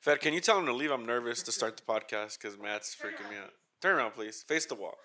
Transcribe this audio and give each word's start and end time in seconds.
Fed, 0.00 0.20
can 0.20 0.32
you 0.34 0.40
tell 0.40 0.58
him 0.58 0.66
to 0.66 0.72
leave? 0.72 0.90
I'm 0.90 1.06
nervous 1.06 1.42
to 1.44 1.52
start 1.52 1.76
the 1.76 1.82
podcast 1.82 2.38
because 2.40 2.58
Matt's 2.58 2.94
freaking 2.94 3.28
me 3.30 3.36
out. 3.42 3.50
Turn 3.82 3.96
around, 3.96 4.12
please. 4.12 4.44
Face 4.46 4.66
the 4.66 4.74
wall. 4.74 4.96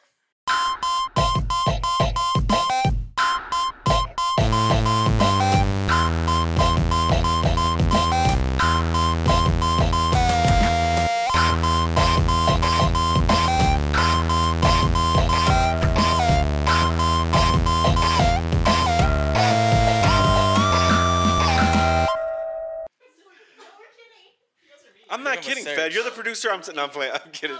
Him 25.45 25.51
a 25.51 25.55
kidding, 25.55 25.63
search. 25.65 25.75
Fed. 25.75 25.93
You're 25.93 26.03
the 26.03 26.11
producer. 26.21 26.49
I'm, 26.51 26.59
s- 26.59 26.71
no, 26.73 26.83
I'm 26.83 26.89
playing. 26.89 27.11
I'm 27.25 27.31
kidding. 27.31 27.57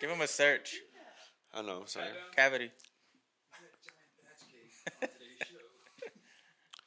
Give 0.00 0.10
him 0.10 0.20
a 0.20 0.26
search. 0.26 0.76
I 1.52 1.62
know. 1.62 1.80
I'm 1.82 1.86
sorry. 1.86 2.06
Cavity. 2.36 2.70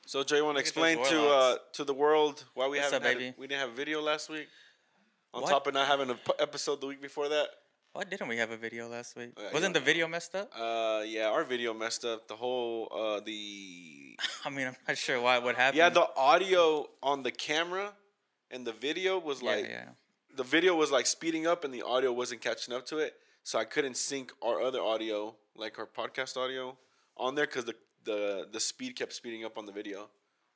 So, 0.06 0.24
Joe, 0.24 0.38
you 0.38 0.46
want 0.46 0.56
to 0.56 0.62
explain 0.62 1.04
to 1.04 1.28
uh, 1.30 1.56
to 1.74 1.84
the 1.84 1.94
world 1.94 2.46
why 2.54 2.68
we 2.70 2.78
What's 2.78 2.92
haven't 2.94 3.06
up, 3.08 3.14
had 3.14 3.22
a- 3.22 3.36
we 3.38 3.46
didn't 3.48 3.60
have 3.60 3.72
a 3.72 3.76
video 3.76 4.02
last 4.02 4.30
week? 4.30 4.48
On 5.34 5.42
What? 5.42 5.50
top 5.52 5.68
of 5.68 5.74
not 5.74 5.86
having 5.88 6.10
an 6.10 6.18
episode 6.40 6.80
the 6.80 6.88
week 6.88 7.02
before 7.02 7.28
that. 7.28 7.48
Why 7.92 8.06
didn't 8.06 8.30
we 8.30 8.38
have 8.38 8.52
a 8.52 8.56
video 8.58 8.88
last 8.88 9.18
week? 9.18 9.32
Uh, 9.36 9.50
Wasn't 9.54 9.74
the 9.74 9.82
video 9.82 10.08
messed 10.08 10.34
up? 10.34 10.50
Uh, 10.58 11.02
yeah, 11.06 11.28
our 11.28 11.44
video 11.44 11.74
messed 11.74 12.06
up. 12.06 12.26
The 12.30 12.36
whole 12.38 12.88
uh 12.90 13.20
the 13.20 14.18
I 14.46 14.50
mean, 14.50 14.68
I'm 14.68 14.76
not 14.88 14.98
sure 14.98 15.20
why. 15.20 15.40
What 15.40 15.56
happened? 15.56 15.78
yeah 15.78 15.90
the 15.90 16.08
audio 16.16 16.88
on 17.04 17.24
the 17.24 17.32
camera 17.32 17.92
and 18.50 18.66
the 18.66 18.72
video 18.72 19.20
was 19.20 19.42
yeah, 19.42 19.50
like 19.52 19.66
yeah. 19.68 19.90
The 20.38 20.44
video 20.44 20.76
was 20.76 20.92
like 20.92 21.06
speeding 21.06 21.46
up 21.48 21.64
and 21.66 21.74
the 21.74 21.82
audio 21.82 22.12
wasn't 22.14 22.42
catching 22.42 22.74
up 22.74 22.86
to 22.88 22.98
it. 23.00 23.16
So 23.44 23.58
I 23.60 23.66
couldn't 23.66 23.98
sync 23.98 24.32
our 24.42 24.62
other 24.62 24.82
audio, 24.82 25.36
like 25.56 25.80
our 25.80 25.88
podcast 25.88 26.38
audio, 26.38 26.78
on 27.18 27.36
there 27.36 27.46
because 27.46 27.66
the, 27.66 27.76
the 28.04 28.48
the 28.52 28.60
speed 28.60 28.96
kept 28.96 29.14
speeding 29.14 29.44
up 29.46 29.58
on 29.58 29.66
the 29.66 29.72
video, 29.72 30.10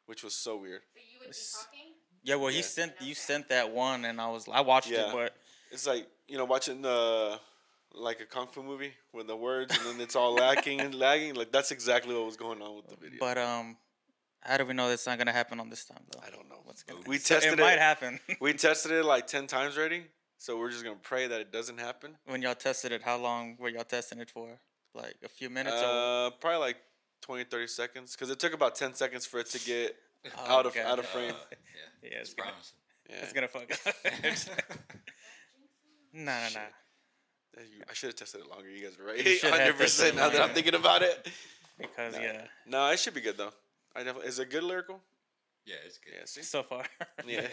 which 0.06 0.24
was 0.24 0.34
so 0.36 0.58
weird. 0.58 0.82
So 0.94 1.00
you 1.02 1.20
would 1.20 1.30
be 1.30 1.36
talking? 1.36 1.94
Yeah, 2.24 2.36
well, 2.36 2.50
he 2.50 2.62
sent 2.62 2.94
you 3.02 3.16
sent 3.16 3.50
that 3.50 3.72
one, 3.72 4.06
and 4.06 4.20
I 4.22 4.30
was 4.30 4.48
I 4.52 4.62
watched 4.62 4.90
Yeah. 4.92 5.08
it, 5.10 5.14
but 5.14 5.36
It's 5.72 5.88
like 5.88 6.06
you 6.28 6.38
know 6.38 6.46
watching 6.46 6.82
the 6.82 7.40
like 7.94 8.20
a 8.22 8.26
kung 8.26 8.48
fu 8.48 8.62
movie 8.64 8.94
with 9.14 9.28
the 9.28 9.36
words 9.36 9.76
and 9.78 9.86
then 9.86 10.00
it's 10.00 10.16
all 10.16 10.34
lacking 10.34 10.80
and 10.82 10.94
lagging. 10.96 11.34
Like 11.36 11.52
that's 11.52 11.72
exactly 11.72 12.14
what 12.16 12.26
was 12.26 12.38
going 12.38 12.62
on 12.62 12.76
with 12.76 12.88
the 12.88 12.96
video. 12.98 13.20
but 13.20 13.38
um, 13.38 13.78
how 14.42 14.58
do 14.58 14.66
we 14.66 14.74
know 14.74 14.90
that's 14.90 15.06
not 15.08 15.18
gonna 15.18 15.32
happen 15.32 15.60
on 15.60 15.70
this 15.70 15.86
time 15.86 16.04
though? 16.12 16.20
I 16.26 16.30
don't 16.30 16.48
know. 16.50 16.60
What's 16.66 16.84
gonna 16.84 17.02
We 17.08 17.18
So 17.18 17.36
tested 17.36 17.54
it 17.54 17.60
it. 17.60 17.62
might 17.62 17.80
happen. 17.80 18.20
We 18.42 18.54
tested 18.54 18.92
it 18.92 19.04
like 19.06 19.28
ten 19.28 19.48
times 19.48 19.78
already, 19.78 20.06
so 20.38 20.58
we're 20.58 20.72
just 20.72 20.84
gonna 20.84 20.96
pray 21.02 21.28
that 21.28 21.42
it 21.42 21.52
doesn't 21.52 21.80
happen. 21.80 22.18
when 22.26 22.42
y'all 22.42 22.56
tested 22.56 22.92
it, 22.92 23.02
how 23.04 23.18
long 23.18 23.58
were 23.60 23.70
y'all 23.70 23.84
testing 23.84 24.20
it 24.20 24.30
for? 24.30 24.60
Like 24.94 25.16
a 25.24 25.30
few 25.30 25.50
minutes? 25.50 25.76
or 25.82 25.86
Uh, 25.86 26.30
probably 26.42 26.60
like 26.60 26.78
20, 27.22 27.44
30 27.46 27.68
seconds, 27.68 28.12
because 28.16 28.30
it 28.30 28.40
took 28.40 28.54
about 28.54 28.76
ten 28.76 28.94
seconds 28.94 29.26
for 29.26 29.40
it 29.40 29.48
to 29.52 29.60
get 29.60 29.96
Oh, 30.38 30.58
out 30.60 30.66
of 30.66 30.74
God. 30.76 30.86
out 30.86 31.00
of 31.00 31.06
frame. 31.06 31.32
Uh, 31.32 31.38
yeah, 32.04 32.10
Yeah, 32.12 32.18
it's 32.20 32.30
it's 32.30 32.34
gonna, 32.34 32.50
promising. 32.52 32.78
Yeah. 33.10 33.16
it's 33.24 33.34
gonna 33.34 33.48
fuck 33.48 33.72
up. 33.72 33.96
nah, 36.14 36.24
nah, 36.24 36.50
nah. 36.54 37.62
You- 37.64 37.84
I 37.90 37.94
should 37.94 38.08
have 38.08 38.16
tested 38.16 38.42
it 38.42 38.48
longer. 38.50 38.70
You 38.70 38.84
guys 38.84 38.98
are 39.00 39.04
right. 39.04 39.42
Hundred 39.44 39.78
percent. 39.78 40.16
Now 40.16 40.30
that 40.30 40.42
I'm 40.42 40.50
thinking 40.54 40.76
about 40.76 41.02
it. 41.04 41.28
Because 41.78 42.16
Nah. 42.16 42.22
yeah, 42.22 42.46
No, 42.66 42.88
it 42.90 43.00
should 43.00 43.14
be 43.14 43.22
good 43.22 43.38
though. 43.38 43.54
I 43.96 44.04
definitely 44.04 44.30
is 44.30 44.40
it 44.40 44.50
good 44.50 44.64
lyrical? 44.64 45.00
Yeah, 45.66 45.76
it's 45.86 45.98
good. 45.98 46.14
Yeah. 46.18 46.26
See, 46.26 46.42
so 46.42 46.64
far. 46.64 46.84
Yeah. 47.28 47.48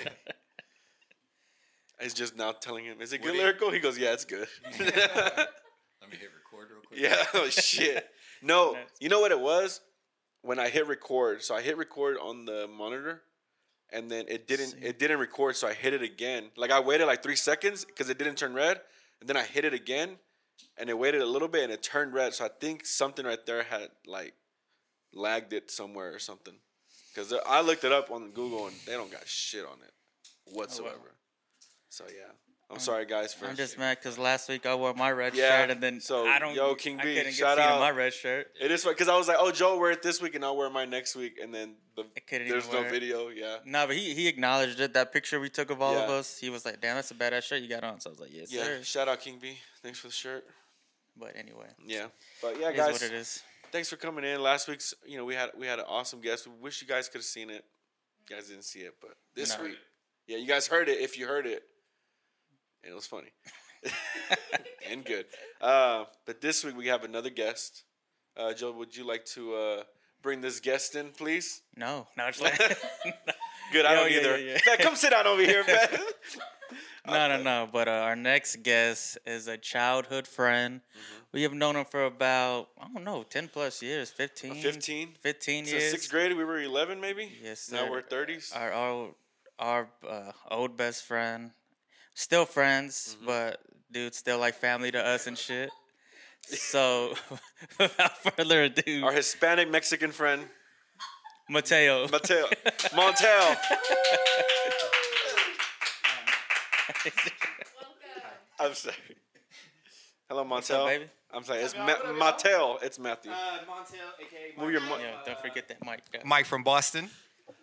it's 2.00 2.14
just 2.14 2.36
now 2.36 2.52
telling 2.52 2.84
him, 2.84 3.00
is 3.00 3.12
it 3.12 3.18
good 3.18 3.32
Would 3.32 3.36
it- 3.36 3.42
lyrical? 3.42 3.70
He 3.70 3.80
goes, 3.80 3.98
yeah, 3.98 4.12
it's 4.12 4.24
good. 4.24 4.48
Let 4.80 4.80
me 6.10 6.16
hit 6.16 6.30
record 6.34 6.70
real 6.70 6.80
quick. 6.86 7.00
yeah. 7.00 7.24
Oh 7.34 7.48
shit. 7.48 8.06
No, 8.42 8.76
you 9.00 9.08
know 9.08 9.20
what 9.20 9.32
it 9.32 9.40
was 9.40 9.80
when 10.42 10.58
I 10.58 10.68
hit 10.68 10.86
record. 10.86 11.42
So 11.42 11.54
I 11.54 11.60
hit 11.60 11.76
record 11.76 12.16
on 12.22 12.44
the 12.46 12.66
monitor, 12.68 13.22
and 13.92 14.10
then 14.10 14.24
it 14.28 14.46
didn't. 14.46 14.68
See. 14.68 14.78
It 14.80 14.98
didn't 14.98 15.18
record. 15.18 15.56
So 15.56 15.68
I 15.68 15.74
hit 15.74 15.92
it 15.92 16.02
again. 16.02 16.50
Like 16.56 16.70
I 16.70 16.80
waited 16.80 17.06
like 17.06 17.22
three 17.22 17.36
seconds 17.36 17.84
because 17.84 18.08
it 18.08 18.16
didn't 18.18 18.36
turn 18.36 18.54
red, 18.54 18.80
and 19.20 19.28
then 19.28 19.36
I 19.36 19.42
hit 19.42 19.64
it 19.64 19.74
again, 19.74 20.16
and 20.78 20.88
it 20.88 20.96
waited 20.98 21.20
a 21.20 21.26
little 21.26 21.48
bit 21.48 21.64
and 21.64 21.72
it 21.72 21.82
turned 21.82 22.14
red. 22.14 22.32
So 22.32 22.44
I 22.46 22.50
think 22.60 22.86
something 22.86 23.26
right 23.26 23.44
there 23.44 23.64
had 23.64 23.88
like 24.06 24.34
lagged 25.12 25.52
it 25.52 25.70
somewhere 25.70 26.12
or 26.14 26.18
something. 26.18 26.54
Because 27.14 27.34
I 27.46 27.60
looked 27.62 27.84
it 27.84 27.92
up 27.92 28.10
on 28.10 28.30
Google 28.30 28.66
and 28.66 28.76
they 28.86 28.92
don't 28.92 29.10
got 29.10 29.26
shit 29.26 29.64
on 29.64 29.78
it 29.84 29.92
whatsoever. 30.54 31.14
So 31.88 32.04
yeah, 32.06 32.30
I'm 32.70 32.78
sorry 32.78 33.06
guys 33.06 33.32
for. 33.34 33.46
I'm 33.46 33.56
just 33.56 33.78
mad 33.78 33.98
because 33.98 34.18
last 34.18 34.48
week 34.48 34.66
I 34.66 34.74
wore 34.74 34.92
my 34.94 35.10
red 35.10 35.34
Yeah, 35.34 35.62
shirt 35.62 35.70
and 35.70 35.80
then 35.82 36.00
so, 36.00 36.26
I 36.26 36.38
don't. 36.38 36.54
yo, 36.54 36.74
King 36.74 37.00
I 37.00 37.04
B, 37.04 37.14
couldn't 37.16 37.32
shout 37.32 37.56
get 37.56 37.66
out. 37.66 37.80
my 37.80 37.90
red 37.90 38.12
shirt. 38.12 38.48
It 38.60 38.70
is 38.70 38.84
because 38.84 39.08
I 39.08 39.16
was 39.16 39.26
like, 39.26 39.38
oh, 39.40 39.50
Joe 39.50 39.78
wear 39.78 39.90
it 39.90 40.02
this 40.02 40.20
week 40.22 40.34
and 40.34 40.44
I'll 40.44 40.56
wear 40.56 40.68
mine 40.70 40.90
next 40.90 41.16
week, 41.16 41.38
and 41.42 41.52
then 41.52 41.74
the 41.96 42.04
there's 42.30 42.70
no 42.70 42.82
it. 42.82 42.90
video. 42.90 43.28
Yeah, 43.30 43.56
No, 43.64 43.86
but 43.86 43.96
he 43.96 44.14
he 44.14 44.28
acknowledged 44.28 44.78
it. 44.78 44.92
That 44.92 45.12
picture 45.12 45.40
we 45.40 45.48
took 45.48 45.70
of 45.70 45.80
all 45.82 45.96
of 45.96 46.10
us, 46.10 46.38
he 46.38 46.50
was 46.50 46.64
like, 46.64 46.80
"Damn, 46.80 46.96
that's 46.96 47.10
a 47.10 47.14
badass 47.14 47.42
shirt 47.44 47.62
you 47.62 47.68
got 47.68 47.82
on." 47.84 48.00
So 48.00 48.10
I 48.10 48.12
was 48.12 48.20
like, 48.20 48.30
"Yes, 48.32 48.52
yeah. 48.52 48.62
sir." 48.64 48.82
Shout 48.84 49.08
out 49.08 49.20
King 49.20 49.38
B. 49.40 49.56
Thanks 49.82 49.98
for 49.98 50.08
the 50.08 50.12
shirt. 50.12 50.44
But 51.16 51.34
anyway, 51.36 51.66
Yeah, 51.84 52.06
but 52.40 52.60
yeah, 52.60 52.68
it 52.68 52.76
guys, 52.76 52.92
what 52.92 53.02
it 53.02 53.12
is. 53.12 53.42
Thanks 53.72 53.88
for 53.88 53.96
coming 53.96 54.24
in. 54.24 54.42
Last 54.42 54.68
week's, 54.68 54.94
you 55.06 55.16
know, 55.16 55.24
we 55.24 55.34
had 55.34 55.50
we 55.58 55.66
had 55.66 55.78
an 55.78 55.84
awesome 55.88 56.20
guest. 56.20 56.46
We 56.46 56.54
wish 56.60 56.80
you 56.82 56.88
guys 56.88 57.08
could 57.08 57.18
have 57.18 57.24
seen 57.24 57.50
it. 57.50 57.64
You 58.28 58.36
guys 58.36 58.48
didn't 58.48 58.64
see 58.64 58.80
it, 58.80 58.94
but 59.00 59.16
this 59.34 59.56
No. 59.56 59.64
week, 59.64 59.76
yeah, 60.26 60.36
you 60.38 60.46
guys 60.46 60.66
heard 60.66 60.88
it. 60.88 60.98
If 61.00 61.18
you 61.18 61.26
heard 61.26 61.46
it, 61.46 61.62
and 62.82 62.92
it 62.92 62.94
was 62.94 63.06
funny 63.06 63.30
and 64.90 65.04
good. 65.04 65.26
Uh, 65.60 66.04
but 66.26 66.40
this 66.40 66.64
week 66.64 66.76
we 66.76 66.88
have 66.88 67.04
another 67.04 67.30
guest. 67.30 67.84
Uh, 68.36 68.52
Joe, 68.52 68.72
would 68.72 68.96
you 68.96 69.04
like 69.06 69.24
to 69.26 69.54
uh, 69.54 69.82
bring 70.22 70.40
this 70.40 70.60
guest 70.60 70.94
in, 70.94 71.10
please? 71.10 71.62
No, 71.76 72.06
no, 72.16 72.26
it's 72.26 72.40
like, 72.40 72.56
Good, 73.72 73.84
I 73.84 73.94
don't 73.94 74.10
yeah, 74.10 74.18
either. 74.18 74.38
yeah, 74.38 74.52
yeah. 74.52 74.58
Fat, 74.58 74.78
come 74.80 74.94
sit 74.96 75.10
down 75.10 75.26
over 75.26 75.42
here, 75.42 75.64
Fat. 75.64 76.00
No, 77.10 77.28
no, 77.36 77.42
no. 77.42 77.68
But 77.72 77.88
uh, 77.88 77.92
our 78.08 78.16
next 78.16 78.62
guest 78.62 79.18
is 79.26 79.48
a 79.48 79.56
childhood 79.56 80.26
friend. 80.26 80.80
Mm-hmm. 80.80 81.24
We 81.32 81.42
have 81.42 81.52
known 81.52 81.76
him 81.76 81.84
for 81.84 82.04
about 82.04 82.68
I 82.80 82.88
don't 82.92 83.04
know, 83.04 83.22
ten 83.22 83.48
plus 83.48 83.82
years, 83.82 84.10
15, 84.10 84.54
15? 84.54 85.08
15 85.20 85.64
Since 85.64 85.70
years. 85.72 85.90
sixth 85.90 86.10
grade, 86.10 86.36
we 86.36 86.44
were 86.44 86.60
11, 86.60 87.00
maybe? 87.00 87.30
Yes, 87.42 87.70
Now 87.70 87.90
we're 87.90 88.02
30s. 88.02 88.54
Our 88.56 88.72
our 88.72 89.08
our 89.58 89.88
uh, 90.08 90.32
old 90.50 90.76
best 90.76 91.04
friend, 91.04 91.50
still 92.14 92.44
friends, 92.46 93.16
Mm-hmm. 93.16 93.26
but 93.26 93.60
dude, 93.90 94.14
still 94.14 94.38
like 94.38 94.54
family 94.54 94.90
to 94.92 95.00
us 95.04 95.26
and 95.26 95.36
shit. 95.36 95.70
So, 96.46 97.14
without 97.78 98.16
further 98.18 98.62
ado, 98.64 99.04
Our 99.04 99.12
Hispanic 99.12 99.68
Mexican 99.70 100.12
friend, 100.12 100.42
Mateo. 101.50 102.06
Mateo. 102.08 102.46
Montel. 102.96 103.56
I'm 108.60 108.74
sorry. 108.74 108.94
Hello, 110.28 110.42
What's 110.44 110.70
up, 110.70 110.80
Montel. 110.80 110.86
baby? 110.86 111.04
I'm 111.32 111.44
sorry. 111.44 111.60
It's 111.60 111.74
y'all? 111.74 111.86
Ma- 111.86 111.92
What 111.92 112.06
up, 112.06 112.44
y'all? 112.44 112.76
Mattel. 112.78 112.82
It's 112.82 112.98
Matthew. 112.98 113.30
Uh, 113.30 113.34
Montel, 113.34 114.20
aka 114.20 114.58
Move 114.58 114.72
your 114.72 114.80
Mike. 114.82 115.00
Yeah, 115.00 115.10
don't 115.24 115.40
forget 115.40 115.68
that 115.68 115.84
mic. 115.84 116.00
guys. 116.12 116.22
Mike 116.24 116.46
from 116.46 116.62
Boston. 116.64 117.08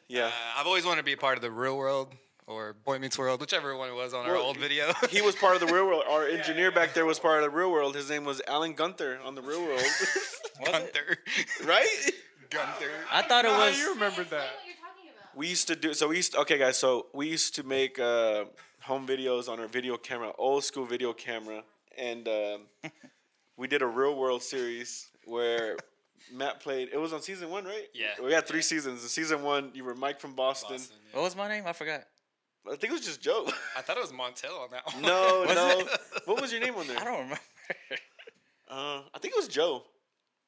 Yeah. 0.08 0.28
Uh, 0.28 0.32
I've 0.58 0.68
always 0.68 0.86
wanted 0.86 1.02
to 1.02 1.06
be 1.06 1.14
a 1.14 1.18
part 1.18 1.38
of 1.38 1.42
the 1.42 1.52
real 1.52 1.78
world 1.78 2.14
or 2.48 2.74
Boy 2.86 3.00
Meets 3.00 3.18
World, 3.18 3.42
whichever 3.42 3.76
one 3.76 3.90
it 3.90 3.96
was 3.96 4.14
on 4.14 4.26
our 4.26 4.34
Well, 4.34 4.44
old 4.44 4.58
video. 4.58 4.94
He 5.10 5.22
was 5.22 5.36
part 5.36 5.56
of 5.62 5.68
the 5.68 5.74
real 5.74 5.86
world. 5.88 6.04
Our 6.10 6.26
engineer 6.28 6.72
back 6.72 6.94
there 6.94 7.06
was 7.06 7.20
part 7.20 7.44
of 7.44 7.52
the 7.52 7.56
real 7.58 7.72
world. 7.72 7.96
His 7.96 8.10
name 8.10 8.24
was 8.24 8.42
Alan 8.48 8.74
Gunther 8.74 9.20
on 9.26 9.36
the 9.36 9.42
real 9.42 9.62
world. 9.64 9.82
Gunther. 10.66 11.18
right? 11.66 12.12
Gunther. 12.50 12.90
I 13.12 13.22
thought 13.24 13.46
it 13.46 13.52
How 13.52 13.60
was. 13.68 13.78
you 13.78 13.94
remember 13.94 14.24
that? 14.24 14.32
what 14.32 14.66
you're 14.66 14.76
talking 14.76 15.10
about. 15.10 15.36
We 15.38 15.48
used 15.48 15.68
to 15.68 15.76
do 15.76 15.94
so. 15.94 16.08
We 16.08 16.18
used 16.18 16.34
to, 16.34 16.40
okay, 16.42 16.58
guys. 16.60 16.78
So 16.78 17.08
we 17.14 17.28
used 17.28 17.56
to 17.56 17.64
make 17.64 18.00
uh, 18.00 18.46
home 18.86 19.08
videos 19.08 19.50
on 19.50 19.60
our 19.60 19.68
video 19.68 19.98
camera, 19.98 20.32
old 20.38 20.64
school 20.64 20.86
video 20.86 21.12
camera, 21.14 21.64
and 21.98 22.28
um, 22.28 22.62
we 23.58 23.68
did 23.68 23.82
a 23.82 23.88
real 23.88 24.16
world 24.16 24.44
series 24.44 25.08
where 25.26 25.78
Matt 26.32 26.60
played. 26.60 26.90
It 26.94 26.98
was 26.98 27.12
on 27.14 27.22
season 27.22 27.50
one, 27.50 27.66
right? 27.66 27.88
Yeah. 27.94 28.12
We 28.24 28.32
had 28.32 28.48
three 28.48 28.62
seasons. 28.62 29.02
In 29.04 29.10
season 29.10 29.42
one, 29.44 29.72
you 29.74 29.84
were 29.84 29.96
Mike 29.96 30.20
from 30.20 30.34
Boston. 30.34 30.78
Boston, 30.78 30.98
yeah. 31.10 31.16
What 31.18 31.24
was 31.24 31.36
my 31.36 31.48
name? 31.48 31.64
I 31.66 31.74
forgot. 31.74 32.04
I 32.68 32.76
think 32.76 32.86
it 32.86 32.94
was 32.94 33.06
just 33.06 33.22
Joe. 33.22 33.48
I 33.78 33.82
thought 33.82 33.98
it 33.98 34.02
was 34.02 34.12
Montel 34.12 34.60
on 34.64 34.70
that 34.72 34.86
one. 34.94 35.02
no, 35.02 35.46
no. 35.46 35.80
it? 35.80 36.00
What 36.26 36.42
was 36.42 36.52
your 36.52 36.62
name 36.62 36.76
on 36.76 36.88
there? 36.88 36.98
I 37.00 37.04
don't 37.04 37.14
remember. 37.20 37.40
Uh, 38.70 39.02
I 39.14 39.20
think 39.20 39.34
it 39.34 39.38
was 39.38 39.48
Joe. 39.48 39.84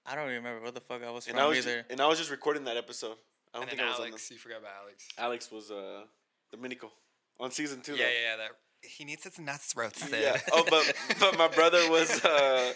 I 0.06 0.16
don't 0.16 0.28
remember 0.28 0.62
what 0.62 0.74
the 0.74 0.82
fuck 0.82 1.04
I 1.04 1.12
was 1.12 1.28
And 1.28 1.36
from 1.36 1.44
I 1.46 1.48
was 1.48 1.64
ju- 1.64 1.70
either. 1.70 1.86
and 1.90 2.00
I 2.02 2.08
was 2.08 2.18
just 2.18 2.32
recording 2.32 2.64
that 2.66 2.78
episode. 2.78 3.18
I 3.54 3.58
don't 3.60 3.64
And 3.64 3.70
think 3.70 3.80
then 3.82 3.88
I 3.88 3.92
was 3.92 4.00
Alex. 4.00 4.32
You 4.32 4.38
forgot 4.38 4.60
about 4.60 4.72
Alex. 4.84 5.08
Alex 5.18 5.52
was 5.52 5.70
uh, 5.70 6.02
Dominico 6.52 6.92
on 7.40 7.52
season 7.52 7.82
two. 7.82 7.94
Yeah, 7.94 8.06
though. 8.06 8.12
yeah, 8.12 8.32
yeah. 8.32 8.38
That 8.38 8.50
he 8.82 9.06
needs 9.06 9.24
his 9.24 9.40
nuts 9.40 9.76
roasted. 9.76 10.10
Yeah. 10.20 10.38
Oh, 10.54 10.66
but 10.70 10.94
but 11.20 11.38
my 11.38 11.48
brother 11.48 11.90
was 11.90 12.24
uh, 12.24 12.74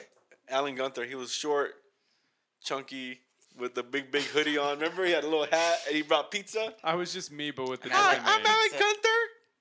Alan 0.49 0.75
Gunther. 0.75 1.05
He 1.05 1.15
was 1.15 1.31
short, 1.31 1.71
chunky, 2.63 3.21
with 3.57 3.75
the 3.75 3.83
big 3.83 4.11
big 4.11 4.23
hoodie 4.23 4.57
on. 4.57 4.79
Remember, 4.79 5.05
he 5.05 5.11
had 5.11 5.23
a 5.23 5.27
little 5.27 5.45
hat 5.45 5.79
and 5.87 5.95
he 5.95 6.01
brought 6.01 6.31
pizza. 6.31 6.73
I 6.83 6.95
was 6.95 7.13
just 7.13 7.31
me, 7.31 7.51
but 7.51 7.69
with 7.69 7.81
the 7.81 7.89
Hi, 7.91 8.15
different 8.15 8.29
I'm 8.29 8.43
name. 8.43 8.51
Alan 8.51 8.71
Gunther, 8.71 9.09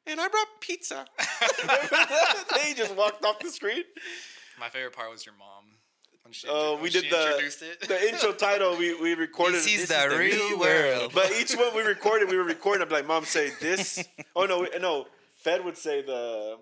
and 0.06 0.12
and 0.12 0.20
I 0.20 0.28
brought 0.28 0.48
pizza. 0.60 1.06
they 2.64 2.74
just 2.74 2.94
walked 2.96 3.24
off 3.24 3.38
the 3.38 3.50
screen. 3.50 3.84
My 4.58 4.68
favorite 4.68 4.94
part 4.94 5.10
was 5.10 5.24
your 5.24 5.34
mom. 5.36 5.64
When 6.30 6.34
she, 6.34 6.46
Oh, 6.48 6.74
when 6.74 6.82
we 6.84 6.90
she 6.90 7.00
did 7.00 7.10
the 7.10 7.38
it. 7.44 7.88
the 7.88 8.08
intro 8.08 8.32
title. 8.32 8.76
We 8.76 8.94
we 8.94 9.14
recorded. 9.14 9.56
This 9.56 9.66
is 9.66 9.88
This 9.88 10.04
the 10.12 10.16
real 10.16 10.60
world. 10.60 11.10
But 11.14 11.32
each 11.32 11.56
one 11.56 11.74
we 11.74 11.82
recorded, 11.82 12.30
we 12.30 12.36
were 12.36 12.44
recording. 12.44 12.82
I'm 12.86 12.88
like, 12.88 13.04
Mom, 13.04 13.24
say 13.24 13.50
this. 13.60 13.98
Oh 14.36 14.44
no, 14.44 14.60
we- 14.60 14.78
no. 14.78 15.08
Fed 15.34 15.64
would 15.64 15.76
say 15.76 16.02
the 16.02 16.58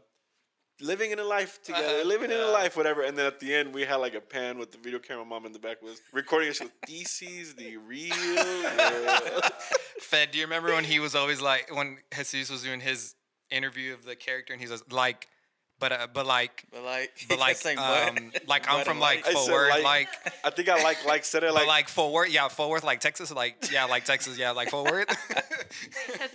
living 0.81 1.11
in 1.11 1.19
a 1.19 1.25
life 1.25 1.63
together, 1.63 1.85
Uh-huh, 1.87 2.09
living 2.09 2.31
in 2.31 2.39
a 2.41 2.47
life, 2.47 2.79
whatever. 2.79 3.03
And 3.03 3.15
then 3.19 3.27
at 3.27 3.41
the 3.41 3.55
end, 3.55 3.75
we 3.75 3.83
had 3.85 3.97
like 3.97 4.15
a 4.15 4.23
pan 4.23 4.57
with 4.57 4.71
the 4.73 4.79
video 4.79 5.01
camera. 5.01 5.27
Mom 5.27 5.45
in 5.45 5.53
the 5.53 5.59
back 5.59 5.83
was 5.83 6.01
recording 6.15 6.49
us 6.49 6.61
with 6.61 6.73
this 6.87 7.21
is 7.21 7.55
the 7.55 7.77
real 7.77 8.17
world. 8.37 9.45
Fed, 10.01 10.31
do 10.31 10.39
you 10.39 10.45
remember 10.45 10.73
when 10.73 10.85
he 10.85 10.99
was 10.99 11.15
always 11.15 11.43
like 11.43 11.75
when 11.75 11.99
Jesus 12.17 12.49
was 12.51 12.63
doing 12.63 12.81
his 12.81 13.17
interview 13.51 13.93
of 13.93 14.05
the 14.07 14.17
character 14.17 14.55
and 14.55 14.63
he 14.63 14.69
was 14.69 14.83
like, 14.91 15.27
but 15.81 15.93
uh, 15.93 16.07
but 16.13 16.27
like 16.27 16.65
But 16.73 16.83
like, 16.85 17.13
but 17.29 17.39
like 17.47 17.57
saying 17.57 17.79
um, 17.79 18.33
like 18.47 18.67
I'm 18.69 18.85
from 18.85 18.99
like- 19.01 19.25
like 19.27 19.35
Fort 19.35 19.51
Worth, 19.51 19.71
like- 19.71 19.85
like 19.85 20.09
I 20.45 20.51
think 20.51 20.69
I 20.69 20.83
like 20.83 21.05
like 21.07 21.25
said 21.25 21.43
it 21.45 21.49
but 21.49 21.55
like, 21.55 21.67
like 21.69 21.89
Fort 21.89 22.13
Worth, 22.13 22.31
yeah, 22.31 22.49
Fort 22.49 22.71
Worth, 22.71 22.85
like 22.85 23.01
Texas, 23.01 23.31
like 23.33 23.71
yeah, 23.73 23.85
like 23.85 24.05
Texas, 24.05 24.37
yeah, 24.39 24.51
like 24.53 24.71
Fort 24.71 24.91
Worth. 24.91 25.09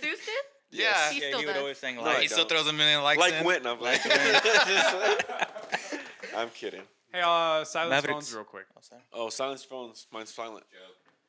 did? 0.00 0.28
yeah, 0.70 1.10
He 1.10 1.20
yeah, 1.20 1.28
still 1.28 1.38
he 1.40 1.46
would 1.46 1.52
does. 1.52 1.60
always 1.60 1.78
saying 1.78 1.96
No, 1.96 2.02
like. 2.02 2.18
I 2.18 2.22
he 2.22 2.28
still 2.28 2.46
throws 2.46 2.66
a 2.66 2.72
million 2.72 3.02
likes 3.02 3.20
like 3.20 3.34
in. 3.34 3.44
Quentin. 3.44 3.66
I'm 3.66 3.80
like, 3.80 4.00
I'm 6.36 6.50
kidding. 6.50 6.82
Hey, 7.12 7.20
uh, 7.24 7.62
silence 7.64 7.90
Mavericks. 7.90 8.12
phones 8.12 8.34
real 8.34 8.44
quick. 8.44 8.66
Oh. 8.76 8.96
Oh, 9.12 9.28
silence 9.28 9.62
phones. 9.64 10.06
Mine's 10.12 10.34
silent. 10.34 10.64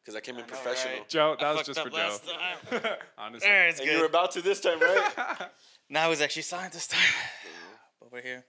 Because 0.01 0.15
I 0.15 0.19
came 0.19 0.35
in 0.35 0.41
know, 0.41 0.47
professional. 0.47 0.93
right? 0.95 1.09
Joe, 1.09 1.35
that 1.39 1.45
I 1.47 1.51
was 1.53 1.65
just 1.65 1.79
up 1.79 1.85
for 1.85 1.91
Joe. 1.91 1.97
last 1.97 2.23
time. 2.27 2.81
Honestly. 3.17 3.49
Alright, 3.49 3.69
it's 3.69 3.79
And 3.79 3.89
you 3.89 3.99
were 3.99 4.05
about 4.05 4.31
to 4.31 4.41
this 4.41 4.61
time, 4.61 4.79
right? 4.79 5.47
Now 5.89 6.09
it's 6.11 6.21
actually 6.21 6.41
signed 6.43 6.73
this 6.73 6.87
time. 6.87 6.99
But 8.05 8.13
we're 8.13 8.21
here. 8.21 8.45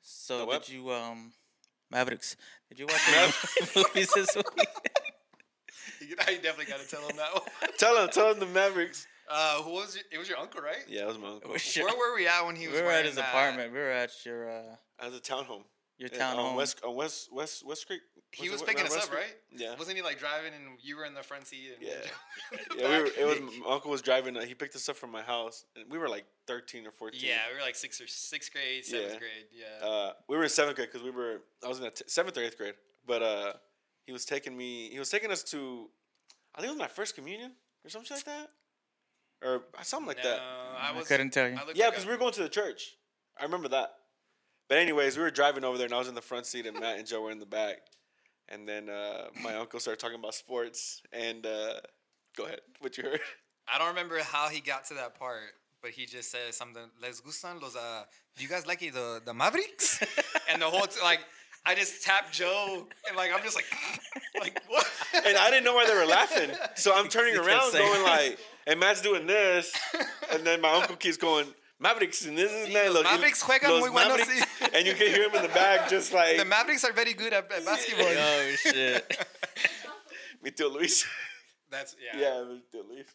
So 0.00 0.38
The 0.38 0.44
did 0.46 0.48
web- 0.50 0.62
you 0.68 0.90
um 0.92 1.32
Mavericks? 1.90 2.36
Did 2.70 2.78
you 2.78 2.86
watch 2.86 3.02
any 3.08 3.66
movies 3.76 4.10
this 4.14 4.34
week? 4.34 4.46
You 6.00 6.14
definitely 6.16 6.66
got 6.66 6.80
to 6.80 6.88
tell 6.88 7.06
him 7.06 7.16
that. 7.16 7.32
One. 7.32 7.42
tell 7.78 7.96
him, 8.02 8.08
tell 8.10 8.30
him 8.32 8.38
the 8.38 8.46
Mavericks. 8.46 9.06
Uh, 9.30 9.62
who 9.62 9.70
was 9.72 9.96
it? 9.96 10.04
It 10.12 10.18
was 10.18 10.28
your 10.28 10.38
uncle, 10.38 10.60
right? 10.60 10.84
Yeah, 10.88 11.02
it 11.02 11.06
was 11.08 11.18
my 11.18 11.28
uncle. 11.28 11.52
We 11.52 11.58
should- 11.58 11.84
Where 11.84 11.96
were 11.96 12.14
we 12.14 12.26
at 12.26 12.44
when 12.46 12.54
he 12.56 12.68
was? 12.68 12.76
we 12.76 12.82
were 12.82 12.90
at 12.90 13.04
his 13.04 13.16
that? 13.16 13.28
apartment. 13.28 13.72
We 13.72 13.78
were 13.78 13.90
at 13.90 14.10
your 14.24 14.48
uh 14.50 14.76
As 15.00 15.14
a 15.14 15.20
townhome. 15.20 15.64
Your 15.98 16.10
Yeah, 16.12 16.18
town 16.18 16.36
on 16.38 16.44
home. 16.46 16.56
West, 16.56 16.80
on 16.84 16.94
West, 16.94 17.32
West, 17.32 17.64
West 17.66 17.86
Creek. 17.86 18.00
He 18.32 18.48
was 18.50 18.60
West- 18.60 18.66
picking 18.66 18.84
us 18.84 18.90
West 18.90 19.04
up, 19.04 19.10
Creek? 19.14 19.24
right? 19.24 19.36
Yeah. 19.60 19.74
Wasn't 19.78 19.96
he 19.96 20.02
like 20.02 20.18
driving 20.18 20.52
and 20.52 20.78
you 20.82 20.96
were 20.96 21.04
in 21.06 21.14
the 21.14 21.22
front 21.22 21.46
seat? 21.46 21.70
And 21.78 21.86
Yeah. 21.86 21.94
Yeah, 22.76 22.88
we 22.88 23.02
were, 23.02 23.06
it 23.06 23.26
was 23.26 23.40
my 23.64 23.72
uncle 23.74 23.90
was 23.90 24.02
driving. 24.02 24.36
Uh, 24.36 24.42
he 24.42 24.54
picked 24.54 24.76
us 24.76 24.88
up 24.88 24.96
from 24.96 25.10
my 25.10 25.22
house, 25.22 25.64
and 25.74 25.90
we 25.90 25.96
were 25.98 26.08
like 26.08 26.26
thirteen 26.46 26.86
or 26.86 26.90
fourteen. 26.90 27.22
Yeah, 27.24 27.38
we 27.50 27.56
were 27.56 27.62
like 27.62 27.76
sixth 27.76 28.00
or 28.02 28.06
sixth 28.06 28.52
grade, 28.52 28.84
seventh 28.84 29.12
Yeah. 29.14 29.18
grade. 29.18 29.46
Yeah. 29.80 29.86
Uh, 29.88 30.12
we 30.28 30.36
were 30.36 30.42
in 30.42 30.48
seventh 30.50 30.76
grade 30.76 30.88
because 30.92 31.02
we 31.04 31.10
were. 31.10 31.40
I 31.64 31.68
was 31.68 31.78
in 31.78 31.84
the 31.84 31.90
t- 31.90 32.04
seventh 32.08 32.36
or 32.36 32.42
eighth 32.42 32.58
grade, 32.58 32.74
but 33.06 33.22
uh, 33.22 33.52
he 34.06 34.12
was 34.12 34.24
taking 34.26 34.54
me. 34.56 34.90
He 34.90 34.98
was 34.98 35.08
taking 35.08 35.30
us 35.30 35.42
to. 35.44 35.88
I 36.54 36.60
think 36.60 36.68
it 36.70 36.74
was 36.74 36.78
my 36.80 36.88
first 36.88 37.14
communion 37.14 37.52
or 37.84 37.88
something 37.90 38.14
like 38.16 38.24
that, 38.24 38.48
or 39.42 39.62
something 39.82 40.08
like 40.08 40.18
no, 40.18 40.30
that. 40.30 40.40
I 40.40 40.90
I 40.92 40.96
was. 40.98 41.06
couldn't 41.08 41.30
tell 41.30 41.48
you. 41.48 41.58
Yeah, 41.74 41.88
because 41.90 42.04
a- 42.04 42.06
we 42.06 42.12
were 42.12 42.18
going 42.18 42.32
to 42.34 42.42
the 42.42 42.48
church. 42.48 42.96
I 43.38 43.44
remember 43.44 43.68
that. 43.68 43.92
But 44.68 44.78
anyways, 44.78 45.16
we 45.16 45.22
were 45.22 45.30
driving 45.30 45.64
over 45.64 45.78
there, 45.78 45.86
and 45.86 45.94
I 45.94 45.98
was 45.98 46.08
in 46.08 46.14
the 46.14 46.22
front 46.22 46.46
seat, 46.46 46.66
and 46.66 46.78
Matt 46.78 46.98
and 46.98 47.06
Joe 47.06 47.22
were 47.22 47.30
in 47.30 47.38
the 47.38 47.46
back. 47.46 47.78
And 48.48 48.68
then 48.68 48.88
uh, 48.88 49.26
my 49.42 49.54
uncle 49.54 49.80
started 49.80 50.00
talking 50.00 50.18
about 50.18 50.34
sports. 50.34 51.02
And 51.12 51.46
uh, 51.46 51.74
go 52.36 52.44
ahead, 52.44 52.60
what 52.80 52.96
you 52.96 53.04
heard? 53.04 53.20
I 53.72 53.78
don't 53.78 53.88
remember 53.88 54.20
how 54.22 54.48
he 54.48 54.60
got 54.60 54.84
to 54.86 54.94
that 54.94 55.18
part, 55.18 55.40
but 55.82 55.90
he 55.90 56.06
just 56.06 56.30
said 56.30 56.54
something. 56.54 56.82
Les 57.02 57.20
gustan 57.20 57.60
los. 57.60 57.76
Uh, 57.76 58.04
do 58.36 58.42
you 58.42 58.48
guys 58.48 58.66
like 58.66 58.82
it, 58.82 58.94
the 58.94 59.20
the 59.24 59.34
Mavericks? 59.34 60.00
and 60.50 60.62
the 60.62 60.66
whole 60.66 60.86
t- 60.86 61.00
like, 61.02 61.20
I 61.64 61.74
just 61.74 62.04
tapped 62.04 62.32
Joe, 62.32 62.86
and 63.08 63.16
like 63.16 63.32
I'm 63.34 63.42
just 63.42 63.56
like, 63.56 63.66
like 64.40 64.62
what? 64.68 64.86
And 65.26 65.36
I 65.36 65.50
didn't 65.50 65.64
know 65.64 65.74
why 65.74 65.86
they 65.86 65.94
were 65.94 66.06
laughing, 66.06 66.50
so 66.76 66.94
I'm 66.94 67.08
turning 67.16 67.36
around, 67.36 67.72
going 67.72 68.02
like, 68.04 68.38
and 68.68 68.78
Matt's 68.78 69.02
doing 69.02 69.26
this, 69.26 69.72
and 70.32 70.44
then 70.44 70.60
my 70.60 70.72
uncle 70.72 70.96
keeps 70.96 71.16
going. 71.16 71.46
Mavericks 71.78 72.24
and 72.24 72.38
this 72.38 72.50
is 72.50 72.72
that. 72.72 72.90
los 72.90 73.04
Mavericks 73.04 73.42
juegan 73.42 73.80
muy 73.80 73.90
buenos, 73.90 74.18
Mavericks," 74.18 74.30
sí. 74.30 74.55
And 74.76 74.86
you 74.86 74.94
can 74.94 75.06
hear 75.08 75.28
him 75.28 75.34
in 75.34 75.42
the 75.42 75.48
back, 75.48 75.88
just 75.88 76.12
like 76.20 76.36
the 76.36 76.44
Mavericks 76.44 76.84
are 76.84 76.92
very 76.92 77.14
good 77.14 77.32
at, 77.32 77.50
at 77.50 77.64
basketball. 77.64 78.06
oh 78.08 78.54
shit. 78.58 79.26
me 80.42 80.50
too, 80.50 80.68
Luis. 80.68 81.06
That's 81.70 81.96
yeah. 82.00 82.20
yeah, 82.20 82.44
me 82.44 82.62
too, 82.70 82.84
Luis. 82.88 83.06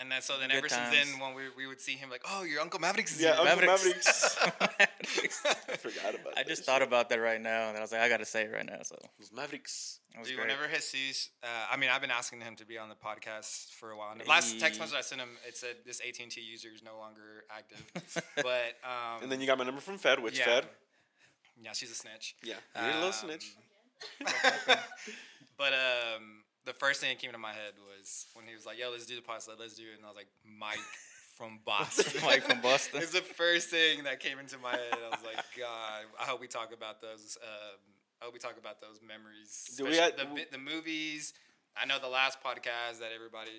And 0.00 0.12
then 0.12 0.22
so 0.22 0.38
then 0.38 0.50
Good 0.50 0.58
ever 0.58 0.68
since 0.68 0.90
then, 0.90 1.18
when 1.18 1.34
we, 1.34 1.42
we 1.56 1.66
would 1.66 1.80
see 1.80 1.94
him 1.94 2.08
like, 2.08 2.22
oh, 2.30 2.44
your 2.44 2.60
uncle 2.60 2.78
Mavericks 2.78 3.16
is 3.16 3.20
Yeah, 3.20 3.34
here." 3.34 3.50
Uncle 3.50 3.66
Mavericks. 3.66 4.38
Mavericks. 4.60 5.42
I 5.44 5.76
forgot 5.76 6.14
about. 6.14 6.34
I 6.38 6.42
that 6.42 6.46
just 6.46 6.60
shit. 6.60 6.66
thought 6.66 6.82
about 6.82 7.08
that 7.08 7.16
right 7.20 7.40
now, 7.40 7.68
and 7.68 7.76
I 7.76 7.80
was 7.80 7.90
like, 7.90 8.02
I 8.02 8.08
gotta 8.08 8.24
say 8.24 8.44
it 8.44 8.52
right 8.52 8.64
now. 8.64 8.78
So 8.84 8.94
Those 9.18 9.32
Mavericks. 9.32 9.98
that 10.12 10.20
was 10.20 10.28
Dude, 10.28 10.36
great. 10.36 10.46
whenever 10.48 10.68
Jesus, 10.72 11.30
uh, 11.42 11.46
I 11.72 11.76
mean, 11.76 11.90
I've 11.90 12.00
been 12.00 12.12
asking 12.12 12.42
him 12.42 12.54
to 12.56 12.64
be 12.64 12.78
on 12.78 12.88
the 12.88 12.94
podcast 12.94 13.70
for 13.72 13.90
a 13.90 13.96
while. 13.98 14.12
And 14.12 14.20
the 14.20 14.28
last 14.28 14.60
text 14.60 14.78
message 14.78 14.96
I 14.96 15.00
sent 15.00 15.20
him, 15.20 15.30
it 15.46 15.56
said 15.56 15.74
this 15.84 16.00
AT 16.00 16.14
and 16.22 16.30
T 16.30 16.42
user 16.42 16.68
is 16.72 16.84
no 16.84 16.96
longer 16.96 17.42
active. 17.50 17.84
but 18.36 18.78
um, 18.84 19.24
And 19.24 19.32
then 19.32 19.40
you 19.40 19.48
got 19.48 19.58
my 19.58 19.64
number 19.64 19.80
from 19.80 19.98
Fed, 19.98 20.22
which 20.22 20.38
yeah. 20.38 20.44
Fed? 20.44 20.64
Yeah, 21.62 21.72
she's 21.72 21.90
a 21.90 21.94
snitch. 21.94 22.34
Yeah, 22.42 22.54
you're 22.76 22.84
a 22.90 22.94
little 22.94 23.06
Um, 23.08 23.12
snitch. 23.12 23.54
But 25.58 25.72
um, 25.72 26.44
the 26.66 26.72
first 26.72 27.00
thing 27.00 27.10
that 27.10 27.18
came 27.18 27.32
to 27.32 27.38
my 27.38 27.52
head 27.52 27.72
was 27.82 28.26
when 28.34 28.46
he 28.46 28.54
was 28.54 28.64
like, 28.64 28.78
"Yo, 28.78 28.90
let's 28.90 29.06
do 29.06 29.16
the 29.16 29.22
podcast. 29.22 29.48
Let's 29.58 29.74
do 29.74 29.82
it." 29.90 29.96
And 29.96 30.04
I 30.04 30.08
was 30.08 30.16
like, 30.16 30.28
"Mike 30.46 30.78
from 31.36 31.58
Boston." 31.66 32.20
Mike 32.24 32.44
from 32.44 32.60
Boston. 32.60 33.00
it's 33.02 33.10
the 33.12 33.22
first 33.22 33.68
thing 33.68 34.04
that 34.04 34.20
came 34.20 34.38
into 34.38 34.56
my 34.58 34.70
head. 34.70 34.94
I 34.94 35.08
was 35.10 35.24
like, 35.24 35.44
God, 35.58 36.04
I 36.20 36.24
hope 36.24 36.40
we 36.40 36.46
talk 36.46 36.72
about 36.72 37.02
those. 37.02 37.36
Um, 37.42 37.78
I 38.22 38.26
hope 38.26 38.34
we 38.34 38.38
talk 38.40 38.56
about 38.58 38.80
those 38.80 39.00
memories. 39.06 39.74
Do 39.76 39.84
we 39.84 39.96
had- 39.96 40.16
the, 40.16 40.26
the 40.52 40.58
movies? 40.58 41.34
I 41.76 41.86
know 41.86 41.98
the 41.98 42.08
last 42.08 42.38
podcast 42.42 42.98
that 43.00 43.10
everybody, 43.14 43.50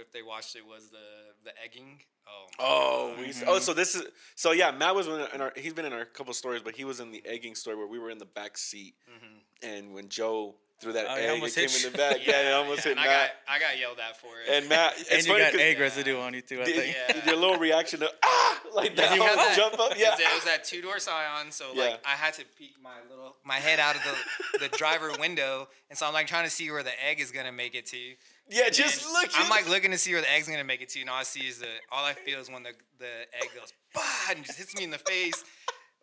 if 0.00 0.12
they 0.12 0.22
watched 0.22 0.56
it, 0.56 0.64
was 0.66 0.88
the 0.90 0.98
the 1.44 1.52
egging. 1.64 2.00
Oh, 2.28 2.46
Oh, 2.58 3.14
we 3.18 3.26
used 3.26 3.44
oh, 3.46 3.58
so 3.60 3.72
this 3.72 3.94
is 3.94 4.02
so 4.34 4.52
yeah. 4.52 4.70
Matt 4.72 4.94
was 4.94 5.06
in 5.06 5.40
our. 5.40 5.52
He's 5.56 5.72
been 5.74 5.84
in 5.84 5.92
our 5.92 6.04
couple 6.04 6.32
stories, 6.34 6.62
but 6.62 6.74
he 6.74 6.84
was 6.84 6.98
in 7.00 7.12
the 7.12 7.22
egging 7.26 7.54
story 7.54 7.76
where 7.76 7.86
we 7.86 7.98
were 7.98 8.10
in 8.10 8.18
the 8.18 8.24
back 8.26 8.58
seat, 8.58 8.94
Mhm. 9.08 9.40
and 9.62 9.94
when 9.94 10.08
Joe 10.08 10.56
threw 10.80 10.92
that 10.92 11.06
Oh, 11.08 11.14
he 11.14 11.22
egg, 11.22 11.42
it 11.42 11.54
came 11.54 11.68
hit 11.70 11.84
in 11.86 11.92
the 11.92 11.96
back. 11.96 12.16
Yeah, 12.26 12.48
it 12.50 12.52
almost 12.52 12.78
yeah, 12.84 12.90
hit 12.90 12.90
and 12.92 13.00
I 13.00 13.06
Matt. 13.06 13.30
got 13.46 13.54
I 13.54 13.58
got 13.60 13.78
yelled 13.78 13.98
at 14.00 14.20
for 14.20 14.28
it. 14.40 14.48
And 14.50 14.68
Matt, 14.68 14.94
it's 14.98 15.10
and 15.10 15.24
you 15.24 15.32
funny 15.32 15.44
got 15.44 15.52
'cause 15.52 15.60
egg 15.60 15.78
residue 15.80 16.18
on 16.18 16.34
you 16.34 16.42
too. 16.42 16.60
I 16.60 16.64
the, 16.64 16.72
think. 16.72 16.96
Yeah. 16.96 17.20
the 17.20 17.36
little 17.36 17.56
reaction 17.58 18.02
of 18.02 18.10
ah, 18.22 18.60
like 18.74 18.96
that, 18.96 19.14
You 19.14 19.20
that- 19.22 19.56
jump 19.56 19.78
up. 19.78 19.96
Yeah, 19.96 20.14
It 20.18 20.34
was 20.34 20.44
that 20.44 20.64
two 20.64 20.82
door 20.82 20.98
Scion, 20.98 21.50
so 21.52 21.72
Yeah. 21.74 21.82
like 21.84 22.00
I 22.06 22.10
had 22.16 22.34
to 22.34 22.44
peek 22.58 22.74
my 22.82 22.96
little 23.08 23.36
my 23.44 23.56
head 23.56 23.78
out 23.78 23.94
of 23.96 24.02
the 24.02 24.58
the 24.68 24.68
driver 24.76 25.12
window, 25.18 25.68
and 25.90 25.98
so 25.98 26.06
I'm 26.06 26.12
like 26.12 26.26
trying 26.26 26.44
to 26.44 26.50
see 26.50 26.70
where 26.72 26.82
the 26.82 26.92
egg 27.04 27.20
is 27.20 27.30
gonna 27.30 27.52
make 27.52 27.74
it 27.76 27.86
to. 27.86 28.16
Yeah. 28.48 28.66
And 28.66 28.74
Just 28.74 29.02
then 29.04 29.12
look. 29.12 29.30
I'm 29.36 29.48
like 29.50 29.68
looking 29.68 29.90
to 29.90 29.98
see 29.98 30.12
where 30.12 30.20
the 30.22 30.30
egg's 30.32 30.48
gonna 30.48 30.64
make 30.64 30.82
it 30.82 30.88
to, 30.90 31.00
and 31.00 31.10
all 31.10 31.16
I 31.18 31.22
see 31.24 31.46
is 31.46 31.58
the 31.58 31.68
all 31.90 32.04
I 32.04 32.12
feel 32.14 32.38
is 32.40 32.50
when 32.50 32.62
the 32.62 32.72
the 32.98 33.06
egg 33.40 33.48
goes 33.58 33.72
bah 33.94 34.00
and 34.30 34.44
just 34.44 34.58
hits 34.58 34.74
me 34.76 34.84
in 34.84 34.90
the 34.90 34.98
face, 34.98 35.44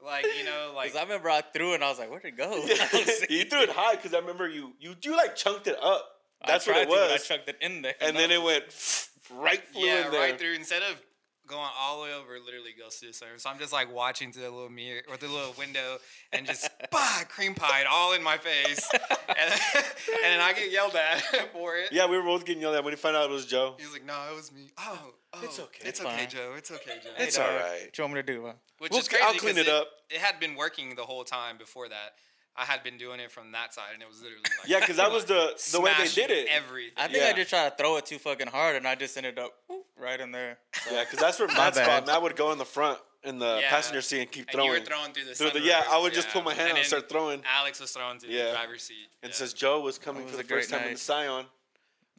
like 0.03 0.25
you 0.37 0.43
know, 0.45 0.73
like 0.75 0.91
'Cause 0.91 0.99
I 0.99 1.03
remember 1.03 1.29
I 1.29 1.41
threw 1.41 1.71
it 1.71 1.75
and 1.75 1.83
I 1.83 1.89
was 1.89 1.99
like, 1.99 2.09
where'd 2.09 2.25
it 2.25 2.37
go? 2.37 2.51
Yeah, 2.67 3.03
you 3.29 3.45
threw 3.45 3.61
it 3.61 3.69
high 3.69 3.95
because 3.95 4.13
I 4.13 4.19
remember 4.19 4.47
you, 4.49 4.73
you, 4.79 4.95
you 5.01 5.15
like 5.15 5.35
chunked 5.35 5.67
it 5.67 5.77
up. 5.81 6.09
I 6.41 6.47
That's 6.51 6.67
what 6.67 6.73
tried 6.73 6.81
it 6.81 6.85
to, 6.85 6.91
but 6.91 7.11
I 7.11 7.17
chunked 7.17 7.47
it 7.49 7.57
in 7.61 7.81
there. 7.83 7.95
and 8.01 8.15
then 8.17 8.29
it 8.31 8.41
went 8.41 8.65
right 9.31 9.63
flew 9.69 9.85
yeah, 9.85 10.05
in 10.05 10.11
there. 10.11 10.19
right 10.19 10.37
through. 10.39 10.53
Instead 10.55 10.81
of 10.83 11.01
going 11.47 11.69
all 11.79 11.97
the 11.97 12.03
way 12.03 12.13
over, 12.13 12.39
literally 12.43 12.71
goes 12.77 12.95
through 12.95 13.09
the 13.09 13.13
center. 13.13 13.37
So 13.37 13.49
I'm 13.49 13.59
just 13.59 13.73
like 13.73 13.93
watching 13.93 14.31
through 14.31 14.43
the 14.43 14.49
little 14.51 14.69
mirror 14.69 15.01
or 15.09 15.17
the 15.17 15.27
little 15.27 15.53
window, 15.57 15.97
and 16.31 16.45
just 16.45 16.69
bah 16.91 17.23
cream 17.29 17.53
pied 17.55 17.85
all 17.89 18.13
in 18.13 18.23
my 18.23 18.37
face, 18.37 18.89
and, 18.93 19.09
and 19.75 20.23
then 20.23 20.39
I 20.41 20.53
get 20.53 20.71
yelled 20.71 20.95
at 20.95 21.51
for 21.51 21.75
it. 21.77 21.89
Yeah, 21.91 22.07
we 22.07 22.17
were 22.17 22.23
both 22.23 22.45
getting 22.45 22.61
yelled 22.61 22.75
at 22.75 22.83
when 22.83 22.93
he 22.93 22.97
found 22.97 23.15
out 23.15 23.29
it 23.29 23.33
was 23.33 23.45
Joe. 23.45 23.75
He 23.77 23.85
was 23.85 23.93
like, 23.93 24.05
no, 24.05 24.15
it 24.31 24.35
was 24.35 24.51
me. 24.51 24.71
Oh, 24.77 25.13
oh 25.33 25.39
It's 25.43 25.59
okay. 25.59 25.79
It's 25.81 25.99
It's 25.99 26.01
okay, 26.01 26.17
fine. 26.17 26.29
Joe. 26.29 26.53
It's 26.57 26.71
okay, 26.71 26.93
Joe. 27.03 27.09
It's 27.17 27.35
dog, 27.37 27.49
all 27.49 27.55
right. 27.57 27.81
What 27.85 27.97
you 27.97 28.03
want 28.03 28.13
me 28.15 28.21
to 28.21 28.33
do? 28.33 28.45
Huh? 28.45 28.53
Which 28.79 28.91
We'll- 28.91 28.99
is 29.01 29.07
crazy. 29.07 29.23
I'll 29.23 29.33
clean 29.33 29.55
'cause 29.55 29.65
it 29.65 29.69
up. 29.69 29.87
It 30.09 30.17
had 30.19 30.39
been 30.39 30.55
working 30.55 30.95
the 30.95 31.03
whole 31.03 31.23
time 31.23 31.57
before 31.57 31.89
that. 31.89 32.13
I 32.55 32.65
had 32.65 32.83
been 32.83 32.97
doing 32.97 33.19
it 33.19 33.31
from 33.31 33.51
that 33.53 33.73
side, 33.73 33.93
and 33.93 34.01
it 34.03 34.07
was 34.07 34.21
literally 34.21 34.43
like 34.59 34.67
Yeah, 34.69 34.79
because 34.79 34.97
that 34.97 35.11
was 35.11 35.25
the 35.25 35.53
the 35.71 35.81
way 35.81 35.91
they 35.97 36.07
did 36.07 36.29
it. 36.29 36.47
Everything. 36.51 36.93
I 36.97 37.07
think 37.07 37.23
I 37.23 37.33
just 37.33 37.49
tried 37.49 37.69
to 37.69 37.75
throw 37.75 37.97
it 37.97 38.05
too 38.05 38.19
fucking 38.19 38.47
hard, 38.47 38.75
and 38.75 38.87
I 38.87 38.95
just 38.95 39.17
ended 39.17 39.39
up 39.39 39.53
whoop, 39.67 39.85
right 39.97 40.19
in 40.19 40.31
there. 40.31 40.57
So, 40.85 40.91
Yeah, 40.95 41.03
because 41.03 41.19
that's 41.19 41.39
where 41.39 41.47
Matt's 41.47 41.77
bad. 41.77 41.85
spot. 41.85 42.07
Matt 42.07 42.21
would 42.21 42.35
go 42.35 42.51
in 42.51 42.57
the 42.59 42.65
front 42.65 42.99
in 43.23 43.39
the 43.39 43.59
Yeah. 43.61 43.69
passenger 43.69 44.01
seat 44.01 44.21
and 44.21 44.31
keep 44.31 44.43
and 44.43 44.51
throwing. 44.51 44.71
you 44.73 44.79
were 44.79 44.85
throwing 44.85 45.13
through 45.13 45.25
the, 45.25 45.33
Through 45.33 45.51
the- 45.51 45.61
yeah, 45.61 45.83
I 45.89 45.97
would 45.99 46.13
just 46.13 46.29
put 46.29 46.43
my 46.43 46.51
hand 46.53 46.63
out 46.63 46.69
and 46.69 46.77
then 46.77 46.85
start 46.85 47.09
throwing. 47.09 47.41
Alex 47.49 47.79
was 47.79 47.91
throwing 47.91 48.19
through 48.19 48.29
Yeah. 48.31 48.45
the 48.47 48.51
driver's 48.51 48.83
seat. 48.83 49.07
and 49.23 49.31
yeah. 49.31 49.35
says 49.35 49.53
Joe 49.53 49.79
was 49.81 49.97
coming 49.97 50.23
It 50.23 50.29
for 50.29 50.37
the 50.37 50.43
first 50.43 50.69
great 50.69 50.79
time 50.79 50.87
in 50.87 50.93
the. 50.93 50.99
Scion. 50.99 51.45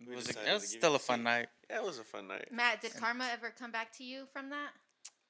it 0.01 0.17
was, 0.17 0.29
a, 0.35 0.51
it 0.51 0.55
was 0.55 0.69
still 0.69 0.95
a 0.97 0.99
fun 0.99 1.21
seat. 1.21 1.25
night. 1.25 1.49
Yeah, 1.71 1.77
it 1.77 1.85
was 1.85 1.99
a 1.99 2.05
fun 2.05 2.27
night. 2.29 2.49
Matt, 2.51 2.81
did 2.83 2.95
karma 2.97 3.29
ever 3.33 3.53
come 3.57 3.71
back 3.71 3.93
to 3.99 4.05
you 4.05 4.25
from 4.33 4.51
that? 4.51 4.71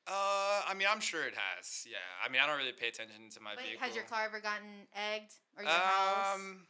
Uh, 0.06 0.60
I 0.68 0.74
mean, 0.76 0.86
I'm 0.90 1.00
sure 1.00 1.24
it 1.26 1.34
has. 1.34 1.84
Yeah. 1.86 1.96
I 2.24 2.28
mean, 2.30 2.40
I 2.42 2.46
don't 2.46 2.58
really 2.58 2.72
pay 2.72 2.88
attention 2.88 3.30
to 3.32 3.40
my 3.40 3.52
Wait, 3.56 3.66
vehicle. 3.66 3.86
has 3.86 3.94
your 3.94 4.04
car 4.04 4.24
ever 4.26 4.40
gotten 4.40 4.86
egged 4.94 5.32
or 5.56 5.62
your 5.64 5.72
house? 5.72 6.34
Um, 6.36 6.66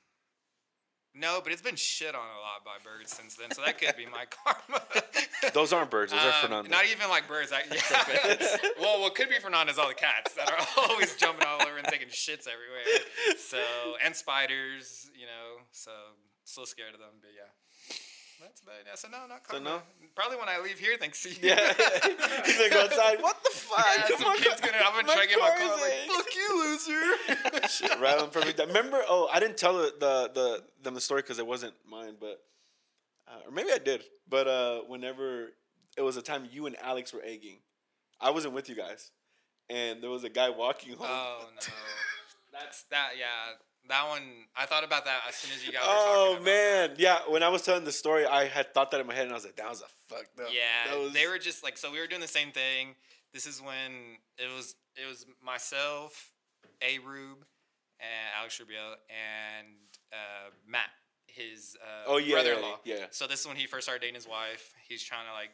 No, 1.17 1.41
but 1.43 1.53
it's 1.53 1.62
been 1.62 1.75
shit 1.76 2.14
on 2.14 2.23
a 2.26 2.41
lot 2.41 2.64
by 2.64 2.79
birds 2.83 3.12
since 3.12 3.35
then, 3.37 3.50
so 3.50 3.62
that 3.64 3.79
could 3.81 3.97
be 3.97 4.07
my 4.07 4.25
karma. 4.45 4.83
Those 5.53 5.73
aren't 5.73 5.91
birds. 5.91 6.12
Those 6.12 6.23
are 6.23 6.29
Um, 6.29 6.43
Fernando. 6.43 6.71
Not 6.71 6.87
even 6.87 7.09
like 7.09 7.26
birds. 7.26 7.53
I, 7.53 7.62
yeah. 7.71 8.57
well, 8.81 9.00
what 9.00 9.14
could 9.17 9.29
be 9.29 9.38
Fernando 9.41 9.73
is 9.73 9.79
all 9.79 9.88
the 9.88 9.95
cats 9.95 10.35
that 10.35 10.50
are 10.50 10.67
always 10.88 11.14
jumping 11.17 11.47
all 11.47 11.61
over 11.62 11.76
and 11.76 11.87
taking 11.88 12.09
shits 12.09 12.47
everywhere. 12.47 12.87
So 13.38 13.59
and 14.05 14.14
spiders, 14.14 15.11
you 15.14 15.26
know. 15.26 15.62
So 15.73 15.91
still 16.45 16.67
scared 16.67 16.95
of 16.95 17.00
them, 17.00 17.19
but 17.21 17.31
yeah. 17.35 17.50
That's 18.41 18.61
bad. 18.61 18.75
Yeah, 18.87 18.95
so 18.95 19.09
no, 19.09 19.26
not 19.29 19.47
So 19.50 19.59
no? 19.59 19.81
Probably 20.14 20.37
when 20.37 20.49
I 20.49 20.61
leave 20.61 20.79
here, 20.79 20.97
thanks 20.99 21.23
to 21.23 21.31
you. 21.31 21.37
yeah. 21.43 21.57
He's 22.45 22.59
go 22.71 22.83
outside. 22.83 23.19
What 23.23 23.43
the 23.43 23.50
fuck? 23.50 23.85
Yeah, 23.97 24.07
Come 24.09 24.19
some 24.19 24.26
on, 24.29 24.37
kid's 24.38 24.61
gonna. 24.61 24.76
I'm 24.85 24.93
gonna 24.95 25.07
my 25.07 25.14
try 25.14 25.23
to 25.25 25.29
get 25.29 25.41
my 25.41 25.50
car 25.50 25.76
Like, 25.76 26.09
fuck 26.09 26.35
you, 26.35 26.49
loser. 26.62 27.69
Shit, 27.69 28.00
right 28.00 28.19
on 28.19 28.31
perfect. 28.31 28.59
time. 28.59 28.69
Remember? 28.69 29.03
Oh, 29.09 29.29
I 29.33 29.41
didn't 29.41 29.57
tell 29.57 29.76
the 29.79 29.93
the, 29.99 30.31
the 30.35 30.64
them 30.83 30.95
the 30.95 31.00
story 31.00 31.23
because 31.23 31.38
it 31.38 31.47
wasn't 31.47 31.75
mine, 31.88 32.14
but 32.21 32.41
uh, 33.29 33.47
or 33.47 33.53
maybe 33.53 33.71
I 33.73 33.79
did. 33.79 34.03
But 34.29 34.47
uh, 34.47 34.81
whenever 34.87 35.49
it 35.97 36.03
was 36.03 36.17
a 36.17 36.23
time 36.23 36.47
you 36.50 36.67
and 36.67 36.76
Alex 36.83 37.12
were 37.12 37.23
egging, 37.25 37.59
I 38.21 38.31
wasn't 38.31 38.55
with 38.55 38.69
you 38.69 38.75
guys, 38.76 39.11
and 39.69 40.03
there 40.03 40.11
was 40.11 40.25
a 40.25 40.31
guy 40.31 40.50
walking 40.50 40.97
home. 40.97 41.07
Oh 41.09 41.47
no, 41.55 41.73
that's 42.53 42.85
that. 42.91 43.11
Yeah, 43.19 43.55
that 43.88 44.09
one. 44.09 44.23
I 44.57 44.67
thought 44.67 44.85
about 44.85 45.05
that 45.07 45.21
as 45.29 45.35
soon 45.35 45.53
as 45.57 45.64
you 45.67 45.73
guys 45.73 45.83
Oh 45.85 46.38
man, 46.43 46.95
yeah. 46.97 47.19
When 47.29 47.43
I 47.43 47.49
was 47.49 47.62
telling 47.62 47.85
the 47.85 47.93
story, 47.93 48.25
I 48.26 48.47
had 48.47 48.73
thought 48.75 48.91
that 48.93 49.00
in 49.00 49.07
my 49.07 49.14
head, 49.14 49.25
and 49.25 49.33
I 49.33 49.35
was 49.35 49.45
like, 49.45 49.57
"That 49.57 49.69
was 49.69 49.83
a 49.83 50.14
fucked 50.14 50.38
up." 50.41 50.49
Yeah, 50.53 50.91
that 50.93 50.99
was, 50.99 51.12
they 51.12 51.26
were 51.26 51.38
just 51.38 51.62
like 51.64 51.76
so. 51.76 51.91
We 51.93 52.00
were 52.00 52.07
doing 52.07 52.21
the 52.21 52.29
same 52.29 52.50
thing. 52.53 52.95
This 53.33 53.47
is 53.47 53.61
when 53.61 54.19
it 54.38 54.55
was 54.55 54.75
it 54.97 55.09
was 55.09 55.26
myself, 55.45 56.33
A 56.83 56.99
Rube, 57.00 57.45
and 58.00 58.11
Alex 58.38 58.59
Rubio, 58.61 58.95
and 59.11 59.67
uh, 60.12 60.50
Matt, 60.69 60.91
his 61.26 61.76
uh, 61.83 62.05
Oh, 62.07 62.17
yeah, 62.19 62.35
brother-in-law. 62.35 62.79
yeah, 62.85 62.95
yeah. 62.97 63.05
So 63.11 63.26
this 63.26 63.41
is 63.41 63.47
when 63.47 63.57
he 63.57 63.67
first 63.67 63.87
started 63.87 64.00
dating 64.03 64.14
his 64.14 64.29
wife. 64.29 64.73
He's 64.88 65.03
trying 65.03 65.26
to 65.26 65.33
like 65.33 65.50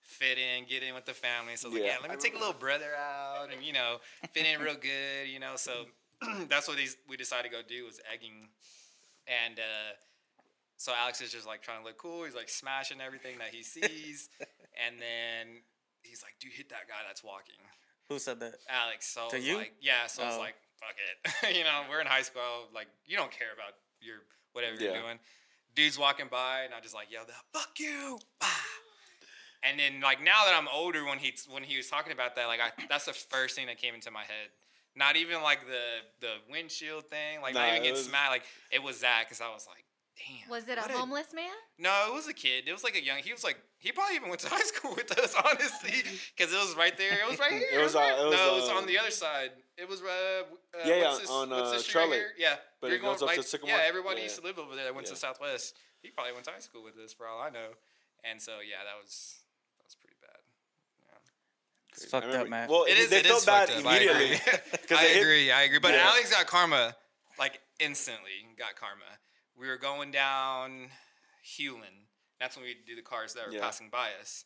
fit 0.00 0.38
in, 0.38 0.64
get 0.68 0.82
in 0.82 0.94
with 0.94 1.06
the 1.06 1.14
family. 1.14 1.56
So 1.56 1.68
I 1.68 1.72
was 1.72 1.80
Yeah. 1.80 1.86
like, 1.86 1.94
yeah, 1.96 1.98
let 2.02 2.10
me 2.12 2.16
take 2.22 2.34
a 2.34 2.38
little 2.38 2.52
brother 2.54 2.92
out 2.96 3.48
and 3.52 3.64
you 3.64 3.72
know 3.72 3.96
fit 4.32 4.46
in 4.46 4.60
real 4.60 4.74
good, 4.76 5.28
you 5.28 5.40
know. 5.40 5.56
So 5.56 5.86
that's 6.48 6.68
what 6.68 6.76
these 6.76 6.96
we 7.08 7.16
decided 7.16 7.50
to 7.50 7.56
go 7.56 7.62
do 7.66 7.84
was 7.84 8.00
egging, 8.12 8.48
and 9.26 9.58
uh, 9.58 9.92
so 10.76 10.92
Alex 10.98 11.20
is 11.20 11.30
just 11.32 11.46
like 11.46 11.62
trying 11.62 11.80
to 11.80 11.84
look 11.84 11.98
cool. 11.98 12.24
He's 12.24 12.34
like 12.34 12.48
smashing 12.48 13.00
everything 13.00 13.38
that 13.38 13.48
he 13.48 13.62
sees, 13.62 14.28
and 14.86 14.96
then 15.00 15.62
he's 16.02 16.22
like, 16.22 16.34
"Dude, 16.40 16.52
hit 16.52 16.68
that 16.70 16.88
guy 16.88 17.00
that's 17.06 17.22
walking." 17.24 17.56
Who 18.08 18.18
said 18.18 18.38
that? 18.40 18.54
Alex. 18.68 19.06
So 19.08 19.28
To 19.30 19.40
you? 19.40 19.56
like, 19.56 19.72
yeah. 19.80 20.06
So 20.08 20.22
I 20.22 20.26
was 20.26 20.36
Oh. 20.36 20.40
like, 20.40 20.56
fuck 20.78 20.94
it. 21.48 21.56
you 21.56 21.64
know, 21.64 21.84
we're 21.88 22.02
in 22.02 22.06
high 22.06 22.20
school. 22.20 22.68
Like, 22.74 22.88
you 23.06 23.16
don't 23.16 23.30
care 23.30 23.48
about 23.54 23.72
your 24.00 24.16
whatever 24.52 24.74
Yeah. 24.76 24.92
you're 24.92 25.00
doing. 25.02 25.18
Dude's 25.74 25.98
walking 25.98 26.26
by, 26.30 26.62
and 26.64 26.74
I 26.74 26.80
just 26.80 26.94
like 26.94 27.10
yelled 27.10 27.28
out, 27.30 27.44
"Fuck 27.52 27.80
you!" 27.80 28.18
Bah. 28.40 28.46
And 29.62 29.78
then 29.80 30.00
like 30.02 30.22
now 30.22 30.44
that 30.44 30.54
I'm 30.54 30.68
older, 30.68 31.04
when 31.06 31.18
he 31.18 31.32
when 31.48 31.62
he 31.62 31.78
was 31.78 31.88
talking 31.88 32.12
about 32.12 32.36
that, 32.36 32.46
like 32.46 32.60
I 32.60 32.70
that's 32.88 33.06
the 33.06 33.14
first 33.14 33.56
thing 33.56 33.66
that 33.68 33.78
came 33.78 33.94
into 33.94 34.10
my 34.10 34.20
head. 34.22 34.48
Not 34.96 35.16
even 35.16 35.42
like 35.42 35.66
the 35.66 35.82
the 36.26 36.32
windshield 36.50 37.06
thing, 37.06 37.40
like 37.42 37.54
Nah, 37.54 37.60
not 37.60 37.68
even 37.70 37.82
getting 37.82 37.92
was- 37.94 38.06
smacked. 38.06 38.30
Like 38.30 38.44
it 38.70 38.82
was 38.82 39.00
that 39.00 39.24
because 39.26 39.40
I 39.40 39.48
was 39.52 39.66
like, 39.68 39.84
damn. 40.16 40.48
Was 40.48 40.68
it 40.68 40.78
a 40.78 40.82
what 40.82 40.90
homeless 40.92 41.34
man? 41.34 41.50
no, 41.78 42.06
it 42.08 42.14
was 42.14 42.28
a 42.28 42.32
kid. 42.32 42.64
It 42.68 42.72
was 42.72 42.84
like 42.84 42.94
a 42.94 43.02
young. 43.04 43.18
He 43.18 43.32
was 43.32 43.42
like 43.42 43.58
he 43.78 43.90
probably 43.92 44.16
even 44.16 44.28
went 44.28 44.40
to 44.42 44.48
high 44.56 44.60
school 44.62 44.94
with 44.94 45.10
us, 45.18 45.34
honestly, 45.34 46.02
because 46.36 46.52
it 46.54 46.56
was 46.56 46.76
right 46.76 46.96
there. 46.96 47.12
It 47.12 47.28
was 47.28 47.38
right 47.40 47.52
here. 47.58 47.80
It 47.80 47.82
was, 47.82 47.94
right- 47.94 48.12
uh, 48.12 48.22
it 48.22 48.26
was, 48.26 48.36
no, 48.36 48.52
it 48.56 48.60
was 48.60 48.70
uh, 48.70 48.74
on 48.74 48.86
the 48.86 48.98
other 48.98 49.10
side. 49.10 49.50
It 49.76 49.88
was 49.88 50.00
uh, 50.00 50.04
uh 50.06 50.44
Yeah, 50.86 50.94
yeah, 50.96 51.16
this, 51.18 51.28
on, 51.28 51.50
what's 51.50 51.70
uh, 51.70 51.72
this 51.72 51.94
right 51.94 52.08
here? 52.12 52.30
Yeah, 52.38 52.54
But 52.80 52.88
You're 52.94 52.98
it 52.98 53.02
goes 53.02 53.18
going, 53.18 53.30
up 53.30 53.36
to 53.36 53.42
Sycamore? 53.42 53.74
Yeah, 53.74 53.82
everybody 53.84 54.18
Yeah. 54.18 54.22
used 54.30 54.36
to 54.38 54.42
live 54.46 54.58
over 54.60 54.76
there. 54.76 54.84
That 54.84 54.94
went 54.94 55.08
Yeah. 55.08 55.14
to 55.14 55.18
Southwest. 55.18 55.74
He 56.00 56.10
probably 56.10 56.32
went 56.32 56.44
to 56.44 56.52
high 56.52 56.60
school 56.60 56.84
with 56.84 56.96
us, 57.02 57.12
for 57.12 57.26
all 57.26 57.40
I 57.42 57.50
know. 57.50 57.74
And 58.22 58.40
so 58.40 58.52
yeah, 58.62 58.86
that 58.86 58.94
was 59.02 59.10
that 59.10 59.10
was 59.10 59.24
pretty 59.24 59.42
bad. 59.42 59.43
It's 61.94 62.04
I 62.04 62.20
fucked 62.20 62.34
up, 62.34 62.48
man. 62.48 62.68
Well, 62.68 62.84
It 62.84 62.98
is. 62.98 63.10
they 63.10 63.18
it 63.20 63.26
felt 63.26 63.40
is 63.40 63.46
bad 63.46 63.68
fucked 63.68 63.86
up. 63.86 63.92
Immediately. 63.92 64.24
agree. 64.34 64.38
'Cause 64.88 64.98
I 64.98 65.04
they 65.04 65.12
hit- 65.14 65.22
agree. 65.22 65.50
I 65.52 65.62
agree. 65.62 65.78
But 65.78 65.94
Yeah. 65.94 66.08
Alex 66.08 66.30
got 66.30 66.46
karma, 66.46 66.96
like 67.38 67.60
instantly 67.78 68.46
got 68.58 68.74
karma. 68.76 69.02
We 69.56 69.68
were 69.68 69.76
going 69.76 70.10
down 70.10 70.90
Hulen. 71.44 72.06
That's 72.40 72.56
when 72.56 72.64
we 72.64 72.74
do 72.86 72.96
the 72.96 73.02
cars 73.02 73.34
that 73.34 73.46
were 73.46 73.52
Yeah. 73.52 73.60
passing 73.60 73.88
by 73.90 74.10
us, 74.20 74.44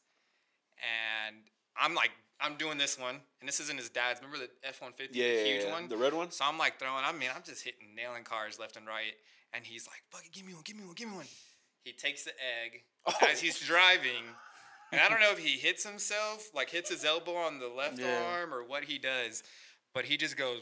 and 1.27 1.37
I'm 1.77 1.95
like, 1.95 2.11
I'm 2.41 2.57
doing 2.57 2.79
this 2.79 2.99
one, 2.99 3.21
and 3.41 3.49
this 3.49 3.59
isn't 3.61 3.79
his 3.79 3.89
dad's. 3.89 4.21
Remember 4.21 4.39
the 4.47 4.51
F 4.69 4.81
one 4.83 4.93
fifty, 4.93 5.19
Yeah, 5.19 5.27
yeah, 5.33 5.45
huge 5.45 5.65
yeah. 5.65 5.73
one. 5.73 5.89
The 5.89 5.97
red 5.97 6.13
one. 6.15 6.31
So 6.31 6.45
I'm 6.45 6.59
like 6.59 6.79
throwing. 6.79 7.05
I 7.05 7.13
mean, 7.13 7.31
I'm 7.35 7.43
just 7.43 7.65
hitting, 7.65 7.95
nailing 7.97 8.25
cars 8.25 8.59
left 8.59 8.77
and 8.77 8.87
right, 8.87 9.15
and 9.53 9.65
he's 9.65 9.87
like, 9.87 10.03
"Fuck 10.11 10.27
it, 10.27 10.33
give 10.33 10.45
me 10.47 10.55
one, 10.55 10.63
give 10.65 10.77
me 10.77 10.85
one, 10.85 10.95
give 10.95 11.09
me 11.09 11.17
one." 11.17 11.27
He 11.85 11.93
takes 11.93 12.25
the 12.25 12.33
egg 12.65 12.83
Oh. 13.07 13.15
as 13.27 13.41
he's 13.41 13.59
driving, 13.59 14.23
and 14.93 15.01
I 15.01 15.09
don't 15.09 15.21
know 15.21 15.31
if 15.33 15.39
he 15.39 15.59
hits 15.59 15.85
himself, 15.85 16.49
like 16.55 16.71
hits 16.71 16.91
his 16.91 17.05
elbow 17.05 17.35
on 17.37 17.59
the 17.59 17.69
left 17.69 17.99
Yeah. 17.99 18.23
arm, 18.35 18.53
or 18.55 18.65
what 18.65 18.85
he 18.85 18.99
does, 18.99 19.43
but 19.95 20.05
he 20.05 20.17
just 20.17 20.37
goes 20.37 20.61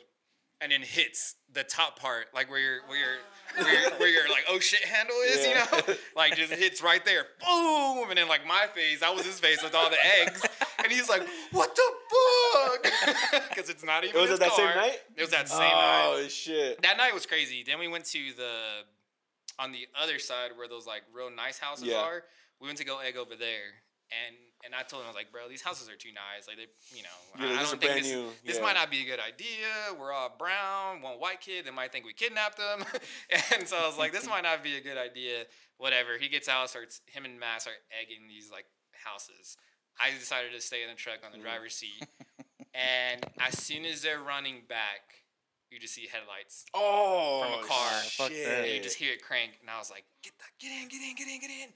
and 0.62 0.73
then 0.73 0.80
hits 0.80 1.35
the 1.52 1.62
top 1.62 1.99
part, 1.99 2.28
like 2.35 2.49
where 2.50 2.59
your 2.59 2.78
where 2.88 2.99
your 2.99 3.16
where 3.62 3.80
your, 3.83 3.90
where 3.99 4.09
your 4.09 4.28
like 4.30 4.45
oh 4.49 4.59
shit 4.59 4.83
handle 4.85 5.14
is, 5.26 5.45
Yeah. 5.47 5.66
you 5.76 5.83
know, 5.88 5.95
like 6.16 6.35
just 6.37 6.52
hits 6.52 6.83
right 6.83 7.04
there, 7.04 7.25
boom, 7.45 8.09
and 8.09 8.16
then 8.18 8.26
like 8.28 8.47
my 8.47 8.66
face, 8.75 9.00
that 9.00 9.14
was 9.14 9.26
his 9.26 9.38
face 9.38 9.62
with 9.62 9.75
all 9.75 9.90
the 9.90 9.99
eggs, 10.23 10.42
and 10.83 10.90
he's 10.90 11.09
like, 11.11 11.23
"What 11.52 11.75
the 11.76 11.83
fuck?" 12.11 12.92
Because 13.50 13.68
it's 13.71 13.85
not 13.85 14.04
even. 14.04 14.16
It 14.16 14.21
was 14.21 14.30
his 14.30 14.40
at 14.40 14.47
that 14.49 14.56
same 14.56 14.66
night? 14.76 14.99
It 15.16 15.21
was 15.21 15.30
that 15.30 15.49
same 15.49 15.59
night. 15.61 16.02
Oh 16.25 16.28
shit. 16.28 16.80
That 16.83 16.97
night 16.97 17.12
was 17.14 17.26
crazy. 17.26 17.62
Then 17.66 17.78
we 17.78 17.88
went 17.88 18.04
to 18.06 18.18
the 18.37 18.52
on 19.59 19.73
the 19.73 19.87
other 20.00 20.18
side 20.18 20.50
where 20.56 20.68
those 20.68 20.87
like 20.87 21.02
real 21.14 21.30
nice 21.30 21.59
houses 21.59 21.85
Yeah. 21.87 21.97
are. 22.00 22.23
We 22.61 22.66
went 22.66 22.78
to 22.78 22.85
go 22.85 22.99
egg 23.00 23.16
over 23.16 23.35
there, 23.37 23.75
and 24.10 24.36
and 24.64 24.75
I 24.75 24.82
told 24.82 25.02
him 25.02 25.06
I 25.06 25.10
was 25.10 25.16
like, 25.16 25.30
bro, 25.30 25.48
these 25.48 25.62
houses 25.62 25.88
are 25.88 25.94
too 25.96 26.10
nice. 26.10 26.48
Like 26.48 26.56
they, 26.56 26.66
you 26.96 27.02
know, 27.04 27.18
Yeah, 27.38 27.60
I, 27.60 27.62
don't 27.62 27.78
think 27.80 28.02
this, 28.02 28.06
new. 28.12 28.28
this 28.44 28.56
Yeah. 28.56 28.62
might 28.62 28.72
not 28.75 28.90
be 28.90 29.02
a 29.02 29.06
good 29.06 29.20
idea. 29.20 29.68
We're 29.98 30.12
all 30.12 30.34
brown, 30.36 31.02
one 31.02 31.20
white 31.20 31.40
kid. 31.40 31.64
They 31.66 31.70
might 31.70 31.92
think 31.92 32.04
we 32.04 32.12
kidnapped 32.12 32.56
them, 32.56 32.84
and 33.54 33.68
so 33.68 33.76
I 33.76 33.86
was 33.86 33.96
like, 33.98 34.12
this 34.12 34.26
might 34.26 34.42
not 34.42 34.64
be 34.64 34.76
a 34.76 34.80
good 34.80 34.96
idea. 34.98 35.44
Whatever. 35.78 36.18
He 36.18 36.28
gets 36.28 36.48
out, 36.48 36.68
starts 36.70 37.00
him 37.06 37.25
and 37.25 37.38
Matt 37.38 37.62
start 37.62 37.76
egging 38.00 38.26
these 38.28 38.50
like 38.50 38.64
houses. 39.04 39.56
I 40.00 40.10
decided 40.18 40.52
to 40.52 40.60
stay 40.60 40.82
in 40.82 40.88
the 40.88 40.94
truck 40.96 41.18
on 41.25 41.32
the 41.32 41.38
Mhm. 41.38 41.42
driver's 41.42 41.75
seat, 41.75 42.02
and 42.75 43.25
as 43.38 43.58
soon 43.58 43.84
as 43.84 44.02
they're 44.02 44.20
running 44.20 44.62
back, 44.68 45.22
you 45.70 45.78
just 45.78 45.94
see 45.94 46.08
headlights 46.10 46.64
Oh. 46.75 47.42
From 47.42 47.64
a 47.64 47.66
car. 47.66 48.02
Shit. 48.02 48.48
and 48.48 48.72
you 48.75 48.80
just 48.82 48.96
hear 48.96 49.12
it 49.12 49.22
crank 49.22 49.58
and 49.60 49.68
i 49.68 49.78
was 49.78 49.90
like 49.90 50.04
get 50.22 50.32
that 50.38 50.50
get 50.60 50.70
in 50.70 50.88
get 50.88 51.02
in 51.02 51.14
get 51.16 51.28
in 51.28 51.40
get 51.40 51.50
in 51.50 51.68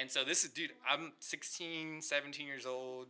and 0.00 0.10
so 0.10 0.24
this 0.24 0.44
is 0.44 0.50
dude 0.50 0.70
i'm 0.88 1.12
16 1.20 2.00
17 2.02 2.46
years 2.46 2.66
old 2.66 3.06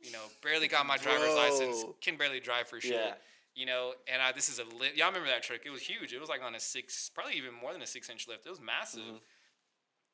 you 0.00 0.12
know 0.12 0.18
barely 0.42 0.68
got 0.68 0.86
my 0.86 0.96
driver's 0.98 1.28
Bro. 1.28 1.36
license 1.36 1.84
can 2.00 2.16
barely 2.16 2.40
drive 2.40 2.68
for 2.68 2.80
shit 2.80 2.92
Yeah. 2.92 3.14
you 3.54 3.66
know 3.66 3.92
and 4.12 4.20
I, 4.22 4.32
this 4.32 4.48
is 4.48 4.58
a 4.58 4.64
lift 4.78 4.96
y'all 4.96 5.08
remember 5.08 5.28
that 5.28 5.42
truck 5.42 5.60
it 5.64 5.70
was 5.70 5.82
huge 5.82 6.12
it 6.12 6.20
was 6.20 6.28
like 6.28 6.42
on 6.42 6.54
a 6.54 6.60
six 6.60 7.10
probably 7.14 7.34
even 7.36 7.54
more 7.54 7.72
than 7.72 7.82
a 7.82 7.86
six 7.86 8.08
inch 8.10 8.28
lift 8.28 8.46
it 8.46 8.50
was 8.50 8.60
massive 8.60 9.00
Mhm. 9.00 9.20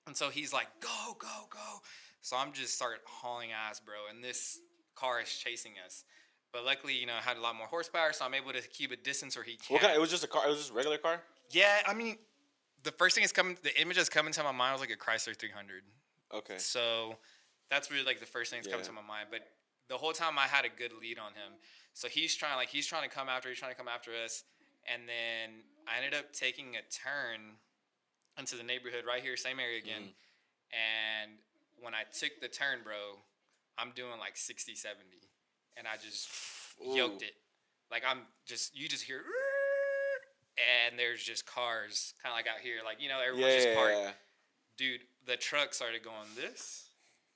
and 0.07 0.17
so 0.17 0.31
he's 0.31 0.53
like 0.53 0.69
go 0.81 1.17
go 1.19 1.47
go 1.51 1.81
so 2.21 2.37
i'm 2.37 2.53
just 2.53 2.75
start 2.75 3.01
hauling 3.07 3.51
ass 3.53 3.81
bro 3.81 3.95
and 4.15 4.23
this 4.23 4.59
car 4.95 5.21
is 5.21 5.29
chasing 5.33 5.73
us 5.85 6.05
but 6.53 6.65
luckily 6.65 6.95
you 6.95 7.07
know 7.07 7.15
I 7.19 7.23
had 7.23 7.37
a 7.37 7.41
lot 7.41 7.55
more 7.57 7.67
horsepower 7.67 8.13
so 8.13 8.25
i'm 8.25 8.35
able 8.35 8.53
to 8.53 8.61
keep 8.69 8.93
a 8.93 8.97
distance 8.97 9.37
where 9.37 9.45
he 9.45 9.57
can't 9.57 9.83
What? 9.83 9.95
It 9.95 10.01
was 10.01 10.11
just 10.11 10.25
a 10.25 10.27
car. 10.29 10.43
It 10.47 10.51
was 10.51 10.59
just 10.59 10.71
a 10.71 10.75
regular 10.75 10.99
car. 10.99 11.23
yeah, 11.51 11.79
I 11.87 11.95
mean, 11.95 12.17
the 12.83 12.93
first 12.93 13.15
thing 13.15 13.25
is 13.25 13.33
coming. 13.33 13.57
The 13.63 13.79
image 13.81 13.97
that's 13.97 14.09
coming 14.09 14.33
to 14.33 14.43
my 14.43 14.53
mind 14.53 14.73
was 14.73 14.81
like 14.81 14.91
a 14.91 14.97
Chrysler 14.97 15.37
300. 15.37 15.83
Okay. 16.33 16.59
So 16.59 17.17
that's 17.71 17.91
really 17.91 18.05
like 18.05 18.21
the 18.21 18.27
first 18.27 18.51
thing 18.51 18.59
that's 18.59 18.69
coming 18.69 18.85
Yeah. 18.85 18.89
to 18.89 18.95
my 18.95 19.03
mind. 19.03 19.29
But 19.31 19.43
the 19.89 19.97
whole 19.97 20.13
time 20.13 20.39
I 20.39 20.47
had 20.47 20.65
a 20.65 20.69
good 20.69 20.93
lead 21.01 21.19
on 21.19 21.33
him. 21.33 21.53
So 21.95 22.09
he's 22.09 22.35
trying 22.35 22.57
like 22.57 22.69
he's 22.69 22.87
trying 22.87 23.09
to 23.09 23.15
come 23.15 23.29
after. 23.29 23.49
He's 23.49 23.59
trying 23.59 23.73
to 23.73 23.77
come 23.77 23.89
after 23.89 24.13
us. 24.25 24.45
And 24.87 25.03
then 25.09 25.63
I 25.87 25.97
ended 25.99 26.15
up 26.19 26.33
taking 26.33 26.77
a 26.77 26.83
turn 26.91 27.57
into 28.39 28.57
the 28.57 28.63
neighborhood 28.63 29.05
right 29.07 29.23
here, 29.23 29.37
same 29.37 29.59
area 29.61 29.79
again. 29.79 30.03
Mm-hmm. 30.03 30.73
And 30.73 31.33
when 31.83 31.95
I 31.95 32.03
took 32.19 32.41
the 32.41 32.49
turn, 32.49 32.79
bro, 32.85 33.19
I'm 33.77 33.91
doing 33.95 34.19
like 34.19 34.37
60, 34.37 34.75
70. 34.75 35.05
And 35.77 35.87
I 35.87 35.97
just 36.03 36.29
yoked 36.83 37.23
it. 37.23 37.35
Like 37.91 38.03
I'm 38.09 38.21
just 38.47 38.77
you 38.77 38.89
just 38.89 39.05
hear 39.05 39.23
and 40.89 40.99
there's 40.99 41.23
just 41.23 41.47
cars 41.47 42.15
kind 42.23 42.33
of 42.33 42.37
like 42.37 42.47
out 42.47 42.61
here 42.63 42.77
like 42.85 43.01
you 43.01 43.09
know 43.09 43.19
Yeah, 43.21 43.29
everyone's 43.29 43.55
just 43.55 43.69
yeah, 43.69 43.75
parked 43.75 43.97
yeah. 43.97 44.11
dude 44.77 45.01
the 45.27 45.37
truck 45.37 45.75
started 45.75 46.03
going 46.03 46.29
this 46.37 46.89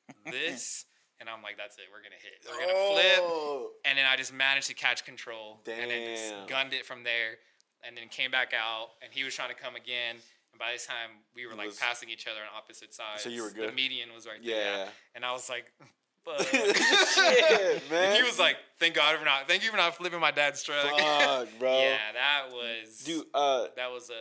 this 0.30 0.84
and 1.20 1.28
i'm 1.28 1.42
like 1.42 1.56
that's 1.56 1.76
it 1.78 1.84
we're 1.92 2.02
gonna 2.02 2.20
hit 2.20 2.32
we're 2.48 2.60
gonna 2.66 2.92
flip 2.92 3.18
Oh. 3.20 3.70
and 3.84 3.96
then 3.98 4.06
i 4.06 4.16
just 4.16 4.32
managed 4.32 4.66
to 4.68 4.74
catch 4.74 5.04
control 5.04 5.60
and 5.66 5.90
then 5.90 6.16
just 6.16 6.48
gunned 6.48 6.72
it 6.74 6.84
from 6.86 7.02
there 7.04 7.38
and 7.86 7.96
then 7.96 8.08
came 8.08 8.30
back 8.30 8.52
out 8.54 8.88
and 9.02 9.12
he 9.12 9.24
was 9.24 9.34
trying 9.34 9.48
to 9.50 9.54
come 9.54 9.76
again 9.76 10.16
and 10.52 10.58
by 10.58 10.72
this 10.72 10.86
time 10.86 11.10
we 11.34 11.46
were 11.46 11.52
It 11.52 11.58
like 11.58 11.66
was- 11.68 11.78
passing 11.78 12.08
each 12.10 12.26
other 12.26 12.40
on 12.40 12.56
opposite 12.56 12.92
sides 12.94 13.22
So 13.22 13.28
you 13.30 13.42
were 13.42 13.50
good. 13.50 13.68
the 13.70 13.72
median 13.74 14.08
was 14.14 14.26
right 14.26 14.44
there 14.44 14.84
Yeah. 14.84 14.88
and 15.14 15.24
i 15.24 15.32
was 15.32 15.48
like 15.48 15.66
fuck. 16.24 16.46
Shit, 16.48 17.90
man. 17.90 18.04
and 18.04 18.16
he 18.16 18.22
was 18.22 18.38
like 18.38 18.56
thank 18.78 18.94
god 18.94 19.16
for 19.18 19.24
not 19.24 19.46
thank 19.48 19.62
you 19.64 19.70
for 19.70 19.76
not 19.76 19.94
flipping 19.96 20.20
my 20.20 20.30
dad's 20.30 20.62
truck 20.62 20.84
Fuck, 20.98 21.48
bro. 21.58 21.80
yeah 21.80 21.98
that 22.14 22.44
was 22.50 22.98
Dude, 23.04 23.26
uh, 23.34 23.66
that 23.76 23.90
was 23.90 24.10
a 24.10 24.14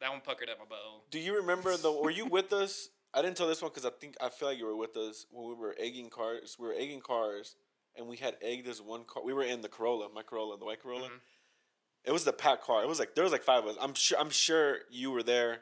that 0.00 0.10
one 0.10 0.20
puckered 0.20 0.50
up 0.50 0.58
my 0.58 0.64
bow. 0.66 1.02
Do 1.10 1.18
you 1.18 1.36
remember 1.36 1.76
the? 1.78 1.90
Were 1.90 2.10
you 2.10 2.26
with 2.26 2.52
us? 2.52 2.88
I 3.14 3.22
didn't 3.22 3.36
tell 3.36 3.46
this 3.46 3.62
one 3.62 3.70
because 3.70 3.84
I 3.86 3.90
think 4.00 4.16
I 4.20 4.28
feel 4.28 4.48
like 4.48 4.58
you 4.58 4.66
were 4.66 4.76
with 4.76 4.96
us 4.96 5.26
when 5.30 5.48
we 5.48 5.54
were 5.54 5.74
egging 5.78 6.10
cars. 6.10 6.56
We 6.58 6.66
were 6.68 6.74
egging 6.74 7.00
cars, 7.00 7.56
and 7.96 8.06
we 8.08 8.16
had 8.16 8.36
egged 8.42 8.66
this 8.66 8.80
one 8.80 9.04
car. 9.04 9.22
We 9.24 9.32
were 9.32 9.44
in 9.44 9.62
the 9.62 9.68
Corolla, 9.68 10.08
my 10.14 10.22
Corolla, 10.22 10.58
the 10.58 10.64
white 10.64 10.82
Corolla. 10.82 11.08
Mhm. 11.08 11.20
It 12.04 12.12
was 12.12 12.24
the 12.24 12.32
packed 12.32 12.64
car. 12.64 12.82
It 12.82 12.88
was 12.88 12.98
like 12.98 13.14
there 13.14 13.24
was 13.24 13.32
like 13.32 13.42
five 13.44 13.64
of 13.64 13.70
us. 13.70 13.76
I'm 13.80 13.94
sure. 13.94 14.18
I'm 14.18 14.30
sure 14.30 14.78
you 14.90 15.10
were 15.10 15.22
there. 15.22 15.60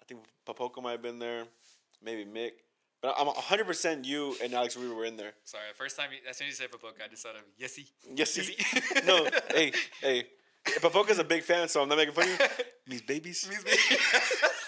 I 0.00 0.04
think 0.04 0.20
Papoco 0.46 0.82
might 0.82 0.92
have 0.92 1.02
been 1.02 1.18
there, 1.18 1.44
maybe 2.02 2.24
Mick. 2.24 2.52
But 3.02 3.14
I'm 3.18 3.26
100 3.26 3.66
percent 3.66 4.04
you 4.06 4.36
and 4.42 4.54
Alex 4.54 4.76
Weaver 4.76 4.94
were 4.94 5.04
in 5.04 5.16
there. 5.16 5.32
Sorry, 5.44 5.64
the 5.70 5.76
first 5.76 5.96
time, 5.98 6.10
you, 6.12 6.18
as 6.28 6.36
soon 6.38 6.46
as 6.48 6.52
you 6.52 6.56
said 6.64 6.70
Papoca, 6.72 7.04
I 7.04 7.08
just 7.08 7.22
thought 7.22 7.34
of 7.36 7.42
Yesy. 7.60 7.86
Yes, 8.14 8.36
Is 8.38 8.48
he. 8.48 8.54
he? 8.54 9.06
no, 9.06 9.28
hey, 9.50 9.72
hey. 10.00 10.24
Papoca's 10.80 11.18
a 11.18 11.24
big 11.24 11.42
fan, 11.42 11.68
so 11.68 11.82
I'm 11.82 11.88
not 11.88 11.98
making 11.98 12.14
fun 12.14 12.24
of 12.24 12.40
you. 12.40 12.46
These 12.86 13.02
babies 13.02 13.42
these 13.42 13.62
babies. 13.62 13.98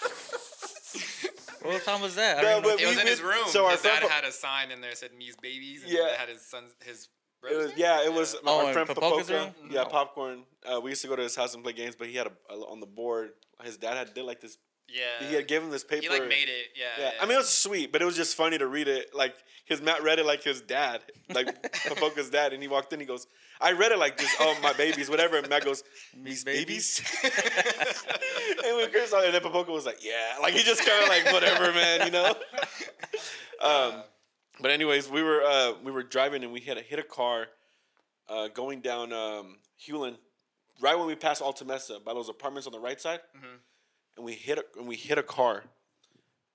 What 1.73 1.83
time 1.85 2.01
was 2.01 2.15
that? 2.15 2.39
I 2.39 2.41
No, 2.41 2.47
don't 2.47 2.57
even 2.59 2.69
know. 2.69 2.75
but 2.75 2.81
It 2.83 2.87
was 2.87 2.97
in 2.99 3.07
his 3.07 3.21
room. 3.21 3.47
so 3.47 3.65
our 3.65 3.71
his 3.71 3.81
dad 3.81 4.03
had 4.03 4.23
a 4.23 4.31
sign 4.31 4.71
in 4.71 4.81
there 4.81 4.91
that 4.91 4.97
said 4.97 5.11
"Me's 5.17 5.35
babies," 5.41 5.83
and 5.83 5.91
Yeah. 5.91 6.07
yeah. 6.11 6.17
had 6.17 6.29
his 6.29 6.41
son's 6.41 6.73
his. 6.85 7.07
It 7.41 7.55
was, 7.55 7.57
brothers. 7.67 7.73
yeah, 7.77 8.03
it 8.05 8.13
was 8.13 8.35
my 8.43 8.51
Oh, 8.51 8.59
our 8.59 8.67
in 8.67 8.73
friend 8.73 8.87
Papoca's 8.89 9.27
Papoca. 9.27 9.53
room? 9.61 9.71
Yeah, 9.71 9.83
No. 9.83 9.89
popcorn. 9.89 10.43
Uh, 10.69 10.81
we 10.81 10.89
used 10.89 11.01
to 11.03 11.07
go 11.07 11.15
to 11.15 11.23
his 11.23 11.35
house 11.37 11.53
and 11.55 11.63
play 11.63 11.71
games, 11.71 11.95
but 11.97 12.07
he 12.07 12.15
had 12.15 12.27
a, 12.27 12.31
a 12.53 12.55
on 12.69 12.81
the 12.81 12.85
board. 12.85 13.31
His 13.63 13.77
dad 13.77 13.95
had 13.95 14.13
did 14.13 14.23
like 14.25 14.41
this. 14.41 14.57
Yeah. 14.89 15.27
he 15.29 15.35
had 15.35 15.47
given 15.47 15.67
him 15.67 15.71
this 15.71 15.83
paper. 15.83 16.01
He 16.01 16.09
like 16.09 16.27
made 16.27 16.49
it. 16.49 16.67
Yeah. 16.75 16.85
Yeah, 16.99 17.11
I 17.21 17.25
mean 17.25 17.35
it 17.35 17.37
was 17.37 17.49
sweet, 17.49 17.91
but 17.91 18.01
it 18.01 18.05
was 18.05 18.15
just 18.17 18.35
funny 18.35 18.57
to 18.57 18.67
read 18.67 18.87
it. 18.87 19.13
Like 19.13 19.35
his 19.65 19.81
Matt 19.81 20.01
read 20.03 20.17
it 20.19 20.25
like 20.25 20.43
his 20.43 20.61
dad, 20.61 21.01
like 21.29 21.47
Papoca's 21.87 22.29
dad, 22.29 22.51
and 22.53 22.61
he 22.61 22.67
walked 22.67 22.91
in. 22.91 22.99
He 22.99 23.05
goes, 23.05 23.25
"I 23.61 23.71
read 23.73 23.91
it 23.91 23.99
like 23.99 24.17
this. 24.17 24.33
Oh 24.39 24.57
my 24.61 24.73
babies, 24.73 25.09
whatever." 25.09 25.37
And 25.37 25.47
Matt 25.49 25.65
goes, 25.65 25.83
"These 26.15 26.43
babies." 26.43 27.01
and 27.23 28.77
we 28.77 28.87
cursed 28.87 29.13
out, 29.13 29.25
and 29.25 29.33
then 29.33 29.41
Papoca 29.41 29.71
was 29.71 29.85
like, 29.85 30.03
"Yeah," 30.03 30.37
like 30.41 30.53
he 30.53 30.63
just 30.63 30.85
kind 30.85 31.03
of 31.03 31.09
like 31.09 31.25
whatever, 31.33 31.71
man, 31.73 32.05
you 32.05 32.11
know. 32.11 32.35
Um, 33.61 34.03
but 34.61 34.71
anyways, 34.71 35.09
we 35.09 35.21
were 35.21 35.43
uh, 35.43 35.73
we 35.83 35.91
were 35.91 36.01
driving 36.03 36.43
and 36.45 36.53
we 36.53 36.61
had 36.61 36.77
to 36.77 36.83
hit 36.83 36.97
a 36.97 37.03
car, 37.03 37.47
uh, 38.29 38.47
going 38.47 38.79
down 38.79 39.11
um, 39.11 39.57
Hulen, 39.85 40.15
right 40.79 40.97
when 40.97 41.07
we 41.07 41.15
passed 41.15 41.41
Alta 41.41 41.65
Mesa 41.65 41.99
by 41.99 42.13
those 42.13 42.29
apartments 42.29 42.67
on 42.67 42.71
the 42.71 42.79
right 42.79 43.01
side, 43.01 43.19
Mhm. 43.35 43.57
and 44.15 44.25
we 44.25 44.31
hit 44.33 44.59
a, 44.59 44.63
and 44.77 44.87
we 44.87 44.95
hit 44.95 45.17
a 45.17 45.23
car, 45.23 45.65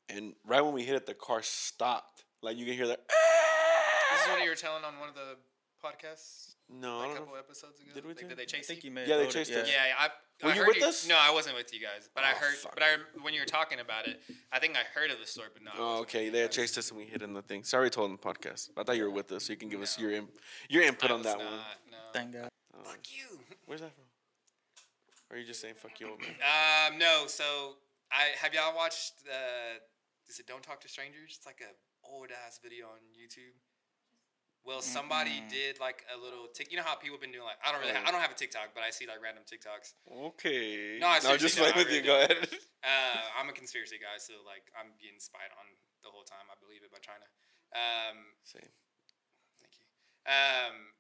and 0.09 0.35
right 0.47 0.63
when 0.63 0.73
we 0.73 0.83
hit 0.83 0.95
it, 0.97 1.05
the 1.05 1.13
car 1.13 1.43
stopped. 1.43 2.25
Like 2.41 2.57
you 2.57 2.65
can 2.65 2.73
hear 2.73 2.87
that. 2.87 3.01
This 3.07 4.23
is 4.23 4.29
what 4.29 4.43
you 4.43 4.49
were 4.49 4.57
telling 4.57 4.83
on 4.85 4.99
one 4.99 5.11
of 5.11 5.15
the 5.15 5.37
podcasts 5.85 6.55
No, 6.71 6.99
like, 6.99 7.11
a 7.11 7.15
couple 7.19 7.35
know. 7.35 7.39
episodes 7.39 7.81
ago. 7.81 7.91
Did 7.95 8.05
we 8.05 8.11
Like, 8.11 8.19
do? 8.21 8.29
did 8.29 8.39
they 8.39 8.43
I 8.43 8.47
chase 8.47 8.67
think 8.67 8.83
you? 8.85 8.89
you 8.91 8.95
may 8.95 9.03
Yeah, 9.03 9.17
they 9.19 9.25
have 9.25 9.33
told 9.33 9.37
it, 9.37 9.45
chased 9.47 9.59
us. 9.59 9.69
Yeah, 9.71 9.95
I. 9.99 10.09
Were 10.43 10.51
you 10.53 10.65
heard 10.65 10.75
with 10.75 10.83
us? 10.83 11.07
No, 11.07 11.17
I 11.17 11.31
wasn't 11.31 11.57
with 11.57 11.73
you 11.73 11.81
guys, 11.81 12.09
but 12.15 12.25
I 12.25 12.33
Oh, 12.33 12.37
heard. 12.37 12.55
fuck. 12.57 12.75
But 12.75 12.83
I 12.83 12.97
when 13.23 13.35
you 13.35 13.41
were 13.41 13.47
talking 13.47 13.81
about 13.81 14.09
it, 14.09 14.21
I 14.51 14.59
think 14.59 14.77
I 14.77 14.83
heard 14.99 15.11
of 15.11 15.19
the 15.21 15.27
story, 15.27 15.49
but 15.53 15.63
no. 15.63 15.71
Oh, 15.77 15.87
wasn't 15.91 16.03
okay. 16.03 16.29
They 16.31 16.41
had 16.41 16.51
chased 16.53 16.77
us 16.79 16.91
and 16.91 16.99
we 16.99 17.05
hit 17.07 17.23
in 17.23 17.33
the 17.35 17.43
thing. 17.43 17.63
Sorry, 17.65 17.89
told 17.91 18.11
them 18.11 18.19
the 18.21 18.23
podcast. 18.35 18.71
I 18.77 18.83
thought 18.83 18.97
you 18.97 19.05
were 19.05 19.11
with 19.11 19.31
us, 19.33 19.45
so 19.45 19.53
you 19.53 19.59
can 19.59 19.69
give 19.69 19.83
us 19.83 19.99
your 19.99 20.11
im- 20.13 20.29
your 20.69 20.83
input 20.83 21.11
I 21.11 21.15
on 21.15 21.23
that 21.23 21.39
not, 21.39 21.45
one. 21.47 21.61
No. 21.91 21.99
Thank 22.13 22.33
God. 22.33 22.49
Oh, 22.77 22.83
Fuck 22.83 23.01
you. 23.17 23.39
Where's 23.67 23.81
that 23.83 23.93
from? 23.95 24.05
Or 25.31 25.37
are 25.37 25.41
you 25.41 25.47
just 25.47 25.61
saying 25.61 25.75
fuck 25.77 25.99
you, 26.01 26.11
old 26.11 26.21
man? 26.21 26.31
Um, 26.93 26.99
no. 26.99 27.25
So 27.29 27.77
I 28.11 28.31
have 28.41 28.53
y'all 28.55 28.75
watched 28.75 29.13
uh, 29.31 29.79
is 30.29 30.39
it 30.39 30.47
Don't 30.47 30.63
Talk 30.63 30.81
to 30.81 30.89
Strangers? 30.89 31.35
It's 31.37 31.47
like 31.47 31.61
a 31.63 31.73
old 32.11 32.31
ass 32.47 32.59
video 32.63 32.87
on 32.87 32.99
YouTube. 33.17 33.55
Well, 34.65 34.81
somebody 34.81 35.45
Mm-mm. 35.45 35.49
did 35.53 35.79
like 35.79 36.05
a 36.09 36.17
little 36.17 36.49
tick. 36.49 36.73
You 36.73 36.79
know 36.79 36.85
how 36.89 36.97
people 36.97 37.17
have 37.17 37.21
been 37.21 37.33
doing 37.33 37.45
like 37.45 37.61
I 37.61 37.71
don't 37.71 37.81
really 37.85 37.93
Oh. 37.93 38.01
ha- 38.01 38.09
I 38.09 38.11
don't 38.11 38.21
have 38.25 38.33
a 38.33 38.35
TikTok, 38.35 38.73
but 38.73 38.83
I 38.83 38.89
see 38.91 39.07
like 39.07 39.21
random 39.21 39.45
TikToks. 39.45 39.93
Okay. 40.33 40.97
No, 40.99 41.09
I 41.09 41.21
no, 41.21 41.37
just 41.37 41.59
playing 41.59 41.77
with 41.77 41.89
I 41.89 41.93
you. 41.93 42.03
Go 42.03 42.17
ahead. 42.17 42.49
Uh, 42.85 43.41
I'm 43.41 43.49
a 43.49 43.57
conspiracy 43.57 43.97
guy, 43.97 44.21
so 44.21 44.35
like 44.45 44.69
I'm 44.77 44.93
getting 45.01 45.17
spied 45.17 45.49
on 45.57 45.65
the 46.05 46.13
whole 46.13 46.21
time. 46.25 46.45
I 46.53 46.57
believe 46.61 46.85
it 46.85 46.93
by 46.93 47.01
China. 47.01 47.25
Um, 47.73 48.37
Same. 48.45 48.69
Thank 49.57 49.73
you. 49.81 49.89
Um, 50.29 50.93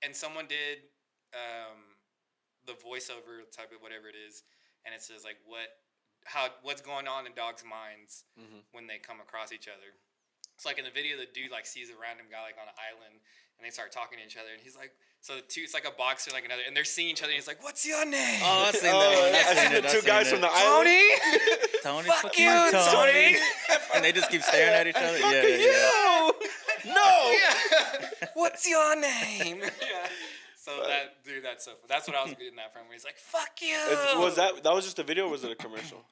and 0.00 0.16
someone 0.16 0.48
did 0.48 0.88
um, 1.36 2.00
the 2.64 2.72
voiceover 2.80 3.44
type 3.52 3.68
of 3.76 3.84
whatever 3.84 4.08
it 4.08 4.16
is, 4.16 4.44
and 4.88 4.94
it 4.96 5.04
says 5.04 5.28
like 5.28 5.36
what, 5.44 5.68
how, 6.24 6.48
what's 6.64 6.80
going 6.80 7.04
on 7.04 7.28
in 7.28 7.36
dogs' 7.36 7.68
minds 7.68 8.24
Mhm. 8.40 8.64
when 8.72 8.86
they 8.88 8.96
come 8.96 9.20
across 9.20 9.52
each 9.52 9.68
other. 9.68 9.92
It's 10.56 10.64
like 10.64 10.78
in 10.78 10.84
the 10.84 10.90
video, 10.94 11.16
the 11.16 11.26
dude 11.32 11.50
like 11.50 11.66
sees 11.66 11.90
a 11.90 11.96
random 12.00 12.26
guy 12.30 12.42
like 12.42 12.54
on 12.60 12.68
an 12.68 12.74
island, 12.78 13.18
and 13.58 13.62
they 13.66 13.70
start 13.70 13.90
talking 13.92 14.18
to 14.18 14.24
each 14.24 14.36
other, 14.36 14.50
and 14.54 14.62
he's 14.62 14.76
like, 14.76 14.92
so 15.20 15.34
the 15.36 15.42
two, 15.42 15.62
it's 15.64 15.74
like 15.74 15.84
a 15.86 15.90
boxer 15.90 16.30
like 16.30 16.44
another, 16.44 16.62
and 16.66 16.76
they're 16.76 16.84
seeing 16.86 17.08
each 17.10 17.22
other, 17.22 17.32
and 17.32 17.38
he's 17.40 17.48
like, 17.48 17.62
"What's 17.64 17.84
your 17.86 18.04
name?" 18.06 18.40
Oh, 18.44 18.68
I've 18.68 18.76
seen 18.76 18.90
Oh, 18.92 19.00
that 19.00 19.10
one. 19.18 19.34
I 19.34 19.38
I've 19.38 19.46
seen 19.46 19.56
seen 19.56 19.72
the 19.72 19.78
it. 19.78 19.84
I've 19.84 19.90
two 19.92 20.00
seen 20.00 20.06
guys 20.08 20.26
it. 20.28 20.30
from 20.30 20.40
the 20.42 20.50
island. 20.52 20.88
Tony. 20.88 21.02
Tony, 21.82 22.08
Fuck 22.08 22.22
fuck 22.22 22.38
you, 22.38 22.50
you, 22.50 22.72
Tony. 22.72 22.92
Tony. 22.92 23.36
and 23.94 24.04
they 24.04 24.12
just 24.12 24.30
keep 24.30 24.42
staring 24.50 24.72
at 24.74 24.86
each 24.86 24.96
other. 24.96 25.18
Fuck 25.18 25.32
Yeah, 25.32 25.42
yeah, 25.42 25.56
yeah. 25.56 26.26
you. 26.28 26.32
No. 26.86 27.32
Yeah. 27.32 28.28
What's 28.34 28.68
your 28.68 28.94
name? 29.00 29.58
yeah. 29.60 30.06
So 30.56 30.70
that 30.86 31.22
dude, 31.24 31.42
that's 31.44 31.64
so. 31.64 31.72
That's 31.88 32.06
what 32.06 32.16
I 32.16 32.22
was 32.24 32.32
getting 32.34 32.56
that 32.56 32.72
from. 32.72 32.82
Where 32.84 32.92
he's 32.92 33.04
like, 33.04 33.16
"Fuck 33.18 33.60
you." 33.60 33.76
Is- 33.76 34.16
was 34.18 34.36
that 34.36 34.62
that 34.62 34.72
was 34.74 34.84
just 34.84 34.98
a 34.98 35.02
video? 35.02 35.26
or 35.26 35.30
Was 35.30 35.44
it 35.44 35.50
a 35.52 35.54
commercial? 35.56 36.04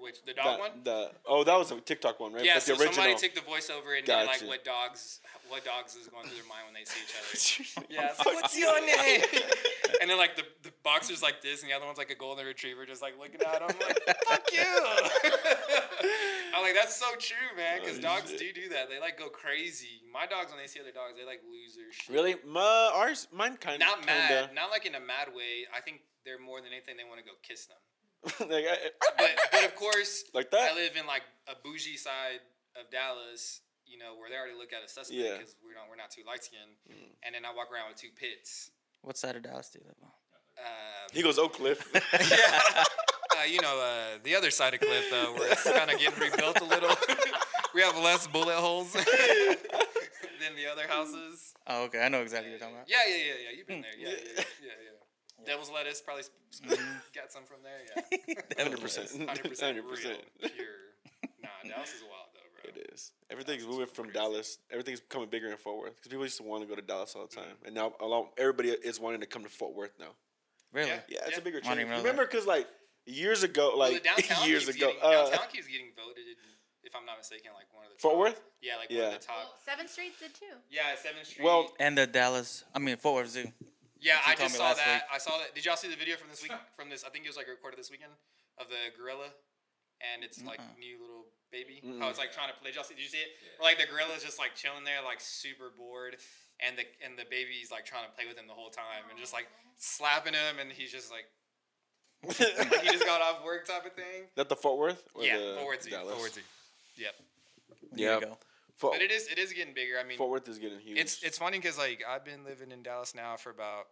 Which 0.00 0.22
the 0.24 0.34
dog 0.34 0.44
That- 0.44 0.58
one? 0.60 0.70
The 0.84 1.10
oh, 1.26 1.44
that 1.44 1.58
was 1.58 1.70
a 1.70 1.80
TikTok 1.80 2.20
one, 2.20 2.32
right? 2.32 2.44
Yeah. 2.44 2.54
But 2.54 2.62
So 2.62 2.74
the 2.74 2.82
original. 2.82 2.94
somebody 3.04 3.16
took 3.28 3.34
the 3.34 3.40
voiceover 3.50 3.96
and 3.96 4.04
did 4.06 4.26
like 4.26 4.42
what 4.42 4.64
dogs, 4.64 5.20
what 5.48 5.64
dogs 5.64 5.94
is 5.96 6.06
going 6.08 6.26
through 6.26 6.36
their 6.36 6.48
mind 6.48 6.64
when 6.66 6.74
they 6.74 6.84
see 6.84 7.00
each 7.04 7.76
other. 7.78 7.86
yeah. 7.92 8.12
Like, 8.18 8.34
What's 8.42 8.58
your 8.58 8.80
name? 8.86 9.22
and 10.00 10.10
then 10.10 10.18
like 10.18 10.36
the 10.36 10.44
the 10.62 10.72
boxer's 10.82 11.22
like 11.22 11.40
this, 11.42 11.62
and 11.62 11.70
the 11.70 11.74
other 11.74 11.86
one's 11.86 11.98
like 11.98 12.10
a 12.10 12.14
golden 12.14 12.44
retriever, 12.46 12.84
just 12.86 13.02
like 13.02 13.14
looking 13.18 13.40
at 13.40 13.62
him 13.62 13.76
like, 13.80 13.98
"Fuck 14.28 14.52
you." 14.52 14.62
I'm 16.54 16.62
like, 16.62 16.74
that's 16.74 16.96
so 16.96 17.06
true, 17.18 17.52
man. 17.56 17.80
Because 17.80 17.98
Oh, 17.98 18.02
dogs 18.02 18.30
shit. 18.30 18.38
do 18.40 18.52
do 18.52 18.68
that. 18.70 18.88
They 18.88 19.00
like 19.00 19.18
go 19.18 19.28
crazy. 19.28 20.00
My 20.12 20.26
dogs, 20.26 20.50
when 20.50 20.60
they 20.60 20.66
see 20.66 20.80
other 20.80 20.92
dogs, 20.92 21.14
they 21.18 21.24
like 21.26 21.40
lose 21.50 21.76
their 21.76 21.92
shit. 21.92 22.14
Really? 22.14 22.36
My 22.46 22.90
ours, 22.94 23.28
mine 23.32 23.56
kind 23.56 23.82
of 23.82 23.86
Not 23.88 24.06
mad, 24.06 24.50
not 24.54 24.70
like 24.70 24.86
in 24.86 24.94
a 24.94 25.00
mad 25.00 25.28
way. 25.34 25.66
I 25.74 25.80
think 25.80 26.00
they're 26.24 26.38
more 26.40 26.60
than 26.60 26.72
anything 26.72 26.96
they 26.96 27.04
want 27.04 27.18
to 27.20 27.24
go 27.26 27.32
kiss 27.42 27.66
them. 27.66 27.76
like, 28.40 28.64
I- 28.66 28.90
But 29.18 29.30
but 29.52 29.64
of 29.64 29.74
course, 29.76 30.24
like 30.34 30.48
I 30.52 30.74
live 30.74 30.96
in 30.96 31.06
like 31.06 31.22
a 31.48 31.54
bougie 31.62 31.96
side 31.96 32.40
of 32.78 32.90
Dallas, 32.90 33.60
you 33.86 33.98
know, 33.98 34.14
where 34.18 34.28
they 34.30 34.36
already 34.36 34.56
look 34.58 34.72
at 34.72 34.84
a 34.84 34.88
suspect 34.88 35.14
Yeah. 35.18 35.36
because 35.38 35.54
we're 35.64 35.74
not 35.74 35.86
we're 35.88 35.96
not 35.96 36.10
too 36.10 36.22
light 36.26 36.44
skinned. 36.44 36.76
Mm. 36.90 37.14
And 37.24 37.34
then 37.34 37.44
I 37.44 37.54
walk 37.54 37.70
around 37.72 37.88
with 37.88 37.98
two 37.98 38.10
pits. 38.14 38.70
What 39.02 39.16
side 39.16 39.36
of 39.36 39.42
Dallas 39.42 39.70
do 39.70 39.78
you 39.80 39.86
live 39.86 39.96
on? 40.02 40.10
Um, 40.58 41.08
He 41.12 41.22
goes 41.22 41.38
Oak 41.38 41.54
Cliff. 41.54 41.78
yeah. 41.94 42.84
Uh, 43.38 43.44
you 43.44 43.60
know, 43.60 43.78
uh, 43.78 44.18
the 44.24 44.34
other 44.34 44.50
side 44.50 44.72
of 44.74 44.80
Cliff, 44.80 45.04
though, 45.10 45.34
where 45.34 45.52
it's 45.52 45.62
kind 45.62 45.90
of 45.90 45.98
getting 46.00 46.18
rebuilt 46.18 46.58
a 46.60 46.64
little. 46.64 46.90
we 47.74 47.82
have 47.82 47.96
less 47.98 48.26
bullet 48.26 48.56
holes 48.56 48.92
than 48.94 50.56
the 50.56 50.66
other 50.70 50.88
houses. 50.88 51.52
Oh, 51.66 51.84
okay. 51.84 52.00
I 52.02 52.08
know 52.08 52.22
exactly 52.22 52.50
what 52.50 52.58
you're 52.58 52.60
talking 52.60 52.76
about. 52.76 52.88
Yeah, 52.88 53.04
yeah, 53.06 53.16
yeah, 53.16 53.32
yeah. 53.50 53.56
You've 53.56 53.66
been 53.66 53.82
there. 53.82 53.92
Yeah, 53.98 54.08
yeah, 54.08 54.44
yeah, 54.62 54.76
yeah. 54.84 54.95
Devil's 55.46 55.70
lettuce 55.70 56.00
probably 56.00 56.24
sp- 56.26 56.36
sp- 56.50 56.80
got 57.14 57.30
some 57.32 57.44
from 57.44 57.58
there. 57.62 57.80
Yeah, 58.28 58.34
Hundred 58.64 58.80
percent. 58.80 59.08
hundred 59.28 59.48
percent, 59.48 59.76
Hundred 59.76 59.88
percent. 59.88 60.18
pure. 60.40 60.66
Nah, 61.42 61.48
Dallas 61.68 61.94
is 61.94 62.02
wild 62.02 62.28
though, 62.34 62.70
bro. 62.70 62.70
It 62.82 62.90
is. 62.92 63.12
Everything's 63.30 63.62
Dallas 63.62 63.74
is 63.74 63.78
moving 63.78 63.94
from 63.94 64.04
crazy. 64.06 64.18
Dallas. 64.18 64.58
Everything's 64.70 65.00
becoming 65.00 65.28
bigger 65.28 65.48
in 65.50 65.56
Fort 65.56 65.78
Worth 65.78 65.96
because 65.96 66.10
people 66.10 66.24
used 66.24 66.36
to 66.38 66.42
want 66.42 66.62
to 66.62 66.68
go 66.68 66.74
to 66.74 66.82
Dallas 66.82 67.14
all 67.14 67.26
the 67.26 67.34
time, 67.36 67.56
and 67.64 67.74
now 67.74 67.92
a 68.00 68.06
lot, 68.06 68.30
everybody 68.38 68.70
is 68.70 68.98
wanting 69.00 69.20
to 69.20 69.26
come 69.26 69.42
to 69.44 69.48
Fort 69.50 69.74
Worth 69.74 69.92
now. 70.00 70.10
Really? 70.72 70.88
Yeah. 70.90 71.00
Yeah, 71.08 71.18
it's 71.26 71.38
a 71.38 71.40
bigger 71.42 71.58
I 71.64 71.74
didn't 71.74 71.88
change. 71.90 72.02
Remember, 72.02 72.26
because 72.26 72.46
like 72.46 72.66
years 73.06 73.42
ago, 73.44 73.70
Well, 73.76 73.90
like 73.90 74.02
the 74.02 74.08
downtown 74.08 74.48
years 74.48 74.64
keeps 74.66 74.76
ago, 74.76 74.86
getting, 74.88 75.02
uh, 75.02 75.30
downtown 75.30 75.46
keeps 75.52 75.66
getting 75.68 75.86
voted, 75.96 76.24
if 76.82 76.94
I'm 76.94 77.06
not 77.06 77.16
mistaken, 77.18 77.50
like 77.54 77.66
one 77.72 77.84
of 77.86 77.92
the 77.92 77.98
Fort 77.98 78.14
top- 78.14 78.20
Worth. 78.20 78.40
Yeah, 78.60 78.76
like 78.76 78.90
Yeah. 78.90 79.04
one 79.06 79.14
of 79.14 79.20
the 79.20 79.26
top. 79.26 79.36
Well, 79.38 79.54
Seventh 79.64 79.90
Street 79.90 80.12
did 80.20 80.34
too. 80.34 80.44
Yeah, 80.70 80.82
Seventh 81.00 81.26
Street. 81.26 81.44
Well, 81.44 81.72
And 81.80 81.96
the 81.96 82.06
Dallas, 82.06 82.64
I 82.74 82.78
mean 82.80 82.96
Fort 82.96 83.14
Worth 83.22 83.30
Zoo. 83.30 83.46
Yeah, 84.00 84.20
I 84.26 84.34
just 84.34 84.56
saw 84.56 84.74
that. 84.74 84.86
week. 84.86 85.02
I 85.12 85.18
saw 85.18 85.38
that. 85.38 85.54
Did 85.54 85.64
y'all 85.64 85.76
see 85.76 85.88
the 85.88 85.96
video 85.96 86.16
from 86.16 86.28
this 86.28 86.42
week? 86.42 86.52
From 86.76 86.90
this, 86.90 87.04
I 87.04 87.08
think 87.08 87.24
it 87.24 87.28
was 87.28 87.36
like 87.36 87.48
recorded 87.48 87.78
this 87.78 87.90
weekend 87.90 88.12
of 88.58 88.68
the 88.68 88.92
gorilla, 88.96 89.32
and 90.04 90.24
it's 90.24 90.44
like 90.44 90.60
Mm-mm. 90.60 90.78
new 90.78 91.00
little 91.00 91.24
baby. 91.50 91.80
Mm. 91.80 92.00
How 92.00 92.08
it's 92.08 92.18
like 92.18 92.32
trying 92.32 92.48
to 92.52 92.56
play. 92.60 92.70
Did 92.70 92.76
y'all 92.76 92.84
see? 92.84 92.94
Did 92.94 93.04
you 93.04 93.12
see 93.12 93.24
it? 93.24 93.32
Where, 93.56 93.72
like 93.72 93.80
the 93.80 93.88
gorilla's 93.88 94.22
just 94.22 94.38
like 94.38 94.54
chilling 94.54 94.84
there, 94.84 95.00
like 95.04 95.20
super 95.20 95.72
bored, 95.72 96.16
and 96.60 96.76
the 96.76 96.84
and 97.04 97.16
the 97.16 97.24
baby's 97.28 97.72
like 97.72 97.84
trying 97.88 98.04
to 98.04 98.12
play 98.12 98.28
with 98.28 98.36
him 98.36 98.46
the 98.46 98.56
whole 98.56 98.70
time, 98.70 99.08
and 99.08 99.18
just 99.18 99.32
like 99.32 99.48
slapping 99.80 100.34
him, 100.36 100.60
and 100.60 100.68
he's 100.72 100.92
just 100.92 101.08
like, 101.08 101.24
like 102.24 102.36
he 102.84 102.88
just 102.92 103.04
got 103.04 103.20
off 103.24 103.44
work 103.44 103.66
type 103.66 103.84
of 103.86 103.92
thing. 103.96 104.28
that 104.36 104.48
the 104.48 104.56
Fort 104.56 104.78
Worth? 104.78 105.02
Or 105.14 105.24
yeah, 105.24 105.38
the 105.38 105.56
forward 105.56 105.82
Z, 105.82 105.90
Dallas? 105.90 106.14
forward 106.14 106.32
Z. 106.32 106.40
Yep. 106.96 107.14
There 107.92 108.20
Yeah. 108.20 108.34
But 108.80 109.00
it 109.00 109.10
is 109.10 109.28
it 109.28 109.38
is 109.38 109.52
getting 109.52 109.74
bigger. 109.74 109.94
I 109.98 110.04
mean, 110.04 110.18
Fort 110.18 110.30
Worth 110.30 110.48
is 110.48 110.58
getting 110.58 110.80
huge. 110.80 110.98
It's 110.98 111.22
it's 111.22 111.38
funny 111.38 111.58
because 111.58 111.78
like 111.78 112.02
I've 112.08 112.24
been 112.24 112.44
living 112.44 112.72
in 112.72 112.82
Dallas 112.82 113.14
now 113.14 113.36
for 113.36 113.50
about 113.50 113.86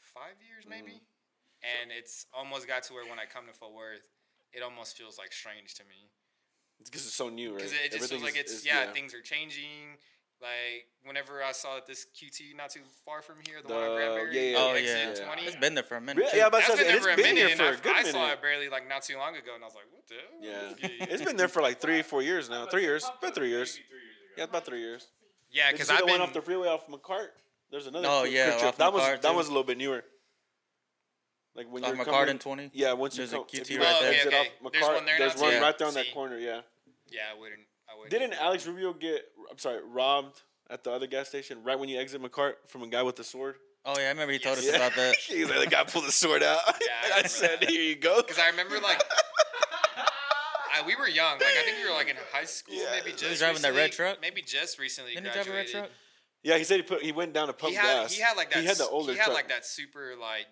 five 0.00 0.34
years 0.46 0.64
maybe, 0.68 0.98
mm-hmm. 0.98 1.82
and 1.82 1.92
it's 1.96 2.26
almost 2.36 2.66
got 2.66 2.82
to 2.84 2.94
where 2.94 3.08
when 3.08 3.18
I 3.18 3.24
come 3.24 3.46
to 3.46 3.52
Fort 3.52 3.72
Worth, 3.72 4.02
it 4.52 4.62
almost 4.62 4.96
feels 4.96 5.16
like 5.18 5.32
strange 5.32 5.74
to 5.74 5.84
me 5.84 6.10
because 6.84 7.06
it's 7.06 7.14
so 7.14 7.28
new, 7.28 7.50
right? 7.50 7.58
because 7.58 7.72
it 7.72 7.92
just 7.92 8.10
feels 8.10 8.22
like 8.22 8.36
it's 8.36 8.52
is- 8.52 8.66
yeah, 8.66 8.90
things 8.92 9.14
are 9.14 9.22
changing. 9.22 9.98
Like 10.42 10.86
whenever 11.04 11.40
I 11.42 11.52
saw 11.52 11.76
that 11.76 11.86
this 11.86 12.04
QT 12.16 12.56
not 12.56 12.70
too 12.70 12.80
far 13.06 13.22
from 13.22 13.36
here, 13.46 13.62
the, 13.62 13.68
The- 13.68 13.74
one 13.74 13.82
on 13.84 13.96
Granbury, 13.96 14.34
yeah, 14.34 14.50
yeah, 14.50 14.58
Oh 14.58 14.70
exit 14.72 14.98
yeah, 14.98 15.20
yeah. 15.20 15.26
20. 15.26 15.42
it's 15.42 15.56
been 15.56 15.74
there 15.74 15.84
for 15.84 15.96
a 15.96 16.00
minute. 16.00 16.16
Really? 16.18 16.30
too. 16.32 16.36
Yeah, 16.38 16.48
but 16.50 16.58
That's 16.66 16.70
it's 16.70 16.78
been 16.82 16.88
there 16.88 17.00
for 17.00 17.10
a 17.10 17.16
been 17.16 17.24
minute, 17.24 17.38
here 17.38 17.48
and 17.50 17.56
for 17.58 17.64
I, 17.64 17.70
a 17.70 17.76
good 17.76 17.96
I 17.96 18.02
saw 18.10 18.32
it 18.32 18.42
barely 18.42 18.68
like 18.68 18.88
not 18.88 19.02
too 19.02 19.16
long 19.18 19.36
ago, 19.36 19.54
and 19.54 19.62
I 19.62 19.66
was 19.68 19.74
like, 19.76 19.84
"What 19.92 20.08
the 20.08 20.14
hell? 20.18 20.74
Yeah, 21.00 21.06
it's 21.14 21.22
been 21.22 21.36
there 21.36 21.46
for 21.48 21.62
like 21.62 21.80
three, 21.80 22.02
four 22.02 22.22
years 22.22 22.50
now. 22.50 22.66
Three 22.66 22.82
years, 22.82 23.08
about 23.18 23.34
three 23.36 23.50
years. 23.50 23.74
Three 23.74 23.82
years 23.84 24.36
Yeah, 24.36 24.44
about 24.44 24.66
three 24.66 24.80
years. 24.80 25.06
Yeah, 25.52 25.70
because 25.70 25.90
I've 25.90 26.00
been 26.00 26.08
one 26.08 26.20
off 26.22 26.32
the 26.32 26.42
freeway 26.42 26.66
off 26.68 26.88
McCart. 26.88 27.28
There's 27.70 27.86
another. 27.86 28.08
Oh, 28.10 28.24
yeah, 28.24 28.50
picture. 28.50 28.66
off 28.66 28.76
that 28.78 28.92
was 28.92 29.02
McCart, 29.04 29.20
that 29.22 29.34
was 29.34 29.46
a 29.46 29.50
little 29.50 29.64
bit 29.64 29.78
newer. 29.78 30.02
Like 31.54 31.70
when 31.70 31.84
Off 31.84 31.94
you're 31.94 32.04
McCart 32.04 32.10
coming, 32.10 32.28
and 32.30 32.40
20? 32.40 32.70
Yeah, 32.72 32.94
once 32.94 33.16
you 33.16 33.26
There's 33.26 33.34
a 33.34 33.44
QT 33.44 33.78
right 33.78 33.96
there. 34.00 34.12
exit 34.12 34.32
Oh, 34.34 34.40
okay, 34.40 34.48
off. 34.64 34.72
There's 34.72 34.84
McCart, 34.84 34.94
one 34.94 35.04
There's 35.06 35.36
one 35.36 35.60
right 35.60 35.78
there 35.78 35.88
on 35.88 35.94
that 35.94 36.12
corner. 36.14 36.38
Yeah. 36.38 36.60
yeah, 37.10 37.20
I 37.34 37.38
wouldn't. 37.38 37.60
I. 38.04 38.08
Didn't 38.08 38.34
Alex 38.34 38.66
Rubio 38.66 38.92
get? 38.92 39.24
I'm 39.50 39.58
sorry, 39.58 39.80
robbed 39.84 40.40
at 40.70 40.84
the 40.84 40.90
other 40.92 41.06
gas 41.06 41.28
station 41.28 41.62
right 41.64 41.78
when 41.78 41.88
you 41.88 41.98
exit 42.00 42.22
McCart 42.22 42.54
from 42.68 42.82
a 42.82 42.86
guy 42.88 43.02
with 43.02 43.18
a 43.20 43.24
sword? 43.24 43.56
Oh 43.84 43.94
yeah, 43.98 44.06
I 44.06 44.08
remember 44.10 44.32
he 44.32 44.38
told 44.38 44.58
us 44.58 44.64
Yes. 44.64 44.76
about 44.76 44.94
that. 44.94 45.14
He's 45.26 45.48
like, 45.50 45.60
the 45.60 45.66
guy 45.66 45.84
pulled 45.84 46.04
the 46.06 46.12
sword 46.12 46.42
out. 46.42 46.60
Yeah, 46.80 47.16
I 47.16 47.18
I, 47.24 47.26
said, 47.26 47.60
that. 47.60 47.68
here 47.70 47.82
you 47.82 47.96
go. 47.96 48.22
Because 48.22 48.38
I 48.38 48.48
remember 48.50 48.78
like. 48.80 49.02
I, 50.74 50.86
we 50.86 50.96
were 50.96 51.08
young. 51.08 51.34
Like 51.34 51.42
I 51.42 51.64
think 51.64 51.78
we 51.84 51.88
were 51.90 51.94
like 51.96 52.08
in 52.08 52.16
high 52.32 52.44
school, 52.46 52.74
Yeah. 52.74 52.90
maybe 52.92 53.14
just 53.16 53.40
driving 53.40 53.60
that 53.62 53.74
red 53.74 53.92
truck? 53.92 54.18
Maybe 54.22 54.40
just 54.42 54.78
recently 54.78 55.12
Didn't 55.14 55.26
he 55.26 55.32
drive 55.32 55.46
a 55.46 55.50
red 55.50 55.54
graduated. 55.66 55.72
truck? 55.72 55.90
Yeah, 56.42 56.58
he 56.58 56.64
said 56.64 56.76
he 56.76 56.82
put 56.82 57.02
he 57.02 57.12
went 57.12 57.32
down 57.34 57.46
to 57.48 57.52
pump 57.52 57.72
He 57.72 57.76
had 57.76 58.02
gas. 58.02 58.12
he 58.14 58.22
had 58.22 58.36
like 58.36 58.50
that. 58.52 58.60
He 58.60 58.66
had 58.66 58.76
the 58.76 58.84
s- 58.84 58.88
older 58.90 59.12
He 59.12 59.18
had 59.18 59.26
truck. 59.26 59.36
like 59.36 59.48
that 59.48 59.64
super 59.66 60.14
like 60.18 60.46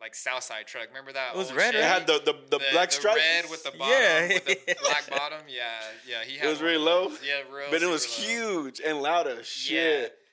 like 0.00 0.14
Southside 0.14 0.66
truck. 0.66 0.88
Remember 0.88 1.12
that? 1.12 1.34
It 1.34 1.38
was 1.38 1.48
old 1.48 1.56
red, 1.58 1.74
It 1.74 1.82
had 1.84 2.06
the 2.06 2.20
the, 2.24 2.34
the, 2.50 2.64
black 2.72 2.88
the 2.90 2.94
stripe. 2.96 3.16
red 3.16 3.50
with 3.50 3.62
the 3.64 3.70
bottom, 3.72 3.88
Yeah. 3.92 4.28
with 4.28 4.44
the 4.66 4.76
black 4.82 5.10
bottom. 5.10 5.40
Yeah, 5.48 5.64
yeah. 6.08 6.24
He 6.24 6.36
had. 6.38 6.46
It 6.46 6.50
was 6.50 6.62
really 6.62 6.78
low. 6.78 7.10
Yeah, 7.24 7.42
real. 7.54 7.66
but 7.70 7.82
it 7.82 7.86
was 7.88 8.06
low. 8.18 8.24
huge 8.26 8.80
and 8.84 9.02
loud 9.02 9.26
as 9.26 9.46
shit. 9.46 9.74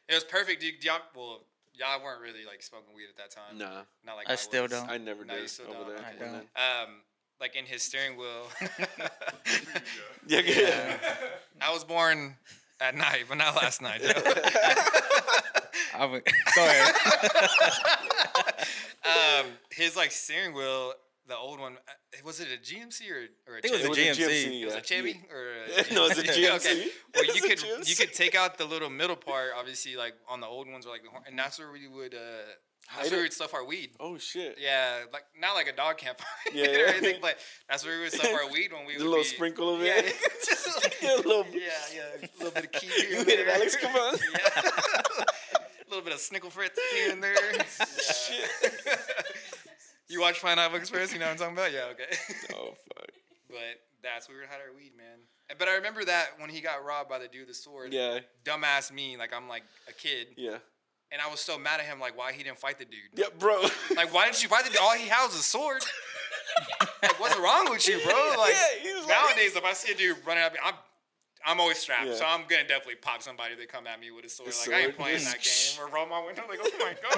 Yeah, 0.10 0.14
it 0.14 0.16
was 0.16 0.24
perfect, 0.24 0.62
dude. 0.62 0.84
Y'all, 0.84 1.00
well, 1.16 1.42
y'all 1.74 2.02
weren't 2.04 2.22
really 2.22 2.46
like 2.46 2.62
smoking 2.64 2.96
weed 2.96 3.08
at 3.10 3.18
that 3.18 3.32
time. 3.32 3.58
Nah, 3.58 3.82
Not 4.06 4.16
like 4.16 4.30
I 4.30 4.36
still 4.36 4.64
was. 4.64 4.72
don't. 4.72 4.90
I 4.90 4.98
never 4.98 5.26
No, 5.26 5.34
did 5.34 5.42
you 5.44 5.48
still 5.50 5.68
over 5.68 5.94
don't. 5.94 5.98
there. 5.98 6.06
I 6.06 6.14
don't. 6.24 6.88
Um, 6.90 6.96
like 7.42 7.56
in 7.56 7.66
his 7.66 7.84
steering 7.84 8.18
wheel. 8.18 8.48
Yeah, 10.30 10.42
yeah. 10.42 10.98
I 11.62 11.72
was 11.72 11.84
born 11.86 12.36
at 12.82 12.96
night, 12.96 13.26
but 13.30 13.38
not 13.38 13.56
last 13.56 13.82
night. 13.82 14.02
Joe. 14.02 14.12
I 15.96 16.06
would, 16.06 16.24
go 16.56 16.66
ahead. 16.66 16.96
Um, 19.06 19.46
his 19.72 19.96
like 19.96 20.12
steering 20.12 20.54
wheel, 20.54 20.94
the 21.28 21.36
old 21.38 21.60
one, 21.60 21.74
uh, 21.74 22.18
was 22.26 22.40
it 22.40 22.48
a 22.54 22.58
GMC 22.58 23.12
or, 23.12 23.52
or 23.54 23.58
a 23.58 23.62
think 23.62 23.76
it 23.76 23.88
was 23.90 23.98
Chevy? 23.98 24.02
a 24.02 24.06
It 24.06 24.10
was 24.10 24.18
a 24.18 24.22
GMC. 24.22 24.46
GMC. 24.48 24.62
It 24.62 24.66
was 24.66 24.76
a 24.76 24.82
Chevy 24.82 25.26
or 25.32 25.42
a 25.92 25.94
No, 25.94 26.06
it's 26.08 26.20
a 26.20 26.24
GMC. 26.24 26.56
okay. 26.56 26.88
Well, 27.14 27.24
It's 27.26 27.36
you 27.40 27.46
a 27.46 27.50
could 27.50 27.58
GMC. 27.60 27.90
you 27.90 27.96
could 27.96 28.14
take 28.14 28.36
out 28.36 28.58
the 28.58 28.66
little 28.66 28.90
middle 28.90 29.16
part, 29.16 29.52
obviously, 29.58 29.96
like 29.96 30.14
on 30.30 30.40
the 30.42 30.48
old 30.48 30.70
ones, 30.70 30.86
or 30.86 30.90
like 30.90 31.04
the 31.04 31.10
horn, 31.10 31.24
and 31.28 31.38
that's 31.38 31.60
where 31.60 31.72
we 31.72 31.88
would 31.88 32.14
uh, 32.14 32.18
that's 32.98 33.12
where 33.12 33.22
we'd 33.22 33.34
stuff 33.34 33.54
our 33.54 33.66
weed. 33.66 33.90
Oh 34.00 34.18
shit. 34.18 34.58
Yeah, 34.62 35.00
like 35.12 35.24
not 35.38 35.56
like 35.56 35.68
a 35.68 35.76
dog 35.76 35.98
camp 35.98 36.22
Yeah, 36.54 36.68
or 36.68 36.86
anything, 36.88 37.18
but 37.22 37.38
that's 37.70 37.84
where 37.86 37.98
we 37.98 38.04
would 38.04 38.14
stuff 38.14 38.32
our 38.32 38.50
weed 38.50 38.72
when 38.72 38.86
we 38.86 38.94
The 38.98 39.04
would 39.04 39.10
little 39.10 39.24
be, 39.26 39.28
sprinkle 39.30 39.76
of 39.76 39.82
Yeah, 39.82 39.98
it. 39.98 40.16
just 40.46 40.82
like- 40.84 40.96
Yeah, 41.02 41.16
a 41.16 41.18
little- 41.18 41.46
yeah, 41.52 41.60
yeah, 41.94 42.02
a 42.24 42.44
little 42.44 42.52
bit 42.52 42.66
of 42.66 42.72
key. 42.72 42.88
You 43.10 43.18
hit 43.26 43.40
it. 43.42 43.48
Alex. 43.50 43.76
Come 43.76 43.94
on. 43.94 44.16
Yeah. 44.34 45.24
A 45.98 46.00
little 46.00 46.12
bit 46.12 46.14
of 46.14 46.20
snickle 46.22 46.52
fritz 46.52 46.80
here 46.94 47.12
and 47.12 47.24
there. 47.24 47.36
Yeah. 47.56 48.94
you 50.10 50.22
watch 50.22 50.42
Pineapple 50.42 50.78
Express? 50.78 51.12
You 51.12 51.20
know 51.20 51.26
what 51.26 51.32
I'm 51.34 51.38
talking 51.38 51.54
about? 51.58 51.74
Yeah, 51.74 51.86
okay. 51.92 52.18
Oh 52.56 52.74
fuck. 52.96 53.10
But 53.50 53.82
that's 54.04 54.30
where 54.30 54.38
we 54.40 54.44
had 54.44 54.60
our 54.60 54.76
weed, 54.76 54.92
man. 54.98 55.20
But 55.58 55.68
I 55.70 55.76
remember 55.76 56.04
that 56.06 56.28
when 56.40 56.50
he 56.50 56.60
got 56.62 56.84
robbed 56.86 57.10
by 57.10 57.20
the 57.20 57.28
dude 57.28 57.48
with 57.48 57.50
the 57.50 57.54
sword. 57.56 57.94
Yeah, 57.94 58.20
Dumbass 58.44 58.92
me, 58.92 59.18
like 59.18 59.34
I'm 59.34 59.48
like 59.48 59.64
a 59.90 59.94
kid, 59.94 60.28
yeah, 60.36 60.58
and 61.12 61.22
I 61.22 61.30
was 61.32 61.40
so 61.40 61.58
mad 61.58 61.80
at 61.80 61.86
him, 61.86 62.00
like 62.00 62.18
why 62.18 62.34
he 62.34 62.44
didn't 62.44 62.60
fight 62.60 62.78
the 62.78 62.86
dude. 62.86 63.00
yeah, 63.16 63.28
bro. 63.40 63.62
Like 63.96 64.14
why 64.14 64.26
didn't 64.26 64.44
you 64.44 64.50
fight 64.50 64.66
the 64.66 64.70
dude? 64.72 64.80
All 64.82 64.94
he 64.94 65.08
had 65.08 65.26
was 65.26 65.36
a 65.36 65.44
sword. 65.44 65.82
like 67.02 67.20
what's 67.20 67.38
wrong 67.40 67.70
with 67.72 67.88
you, 67.88 68.00
bro? 68.04 68.14
Like 68.38 68.54
Yeah, 68.84 68.96
was 68.96 69.06
like- 69.08 69.16
nowadays, 69.16 69.56
if 69.56 69.64
I 69.64 69.74
see 69.74 69.94
a 69.94 69.96
dude 69.96 70.18
running 70.28 70.44
up, 70.44 70.54
I'm 70.64 70.74
I'm 71.48 71.60
always 71.62 71.78
strapped, 71.78 72.08
Yeah. 72.08 72.16
so 72.16 72.26
I'm 72.28 72.42
gonna 72.48 72.68
definitely 72.68 72.96
pop 72.96 73.22
somebody 73.24 73.56
that 73.56 73.70
come 73.70 73.88
at 73.88 74.00
me 74.02 74.12
with 74.12 74.26
a 74.26 74.30
sword. 74.30 74.52
A 74.54 74.58
like 74.70 74.80
I 74.80 74.84
ain't 74.86 74.98
playing 74.98 75.24
that 75.24 75.42
game 75.42 75.80
or 75.80 75.88
roll 75.90 76.06
my 76.06 76.20
window. 76.26 76.44
Like 76.48 76.60
oh 76.62 76.70
my 76.80 76.94
god, 77.02 77.14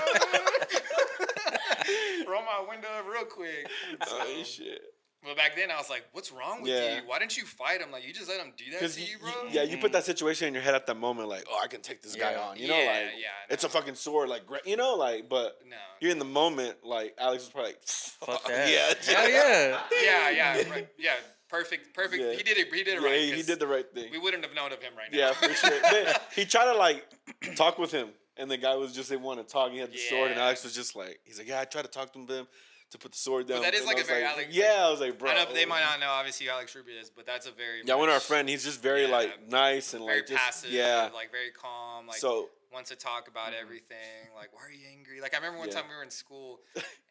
roll 2.30 2.44
my 2.44 2.60
window 2.70 2.88
up 2.98 3.06
real 3.12 3.26
quick. 3.26 3.68
oh 4.08 4.44
shit. 4.44 4.82
But 5.22 5.36
back 5.36 5.54
then, 5.58 5.70
I 5.70 5.76
was 5.76 5.90
like, 5.90 6.06
"What's 6.14 6.32
wrong 6.32 6.62
with 6.62 6.72
Yeah. 6.72 6.96
you? 6.98 7.02
Why 7.06 7.20
didn't 7.20 7.36
you 7.38 7.44
fight 7.44 7.82
him? 7.82 7.92
Like, 7.92 8.06
you 8.08 8.14
just 8.14 8.30
let 8.30 8.40
him 8.40 8.54
do 8.56 8.64
that 8.80 8.90
to 8.90 9.02
you, 9.02 9.18
bro?" 9.18 9.50
yeah, 9.52 9.64
you 9.64 9.78
put 9.78 9.90
mm. 9.90 9.94
that 9.94 10.06
situation 10.06 10.48
in 10.48 10.54
your 10.54 10.64
head 10.64 10.76
at 10.76 10.86
that 10.88 10.96
moment, 10.96 11.28
like, 11.28 11.44
oh, 11.52 11.60
I 11.62 11.68
can 11.68 11.82
take 11.82 12.02
this 12.02 12.16
guy 12.16 12.36
on. 12.36 12.56
You 12.58 12.70
know, 12.70 12.78
Yeah, 12.78 12.86
like 12.92 13.02
yeah, 13.20 13.28
it's 13.50 13.66
a 13.66 13.70
fucking 13.70 13.96
sword, 13.96 14.30
like 14.30 14.44
you 14.66 14.78
know, 14.78 14.96
like, 14.96 15.28
but 15.28 15.60
No. 15.68 15.76
you're 16.00 16.12
in 16.12 16.20
the 16.20 16.26
moment, 16.26 16.86
like 16.86 17.16
Alex 17.18 17.44
was 17.44 17.52
probably 17.52 17.72
like, 17.72 17.82
Fuck 17.86 18.46
that. 18.48 18.70
yeah, 18.72 18.94
Hell 19.14 19.30
yeah. 19.30 19.82
Yeah, 19.92 20.30
yeah, 20.30 20.70
right. 20.70 20.88
yeah. 20.98 21.16
Perfect, 21.50 21.94
perfect. 21.94 22.22
Yeah. 22.24 22.34
He 22.34 22.44
did 22.44 22.58
it. 22.58 22.68
He 22.74 22.84
did 22.84 22.98
it 22.98 23.02
yeah, 23.02 23.08
right. 23.08 23.20
he, 23.22 23.32
he 23.32 23.42
did 23.42 23.60
the 23.60 23.68
right 23.68 23.86
thing. 23.94 24.12
We 24.12 24.20
wouldn't 24.20 24.44
have 24.46 24.54
known 24.54 24.72
of 24.72 24.82
him 24.82 24.94
right 24.96 25.12
now. 25.12 25.18
Yeah, 25.18 25.34
for 25.34 25.54
sure. 25.54 26.14
He 26.36 26.46
tried 26.46 26.72
to 26.72 26.78
like 26.78 27.06
talk 27.56 27.80
with 27.80 27.92
him, 27.92 28.10
and 28.38 28.50
the 28.50 28.58
guy 28.58 28.76
was 28.76 28.94
just 28.94 29.10
didn't 29.10 29.24
want 29.24 29.46
to 29.46 29.52
talk. 29.52 29.72
He 29.72 29.80
had 29.80 29.92
the 29.92 29.98
sword, 29.98 30.32
and 30.32 30.40
Alex 30.40 30.64
was 30.64 30.74
just 30.76 30.96
like, 30.96 31.20
he's 31.24 31.40
like, 31.40 31.48
yeah, 31.48 31.60
I 31.60 31.66
tried 31.66 31.84
to 31.84 31.88
talk 31.88 32.14
to 32.14 32.20
him 32.20 32.48
to 32.92 32.98
put 32.98 33.12
the 33.12 33.18
sword 33.18 33.48
down. 33.48 33.62
that 33.62 33.74
is 33.74 33.82
And 33.82 33.88
like 33.88 34.00
a 34.00 34.04
very 34.04 34.24
Alex- 34.24 34.50
Yeah, 34.52 34.78
I 34.88 34.90
was 34.92 35.00
like, 35.00 35.20
bro. 35.20 35.30
I 35.30 35.36
know 35.36 35.54
they 35.54 35.66
might 35.66 35.82
not 35.82 36.00
know 36.00 36.10
obviously 36.10 36.48
who 36.48 36.52
Alex 36.54 36.76
Rubio 36.76 37.00
is, 37.00 37.10
but 37.10 37.26
that's 37.26 37.46
a 37.46 37.52
very 37.52 37.82
Yeah, 37.86 37.96
one 37.96 38.10
of 38.10 38.14
our 38.16 38.20
friend, 38.20 38.50
he's 38.50 38.64
just 38.64 38.82
very 38.82 39.04
Yeah. 39.06 39.12
like 39.12 39.48
nice 39.50 39.94
and 39.94 40.04
very 40.06 40.20
like 40.20 40.28
just 40.28 40.40
passive, 40.44 40.72
yeah. 40.72 41.10
like 41.14 41.32
very 41.32 41.52
calm, 41.52 42.08
like 42.08 42.18
so 42.18 42.50
wants 42.74 42.90
to 42.90 42.96
talk 42.96 43.28
about 43.28 43.54
everything. 43.60 44.30
Like, 44.36 44.54
why 44.54 44.62
are 44.62 44.72
you 44.72 44.86
angry? 44.92 45.22
Like, 45.22 45.34
I 45.34 45.38
remember 45.38 45.60
one 45.60 45.70
Yeah. 45.70 45.76
time 45.76 45.86
we 45.90 45.96
were 45.96 46.04
in 46.04 46.12
school 46.12 46.60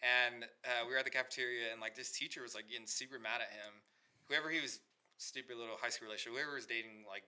and 0.02 0.44
uh, 0.64 0.86
we 0.86 0.92
were 0.92 0.98
at 0.98 1.04
the 1.04 1.10
cafeteria, 1.10 1.72
and 1.72 1.80
like 1.80 1.94
this 1.96 2.10
teacher 2.12 2.42
was 2.42 2.54
like 2.54 2.68
getting 2.68 2.86
super 2.86 3.18
mad 3.18 3.40
at 3.40 3.50
him. 3.50 3.72
Whoever 4.28 4.50
he 4.50 4.60
was, 4.60 4.80
stupid 5.18 5.56
little 5.56 5.76
high 5.80 5.88
school 5.88 6.06
relationship, 6.06 6.38
whoever 6.38 6.54
was 6.54 6.66
dating, 6.66 7.04
like, 7.08 7.24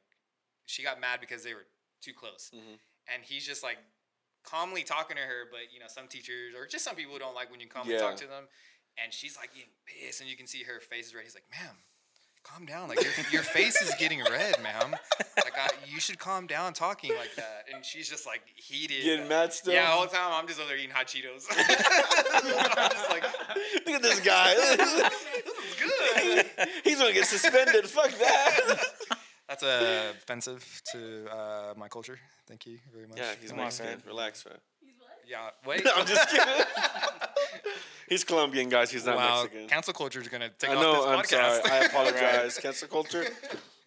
she 0.66 0.82
got 0.82 1.00
mad 1.00 1.20
because 1.20 1.42
they 1.42 1.54
were 1.54 1.66
too 2.00 2.12
close, 2.12 2.50
Mhm. 2.54 2.78
and 3.12 3.22
he's 3.24 3.44
just 3.46 3.62
like 3.62 3.78
calmly 4.44 4.82
talking 4.84 5.16
to 5.16 5.22
her, 5.22 5.44
but 5.50 5.72
you 5.72 5.80
know, 5.80 5.86
some 5.88 6.06
teachers 6.08 6.54
or 6.54 6.66
just 6.66 6.84
some 6.84 6.96
people 6.96 7.18
don't 7.18 7.34
like 7.34 7.50
when 7.50 7.60
you 7.60 7.68
calmly 7.68 7.94
Yeah. 7.94 8.00
talk 8.00 8.16
to 8.16 8.26
them, 8.26 8.48
and 8.96 9.12
she's 9.12 9.36
like 9.36 9.52
getting 9.54 9.70
pissed, 9.86 10.20
and 10.20 10.30
you 10.30 10.36
can 10.36 10.46
see 10.46 10.62
her 10.64 10.80
face 10.80 11.08
is 11.08 11.14
red. 11.14 11.24
He's 11.24 11.34
like, 11.34 11.48
"Ma'am." 11.50 11.76
Calm 12.42 12.64
down, 12.64 12.88
like 12.88 13.02
your, 13.02 13.12
your 13.30 13.42
face 13.42 13.82
is 13.82 13.94
getting 13.98 14.24
red, 14.24 14.62
ma'am. 14.62 14.96
Like 15.36 15.58
I, 15.58 15.68
you 15.86 16.00
should 16.00 16.18
calm 16.18 16.46
down 16.46 16.72
talking 16.72 17.14
like 17.14 17.34
that. 17.36 17.66
And 17.70 17.84
she's 17.84 18.08
just 18.08 18.24
like 18.24 18.40
heated, 18.56 19.02
getting 19.04 19.28
mad 19.28 19.52
still. 19.52 19.74
yeah, 19.74 19.90
all 19.90 20.06
the 20.06 20.16
time 20.16 20.32
I'm 20.32 20.46
just 20.46 20.58
over 20.58 20.68
there 20.68 20.78
eating 20.78 20.88
hot 20.90 21.06
Cheetos. 21.06 21.44
I'm 21.50 22.90
just 22.92 23.10
like, 23.10 23.24
Look 23.86 23.94
at 23.96 24.00
this 24.02 24.20
guy. 24.20 24.54
good. 26.22 26.46
he's 26.84 26.98
gonna 26.98 27.12
get 27.12 27.26
suspended. 27.26 27.86
Fuck 27.86 28.10
that. 28.18 28.80
That's 29.48 29.62
uh, 29.64 30.12
offensive 30.16 30.82
to 30.92 31.26
uh, 31.30 31.74
my 31.76 31.88
culture. 31.88 32.18
Thank 32.46 32.66
you 32.66 32.78
very 32.92 33.06
much. 33.08 33.18
yeah, 33.18 33.32
he's 33.40 33.50
Come 33.50 33.58
on, 33.60 33.64
Mexican. 33.66 33.98
fam. 33.98 34.08
Relax, 34.08 34.42
fam. 34.42 34.52
Yeah, 35.28 35.50
wait. 35.66 35.84
I'm 35.96 36.06
just 36.06 36.28
kidding. 36.28 36.64
he's 38.08 38.24
Colombian, 38.24 38.68
guys. 38.68 38.90
He's 38.90 39.06
not 39.06 39.16
wow, 39.16 39.42
Mexican. 39.42 39.68
cancel 39.68 39.92
culture 39.92 40.20
is 40.20 40.28
gonna 40.28 40.50
take 40.58 40.70
I 40.70 40.74
off 40.76 40.82
know. 40.82 41.08
I'm 41.08 41.18
this 41.20 41.30
sorry. 41.30 41.60
I 41.70 41.84
apologize. 41.86 42.58
Cancel 42.58 42.88
culture. 42.88 43.24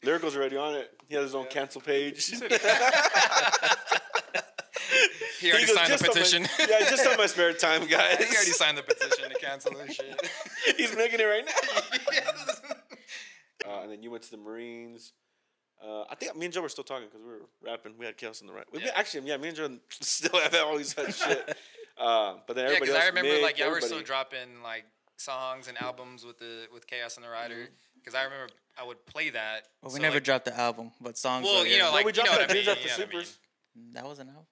Lyrical's 0.04 0.36
already 0.36 0.58
on 0.58 0.76
it. 0.76 0.91
He 1.08 1.15
has 1.15 1.23
his 1.26 1.36
own 1.36 1.45
cancel 1.47 1.80
page. 1.82 2.26
he 5.39 5.49
already 5.52 5.65
goes, 5.65 5.76
signed 5.76 5.91
the 5.93 5.97
"Just 5.97 6.04
on 6.04 6.08
my- 6.08 6.13
petition. 6.13 6.41
yeah, 6.60 6.89
just 6.89 7.08
on 7.08 7.17
my 7.17 7.26
spare 7.26 7.54
time, 7.54 7.88
guys. 7.88 8.17
he 8.17 8.36
already 8.36 8.52
signed 8.52 8.78
the 8.78 8.84
petition 8.84 9.30
to 9.30 9.36
cancel 9.39 9.71
this 9.73 9.95
shit. 9.95 10.30
He's 10.78 10.95
making 10.95 11.19
it 11.19 11.23
right 11.23 11.45
now. 11.45 11.52
Uh, 13.65 13.82
and 13.84 13.91
then 13.91 14.03
you 14.03 14.03
went 14.13 14.23
to 14.23 14.32
the 14.32 14.38
Marines. 14.38 15.12
Uh, 15.84 16.04
I 16.10 16.15
think 16.15 16.36
me 16.38 16.45
and 16.45 16.54
Joe 16.54 16.62
were 16.62 16.69
still 16.69 16.86
talking 16.86 17.08
because 17.08 17.19
we 17.21 17.28
were 17.28 17.41
rapping. 17.62 17.93
We 17.97 18.06
had 18.06 18.15
chaos 18.15 18.41
on 18.41 18.47
the 18.47 18.54
right. 18.54 18.65
We 18.71 18.80
Yeah. 18.82 18.91
actually, 18.95 19.28
yeah, 19.28 19.36
me 19.38 19.49
and 19.49 19.58
Joe 19.58 19.69
still 19.89 20.39
have 20.39 20.56
always 20.56 20.93
had 20.93 21.13
shit. 21.13 21.58
Uh, 21.95 22.38
but 22.47 22.56
then 22.56 22.65
Yeah, 22.65 22.71
everybody 22.71 22.80
because 22.80 22.95
else, 22.95 23.04
I 23.04 23.08
remember 23.10 23.30
Mick, 23.30 23.43
like 23.43 23.60
y'all 23.60 23.69
were 23.69 23.80
still 23.80 24.02
dropping 24.02 24.63
like 24.63 24.84
songs 25.17 25.67
and 25.67 25.80
albums 25.80 26.26
with 26.26 26.39
the 26.39 26.65
with 26.73 26.88
Chaos 26.88 27.17
and 27.17 27.23
the 27.23 27.30
Rider. 27.30 27.54
Mm-hmm. 27.54 27.73
Because 27.99 28.15
I 28.15 28.23
remember 28.23 28.47
I 28.80 28.84
would 28.84 29.06
play 29.06 29.30
that. 29.30 29.67
Well, 29.84 29.91
we 29.91 29.97
so, 29.97 30.02
never 30.02 30.15
like, 30.15 30.23
dropped 30.23 30.45
the 30.45 30.58
album, 30.60 30.91
but 30.99 31.19
songs. 31.19 31.45
Well, 31.45 31.62
were, 31.62 31.67
you 31.67 31.78
know, 31.78 31.86
yeah. 31.86 31.89
No, 31.89 31.95
like 31.95 32.06
we 32.08 32.12
you 32.13 32.17
know 32.17 32.23
dropped 32.23 32.30
what 32.32 32.41
I 32.41 32.47
that 32.47 32.54
mean. 32.56 32.63
Dreams 32.63 32.78
After 32.80 32.82
you 32.82 32.89
know 32.89 33.06
what 33.06 33.13
I 33.13 33.15
mean. 33.17 33.26
Supers. 33.26 33.39
that 33.93 34.06
was 34.06 34.19
an 34.19 34.28
album. 34.30 34.45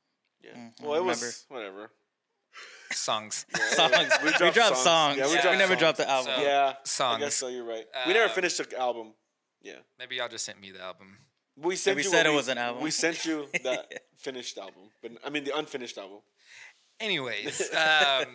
Yeah. 0.44 0.50
Mm, 0.52 0.56
I 0.70 0.84
well, 0.86 0.94
it 0.94 0.98
don't 0.98 1.08
was 1.08 1.46
whatever. 1.50 1.92
Songs. 2.92 3.46
songs. 3.72 3.96
We 4.24 4.26
we 4.26 4.32
dropped 4.38 4.54
dropped, 4.54 4.78
songs. 4.78 4.84
songs. 4.84 5.18
Yeah, 5.18 5.26
we 5.26 5.36
we, 5.36 5.42
dropped 5.42 5.58
never 5.58 5.68
songs. 5.74 5.80
dropped 5.80 5.98
the 5.98 6.10
album. 6.10 6.34
So- 6.38 6.42
yeah, 6.44 6.74
I 6.76 6.78
songs. 6.84 7.20
guess 7.24 7.36
so. 7.36 7.48
You're 7.48 7.64
right. 7.64 7.86
we 8.06 8.14
never 8.14 8.26
Um, 8.26 8.32
finished 8.36 8.58
the 8.60 8.78
album. 8.78 9.14
Yeah, 9.62 9.74
Maybe 10.00 10.16
y'all 10.16 10.28
just 10.28 10.46
sent 10.46 10.60
me 10.60 10.72
the 10.72 10.82
album. 10.82 11.18
we 11.56 11.76
sent 11.76 11.96
we 11.98 12.04
you. 12.04 12.10
said 12.10 12.26
it 12.26 12.30
we- 12.30 12.36
was 12.36 12.48
an 12.48 12.58
album. 12.58 12.82
We 12.84 12.92
sent 12.92 13.26
you 13.26 13.48
the 13.64 13.86
finished 14.18 14.58
album, 14.58 14.90
but 15.02 15.12
I 15.24 15.30
mean 15.30 15.44
the 15.44 15.56
unfinished 15.58 15.98
album. 15.98 16.20
Anyways, 17.00 17.74
um, 17.76 18.28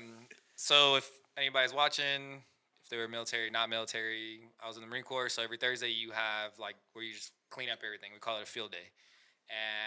so 0.56 0.96
if 0.96 1.08
anybody's 1.36 1.72
watching, 1.74 2.42
if 2.82 2.90
they 2.90 2.96
were 2.96 3.08
military, 3.08 3.50
not 3.50 3.70
military, 3.70 4.40
I 4.62 4.68
was 4.68 4.76
in 4.76 4.82
the 4.82 4.88
Marine 4.88 5.02
Corps. 5.04 5.28
So 5.28 5.42
every 5.42 5.56
Thursday 5.56 5.90
you 5.90 6.10
have 6.12 6.52
like 6.58 6.76
where 6.92 7.04
you 7.04 7.12
just 7.14 7.32
clean 7.50 7.68
up 7.70 7.78
everything. 7.84 8.10
We 8.12 8.18
call 8.20 8.38
it 8.38 8.42
a 8.42 8.46
field 8.46 8.72
day, 8.72 8.90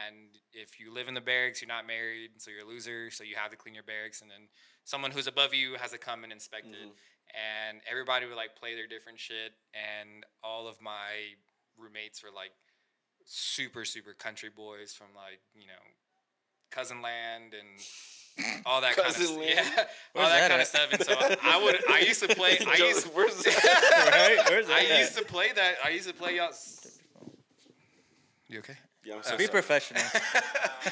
And 0.07 0.27
if 0.53 0.79
you 0.79 0.93
live 0.93 1.07
in 1.07 1.13
the 1.13 1.21
barracks, 1.21 1.61
you're 1.61 1.67
not 1.67 1.85
married, 1.87 2.31
so 2.37 2.51
you're 2.51 2.65
a 2.65 2.69
loser. 2.69 3.11
So 3.11 3.23
you 3.23 3.35
have 3.35 3.51
to 3.51 3.57
clean 3.57 3.75
your 3.75 3.83
barracks, 3.83 4.21
and 4.21 4.29
then 4.29 4.47
someone 4.85 5.11
who's 5.11 5.27
above 5.27 5.53
you 5.53 5.75
has 5.75 5.91
to 5.91 5.97
come 5.97 6.23
and 6.23 6.31
inspect 6.33 6.67
it. 6.67 6.89
And 7.33 7.79
everybody 7.89 8.25
would 8.25 8.35
like 8.35 8.55
play 8.55 8.75
their 8.75 8.87
different 8.87 9.19
shit, 9.19 9.53
and 9.73 10.25
all 10.43 10.67
of 10.67 10.81
my 10.81 11.37
roommates 11.77 12.23
were 12.23 12.31
like 12.35 12.51
super 13.25 13.85
super 13.85 14.13
country 14.13 14.49
boys 14.49 14.93
from 14.93 15.07
like 15.15 15.39
you 15.53 15.67
know 15.67 15.83
cousin 16.71 17.01
land 17.01 17.53
and 17.53 17.67
all 18.65 18.81
that 18.81 18.95
kind 18.95 19.07
of 19.07 19.13
Cousin 19.15 19.27
stuff. 19.27 19.37
land? 19.39 19.67
Yeah, 19.75 19.83
all 20.15 20.29
that, 20.29 20.29
that 20.29 20.49
kind 20.49 20.53
at? 20.53 20.61
of 20.61 20.67
stuff. 20.67 20.93
And 20.93 21.03
so 21.03 21.35
I 21.43 21.63
would 21.63 21.77
I 21.89 21.99
used 21.99 22.21
to 22.27 22.35
play. 22.35 22.57
I 22.65 22.77
used 22.77 23.03
to, 23.05 23.09
where's 23.13 23.43
that? 23.43 24.09
Right? 24.37 24.49
Where's 24.49 24.69
I 24.69 24.85
that 24.85 24.99
used 24.99 25.17
to 25.17 25.25
play 25.25 25.51
that. 25.55 25.75
I 25.83 25.89
used 25.89 26.07
to 26.07 26.13
play 26.13 26.37
y'all. 26.37 26.49
You 28.47 28.59
okay? 28.59 28.75
Yeah, 29.03 29.15
I'm 29.15 29.23
so 29.23 29.37
Be 29.37 29.45
sorry. 29.45 29.51
professional. 29.61 30.01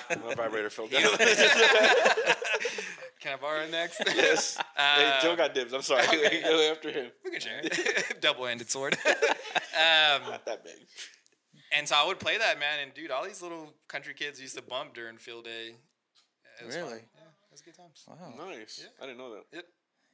My 0.26 0.34
vibrator 0.36 0.70
fell 0.70 0.88
down. 0.88 1.04
Can 3.20 3.34
I 3.34 3.36
borrow 3.42 3.68
next? 3.70 4.02
yes. 4.06 4.58
hey, 4.78 5.18
Joe 5.22 5.32
Um, 5.32 5.38
got 5.38 5.54
dibs. 5.54 5.74
I'm 5.74 5.82
sorry. 5.82 6.04
okay. 6.04 6.42
Go 6.42 6.72
after 6.72 6.92
him. 6.92 7.12
We 7.26 7.32
can 7.32 7.40
share 7.42 7.60
it. 7.64 8.22
Double-ended 8.22 8.70
sword. 8.70 8.96
um, 9.06 10.22
Not 10.30 10.46
that 10.46 10.64
big. 10.64 10.76
and 11.76 11.88
so 11.88 11.96
I 11.96 12.06
would 12.08 12.20
play 12.20 12.38
that 12.38 12.60
man, 12.60 12.80
and 12.82 12.94
dude, 12.94 13.12
all 13.12 13.26
these 13.26 13.42
little 13.42 13.74
country 13.88 14.14
kids 14.14 14.40
used 14.40 14.56
to 14.56 14.62
bump 14.62 14.94
during 14.94 15.18
field 15.18 15.46
day. 15.46 15.76
It 16.62 16.66
was 16.66 16.76
fun. 16.76 16.86
Really? 16.86 17.00
Yeah, 17.16 17.22
it 17.24 17.52
was 17.52 17.62
good 17.62 17.76
times. 17.76 18.04
Wow. 18.08 18.34
Nice. 18.48 18.80
Yeah. 18.84 19.04
I 19.04 19.08
didn't 19.08 19.18
know 19.18 19.34
that. 19.36 19.44
Yep. 19.52 19.66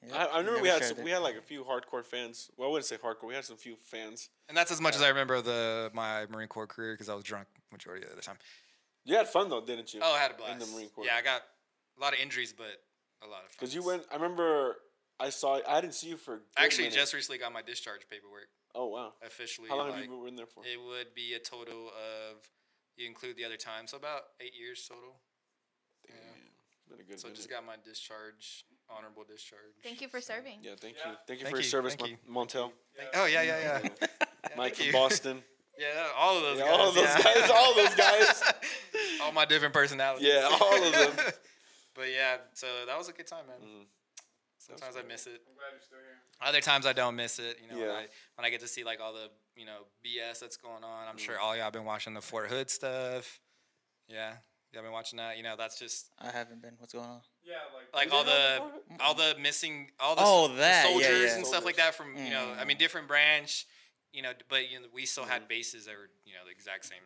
Yeah, 0.07 0.15
I, 0.17 0.25
I 0.25 0.37
remember 0.39 0.61
we 0.61 0.67
had 0.67 0.83
some, 0.83 1.03
we 1.03 1.11
had 1.11 1.19
like 1.19 1.35
a 1.37 1.41
few 1.41 1.63
hardcore 1.63 2.03
fans. 2.03 2.49
Well, 2.57 2.67
I 2.67 2.71
wouldn't 2.71 2.85
say 2.85 2.97
hardcore. 2.97 3.27
We 3.27 3.35
had 3.35 3.45
some 3.45 3.55
few 3.57 3.75
fans. 3.83 4.29
And 4.49 4.57
that's 4.57 4.71
as 4.71 4.81
much 4.81 4.95
as 4.95 5.01
I 5.01 5.07
remember 5.09 5.35
of 5.35 5.45
the 5.45 5.91
my 5.93 6.25
Marine 6.29 6.49
Corps 6.49 6.67
career 6.67 6.93
because 6.93 7.07
I 7.07 7.13
was 7.15 7.23
drunk 7.23 7.47
majority 7.73 8.05
of 8.07 8.15
the 8.15 8.21
time. 8.21 8.37
You 9.05 9.15
had 9.17 9.27
fun 9.27 9.49
though, 9.49 9.59
didn't 9.65 9.93
you? 9.93 9.99
Oh, 10.01 10.13
I 10.13 10.19
had 10.19 10.31
a 10.31 10.35
blast. 10.35 10.53
In 10.53 10.59
the 10.59 10.67
Marine 10.73 10.89
Corps. 10.89 11.05
Yeah, 11.05 11.15
I 11.17 11.21
got 11.21 11.41
a 11.97 12.01
lot 12.01 12.13
of 12.13 12.19
injuries, 12.19 12.53
but 12.57 12.71
a 13.21 13.27
lot 13.27 13.41
of 13.43 13.49
fun. 13.49 13.57
Because 13.59 13.75
you 13.75 13.83
went. 13.83 14.03
I 14.11 14.15
remember. 14.15 14.75
I 15.19 15.29
saw. 15.29 15.59
I 15.67 15.81
didn't 15.81 15.95
see 15.95 16.07
you 16.07 16.17
for. 16.17 16.37
good 16.37 16.43
actually 16.57 16.85
minute. 16.85 16.95
just 16.99 17.13
recently 17.13 17.37
got 17.37 17.51
my 17.51 17.61
discharge 17.61 18.01
paperwork 18.09 18.47
Oh 18.75 18.87
wow. 18.87 19.13
officially. 19.25 19.67
How 19.69 19.77
long 19.77 19.89
like, 19.89 20.01
have 20.01 20.05
you 20.09 20.23
been 20.25 20.35
there 20.35 20.45
for? 20.47 20.63
It 20.65 20.79
would 20.81 21.13
be 21.13 21.33
a 21.33 21.39
total 21.39 21.89
of 21.89 22.49
you 22.97 23.07
include 23.07 23.35
the 23.37 23.45
other 23.45 23.57
time, 23.57 23.87
so 23.87 23.97
about 23.97 24.21
eight 24.39 24.53
years 24.57 24.85
total. 24.87 25.19
Damn. 26.07 26.15
It's 26.15 26.89
been 26.89 26.99
a 26.99 27.03
good 27.09 27.19
So 27.19 27.27
minute. 27.27 27.37
just 27.37 27.49
got 27.49 27.65
my 27.65 27.75
discharge, 27.85 28.65
honorable 28.89 29.23
discharge. 29.29 29.59
Thank 29.83 30.01
you 30.01 30.07
for 30.07 30.19
serving. 30.21 30.59
yeah, 30.61 30.71
thank 30.79 30.95
you. 30.95 31.11
Thank 31.27 31.39
you 31.39 31.45
Thank 31.45 31.55
for 31.55 31.57
your 31.57 31.57
you, 31.57 31.63
service, 31.63 31.95
thank 31.95 32.17
Mon- 32.27 32.47
Montel. 32.47 32.71
Oh 33.15 33.25
yeah, 33.25 33.41
yeah, 33.43 33.79
yeah. 33.83 33.89
yeah 34.01 34.07
Mike 34.57 34.75
from. 34.75 34.91
Boston. 34.91 35.43
Yeah, 35.77 36.07
all 36.15 36.37
of 36.37 36.43
those 36.43 36.59
Yeah, 36.59 36.65
guys. 36.65 36.79
all 36.79 36.91
those 36.91 37.03
yeah. 37.03 37.23
guys, 37.23 37.49
all 37.53 37.75
those 37.75 37.95
guys. 37.95 38.43
all 39.23 39.31
my 39.31 39.45
different 39.45 39.73
personalities. 39.73 40.27
Yeah, 40.27 40.47
all 40.61 40.83
of 40.83 40.91
them. 40.93 41.11
but 41.95 42.11
yeah, 42.11 42.37
so 42.53 42.67
that 42.85 42.97
was 42.97 43.09
a 43.09 43.13
good 43.13 43.27
time, 43.27 43.45
man. 43.47 43.57
Mhm. 43.67 43.85
Sometimes 44.59 44.95
I 44.95 45.01
miss 45.01 45.27
it. 45.27 45.41
I'm 45.47 45.55
glad 45.55 45.71
you're 45.73 45.81
still 45.81 45.97
here. 45.99 46.19
Other 46.47 46.61
times 46.61 46.85
I 46.85 46.93
don't 46.93 47.15
miss 47.15 47.37
it. 47.39 47.57
You 47.61 47.67
know, 47.75 47.81
when, 47.81 47.89
I, 47.95 48.05
when 48.35 48.45
I 48.45 48.49
get 48.49 48.61
to 48.61 48.67
see 48.67 48.83
like 48.83 49.01
all 49.01 49.13
the 49.13 49.29
you 49.55 49.65
know 49.65 49.85
BS 50.05 50.39
that's 50.39 50.57
going 50.57 50.83
on. 50.83 51.07
I'm 51.07 51.15
Mm. 51.17 51.19
sure 51.19 51.39
all 51.39 51.55
y'all 51.57 51.71
been 51.71 51.85
watching 51.85 52.13
the 52.13 52.21
Fort 52.21 52.49
Hood 52.49 52.69
stuff. 52.69 53.39
Yeah, 54.07 54.33
y'all 54.71 54.83
been 54.83 54.91
watching 54.91 55.17
that. 55.17 55.37
You 55.37 55.43
know, 55.43 55.55
that's 55.57 55.77
just 55.79 56.09
I 56.19 56.29
haven't 56.31 56.61
been. 56.61 56.75
What's 56.77 56.93
going 56.93 57.05
on? 57.09 57.21
Yeah, 57.43 57.55
like 57.93 58.09
like 58.09 58.13
all 58.13 58.23
the 58.23 58.61
all 59.01 59.13
the 59.15 59.35
missing 59.41 59.89
all 59.99 60.15
the, 60.15 60.21
Oh, 60.23 60.47
that, 60.55 60.85
yeah, 60.85 60.89
soldiers 60.91 61.31
yeah. 61.31 61.35
and 61.37 61.45
stuff 61.45 61.65
like 61.65 61.75
that 61.77 61.93
from 61.95 62.15
you 62.17 62.29
know 62.29 62.47
I 62.59 62.63
mean 62.63 62.77
Mm. 62.77 62.79
different 62.79 63.07
branch 63.09 63.65
you 64.13 64.21
know 64.21 64.31
but 64.49 64.71
you 64.71 64.79
know 64.79 64.85
we 64.93 65.05
still 65.05 65.23
Mm-hmm. 65.23 65.33
had 65.33 65.47
bases 65.47 65.85
that 65.85 65.95
were 65.95 66.09
you 66.25 66.33
know 66.33 66.45
the 66.45 66.51
exact 66.51 66.85
same 66.85 66.99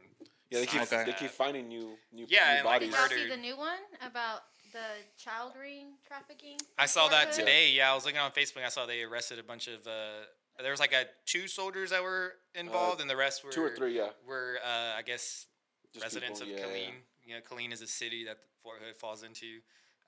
Yeah, 0.52 0.60
they 0.60 0.66
keep 0.66 0.82
Okay. 0.84 1.04
they 1.06 1.14
keep 1.14 1.32
finding 1.32 1.68
new 1.68 1.98
new, 2.12 2.26
Yeah, 2.28 2.40
new 2.40 2.56
and, 2.58 2.66
like, 2.66 2.82
bodies. 2.82 2.92
Did 2.94 3.00
y'all 3.00 3.10
see 3.24 3.30
the 3.30 3.38
new 3.42 3.58
one 3.58 3.80
about 4.02 4.42
the 4.74 4.88
child 5.18 5.54
ring 5.60 5.94
trafficking? 6.08 6.58
I 6.78 6.86
saw 6.86 7.08
that 7.10 7.32
today 7.34 7.72
yeah 7.72 7.92
I 7.92 7.96
was 7.96 8.06
looking 8.06 8.20
on 8.20 8.32
Facebook 8.32 8.64
I 8.66 8.70
saw 8.70 8.86
they 8.86 9.04
arrested 9.04 9.40
a 9.40 9.44
bunch 9.44 9.68
of 9.68 9.86
uh 9.88 10.26
there 10.62 10.72
was 10.72 10.80
like 10.80 10.94
a 10.94 11.06
two 11.26 11.48
soldiers 11.48 11.90
that 11.92 12.02
were 12.04 12.34
involved 12.56 13.00
and 13.02 13.10
the 13.10 13.16
rest 13.16 13.44
were 13.44 13.52
Uh, 13.52 13.54
Two 13.54 13.64
or 13.64 13.76
three, 13.76 13.96
yeah. 13.96 14.10
were 14.28 14.58
uh 14.66 14.98
I 14.98 15.02
guess 15.04 15.46
Just 15.94 16.04
residents 16.04 16.40
people, 16.42 16.56
of 16.56 16.60
yeah, 16.60 16.66
yeah. 16.68 16.74
Killeen. 16.90 16.94
You 17.26 17.34
know, 17.36 17.42
Killeen 17.48 17.72
is 17.74 17.82
a 17.82 17.88
city 17.88 18.24
that 18.26 18.38
Fort 18.64 18.78
Hood 18.84 18.96
falls 18.96 19.22
into. 19.24 19.60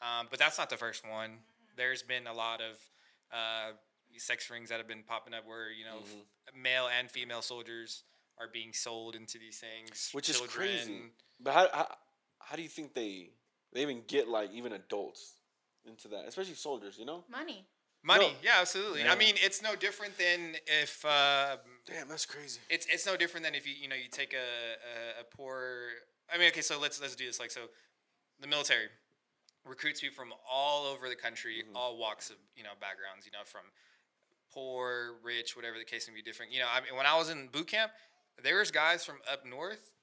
Um, 0.02 0.28
but 0.30 0.40
that's 0.40 0.58
not 0.58 0.70
the 0.70 0.78
first 0.78 1.04
one. 1.08 1.32
There's 1.76 2.02
been 2.02 2.28
a 2.28 2.34
lot 2.34 2.62
of 2.62 2.76
uh, 3.32 3.72
sex 4.18 4.50
rings 4.50 4.70
that 4.70 4.78
have 4.78 4.88
been 4.88 5.04
popping 5.04 5.34
up 5.34 5.46
where, 5.46 5.72
you 5.72 5.86
know, 5.86 5.98
Mm-hmm. 6.00 6.62
male 6.64 6.88
and 6.98 7.10
female 7.12 7.42
soldiers 7.42 8.04
are 8.40 8.48
being 8.52 8.74
sold 8.74 9.16
into 9.16 9.38
these 9.38 9.60
things. 9.60 10.10
Which 10.14 10.30
is 10.30 10.38
Children- 10.38 10.58
crazy. 10.68 11.02
But 11.40 11.54
how, 11.54 11.68
how 11.72 11.96
how 12.40 12.56
do 12.56 12.62
you 12.64 12.70
think 12.70 12.94
they 12.94 13.30
they 13.74 13.82
even 13.82 14.02
get 14.08 14.28
like 14.28 14.52
even 14.54 14.74
adults 14.74 15.34
into 15.86 16.08
that, 16.10 16.26
especially 16.28 16.56
soldiers? 16.56 16.98
You 16.98 17.06
know? 17.06 17.24
Money. 17.30 17.66
Money. 18.04 18.28
No. 18.30 18.34
Yeah, 18.42 18.52
absolutely. 18.62 19.02
Yeah. 19.04 19.12
I 19.12 19.16
mean, 19.18 19.36
it's 19.38 19.62
no 19.62 19.76
different 19.76 20.18
than 20.18 20.56
if. 20.68 21.04
Uh, 21.06 21.58
Damn, 21.86 22.08
that's 22.08 22.26
crazy. 22.26 22.60
it's 22.70 22.86
it's 22.88 23.06
no 23.06 23.16
different 23.18 23.46
than 23.46 23.56
if 23.56 23.68
you 23.68 23.74
you 23.80 23.88
know 23.90 23.96
you 23.96 24.08
take 24.10 24.34
a, 24.34 24.38
a, 24.38 25.22
a 25.22 25.24
poor 25.36 25.90
I 26.34 26.38
mean 26.38 26.48
okay 26.50 26.62
so 26.62 26.80
let's 26.80 27.02
let's 27.02 27.16
do 27.16 27.26
this 27.26 27.40
like 27.40 27.52
so 27.52 27.62
the 28.40 28.48
military 28.48 28.88
recruits 29.66 30.00
people 30.02 30.16
from 30.16 30.32
all 30.50 30.86
over 30.86 31.10
the 31.10 31.16
country 31.16 31.64
all 31.76 31.98
walks 31.98 32.30
of 32.30 32.38
you 32.56 32.64
know 32.64 32.70
backgrounds 32.80 33.26
you 33.26 33.32
know 33.32 33.44
from 33.44 33.62
poor 34.54 35.16
rich 35.24 35.56
whatever 35.56 35.78
the 35.78 35.86
case 35.86 36.08
may 36.08 36.16
be 36.16 36.22
different 36.22 36.52
you 36.52 36.60
know 36.60 36.68
I 36.72 36.82
mean 36.82 36.96
when 36.96 37.06
I 37.06 37.18
was 37.18 37.30
in 37.30 37.48
boot 37.48 37.68
camp 37.68 37.92
there 38.44 38.60
was 38.60 38.72
guys 38.72 39.06
from 39.06 39.18
up 39.32 39.46
north 39.46 39.94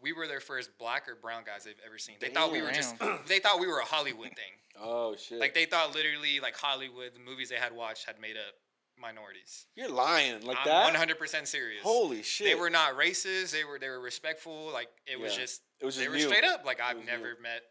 we 0.00 0.12
were 0.12 0.26
their 0.26 0.40
first 0.40 0.70
black 0.78 1.08
or 1.08 1.14
brown 1.14 1.44
guys 1.44 1.64
they've 1.64 1.74
ever 1.86 1.98
seen 1.98 2.16
they 2.20 2.28
thought 2.28 2.52
we 2.52 2.62
were 2.62 2.72
just 2.72 2.94
they 3.26 3.38
thought 3.38 3.60
we 3.60 3.66
were 3.66 3.78
a 3.78 3.84
Hollywood 3.84 4.28
thing 4.28 4.52
Oh 4.80 5.14
shit! 5.16 5.38
like 5.38 5.54
they 5.54 5.66
thought 5.66 5.94
literally 5.94 6.40
like 6.40 6.56
Hollywood 6.56 7.10
the 7.14 7.20
movies 7.20 7.50
they 7.50 7.56
had 7.56 7.74
watched 7.74 8.06
had 8.06 8.18
made 8.20 8.36
up 8.36 8.54
minorities 8.98 9.66
you're 9.74 9.90
lying 9.90 10.40
like 10.46 10.56
I'm 10.64 10.92
that. 10.92 11.08
100% 11.08 11.46
serious 11.46 11.82
Holy 11.82 12.22
shit! 12.22 12.46
they 12.46 12.54
were 12.54 12.70
not 12.70 12.96
racist. 12.96 13.52
They 13.52 13.64
were 13.64 13.78
they 13.78 13.88
were 13.88 14.00
respectful. 14.00 14.70
Like 14.72 14.88
it 15.06 15.18
was 15.20 15.36
just 15.36 15.62
It 15.80 15.84
was 15.84 15.96
just 15.96 16.06
they 16.08 16.12
just 16.16 16.28
were 16.28 16.34
straight 16.34 16.48
up. 16.48 16.64
Like 16.64 16.80
I've 16.80 16.96
was 16.96 17.06
never 17.06 17.36
met 17.42 17.62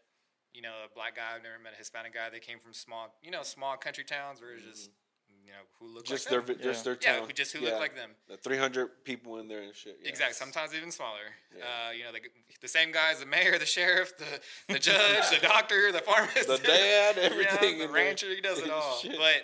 you 0.52 0.62
know 0.62 0.72
a 0.84 0.94
black 0.94 1.16
guy. 1.16 1.34
I've 1.34 1.42
never 1.42 1.58
met 1.62 1.72
a 1.74 1.76
Hispanic 1.76 2.14
guy. 2.14 2.28
They 2.30 2.40
came 2.40 2.58
from 2.58 2.72
small 2.72 3.14
you 3.22 3.30
know 3.30 3.42
small 3.42 3.76
country 3.76 4.04
towns 4.04 4.40
where 4.40 4.52
it's 4.52 4.62
just 4.62 4.90
mm-hmm. 4.90 5.01
You 5.44 5.52
know 5.52 5.58
who 5.78 5.94
look 5.94 6.04
just 6.04 6.30
like 6.30 6.46
their 6.46 6.54
them. 6.56 6.62
just 6.62 6.80
Yeah. 6.80 6.92
their 6.92 6.98
yeah 7.02 7.18
town. 7.18 7.26
who 7.26 7.32
just 7.32 7.52
who 7.52 7.58
yeah. 7.60 7.70
look 7.70 7.80
like 7.80 7.94
them. 7.96 8.10
The 8.28 8.36
300 8.36 9.04
people 9.04 9.38
in 9.38 9.48
there 9.48 9.62
and 9.62 9.74
shit. 9.74 9.98
Yeah. 10.02 10.08
Exactly. 10.08 10.34
Sometimes 10.34 10.74
even 10.74 10.90
smaller. 10.90 11.18
Yeah. 11.56 11.64
Uh, 11.64 11.90
you 11.92 12.04
know 12.04 12.12
the, 12.12 12.20
the 12.60 12.68
same 12.68 12.92
guys: 12.92 13.20
the 13.20 13.26
mayor, 13.26 13.58
the 13.58 13.66
sheriff, 13.66 14.16
the 14.16 14.40
the 14.72 14.78
judge, 14.78 15.30
the 15.30 15.46
doctor, 15.46 15.92
the 15.92 16.00
pharmacist, 16.00 16.48
The 16.48 16.58
dad, 16.58 17.18
everything. 17.18 17.78
the 17.78 17.84
in 17.84 17.92
there. 17.92 18.04
rancher, 18.04 18.28
he 18.28 18.40
does 18.40 18.58
it 18.58 18.70
all. 18.78 18.96
Shit. 18.98 19.16
But 19.18 19.42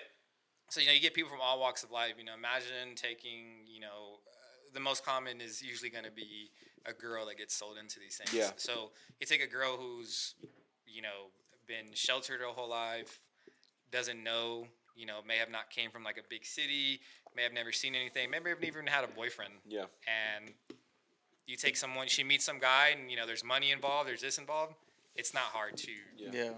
so 0.71 0.81
you 0.81 0.87
know, 0.87 0.93
you 0.93 1.01
get 1.01 1.15
people 1.15 1.31
from 1.31 1.41
all 1.41 1.59
walks 1.61 1.83
of 1.83 1.91
life. 1.91 2.15
You 2.19 2.25
know, 2.25 2.35
imagine 2.35 2.95
taking 2.97 3.65
you 3.67 3.81
know, 3.81 4.21
uh, 4.27 4.73
the 4.75 4.81
most 4.81 5.05
common 5.05 5.41
is 5.41 5.63
usually 5.63 5.91
going 5.91 6.05
to 6.05 6.11
be 6.13 6.51
a 6.87 6.93
girl 6.93 7.27
that 7.27 7.37
gets 7.37 7.55
sold 7.55 7.77
into 7.79 7.99
these 8.01 8.17
things. 8.17 8.33
Yeah. 8.33 8.51
So 8.57 8.93
you 9.21 9.27
take 9.27 9.43
a 9.43 9.47
girl 9.47 9.77
who's 9.77 10.35
you 10.87 11.03
know 11.03 11.31
been 11.67 11.93
sheltered 11.95 12.41
her 12.41 12.47
whole 12.47 12.71
life, 12.71 13.21
doesn't 13.91 14.23
know. 14.23 14.69
You 14.99 15.07
know, 15.07 15.21
may 15.27 15.37
have 15.39 15.51
not 15.51 15.71
came 15.71 15.91
from 15.91 16.03
like 16.03 16.19
a 16.19 16.27
big 16.29 16.45
city, 16.45 17.01
may 17.37 17.45
have 17.45 17.53
never 17.53 17.71
seen 17.73 17.95
anything, 17.95 18.31
maybe 18.31 18.51
have 18.51 18.61
never 18.61 18.79
even 18.79 18.87
had 18.89 19.05
a 19.05 19.09
boyfriend 19.09 19.55
Yeah. 19.69 19.85
and 20.11 20.53
you 21.47 21.57
take 21.57 21.77
someone 21.79 22.09
she 22.09 22.25
meets 22.25 22.45
some 22.45 22.59
guy 22.59 22.89
and 22.99 23.11
you 23.11 23.17
know 23.17 23.25
there's 23.27 23.43
money 23.45 23.71
involved 23.71 24.07
there's 24.09 24.21
this 24.21 24.37
involved 24.37 24.75
it's 25.17 25.33
not 25.33 25.45
hard 25.45 25.77
to 25.79 25.93
Yeah. 26.17 26.31
Yeah. 26.33 26.51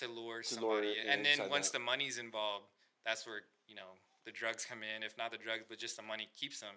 to 0.00 0.08
lure 0.08 0.42
To 0.42 0.60
lure 0.60 0.82
somebody 0.82 0.94
and 1.08 1.24
then 1.24 1.48
once 1.48 1.70
that. 1.70 1.78
the 1.78 1.84
money's 1.84 2.18
involved 2.18 2.66
that's 3.06 3.26
where 3.26 3.42
you 3.66 3.74
know 3.74 3.90
the 4.26 4.32
drugs 4.32 4.66
come 4.66 4.80
in 4.82 5.02
if 5.02 5.16
not 5.16 5.30
the 5.30 5.38
drugs 5.38 5.62
but 5.68 5.78
just 5.78 5.96
the 5.96 6.02
money 6.02 6.28
keeps 6.38 6.60
them 6.60 6.74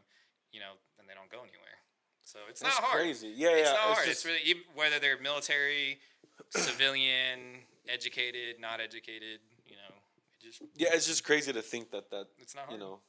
you 0.54 0.62
know 0.62 0.74
then 0.98 1.06
they 1.08 1.14
don't 1.16 1.30
go 1.30 1.40
anywhere 1.40 1.80
so 2.24 2.40
it's 2.50 2.62
That's 2.62 2.76
not 2.80 2.84
hard 2.86 3.02
crazy. 3.02 3.34
Yeah, 3.36 3.50
it's 3.50 3.68
yeah. 3.70 3.74
not 3.76 3.90
it's 3.90 3.98
hard 3.98 4.08
just- 4.08 4.10
it's 4.12 4.26
really 4.26 4.44
even, 4.46 4.64
whether 4.76 5.00
they're 5.00 5.20
military 5.20 6.00
civilian 6.52 7.40
educated 7.90 8.60
not 8.60 8.80
educated 8.80 9.40
you 9.40 9.40
know 9.40 9.48
it 9.48 9.49
just 10.42 10.62
yeah, 10.76 10.90
it's 10.94 11.08
just 11.08 11.24
crazy 11.24 11.52
to 11.54 11.62
think 11.62 11.92
that 11.92 12.10
that 12.12 12.28
it's 12.38 12.56
not 12.56 12.72
you 12.72 12.78
know 12.78 13.00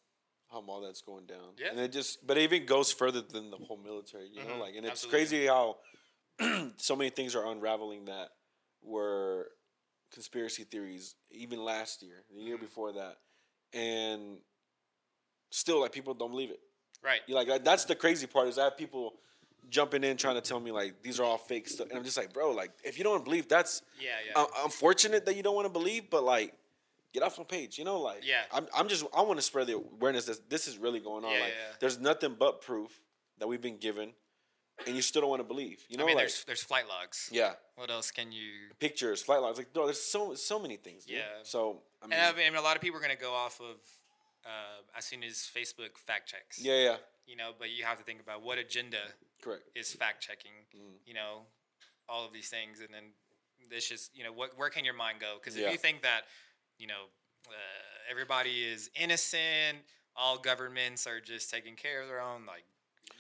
how 0.51 0.64
all 0.66 0.81
that's 0.81 1.01
going 1.03 1.27
down. 1.27 1.55
Yeah. 1.59 1.69
And 1.71 1.79
it 1.79 1.93
just, 1.93 2.27
but 2.27 2.37
it 2.37 2.43
even 2.43 2.66
goes 2.66 2.90
further 2.90 3.21
than 3.21 3.51
the 3.53 3.57
whole 3.57 3.77
military. 3.77 4.29
You 4.29 4.43
know, 4.43 4.51
Mhm. 4.57 4.59
like, 4.61 4.75
and 4.75 4.85
it's 4.85 5.05
Absolutely. 5.05 5.19
crazy 5.21 5.47
how 5.47 5.77
so 6.77 6.97
many 6.97 7.11
things 7.11 7.37
are 7.37 7.47
unraveling 7.47 8.07
that 8.07 8.31
were 8.83 9.53
conspiracy 10.12 10.64
theories 10.64 11.14
even 11.31 11.62
last 11.62 12.03
year, 12.03 12.25
the 12.35 12.43
year 12.43 12.57
Mhm. 12.57 12.62
before 12.62 12.93
that, 12.95 13.19
and 13.73 14.43
still 15.51 15.81
like 15.81 15.93
people 15.93 16.14
don't 16.14 16.31
believe 16.31 16.51
it. 16.51 16.61
right 17.03 17.21
You 17.27 17.35
like 17.35 17.64
that's 17.64 17.85
the 17.87 17.95
crazy 17.95 18.27
part 18.27 18.49
is 18.49 18.59
I 18.59 18.64
have 18.64 18.77
people 18.77 19.14
jumping 19.69 20.03
in 20.05 20.16
trying 20.16 20.35
to 20.35 20.40
tell 20.40 20.59
me 20.61 20.71
like 20.73 21.03
these 21.03 21.21
are 21.21 21.25
all 21.25 21.38
fake 21.38 21.69
stuff, 21.69 21.88
and 21.90 21.97
I'm 21.99 22.05
just 22.05 22.16
like, 22.16 22.33
bro, 22.33 22.51
like 22.51 22.73
if 22.85 22.99
you 22.99 23.05
don't 23.05 23.25
believe, 23.25 23.49
that's 23.49 23.83
yeah 24.01 24.16
yeah 24.27 24.33
uh, 24.43 24.47
unfortunate 24.64 25.25
that 25.27 25.37
you 25.37 25.43
don't 25.43 25.55
want 25.55 25.66
to 25.66 25.73
believe, 25.73 26.11
but 26.11 26.25
like, 26.25 26.55
get 27.12 27.23
off 27.23 27.38
my 27.38 27.44
page. 27.44 27.79
You 27.79 27.85
know, 27.85 28.01
like, 28.01 28.25
Yeah. 28.27 28.42
I'm, 28.53 28.66
I'm 28.77 28.88
just, 28.88 29.05
I 29.14 29.23
want 29.23 29.38
to 29.38 29.42
spread 29.44 29.66
the 29.66 29.77
awareness 29.77 30.27
that 30.27 30.49
this 30.51 30.66
is 30.68 30.79
really 30.79 31.01
going 31.01 31.25
on. 31.25 31.33
Yeah, 31.33 31.40
like, 31.40 31.49
yeah, 31.49 31.75
there's 31.81 31.99
nothing 31.99 32.37
but 32.38 32.61
proof 32.62 33.01
that 33.38 33.49
we've 33.49 33.61
been 33.62 33.79
given, 33.79 34.12
and 34.87 34.96
you 34.96 35.03
still 35.03 35.20
don't 35.23 35.31
want 35.31 35.40
to 35.40 35.49
believe. 35.49 35.85
You 35.88 35.96
know, 35.99 36.05
I 36.05 36.07
mean, 36.07 36.16
like 36.16 36.23
there's 36.25 36.44
there's 36.44 36.62
flight 36.62 36.85
logs. 36.88 37.29
yeah, 37.33 37.53
What 37.77 37.90
else 37.90 38.11
can 38.11 38.33
you? 38.33 38.51
pictures, 38.79 39.23
flight 39.23 39.40
logs. 39.42 39.59
Like, 39.59 39.68
no, 39.75 39.85
there's 39.87 40.01
so 40.01 40.35
so 40.35 40.59
many 40.59 40.77
things. 40.77 41.05
dude. 41.05 41.16
Yeah. 41.16 41.23
So 41.42 41.83
I 42.03 42.07
mean, 42.07 42.18
And 42.18 42.37
I 42.37 42.38
mean, 42.38 42.55
a 42.55 42.61
lot 42.62 42.77
of 42.77 42.83
people 42.83 42.99
are 42.99 43.03
gonna 43.03 43.16
go 43.16 43.33
off 43.35 43.61
of 43.61 43.77
uh, 44.46 44.81
as 44.96 45.05
soon 45.05 45.23
as 45.23 45.49
Facebook 45.55 45.99
fact 45.99 46.29
checks. 46.31 46.59
yeah, 46.62 46.77
yeah, 46.77 46.96
You 47.27 47.37
know, 47.37 47.51
but 47.59 47.70
you 47.70 47.85
have 47.85 47.99
to 47.99 48.05
think 48.05 48.20
about 48.23 48.42
what 48.42 48.57
agenda 48.59 48.96
correct. 49.42 49.64
is 49.75 49.92
fact 49.92 50.23
checking. 50.23 50.53
Mm. 50.75 50.96
You 51.05 51.12
know, 51.14 51.42
all 52.09 52.25
of 52.27 52.33
these 52.33 52.49
things, 52.49 52.81
and 52.81 52.88
then 52.92 53.12
this 53.70 53.87
just 53.88 54.16
you 54.16 54.25
know, 54.25 54.33
what 54.33 54.57
where 54.57 54.70
can 54.70 54.85
your 54.85 54.94
mind 54.94 55.18
go? 55.20 55.35
Because 55.38 55.57
if 55.57 55.62
Yeah. 55.62 55.73
you 55.73 55.79
think 55.79 56.01
that 56.03 56.23
you 56.81 56.87
know 56.87 57.05
uh, 57.49 57.53
everybody 58.11 58.64
is 58.64 58.90
innocent, 59.01 59.79
all 60.16 60.38
governments 60.38 61.07
are 61.07 61.21
just 61.21 61.51
taking 61.51 61.75
care 61.77 62.03
of 62.03 62.09
their 62.09 62.21
own, 62.21 62.47
like 62.47 62.64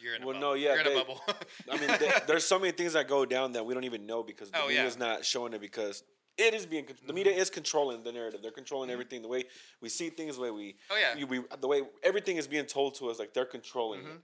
you're 0.02 0.14
in 0.14 0.22
a 0.22 0.24
bubble. 0.26 0.40
Well, 0.40 0.40
bubble. 0.40 0.54
no, 0.54 0.54
yeah, 0.54 0.70
you're 0.74 0.80
in 0.80 0.84
they- 0.86 0.94
a 1.00 1.04
bubble. 1.04 1.20
I 1.70 1.76
mean, 1.78 1.98
th- 1.98 2.22
there's 2.26 2.44
so 2.46 2.58
many 2.58 2.72
things 2.72 2.94
that 2.94 3.06
go 3.08 3.24
down 3.26 3.52
that 3.52 3.64
we 3.66 3.74
don't 3.74 3.84
even 3.84 4.06
know 4.06 4.22
because 4.22 4.50
the 4.50 4.58
Oh, 4.62 4.66
media 4.68 4.82
yeah. 4.82 4.88
is 4.88 4.98
not 4.98 5.24
showing 5.24 5.52
it 5.52 5.60
because 5.60 6.02
it 6.38 6.54
is 6.54 6.64
being 6.64 6.86
the 7.06 7.12
media 7.12 7.32
is 7.32 7.50
controlling 7.50 8.02
the 8.02 8.12
narrative. 8.12 8.40
They're 8.42 8.50
controlling 8.50 8.88
everything. 8.90 9.20
The 9.20 9.28
way 9.28 9.44
we 9.82 9.88
see 9.90 10.08
things, 10.10 10.36
the 10.36 10.42
way 10.42 10.50
we 10.50 10.76
Oh, 10.90 10.96
yeah. 10.96 11.16
you- 11.18 11.26
we 11.26 11.42
the 11.60 11.68
way 11.68 11.82
everything 12.02 12.36
is 12.38 12.46
being 12.46 12.64
told 12.66 12.94
to 12.96 13.10
us, 13.10 13.18
like 13.18 13.34
they're 13.34 13.44
controlling 13.44 14.00
Mm-hmm. 14.00 14.10
it. 14.12 14.20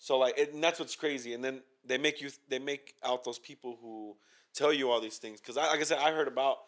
So 0.00 0.16
like, 0.18 0.38
it, 0.38 0.54
and 0.54 0.62
that's 0.62 0.78
what's 0.78 0.94
crazy. 0.94 1.34
And 1.34 1.42
then 1.44 1.62
they 1.84 1.98
make 1.98 2.20
you 2.20 2.30
they 2.48 2.60
make 2.60 2.94
out 3.04 3.24
those 3.24 3.38
people 3.40 3.76
who 3.82 4.16
tell 4.54 4.72
you 4.72 4.90
all 4.90 5.00
these 5.00 5.18
things. 5.18 5.40
Because 5.40 5.56
I, 5.56 5.66
like 5.66 5.80
I 5.80 5.84
said, 5.84 5.98
I 5.98 6.12
heard 6.12 6.28
about 6.28 6.58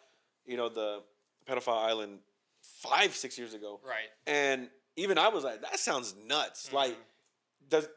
you 0.44 0.56
know 0.56 0.68
the 0.68 1.02
pedophile 1.50 1.84
island 1.84 2.18
five 2.60 3.14
six 3.14 3.38
years 3.38 3.54
ago, 3.54 3.80
right. 3.86 4.08
and 4.26 4.68
even 4.96 5.18
I 5.18 5.28
was 5.28 5.44
like, 5.44 5.62
that 5.62 5.78
sounds 5.78 6.14
nuts. 6.26 6.66
Mm-hmm. 6.66 6.76
Like, 6.76 6.98
does 7.68 7.88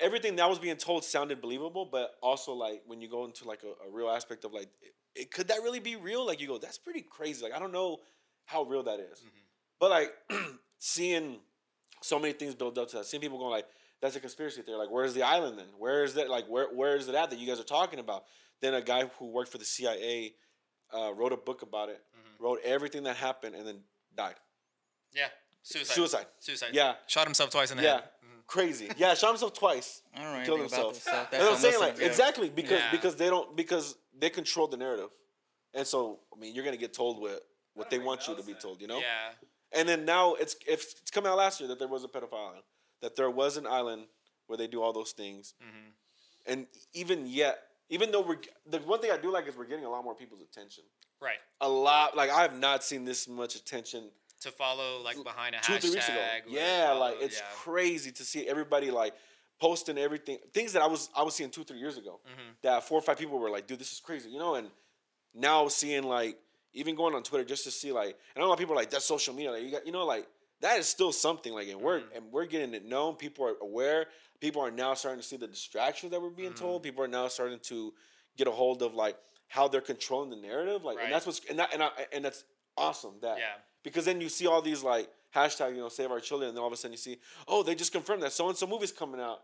everything 0.00 0.36
that 0.36 0.48
was 0.48 0.58
being 0.58 0.76
told 0.76 1.04
sounded 1.04 1.40
believable, 1.40 1.84
but 1.90 2.12
also 2.22 2.52
like 2.52 2.82
when 2.86 3.00
you 3.00 3.08
go 3.08 3.24
into 3.24 3.46
like 3.46 3.62
a, 3.62 3.88
a 3.88 3.90
real 3.90 4.08
aspect 4.08 4.44
of 4.44 4.52
like, 4.52 4.68
it, 4.82 4.94
it- 5.14 5.30
could 5.30 5.48
that 5.48 5.58
really 5.62 5.80
be 5.80 5.96
real? 5.96 6.26
Like 6.26 6.40
you 6.40 6.46
go, 6.48 6.58
that's 6.58 6.78
pretty 6.78 7.02
crazy. 7.02 7.42
Like 7.42 7.54
I 7.54 7.58
don't 7.58 7.72
know 7.72 7.98
how 8.46 8.62
real 8.62 8.82
that 8.84 9.00
is. 9.00 9.18
Mm-hmm. 9.18 9.38
but 9.78 9.90
like 9.90 10.12
seeing 10.78 11.38
so 12.00 12.18
many 12.18 12.32
things 12.32 12.54
build 12.54 12.78
up 12.78 12.88
to 12.90 12.98
that, 12.98 13.06
seeing 13.06 13.20
people 13.20 13.38
going 13.38 13.50
like, 13.50 13.66
that's 14.00 14.14
a 14.14 14.20
conspiracy 14.20 14.62
theory. 14.62 14.78
Like, 14.78 14.90
where's 14.90 15.12
the 15.14 15.22
island 15.22 15.58
then? 15.58 15.66
Where 15.76 16.04
is 16.04 16.14
that? 16.14 16.30
Like, 16.30 16.46
where 16.46 16.72
where 16.72 16.96
is 16.96 17.08
it 17.08 17.14
at 17.14 17.30
that 17.30 17.38
you 17.38 17.46
guys 17.46 17.58
are 17.58 17.64
talking 17.64 17.98
about? 17.98 18.24
Then 18.60 18.74
a 18.74 18.80
guy 18.82 19.10
who 19.18 19.26
worked 19.26 19.50
for 19.50 19.58
the 19.58 19.64
CIA 19.64 20.34
uh, 20.96 21.12
wrote 21.14 21.32
a 21.32 21.36
book 21.36 21.62
about 21.62 21.88
it. 21.88 22.00
Wrote 22.38 22.60
everything 22.64 23.02
that 23.04 23.16
happened, 23.16 23.54
and 23.54 23.66
then 23.66 23.80
died. 24.16 24.34
Yeah. 25.14 25.28
Suicide. 25.62 25.94
Suicide. 25.94 26.26
Suicide. 26.38 26.70
Yeah. 26.72 26.94
Shot 27.06 27.26
himself 27.26 27.50
twice 27.50 27.70
in 27.70 27.76
the 27.78 27.82
Yeah, 27.82 27.94
head. 27.94 28.04
crazy. 28.46 28.90
Yeah, 28.96 29.14
shot 29.14 29.28
himself 29.30 29.52
twice. 29.54 30.02
I 30.14 30.22
don't 30.22 30.38
know 30.38 30.44
Killed 30.44 30.60
anything 30.60 30.78
about 30.78 30.94
himself. 30.94 30.94
this 30.94 31.02
stuff. 31.02 31.30
That's 31.30 31.44
what 31.44 31.52
I'm 31.54 31.58
saying. 31.58 31.80
Like 31.80 31.98
exactly 32.00 32.48
because 32.50 32.80
Yeah. 32.80 32.90
because 32.90 33.16
they 33.16 33.26
don't 33.28 33.56
because 33.56 33.96
they 34.16 34.30
control 34.30 34.66
the 34.68 34.76
narrative, 34.76 35.10
and 35.74 35.86
so 35.86 36.20
I 36.34 36.38
mean 36.40 36.54
you're 36.54 36.64
gonna 36.64 36.76
get 36.76 36.94
told 36.94 37.20
what 37.20 37.42
what 37.74 37.90
they 37.90 37.98
want 37.98 38.26
you 38.28 38.34
to 38.34 38.42
be 38.42 38.54
told. 38.54 38.80
You 38.80 38.86
know. 38.86 38.98
Yeah. 38.98 39.32
And 39.72 39.86
then 39.88 40.04
now 40.06 40.34
it's 40.34 40.56
if 40.66 40.80
it's 41.02 41.10
come 41.10 41.26
out 41.26 41.36
last 41.36 41.60
year 41.60 41.68
that 41.68 41.78
there 41.78 41.88
was 41.88 42.02
a 42.04 42.08
pedophile 42.08 42.48
island, 42.48 42.64
that 43.02 43.16
there 43.16 43.30
was 43.30 43.56
an 43.58 43.66
island 43.66 44.06
where 44.46 44.56
they 44.56 44.66
do 44.66 44.80
all 44.82 44.92
those 44.94 45.12
things, 45.12 45.52
Mm-hmm. 45.62 45.90
and 46.52 46.66
even 46.94 47.26
yet, 47.26 47.58
even 47.90 48.10
though 48.10 48.20
we're 48.20 48.38
the 48.66 48.78
one 48.80 49.00
thing 49.00 49.10
I 49.10 49.16
do 49.16 49.30
like 49.32 49.46
is 49.48 49.56
we're 49.56 49.64
getting 49.66 49.84
a 49.84 49.90
lot 49.90 50.04
more 50.04 50.14
people's 50.14 50.42
attention. 50.42 50.84
Right. 51.20 51.38
A 51.60 51.68
lot 51.68 52.16
like 52.16 52.30
I 52.30 52.42
have 52.42 52.58
not 52.58 52.84
seen 52.84 53.04
this 53.04 53.26
much 53.28 53.54
attention 53.56 54.10
To 54.42 54.50
follow 54.50 55.00
like 55.02 55.22
behind 55.24 55.54
a 55.54 55.60
two 55.60 55.72
hashtag. 55.72 55.80
three 55.80 55.90
weeks 55.90 56.08
ago. 56.08 56.18
Yeah, 56.48 56.86
follow- 56.88 57.00
like 57.00 57.16
it's 57.20 57.38
yeah. 57.38 57.44
crazy 57.54 58.12
to 58.12 58.24
see 58.24 58.46
everybody 58.48 58.90
like 58.90 59.14
posting 59.60 59.98
everything, 59.98 60.38
things 60.52 60.72
that 60.74 60.82
I 60.82 60.86
was 60.86 61.10
I 61.16 61.22
was 61.22 61.34
seeing 61.34 61.50
two 61.50 61.64
three 61.64 61.78
years 61.78 61.98
ago. 61.98 62.20
Mm-hmm. 62.24 62.50
That 62.62 62.84
four 62.84 62.98
or 62.98 63.02
five 63.02 63.18
people 63.18 63.38
were 63.38 63.50
like, 63.50 63.66
"Dude, 63.66 63.78
this 63.80 63.92
is 63.92 64.00
crazy," 64.00 64.30
you 64.30 64.38
know. 64.38 64.54
And 64.54 64.70
now 65.34 65.66
seeing 65.68 66.04
like 66.04 66.38
even 66.74 66.94
going 66.94 67.14
on 67.14 67.22
Twitter 67.24 67.44
just 67.44 67.64
to 67.64 67.70
see 67.70 67.90
like, 67.90 68.16
and 68.34 68.44
a 68.44 68.46
lot 68.46 68.52
of 68.52 68.58
people 68.60 68.74
are 68.74 68.76
like, 68.76 68.90
"That's 68.90 69.04
social 69.04 69.34
media." 69.34 69.50
Like 69.50 69.62
you 69.64 69.70
got, 69.72 69.84
you 69.86 69.92
know, 69.92 70.06
like 70.06 70.28
that 70.60 70.78
is 70.78 70.88
still 70.88 71.12
something. 71.12 71.52
Like, 71.52 71.68
and 71.68 71.80
we're 71.80 72.00
Mm-hmm. 72.00 72.16
and 72.16 72.32
we're 72.32 72.46
getting 72.46 72.74
it 72.74 72.84
known. 72.84 73.14
People 73.16 73.44
are 73.46 73.54
aware. 73.62 74.06
People 74.40 74.62
are 74.62 74.70
now 74.70 74.94
starting 74.94 75.20
to 75.20 75.26
see 75.26 75.36
the 75.36 75.46
distractions 75.48 76.12
that 76.12 76.20
we're 76.22 76.30
being 76.30 76.50
Mm-hmm. 76.50 76.64
told. 76.64 76.82
People 76.82 77.02
are 77.04 77.08
now 77.08 77.28
starting 77.28 77.58
to 77.64 77.92
get 78.36 78.46
a 78.46 78.50
hold 78.52 78.82
of 78.82 78.94
like 78.94 79.16
how 79.48 79.66
they're 79.68 79.80
controlling 79.80 80.30
the 80.30 80.36
narrative. 80.36 80.84
Like, 80.84 80.96
Right. 80.98 81.04
and 81.06 81.12
that's 81.12 81.26
what's 81.26 81.40
and 81.48 81.58
that 81.58 81.72
and 81.74 81.82
I, 81.82 81.90
and 82.12 82.24
that's 82.24 82.44
awesome. 82.76 83.14
That 83.22 83.38
Yeah. 83.38 83.54
because 83.82 84.04
then 84.04 84.20
you 84.20 84.28
see 84.28 84.46
all 84.46 84.60
these 84.62 84.82
like 84.82 85.08
hashtag, 85.34 85.70
you 85.74 85.78
know, 85.80 85.88
save 85.88 86.10
our 86.10 86.20
children, 86.20 86.48
and 86.48 86.56
then 86.56 86.60
all 86.62 86.68
of 86.68 86.72
a 86.72 86.76
sudden 86.76 86.92
you 86.92 86.98
see, 86.98 87.18
oh, 87.46 87.62
they 87.62 87.74
just 87.74 87.92
confirmed 87.92 88.22
that 88.22 88.32
so 88.32 88.48
and 88.48 88.56
so 88.56 88.66
movie's 88.66 88.92
coming 88.92 89.20
out. 89.20 89.42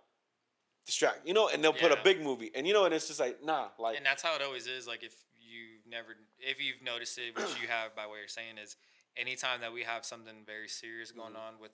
Distract, 0.86 1.26
you 1.26 1.32
know, 1.32 1.48
and 1.48 1.64
they'll 1.64 1.72
put 1.72 1.92
a 1.92 1.98
big 2.04 2.20
movie, 2.20 2.50
and 2.54 2.66
you 2.66 2.74
know, 2.74 2.84
and 2.84 2.92
it's 2.92 3.06
just 3.08 3.18
like, 3.18 3.42
nah, 3.42 3.68
like, 3.78 3.96
and 3.96 4.04
that's 4.04 4.22
how 4.22 4.34
it 4.36 4.42
always 4.42 4.66
is. 4.66 4.86
Like 4.86 5.02
if 5.02 5.14
you 5.40 5.78
never, 5.90 6.08
if 6.38 6.60
you've 6.62 6.82
noticed 6.82 7.16
it, 7.16 7.34
which 7.34 7.58
you 7.62 7.68
have 7.68 7.96
by 7.96 8.04
what 8.04 8.16
you're 8.18 8.28
saying 8.28 8.58
is, 8.62 8.76
anytime 9.16 9.60
that 9.60 9.72
we 9.72 9.82
have 9.82 10.04
something 10.04 10.44
very 10.46 10.68
serious 10.68 11.10
going 11.12 11.36
on 11.36 11.54
with, 11.60 11.70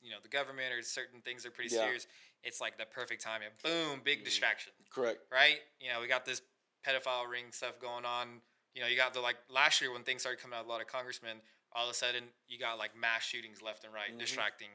you 0.00 0.10
know, 0.10 0.16
the 0.22 0.28
government 0.28 0.72
or 0.72 0.82
certain 0.82 1.20
things 1.20 1.46
are 1.46 1.50
pretty 1.50 1.70
Mm-hmm. 1.70 1.78
Yeah. 1.78 1.86
serious, 1.86 2.06
it's 2.42 2.60
like 2.60 2.76
the 2.78 2.86
perfect 2.86 3.22
time. 3.22 3.40
And 3.42 3.52
boom, 3.62 4.00
big 4.04 4.24
distraction, 4.24 4.72
correct, 4.90 5.20
right? 5.30 5.58
You 5.80 5.90
know, 5.90 6.00
we 6.00 6.08
got 6.08 6.24
this 6.24 6.42
pedophile 6.86 7.28
ring 7.30 7.46
stuff 7.52 7.78
going 7.80 8.04
on. 8.04 8.40
You 8.74 8.82
know, 8.82 8.88
you 8.88 8.96
got 8.96 9.14
the 9.14 9.20
like 9.20 9.36
last 9.48 9.80
year 9.80 9.92
when 9.92 10.02
things 10.02 10.22
started 10.22 10.40
coming 10.40 10.58
out, 10.58 10.64
a 10.64 10.68
lot 10.68 10.80
of 10.80 10.86
congressmen. 10.86 11.38
All 11.74 11.86
of 11.86 11.90
a 11.92 11.94
sudden, 11.94 12.24
you 12.48 12.58
got 12.58 12.78
like 12.78 12.96
mass 12.96 13.22
shootings 13.22 13.62
left 13.62 13.84
and 13.84 13.94
right, 13.94 14.12
Mhm. 14.14 14.18
distracting, 14.18 14.68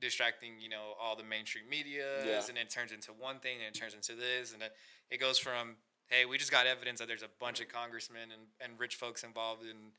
distracting. 0.00 0.60
You 0.60 0.68
know, 0.68 0.94
all 1.00 1.16
the 1.16 1.24
mainstream 1.24 1.68
media, 1.68 2.24
Yeah. 2.26 2.42
and 2.48 2.56
it 2.58 2.70
turns 2.70 2.92
into 2.92 3.12
one 3.12 3.38
thing, 3.40 3.58
and 3.58 3.66
it 3.66 3.78
turns 3.78 3.94
into 3.94 4.14
this, 4.14 4.52
and 4.52 4.62
it, 4.62 4.72
it 5.10 5.18
goes 5.18 5.38
from 5.38 5.76
hey, 6.10 6.24
we 6.24 6.38
just 6.38 6.50
got 6.50 6.66
evidence 6.66 7.00
that 7.00 7.06
there's 7.06 7.22
a 7.22 7.28
bunch 7.38 7.60
of 7.60 7.68
congressmen 7.68 8.30
and, 8.32 8.40
and 8.60 8.80
rich 8.80 8.94
folks 8.96 9.24
involved 9.24 9.62
in 9.62 9.92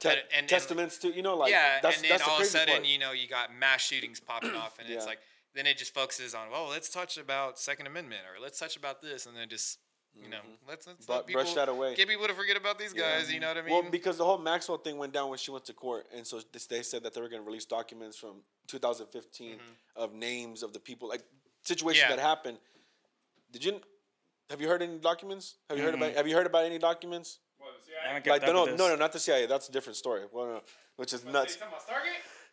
Te- 0.00 0.08
and, 0.08 0.18
and- 0.36 0.48
testaments 0.48 0.98
to, 0.98 1.08
you 1.14 1.22
know, 1.22 1.36
like, 1.36 1.50
yeah, 1.52 1.78
that's 1.80 1.96
and 1.96 2.04
then 2.04 2.10
that's 2.10 2.24
the 2.24 2.30
all 2.30 2.36
of 2.38 2.42
a 2.42 2.46
sudden, 2.46 2.74
part. 2.74 2.86
you 2.86 2.98
know, 2.98 3.12
you 3.12 3.28
got 3.28 3.54
mass 3.54 3.82
shootings 3.82 4.18
popping 4.20 4.54
off, 4.54 4.78
and 4.80 4.88
it's 4.90 5.06
like 5.06 5.18
then 5.54 5.66
it 5.66 5.78
just 5.78 5.94
focuses 5.94 6.34
on, 6.34 6.50
well 6.50 6.68
let's 6.68 6.88
touch 6.90 7.16
about 7.18 7.58
Second 7.58 7.86
Amendment 7.86 8.20
or 8.34 8.42
let's 8.42 8.58
touch 8.58 8.76
about 8.76 9.00
this, 9.00 9.26
and 9.26 9.36
then 9.36 9.48
just 9.48 9.78
you 10.14 10.30
know, 10.30 10.38
let's 10.66 10.86
let's 10.86 11.04
But 11.06 11.14
let 11.14 11.26
people 11.26 11.42
Mm-hmm. 11.42 11.54
brush 11.54 11.54
that 11.66 11.68
away. 11.68 11.94
get 11.94 12.08
people 12.08 12.26
to 12.26 12.32
forget 12.34 12.56
about 12.56 12.78
these 12.78 12.92
Yeah. 12.96 13.18
guys. 13.18 13.30
You 13.30 13.38
know 13.38 13.48
what 13.48 13.58
I 13.58 13.62
mean? 13.62 13.70
Well, 13.72 13.82
because 13.90 14.16
the 14.16 14.24
whole 14.24 14.38
Maxwell 14.38 14.78
thing 14.78 14.96
went 14.96 15.12
down 15.12 15.28
when 15.28 15.38
she 15.38 15.50
went 15.50 15.66
to 15.66 15.72
court, 15.74 16.06
and 16.16 16.26
so 16.26 16.40
this, 16.52 16.66
they 16.66 16.82
said 16.82 17.02
that 17.04 17.12
they 17.14 17.20
were 17.20 17.28
going 17.28 17.42
to 17.42 17.46
release 17.46 17.66
documents 17.66 18.16
from 18.16 18.36
2015 18.68 19.56
of 19.94 20.14
names 20.14 20.62
of 20.62 20.72
the 20.72 20.80
people, 20.80 21.06
like 21.08 21.22
situations 21.64 22.02
Mm-hmm. 22.02 22.10
Yeah. 22.12 22.16
that 22.16 22.22
happened. 22.22 22.58
Did 23.52 23.64
you? 23.64 23.80
Have 24.50 24.60
you 24.60 24.68
heard 24.68 24.82
any 24.82 24.98
documents? 24.98 25.56
Have 25.68 25.76
you 25.78 25.84
heard 25.84 25.94
about? 25.94 26.14
Have 26.14 26.26
you 26.26 26.34
heard 26.34 26.46
about 26.46 26.64
any 26.64 26.78
documents? 26.78 27.38
I 28.04 28.08
haven't 28.08 28.26
Like 28.26 28.42
kept 28.42 28.52
no, 28.52 28.64
no, 28.64 28.74
no, 28.76 28.88
no, 28.88 28.96
not 28.96 29.12
the 29.12 29.18
CIA. 29.18 29.46
That's 29.46 29.68
a 29.68 29.72
different 29.72 29.96
story. 29.96 30.22
Well, 30.32 30.46
no, 30.46 30.60
which 30.96 31.12
is 31.12 31.24
nuts. 31.24 31.58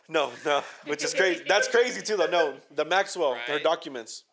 No, 0.10 0.32
no, 0.45 0.63
which 0.86 1.03
is 1.03 1.13
crazy. 1.13 1.43
That's 1.47 1.67
crazy 1.67 2.01
too, 2.01 2.17
though. 2.17 2.27
No, 2.27 2.56
the 2.75 2.86
Maxwell, 2.86 3.34
right. 3.34 3.41
her 3.47 3.53
Right. 3.56 3.63
documents. 3.63 4.23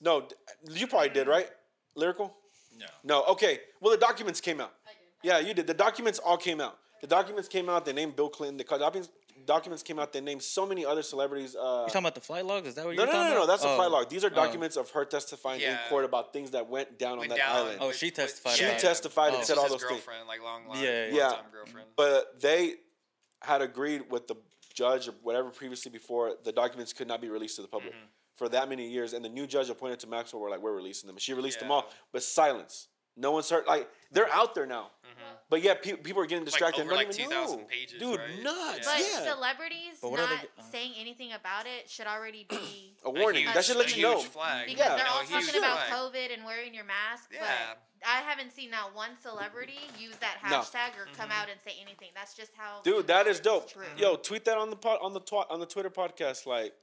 No, 0.00 0.22
d- 0.22 0.34
you 0.70 0.86
probably 0.86 1.08
did, 1.10 1.26
right? 1.28 1.48
Lyrical. 1.94 2.34
No. 2.76 2.86
No, 3.04 3.22
okay. 3.32 3.60
Well, 3.80 3.92
the 3.92 3.98
documents 3.98 4.40
came 4.40 4.60
out. 4.60 4.72
I 4.84 4.90
did. 4.90 4.98
Yeah, 5.22 5.38
you 5.48 5.54
did. 5.54 5.66
The 5.66 5.74
documents 5.74 6.18
all 6.18 6.36
came 6.36 6.60
out. 6.60 6.78
The 7.00 7.06
documents 7.06 7.48
came 7.48 7.68
out. 7.68 7.84
They 7.84 7.92
named 7.92 8.16
Bill 8.16 8.28
Clinton. 8.28 8.56
The 8.56 8.64
documents 8.64 9.10
documents 9.46 9.82
came 9.82 9.98
out. 9.98 10.12
They 10.12 10.20
named 10.20 10.42
so 10.42 10.64
many 10.66 10.84
other 10.86 11.02
celebrities. 11.02 11.54
Uh, 11.56 11.58
You 11.60 11.86
talking 11.88 11.98
about 12.00 12.14
the 12.14 12.20
flight 12.20 12.44
logs? 12.44 12.68
Is 12.68 12.74
that 12.76 12.84
what 12.84 12.94
no, 12.96 13.02
you're 13.02 13.06
no, 13.06 13.12
talking 13.12 13.28
no, 13.30 13.34
no. 13.34 13.42
about? 13.44 13.46
That's 13.52 13.64
a 13.64 13.68
Oh. 13.68 13.76
flight 13.76 13.90
log. 13.90 14.08
These 14.08 14.24
are 14.24 14.30
Oh. 14.30 14.34
documents 14.34 14.76
of 14.76 14.90
her 14.90 15.04
testifying 15.04 15.60
in 15.60 15.78
court 15.88 16.04
about 16.04 16.32
things 16.32 16.52
that 16.52 16.68
went 16.68 16.98
down 16.98 17.18
Went 17.18 17.32
on 17.32 17.38
that 17.38 17.44
down 17.44 17.56
island. 17.56 17.78
Oh, 17.80 17.92
she 17.92 18.10
testified 18.10 18.56
She 18.56 18.64
about 18.64 18.78
testified 18.80 19.30
Oh. 19.30 19.34
and 19.34 19.40
This 19.42 19.48
said 19.48 19.58
all 19.58 19.64
his 19.64 19.72
those 19.72 19.80
things. 19.82 19.90
girlfriend, 19.92 20.26
like 20.28 20.42
long, 20.42 20.66
long, 20.68 20.78
Yeah, 20.82 21.06
Yeah. 21.06 21.28
time 21.30 21.44
girlfriend. 21.52 21.88
But 21.96 22.40
they 22.40 22.76
had 23.42 23.60
agreed 23.62 24.10
with 24.10 24.26
the 24.28 24.36
judge 24.72 25.08
or 25.08 25.12
whatever 25.22 25.50
previously 25.50 25.90
before 25.90 26.36
the 26.42 26.52
documents 26.52 26.92
could 26.92 27.06
not 27.08 27.20
be 27.20 27.28
released 27.28 27.56
to 27.56 27.62
the 27.62 27.68
public 27.68 27.92
Mm-hmm. 27.92 28.06
for 28.36 28.48
that 28.48 28.68
many 28.68 28.88
years. 28.88 29.12
And 29.12 29.24
the 29.24 29.28
new 29.28 29.46
judge 29.46 29.68
appointed 29.70 30.00
to 30.00 30.06
Maxwell 30.06 30.40
were 30.42 30.50
like, 30.50 30.60
we're 30.60 30.72
releasing 30.72 31.06
them. 31.06 31.18
She 31.18 31.34
released 31.34 31.60
them 31.60 31.70
all, 31.70 31.88
but 32.12 32.22
silence. 32.22 32.88
No 33.16 33.30
one's 33.30 33.48
heard. 33.50 33.66
Like 33.66 33.88
they're 34.10 34.32
out 34.32 34.54
there 34.56 34.66
now, 34.66 34.90
but 35.50 35.62
yeah, 35.62 35.74
pe- 35.74 35.96
people 35.96 36.22
are 36.22 36.26
getting 36.26 36.44
distracted. 36.44 36.82
and 36.82 36.90
over, 36.90 36.96
like, 36.96 37.10
2,000 37.10 37.30
know. 37.58 37.64
pages, 37.66 37.98
dude, 38.00 38.18
right? 38.18 38.42
nuts. 38.42 38.86
But 38.86 38.98
yeah, 39.00 39.32
celebrities 39.32 39.98
But 40.02 40.10
not 40.12 40.28
they- 40.30 40.62
uh. 40.62 40.64
saying 40.72 40.92
anything 40.98 41.32
about 41.32 41.66
it 41.66 41.88
should 41.88 42.06
already 42.06 42.46
be 42.48 42.94
a 43.04 43.10
warning. 43.10 43.42
huge- 43.44 43.54
that 43.54 43.64
should 43.64 43.76
let 43.76 43.96
you 43.96 44.02
know. 44.02 44.18
Flag. 44.18 44.66
because 44.66 44.78
Yeah. 44.86 44.96
they're 44.96 45.06
all 45.08 45.20
a 45.20 45.24
huge 45.24 45.46
talking 45.46 45.58
about 45.60 45.86
flag. 45.86 45.92
COVID 46.12 46.34
and 46.34 46.44
wearing 46.44 46.74
your 46.74 46.84
mask. 46.84 47.30
Yeah. 47.32 47.40
But 47.40 47.78
I 48.06 48.20
haven't 48.20 48.52
seen 48.52 48.70
not 48.70 48.94
one 48.94 49.10
celebrity 49.22 49.78
use 49.98 50.16
that 50.16 50.38
No. 50.50 50.60
hashtag 50.60 50.98
or 50.98 51.06
Mm-hmm. 51.06 51.14
come 51.20 51.30
out 51.30 51.48
and 51.50 51.58
say 51.64 51.72
anything. 51.80 52.08
That's 52.14 52.34
just 52.34 52.52
how. 52.56 52.80
Dude, 52.82 53.06
that 53.06 53.26
is 53.26 53.38
it's 53.38 53.44
dope. 53.46 53.70
true. 53.70 53.82
Yo, 53.96 54.16
tweet 54.16 54.44
that 54.44 54.58
on 54.58 54.68
the 54.70 54.76
pod, 54.76 54.98
on 55.00 55.14
the 55.14 55.20
twi- 55.20 55.46
on 55.48 55.58
the 55.60 55.66
Twitter 55.66 55.88
podcast, 55.90 56.44
like 56.46 56.74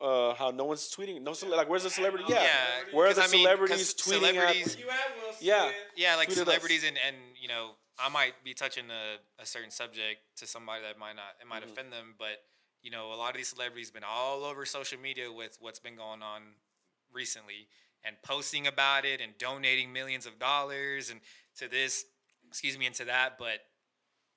uh, 0.00 0.34
how 0.34 0.50
no 0.50 0.64
one's 0.64 0.88
tweeting. 0.94 1.22
No, 1.22 1.32
cele- 1.32 1.56
like 1.56 1.68
where's 1.68 1.82
the 1.84 1.90
celebrity? 1.90 2.24
Yeah, 2.28 2.42
Yeah, 2.42 2.50
where 2.92 3.06
are 3.06 3.14
'cause 3.14 3.16
the 3.16 3.22
I 3.22 3.26
mean, 3.28 3.46
'cause 3.46 3.56
celebrities 3.58 3.94
tweeting 3.94 4.32
celebrities- 4.34 4.74
at? 4.74 4.80
You 4.80 4.88
had 4.88 5.10
Will 5.16 5.32
Smith. 5.32 5.42
Yeah. 5.42 5.72
Yeah, 5.96 6.16
like 6.16 6.28
Tweet 6.28 6.38
us. 6.38 6.44
celebrities 6.44 6.84
and, 6.84 6.98
and 7.06 7.16
you 7.40 7.48
know, 7.48 7.70
I 7.98 8.08
might 8.10 8.44
be 8.44 8.52
touching 8.52 8.90
a, 8.90 9.16
a 9.42 9.46
certain 9.46 9.70
subject 9.70 10.20
to 10.36 10.46
somebody 10.46 10.82
that 10.82 10.98
might 10.98 11.16
not 11.16 11.36
it 11.40 11.46
might 11.46 11.62
Mm-hmm. 11.62 11.72
offend 11.72 11.92
them, 11.92 12.14
but 12.18 12.42
you 12.82 12.90
know, 12.90 13.12
a 13.12 13.16
lot 13.16 13.30
of 13.30 13.36
these 13.36 13.48
celebrities 13.48 13.90
been 13.90 14.04
all 14.04 14.44
over 14.44 14.64
social 14.66 14.98
media 15.00 15.32
with 15.32 15.56
what's 15.60 15.78
been 15.80 15.96
going 15.96 16.22
on 16.22 16.42
recently. 17.12 17.68
and 18.04 18.14
posting 18.22 18.68
about 18.68 19.04
it 19.04 19.20
and 19.20 19.36
donating 19.38 19.92
millions 19.92 20.26
of 20.26 20.38
dollars 20.38 21.10
and 21.10 21.20
to 21.58 21.66
this, 21.68 22.04
excuse 22.46 22.78
me, 22.78 22.86
and 22.86 22.94
to 22.94 23.04
that, 23.06 23.36
but 23.36 23.58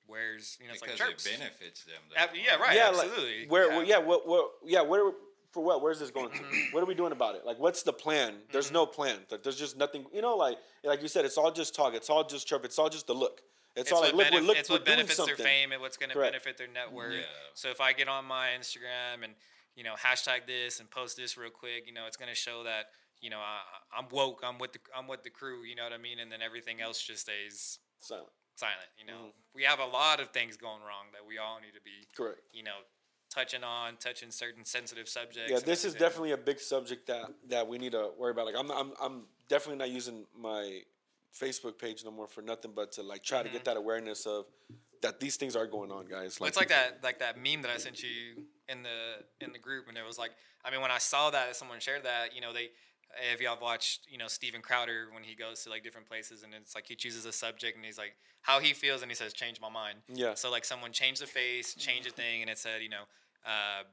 where's 0.08 0.58
you 0.60 0.66
know 0.68 0.74
it's 0.74 0.82
because 0.82 1.00
like 1.00 1.10
it 1.12 1.24
benefits 1.38 1.84
them. 1.84 2.02
though. 2.10 2.34
Yeah, 2.34 2.56
right. 2.56 2.76
yeah, 2.76 2.88
absolutely. 2.90 3.42
like 3.42 3.52
where, 3.52 3.68
yeah. 3.70 3.76
where 3.78 3.86
yeah, 3.86 3.98
what, 4.00 4.28
what, 4.28 4.52
yeah, 4.66 4.82
where, 4.82 5.12
for 5.52 5.64
what? 5.64 5.82
Where's 5.82 6.00
this 6.00 6.12
going 6.12 6.30
to? 6.32 6.40
what 6.72 6.84
are 6.84 6.86
we 6.86 6.94
doing 6.96 7.12
about 7.12 7.36
it? 7.36 7.46
Like, 7.46 7.60
what's 7.60 7.84
the 7.84 7.94
plan? 7.94 8.36
There's 8.52 8.66
Mm-hmm. 8.68 8.74
no 8.76 8.86
plan. 8.86 9.18
Like, 9.32 9.44
There's 9.44 9.56
just 9.58 9.78
nothing. 9.78 10.06
You 10.14 10.22
know, 10.22 10.36
like, 10.36 10.58
like 10.84 11.02
you 11.02 11.08
said, 11.08 11.26
it's 11.26 11.38
all 11.38 11.52
just 11.52 11.74
talk. 11.76 11.94
It's 11.94 12.10
all 12.10 12.24
just 12.24 12.48
chirp. 12.48 12.66
It's 12.66 12.78
all 12.80 12.90
just 12.90 13.08
the 13.08 13.14
look. 13.14 13.42
It's, 13.76 13.84
It's 13.84 13.92
all 13.92 14.02
like, 14.02 14.14
what, 14.14 14.32
look, 14.34 14.42
benef- 14.44 14.48
look, 14.48 14.58
it's 14.58 14.70
what 14.70 14.86
benefits 14.86 15.16
something. 15.18 15.36
their 15.38 15.46
fame 15.46 15.72
and 15.72 15.82
what's 15.82 15.96
going 15.98 16.10
to 16.12 16.20
benefit 16.20 16.58
their 16.58 16.68
network. 16.68 17.14
Yeah. 17.14 17.22
So 17.54 17.70
if 17.70 17.80
I 17.82 17.94
get 17.94 18.08
on 18.08 18.26
my 18.26 18.50
Instagram 18.60 19.24
and 19.24 19.34
you 19.76 19.84
know 19.84 19.94
hashtag 19.94 20.46
this 20.48 20.80
and 20.80 20.90
post 20.90 21.16
this 21.18 21.38
real 21.38 21.52
quick, 21.52 21.86
you 21.88 21.94
know 21.94 22.06
it's 22.08 22.18
going 22.18 22.30
to 22.30 22.36
show 22.36 22.64
that 22.64 22.86
you 23.22 23.30
know 23.30 23.38
I, 23.40 23.60
I'm 23.98 24.06
woke. 24.12 24.42
I'm 24.44 24.58
with 24.58 24.74
the 24.74 24.80
I'm 24.98 25.08
with 25.08 25.24
the 25.24 25.30
crew. 25.30 25.64
You 25.64 25.76
know 25.76 25.84
what 25.84 25.94
I 25.94 25.98
mean? 25.98 26.20
And 26.20 26.32
then 26.32 26.42
everything 26.42 26.82
else 26.82 27.02
just 27.02 27.22
stays 27.22 27.80
Silent. 28.00 28.28
silent. 28.56 28.90
You 28.98 29.06
know, 29.06 29.14
Mm-hmm. 29.20 29.56
we 29.56 29.64
have 29.64 29.80
a 29.80 29.86
lot 29.86 30.20
of 30.20 30.30
things 30.32 30.58
going 30.58 30.82
wrong 30.82 31.06
that 31.14 31.26
we 31.26 31.38
all 31.38 31.60
need 31.62 31.74
to 31.76 31.82
be 31.84 32.08
Correct. 32.18 32.40
you 32.52 32.64
know 32.64 32.80
touching 33.40 33.64
on, 33.64 33.98
touching 33.98 34.32
certain 34.32 34.66
sensitive 34.66 35.08
subjects. 35.08 35.52
Yeah, 35.52 35.60
this 35.60 35.86
is 35.86 35.94
definitely 35.94 36.32
a 36.32 36.38
big 36.38 36.60
subject 36.60 37.08
that 37.08 37.32
that 37.50 37.68
we 37.68 37.78
need 37.78 37.94
to 37.94 38.10
worry 38.18 38.32
about. 38.32 38.46
Like, 38.46 38.56
I'm, 38.58 38.72
I'm, 38.72 38.92
I'm 39.02 39.22
definitely 39.48 39.80
not 39.80 39.90
using 39.90 40.26
my 40.38 40.82
Facebook 41.40 41.78
page 41.78 42.04
no 42.04 42.12
more 42.12 42.28
for 42.28 42.42
nothing 42.42 42.72
but 42.76 42.92
to 42.94 43.04
like 43.04 43.24
try 43.24 43.44
to 43.44 43.50
get 43.50 43.60
mm-hmm. 43.60 43.66
that 43.66 43.78
awareness 43.78 44.26
of 44.26 44.46
that 45.02 45.20
these 45.20 45.38
things 45.38 45.56
are 45.56 45.68
going 45.68 45.92
on, 45.92 46.06
guys. 46.06 46.40
Well, 46.40 46.48
it's 46.48 46.58
like 46.58 46.70
that 46.70 47.00
like 47.04 47.20
that 47.20 47.38
meme 47.38 47.62
that 47.62 47.72
I 47.72 47.78
sent 47.78 48.04
you 48.04 48.44
in 48.68 48.84
the 48.84 49.46
in 49.46 49.54
the 49.54 49.60
group, 49.60 49.88
and 49.88 49.98
it 49.98 50.06
was 50.06 50.18
like, 50.18 50.32
I 50.66 50.72
mean, 50.72 50.82
when 50.82 50.92
I 50.92 50.98
saw 50.98 51.30
that 51.30 51.56
someone 51.56 51.80
shared 51.80 52.04
that, 52.04 52.36
you 52.36 52.42
know, 52.42 52.54
they 52.54 52.70
if 53.34 53.42
y'all 53.42 53.58
watched, 53.60 54.08
you 54.10 54.18
know, 54.18 54.28
Steven 54.28 54.62
Crowder 54.62 55.08
when 55.14 55.24
he 55.24 55.36
goes 55.36 55.64
to 55.64 55.70
like 55.70 55.84
different 55.84 56.08
places, 56.08 56.44
and 56.44 56.54
it's 56.54 56.76
like 56.76 56.86
he 56.88 56.96
chooses 56.96 57.26
a 57.26 57.32
subject, 57.32 57.76
and 57.76 57.86
he's 57.86 57.98
like 57.98 58.16
how 58.42 58.60
he 58.60 58.74
feels, 58.74 59.02
and 59.02 59.10
he 59.10 59.16
says, 59.16 59.34
"Change 59.34 59.60
my 59.62 59.70
mind." 59.70 60.00
Yeah. 60.08 60.34
So 60.34 60.52
like 60.52 60.66
someone 60.66 60.92
changed 60.92 61.22
the 61.22 61.28
face, 61.28 61.74
changed 61.76 62.08
a 62.08 62.12
thing, 62.12 62.42
and 62.42 62.50
it 62.50 62.58
said, 62.58 62.82
you 62.82 62.90
know. 62.90 63.04
Uh, 63.46 63.84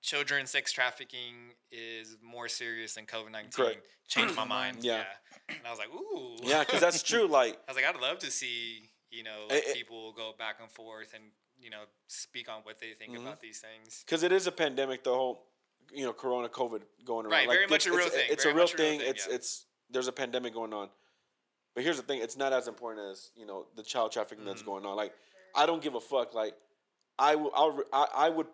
Children 0.00 0.46
sex 0.46 0.72
trafficking 0.72 1.34
is 1.72 2.16
more 2.22 2.48
serious 2.48 2.94
than 2.94 3.04
COVID 3.04 3.32
nineteen. 3.32 3.74
Changed 4.06 4.36
my 4.36 4.44
mind. 4.58 4.78
Yeah. 4.80 5.02
and 5.48 5.58
I 5.66 5.70
was 5.70 5.78
like, 5.78 5.88
ooh. 5.92 6.36
yeah, 6.42 6.60
because 6.64 6.80
that's 6.80 7.02
true. 7.02 7.26
Like, 7.30 7.58
I 7.68 7.72
was 7.72 7.76
like, 7.76 7.84
I'd 7.84 8.00
love 8.00 8.20
to 8.20 8.30
see, 8.30 8.90
you 9.10 9.24
know, 9.24 9.46
like 9.50 9.64
eh. 9.68 9.74
people 9.74 10.12
go 10.12 10.32
back 10.38 10.58
and 10.62 10.70
forth 10.70 11.14
and, 11.14 11.24
you 11.60 11.68
know, 11.68 11.82
speak 12.06 12.48
on 12.48 12.60
what 12.62 12.80
they 12.80 12.92
think 12.98 13.12
Mhm. 13.18 13.22
about 13.22 13.40
these 13.40 13.58
things. 13.60 14.04
because 14.06 14.22
it 14.22 14.30
is 14.30 14.46
a 14.46 14.52
pandemic, 14.52 15.02
the 15.02 15.12
whole, 15.12 15.42
you 15.92 16.04
know, 16.04 16.12
Corona, 16.12 16.48
COVID 16.48 16.82
going 17.04 17.26
around. 17.26 17.32
Right, 17.32 17.48
Like, 17.48 17.56
very 17.56 17.66
much 17.66 17.86
it's- 17.86 17.94
a 17.94 17.98
real 17.98 18.06
it's, 18.06 18.14
thing, 18.16 18.26
It's 18.30 18.44
a 18.44 18.48
real 18.48 18.56
much 18.56 18.74
a 18.74 18.76
real 18.76 18.86
thing. 18.90 19.00
thing, 19.00 19.08
It's 19.10 19.26
yeah. 19.26 19.34
it's 19.34 19.66
there's 19.90 20.06
a 20.08 20.12
pandemic 20.12 20.54
going 20.54 20.72
on, 20.72 20.90
but 21.74 21.82
here's 21.82 21.96
the 21.96 22.02
thing: 22.04 22.22
it's 22.22 22.36
not 22.36 22.52
as 22.52 22.68
important 22.68 23.10
as 23.10 23.30
you 23.34 23.46
know 23.46 23.66
the 23.74 23.82
child 23.82 24.12
trafficking 24.12 24.44
that's 24.44 24.60
Mm-hmm. 24.62 24.70
going 24.70 24.86
on. 24.86 24.96
Like, 24.96 25.12
I 25.56 25.66
don't 25.66 25.82
give 25.82 25.96
a 25.96 26.00
fuck. 26.00 26.34
Like, 26.34 26.54
I 27.18 27.34
will, 27.36 27.50
I'll, 27.54 27.82
I, 27.92 28.06
I 28.26 28.28
would, 28.28 28.46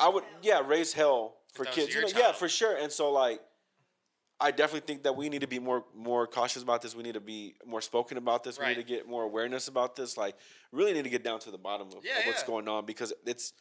I 0.00 0.08
would, 0.08 0.24
yeah, 0.42 0.60
raise 0.66 0.92
hell 0.92 1.36
for 1.54 1.64
that 1.64 1.74
kids. 1.74 1.94
You 1.94 2.02
know, 2.02 2.08
yeah, 2.16 2.32
for 2.32 2.48
sure. 2.48 2.76
And 2.76 2.90
so 2.92 3.10
like. 3.12 3.40
I 4.40 4.52
definitely 4.52 4.86
think 4.86 5.02
that 5.02 5.16
we 5.16 5.28
need 5.28 5.40
to 5.40 5.48
be 5.48 5.58
more 5.58 5.84
more 5.96 6.24
cautious 6.28 6.62
about 6.62 6.80
this. 6.80 6.94
We 6.94 7.02
need 7.02 7.14
to 7.14 7.20
be 7.20 7.56
more 7.66 7.80
spoken 7.80 8.18
about 8.18 8.44
this. 8.44 8.56
We 8.56 8.68
need 8.68 8.76
to 8.76 8.84
get 8.84 9.08
more 9.08 9.24
awareness 9.24 9.66
about 9.66 9.96
this. 9.96 10.16
Like, 10.16 10.36
really 10.70 10.92
need 10.92 11.02
to 11.02 11.10
get 11.10 11.24
down 11.24 11.40
to 11.40 11.50
the 11.50 11.58
bottom 11.58 11.88
of, 11.88 12.04
Yeah, 12.04 12.20
of 12.20 12.26
what's 12.26 12.42
yeah. 12.42 12.46
going 12.46 12.68
on 12.68 12.86
because 12.86 13.12
it's 13.26 13.52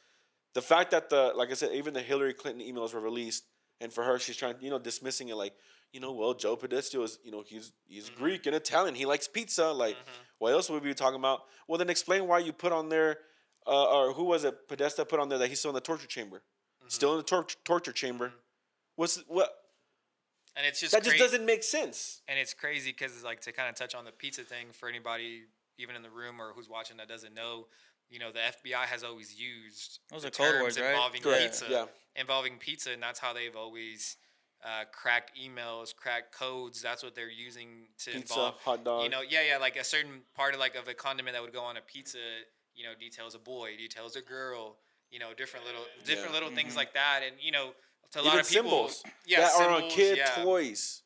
the 0.53 0.61
fact 0.61 0.91
that 0.91 1.09
the 1.09 1.33
like 1.35 1.49
I 1.49 1.55
said, 1.55 1.71
even 1.73 1.95
the 1.95 2.01
Hillary 2.03 2.31
Clinton 2.35 2.63
emails 2.63 2.93
were 2.93 2.99
released, 2.99 3.45
and 3.81 3.91
for 3.91 4.03
her, 4.03 4.19
she's 4.19 4.37
trying, 4.37 4.53
you 4.61 4.69
know, 4.69 4.77
dismissing 4.77 5.29
it 5.29 5.35
like, 5.35 5.53
you 5.93 5.99
know, 5.99 6.11
well, 6.11 6.35
Joe 6.35 6.55
Podesta 6.55 7.01
is, 7.01 7.17
you 7.23 7.31
know, 7.31 7.43
he's 7.43 7.71
he's 7.87 8.11
Mm-hmm. 8.11 8.23
Greek 8.23 8.45
and 8.45 8.55
Italian. 8.55 8.93
He 8.93 9.07
likes 9.07 9.27
pizza. 9.27 9.71
Like, 9.71 9.97
what 10.37 10.53
else 10.53 10.69
would 10.69 10.83
we 10.83 10.89
be 10.89 10.93
talking 10.93 11.19
about? 11.19 11.39
Well, 11.67 11.79
then 11.79 11.89
explain 11.89 12.27
why 12.27 12.37
you 12.37 12.53
put 12.53 12.71
on 12.71 12.89
there, 12.89 13.17
uh, 13.67 13.85
or 13.85 14.13
who 14.13 14.23
was 14.23 14.43
it? 14.43 14.67
Podesta 14.67 15.05
put 15.05 15.19
on 15.19 15.29
there 15.29 15.37
that 15.39 15.49
he's 15.49 15.59
still 15.59 15.71
in 15.71 15.75
the 15.75 15.81
torture 15.81 16.07
chamber, 16.07 16.37
Mm-hmm. 16.79 16.89
still 16.89 17.11
in 17.13 17.17
the 17.17 17.23
tor- 17.23 17.45
torture 17.65 17.91
chamber. 17.91 18.31
What's 18.95 19.17
what? 19.27 19.49
And 20.55 20.65
it's 20.65 20.79
just 20.79 20.93
That 20.93 21.03
just 21.03 21.17
doesn't 21.17 21.45
make 21.45 21.63
sense. 21.63 22.21
And 22.27 22.39
it's 22.39 22.53
crazy 22.53 22.91
because, 22.91 23.13
it's 23.13 23.23
like, 23.23 23.41
to 23.41 23.51
kind 23.51 23.69
of 23.69 23.75
touch 23.75 23.93
on 23.93 24.05
the 24.05 24.11
pizza 24.11 24.41
thing 24.43 24.67
for 24.71 24.89
anybody, 24.89 25.43
even 25.77 25.95
in 25.95 26.01
the 26.01 26.09
room 26.09 26.39
or 26.41 26.51
who's 26.55 26.67
watching 26.69 26.97
that 26.97 27.07
doesn't 27.07 27.35
know, 27.35 27.67
you 28.09 28.17
know, 28.19 28.31
the 28.31 28.39
FBI 28.39 28.85
has 28.85 29.03
always 29.03 29.39
used 29.39 29.99
Those 30.09 30.21
the 30.23 30.29
are 30.29 30.31
code 30.31 30.51
terms 30.53 30.63
words, 30.63 30.77
involving 30.77 31.21
Correct, 31.21 31.43
pizza, 31.43 31.65
yeah. 31.69 31.85
involving 32.15 32.57
pizza, 32.57 32.91
and 32.91 33.03
that's 33.03 33.19
how 33.19 33.33
they've 33.33 33.55
always 33.55 34.17
uh, 34.63 34.85
cracked 34.91 35.37
emails, 35.37 35.95
cracked 35.95 36.33
codes. 36.33 36.81
That's 36.81 37.03
what 37.03 37.13
they're 37.13 37.29
using 37.29 37.87
to 38.05 38.11
Pizza, 38.11 38.33
involve 38.33 38.55
hot 38.61 38.83
dog. 38.83 39.03
You 39.03 39.09
know, 39.09 39.21
yeah, 39.27 39.41
yeah, 39.47 39.57
like 39.57 39.75
a 39.75 39.83
certain 39.83 40.21
part 40.35 40.53
of 40.55 40.59
like 40.59 40.75
of 40.75 40.87
a 40.87 40.93
condiment 40.93 41.35
that 41.35 41.43
would 41.43 41.53
go 41.53 41.61
on 41.61 41.77
a 41.77 41.81
pizza. 41.81 42.17
You 42.77 42.83
know, 42.85 42.93
details 42.97 43.35
a 43.35 43.39
boy, 43.39 43.75
details 43.77 44.15
a 44.15 44.21
girl. 44.21 44.77
You 45.09 45.19
know, 45.19 45.33
different 45.35 45.65
little, 45.65 45.83
different 46.05 46.29
Yeah. 46.29 46.39
little 46.39 46.51
things 46.55 46.75
like 46.75 46.93
that, 46.93 47.21
and 47.25 47.35
you 47.41 47.51
know, 47.51 47.71
to 48.11 48.19
a 48.19 48.21
Even 48.21 48.31
lot 48.33 48.39
of 48.41 48.49
people, 48.49 48.63
symbols 48.63 49.03
yeah, 49.25 49.41
that 49.41 49.53
are 49.61 49.69
on 49.69 49.89
kid 49.89 50.17
yeah. 50.17 50.43
toys. 50.43 51.01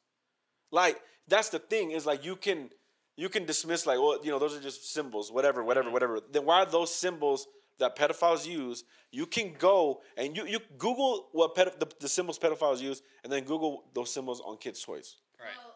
Like 0.71 0.99
that's 1.27 1.49
the 1.49 1.59
thing 1.59 1.91
is 1.91 2.05
like 2.05 2.23
you 2.25 2.35
can 2.35 2.69
you 3.15 3.29
can 3.29 3.45
dismiss 3.45 3.85
like 3.85 3.99
well 3.99 4.19
you 4.23 4.31
know 4.31 4.39
those 4.39 4.55
are 4.57 4.61
just 4.61 4.91
symbols 4.93 5.31
whatever 5.31 5.63
whatever 5.63 5.85
Mm-hmm. 5.85 5.93
whatever. 5.93 6.19
Then 6.31 6.45
why 6.45 6.61
are 6.63 6.65
those 6.65 6.93
symbols 6.93 7.47
that 7.79 7.95
pedophiles 7.95 8.45
use? 8.45 8.83
You 9.11 9.25
can 9.25 9.53
go 9.57 10.01
and 10.17 10.35
you 10.35 10.45
you 10.47 10.59
Google 10.77 11.29
what 11.31 11.53
pedo- 11.55 11.77
the, 11.79 11.87
the 11.99 12.09
symbols 12.09 12.39
pedophiles 12.39 12.79
use 12.81 13.01
and 13.23 13.31
then 13.31 13.43
Google 13.43 13.83
those 13.93 14.11
symbols 14.11 14.41
on 14.41 14.57
kids 14.57 14.81
toys 14.83 15.17
Right. 15.39 15.49
Well, 15.57 15.75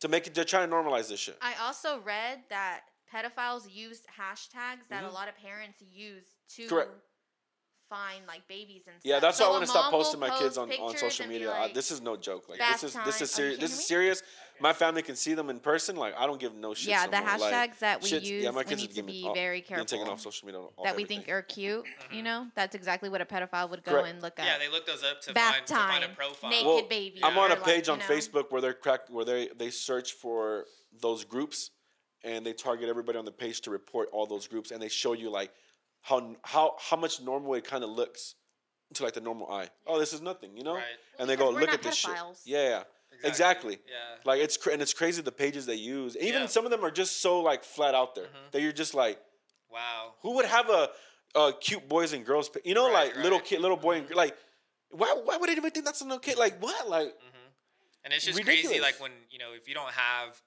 to 0.00 0.08
make 0.08 0.26
it. 0.26 0.34
They're 0.34 0.44
trying 0.44 0.68
to 0.68 0.74
normalize 0.76 1.08
this 1.08 1.20
shit. 1.20 1.38
I 1.40 1.54
also 1.62 2.00
read 2.00 2.40
that 2.50 2.82
pedophiles 3.14 3.72
use 3.72 4.00
hashtags 4.18 4.88
that 4.90 5.04
Mhm. 5.04 5.08
a 5.08 5.12
lot 5.12 5.28
of 5.28 5.36
parents 5.36 5.80
use 5.82 6.24
to 6.56 6.66
Correct. 6.68 6.90
find 7.88 8.26
like 8.26 8.48
babies 8.48 8.82
and 8.86 8.94
stuff. 9.00 9.08
Yeah, 9.08 9.20
that's 9.20 9.38
so 9.38 9.44
why 9.44 9.48
I 9.50 9.52
want 9.52 9.64
to 9.64 9.70
stop 9.70 9.90
posting 9.90 10.18
my 10.18 10.36
kids 10.38 10.56
on, 10.58 10.70
on 10.72 10.96
social 10.96 11.24
and 11.24 11.30
be 11.30 11.38
media. 11.38 11.52
I- 11.52 11.68
this 11.72 11.90
is 11.90 12.00
no 12.00 12.16
joke. 12.16 12.48
Like 12.48 12.58
this 12.58 12.82
is 12.82 12.94
this 13.04 13.20
is 13.20 13.30
serious. 13.30 13.58
This 13.60 13.72
is 13.72 13.78
me? 13.78 13.84
serious. 13.84 14.22
My 14.60 14.72
family 14.72 15.02
can 15.02 15.16
see 15.16 15.34
them 15.34 15.50
in 15.50 15.60
person. 15.60 15.94
Like 15.96 16.14
I 16.16 16.26
don't 16.26 16.40
give 16.40 16.54
no 16.54 16.74
shit. 16.74 16.88
yeah, 16.88 17.06
the 17.06 17.20
no 17.20 17.26
more. 17.26 17.38
Like, 17.38 17.72
hashtags 17.74 17.78
that 17.80 18.02
we 18.02 18.08
shit's- 18.08 18.28
use, 18.28 18.42
yeah, 18.44 18.50
my 18.50 18.58
we 18.58 18.64
kids 18.64 18.80
need 18.80 18.84
are 18.86 18.88
to 18.88 18.94
giving- 18.94 19.12
be 19.12 19.26
oh, 19.28 19.32
very 19.34 19.60
being 19.60 19.84
taken 19.84 19.98
careful. 19.98 20.12
off 20.14 20.20
social 20.20 20.46
media. 20.46 20.60
off 20.60 20.70
that 20.76 20.82
we 20.96 21.02
everything. 21.02 21.18
think 21.20 21.28
are 21.30 21.42
cute. 21.42 21.84
You 22.10 22.22
know, 22.22 22.48
that's 22.54 22.74
exactly 22.74 23.08
what 23.10 23.20
a 23.20 23.26
pedophile 23.26 23.68
would 23.70 23.84
go 23.84 23.92
Correct. 23.92 24.08
and 24.08 24.22
look 24.22 24.38
at. 24.38 24.46
Yeah, 24.46 24.58
they 24.58 24.68
look 24.68 24.86
those 24.86 25.02
up 25.04 25.20
to 25.22 25.32
Bath 25.34 25.54
find 25.54 25.66
to 25.66 25.74
find 25.74 26.04
a 26.04 26.06
time, 26.08 26.16
profile. 26.16 26.50
naked 26.50 26.66
Well, 26.66 26.82
baby. 26.84 27.20
I'm 27.22 27.36
on 27.38 27.50
or 27.50 27.54
a 27.54 27.56
like, 27.56 27.64
page 27.64 27.86
you 27.88 27.92
on 27.92 27.98
know. 27.98 28.04
Facebook 28.06 28.50
where 28.50 28.60
they're 28.60 28.74
crack 28.74 29.08
where 29.10 29.24
they 29.24 29.48
they 29.48 29.70
search 29.70 30.12
for 30.12 30.66
those 30.92 31.24
groups 31.24 31.70
and 32.24 32.44
they 32.44 32.52
target 32.52 32.88
everybody 32.88 33.18
on 33.18 33.24
the 33.24 33.32
page 33.32 33.60
to 33.62 33.70
report 33.70 34.08
all 34.12 34.26
those 34.26 34.46
groups 34.48 34.70
and 34.70 34.82
they 34.82 34.88
show 34.88 35.12
you 35.12 35.30
like 35.30 35.50
how 36.02 36.34
how 36.42 36.76
how 36.80 36.96
much 36.96 37.20
normal 37.20 37.54
it 37.54 37.64
kind 37.64 37.84
of 37.84 37.90
looks 37.90 38.34
to 38.94 39.02
like 39.02 39.14
the 39.14 39.20
normal 39.20 39.50
eye. 39.50 39.68
Oh, 39.86 39.98
this 39.98 40.12
is 40.12 40.20
nothing, 40.20 40.56
you 40.56 40.62
know? 40.62 40.74
Right. 40.74 40.84
And 41.18 41.28
they 41.28 41.36
go 41.36 41.50
look 41.50 41.68
at 41.70 41.82
this 41.82 41.94
shit. 41.96 42.10
pedophiles. 42.14 42.42
Yeah, 42.44 42.68
yeah. 42.68 42.82
Exactly. 43.22 43.78
Yeah. 43.88 44.16
Like 44.24 44.40
it's 44.40 44.56
cra- 44.56 44.72
and 44.72 44.82
it's 44.82 44.92
crazy 44.92 45.22
the 45.22 45.32
pages 45.32 45.66
they 45.66 45.74
use. 45.76 46.16
Even 46.16 46.42
Yeah. 46.42 46.46
some 46.46 46.64
of 46.64 46.70
them 46.70 46.84
are 46.84 46.90
just 46.90 47.20
so 47.20 47.40
like 47.40 47.64
flat 47.64 47.94
out 47.94 48.14
there 48.14 48.26
Mhm. 48.26 48.50
that 48.52 48.60
you're 48.60 48.72
just 48.72 48.94
like, 48.94 49.18
Wow. 49.70 50.14
who 50.22 50.34
would 50.36 50.44
have 50.46 50.68
a, 50.70 50.90
a 51.34 51.52
cute 51.60 51.88
boys 51.88 52.12
and 52.12 52.24
girls? 52.24 52.48
pa- 52.48 52.60
You 52.64 52.74
know, 52.74 52.90
Right, 52.92 53.14
like 53.14 53.22
little 53.24 53.40
kid, 53.40 53.60
little 53.60 53.76
boy 53.76 53.96
and 53.98 54.10
like. 54.14 54.36
Why, 54.90 55.12
why 55.24 55.36
would 55.38 55.50
anybody 55.50 55.72
think 55.72 55.86
that's 55.86 56.02
an 56.02 56.12
okay? 56.12 56.34
Like 56.36 56.62
what? 56.62 56.88
Like 56.88 57.08
hmm 57.08 57.48
And 58.04 58.12
it's 58.12 58.24
just 58.24 58.40
crazy, 58.44 58.80
like 58.80 59.00
when 59.00 59.10
you 59.30 59.38
know, 59.38 59.52
if 59.54 59.66
you 59.68 59.74
don't 59.74 59.90
have 59.92 60.40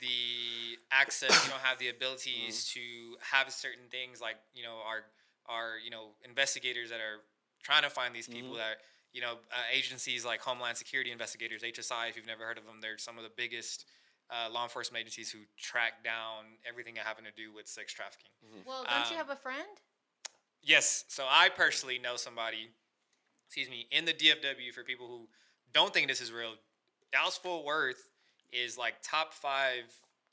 the 0.00 0.78
access, 0.90 1.30
you 1.44 1.50
don't 1.50 1.60
have 1.62 1.78
the 1.78 1.88
abilities 1.88 2.64
Mm-hmm. 2.64 2.80
to 2.80 3.16
have 3.20 3.52
certain 3.52 3.88
things, 3.90 4.20
like 4.20 4.36
you 4.54 4.62
know, 4.62 4.76
our 4.86 5.04
our 5.46 5.78
you 5.84 5.90
know 5.90 6.08
investigators 6.24 6.90
that 6.90 7.00
are 7.00 7.20
trying 7.62 7.82
to 7.82 7.90
find 7.90 8.14
these 8.14 8.26
people 8.28 8.52
Mhm. 8.54 8.58
that 8.58 8.76
you 9.12 9.20
know 9.20 9.34
uh, 9.52 9.62
agencies 9.72 10.24
like 10.24 10.40
Homeland 10.40 10.76
Security 10.76 11.10
investigators, 11.12 11.62
HSI. 11.62 12.08
If 12.08 12.16
you've 12.16 12.26
never 12.26 12.44
heard 12.44 12.58
of 12.58 12.64
them, 12.66 12.80
they're 12.80 12.98
some 12.98 13.16
of 13.18 13.24
the 13.24 13.30
biggest. 13.36 13.86
Uh, 14.30 14.48
law 14.50 14.62
enforcement 14.62 15.02
agencies 15.02 15.30
who 15.30 15.40
track 15.58 16.02
down 16.02 16.44
everything 16.66 16.94
that 16.94 17.04
having 17.04 17.26
to 17.26 17.30
do 17.32 17.52
with 17.52 17.68
sex 17.68 17.92
trafficking. 17.92 18.30
Well, 18.64 18.82
don't 18.84 19.04
you 19.10 19.12
Um, 19.12 19.16
have 19.18 19.28
a 19.28 19.36
friend? 19.36 19.68
Yes. 20.62 21.04
So 21.08 21.26
I 21.28 21.50
personally 21.50 21.98
know 21.98 22.16
somebody, 22.16 22.70
excuse 23.46 23.68
me, 23.68 23.86
in 23.90 24.06
the 24.06 24.14
DFW 24.14 24.72
for 24.72 24.82
people 24.82 25.06
who 25.08 25.28
don't 25.74 25.92
think 25.92 26.08
this 26.08 26.22
is 26.22 26.32
real. 26.32 26.56
Dallas 27.12 27.36
Fort 27.36 27.66
Worth 27.66 28.08
is 28.54 28.78
like 28.78 28.94
top 29.02 29.34
five 29.34 29.84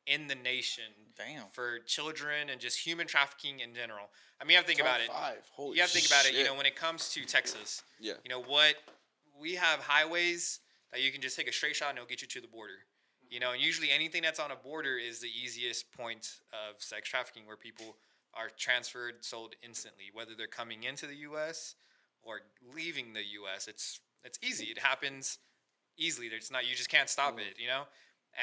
in 0.08 0.28
the 0.28 0.36
nation 0.36 0.84
Damn. 1.18 1.48
for 1.52 1.80
children 1.80 2.50
and 2.50 2.60
just 2.60 2.78
human 2.80 3.08
trafficking 3.08 3.60
in 3.60 3.74
general. 3.74 4.10
I 4.40 4.44
mean, 4.44 4.52
you 4.52 4.56
have 4.58 4.66
to 4.66 4.68
think 4.70 4.80
Top 4.80 4.88
about 4.88 5.02
it. 5.02 5.08
Five. 5.08 5.38
Holy 5.52 5.76
You 5.76 5.82
have 5.82 5.92
to 5.92 5.98
think 6.00 6.08
about 6.08 6.26
it. 6.26 6.34
You 6.38 6.44
know, 6.46 6.56
when 6.56 6.66
it 6.66 6.76
comes 6.76 7.10
to 7.14 7.24
Texas, 7.26 7.84
Yeah. 8.00 8.14
you 8.24 8.30
know 8.30 8.42
what? 8.42 8.76
We 9.40 9.56
have 9.56 9.80
highways 9.80 10.60
that 10.92 11.02
you 11.02 11.12
can 11.12 11.22
just 11.22 11.36
take 11.38 11.48
a 11.48 11.52
straight 11.54 11.76
shot 11.76 11.90
and 11.90 11.98
it'll 12.00 12.08
get 12.08 12.22
you 12.22 12.28
to 12.28 12.42
the 12.42 12.48
border. 12.48 12.86
You 13.30 13.40
know, 13.40 13.52
and 13.54 13.62
usually 13.62 13.92
anything 13.92 14.24
that's 14.24 14.40
on 14.40 14.52
a 14.52 14.56
border 14.56 14.98
is 14.98 15.20
the 15.20 15.30
easiest 15.30 15.92
point 15.94 16.40
of 16.52 16.82
sex 16.82 17.08
trafficking 17.08 17.46
where 17.46 17.56
people 17.56 17.96
are 18.34 18.50
transferred, 18.58 19.24
sold 19.24 19.56
instantly, 19.64 20.06
whether 20.14 20.32
they're 20.36 20.48
coming 20.48 20.84
into 20.84 21.06
the 21.08 21.16
U.S. 21.18 21.76
or 22.24 22.42
leaving 22.74 23.14
the 23.14 23.24
U.S. 23.34 23.68
It's 23.68 24.00
it's 24.24 24.38
easy. 24.44 24.66
It 24.66 24.78
happens 24.80 25.38
easily. 25.98 26.28
It's 26.28 26.52
not 26.52 26.68
you 26.68 26.76
just 26.76 26.90
can't 26.90 27.10
stop 27.10 27.38
Mhm. 27.38 27.42
it, 27.42 27.60
you 27.60 27.68
know. 27.68 27.88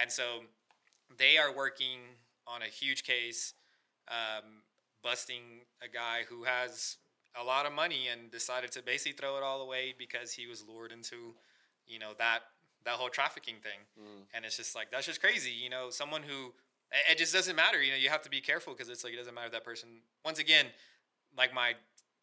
And 0.01 0.11
so 0.11 0.41
they 1.17 1.39
are 1.39 1.55
working 1.55 2.01
on 2.47 2.63
a 2.63 2.67
huge 2.67 3.05
case, 3.05 3.55
um, 4.09 4.63
busting 5.03 5.43
a 5.83 5.89
guy 5.89 6.23
who 6.29 6.45
has 6.45 6.97
a 7.41 7.45
lot 7.45 7.67
of 7.67 7.73
money 7.73 8.09
and 8.11 8.31
decided 8.31 8.73
to 8.73 8.83
basically 8.83 9.13
throw 9.13 9.37
it 9.37 9.43
all 9.43 9.63
away 9.63 9.95
because 9.97 10.33
he 10.33 10.47
was 10.47 10.65
lured 10.67 10.93
into, 10.93 11.35
you 11.87 11.99
know, 11.99 12.13
that 12.19 12.41
that 12.85 12.95
whole 12.95 13.09
trafficking 13.09 13.57
thing. 13.63 13.81
Mm. 14.01 14.23
And 14.35 14.45
it's 14.45 14.57
just 14.57 14.75
like 14.75 14.91
that's 14.91 15.07
just 15.07 15.21
crazy, 15.21 15.51
you 15.51 15.71
know. 15.71 15.91
Someone 15.91 16.23
who 16.23 16.53
it 17.11 17.19
just 17.19 17.35
doesn't 17.35 17.57
matter, 17.57 17.83
you 17.83 17.91
know. 17.91 17.99
You 17.99 18.09
have 18.09 18.23
to 18.23 18.31
be 18.31 18.41
careful 18.41 18.73
because 18.73 18.89
it's 18.89 19.05
like 19.05 19.13
it 19.13 19.17
doesn't 19.17 19.35
matter 19.35 19.47
if 19.47 19.53
that 19.53 19.65
person. 19.65 19.89
Once 20.25 20.39
again, 20.39 20.67
like 21.37 21.53
my 21.55 21.75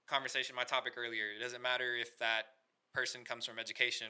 conversation, 0.08 0.56
my 0.56 0.64
topic 0.64 0.94
earlier, 0.98 1.26
it 1.38 1.42
doesn't 1.42 1.62
matter 1.62 1.96
if 1.96 2.18
that 2.20 2.44
person 2.94 3.24
comes 3.24 3.46
from 3.46 3.60
education, 3.60 4.08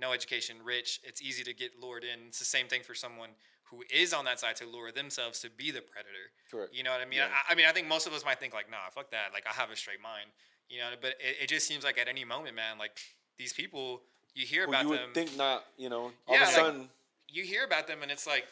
no 0.00 0.12
education, 0.12 0.56
rich. 0.64 1.00
It's 1.04 1.20
easy 1.22 1.44
to 1.44 1.52
get 1.54 1.80
lured 1.80 2.04
in. 2.04 2.28
It's 2.28 2.38
the 2.38 2.44
same 2.44 2.66
thing 2.68 2.82
for 2.82 2.94
someone 2.94 3.30
who 3.64 3.82
is 3.94 4.14
on 4.14 4.24
that 4.24 4.40
side 4.40 4.56
to 4.56 4.66
lure 4.66 4.90
themselves 4.92 5.40
to 5.40 5.50
be 5.50 5.70
the 5.70 5.82
predator. 5.82 6.32
Correct. 6.50 6.74
You 6.74 6.82
know 6.82 6.90
what 6.90 7.00
I 7.00 7.04
mean? 7.04 7.18
Yeah. 7.18 7.28
I, 7.48 7.52
I 7.52 7.54
mean, 7.54 7.66
I 7.66 7.72
think 7.72 7.86
most 7.86 8.06
of 8.06 8.12
us 8.14 8.24
might 8.24 8.40
think 8.40 8.54
like, 8.54 8.70
nah, 8.70 8.88
fuck 8.94 9.10
that. 9.10 9.32
Like, 9.34 9.44
I 9.46 9.52
have 9.52 9.70
a 9.70 9.76
straight 9.76 10.00
mind. 10.02 10.30
You 10.70 10.78
know, 10.80 10.86
but 11.00 11.10
it, 11.20 11.36
it 11.42 11.48
just 11.48 11.66
seems 11.66 11.84
like 11.84 11.98
at 11.98 12.08
any 12.08 12.24
moment, 12.24 12.54
man, 12.54 12.78
like 12.78 12.98
these 13.38 13.52
people, 13.52 14.02
you 14.34 14.46
hear 14.46 14.64
Who 14.64 14.70
about 14.70 14.82
you 14.84 14.88
would 14.90 15.00
them, 15.00 15.10
think 15.14 15.36
not, 15.36 15.64
you 15.76 15.88
know, 15.88 16.12
all 16.26 16.34
Yeah, 16.34 16.36
of 16.36 16.42
a 16.42 16.44
like- 16.44 16.54
sudden, 16.54 16.88
you 17.30 17.42
hear 17.42 17.64
about 17.64 17.86
them, 17.86 18.02
and 18.02 18.10
it's 18.10 18.26
like, 18.26 18.44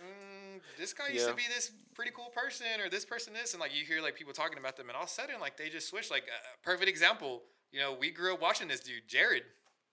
mm, 0.00 0.60
this 0.78 0.92
guy 0.92 1.08
used 1.08 1.24
Yeah. 1.26 1.30
to 1.30 1.34
be 1.36 1.42
this 1.54 1.70
pretty 1.94 2.10
cool 2.14 2.30
person, 2.34 2.66
or 2.80 2.88
this 2.88 3.04
person 3.04 3.32
this, 3.34 3.54
and 3.54 3.60
like 3.60 3.76
you 3.76 3.84
hear 3.84 4.00
like 4.02 4.14
people 4.16 4.32
talking 4.32 4.58
about 4.58 4.76
them, 4.76 4.88
and 4.88 4.96
all 4.96 5.02
of 5.04 5.08
a 5.08 5.12
sudden, 5.12 5.40
like 5.40 5.56
they 5.56 5.68
just 5.68 5.88
switch. 5.88 6.10
Like 6.10 6.24
a 6.24 6.64
perfect 6.64 6.88
example, 6.88 7.42
you 7.72 7.80
know, 7.80 7.96
we 7.98 8.10
grew 8.10 8.34
up 8.34 8.40
watching 8.40 8.68
this 8.68 8.80
dude, 8.80 9.06
Jared, 9.08 9.42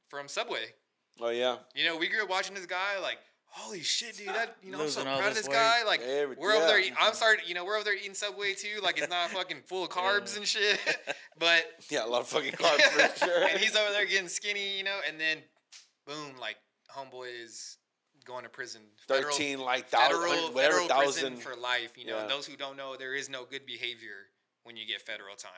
from 0.07 0.27
Subway. 0.27 0.73
Oh 1.21 1.29
yeah, 1.29 1.57
You 1.75 1.85
know, 1.85 1.97
we 1.97 2.07
grew 2.07 2.23
up 2.23 2.29
watching 2.29 2.55
this 2.55 2.65
guy, 2.65 2.99
like, 3.01 3.17
holy 3.45 3.81
shit, 3.81 4.17
dude, 4.17 4.27
that 4.27 4.55
you 4.63 4.71
know, 4.71 4.81
I'm 4.81 4.89
so 4.89 5.03
proud 5.03 5.19
of 5.19 5.25
this 5.25 5.37
this 5.39 5.47
weight. 5.47 5.55
guy. 5.55 5.83
Like, 5.85 6.01
Every- 6.01 6.35
we're 6.37 6.53
over 6.55 6.65
there. 6.67 6.79
Eat, 6.79 6.93
I'm 6.99 7.13
sorry, 7.13 7.37
you 7.45 7.53
know, 7.53 7.65
we're 7.65 7.75
over 7.75 7.83
there 7.85 7.95
eating 7.95 8.13
Subway 8.13 8.53
too. 8.53 8.79
Like, 8.83 8.97
it's 8.99 9.09
not 9.09 9.29
fucking 9.31 9.61
full 9.65 9.83
of 9.83 9.89
carbs 9.89 10.37
and 10.37 10.45
shit, 10.47 10.79
but 11.39 11.63
yeah, 11.89 12.05
a 12.05 12.07
lot 12.07 12.21
of 12.21 12.27
fucking 12.27 12.51
carbs 12.53 12.81
for 13.17 13.25
sure. 13.25 13.43
and 13.47 13.59
he's 13.59 13.75
over 13.75 13.91
there 13.91 14.05
getting 14.05 14.27
skinny, 14.27 14.77
you 14.77 14.83
know, 14.83 14.97
and 15.07 15.19
then 15.19 15.37
boom, 16.05 16.37
like 16.39 16.57
homeboy 16.95 17.27
is 17.43 17.77
going 18.25 18.43
to 18.43 18.49
prison. 18.49 18.81
Federal- 19.07 19.31
thirteen 19.31 19.59
like 19.59 19.87
federal, 19.87 20.21
thousand, 20.31 20.53
whatever 20.53 20.79
federal 20.81 20.87
prison 21.03 21.35
thousand. 21.35 21.37
for 21.37 21.55
life. 21.59 21.97
You 21.97 22.05
know, 22.07 22.19
and 22.19 22.29
those 22.29 22.45
who 22.45 22.55
don't 22.57 22.77
know, 22.77 22.95
there 22.97 23.15
is 23.15 23.29
no 23.29 23.45
good 23.45 23.65
behavior 23.65 24.27
when 24.63 24.75
you 24.77 24.85
get 24.85 25.01
federal 25.01 25.35
time. 25.35 25.51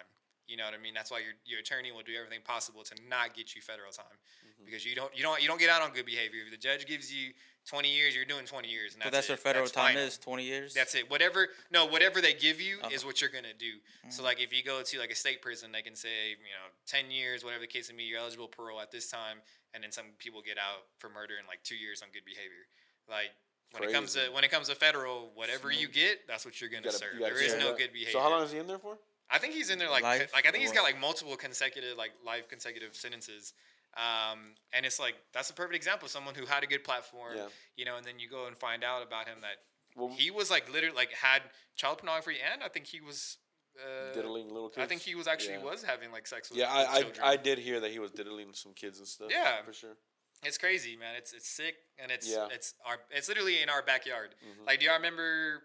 You 0.50 0.58
know 0.58 0.66
what 0.66 0.74
I 0.74 0.82
mean? 0.82 0.95
That's 0.95 1.12
why 1.12 1.20
your 1.20 1.34
your 1.45 1.60
attorney 1.60 1.91
will 1.91 2.02
do 2.02 2.14
everything 2.18 2.41
possible 2.43 2.82
to 2.84 2.95
not 3.08 3.36
get 3.36 3.54
you 3.56 3.62
federal 3.62 3.91
time 3.91 4.18
Mm-hmm. 4.60 4.66
because 4.66 4.84
you 4.86 4.93
don't 4.95 5.16
you 5.16 5.24
don't 5.24 5.39
you 5.41 5.47
don't 5.47 5.60
get 5.60 5.70
out 5.70 5.82
on 5.82 5.91
good 5.93 6.06
behavior. 6.06 6.41
If 6.43 6.52
the 6.52 6.58
judge 6.58 6.86
gives 6.86 7.14
you 7.14 7.32
twenty 7.66 7.93
years, 7.95 8.14
you're 8.16 8.26
doing 8.26 8.45
twenty 8.45 8.68
years, 8.68 8.93
and 8.95 9.04
But 9.04 9.14
that's, 9.14 9.28
that's 9.28 9.39
it. 9.39 9.45
what 9.45 9.54
federal 9.54 9.66
That's 9.66 9.72
time 9.78 9.93
final. 9.93 10.04
is. 10.10 10.18
Twenty 10.18 10.43
years. 10.43 10.74
That's 10.74 10.95
it. 10.95 11.10
Whatever 11.10 11.47
no, 11.72 11.86
whatever 11.86 12.20
they 12.20 12.34
give 12.34 12.60
you 12.60 12.80
Okay. 12.84 12.93
is 12.95 13.06
what 13.06 13.22
you're 13.22 13.30
gonna 13.30 13.54
do. 13.58 13.78
So 14.10 14.24
like 14.24 14.41
if 14.41 14.52
you 14.52 14.64
go 14.64 14.82
to 14.82 15.00
like 15.00 15.12
a 15.12 15.16
state 15.16 15.41
prison, 15.41 15.72
they 15.72 15.82
can 15.84 15.95
say, 15.95 16.32
you 16.32 16.52
know, 16.58 16.68
ten 16.88 17.10
years, 17.12 17.43
whatever 17.45 17.62
the 17.62 17.68
case 17.72 17.89
may 17.91 17.97
be, 17.97 18.04
you're 18.04 18.20
eligible 18.20 18.47
parole 18.50 18.82
at 18.82 18.91
this 18.91 19.08
time, 19.10 19.38
and 19.74 19.84
then 19.84 19.91
some 19.93 20.06
people 20.18 20.41
get 20.41 20.58
out 20.58 20.84
for 20.97 21.08
murder 21.10 21.36
in 21.39 21.45
like 21.47 21.62
two 21.64 21.76
years 21.78 22.02
on 22.02 22.10
good 22.12 22.26
behavior. 22.26 22.66
Like 23.08 23.30
when 23.72 23.88
it 23.88 23.93
comes 23.93 24.14
to 24.16 24.28
when 24.34 24.43
it 24.43 24.52
comes 24.52 24.68
to 24.68 24.76
federal, 24.76 25.32
whatever 25.36 25.72
you 25.72 25.88
get, 25.88 26.28
that's 26.28 26.43
what 26.43 26.60
you're 26.60 26.70
gonna 26.72 26.82
You 26.89 26.91
gotta- 26.91 26.97
serve. 26.97 27.14
you 27.14 27.20
There 27.22 27.41
is 27.41 27.56
no 27.56 27.78
good 27.78 27.93
behavior. 27.93 28.12
So 28.14 28.20
how 28.20 28.30
long 28.32 28.43
is 28.43 28.52
he 28.52 28.58
in 28.58 28.68
there 28.68 28.80
for? 28.80 28.97
I 29.32 29.38
think 29.38 29.54
he's 29.54 29.70
in 29.70 29.78
there 29.80 29.90
like 29.90 30.04
Life 30.04 30.32
like 30.34 30.48
I 30.48 30.52
think 30.52 30.64
he's 30.64 30.72
got 30.72 30.84
like 30.84 31.00
multiple 31.00 31.36
consecutive 31.36 31.98
like 31.98 32.12
life 32.26 32.48
consecutive 32.50 32.96
sentences. 32.96 33.54
Um, 33.98 34.54
and 34.72 34.86
it's 34.86 35.00
like 35.00 35.16
that's 35.34 35.50
a 35.50 35.54
perfect 35.54 35.76
example 35.76 36.06
of 36.06 36.12
someone 36.12 36.36
who 36.36 36.46
had 36.46 36.64
a 36.64 36.68
good 36.68 36.84
platform, 36.84 37.34
Yeah. 37.36 37.48
you 37.76 37.86
know, 37.86 37.98
and 37.98 38.06
then 38.06 38.20
you 38.20 38.30
go 38.30 38.46
and 38.48 38.56
find 38.58 38.84
out 38.84 39.02
about 39.06 39.28
him 39.28 39.40
that 39.42 39.58
Well, 39.96 40.10
he 40.16 40.30
was 40.32 40.50
like 40.52 40.72
literally 40.72 40.96
like 40.96 41.12
had 41.14 41.42
child 41.76 41.98
pornography 42.00 42.38
and 42.54 42.64
I 42.64 42.70
think 42.70 42.86
he 42.88 43.02
was 43.02 43.38
uh, 43.78 44.14
diddling 44.14 44.48
little 44.50 44.70
kids. 44.70 44.84
I 44.84 44.88
think 44.88 45.02
he 45.02 45.16
was 45.16 45.28
actually 45.28 45.54
Yeah. 45.56 45.64
was 45.64 45.84
having 45.84 46.12
like 46.12 46.28
sex 46.28 46.50
with 46.50 46.60
Yeah, 46.60 46.72
I, 46.72 46.98
I 46.98 47.02
children. 47.02 47.26
I 47.26 47.36
did 47.36 47.58
hear 47.60 47.80
that 47.80 47.92
he 47.92 48.00
was 48.00 48.12
diddling 48.12 48.54
some 48.54 48.74
kids 48.74 49.00
and 49.00 49.08
stuff. 49.08 49.30
Yeah. 49.32 49.62
for 49.64 49.74
sure. 49.74 49.96
it's 50.44 50.58
crazy, 50.58 50.96
man. 50.96 51.16
It's 51.18 51.34
it's 51.34 51.50
sick 51.50 51.76
and 51.98 52.12
it's 52.12 52.28
Yeah. 52.30 52.48
it's 52.52 52.74
our 52.86 52.98
it's 53.12 53.28
literally 53.28 53.62
in 53.62 53.70
our 53.70 53.82
backyard. 53.82 54.36
Mhm. 54.46 54.66
Like, 54.68 54.80
do 54.80 54.86
y'all 54.86 54.96
remember 54.96 55.64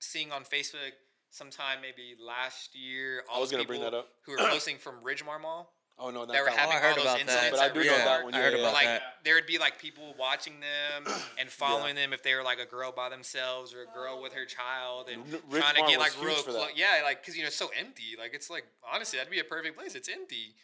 seeing 0.00 0.32
on 0.32 0.44
Facebook 0.44 0.92
sometime 1.32 1.78
maybe 1.82 2.14
last 2.24 2.76
year 2.76 3.24
all 3.28 3.38
I 3.38 3.40
was 3.40 3.50
gonna 3.50 3.64
bring 3.64 3.80
people 3.80 3.90
that 3.90 3.96
up. 3.98 4.08
who 4.24 4.32
were 4.32 4.38
posting 4.38 4.76
from 4.78 4.94
Ridgemar 5.04 5.40
Mall? 5.40 5.72
Oh 5.98 6.08
no, 6.10 6.20
not 6.24 6.32
They 6.32 6.40
were 6.40 6.46
that 6.46 6.56
having 6.56 6.74
I 6.76 6.80
heard 6.80 6.88
all 6.90 6.94
those 6.96 7.04
about 7.04 7.14
that. 7.18 7.20
incidents 7.20 7.50
But 7.50 7.60
I 7.60 7.66
at 7.66 7.74
do 7.74 7.84
know 7.84 7.92
Ridgemar. 7.92 8.04
that 8.06 8.24
one. 8.24 8.34
I 8.34 8.38
heard 8.40 8.52
yeah, 8.54 8.58
about 8.60 8.72
like 8.72 8.84
that. 8.86 9.02
there 9.24 9.34
would 9.34 9.46
be 9.46 9.58
like 9.58 9.78
people 9.78 10.14
watching 10.18 10.54
them 10.58 11.14
and 11.38 11.50
following 11.50 11.94
them 11.94 12.12
if 12.14 12.22
they 12.22 12.34
were 12.34 12.42
like 12.42 12.58
a 12.58 12.64
girl 12.64 12.92
by 12.96 13.10
themselves 13.10 13.74
or 13.74 13.82
a 13.82 13.86
girl 13.94 14.20
with 14.22 14.32
her 14.32 14.46
child 14.46 15.10
and 15.12 15.22
R- 15.52 15.60
trying 15.60 15.74
to 15.76 15.82
get 15.88 16.00
like 16.00 16.16
real 16.20 16.34
close. 16.42 16.70
Yeah, 16.74 17.02
like 17.04 17.20
because 17.20 17.36
you 17.36 17.42
know 17.42 17.48
it's 17.48 17.56
so 17.56 17.68
empty. 17.78 18.16
Like 18.18 18.32
it's 18.34 18.48
like 18.48 18.64
honestly 18.90 19.18
that'd 19.18 19.30
be 19.30 19.38
a 19.40 19.44
perfect 19.44 19.76
place. 19.78 19.94
It's 19.94 20.08
empty. 20.08 20.54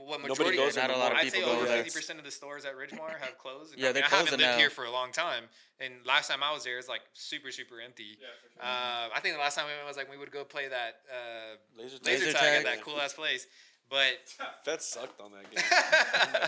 M- 0.00 0.06
What 0.06 0.20
Nobody 0.22 0.50
majority? 0.50 0.56
goes 0.58 0.76
Not 0.76 0.90
a 0.90 0.96
lot 0.96 1.12
of 1.12 1.18
I'd 1.18 1.30
say 1.30 1.38
people 1.38 1.52
go 1.52 1.58
over 1.58 1.66
there. 1.66 1.82
fifty 1.84 1.98
percent 1.98 2.18
of 2.18 2.24
the 2.24 2.30
stores 2.30 2.64
at 2.64 2.74
Ridgemar 2.76 3.18
have 3.20 3.38
closed. 3.38 3.74
Yeah, 3.76 3.86
I, 3.86 3.88
mean, 3.88 3.94
they're 3.94 4.02
I 4.04 4.08
haven't 4.08 4.26
closing 4.28 4.38
lived 4.40 4.52
now. 4.52 4.58
here 4.58 4.70
for 4.70 4.84
a 4.84 4.90
long 4.90 5.12
time, 5.12 5.44
and 5.80 5.94
last 6.04 6.28
time 6.30 6.42
I 6.42 6.52
was 6.52 6.64
there, 6.64 6.78
it's 6.78 6.88
like 6.88 7.02
super 7.12 7.50
super 7.50 7.80
empty. 7.80 8.18
Uh, 8.60 9.08
I 9.14 9.20
think 9.20 9.34
the 9.34 9.40
last 9.40 9.54
time 9.56 9.66
we 9.66 9.72
went 9.74 9.86
was 9.86 9.96
like 9.96 10.10
we 10.10 10.16
would 10.18 10.30
go 10.32 10.44
play 10.44 10.68
that 10.68 11.00
uh, 11.10 11.56
Laser 11.80 11.98
tag. 11.98 12.06
laser, 12.06 12.24
Laser 12.26 12.38
tag, 12.38 12.58
at 12.58 12.64
that 12.64 12.82
cool 12.84 13.00
ass 13.00 13.12
place. 13.12 13.46
But 13.90 14.34
Fed 14.64 14.80
sucked 14.80 15.20
on 15.20 15.30
that 15.32 15.50
game. 15.50 15.62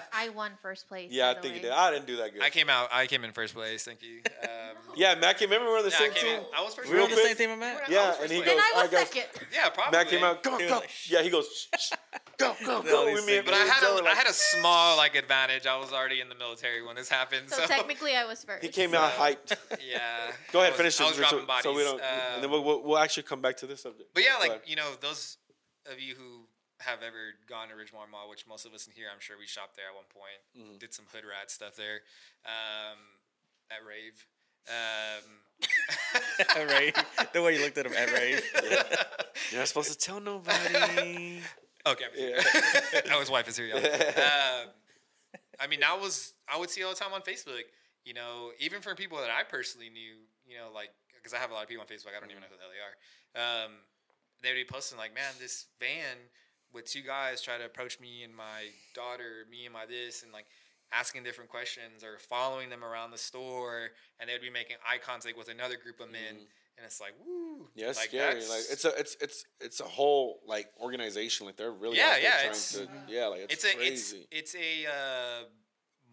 I 0.13 0.31
won 0.31 0.53
first 0.63 0.89
place. 0.89 1.13
yeah, 1.13 1.29
I 1.31 1.35
think 1.35 1.45
he 1.55 1.61
way. 1.61 1.63
did. 1.65 1.71
I 1.71 1.91
didn't 1.91 2.07
do 2.07 2.17
that 2.17 2.33
good. 2.33 2.43
I 2.43 2.49
came 2.49 2.71
out. 2.71 2.89
I 2.91 3.07
came 3.07 3.25
in 3.25 3.33
first 3.33 3.55
place. 3.55 3.85
Thank 3.85 4.03
you. 4.03 4.21
Um, 4.43 4.77
yeah, 4.97 5.15
Matt 5.15 5.39
came. 5.39 5.51
Remember 5.51 5.67
we 5.67 5.73
were 5.73 5.79
on 5.79 5.85
the 5.85 5.91
yeah, 5.91 5.99
same 5.99 6.13
came 6.13 6.25
team. 6.25 6.39
in. 6.39 6.45
I 6.57 6.63
was 6.63 6.75
first. 6.75 6.89
we 6.91 6.97
were 6.97 7.03
on 7.03 7.11
the 7.11 7.17
same 7.17 7.37
team, 7.37 7.59
Matt. 7.59 7.83
Yeah, 7.91 8.15
and 8.23 8.31
he 8.31 8.39
place. 8.41 8.49
Then 8.49 8.57
goes, 8.57 8.65
I 8.75 8.83
was 8.83 8.91
second. 8.91 9.25
Yeah, 9.53 9.69
probably. 9.69 9.99
Matt 9.99 10.09
came 10.09 10.25
out. 10.25 10.43
Go, 10.43 10.57
He 10.59 10.67
go. 10.69 10.77
like, 10.79 10.91
yeah, 11.09 11.23
he 11.23 11.29
goes. 11.31 11.69
Shh, 12.41 12.45
shh, 12.61 12.65
go, 12.67 12.67
go, 12.67 12.77
All 12.77 12.83
go. 12.83 13.07
these 13.07 13.15
with 13.17 13.27
me. 13.27 13.37
and 13.39 13.45
But 13.45 13.55
I 13.55 13.65
me 13.65 13.71
had 13.71 13.81
Joe 13.83 13.97
a, 13.99 14.03
were 14.03 14.09
I 14.09 14.15
had 14.15 14.27
a 14.27 14.33
small 14.33 14.97
like 14.97 15.15
advantage. 15.17 15.67
I 15.67 15.77
was 15.79 15.93
already 15.93 16.21
in 16.21 16.29
the 16.29 16.35
military 16.35 16.83
when 16.85 16.97
this 16.97 17.09
happened. 17.09 17.49
So, 17.51 17.57
So 17.63 17.67
technically, 17.67 18.15
I 18.17 18.25
was 18.25 18.45
first. 18.45 18.63
He 18.65 18.71
came 18.71 18.95
out 18.95 19.13
hyped. 19.13 19.57
yeah. 19.91 20.31
Go 20.53 20.61
ahead, 20.61 20.69
I 20.69 20.71
was, 20.73 20.77
finish 20.97 21.01
I 21.01 21.05
it. 21.05 21.19
was 21.19 21.29
so, 21.31 21.47
bodies. 21.47 21.63
so 21.65 21.75
we 21.75 21.83
don't. 21.85 22.01
Uh, 22.01 22.05
and 22.35 22.43
then 22.45 22.51
we'll, 22.51 22.63
we'll, 22.65 22.83
we'll 22.83 22.99
actually 22.99 23.25
come 23.25 23.41
back 23.41 23.57
to 23.59 23.67
this 23.67 23.83
subject. 23.83 24.11
but 24.15 24.23
yeah, 24.23 24.35
Go 24.35 24.41
like 24.41 24.51
ahead. 24.51 24.61
you 24.67 24.77
know, 24.77 24.91
those 25.01 25.39
of 25.91 26.01
you 26.01 26.15
who 26.15 26.47
have 26.81 26.99
ever 27.03 27.33
gone 27.49 27.69
to 27.69 27.75
Ridgemar 27.75 28.11
Mall, 28.11 28.29
which 28.29 28.47
most 28.47 28.67
of 28.67 28.75
us 28.75 28.87
in 28.87 28.93
here, 28.93 29.07
I'm 29.13 29.21
sure 29.21 29.37
we 29.39 29.47
shopped 29.47 29.77
there 29.77 29.87
at 29.89 29.95
one 29.95 30.05
point, 30.13 30.41
Mhm. 30.77 30.79
did 30.79 30.93
some 30.93 31.07
hood 31.13 31.25
rat 31.25 31.51
stuff 31.51 31.75
there, 31.77 32.01
um, 32.45 32.99
at 33.71 33.79
rave. 33.87 34.27
Um, 34.69 35.23
Ray, 36.69 36.93
the 37.33 37.41
way 37.41 37.55
you 37.57 37.63
looked 37.63 37.79
at 37.79 37.87
him 37.87 37.93
at 37.95 38.13
Ray. 38.13 38.41
You're 39.53 39.61
not 39.61 39.69
supposed 39.69 39.93
to 39.93 39.97
tell 39.97 40.19
nobody. 40.21 41.41
Okay. 41.87 42.05
Yeah. 42.17 42.43
oh, 43.13 43.21
his 43.21 43.31
wife 43.31 43.49
is 43.49 43.57
here, 43.57 43.67
y'all. 43.67 43.79
Um, 44.17 44.69
I 45.61 45.67
mean, 45.69 45.81
that 45.81 46.01
was 46.01 46.35
I 46.53 46.59
would 46.59 46.71
see 46.71 46.83
all 46.83 46.91
the 46.91 46.97
time 46.97 47.13
on 47.13 47.23
Facebook. 47.23 47.63
You 48.05 48.15
know, 48.15 48.51
even 48.59 48.81
from 48.81 48.97
people 48.97 49.19
that 49.19 49.31
I 49.31 49.43
personally 49.43 49.91
knew. 49.91 50.17
You 50.47 50.59
know, 50.59 50.69
like 50.75 50.91
because 51.15 51.33
I 51.33 51.39
have 51.39 51.51
a 51.51 51.55
lot 51.55 51.63
of 51.63 51.69
people 51.69 51.83
on 51.83 51.89
Facebook. 51.89 52.15
I 52.17 52.21
don't 52.21 52.31
even 52.31 52.43
know 52.43 52.49
who 52.51 52.57
the 52.57 52.63
hell 52.63 52.75
they 52.75 52.83
are. 52.83 53.65
Um, 53.65 53.73
they'd 54.43 54.55
be 54.55 54.65
posting 54.65 54.99
like, 54.99 55.15
"Man, 55.15 55.33
this 55.41 55.67
van 55.81 56.17
with 56.73 56.87
two 56.87 57.03
guys 57.03 57.41
try 57.41 57.59
to 57.59 57.65
approach 57.65 58.01
me 58.01 58.23
and 58.23 58.35
my 58.35 58.71
daughter, 58.95 59.47
me 59.51 59.65
and 59.65 59.73
my 59.73 59.87
this, 59.87 60.23
and 60.23 60.33
like." 60.33 60.47
asking 60.93 61.25
different 61.25 61.51
questions 61.51 62.05
or 62.05 62.17
following 62.17 62.71
them 62.71 62.85
around 62.85 63.11
the 63.11 63.19
store 63.19 63.91
and 64.21 64.31
they'd 64.31 64.41
be 64.41 64.49
making 64.49 64.77
eye 64.89 64.99
contact 64.99 65.37
with 65.37 65.49
another 65.49 65.75
group 65.77 65.99
of 65.99 66.09
men 66.13 66.47
and 66.77 66.85
it's 66.85 67.01
like 67.01 67.15
woo. 67.25 67.69
Yeah, 67.75 67.89
it's 67.89 67.99
like, 67.99 68.09
scary. 68.09 68.35
Like 68.41 68.65
it's 68.71 68.85
a 68.85 68.95
it's 68.99 69.17
it's 69.21 69.45
it's 69.61 69.81
a 69.81 69.85
whole 69.85 70.41
like 70.47 70.67
organization. 70.81 71.47
Like 71.47 71.57
they're 71.57 71.71
really 71.73 71.97
Yeah, 71.97 72.17
yeah, 72.17 72.31
trying 72.33 72.45
it's- 72.47 72.73
to 72.75 72.89
yeah 73.09 73.27
like 73.27 73.41
it's, 73.49 73.65
it's 73.65 73.75
a 73.75 73.77
crazy. 73.77 74.29
it's 74.31 74.55
it's 74.55 74.55
a 74.57 74.87
uh, 74.87 75.45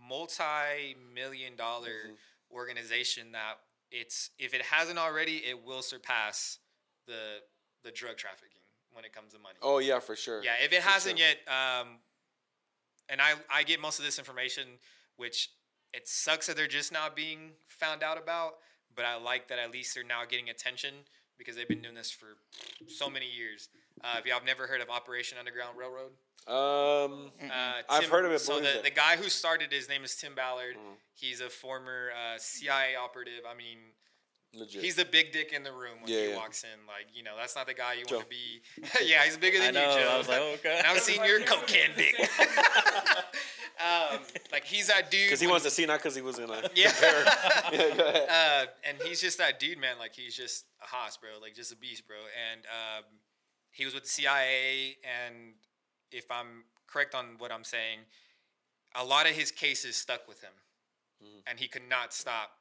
multi-million 0.10 1.56
dollar 1.56 1.90
Mhm. 2.10 2.18
organization 2.52 3.32
that 3.34 3.60
it's 3.92 4.32
if 4.40 4.54
it 4.54 4.62
hasn't 4.62 4.98
already, 5.00 5.38
it 5.38 5.64
will 5.64 5.82
surpass 5.82 6.60
the 7.08 7.42
the 7.84 7.92
drug 7.92 8.18
trafficking 8.18 8.62
when 8.94 9.04
it 9.06 9.14
comes 9.14 9.34
to 9.34 9.40
money. 9.40 9.58
oh 9.62 9.80
yeah, 9.80 10.00
for 10.00 10.16
sure. 10.16 10.44
yeah, 10.44 10.56
if 10.64 10.72
it 10.72 10.82
for 10.82 10.90
hasn't 10.90 11.18
sure. 11.20 11.28
yet, 11.28 11.38
um, 11.48 12.00
and 13.10 13.22
I 13.22 13.34
I 13.50 13.64
get 13.64 13.80
most 13.80 14.00
of 14.00 14.06
this 14.06 14.18
information, 14.20 14.80
which 15.18 15.50
it 15.94 16.08
sucks 16.08 16.48
that 16.48 16.56
they're 16.56 16.68
just 16.68 16.92
now 16.92 17.10
being 17.10 17.52
found 17.68 18.02
out 18.04 18.18
about, 18.18 18.56
but 18.96 19.06
I 19.06 19.16
like 19.16 19.48
that 19.50 19.60
at 19.60 19.72
least 19.72 19.96
they're 19.96 20.04
now 20.04 20.24
getting 20.30 20.50
attention 20.50 20.94
because 21.38 21.56
they've 21.56 21.68
been 21.68 21.82
doing 21.82 21.96
this 21.96 22.12
for 22.12 22.38
so 22.88 23.10
many 23.10 23.26
years. 23.30 23.70
Uh, 24.04 24.16
if 24.20 24.26
y'all 24.26 24.36
have 24.36 24.46
never 24.46 24.68
heard 24.68 24.82
of 24.82 24.90
Operation 24.90 25.38
Underground 25.38 25.78
Railroad, 25.78 26.12
Um, 26.46 27.32
uh, 27.50 27.82
I've 27.90 28.10
heard 28.10 28.26
of 28.26 28.32
it, 28.32 28.40
So 28.40 28.60
the, 28.60 28.80
it? 28.80 28.84
the 28.84 28.90
guy 28.92 29.16
who 29.16 29.30
started 29.30 29.72
his 29.72 29.88
name 29.88 30.04
is 30.04 30.16
Tim 30.16 30.36
Ballard. 30.36 30.76
Mhm. 30.76 30.96
He's 31.14 31.40
a 31.42 31.50
former 31.50 32.12
uh, 32.12 32.38
CIA 32.38 32.96
operative. 32.96 33.46
I 33.50 33.54
mean, 33.54 33.78
Legit. 34.56 34.84
He's 34.84 34.96
the 34.96 35.06
big 35.06 35.32
dick 35.32 35.52
in 35.52 35.64
the 35.64 35.72
room 35.72 35.98
when 36.02 36.12
Yeah, 36.12 36.20
he 36.22 36.30
yeah. 36.30 36.36
walks 36.38 36.64
in. 36.64 36.86
Like, 36.88 37.08
you 37.14 37.24
know, 37.24 37.32
that's 37.36 37.56
not 37.56 37.66
the 37.66 37.74
guy 37.74 37.94
you 37.94 38.06
Joe. 38.06 38.18
want 38.18 38.30
to 38.30 38.36
be. 38.36 38.62
yeah, 39.06 39.24
he's 39.26 39.36
bigger 39.38 39.58
I 39.60 39.66
than 39.66 39.74
know. 39.74 39.96
you, 39.96 40.02
Joe. 40.04 40.10
I 40.12 40.18
was 40.18 40.28
like, 40.28 40.40
oh, 40.42 40.54
okay. 40.56 40.78
and 40.78 40.88
I've 40.92 41.00
seen 41.00 41.24
your 41.26 41.40
cocaine 41.42 41.90
dick. 41.98 42.14
um, 43.80 44.20
like, 44.52 44.64
he's 44.64 44.88
that 44.88 45.10
dude. 45.10 45.26
because 45.26 45.40
he 45.40 45.48
wants 45.48 45.64
to 45.66 45.72
see, 45.72 45.86
not 45.86 46.00
because 46.00 46.16
he 46.16 46.22
was 46.22 46.38
gonna. 46.38 46.70
Yeah. 46.76 46.92
yeah, 47.02 47.96
go 47.98 48.08
ahead. 48.08 48.30
uh, 48.30 48.66
and 48.88 48.98
he's 49.04 49.20
just 49.22 49.38
that 49.40 49.60
dude, 49.60 49.78
man. 49.80 49.96
Like, 50.00 50.14
he's 50.14 50.36
just 50.36 50.66
a 50.84 50.88
hoss, 50.88 51.18
bro. 51.18 51.30
Like, 51.42 51.56
just 51.56 51.72
a 51.72 51.76
beast, 51.76 52.08
bro. 52.08 52.18
And 52.52 52.62
um, 52.68 53.04
he 53.72 53.86
was 53.86 53.94
with 53.94 54.04
the 54.04 54.10
CIA. 54.10 54.98
And 55.04 55.54
if 56.12 56.26
I'm 56.30 56.66
correct 56.88 57.16
on 57.16 57.36
what 57.40 57.52
I'm 57.52 57.64
saying, 57.64 58.00
a 58.96 59.04
lot 59.04 59.26
of 59.28 59.32
his 59.36 59.52
cases 59.52 59.96
stuck 59.96 60.28
with 60.28 60.42
him. 60.42 60.54
Mhm. 61.24 61.42
And 61.48 61.60
he 61.60 61.68
could 61.68 61.88
not 61.90 62.14
stop. 62.14 62.52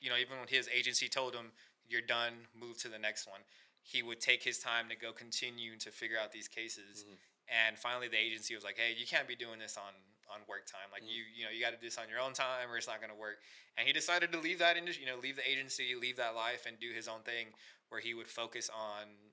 You 0.00 0.10
know, 0.10 0.16
even 0.16 0.38
when 0.38 0.48
his 0.48 0.68
agency 0.74 1.08
told 1.08 1.34
him, 1.34 1.52
you're 1.88 2.02
done, 2.02 2.46
move 2.54 2.78
to 2.82 2.88
the 2.88 2.98
next 2.98 3.26
one, 3.26 3.40
he 3.82 4.02
would 4.02 4.20
take 4.20 4.42
his 4.42 4.58
time 4.58 4.88
to 4.90 4.96
go 4.96 5.12
continue 5.12 5.76
to 5.78 5.90
figure 5.90 6.18
out 6.22 6.32
these 6.32 6.48
cases. 6.48 7.04
Mhm. 7.04 7.18
And 7.48 7.78
finally, 7.78 8.08
the 8.08 8.18
agency 8.18 8.54
was 8.54 8.62
like, 8.64 8.76
"Hey, 8.76 8.92
you 8.92 9.06
can't 9.06 9.26
be 9.26 9.34
doing 9.36 9.58
this 9.58 9.76
on 9.76 9.94
on 10.28 10.44
work 10.46 10.66
time. 10.66 10.90
Like 10.92 11.02
you, 11.04 11.24
you 11.34 11.44
know, 11.46 11.50
you 11.50 11.60
got 11.60 11.70
to 11.70 11.76
do 11.78 11.86
this 11.86 11.96
on 11.96 12.08
your 12.10 12.20
own 12.20 12.34
time, 12.34 12.70
or 12.70 12.76
it's 12.76 12.86
not 12.86 13.00
going 13.00 13.08
to 13.10 13.16
work." 13.16 13.40
And 13.78 13.86
he 13.86 13.92
decided 13.94 14.30
to 14.32 14.38
leave 14.38 14.58
that 14.58 14.76
industry, 14.76 15.04
you 15.04 15.10
know, 15.10 15.16
leave 15.18 15.36
the 15.36 15.48
agency, 15.50 15.94
leave 15.94 16.16
that 16.16 16.34
life, 16.34 16.66
and 16.66 16.78
do 16.78 16.90
his 16.92 17.08
own 17.08 17.22
thing, 17.22 17.54
where 17.88 18.00
he 18.00 18.12
would 18.12 18.28
focus 18.28 18.68
on 18.68 19.32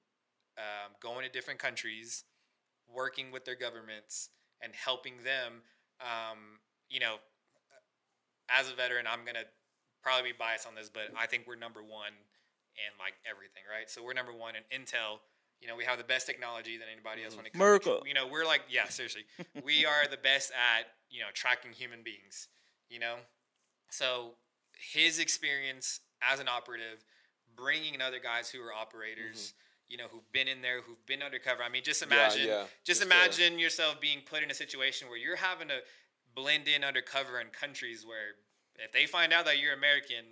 um, 0.58 0.96
going 1.02 1.24
to 1.26 1.30
different 1.32 1.60
countries, 1.60 2.24
working 2.88 3.32
with 3.32 3.46
their 3.46 3.56
governments, 3.56 4.30
and 4.62 4.74
helping 4.76 5.24
them. 5.24 5.64
Um, 6.02 6.60
you 6.90 7.00
know, 7.00 7.18
as 8.50 8.70
a 8.70 8.76
veteran, 8.76 9.08
I'm 9.08 9.26
gonna 9.26 9.46
probably 10.06 10.32
be 10.32 10.38
biased 10.38 10.68
on 10.68 10.76
this, 10.76 10.88
but 10.88 11.10
I 11.20 11.26
think 11.26 11.46
we're 11.48 11.58
number 11.58 11.82
one 11.82 12.14
in 12.78 12.94
like 13.00 13.16
everything, 13.26 13.64
right? 13.66 13.90
So 13.90 14.04
we're 14.04 14.14
number 14.14 14.32
one 14.32 14.54
in 14.54 14.62
Intel. 14.70 15.18
You 15.60 15.68
know, 15.68 15.76
we 15.76 15.84
have 15.84 15.98
the 15.98 16.04
best 16.04 16.28
technology 16.28 16.78
than 16.78 16.88
anybody 16.94 17.24
else 17.24 17.36
when 17.36 17.48
it 17.48 17.54
comes. 17.54 17.64
To, 18.04 18.08
you 18.08 18.14
know, 18.14 18.28
we're 18.28 18.46
like, 18.46 18.62
yeah, 18.70 18.88
seriously, 18.88 19.26
we 19.66 19.84
are 19.84 20.06
the 20.10 20.18
best 20.18 20.52
at 20.52 20.86
you 21.10 21.22
know 21.22 21.28
tracking 21.34 21.72
human 21.72 22.04
beings. 22.04 22.50
You 22.88 23.00
know, 23.00 23.16
so 23.90 24.36
his 24.78 25.18
experience 25.18 26.02
as 26.22 26.40
an 26.40 26.48
operative, 26.48 27.04
bringing 27.56 27.96
in 27.96 28.02
other 28.02 28.20
guys 28.20 28.50
who 28.50 28.62
are 28.62 28.72
operators. 28.72 29.54
You 29.88 29.98
know, 29.98 30.06
who've 30.12 30.32
been 30.32 30.48
in 30.48 30.64
there, 30.64 30.82
who've 30.82 31.06
been 31.06 31.22
undercover. 31.22 31.62
I 31.62 31.70
mean, 31.70 31.84
just 31.84 32.02
imagine, 32.02 32.48
yeah. 32.48 32.64
just 32.84 33.02
Just, 33.02 33.04
uh, 33.04 33.06
imagine 33.06 33.60
yourself 33.60 34.02
being 34.02 34.22
put 34.26 34.42
in 34.42 34.50
a 34.50 34.54
situation 34.56 35.10
where 35.10 35.18
you're 35.18 35.36
having 35.36 35.68
to 35.68 35.78
blend 36.34 36.68
in 36.68 36.84
undercover 36.84 37.40
in 37.40 37.48
countries 37.50 38.04
where 38.04 38.34
if 38.84 38.92
they 38.92 39.06
find 39.06 39.34
out 39.34 39.46
that 39.46 39.60
you're 39.60 39.74
American, 39.74 40.26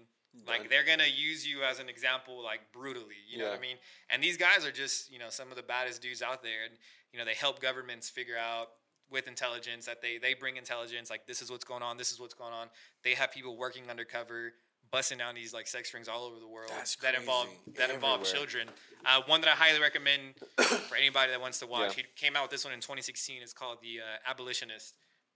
like 0.47 0.69
they're 0.69 0.83
gonna 0.83 1.03
use 1.15 1.45
you 1.45 1.63
as 1.63 1.79
an 1.79 1.89
example, 1.89 2.43
like 2.43 2.61
brutally. 2.71 3.15
You 3.29 3.39
know 3.39 3.49
what 3.49 3.57
I 3.57 3.61
mean? 3.61 3.77
And 4.09 4.23
these 4.23 4.37
guys 4.37 4.65
are 4.65 4.71
just 4.71 5.11
you 5.11 5.19
know 5.19 5.29
some 5.29 5.49
of 5.49 5.55
the 5.57 5.63
baddest 5.63 6.01
dudes 6.01 6.21
out 6.21 6.41
there, 6.43 6.65
and 6.65 6.73
you 7.11 7.19
know 7.19 7.25
they 7.25 7.35
help 7.35 7.61
governments 7.61 8.09
figure 8.09 8.37
out 8.37 8.69
with 9.11 9.27
intelligence 9.27 9.85
that 9.85 10.01
they 10.01 10.17
they 10.17 10.33
bring 10.33 10.57
intelligence 10.57 11.09
like 11.09 11.27
this 11.27 11.41
is 11.41 11.51
what's 11.51 11.65
going 11.65 11.83
on, 11.83 11.97
this 11.97 12.11
is 12.11 12.19
what's 12.19 12.33
going 12.33 12.53
on. 12.53 12.67
They 13.03 13.13
have 13.13 13.31
people 13.31 13.57
working 13.57 13.89
undercover. 13.89 14.53
Busting 14.91 15.17
down 15.17 15.33
these 15.33 15.55
like 15.55 15.65
sex 15.65 15.91
rings 15.91 16.07
all 16.07 16.23
over 16.23 16.39
the 16.39 16.47
world 16.47 16.69
That's 16.69 16.95
that 16.97 17.15
involve 17.15 17.47
crazy. 17.47 17.79
that 17.79 17.89
involve 17.89 18.23
children. 18.25 18.67
Uh, 19.03 19.21
one 19.25 19.41
that 19.41 19.47
I 19.47 19.53
highly 19.53 19.81
recommend 19.81 20.35
for 20.59 20.95
anybody 20.95 21.31
that 21.31 21.41
wants 21.41 21.57
to 21.61 21.65
watch. 21.65 21.97
Yeah. 21.97 22.03
He 22.03 22.09
came 22.15 22.35
out 22.35 22.43
with 22.43 22.51
this 22.51 22.63
one 22.63 22.75
in 22.75 22.79
2016. 22.79 23.41
It's 23.41 23.53
called 23.53 23.79
The 23.81 24.01
uh, 24.01 24.29
Abolitionist. 24.29 24.93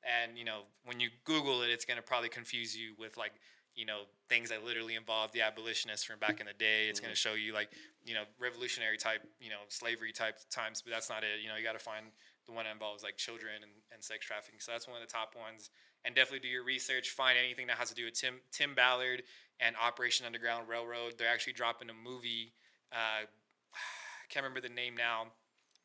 And 0.08 0.38
you 0.38 0.46
know, 0.46 0.62
when 0.86 1.00
you 1.00 1.10
Google 1.26 1.62
it, 1.62 1.70
it's 1.70 1.86
gonna 1.86 2.02
probably 2.02 2.30
confuse 2.30 2.76
you 2.76 2.94
with 2.98 3.18
like 3.18 3.34
you 3.76 3.86
know 3.86 4.02
things 4.30 4.50
that 4.50 4.64
literally 4.66 4.96
involve 4.96 5.32
the 5.32 5.42
abolitionists 5.42 6.06
from 6.06 6.20
back 6.20 6.40
in 6.40 6.48
the 6.48 6.54
day. 6.54 6.88
It's 6.88 7.00
gonna 7.00 7.16
show 7.16 7.34
you 7.34 7.54
like 7.54 7.70
you 8.06 8.14
know 8.14 8.24
revolutionary 8.40 8.98
type, 8.98 9.22
you 9.40 9.50
know 9.50 9.62
slavery 9.70 10.12
type 10.12 10.38
times, 10.50 10.82
but 10.82 10.92
that's 10.92 11.10
not 11.10 11.24
it. 11.24 11.42
You 11.42 11.50
know, 11.50 11.56
you 11.56 11.64
got 11.64 11.74
to 11.74 11.84
find 11.84 12.06
the 12.48 12.54
one 12.54 12.64
that 12.66 12.72
involves 12.72 13.04
like 13.04 13.18
children 13.18 13.62
and, 13.62 13.72
and 13.94 14.04
sex 14.04 14.26
trafficking. 14.26 14.60
So 14.60 14.72
that's 14.72 14.88
one 14.88 15.00
of 15.00 15.08
the 15.08 15.12
top 15.12 15.36
ones. 15.36 15.70
And 16.06 16.16
definitely 16.16 16.40
do 16.40 16.48
your 16.48 16.64
research. 16.64 17.10
Find 17.10 17.38
anything 17.38 17.68
that 17.68 17.78
has 17.78 17.90
to 17.90 17.96
do 17.96 18.06
with 18.06 18.14
Tim 18.14 18.36
Tim 18.52 18.74
Ballard 18.74 19.24
and 19.60 19.76
Operation 19.76 20.26
Underground 20.26 20.70
Railroad. 20.70 21.16
They're 21.18 21.30
actually 21.30 21.54
dropping 21.54 21.90
a 21.90 21.94
movie. 21.94 22.54
Uh, 22.92 23.28
I 23.76 24.26
can't 24.30 24.44
remember 24.44 24.66
the 24.66 24.74
name 24.74 24.96
now. 24.96 25.28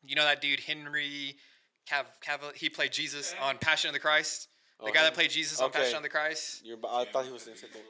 You 0.05 0.17
know 0.17 0.25
that 0.25 0.41
dude 0.41 0.61
Henry 0.61 1.37
Cav, 1.91 2.05
Cavill? 2.25 2.55
He 2.55 2.69
played 2.69 2.93
Jesus 2.93 3.35
on 3.43 3.59
Passion 3.59 3.89
of 3.89 3.95
the 3.95 4.01
Christ. 4.01 4.49
The 4.81 4.87
Oh, 4.89 4.93
guy 4.93 5.03
that 5.05 5.15
played 5.15 5.31
Jesus 5.31 5.61
on 5.61 5.67
Okay. 5.67 5.81
Passion 5.81 5.97
of 5.99 6.03
the 6.03 6.09
Christ. 6.09 6.63
You're, 6.65 6.79
I 6.89 7.05
thought 7.05 7.25
he 7.25 7.33
was 7.33 7.43
saying 7.43 7.57
something. 7.57 7.83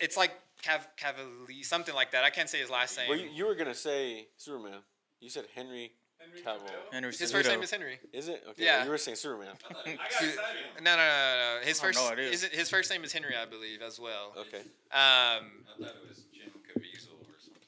It's 0.00 0.16
like 0.16 0.32
Cav 0.62 0.80
Cavalli, 0.96 1.62
something 1.62 1.94
like 1.94 2.12
that. 2.12 2.24
I 2.24 2.30
can't 2.30 2.48
say 2.48 2.58
his 2.60 2.70
last 2.70 2.96
name. 2.96 3.08
Well, 3.08 3.18
you, 3.18 3.28
you 3.32 3.46
were 3.46 3.54
gonna 3.54 3.74
say 3.74 4.26
Superman. 4.36 4.78
You 5.20 5.30
said 5.30 5.46
Henry 5.54 5.92
Cavill. 6.46 6.60
Henry 6.92 7.10
his 7.10 7.32
first 7.32 7.48
name 7.48 7.62
is 7.62 7.70
Henry. 7.70 7.98
Is 8.12 8.28
it? 8.28 8.44
Okay. 8.50 8.64
Yeah. 8.64 8.76
well, 8.78 8.84
you 8.84 8.90
were 8.92 8.98
saying 8.98 9.16
Superman. 9.16 9.54
No, 9.86 9.92
no, 9.94 9.94
no, 10.84 10.96
no, 10.96 11.56
no. 11.56 11.58
His 11.64 11.80
I 11.80 11.86
have 11.86 11.94
first 11.94 11.98
no 11.98 12.12
idea. 12.12 12.28
is 12.30 12.44
it, 12.44 12.52
his 12.52 12.68
first 12.70 12.90
name 12.90 13.02
is 13.02 13.12
Henry, 13.12 13.34
I 13.36 13.46
believe, 13.46 13.82
as 13.82 13.98
well. 13.98 14.32
Okay. 14.38 14.58
Um, 14.58 14.62
I 14.92 15.40
thought 15.80 15.80
it 15.80 16.08
was 16.08 16.18
Jim 16.32 16.50
Caviezel 16.68 17.18
or 17.18 17.38
something. 17.40 17.62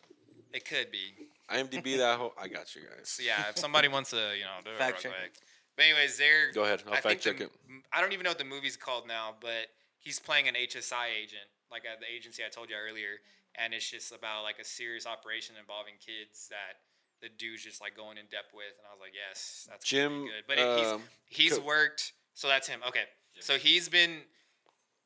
it 0.52 0.64
could 0.64 0.90
be. 0.92 1.14
IMDb 1.50 1.96
that 1.98 2.18
whole. 2.18 2.32
I 2.40 2.48
got 2.48 2.74
you 2.74 2.82
guys. 2.82 3.20
Yeah, 3.24 3.48
if 3.50 3.58
somebody 3.58 3.88
wants 3.88 4.10
to, 4.10 4.16
you 4.36 4.44
know, 4.44 4.56
do 4.64 4.70
it 4.70 4.78
Fact 4.78 5.04
real 5.04 5.12
check 5.12 5.20
quick. 5.20 5.32
But 5.76 5.84
anyways, 5.86 6.16
they're 6.18 6.52
Go 6.52 6.64
ahead. 6.64 6.82
I'll 6.86 6.92
I 6.92 7.00
fact 7.00 7.06
think 7.06 7.20
check 7.20 7.38
the- 7.38 7.44
it. 7.44 7.82
I 7.92 8.00
don't 8.00 8.12
even 8.12 8.24
know 8.24 8.30
what 8.30 8.38
the 8.38 8.44
movie's 8.44 8.76
called 8.76 9.06
now, 9.08 9.34
but 9.40 9.68
he's 9.98 10.18
playing 10.18 10.46
an 10.48 10.54
HSI 10.54 11.06
agent, 11.16 11.48
like 11.70 11.82
at 11.84 12.00
the 12.00 12.06
agency 12.06 12.42
I 12.46 12.48
told 12.48 12.70
you 12.70 12.76
earlier, 12.76 13.18
and 13.56 13.74
it's 13.74 13.90
just 13.90 14.12
about 14.12 14.42
like 14.44 14.58
a 14.60 14.64
serious 14.64 15.06
operation 15.06 15.56
involving 15.58 15.94
kids 16.04 16.48
that 16.50 16.78
the 17.20 17.28
dude's 17.38 17.64
just 17.64 17.80
like 17.80 17.96
going 17.96 18.18
in 18.18 18.26
depth 18.30 18.52
with, 18.54 18.70
and 18.78 18.86
I 18.88 18.92
was 18.92 19.00
like, 19.00 19.12
yes, 19.14 19.66
that's 19.68 19.90
gonna 19.90 20.08
be 20.08 20.14
Jim. 20.14 20.24
good. 20.26 20.44
But 20.46 20.58
it, 20.58 20.86
um, 20.94 21.00
he's 21.26 21.50
he's 21.50 21.58
Co- 21.58 21.64
worked, 21.64 22.12
so 22.34 22.46
that's 22.48 22.68
him. 22.68 22.80
Okay, 22.88 23.04
so 23.40 23.56
he's 23.58 23.88
been 23.88 24.18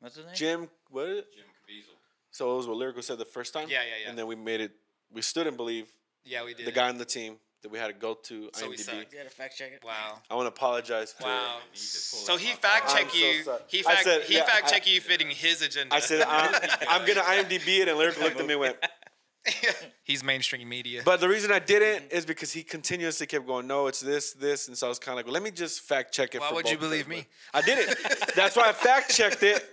What's 0.00 0.16
his 0.16 0.26
name? 0.26 0.34
Jim. 0.34 0.68
What? 0.90 1.06
Is 1.08 1.18
it? 1.18 1.26
Jim 1.34 1.44
Caviezel. 1.68 1.94
So 2.30 2.52
it 2.52 2.56
was 2.56 2.66
what 2.68 2.76
lyrical 2.76 3.02
said 3.02 3.18
the 3.18 3.24
first 3.24 3.52
time. 3.54 3.68
Yeah, 3.70 3.80
yeah, 3.82 4.02
yeah. 4.04 4.10
And 4.10 4.18
then 4.18 4.26
we 4.26 4.36
made 4.36 4.60
it. 4.60 4.72
We 5.12 5.22
stood 5.22 5.46
and 5.46 5.56
believe 5.56 5.86
yeah 6.28 6.44
we 6.44 6.54
did 6.54 6.66
the 6.66 6.72
guy 6.72 6.88
on 6.88 6.98
the 6.98 7.04
team 7.04 7.36
that 7.62 7.70
we 7.72 7.78
had 7.78 7.88
to 7.88 7.92
go 7.92 8.14
to 8.14 8.50
So 8.54 8.68
we 8.68 8.76
IMDb. 8.76 8.80
suck. 8.80 8.94
You 9.12 9.18
gotta 9.18 9.30
fact 9.30 9.56
check 9.58 9.72
it. 9.72 9.82
Wow. 9.84 10.22
I 10.30 10.34
want 10.36 10.44
to 10.46 10.48
apologize 10.50 11.12
for. 11.12 11.24
Wow. 11.24 11.56
need 11.72 11.78
So 11.78 12.36
he 12.36 12.52
fact 12.52 12.88
phone. 12.88 12.96
check 12.98 13.06
I'm 13.06 13.10
so 13.10 13.16
you. 13.18 13.58
He 13.68 13.82
fact 13.82 14.04
said- 14.04 14.22
he 14.22 14.34
yeah, 14.36 14.44
fact 14.44 14.66
I- 14.66 14.70
check 14.70 14.86
you 14.86 15.00
fitting 15.00 15.28
his 15.30 15.60
agenda. 15.62 15.94
I 15.94 15.98
said 16.00 16.22
I'm, 16.22 16.54
I'm 16.88 17.06
gonna 17.06 17.22
IMDb 17.22 17.80
it, 17.80 17.88
and 17.88 17.98
lyrical 17.98 18.22
looked 18.22 18.38
at 18.38 18.46
me 18.46 18.52
and 18.52 18.60
went. 18.60 18.76
he's 20.04 20.22
mainstream 20.22 20.68
media. 20.68 21.02
But 21.04 21.20
the 21.20 21.28
reason 21.28 21.50
I 21.50 21.58
didn't 21.58 22.12
is 22.12 22.26
because 22.26 22.52
he 22.52 22.62
continuously 22.62 23.26
kept 23.26 23.46
going, 23.46 23.66
no, 23.66 23.86
it's 23.86 24.00
this, 24.00 24.32
this, 24.34 24.68
and 24.68 24.76
so 24.76 24.86
I 24.86 24.90
was 24.90 24.98
kind 24.98 25.12
of 25.14 25.16
like, 25.16 25.24
well, 25.26 25.32
let 25.34 25.42
me 25.42 25.50
just 25.50 25.80
fact 25.80 26.12
check 26.12 26.34
it. 26.34 26.38
For 26.38 26.38
you." 26.38 26.42
Why 26.42 26.48
for 26.50 26.54
would 26.56 26.70
you 26.70 26.76
both 26.76 26.84
of 26.84 26.90
believe 26.90 27.08
me? 27.08 27.26
I 27.54 27.62
didn't. 27.62 27.96
That's 28.36 28.56
why 28.56 28.68
I 28.68 28.72
fact 28.72 29.14
checked 29.16 29.42
it. 29.42 29.64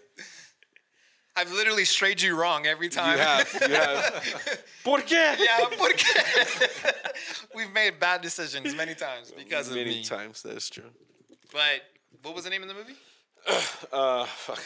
I've 1.37 1.51
literally 1.51 1.85
strayed 1.85 2.21
you 2.21 2.35
wrong 2.39 2.65
every 2.65 2.87
time. 2.89 3.17
You 3.17 3.23
have, 3.23 3.53
you 3.67 3.75
have. 3.75 4.63
¿Por 4.83 5.01
qué? 5.01 5.37
yeah, 5.37 5.67
porque 5.77 6.05
we've 7.55 7.71
made 7.73 7.99
bad 7.99 8.21
decisions 8.21 8.73
many 8.73 8.95
times 8.95 9.31
because 9.31 9.69
of 9.69 9.75
me. 9.75 9.83
Many 9.83 10.03
times, 10.03 10.41
that's 10.41 10.69
true. 10.69 10.89
But 11.51 11.81
what 12.23 12.35
was 12.35 12.45
the 12.45 12.49
name 12.49 12.61
of 12.61 12.67
the 12.69 12.73
movie? 12.73 12.95
Uh, 13.93 14.25
fuck. 14.25 14.61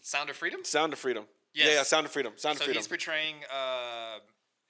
Sound 0.00 0.30
of 0.30 0.36
Freedom. 0.36 0.64
Sound 0.64 0.92
of 0.92 0.98
Freedom. 0.98 1.24
Yes. 1.52 1.66
Yeah, 1.66 1.74
yeah, 1.74 1.82
Sound 1.82 2.06
of 2.06 2.12
Freedom. 2.12 2.32
Sound 2.36 2.56
So 2.56 2.62
of 2.62 2.66
Freedom. 2.66 2.82
So 2.82 2.86
he's 2.86 2.88
portraying 2.88 3.36
uh, 3.52 4.18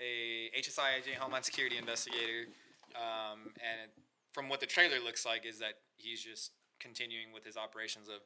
a 0.01 0.51
HSI 0.59 0.99
agent, 0.99 1.17
Homeland 1.17 1.45
Security 1.45 1.79
investigator, 1.79 2.49
um, 2.97 3.53
and 3.55 3.91
from 4.33 4.49
what 4.49 4.61
the 4.61 4.67
trailer 4.67 4.99
looks 4.99 5.25
like, 5.25 5.47
is 5.47 5.61
that 5.61 5.75
he's 5.97 6.21
just 6.21 6.53
continuing 6.81 7.33
with 7.33 7.45
his 7.45 7.57
operations 7.57 8.09
of 8.09 8.17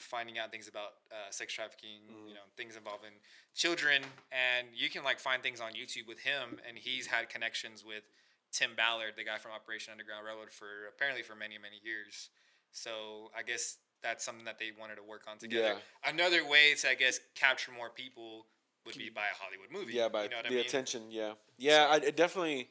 finding 0.00 0.38
out 0.38 0.50
things 0.50 0.66
about 0.68 0.92
uh, 1.12 1.30
sex 1.30 1.52
trafficking, 1.52 2.00
Mm-hmm. 2.10 2.28
you 2.28 2.34
know, 2.34 2.46
things 2.56 2.76
involving 2.76 3.12
children, 3.54 4.02
and 4.32 4.66
you 4.74 4.88
can 4.90 5.04
like 5.04 5.20
find 5.20 5.42
things 5.42 5.60
on 5.60 5.72
YouTube 5.72 6.08
with 6.08 6.18
him, 6.20 6.58
and 6.66 6.76
he's 6.78 7.06
had 7.06 7.28
connections 7.28 7.84
with 7.84 8.02
Tim 8.52 8.70
Ballard, 8.76 9.12
the 9.16 9.24
guy 9.24 9.38
from 9.38 9.52
Operation 9.52 9.92
Underground 9.92 10.26
Railroad, 10.26 10.50
for 10.50 10.66
apparently 10.88 11.22
for 11.22 11.34
many 11.36 11.56
many 11.58 11.76
years. 11.84 12.30
So 12.72 13.30
I 13.36 13.42
guess 13.42 13.76
that's 14.02 14.24
something 14.24 14.44
that 14.46 14.58
they 14.58 14.70
wanted 14.78 14.96
to 14.96 15.02
work 15.02 15.22
on 15.30 15.38
together. 15.38 15.76
Another 16.06 16.44
way 16.48 16.74
to 16.80 16.90
I 16.90 16.94
guess 16.94 17.20
capture 17.34 17.70
more 17.72 17.90
people 17.90 18.46
would 18.86 18.96
be 18.96 19.10
by 19.10 19.22
a 19.22 19.36
Hollywood 19.38 19.70
movie. 19.70 19.92
yeah, 19.94 20.08
by 20.08 20.24
you 20.24 20.30
know 20.30 20.36
the 20.42 20.48
I 20.48 20.50
mean? 20.50 20.58
attention. 20.60 21.02
Yeah, 21.10 21.32
yeah. 21.58 21.86
I 21.90 21.96
it 21.96 22.16
definitely. 22.16 22.68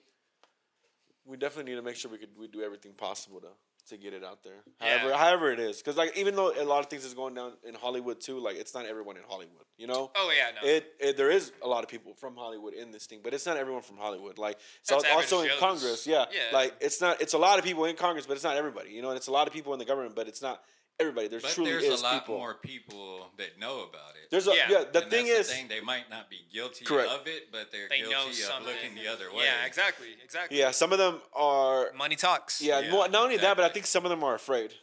We 1.25 1.37
definitely 1.37 1.71
need 1.71 1.77
to 1.77 1.83
make 1.83 1.95
sure 1.95 2.09
we 2.09 2.17
could 2.17 2.35
we 2.37 2.47
do 2.47 2.61
everything 2.63 2.93
possible 2.93 3.39
to 3.41 3.49
to 3.89 3.97
get 3.97 4.13
it 4.13 4.23
out 4.23 4.43
there. 4.43 4.53
Yeah. 4.81 4.97
However, 4.97 5.17
however 5.17 5.51
it 5.51 5.59
is, 5.59 5.77
because 5.77 5.97
like 5.97 6.17
even 6.17 6.35
though 6.35 6.51
a 6.59 6.63
lot 6.63 6.79
of 6.79 6.87
things 6.87 7.05
is 7.05 7.13
going 7.13 7.33
down 7.33 7.53
in 7.67 7.75
Hollywood 7.75 8.19
too, 8.21 8.39
like 8.39 8.57
it's 8.57 8.73
not 8.73 8.85
everyone 8.85 9.17
in 9.17 9.23
Hollywood. 9.27 9.65
You 9.77 9.87
know. 9.87 10.11
Oh 10.15 10.31
yeah, 10.35 10.61
no. 10.61 10.67
It, 10.67 10.93
it 10.99 11.17
there 11.17 11.31
is 11.31 11.51
a 11.61 11.67
lot 11.67 11.83
of 11.83 11.89
people 11.89 12.13
from 12.13 12.35
Hollywood 12.35 12.73
in 12.73 12.91
this 12.91 13.05
thing, 13.05 13.19
but 13.23 13.33
it's 13.33 13.45
not 13.45 13.57
everyone 13.57 13.81
from 13.81 13.97
Hollywood. 13.97 14.37
Like 14.37 14.57
it's 14.81 14.89
That's 14.89 15.05
also 15.11 15.41
in. 15.41 15.49
Congress, 15.59 16.07
yeah. 16.07 16.25
Yeah. 16.31 16.57
Like 16.57 16.75
it's 16.79 17.01
not 17.01 17.21
it's 17.21 17.33
a 17.33 17.37
lot 17.37 17.59
of 17.59 17.65
people 17.65 17.85
in 17.85 17.95
Congress, 17.95 18.25
but 18.25 18.33
it's 18.33 18.43
not 18.43 18.57
everybody. 18.57 18.91
You 18.91 19.01
know, 19.01 19.09
and 19.09 19.17
it's 19.17 19.27
a 19.27 19.31
lot 19.31 19.47
of 19.47 19.53
people 19.53 19.73
in 19.73 19.79
the 19.79 19.85
government, 19.85 20.15
but 20.15 20.27
it's 20.27 20.41
not 20.41 20.61
everybody. 20.99 21.27
There's 21.27 21.43
But 21.43 21.51
truly 21.53 21.71
there's 21.71 21.83
is 21.83 22.01
a 22.01 22.03
lot 22.03 22.21
people. 22.21 22.37
more 22.37 22.53
people 22.55 23.31
that 23.37 23.57
know 23.59 23.83
about 23.83 24.15
it. 24.21 24.29
There's 24.31 24.47
a 24.47 24.55
Yeah. 24.55 24.69
yeah. 24.69 24.83
the 24.91 25.01
And 25.01 25.11
thing 25.11 25.27
that's 25.27 25.39
is, 25.41 25.47
the 25.47 25.53
thing. 25.53 25.67
They 25.67 25.81
might 25.81 26.09
not 26.09 26.29
be 26.29 26.45
guilty 26.51 26.85
Correct. 26.85 27.09
of 27.09 27.27
it, 27.27 27.51
but 27.51 27.71
they're 27.71 27.87
They 27.89 28.01
know 28.01 28.09
guilty 28.09 28.29
of 28.31 28.35
something. 28.35 28.73
looking 28.73 28.95
the 28.95 29.07
other 29.07 29.31
way. 29.33 29.45
Yeah, 29.45 29.65
exactly, 29.65 30.15
exactly. 30.23 30.57
yeah. 30.59 30.71
Some 30.71 30.91
of 30.91 30.97
them 30.99 31.21
are. 31.33 31.91
Money 31.93 32.15
talks. 32.15 32.61
Yeah, 32.61 32.79
Yeah, 32.79 32.91
more, 32.91 33.07
not 33.07 33.23
only 33.23 33.37
that, 33.37 33.55
but 33.57 33.65
I 33.65 33.69
think 33.73 33.85
some 33.85 34.05
of 34.05 34.09
them 34.09 34.23
are 34.23 34.35
afraid. 34.35 34.73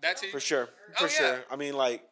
That's 0.00 0.20
too. 0.22 0.28
For 0.30 0.40
sure. 0.40 0.68
Oh, 0.70 0.98
for 0.98 1.04
Oh, 1.04 1.08
yeah. 1.08 1.16
sure. 1.18 1.44
I 1.50 1.56
mean, 1.56 1.74
like, 1.74 2.02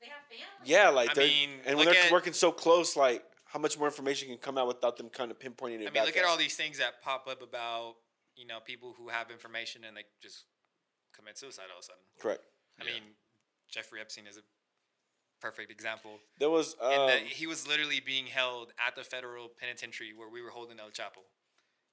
They 0.00 0.06
have 0.08 0.18
families. 0.28 0.46
yeah, 0.64 0.88
like 0.90 1.10
I 1.10 1.14
they're 1.14 1.26
mean, 1.26 1.60
and 1.64 1.78
when 1.78 1.86
they're 1.86 1.96
at- 1.96 2.12
working 2.12 2.32
so 2.32 2.50
close, 2.52 2.96
like, 2.96 3.24
how 3.44 3.60
much 3.60 3.78
more 3.78 3.86
information 3.88 4.28
can 4.28 4.38
come 4.38 4.58
out 4.58 4.66
without 4.66 4.96
them 4.96 5.08
kind 5.08 5.30
of 5.30 5.38
pinpointing 5.38 5.74
it? 5.80 5.82
I 5.82 5.84
mean, 5.84 5.92
back 5.94 6.06
look 6.06 6.16
at 6.16 6.24
all 6.24 6.36
these 6.36 6.56
things 6.56 6.78
that 6.78 7.00
pop 7.02 7.26
up 7.28 7.40
about 7.42 7.96
you 8.34 8.44
know 8.46 8.60
people 8.60 8.92
who 8.98 9.08
have 9.08 9.30
information 9.30 9.84
and 9.84 9.96
they 9.96 10.04
just 10.20 10.44
commit 11.14 11.38
suicide 11.38 11.66
all 11.72 11.78
of 11.78 11.84
a 11.84 11.86
sudden. 11.86 12.02
Correct. 12.18 12.42
I 12.80 12.84
Yeah. 12.84 12.92
mean, 12.94 13.02
Jeffrey 13.70 14.00
Epstein 14.00 14.26
is 14.26 14.36
a 14.36 14.42
perfect 15.40 15.70
example. 15.70 16.18
There 16.38 16.50
was. 16.50 16.76
Um, 16.80 16.92
and 16.92 17.08
that 17.10 17.18
he 17.22 17.46
was 17.46 17.66
literally 17.66 18.00
being 18.00 18.26
held 18.26 18.72
at 18.84 18.94
the 18.96 19.04
federal 19.04 19.48
penitentiary 19.48 20.12
where 20.14 20.28
we 20.28 20.40
were 20.42 20.50
holding 20.50 20.78
El 20.80 20.90
Chapo. 20.90 21.22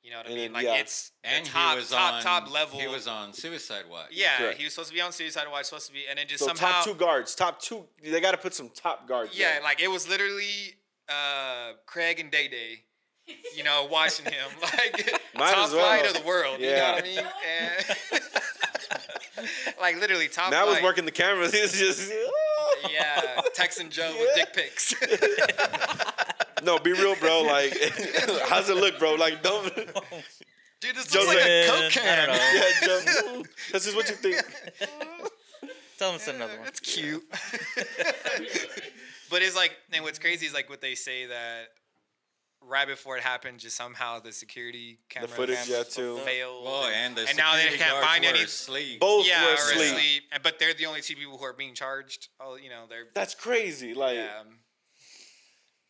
You 0.01 0.11
know 0.11 0.17
what 0.17 0.25
I 0.25 0.29
mean? 0.29 0.37
then, 0.39 0.53
Like 0.53 0.65
yeah. 0.65 0.75
it's 0.75 1.11
the 1.23 1.29
And 1.29 1.45
top, 1.45 1.71
he 1.71 1.75
was 1.77 1.89
top, 1.89 2.13
on 2.15 2.21
top 2.23 2.51
level. 2.51 2.77
He 2.79 2.87
was 2.87 3.07
on 3.07 3.31
Suicide 3.33 3.85
Watch. 3.89 4.09
Yeah, 4.11 4.37
Correct. 4.37 4.57
he 4.57 4.65
was 4.65 4.73
supposed 4.73 4.89
to 4.89 4.95
be 4.95 4.99
on 5.01 5.13
suicide 5.13 5.45
watch. 5.49 5.65
Supposed 5.65 5.87
to 5.87 5.93
be, 5.93 6.03
and 6.09 6.19
then 6.19 6.27
just 6.27 6.41
so 6.43 6.47
somehow. 6.47 6.71
top 6.73 6.85
two 6.85 6.93
guards, 6.95 7.33
top 7.35 7.61
two. 7.61 7.85
They 8.03 8.19
got 8.19 8.31
to 8.31 8.37
put 8.37 8.53
some 8.53 8.67
top 8.69 9.07
guards. 9.07 9.31
yeah, 9.37 9.53
there. 9.53 9.63
like 9.63 9.81
it 9.81 9.87
was 9.89 10.07
literally 10.09 10.75
uh, 11.07 11.71
Craig 11.85 12.19
and 12.19 12.29
Day 12.29 12.49
Day. 12.49 12.83
You 13.55 13.63
know, 13.63 13.87
watching 13.89 14.25
him 14.25 14.49
like 14.61 15.09
Might 15.35 15.53
top 15.53 15.67
as 15.67 15.73
well. 15.73 15.85
flight 15.85 16.05
of 16.05 16.13
the 16.21 16.27
world. 16.27 16.59
You 16.59 16.65
know 16.67 16.73
Yeah. 16.75 16.95
what 16.95 17.03
I 17.05 17.07
mean? 17.07 17.19
And 17.19 18.21
like 19.81 19.99
literally 19.99 20.27
top. 20.27 20.51
Matt 20.51 20.67
was 20.67 20.81
working 20.81 21.05
the 21.05 21.11
cameras. 21.11 21.53
He 21.53 21.61
was 21.61 21.73
just. 21.73 22.11
Yeah, 22.91 23.41
Texan 23.53 23.89
Joe 23.89 24.13
with 24.19 24.29
dick 24.35 24.53
pics. 24.53 24.93
No, 26.63 26.79
be 26.79 26.93
real, 26.93 27.15
bro. 27.15 27.41
Like, 27.43 27.73
how's 28.47 28.69
it 28.69 28.77
look, 28.77 28.97
bro? 28.99 29.15
Like, 29.15 29.43
don't. 29.43 29.73
Dude, 29.75 30.95
this 30.95 31.07
Joe's 31.07 31.27
looks 31.27 31.35
like 31.35 31.45
a 31.45 31.67
like, 31.69 31.91
coke 31.93 32.03
I 32.03 32.05
can. 32.05 32.27
don't 32.27 32.35
know. 32.35 32.51
yeah, 32.53 33.33
Joe, 33.37 33.43
this 33.71 33.87
is 33.87 33.95
what 33.95 34.09
you 34.09 34.15
think. 34.15 34.41
Tell 35.97 36.11
him 36.11 36.17
to 36.17 36.23
send 36.23 36.37
another 36.37 36.57
one. 36.57 36.67
It's 36.67 36.79
cute. 36.79 37.23
but 39.29 39.41
it's 39.41 39.55
like, 39.55 39.71
and 39.93 40.03
what's 40.03 40.19
crazy 40.19 40.45
is 40.45 40.53
like 40.53 40.69
what 40.69 40.81
they 40.81 40.95
say 40.95 41.25
that 41.25 41.67
right 42.67 42.87
before 42.87 43.17
it 43.17 43.23
happened, 43.23 43.59
just 43.59 43.75
somehow 43.77 44.19
the 44.19 44.31
security 44.31 44.99
camera 45.09 45.27
footage, 45.29 45.67
yeah, 45.67 45.83
too. 45.83 46.17
failed. 46.25 46.65
Well, 46.65 46.85
and 46.85 47.15
the 47.15 47.27
and 47.27 47.37
now 47.37 47.53
they 47.55 47.63
security 47.69 47.83
can't 47.83 47.91
guards 47.93 48.07
find 48.07 48.23
were 48.23 48.29
any. 48.29 48.43
asleep. 48.43 48.99
Both 48.99 49.27
Yeah, 49.27 49.45
were 49.45 49.53
asleep. 49.53 49.79
asleep. 49.95 50.23
And- 50.31 50.43
But 50.43 50.59
they're 50.59 50.73
the 50.73 50.85
only 50.85 51.01
two 51.01 51.15
people 51.15 51.37
who 51.37 51.45
are 51.45 51.53
being 51.53 51.73
charged. 51.75 52.29
Oh, 52.39 52.55
you 52.55 52.69
know, 52.69 52.85
they're 52.89 53.05
That's 53.13 53.35
crazy. 53.35 53.93
Like 53.93 54.15
yeah. 54.17 54.43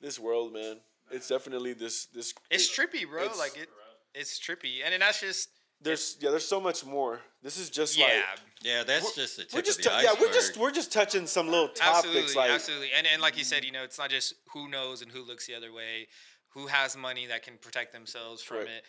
this 0.02 0.20
world, 0.20 0.54
man. 0.54 0.78
It's 1.12 1.28
definitely 1.28 1.74
this. 1.74 2.06
This. 2.08 2.34
It's 2.50 2.68
it- 2.68 2.82
trippy, 2.82 3.08
bro. 3.08 3.24
it's- 3.24 3.38
like 3.38 3.58
it, 3.58 3.70
it's 4.14 4.40
trippy, 4.40 4.84
and 4.84 4.94
then 4.94 5.00
that's 5.02 5.20
just 5.22 5.50
There's 5.82 6.18
yeah. 6.20 6.30
There's 6.30 6.48
so 6.48 6.60
much 6.62 6.86
more. 6.86 7.20
This 7.42 7.58
is 7.58 7.70
just 7.70 7.98
yeah. 7.98 8.06
like. 8.06 8.24
Yeah, 8.64 8.84
that's 8.84 9.14
just 9.14 9.36
the 9.36 9.44
tip 9.44 9.54
We're 9.54 9.62
just 9.62 9.80
of 9.80 9.84
the 9.86 9.90
tou- 9.90 10.04
yeah, 10.04 10.14
we're 10.20 10.32
just 10.32 10.56
we're 10.58 10.72
just 10.72 10.94
touching 10.94 11.28
some 11.28 11.48
little 11.50 11.68
topics 11.68 12.06
absolutely, 12.06 12.34
like 12.36 12.52
absolutely. 12.52 12.90
And 12.98 13.06
and 13.06 13.22
like 13.22 13.38
you 13.38 13.44
said, 13.44 13.66
you 13.66 13.74
know, 13.74 13.84
it's 13.84 13.98
not 14.00 14.10
just 14.10 14.36
who 14.54 14.70
knows 14.70 15.02
and 15.02 15.12
who 15.12 15.22
looks 15.26 15.46
the 15.48 15.54
other 15.56 15.74
way, 15.74 16.08
who 16.54 16.68
has 16.68 16.96
money 16.96 17.26
that 17.28 17.44
can 17.44 17.58
protect 17.58 17.94
themselves 17.94 18.42
from 18.44 18.58
Correct. 18.58 18.72
it. 18.72 18.84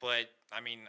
But 0.00 0.30
I 0.52 0.60
mean, 0.60 0.80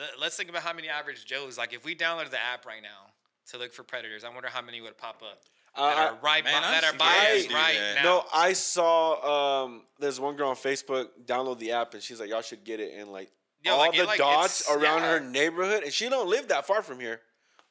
uh, 0.00 0.06
let's 0.20 0.36
think 0.36 0.48
about 0.48 0.62
how 0.62 0.72
many 0.72 0.88
average 0.88 1.24
Joes. 1.26 1.58
Like, 1.58 1.72
if 1.72 1.84
we 1.84 1.94
downloaded 1.94 2.30
the 2.30 2.42
app 2.42 2.64
right 2.66 2.82
now 2.82 3.12
to 3.50 3.58
look 3.58 3.72
for 3.72 3.82
predators, 3.82 4.24
I 4.24 4.30
wonder 4.30 4.48
how 4.48 4.62
many 4.62 4.80
would 4.80 4.96
pop 4.96 5.22
up 5.22 5.42
that 5.76 5.82
I- 5.82 6.06
are 6.06 6.18
right 6.22 6.42
Man, 6.44 6.62
by, 6.62 6.70
that 6.70 6.84
are 6.84 6.86
scared 6.88 6.98
by 6.98 7.14
to 7.32 7.36
us 7.40 7.46
do 7.46 7.54
right 7.54 7.74
that. 7.78 7.94
now. 7.96 8.02
No, 8.02 8.24
I 8.32 8.52
saw 8.52 9.64
um 9.64 9.82
there's 9.98 10.18
one 10.20 10.36
girl 10.36 10.48
on 10.50 10.56
Facebook 10.56 11.08
download 11.24 11.58
the 11.58 11.72
app 11.72 11.94
and 11.94 12.02
she's 12.02 12.20
like, 12.20 12.30
Y'all 12.30 12.42
should 12.42 12.64
get 12.64 12.80
it 12.80 12.94
and 12.98 13.10
like 13.10 13.30
Yo, 13.64 13.72
all 13.72 13.78
like, 13.78 13.94
it, 13.94 13.98
the 13.98 14.04
like, 14.04 14.18
dots 14.18 14.70
around 14.70 15.00
yeah. 15.02 15.10
her 15.12 15.20
neighborhood 15.20 15.82
and 15.82 15.92
she 15.92 16.08
don't 16.08 16.28
live 16.28 16.48
that 16.48 16.66
far 16.66 16.82
from 16.82 17.00
here. 17.00 17.20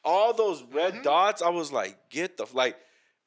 All 0.04 0.34
those 0.34 0.62
red 0.64 0.96
Mhm. 0.96 1.04
dots, 1.04 1.42
I 1.42 1.50
was 1.50 1.72
like, 1.72 2.10
get 2.10 2.36
the 2.38 2.44
f- 2.44 2.54
like 2.54 2.78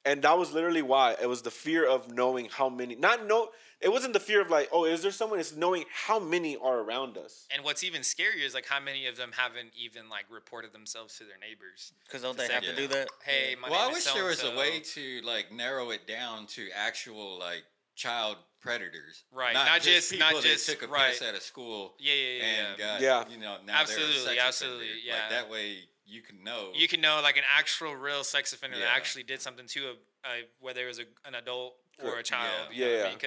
and 0.05 0.22
that 0.22 0.37
was 0.39 0.53
literally 0.53 0.82
why. 0.82 1.16
It 1.20 1.26
was 1.28 1.43
the 1.43 1.51
fear 1.51 1.84
of 1.89 2.12
knowing 2.12 2.49
how 2.51 2.68
many 2.68 2.95
not 2.97 3.26
know 3.26 3.49
it 3.81 3.93
wasn't 3.93 4.12
the 4.14 4.20
fear 4.20 4.41
of 4.41 4.51
like, 4.51 4.68
oh, 4.72 4.85
is 4.85 5.03
there 5.03 5.11
someone? 5.11 5.39
It's 5.39 5.55
knowing 5.55 5.85
how 5.93 6.18
many 6.18 6.57
are 6.57 6.79
around 6.81 7.18
us. 7.18 7.47
And 7.55 7.62
what's 7.64 7.85
even 7.85 8.01
scarier 8.03 8.45
is 8.45 8.55
like 8.55 8.66
how 8.66 8.81
many 8.81 9.07
of 9.07 9.16
them 9.16 9.33
haven't 9.37 9.70
even 9.79 10.09
like 10.09 10.24
reported 10.31 10.72
themselves 10.72 11.18
to 11.18 11.24
their 11.24 11.39
neighbors. 11.39 11.93
Because 12.07 12.22
don't 12.22 12.39
they 12.39 12.47
Yeah. 12.47 12.53
have 12.55 12.62
to 12.64 12.77
do 12.77 12.87
that? 12.89 13.09
Hey, 13.24 13.55
my 13.61 13.68
well, 13.70 13.81
I 13.81 13.85
name 13.87 13.95
wish 13.95 14.05
there 14.05 14.24
was 14.24 14.43
a 14.43 14.57
way 14.57 14.81
to 14.81 15.20
like 15.22 15.53
narrow 15.53 15.91
it 15.91 16.07
down 16.07 16.47
to 16.49 16.68
actual 16.74 17.39
like 17.39 17.64
child 17.95 18.39
predators, 18.61 19.22
Right, 19.31 19.55
not 19.55 19.81
just- 19.81 20.11
people 20.11 20.27
not 20.33 20.43
that 20.43 20.49
just- 20.49 20.66
took 20.68 20.83
a 20.83 20.89
right. 20.89 21.12
piss 21.12 21.22
at 21.22 21.35
a 21.35 21.41
school 21.41 21.95
Yeah, 21.99 22.14
yeah, 22.14 22.22
yeah. 22.39 22.45
and 22.45 22.79
yeah. 22.79 22.87
got 22.87 23.01
Yeah. 23.01 23.29
you 23.33 23.39
know 23.41 23.59
now 23.64 23.81
Absolutely, 23.81 24.12
they're 24.14 24.22
a 24.22 24.24
sex 24.37 24.41
absolutely, 24.43 24.87
offender. 24.89 25.01
yeah. 25.07 25.20
Like 25.20 25.31
that 25.31 25.49
way 25.51 25.89
you 26.05 26.20
can 26.22 26.43
know. 26.45 26.72
you 26.74 26.89
can 26.89 27.01
know 27.01 27.20
like 27.22 27.37
an 27.37 27.45
actual 27.57 27.95
real 27.95 28.24
sex 28.24 28.53
offender 28.53 28.79
that 28.79 28.89
actually 28.95 29.22
did 29.22 29.41
something 29.41 29.66
to 29.68 29.91
a, 29.91 30.29
a 30.29 30.45
whether 30.61 30.85
it 30.85 30.89
was 30.89 30.99
a, 30.99 31.05
an 31.27 31.35
adult 31.37 31.77
or 32.03 32.18
a 32.18 32.22
child. 32.22 32.68
Yeah. 32.72 32.77
You 32.77 32.85
know 32.85 32.91
Yeah, 32.91 32.97
what 32.99 33.07
I 33.07 33.09
mean? 33.11 33.18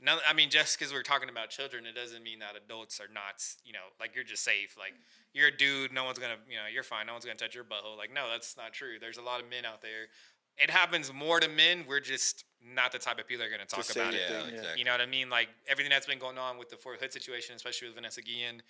Because 0.00 0.16
no, 0.16 0.18
I 0.28 0.32
mean 0.32 0.50
just 0.50 0.78
because 0.78 0.92
we're 0.92 1.02
talking 1.02 1.28
about 1.28 1.50
children, 1.50 1.86
it 1.86 1.94
doesn't 1.94 2.22
mean 2.22 2.38
that 2.40 2.52
adults 2.56 3.00
are 3.00 3.12
not. 3.12 3.42
You 3.64 3.72
know, 3.72 3.86
like 4.00 4.14
you're 4.14 4.24
just 4.24 4.44
safe. 4.44 4.76
Like 4.78 4.94
you're 5.32 5.48
a 5.48 5.56
dude, 5.56 5.92
no 5.92 6.04
one's 6.04 6.18
gonna. 6.18 6.36
You 6.48 6.56
know, 6.56 6.66
you're 6.72 6.82
fine. 6.82 7.06
No 7.06 7.12
one's 7.12 7.24
gonna 7.24 7.36
touch 7.36 7.54
your 7.54 7.64
butthole. 7.64 7.96
Like 7.96 8.12
no, 8.12 8.28
that's 8.30 8.56
not 8.56 8.72
true. 8.72 8.98
There's 9.00 9.18
a 9.18 9.22
lot 9.22 9.40
of 9.40 9.48
men 9.48 9.64
out 9.64 9.82
there. 9.82 10.08
It 10.56 10.70
happens 10.70 11.12
more 11.12 11.40
to 11.40 11.48
men. 11.48 11.84
We're 11.88 12.00
just 12.00 12.44
not 12.62 12.92
the 12.92 12.98
type 12.98 13.18
of 13.18 13.26
people 13.26 13.44
that 13.44 13.48
are 13.48 13.56
gonna 13.56 13.66
talk 13.66 13.84
say 13.84 14.00
about 14.00 14.14
it. 14.14 14.20
anything. 14.30 14.54
exactly. 14.54 14.78
You 14.78 14.84
know 14.84 14.92
what 14.92 15.00
I 15.00 15.06
mean? 15.06 15.30
Like 15.30 15.48
everything 15.66 15.90
that's 15.90 16.06
been 16.06 16.18
going 16.18 16.38
on 16.38 16.58
with 16.58 16.68
the 16.70 16.76
Fort 16.76 17.00
Hood 17.00 17.12
situation, 17.12 17.56
especially 17.56 17.88
with 17.88 17.96
Vanessa 17.96 18.22
Guillen, 18.22 18.62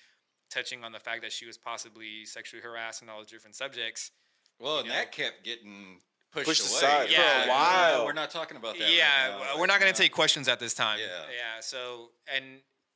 touching 0.51 0.85
on 0.85 0.93
the 0.93 1.01
fact 1.01 1.23
that 1.23 1.33
she 1.33 1.47
was 1.47 1.59
possibly 1.59 2.25
sexually 2.25 2.63
harassed 2.63 3.03
and 3.03 3.11
all 3.11 3.19
those 3.19 3.27
different 3.27 3.57
subjects. 3.57 4.11
well, 4.59 4.79
and 4.79 4.89
know. 4.89 4.95
that 4.95 5.13
kept 5.13 5.45
getting 5.45 5.99
pushed, 6.35 6.47
Pushed 6.49 6.61
away. 6.71 6.79
aside 6.79 7.07
for 7.09 7.15
a 7.15 7.17
Yeah, 7.17 7.45
no, 7.47 7.53
while. 7.53 8.05
we're 8.07 8.13
not 8.13 8.31
talking 8.31 8.57
about 8.57 8.79
that. 8.79 8.91
yeah, 8.93 9.31
right 9.37 9.41
now. 9.55 9.59
we're 9.61 9.67
not 9.67 9.81
going 9.81 9.93
to 9.93 9.99
take 10.03 10.13
questions 10.13 10.47
at 10.49 10.61
this 10.61 10.75
time. 10.75 10.99
Yeah. 11.01 11.07
yeah. 11.31 11.61
So, 11.61 12.11
and 12.35 12.45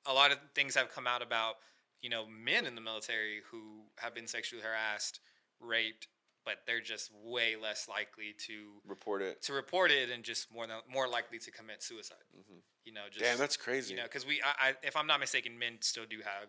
a 0.06 0.12
lot 0.12 0.32
of 0.32 0.38
things 0.54 0.74
have 0.74 0.92
come 0.94 1.06
out 1.06 1.22
about 1.22 1.54
you 2.02 2.10
know 2.10 2.26
men 2.26 2.66
in 2.66 2.74
the 2.74 2.80
military 2.80 3.40
who 3.50 3.62
have 3.98 4.14
been 4.14 4.26
sexually 4.26 4.62
harassed, 4.62 5.20
raped, 5.60 6.08
but 6.44 6.56
they're 6.66 6.80
just 6.80 7.10
way 7.24 7.56
less 7.60 7.88
likely 7.88 8.34
to 8.46 8.54
Report 8.86 9.22
it. 9.22 9.42
to 9.42 9.52
report 9.52 9.90
it 9.90 10.10
and 10.10 10.22
just 10.24 10.52
more 10.52 10.66
than, 10.66 10.76
more 10.92 11.08
likely 11.08 11.38
to 11.38 11.50
commit 11.50 11.82
suicide. 11.82 12.18
Mm-hmm. 12.36 12.58
You 12.84 12.92
know, 12.92 13.02
just 13.10 13.24
Damn, 13.24 13.38
that's 13.38 13.56
crazy. 13.56 13.92
you 13.94 13.96
know 13.98 14.04
because 14.04 14.26
we, 14.26 14.40
I, 14.42 14.68
I, 14.70 14.74
if 14.82 14.96
I'm 14.96 15.06
not 15.06 15.20
mistaken, 15.20 15.58
men 15.58 15.74
still 15.80 16.04
do 16.08 16.18
have 16.18 16.48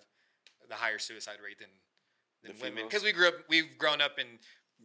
the 0.69 0.75
higher 0.75 0.99
suicide 0.99 1.37
rate 1.43 1.59
than 1.59 1.69
than 2.43 2.55
The 2.57 2.63
women 2.63 2.83
because 2.85 3.03
we 3.03 3.11
grew 3.11 3.27
up, 3.27 3.33
we've 3.49 3.77
grown 3.77 3.99
up 4.01 4.17
in 4.19 4.27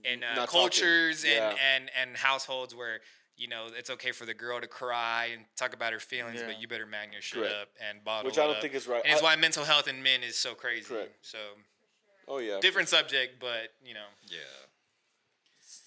in 0.05 0.23
uh, 0.25 0.47
cultures 0.47 1.25
and, 1.25 1.33
Yeah. 1.33 1.55
and 1.75 1.91
and 2.01 2.17
households 2.17 2.75
where 2.75 3.01
you 3.37 3.49
know 3.49 3.67
it's 3.77 3.91
okay 3.91 4.13
for 4.13 4.27
the 4.27 4.35
girl 4.35 4.61
to 4.61 4.67
cry 4.67 5.31
and 5.33 5.45
talk 5.57 5.75
about 5.75 5.93
her 5.93 5.99
feelings, 6.01 6.41
Yeah. 6.41 6.47
but 6.47 6.61
you 6.61 6.69
better 6.69 6.87
man 6.87 7.13
your 7.13 7.23
shit 7.23 7.41
Correct. 7.41 7.55
up 7.55 7.69
and 7.89 8.05
bottle 8.05 8.31
Which 8.31 8.39
I 8.39 8.45
don't 8.47 8.57
up. 8.57 8.63
think 8.63 8.75
is 8.75 8.87
right. 8.87 9.03
And 9.05 9.13
it's 9.13 9.21
I- 9.23 9.25
why 9.25 9.37
mental 9.37 9.65
health 9.65 9.89
in 9.89 10.03
men 10.03 10.23
is 10.23 10.37
so 10.39 10.55
crazy. 10.55 10.85
Correct. 10.85 11.13
So 11.23 11.39
oh 12.29 12.39
yeah. 12.39 12.61
different 12.61 12.89
subject, 12.89 13.41
but 13.41 13.73
you 13.85 13.95
know. 13.95 14.07
Yeah. 14.31 14.39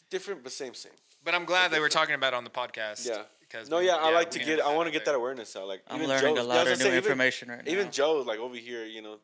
different 0.10 0.44
but 0.44 0.52
same 0.52 0.74
same. 0.74 0.92
But 1.24 1.36
I'm 1.36 1.46
glad 1.46 1.72
they 1.72 1.80
were 1.80 1.90
talking 1.90 2.16
about 2.16 2.34
it 2.34 2.38
on 2.38 2.44
the 2.44 2.50
podcast. 2.50 3.06
Yeah. 3.08 3.24
Because 3.42 3.70
No, 3.70 3.78
we- 3.80 3.88
yeah, 3.88 3.96
I 3.96 4.12
like 4.12 4.32
to 4.32 4.40
get. 4.40 4.60
I 4.60 4.74
want 4.76 4.88
to 4.88 4.92
get 4.92 5.06
that 5.06 5.16
awareness 5.16 5.56
out. 5.56 5.68
Like 5.68 5.82
I'm 5.88 5.98
even 5.98 6.10
learning 6.10 6.36
Joe's- 6.36 6.46
a 6.46 6.48
lot 6.48 6.68
of 6.68 6.78
new 6.78 6.84
say, 6.84 6.88
even- 6.88 6.98
information 6.98 7.50
right 7.50 7.66
now. 7.66 7.72
Even 7.72 7.92
Joe, 7.92 8.18
like 8.22 8.40
over 8.40 8.56
here, 8.56 8.86
you 8.86 9.02
know, 9.02 9.20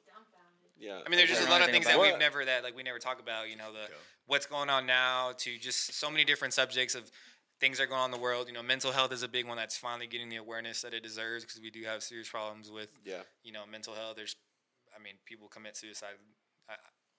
yeah. 0.80 1.02
I 1.06 1.10
mean, 1.10 1.18
there's 1.18 1.30
just 1.30 1.46
a 1.46 1.50
lot 1.50 1.62
of 1.62 1.68
things 1.70 1.86
that 1.86 2.00
we've 2.00 2.18
never 2.18 2.44
that 2.46 2.64
like 2.64 2.76
we 2.76 2.84
never 2.84 3.00
talk 3.00 3.20
about. 3.20 3.50
You 3.50 3.58
know, 3.58 3.72
the 3.74 3.88
Go. 3.88 3.94
What's 4.28 4.46
going 4.46 4.70
on 4.70 4.86
now 4.86 5.32
to 5.40 5.58
just 5.58 5.94
so 6.00 6.10
many 6.10 6.24
different 6.24 6.54
subjects 6.54 6.96
of 6.96 7.12
things 7.60 7.78
that 7.78 7.84
are 7.86 7.88
going 7.88 8.00
on 8.02 8.06
in 8.06 8.12
the 8.12 8.18
world. 8.22 8.48
You 8.48 8.54
know, 8.54 8.64
mental 8.64 8.92
health 8.92 9.12
is 9.12 9.24
a 9.24 9.28
big 9.28 9.48
one 9.48 9.58
that's 9.58 9.78
finally 9.78 10.08
getting 10.08 10.30
the 10.30 10.38
awareness 10.38 10.82
that 10.82 10.94
it 10.94 11.04
deserves 11.04 11.44
because 11.46 11.62
we 11.62 11.70
do 11.70 11.84
have 11.84 12.04
serious 12.04 12.30
problems 12.30 12.72
with 12.72 12.90
yeah. 13.06 13.22
you 13.44 13.52
know 13.52 13.62
mental 13.70 13.94
health. 13.94 14.16
There's, 14.16 14.36
I 14.98 15.02
mean, 15.02 15.14
people 15.26 15.48
commit 15.48 15.76
suicide. 15.78 16.16
I, 16.70 16.74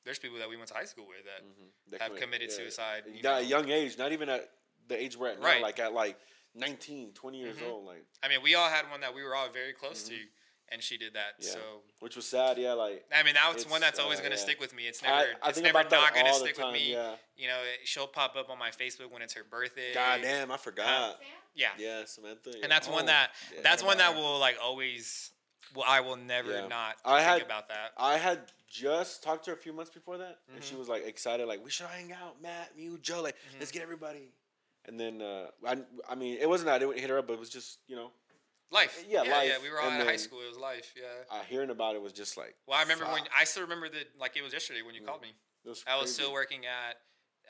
there's 0.05 0.19
people 0.19 0.39
that 0.39 0.49
we 0.49 0.57
went 0.57 0.69
to 0.69 0.75
high 0.75 0.85
school 0.85 1.07
with 1.07 1.25
that 1.25 1.43
That 1.91 2.01
have 2.01 2.09
commit- 2.11 2.23
committed 2.23 2.51
yeah. 2.51 2.57
suicide. 2.57 3.03
You 3.07 3.19
At 3.19 3.23
know. 3.25 3.37
a 3.39 3.43
young 3.43 3.71
age, 3.71 3.97
not 3.99 4.13
even 4.13 4.29
at 4.29 4.49
the 4.89 5.03
age 5.03 5.17
we're 5.17 5.29
at 5.29 5.41
now, 5.41 5.47
Right. 5.47 5.63
like 5.63 5.79
at 5.79 5.95
like 5.95 6.19
19, 6.55 7.13
20 7.15 7.39
years 7.39 7.57
Mhm. 7.57 7.69
old, 7.71 7.87
like 7.87 8.05
I 8.23 8.29
mean, 8.29 8.43
we 8.43 8.55
all 8.55 8.69
had 8.69 8.91
one 8.91 9.01
that 9.01 9.15
we 9.15 9.23
were 9.23 9.35
all 9.35 9.49
very 9.49 9.73
close 9.73 10.03
to, 10.09 10.15
and 10.71 10.83
she 10.83 10.97
did 10.99 11.15
that. 11.15 11.41
Mm-hmm. 11.41 11.47
Yeah. 11.47 11.53
So 11.53 11.59
which 12.01 12.17
was 12.17 12.27
sad. 12.27 12.59
Yeah, 12.59 12.73
like 12.73 13.05
I 13.15 13.23
mean, 13.23 13.35
that's 13.35 13.63
It's, 13.63 13.71
one 13.71 13.81
that's 13.81 13.99
always 13.99 14.19
uh, 14.19 14.23
going 14.23 14.33
to 14.33 14.39
yeah. 14.39 14.43
stick 14.45 14.61
with 14.61 14.75
me. 14.75 14.85
It's 14.85 15.03
never, 15.03 15.15
I 15.43 15.49
it's 15.49 15.59
think 15.61 15.73
never 15.73 15.89
not 15.89 16.15
going 16.15 16.27
to 16.27 16.35
stick 16.35 16.57
time. 16.57 16.73
with 16.73 16.75
me. 16.75 16.93
Yeah. 16.93 17.15
You 17.37 17.49
know, 17.49 17.59
it, 17.61 17.87
she'll 17.87 18.07
pop 18.07 18.37
up 18.37 18.51
on 18.51 18.59
my 18.59 18.71
Facebook 18.71 19.11
when 19.11 19.23
it's 19.23 19.35
her 19.35 19.45
birthday. 19.49 19.93
God 19.95 20.21
damn, 20.23 20.51
I 20.51 20.57
forgot. 20.57 21.21
Yeah. 21.55 21.69
Yeah, 21.79 22.03
Samantha. 22.07 22.53
And 22.63 22.71
that's 22.71 22.89
one 22.89 23.05
Oh, 23.05 23.07
that 23.07 23.31
yeah. 23.55 23.61
that's 23.63 23.83
one 23.83 23.99
that 23.99 24.15
will 24.15 24.39
like 24.39 24.57
always. 24.63 25.31
Well, 25.75 25.87
I 25.89 26.01
will 26.01 26.17
never 26.17 26.69
not 26.69 26.97
I 27.05 27.19
think 27.19 27.29
had- 27.29 27.43
about 27.43 27.69
that. 27.69 27.93
I 27.97 28.17
had 28.19 28.41
just 28.69 29.23
talked 29.23 29.45
to 29.47 29.51
her 29.53 29.57
a 29.57 29.61
few 29.61 29.73
months 29.73 29.91
before 29.91 30.19
that, 30.19 30.39
and 30.49 30.59
Mm-hmm. 30.61 30.69
she 30.69 30.77
was 30.77 30.89
like 30.89 31.07
excited, 31.07 31.47
like 31.49 31.65
we 31.65 31.71
should 31.71 31.87
hang 31.87 32.13
out, 32.13 32.41
Matt, 32.43 32.71
you, 32.77 32.99
Joe, 32.99 33.23
like 33.23 33.35
let's 33.59 33.71
get 33.71 33.83
everybody. 33.83 34.29
And 34.87 35.01
then 35.01 35.23
uh, 35.23 35.47
I, 35.67 35.79
I 36.09 36.15
mean, 36.15 36.37
it 36.41 36.49
wasn't 36.49 36.67
that 36.67 36.75
I 36.75 36.79
didn't 36.81 36.99
hit 36.99 37.09
her 37.09 37.19
up, 37.19 37.27
but 37.27 37.33
it 37.33 37.41
was 37.41 37.49
just 37.51 37.79
you 37.89 37.97
know, 37.97 38.11
Life. 38.75 39.05
Yeah, 39.09 39.23
yeah, 39.23 39.43
yeah. 39.45 39.57
We 39.63 39.71
were 39.71 39.81
all 39.81 39.89
in 39.91 40.05
high 40.05 40.17
school. 40.17 40.41
It 40.45 40.49
was 40.49 40.59
life. 40.59 40.93
Yeah. 40.97 41.05
uh, 41.31 41.43
hearing 41.49 41.71
about 41.71 41.95
it 41.95 42.03
was 42.03 42.13
just 42.13 42.37
like 42.37 42.57
Well, 42.67 42.77
I 42.77 42.83
remember 42.83 43.05
when 43.07 43.23
I 43.37 43.45
still 43.45 43.63
remember 43.63 43.89
that 43.89 44.07
like 44.19 44.37
it 44.37 44.43
was 44.43 44.53
yesterday 44.53 44.83
when 44.83 44.95
you 44.97 45.01
Yeah. 45.03 45.07
called 45.07 45.23
me. 45.23 45.33
was. 45.65 45.85
I 45.87 45.97
was 46.01 46.13
still 46.13 46.33
working 46.33 46.67
at. 46.67 46.99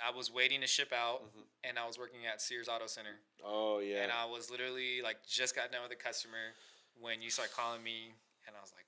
I 0.05 0.11
was 0.11 0.31
waiting 0.31 0.61
to 0.61 0.66
ship 0.66 0.93
out, 0.93 1.22
Mhm. 1.25 1.47
and 1.64 1.79
I 1.79 1.87
was 1.87 1.99
working 1.99 2.27
at 2.27 2.43
Sears 2.43 2.68
Auto 2.68 2.87
Center, 2.89 3.14
Oh 3.45 3.79
yeah. 3.79 4.03
and 4.03 4.11
I 4.12 4.25
was 4.25 4.51
literally 4.51 5.03
like 5.03 5.25
just 5.27 5.55
got 5.55 5.70
done 5.72 5.83
with 5.83 5.93
a 5.93 5.97
customer 5.97 6.55
when 6.99 7.22
you 7.22 7.31
started 7.31 7.55
calling 7.55 7.83
me, 7.83 8.12
and 8.47 8.57
I 8.57 8.61
was 8.61 8.72
like, 8.75 8.87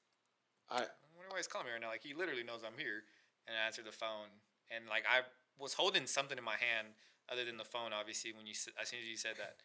I 0.69 0.83
I 0.83 1.07
wonder 1.17 1.31
why 1.31 1.37
he's 1.39 1.47
calling 1.47 1.67
me 1.69 1.73
right 1.73 1.81
now. 1.81 1.89
Like 1.89 2.03
he 2.03 2.13
literally 2.13 2.43
knows 2.43 2.63
I'm 2.65 2.77
here, 2.77 3.05
and 3.47 3.57
I 3.57 3.61
answered 3.67 3.85
the 3.87 3.93
phone, 3.93 4.29
and 4.71 4.87
like 4.89 5.07
I 5.09 5.23
was 5.59 5.75
holding 5.75 6.07
something 6.07 6.37
in 6.39 6.45
my 6.45 6.57
hand 6.57 6.95
other 7.29 7.45
than 7.45 7.57
the 7.57 7.65
phone. 7.65 7.93
Obviously, 7.93 8.33
when 8.33 8.47
you 8.47 8.55
as 8.79 8.89
soon 8.91 8.99
as 9.01 9.07
you 9.07 9.17
said 9.17 9.37
that, 9.39 9.63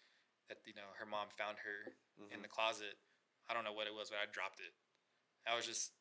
that 0.47 0.59
you 0.65 0.73
know 0.75 0.89
her 0.99 1.05
mom 1.07 1.29
found 1.37 1.57
her 1.59 1.91
in 2.31 2.39
Mhm. 2.39 2.43
the 2.43 2.49
closet. 2.49 2.97
I 3.49 3.53
don't 3.53 3.63
know 3.63 3.73
what 3.73 3.87
it 3.87 3.93
was, 3.93 4.09
but 4.09 4.19
I 4.19 4.25
dropped 4.31 4.59
it. 4.59 4.73
I 5.45 5.55
was 5.55 5.65
just, 5.65 5.91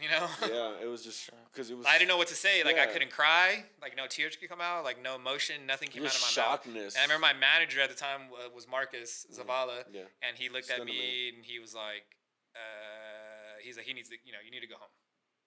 you 0.00 0.08
know. 0.08 0.28
yeah, 0.42 0.82
it 0.84 0.86
was 0.86 1.02
just 1.02 1.30
because 1.50 1.70
it 1.70 1.76
was. 1.76 1.86
I 1.86 1.98
didn't 1.98 2.08
know 2.08 2.16
what 2.16 2.28
to 2.28 2.34
say. 2.36 2.62
Like 2.62 2.78
I 2.78 2.86
couldn't 2.86 3.10
cry. 3.10 3.64
Like 3.80 3.96
no 3.96 4.06
tears 4.06 4.36
could 4.36 4.48
come 4.48 4.60
out. 4.60 4.84
Like 4.84 5.00
no 5.02 5.16
emotion. 5.16 5.66
Nothing 5.66 5.88
came 5.88 6.04
out 6.04 6.14
of 6.14 6.20
my 6.20 6.42
mouth. 6.42 6.62
shockness. 6.64 6.94
And 6.94 6.98
I 6.98 7.02
remember 7.02 7.26
my 7.26 7.32
manager 7.32 7.80
at 7.80 7.88
the 7.88 7.96
time 7.96 8.30
was 8.54 8.68
Marcus 8.68 9.26
Zavala, 9.32 9.84
Yeah. 9.90 10.04
and 10.22 10.36
he 10.36 10.48
looked 10.48 10.70
at 10.70 10.84
me 10.84 11.30
and 11.34 11.44
he 11.44 11.58
was 11.58 11.74
like, 11.74 12.06
uh, 12.54 13.58
"He's 13.62 13.76
like, 13.76 13.86
he 13.86 13.92
needs 13.92 14.08
to, 14.10 14.16
you 14.24 14.32
know, 14.32 14.38
you 14.44 14.50
need 14.50 14.60
to 14.60 14.68
go 14.68 14.76
home." 14.76 14.92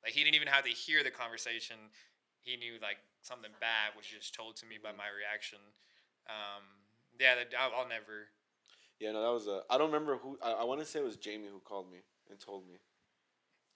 Like 0.03 0.13
he 0.13 0.23
didn't 0.23 0.35
even 0.35 0.47
have 0.49 0.65
to 0.65 0.71
hear 0.71 1.03
the 1.03 1.11
conversation. 1.11 1.77
He 2.41 2.57
knew 2.57 2.79
like 2.81 2.97
something 3.21 3.51
bad 3.61 3.95
was 3.95 4.05
just 4.05 4.33
told 4.33 4.57
to 4.57 4.65
me 4.65 4.77
by 4.81 4.91
my 4.91 5.07
reaction. 5.15 5.59
Um, 6.27 6.63
yeah, 7.19 7.35
that, 7.35 7.53
I'll, 7.57 7.71
I'll 7.83 7.87
never. 7.87 8.33
Yeah, 9.01 9.11
no, 9.13 9.21
that 9.21 9.33
was 9.33 9.47
a. 9.47 9.61
I 9.69 9.77
don't 9.77 9.91
remember 9.91 10.17
who. 10.17 10.37
I, 10.43 10.51
I 10.51 10.63
want 10.63 10.79
to 10.79 10.85
say 10.85 10.99
it 10.99 11.05
was 11.05 11.17
Jamie 11.17 11.47
who 11.51 11.59
called 11.59 11.91
me 11.91 11.97
and 12.29 12.39
told 12.39 12.67
me 12.67 12.75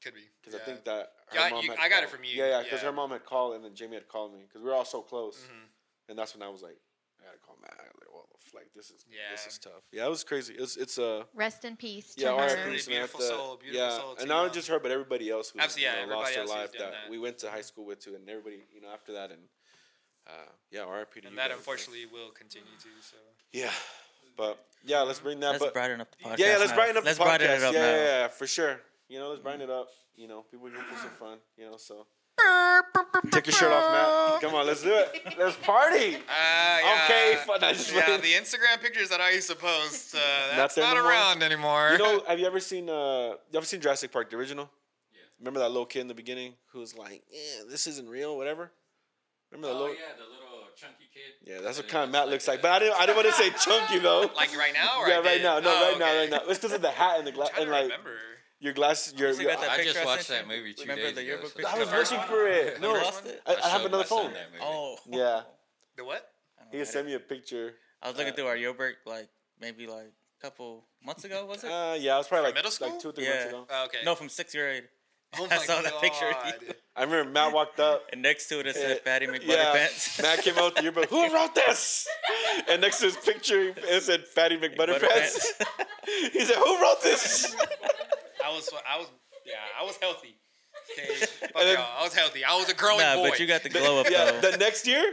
Could 0.04 0.14
be 0.14 0.22
because 0.40 0.54
Yeah. 0.54 0.62
I 0.62 0.66
think 0.66 0.86
that. 0.86 1.12
Her 1.28 1.40
Yeah, 1.40 1.50
mom 1.50 1.64
you- 1.66 1.72
had 1.72 1.80
I 1.80 1.90
got 1.90 2.04
it 2.04 2.10
from 2.10 2.24
you, 2.24 2.36
Yeah, 2.38 2.48
yeah, 2.50 2.64
because 2.64 2.82
yeah. 2.82 2.86
her 2.90 2.94
mom 2.94 3.10
had 3.10 3.26
called 3.26 3.56
and 3.56 3.66
then 3.66 3.74
Jamie 3.74 3.96
had 3.96 4.08
called 4.08 4.34
me 4.34 4.42
because 4.48 4.62
we 4.62 4.68
were 4.70 4.76
all 4.76 4.86
so 4.86 5.02
close, 5.02 5.38
Mhm. 5.50 5.68
and 6.10 6.20
that's 6.20 6.36
when 6.36 6.44
I 6.44 6.50
was 6.50 6.62
like, 6.62 6.78
I 7.20 7.26
gotta 7.26 7.40
call 7.40 7.58
Matt. 7.60 7.74
I 7.80 7.84
like, 7.86 8.14
well, 8.14 8.30
like 8.54 8.70
this 8.76 8.92
is 8.92 9.04
this 9.32 9.48
is 9.48 9.58
tough. 9.58 9.82
Yeah, 9.92 10.06
it 10.06 10.10
was 10.10 10.24
crazy. 10.24 10.54
It's 10.54 10.78
it's 10.78 11.00
uh 11.00 11.24
Rest 11.34 11.66
in 11.66 11.76
peace. 11.76 12.14
To 12.16 12.22
yeah, 12.22 12.28
her. 12.30 12.36
R.I.P. 12.36 12.62
Really 12.66 12.78
Samantha. 12.78 13.18
beautiful 13.18 13.20
soul, 13.22 13.58
beautiful 13.58 13.88
yeah, 13.88 13.98
soul 13.98 14.16
and 14.20 14.28
not 14.30 14.54
just 14.54 14.68
her, 14.68 14.80
but 14.80 14.92
everybody 14.92 15.32
else 15.32 15.50
who 15.50 15.60
Absolutely, 15.60 15.84
yeah, 15.92 16.02
you 16.02 16.08
know, 16.08 16.18
lost 16.18 16.36
their 16.36 16.46
life 16.46 16.72
that, 16.74 16.92
that. 16.92 17.10
we 17.10 17.18
went 17.18 17.40
to 17.40 17.50
high 17.50 17.62
school 17.62 17.86
with 17.86 18.00
too, 18.00 18.14
and 18.14 18.30
everybody 18.30 18.62
you 18.72 18.80
know 18.82 18.90
after 18.94 19.14
that, 19.14 19.32
and 19.32 19.42
uh, 20.28 20.32
yeah, 20.72 20.82
R.I.P. 20.82 21.22
to 21.22 21.28
And 21.28 21.34
you 21.34 21.38
that 21.38 21.50
guys, 21.50 21.50
man. 21.50 21.58
unfortunately 21.58 22.06
will 22.06 22.30
continue 22.30 22.78
to. 22.78 22.90
So 23.02 23.18
Yeah, 23.52 23.72
but 24.38 24.58
yeah, 24.84 25.02
let's 25.02 25.20
bring 25.20 25.40
that. 25.42 25.48
Up. 25.48 25.52
Let's 25.54 25.66
but 25.66 25.74
brighten 25.74 26.02
up 26.02 26.08
the 26.12 26.24
podcast. 26.30 26.38
yeah, 26.40 26.52
yeah, 26.54 26.58
let's 26.58 26.70
now. 26.72 26.76
brighten 26.76 26.98
up 26.98 27.06
Let's 27.06 27.18
the 27.18 27.24
podcast. 27.24 27.28
brighten 27.28 27.50
it 27.52 27.64
up 27.64 27.74
yeah, 27.74 27.80
now. 27.82 27.88
yeah, 27.88 28.04
yeah, 28.04 28.28
for 28.28 28.48
sure. 28.48 28.80
You 29.10 29.20
know, 29.20 29.30
let's 29.30 29.42
brighten 29.42 29.62
it 29.62 29.70
up. 29.70 29.88
You 30.16 30.28
know, 30.28 30.42
people 30.50 30.68
here 30.68 30.78
for 30.90 30.98
some 30.98 31.10
fun. 31.12 31.38
You 31.58 31.66
know, 31.70 31.78
so 31.78 32.06
take 33.32 33.48
your 33.48 33.54
shirt 33.54 33.72
off, 33.72 33.92
Matt. 33.92 34.42
Come 34.42 34.56
on, 34.56 34.66
let's 34.66 34.82
do 34.84 34.94
it. 34.94 35.36
Let's 35.38 35.56
party. 35.58 36.18
Uh, 36.28 36.78
yeah. 36.84 37.02
Okay, 37.06 37.36
fun. 37.48 37.64
I 37.64 37.74
just 37.74 37.94
Yeah, 37.94 38.18
the 38.18 38.34
Instagram 38.34 38.82
pictures 38.82 39.10
that 39.10 39.22
I 39.22 39.32
used 39.32 39.50
to 39.50 39.56
post, 39.70 40.16
uh, 40.16 40.20
that's 40.56 40.76
there 40.76 40.84
not 40.84 40.96
no 40.98 41.08
around 41.08 41.44
anymore. 41.44 41.92
You 41.94 41.98
know, 41.98 42.24
have 42.28 42.40
you 42.40 42.46
ever 42.46 42.60
seen 42.60 42.90
uh 42.90 43.36
you 43.52 43.58
ever 43.58 43.66
seen 43.66 43.80
Jurassic 43.82 44.12
Park 44.12 44.30
the 44.30 44.36
original? 44.38 44.70
Yeah. 45.14 45.20
Remember 45.40 45.60
that 45.62 45.70
little 45.70 45.86
kid 45.86 46.02
in 46.02 46.08
the 46.08 46.14
beginning 46.14 46.54
who 46.72 46.80
was 46.80 46.96
like, 46.98 47.24
"Yeah, 47.32 47.64
this 47.70 47.88
isn't 47.88 48.08
real," 48.10 48.36
whatever. 48.38 48.72
Remember 49.52 49.68
that 49.70 49.74
Oh 49.76 49.80
little? 49.80 49.96
yeah, 49.96 50.14
the 50.18 50.24
little 50.30 50.45
chunky 50.76 51.10
kid. 51.14 51.34
Yeah, 51.50 51.62
that's 51.62 51.78
what 51.78 51.88
kind 51.88 52.04
of 52.04 52.10
was 52.10 52.14
Matt 52.14 52.30
looks 52.30 52.48
like. 52.48 52.62
But 52.62 52.72
I 52.72 52.80
didn't. 52.80 52.96
I 53.00 53.06
didn't 53.06 53.16
want 53.18 53.28
to 53.28 53.34
say 53.34 53.50
chunky 53.52 54.00
though. 54.00 54.22
like 54.36 54.56
right 54.58 54.74
now, 54.74 55.00
or 55.02 55.08
yeah, 55.08 55.16
I 55.16 55.20
right 55.20 55.34
did? 55.36 55.44
now. 55.44 55.60
No, 55.60 55.70
Oh, 55.74 55.90
right 55.92 56.00
now, 56.00 56.18
right 56.20 56.30
now. 56.30 56.40
It's 56.50 56.60
because 56.60 56.74
of 56.74 56.82
the 56.82 56.92
hat 56.92 57.18
and 57.20 57.28
the 57.28 57.32
glass 57.32 57.50
and 57.60 57.70
like 57.70 57.84
remember. 57.84 58.16
your 58.60 58.74
glass. 58.74 59.14
Your, 59.18 59.32
your 59.34 59.52
I 59.52 59.84
just 59.84 60.06
watched 60.06 60.28
that 60.30 60.44
you? 60.44 60.48
movie 60.58 60.74
two 60.74 60.82
Remember 60.84 61.04
days 61.04 61.16
the 61.16 61.22
ago. 61.22 61.28
yearbook 61.28 61.50
so- 61.52 61.56
picture? 61.58 61.72
I 61.76 61.80
was 61.80 61.90
The 61.90 61.98
looking 62.16 62.28
for 62.28 62.48
it. 62.48 62.82
No, 62.82 62.96
You 62.96 63.04
lost 63.04 63.26
it? 63.26 63.42
I, 63.46 63.56
I 63.64 63.70
have 63.70 63.86
another 63.86 64.04
phone. 64.04 64.32
Oh. 64.62 64.98
Yeah, 65.10 65.42
The 65.98 66.04
what? 66.06 66.30
He 66.72 66.78
know. 66.80 66.84
sent 66.84 67.06
me 67.08 67.14
a 67.14 67.20
picture. 67.20 67.74
I 68.02 68.08
was 68.10 68.18
looking 68.18 68.34
uh, 68.34 68.36
through 68.36 68.48
our 68.48 68.58
yearbook 68.58 68.96
like 69.06 69.30
maybe 69.62 69.88
like 69.88 70.12
a 70.40 70.42
couple 70.42 70.84
months 71.04 71.24
ago, 71.24 71.46
was 71.46 71.64
it? 71.64 71.72
Uh, 71.72 71.96
yeah, 71.98 72.16
it 72.16 72.18
was 72.18 72.28
probably 72.28 72.44
From 72.44 72.44
like 72.50 72.56
middle 72.56 72.72
school? 72.72 72.90
like 72.90 73.00
two 73.00 73.10
or 73.10 73.12
three 73.14 73.24
Yeah. 73.26 73.30
months 73.34 73.46
ago. 73.50 73.66
Oh, 73.70 73.86
okay. 73.86 73.98
no, 74.04 74.16
from 74.16 74.30
sixth 74.30 74.56
grade. 74.56 74.84
Oh 75.38 75.46
I 75.52 75.58
my 75.58 75.66
saw 75.66 75.82
that 75.82 76.00
picture. 76.00 76.32
God. 76.32 76.76
I 76.96 77.04
remember 77.04 77.30
Matt 77.30 77.52
walked 77.52 77.80
up. 77.82 78.04
And 78.14 78.22
next 78.22 78.48
to 78.48 78.60
it, 78.62 78.68
it 78.68 78.76
said 78.76 79.02
Fatty 79.02 79.28
McButterpants. 79.28 80.18
Yeah, 80.18 80.22
Matt 80.24 80.42
came 80.44 80.58
out 80.58 80.66
with 80.66 80.76
the 80.76 80.84
yearbook. 80.84 81.10
Who 81.10 81.34
wrote 81.34 81.54
this? 81.54 82.08
And 82.70 82.80
next 82.82 83.00
to 83.00 83.08
his 83.08 83.18
picture, 83.18 83.74
it 83.76 84.04
said 84.04 84.26
Fatty 84.28 84.58
McButterpants. 84.58 85.46
he 86.32 86.46
said, 86.46 86.56
"Who 86.56 86.82
wrote 86.82 87.02
this?" 87.04 87.54
I 88.46 88.50
was, 88.54 88.70
I 88.90 88.98
was, 88.98 89.08
yeah, 89.46 89.56
I 89.80 89.84
was 89.84 89.98
healthy. 89.98 90.38
Okay, 90.98 91.16
fuck 91.16 91.52
then- 91.56 91.76
y'all. 91.76 91.88
I 92.00 92.04
was 92.04 92.14
healthy. 92.14 92.46
I 92.46 92.56
was 92.58 92.70
a 92.70 92.74
growing 92.76 93.00
nah, 93.00 93.16
boy. 93.16 93.32
but 93.32 93.40
you 93.40 93.48
got 93.48 93.64
the 93.64 93.70
glow 93.70 94.00
up 94.00 94.08
yeah, 94.10 94.40
though. 94.40 94.52
the 94.52 94.58
next 94.58 94.88
year, 94.88 95.04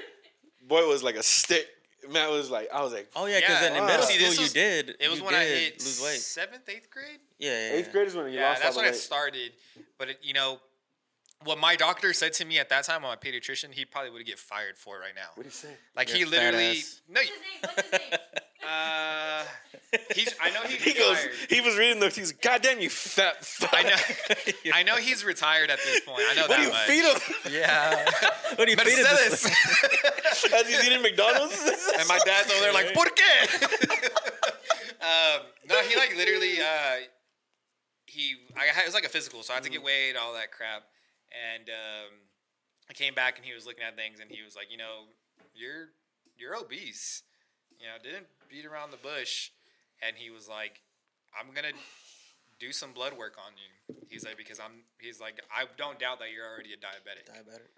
boy 0.69 0.87
was 0.87 1.03
like 1.03 1.17
a 1.17 1.23
stick. 1.23 1.67
Matt 2.11 2.31
was 2.31 2.51
like, 2.51 2.69
I 2.73 2.83
was 2.83 2.93
like, 2.93 3.09
oh 3.15 3.27
yeah, 3.27 3.41
because 3.41 3.63
Yeah, 3.63 3.69
in 3.69 3.75
wow. 3.75 3.87
middle 3.87 4.07
See, 4.07 4.15
school 4.15 4.29
this 4.29 4.41
you 4.41 4.49
did. 4.49 4.97
it 5.01 5.09
was 5.09 5.19
you 5.21 5.25
when 5.25 5.35
I 5.35 5.45
hit 5.45 5.79
lose 5.81 6.01
weight. 6.03 6.19
seventh, 6.21 6.69
eighth 6.69 6.91
grade. 6.91 7.21
Yeah, 7.39 7.51
yeah. 7.51 7.75
eighth 7.77 7.93
grade 7.93 8.09
is 8.09 8.15
when 8.15 8.27
you 8.27 8.39
Yeah, 8.39 8.49
lost 8.49 8.61
Yeah, 8.61 8.67
that's 8.67 8.77
when 8.77 8.87
it 8.87 8.95
started. 8.97 9.53
But 9.99 10.11
it, 10.11 10.19
you 10.23 10.33
know, 10.35 10.59
what 11.45 11.59
my 11.59 11.77
doctor 11.77 12.13
said 12.13 12.33
to 12.35 12.45
me 12.45 12.59
at 12.59 12.69
that 12.71 12.85
time, 12.85 13.03
my 13.03 13.17
pediatrician, 13.17 13.73
he 13.73 13.85
probably 13.85 14.11
would 14.11 14.25
get 14.27 14.39
fired 14.39 14.77
for 14.79 14.97
it 14.97 15.01
right 15.01 15.15
now. 15.15 15.31
What 15.35 15.43
do 15.45 15.49
you 15.49 15.53
say? 15.53 15.69
Like 15.97 16.09
You're 16.09 16.19
he 16.19 16.25
literally, 16.25 16.83
no, 17.09 17.21
What's 17.21 17.29
his 17.29 17.39
name? 17.41 17.61
What's 17.63 17.83
his 17.83 17.93
name? 17.93 18.19
uh, 18.67 19.45
he's. 20.15 20.35
I 20.41 20.51
know 20.51 20.61
he's 20.67 20.83
He 20.83 20.93
goes. 20.95 21.17
retired. 21.17 21.33
He 21.51 21.61
was 21.61 21.77
reading 21.77 22.01
those. 22.01 22.15
He's 22.17 22.33
goddamn 22.33 22.81
you 22.81 22.89
fat. 22.91 23.45
Fuck. 23.45 23.71
I 23.73 23.83
know. 23.83 23.97
I 24.75 24.83
know 24.83 24.97
he's 24.97 25.25
retired 25.25 25.71
at 25.71 25.79
this 25.85 26.01
point. 26.01 26.23
I 26.31 26.35
know 26.35 26.43
What 26.43 26.51
that 26.51 26.57
do 26.59 26.63
you 26.63 26.71
much. 26.71 26.87
feed 26.87 27.05
him? 27.05 27.53
Yeah. 27.53 28.05
what 28.57 28.65
do 28.67 28.71
you 28.71 28.77
feed 28.77 28.99
it 28.99 29.05
Mercedes. 29.05 29.43
this? 29.43 30.53
As 30.53 30.67
he's 30.69 30.85
eating 30.85 31.03
McDonald's. 31.03 31.57
and 31.99 32.07
my 32.09 32.19
dad's 32.25 32.51
over 32.51 32.61
there 32.61 32.73
like, 32.73 32.95
¿Por 32.95 33.07
qué? 33.07 34.11
um, 35.01 35.41
no, 35.69 35.81
he 35.83 35.97
like 35.97 36.15
literally. 36.17 36.59
Uh, 36.61 37.07
he, 38.07 38.35
I 38.57 38.65
had, 38.67 38.83
it 38.83 38.87
was 38.87 38.95
like 38.95 39.05
a 39.07 39.09
physical, 39.09 39.43
so 39.43 39.53
I 39.53 39.57
had 39.57 39.63
to 39.65 39.71
get 39.71 39.83
weighed, 39.83 40.17
all 40.17 40.35
that 40.35 40.53
crap, 40.53 40.83
and 41.33 41.69
um, 41.71 42.13
I 42.91 42.93
came 42.93 43.15
back 43.15 43.39
and 43.39 43.47
he 43.47 43.55
was 43.55 43.65
looking 43.65 43.85
at 43.85 43.97
things 43.97 44.21
and 44.21 44.31
he 44.31 44.43
was 44.43 44.55
like, 44.55 44.67
you 44.71 44.77
know, 44.77 45.09
you're 45.55 45.89
you're 46.37 46.55
obese. 46.57 47.23
You 47.81 47.87
know, 47.89 47.95
didn't 48.03 48.27
beat 48.53 48.67
around 48.67 48.91
the 48.93 48.99
bush, 49.01 49.51
and 50.05 50.15
he 50.17 50.31
was 50.31 50.49
like, 50.49 50.83
I'm 51.33 51.55
gonna 51.55 51.73
do 52.61 52.71
some 52.71 52.93
blood 52.93 53.17
work 53.17 53.37
on 53.45 53.53
you. 53.57 53.97
He's 54.09 54.25
like, 54.25 54.37
because 54.37 54.61
I'm. 54.61 54.85
He's 55.01 55.21
like, 55.21 55.41
I 55.51 55.65
don't 55.79 55.99
doubt 55.99 56.21
that 56.21 56.29
you're 56.35 56.47
already 56.47 56.73
a 56.75 56.77
diabetic. 56.77 57.25
Diabetic. 57.33 57.73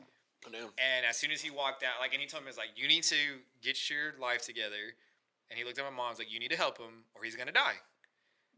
Damn. 0.53 0.65
And 0.77 1.07
as 1.09 1.17
soon 1.17 1.31
as 1.31 1.41
he 1.41 1.51
walked 1.51 1.83
out, 1.83 1.93
like, 2.01 2.13
and 2.13 2.21
he 2.21 2.27
told 2.27 2.43
me, 2.43 2.49
he 2.49 2.51
was 2.51 2.59
like, 2.59 2.77
you 2.77 2.87
need 2.87 3.03
to 3.05 3.17
get 3.63 3.89
your 3.89 4.13
life 4.21 4.45
together. 4.45 4.93
And 5.49 5.59
he 5.59 5.65
looked 5.65 5.79
at 5.79 5.85
my 5.85 5.91
mom, 5.91 6.11
was 6.11 6.19
like, 6.19 6.31
you 6.31 6.39
need 6.39 6.51
to 6.51 6.57
help 6.57 6.77
him 6.77 7.05
or 7.15 7.25
he's 7.25 7.35
going 7.35 7.47
to 7.47 7.53
die. 7.53 7.77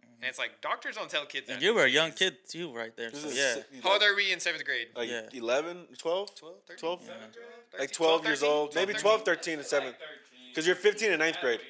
Mm-hmm. 0.02 0.22
And 0.22 0.28
it's 0.28 0.38
like, 0.38 0.60
doctors 0.60 0.96
don't 0.96 1.08
tell 1.08 1.26
kids 1.26 1.46
that. 1.46 1.54
And 1.54 1.62
you 1.62 1.74
were 1.74 1.84
a 1.84 1.88
young 1.88 2.10
kid 2.10 2.38
too, 2.48 2.72
right 2.74 2.96
there. 2.96 3.12
So, 3.14 3.28
yeah. 3.28 3.54
si- 3.54 3.80
How 3.84 3.92
old 3.92 4.02
are 4.02 4.16
we 4.16 4.32
in 4.32 4.40
seventh 4.40 4.64
grade? 4.64 4.88
Like 4.96 5.08
Yeah. 5.08 5.22
11, 5.32 5.86
12? 5.96 6.34
12, 6.34 6.54
13? 6.66 6.78
12? 6.80 7.00
13, 7.02 7.18
Like 7.78 7.92
12 7.92 8.24
years 8.24 8.40
13? 8.40 8.52
old. 8.52 8.74
Maybe 8.74 8.92
12, 8.92 9.22
13, 9.22 9.58
and 9.58 9.66
7. 9.66 9.94
Because 10.48 10.66
you're 10.66 10.74
15 10.76 11.12
in 11.12 11.18
ninth 11.20 11.38
grade. 11.40 11.60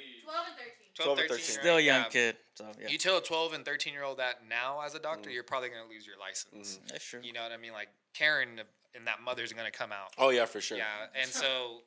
12 0.97 1.17
12, 1.17 1.19
12 1.19 1.29
13, 1.29 1.47
13. 1.47 1.61
Still 1.61 1.77
a 1.77 1.81
young 1.81 2.03
yeah. 2.03 2.09
kid. 2.09 2.37
So 2.55 2.65
yeah. 2.81 2.89
You 2.89 2.99
tell 2.99 3.19
a 3.19 3.23
12 3.23 3.53
and 3.53 3.65
13 3.65 3.93
year 3.93 4.03
old 4.03 4.19
that 4.19 4.47
now 4.49 4.81
as 4.85 4.95
a 4.95 4.99
doctor, 4.99 5.31
you're 5.31 5.43
probably 5.43 5.69
going 5.69 5.83
to 5.87 5.93
lose 5.93 6.07
your 6.07 6.19
license. 6.19 6.81
That's 6.91 7.05
true. 7.05 7.21
You 7.23 7.33
know 7.33 7.43
what 7.43 7.53
I 7.53 7.57
mean? 7.57 7.73
Like, 7.73 7.89
Karen 8.15 8.61
and 8.95 9.07
that 9.07 9.21
mother's 9.23 9.53
going 9.53 9.71
to 9.71 9.77
come 9.77 9.93
out. 9.93 10.13
Oh, 10.19 10.31
yeah, 10.31 10.47
for 10.47 10.61
sure. 10.61 10.79
Yeah. 10.79 10.85
And 11.21 11.29
so 11.43 11.83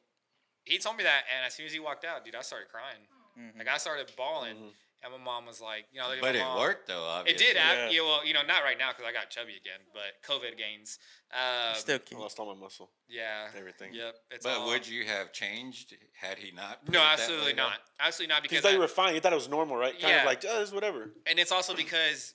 he 0.63 0.77
told 0.77 0.97
me 0.97 1.03
that. 1.03 1.23
And 1.35 1.45
as 1.45 1.55
soon 1.55 1.65
as 1.65 1.73
he 1.73 1.79
walked 1.79 2.05
out, 2.05 2.23
dude, 2.23 2.35
I 2.35 2.41
started 2.41 2.69
crying. 2.69 3.01
Mhm. 3.37 3.57
Like, 3.57 3.67
I 3.67 3.77
started 3.77 4.11
bawling. 4.15 4.55
Mhm. 4.55 4.69
And 5.01 5.13
my 5.13 5.23
mom 5.23 5.45
was 5.45 5.61
like, 5.61 5.85
you 5.93 5.99
know, 6.01 6.07
look 6.07 6.17
at 6.17 6.21
But 6.21 6.33
my 6.35 6.41
it 6.41 6.43
mom. 6.43 6.59
worked 6.59 6.87
though. 6.89 7.23
It 7.25 7.37
did. 7.37 7.55
Yeah. 7.55 7.73
Yeah. 7.85 7.89
yeah. 7.89 8.01
Well, 8.01 8.25
you 8.25 8.33
know, 8.33 8.41
not 8.45 8.63
right 8.63 8.77
now 8.77 8.89
because 8.91 9.05
I 9.07 9.13
got 9.13 9.29
chubby 9.29 9.53
again, 9.55 9.79
but 9.93 10.19
COVID 10.27 10.57
gains. 10.57 10.99
Um, 11.31 11.73
Still 11.75 11.95
I 11.95 11.99
cute. 11.99 12.19
lost 12.19 12.37
all 12.39 12.53
my 12.53 12.59
muscle. 12.59 12.89
yeah. 13.07 13.47
Everything. 13.57 13.93
Yep. 13.93 14.15
It's 14.31 14.45
But 14.45 14.57
all- 14.57 14.67
would 14.67 14.85
you 14.87 15.05
have 15.05 15.31
changed 15.31 15.95
had 16.19 16.37
he 16.37 16.51
not? 16.51 16.79
No, 16.89 17.01
absolutely 17.01 17.53
way? 17.53 17.57
not. 17.57 17.79
Absolutely 17.99 18.33
not 18.33 18.41
because. 18.43 18.65
I- 18.65 18.71
you 18.71 18.79
were 18.79 18.89
fine. 18.89 19.15
You 19.15 19.21
thought 19.21 19.31
it 19.31 19.37
was 19.37 19.47
normal, 19.47 19.77
right? 19.77 19.93
Kind 19.93 20.11
Yeah. 20.11 20.19
of 20.21 20.25
like, 20.25 20.43
oh, 20.47 20.61
it's 20.61 20.71
whatever. 20.73 21.11
and 21.25 21.39
it's 21.39 21.51
also 21.53 21.73
because, 21.73 22.33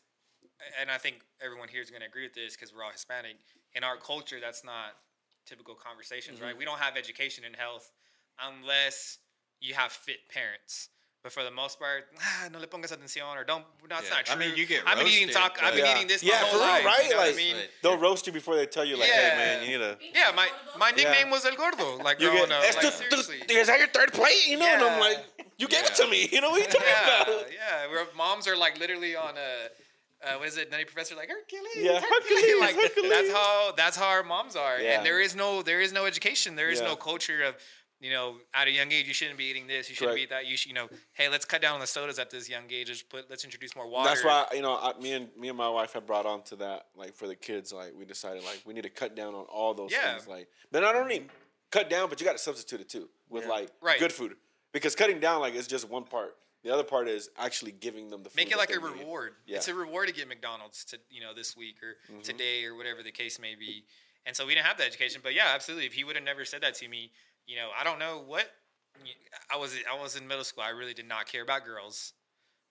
and 0.80 0.90
I 0.90 0.96
think 0.96 1.16
everyone 1.42 1.68
here 1.68 1.82
is 1.82 1.90
going 1.90 2.00
to 2.00 2.06
agree 2.08 2.22
with 2.22 2.34
this 2.34 2.56
because 2.56 2.72
we're 2.74 2.82
all 2.84 2.92
Hispanic. 2.92 3.36
In 3.74 3.84
our 3.84 3.98
culture, 3.98 4.40
that's 4.40 4.64
not 4.64 4.96
typical 5.44 5.74
conversations, 5.74 6.38
Mm-hmm. 6.38 6.46
right? 6.46 6.56
We 6.56 6.64
don't 6.64 6.78
have 6.78 6.96
education 6.96 7.44
in 7.44 7.52
health 7.52 7.92
unless 8.40 9.18
you 9.60 9.74
have 9.74 9.92
fit 9.92 10.28
parents. 10.30 10.88
But 11.25 11.33
for 11.33 11.43
the 11.43 11.51
most 11.51 11.79
part, 11.81 12.05
ah, 12.20 12.49
no 12.53 12.59
le 12.59 12.66
pongas 12.66 12.93
atención 12.93 13.35
or 13.35 13.45
don't. 13.45 13.64
No, 13.89 13.97
it's 13.97 14.09
Yeah. 14.11 14.14
not 14.16 14.27
true. 14.27 14.35
I 14.37 14.39
mean, 14.39 14.55
you 14.57 14.66
get 14.66 14.83
I've 14.87 14.99
been 14.99 15.07
eating 15.07 15.29
roasted, 15.29 15.43
taco. 15.43 15.64
I've 15.66 15.75
been 15.75 15.87
Yeah. 15.87 15.97
eating 15.97 16.07
this. 16.07 16.22
Yeah, 16.22 16.33
my 16.35 16.39
for 16.41 16.45
whole 16.59 16.61
real, 16.61 16.68
life, 16.68 16.85
right? 16.85 17.05
You 17.05 17.11
know 17.11 17.16
what 17.16 17.25
I 17.25 17.29
Like, 17.29 17.37
mean? 17.37 17.57
They'll 17.83 17.97
roast 17.97 18.27
you 18.27 18.33
before 18.35 18.57
they 18.57 18.66
tell 18.66 18.85
you, 18.85 18.97
like, 18.99 19.09
Yeah. 19.09 19.31
hey, 19.31 19.37
man, 19.39 19.62
you 19.64 19.79
need 19.79 19.85
to. 19.85 19.99
Yeah, 20.14 20.33
my 20.37 20.49
my 20.77 20.91
nickname 20.91 21.29
Yeah. 21.29 21.33
was 21.33 21.47
El 21.47 21.57
Gordo. 21.57 21.97
Like 21.97 22.20
You 22.20 22.29
growing 22.29 22.51
get, 22.51 22.59
up. 22.59 22.64
"It's 22.66 22.77
Like, 22.77 23.11
the- 23.11 23.45
the- 23.49 23.55
is 23.59 23.66
that 23.68 23.79
your 23.79 23.89
third 23.89 24.12
plate? 24.12 24.47
You 24.47 24.59
know, 24.59 24.66
and 24.66 24.83
I'm 24.83 25.01
like, 25.01 25.25
you 25.57 25.66
gave 25.66 25.85
it 25.87 25.95
to 25.95 26.07
me. 26.07 26.29
You 26.31 26.43
know 26.43 26.51
what 26.51 26.61
you're 26.61 26.70
talking 26.70 26.89
yeah, 26.89 27.22
about? 27.22 27.51
yeah. 27.53 27.87
We're, 27.91 28.07
moms 28.14 28.47
are 28.47 28.57
like 28.57 28.79
literally 28.79 29.16
on 29.16 29.39
a. 29.39 29.70
Uh, 30.27 30.39
what 30.39 30.49
is 30.49 30.57
it? 30.59 30.70
Nutty 30.70 30.85
Professor 30.85 31.14
like 31.14 31.29
Hercules. 31.29 31.77
Yeah, 31.77 32.01
Hercules, 32.01 32.61
like 32.61 32.75
Hercules. 32.77 33.11
that's 33.11 33.31
how 33.33 33.72
that's 33.77 33.97
how 33.97 34.09
our 34.09 34.22
moms 34.22 34.57
are. 34.57 34.79
Yeah. 34.79 34.97
And 34.99 35.07
there 35.07 35.20
is 35.20 35.35
no 35.35 35.62
there 35.62 35.81
is 35.81 35.91
no 35.93 36.05
education. 36.07 36.55
There 36.57 36.68
is 36.70 36.81
Yeah. 36.81 36.87
no 36.89 36.97
culture 36.97 37.43
of 37.43 37.57
you 38.05 38.11
know 38.11 38.36
at 38.52 38.68
a 38.68 38.70
young 38.70 38.92
age 38.92 39.09
you 39.09 39.14
shouldn't 39.14 39.38
be 39.38 39.44
eating 39.44 39.66
this. 39.66 39.88
You 39.88 39.94
shouldn't 39.94 40.16
Correct. 40.16 40.30
be 40.30 40.34
eat 40.34 40.42
that. 40.42 40.46
You 40.50 40.57
should 40.59 40.68
you 40.68 40.74
know 40.74 40.88
hey 41.14 41.28
let's 41.30 41.44
cut 41.46 41.62
down 41.62 41.74
on 41.74 41.80
the 41.80 41.86
sodas 41.86 42.18
at 42.18 42.28
this 42.30 42.48
young 42.48 42.64
age. 42.70 42.88
Let's 42.88 43.02
put 43.02 43.30
let's 43.30 43.44
introduce 43.44 43.74
more 43.74 43.88
water. 43.88 44.11
That's 44.11 44.22
why 44.24 44.46
you 44.55 44.62
know 44.62 44.74
I, 44.80 44.92
me 45.00 45.12
and 45.12 45.28
me 45.38 45.48
and 45.48 45.57
my 45.57 45.68
wife 45.70 45.94
have 45.94 46.07
brought 46.07 46.26
on 46.26 46.42
to 46.44 46.57
that 46.57 46.86
like 46.94 47.14
for 47.14 47.26
the 47.26 47.34
kids 47.36 47.72
like 47.72 47.92
we 47.98 48.05
decided 48.05 48.44
like 48.44 48.61
we 48.66 48.74
need 48.74 48.82
to 48.82 48.90
cut 48.90 49.16
down 49.16 49.34
on 49.34 49.46
all 49.46 49.72
those 49.74 49.90
Yeah. 49.92 50.12
things 50.12 50.28
like 50.28 50.48
but 50.70 50.80
not 50.80 50.94
only 50.96 51.26
cut 51.70 51.88
down 51.88 52.09
but 52.11 52.20
you 52.20 52.26
got 52.26 52.32
to 52.36 52.42
substitute 52.42 52.80
it 52.82 52.88
too 52.90 53.09
with 53.30 53.44
Yeah. 53.44 53.48
like 53.50 53.70
Right. 53.80 53.98
good 53.98 54.12
food 54.12 54.36
because 54.72 54.94
cutting 54.94 55.18
down 55.18 55.40
like 55.40 55.55
is 55.55 55.66
just 55.66 55.88
one 55.88 56.05
part 56.05 56.36
the 56.62 56.72
other 56.72 56.84
part 56.84 57.09
is 57.09 57.28
actually 57.38 57.72
giving 57.72 58.11
them 58.11 58.22
the 58.22 58.30
food 58.30 58.36
Make 58.36 58.50
it 58.52 58.57
like 58.59 58.70
a 58.70 58.74
need. 58.80 58.82
reward. 59.00 59.34
Yeah. 59.46 59.59
It's 59.59 59.68
a 59.68 59.74
reward 59.74 60.09
to 60.09 60.14
get 60.14 60.28
McDonald's 60.28 60.84
to 60.86 60.98
you 61.11 61.20
know 61.22 61.32
this 61.34 61.57
week 61.57 61.76
or 61.82 61.96
Mhm. 62.12 62.22
today 62.22 62.64
or 62.64 62.74
whatever 62.74 63.02
the 63.02 63.12
case 63.12 63.38
may 63.38 63.55
be. 63.55 63.84
And 64.26 64.34
so 64.34 64.46
we 64.46 64.55
didn't 64.55 64.64
have 64.66 64.78
that 64.78 64.86
education. 64.86 65.20
But 65.22 65.34
yeah, 65.34 65.48
absolutely. 65.55 65.84
If 65.84 65.92
he 65.92 66.02
would 66.05 66.16
have 66.16 66.24
never 66.24 66.46
said 66.46 66.62
that 66.62 66.74
to 66.76 66.88
me, 66.88 67.12
you 67.47 67.57
know, 67.57 67.68
I 67.78 67.84
don't 67.84 67.99
know 67.99 68.22
what 68.26 68.47
I 69.53 69.57
was. 69.57 69.76
I 69.90 70.01
was 70.01 70.16
in 70.16 70.26
middle 70.26 70.45
school. 70.45 70.62
I 70.64 70.70
really 70.70 70.95
did 70.95 71.09
not 71.09 71.26
care 71.26 71.42
about 71.42 71.64
girls, 71.64 72.12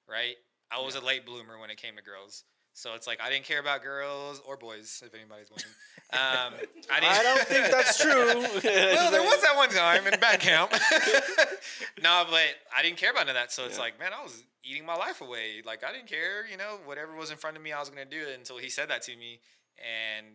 right? 0.09 0.35
I 0.71 0.81
was 0.81 0.95
a 0.95 1.01
late 1.01 1.25
bloomer 1.25 1.59
when 1.59 1.69
it 1.69 1.77
came 1.77 1.95
to 1.97 2.01
girls. 2.03 2.43
So 2.75 2.95
it's 2.95 3.05
like 3.05 3.21
I 3.21 3.29
didn't 3.29 3.45
care 3.45 3.59
about 3.59 3.83
girls 3.83 4.41
or 4.47 4.57
boys, 4.57 5.03
if 5.05 5.13
anybody's 5.13 5.51
wondering. 5.51 5.73
Um, 6.11 6.53
I, 6.91 6.99
didn't, 6.99 7.13
I 7.13 7.23
don't 7.23 7.47
think 7.47 7.71
that's 7.71 8.01
true 8.01 8.13
well, 8.13 9.11
there 9.11 9.21
was 9.21 9.41
that 9.41 9.55
one 9.55 9.69
time 9.69 10.07
in 10.11 10.19
band 10.19 10.39
camp. 10.41 10.71
no, 12.03 12.23
but 12.29 12.41
I 12.75 12.81
didn't 12.81 12.97
care 12.97 13.11
about 13.11 13.27
none 13.27 13.35
of 13.35 13.35
that. 13.35 13.51
So 13.51 13.65
it's 13.65 13.75
Yeah. 13.77 13.83
like, 13.83 13.99
man, 13.99 14.11
I 14.11 14.23
was 14.23 14.43
eating 14.63 14.85
my 14.85 14.95
life 14.95 15.21
away. 15.21 15.61
Like 15.63 15.83
I 15.83 15.91
didn't 15.93 16.07
care, 16.07 16.47
you 16.49 16.57
know, 16.57 16.79
whatever 16.85 17.15
was 17.15 17.29
in 17.31 17.37
front 17.37 17.57
of 17.57 17.63
me, 17.63 17.71
I 17.71 17.79
was 17.79 17.89
gonna 17.89 18.05
do 18.05 18.21
it 18.27 18.37
until 18.39 18.57
he 18.57 18.69
said 18.69 18.89
that 18.89 19.03
to 19.03 19.15
me 19.15 19.39
and 19.77 20.25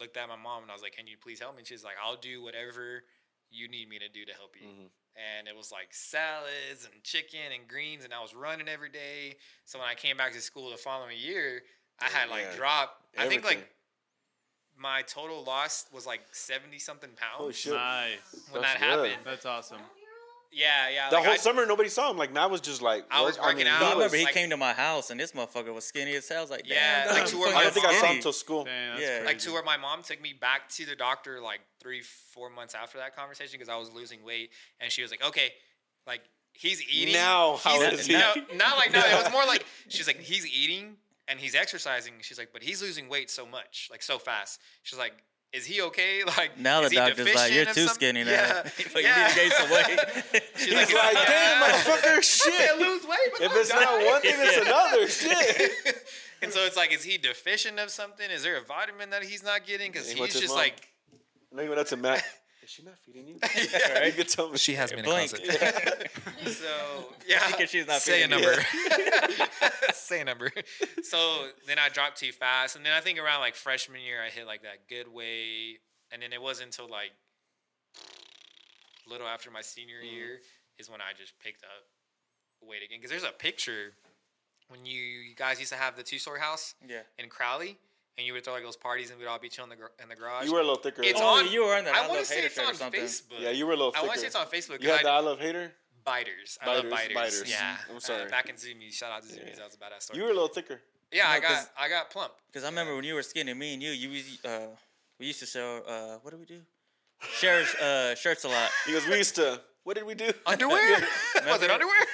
looked 0.00 0.16
at 0.16 0.28
my 0.28 0.36
mom 0.36 0.62
and 0.62 0.70
I 0.70 0.74
was 0.74 0.82
like, 0.82 0.96
Can 0.96 1.06
you 1.06 1.16
please 1.22 1.38
help 1.40 1.54
me? 1.54 1.60
And 1.60 1.68
she's 1.68 1.84
like, 1.84 1.94
I'll 2.02 2.16
do 2.16 2.42
whatever 2.42 3.02
you 3.50 3.68
need 3.68 3.88
me 3.88 3.98
to 3.98 4.08
do 4.08 4.24
to 4.24 4.32
help 4.32 4.54
you. 4.60 4.66
Mhm. 4.66 4.90
And 5.16 5.48
it 5.48 5.56
was 5.56 5.70
like 5.72 5.92
salads 5.92 6.84
and 6.90 7.02
chicken 7.02 7.52
and 7.52 7.66
greens, 7.68 8.04
and 8.04 8.14
I 8.14 8.20
was 8.20 8.32
running 8.34 8.68
every 8.68 8.88
day. 8.90 9.36
So 9.64 9.78
when 9.78 9.88
I 9.88 9.94
came 9.94 10.16
back 10.16 10.32
to 10.32 10.40
school 10.40 10.70
the 10.70 10.76
following 10.76 11.18
year, 11.18 11.64
I 11.98 12.08
had 12.08 12.30
like 12.30 12.42
Yeah. 12.44 12.56
dropped. 12.56 13.16
I 13.18 13.28
think 13.28 13.44
like 13.44 13.68
my 14.76 15.02
total 15.02 15.42
loss 15.44 15.86
was 15.92 16.06
like 16.06 16.22
seventy 16.32 16.78
something 16.78 17.10
pounds 17.16 17.36
Holy 17.38 17.52
shit. 17.52 17.74
Nice. 17.74 18.18
when 18.50 18.62
That's 18.62 18.74
that 18.74 18.80
good. 18.80 19.08
happened. 19.10 19.26
That's 19.26 19.44
awesome. 19.46 19.82
Yeah, 20.52 20.88
yeah. 20.88 21.10
the 21.10 21.16
like, 21.16 21.24
whole 21.24 21.34
I- 21.34 21.38
summer 21.38 21.64
nobody 21.64 21.88
saw 21.88 22.10
him 22.10 22.16
like 22.16 22.32
Matt 22.32 22.50
was 22.50 22.60
just 22.60 22.82
like 22.82 23.04
I 23.10 23.22
was 23.22 23.36
work- 23.36 23.44
working 23.46 23.58
mean, 23.58 23.66
out. 23.68 23.78
he 23.78 23.84
I 23.84 23.88
I 23.88 23.92
remember 23.92 24.04
was- 24.04 24.12
he 24.12 24.24
like- 24.24 24.34
came 24.34 24.50
to 24.50 24.56
my 24.56 24.72
house 24.72 25.10
and 25.10 25.18
this 25.20 25.32
motherfucker 25.32 25.72
was 25.72 25.84
skinny 25.84 26.14
as 26.16 26.28
hell. 26.28 26.38
I 26.38 26.40
was 26.42 26.50
like, 26.50 26.62
Yeah, 26.68 27.04
damn, 27.04 27.14
like 27.14 27.22
dog, 27.24 27.28
to 27.28 27.38
where 27.38 27.54
I 27.56 27.62
don't 27.62 27.72
think 27.72 27.86
I 27.86 27.92
saw 27.94 28.00
him 28.00 28.06
skinny. 28.08 28.22
till 28.22 28.32
school 28.32 28.64
Dang, 28.64 28.90
that's 28.90 29.00
Yeah. 29.00 29.08
crazy. 29.18 29.26
like 29.26 29.38
to 29.38 29.52
where 29.52 29.62
my 29.62 29.76
mom 29.76 30.02
took 30.02 30.20
me 30.20 30.32
back 30.32 30.68
to 30.70 30.86
the 30.86 30.96
doctor 30.96 31.40
like 31.40 31.60
three, 31.80 32.02
four 32.02 32.50
months 32.50 32.74
after 32.74 32.98
that 32.98 33.14
conversation 33.14 33.52
because 33.52 33.68
I 33.68 33.76
was 33.76 33.90
losing 33.90 34.24
weight, 34.24 34.50
and 34.80 34.90
she 34.92 35.02
was 35.02 35.10
like, 35.10 35.22
"Okay, 35.24 35.54
like 36.06 36.22
he's 36.52 36.82
eating 36.90 37.14
Now, 37.14 37.56
how 37.58 37.80
he's, 37.88 38.00
is 38.00 38.06
he? 38.06 38.12
No, 38.14 38.34
not 38.54 38.76
like 38.76 38.92
no. 38.92 38.98
It 39.00 39.22
was 39.22 39.30
more 39.32 39.46
like 39.46 39.64
she's 39.88 40.06
like 40.08 40.18
he's 40.20 40.44
eating 40.46 40.96
and 41.28 41.38
he's 41.38 41.54
exercising. 41.54 42.14
She's 42.22 42.38
like, 42.38 42.52
but 42.52 42.62
he's 42.64 42.82
losing 42.82 43.08
weight 43.08 43.30
so 43.30 43.46
much, 43.46 43.86
like 43.90 44.02
so 44.02 44.18
fast. 44.18 44.60
She's 44.82 44.98
like, 44.98 45.12
is 45.52 45.66
he 45.66 45.80
okay? 45.82 46.22
Like 46.26 46.58
Now 46.58 46.82
is 46.82 46.90
the 46.90 47.00
he 47.02 47.06
doctor's 47.08 47.34
like, 47.34 47.52
you're 47.52 47.64
too 47.66 47.86
some-" 47.86 47.94
skinny 47.94 48.24
now. 48.24 48.30
Yeah, 48.30 48.62
But 48.92 49.02
yeah. 49.02 49.16
you 49.16 49.22
need 49.24 49.30
to 49.30 49.36
gain 49.36 49.50
some 49.50 49.70
weight. 49.70 50.00
She's 50.56 50.66
He's 50.66 50.94
like, 50.94 51.14
like, 51.14 51.26
damn, 51.26 51.62
motherfucker, 51.62 52.22
shit. 52.22 52.78
lose 52.78 53.04
weight. 53.04 53.18
but 53.32 53.40
If 53.42 53.52
I'm 53.52 53.58
it's 53.58 53.70
not 53.70 54.06
one 54.06 54.20
thing, 54.22 54.34
it's 54.36 54.66
another. 54.66 55.08
Shit. 55.08 55.96
and 56.42 56.52
so 56.52 56.60
it's 56.66 56.76
like, 56.76 56.92
is 56.92 57.02
he 57.04 57.18
deficient 57.18 57.78
of 57.78 57.90
something? 57.90 58.30
Is 58.30 58.42
there 58.42 58.56
a 58.56 58.62
vitamin 58.62 59.10
that 59.10 59.22
he's 59.24 59.42
not 59.42 59.66
getting? 59.66 59.90
Because 59.92 60.10
he's 60.10 60.18
went 60.20 60.32
to 60.32 60.38
his 60.38 60.42
just 60.42 60.54
mom. 60.54 60.62
like, 60.64 60.88
No, 61.52 61.62
you 61.62 61.68
went 61.68 61.80
up 61.80 61.88
to 61.88 61.96
Matt. 61.96 62.24
Is 62.70 62.74
she 62.74 62.82
not 62.84 62.98
feeding 62.98 63.26
you? 63.26 63.34
Yeah. 63.72 64.04
You 64.06 64.12
could 64.12 64.28
tell 64.28 64.48
me. 64.48 64.56
she 64.56 64.74
has 64.74 64.92
me 64.92 65.00
in 65.00 65.04
a 65.04 65.08
closet. 65.08 65.40
so 66.46 67.04
yeah, 67.26 67.44
Because 67.50 67.68
she's 67.68 67.84
not 67.88 68.00
say 68.00 68.20
a 68.22 68.26
you. 68.26 68.28
number. 68.28 68.54
say 69.92 70.20
a 70.20 70.24
number. 70.24 70.52
So 71.02 71.46
then 71.66 71.80
I 71.80 71.88
dropped 71.88 72.18
too 72.18 72.30
fast, 72.30 72.76
and 72.76 72.86
then 72.86 72.92
I 72.92 73.00
think 73.00 73.18
around 73.18 73.40
like 73.40 73.56
freshman 73.56 74.00
year, 74.02 74.22
I 74.24 74.28
hit 74.30 74.46
like 74.46 74.62
that 74.62 74.86
good 74.88 75.12
weight, 75.12 75.78
and 76.12 76.22
then 76.22 76.32
it 76.32 76.40
wasn't 76.40 76.66
until 76.66 76.88
like 76.88 77.10
a 79.06 79.10
little 79.10 79.26
after 79.26 79.50
my 79.50 79.62
senior 79.62 79.96
Mm-hmm. 79.96 80.14
year 80.14 80.40
is 80.78 80.88
when 80.88 81.00
I 81.00 81.12
just 81.18 81.36
picked 81.40 81.64
up 81.64 82.68
weight 82.68 82.84
again. 82.84 82.98
Because 83.00 83.10
there's 83.10 83.24
a 83.28 83.34
picture 83.36 83.94
when 84.68 84.86
you, 84.86 84.94
you 85.00 85.34
guys 85.34 85.58
used 85.58 85.72
to 85.72 85.78
have 85.78 85.96
the 85.96 86.04
two 86.04 86.18
story 86.18 86.38
house 86.38 86.74
yeah. 86.88 87.00
in 87.18 87.28
Crowley, 87.28 87.76
and 88.20 88.26
you 88.26 88.34
would 88.34 88.44
throw 88.44 88.52
like 88.52 88.62
those 88.62 88.76
parties, 88.76 89.08
and 89.10 89.18
we'd 89.18 89.26
all 89.26 89.38
be 89.38 89.48
chilling 89.48 89.72
in 89.72 89.78
the, 89.78 89.82
gar- 89.82 89.92
in 90.02 90.08
the 90.10 90.14
garage. 90.14 90.44
You 90.44 90.52
were 90.52 90.60
a 90.60 90.62
little 90.62 90.76
thicker. 90.76 91.02
It's 91.02 91.18
oh, 91.20 91.38
on- 91.40 91.50
you 91.50 91.64
were 91.64 91.74
on 91.74 91.84
that. 91.84 91.94
I, 91.94 92.04
I, 92.04 92.08
want 92.08 92.20
to 92.20 92.26
say 92.26 92.42
it's 92.44 92.58
on. 92.58 92.74
Facebook. 92.92 93.40
yeah, 93.40 93.50
you 93.50 93.66
were 93.66 93.72
a 93.72 93.76
little 93.76 93.92
Thicker. 93.92 94.04
I 94.04 94.06
want 94.08 94.14
to 94.16 94.20
say 94.20 94.26
it's 94.26 94.36
on 94.36 94.46
Facebook. 94.46 94.82
You 94.82 94.88
'cause 94.90 94.98
had 94.98 95.06
the 95.06 95.10
I 95.10 95.20
love 95.20 95.40
hater. 95.40 95.72
Biters. 96.04 96.58
I 96.60 96.66
Biters, 96.66 96.82
love 96.90 96.90
biters. 97.00 97.14
biters. 97.14 97.44
Yeah. 97.50 97.76
I'm 97.90 97.96
Uh, 97.96 98.00
sorry. 98.00 98.28
back 98.28 98.48
in 98.50 98.56
Zoomies. 98.56 98.92
Shout 98.92 99.10
out 99.12 99.22
to 99.22 99.28
Zoomies. 99.28 99.48
Yeah. 99.48 99.54
That 99.56 99.64
was 99.64 99.74
a 99.74 99.78
badass 99.78 100.02
story. 100.02 100.18
You 100.18 100.24
were 100.24 100.30
a 100.30 100.34
little 100.34 100.48
thicker. 100.48 100.80
yeah, 101.12 101.28
I 101.28 101.40
got 101.40 101.70
I 101.78 101.88
got 101.88 102.10
plump. 102.10 102.32
Because 102.46 102.64
I 102.64 102.68
remember 102.68 102.94
when 102.94 103.04
you 103.04 103.14
were 103.14 103.22
skinny, 103.22 103.54
me 103.54 103.74
and 103.74 103.82
you, 103.82 103.90
you 103.90 104.22
uh, 104.44 104.66
we 105.18 105.26
used 105.26 105.40
to 105.40 105.46
sell, 105.46 105.82
uh, 105.88 106.16
what 106.22 106.30
do 106.32 106.38
we 106.38 106.44
do? 106.46 106.60
Share 107.38 107.64
uh, 107.82 108.14
shirts 108.14 108.44
a 108.44 108.48
lot. 108.48 108.70
Because 108.86 109.06
we 109.06 109.16
used 109.16 109.34
to. 109.36 109.60
What 109.84 109.96
did 109.96 110.04
we 110.06 110.14
do? 110.14 110.30
Underwear? 110.46 111.00
was 111.46 111.62
it 111.62 111.70
underwear? 111.70 112.04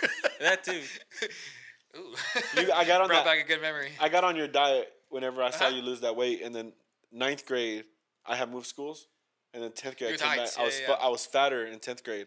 That 0.40 0.62
too. 0.64 0.80
Ooh. 1.96 2.14
You- 2.60 2.72
I 2.72 2.84
got 2.84 3.00
on 3.00 3.08
Brought 3.08 3.24
that- 3.24 3.36
back 3.36 3.44
a 3.44 3.48
good 3.48 3.60
memory. 3.62 3.90
I 4.00 4.08
got 4.08 4.24
on 4.24 4.36
your 4.36 4.48
diet 4.48 4.92
whenever 5.16 5.42
I 5.42 5.50
saw 5.50 5.64
Uh-huh. 5.66 5.76
you 5.76 5.82
lose 5.82 6.00
that 6.06 6.14
weight, 6.22 6.38
and 6.44 6.54
then 6.54 6.72
ninth 7.10 7.44
grade, 7.50 7.84
I 8.24 8.34
had 8.36 8.48
moved 8.50 8.66
schools, 8.66 9.08
and 9.52 9.62
then 9.62 9.72
tenth 9.72 9.96
grade, 9.98 10.10
I, 10.10 10.12
was 10.12 10.20
came 10.20 10.30
heights, 10.30 10.54
back, 10.56 10.62
I 10.62 10.64
was 10.68 10.80
yeah. 10.80 10.92
I 11.06 11.08
was 11.08 11.26
fatter 11.26 11.66
in 11.66 11.78
tenth 11.80 12.02
grade, 12.04 12.26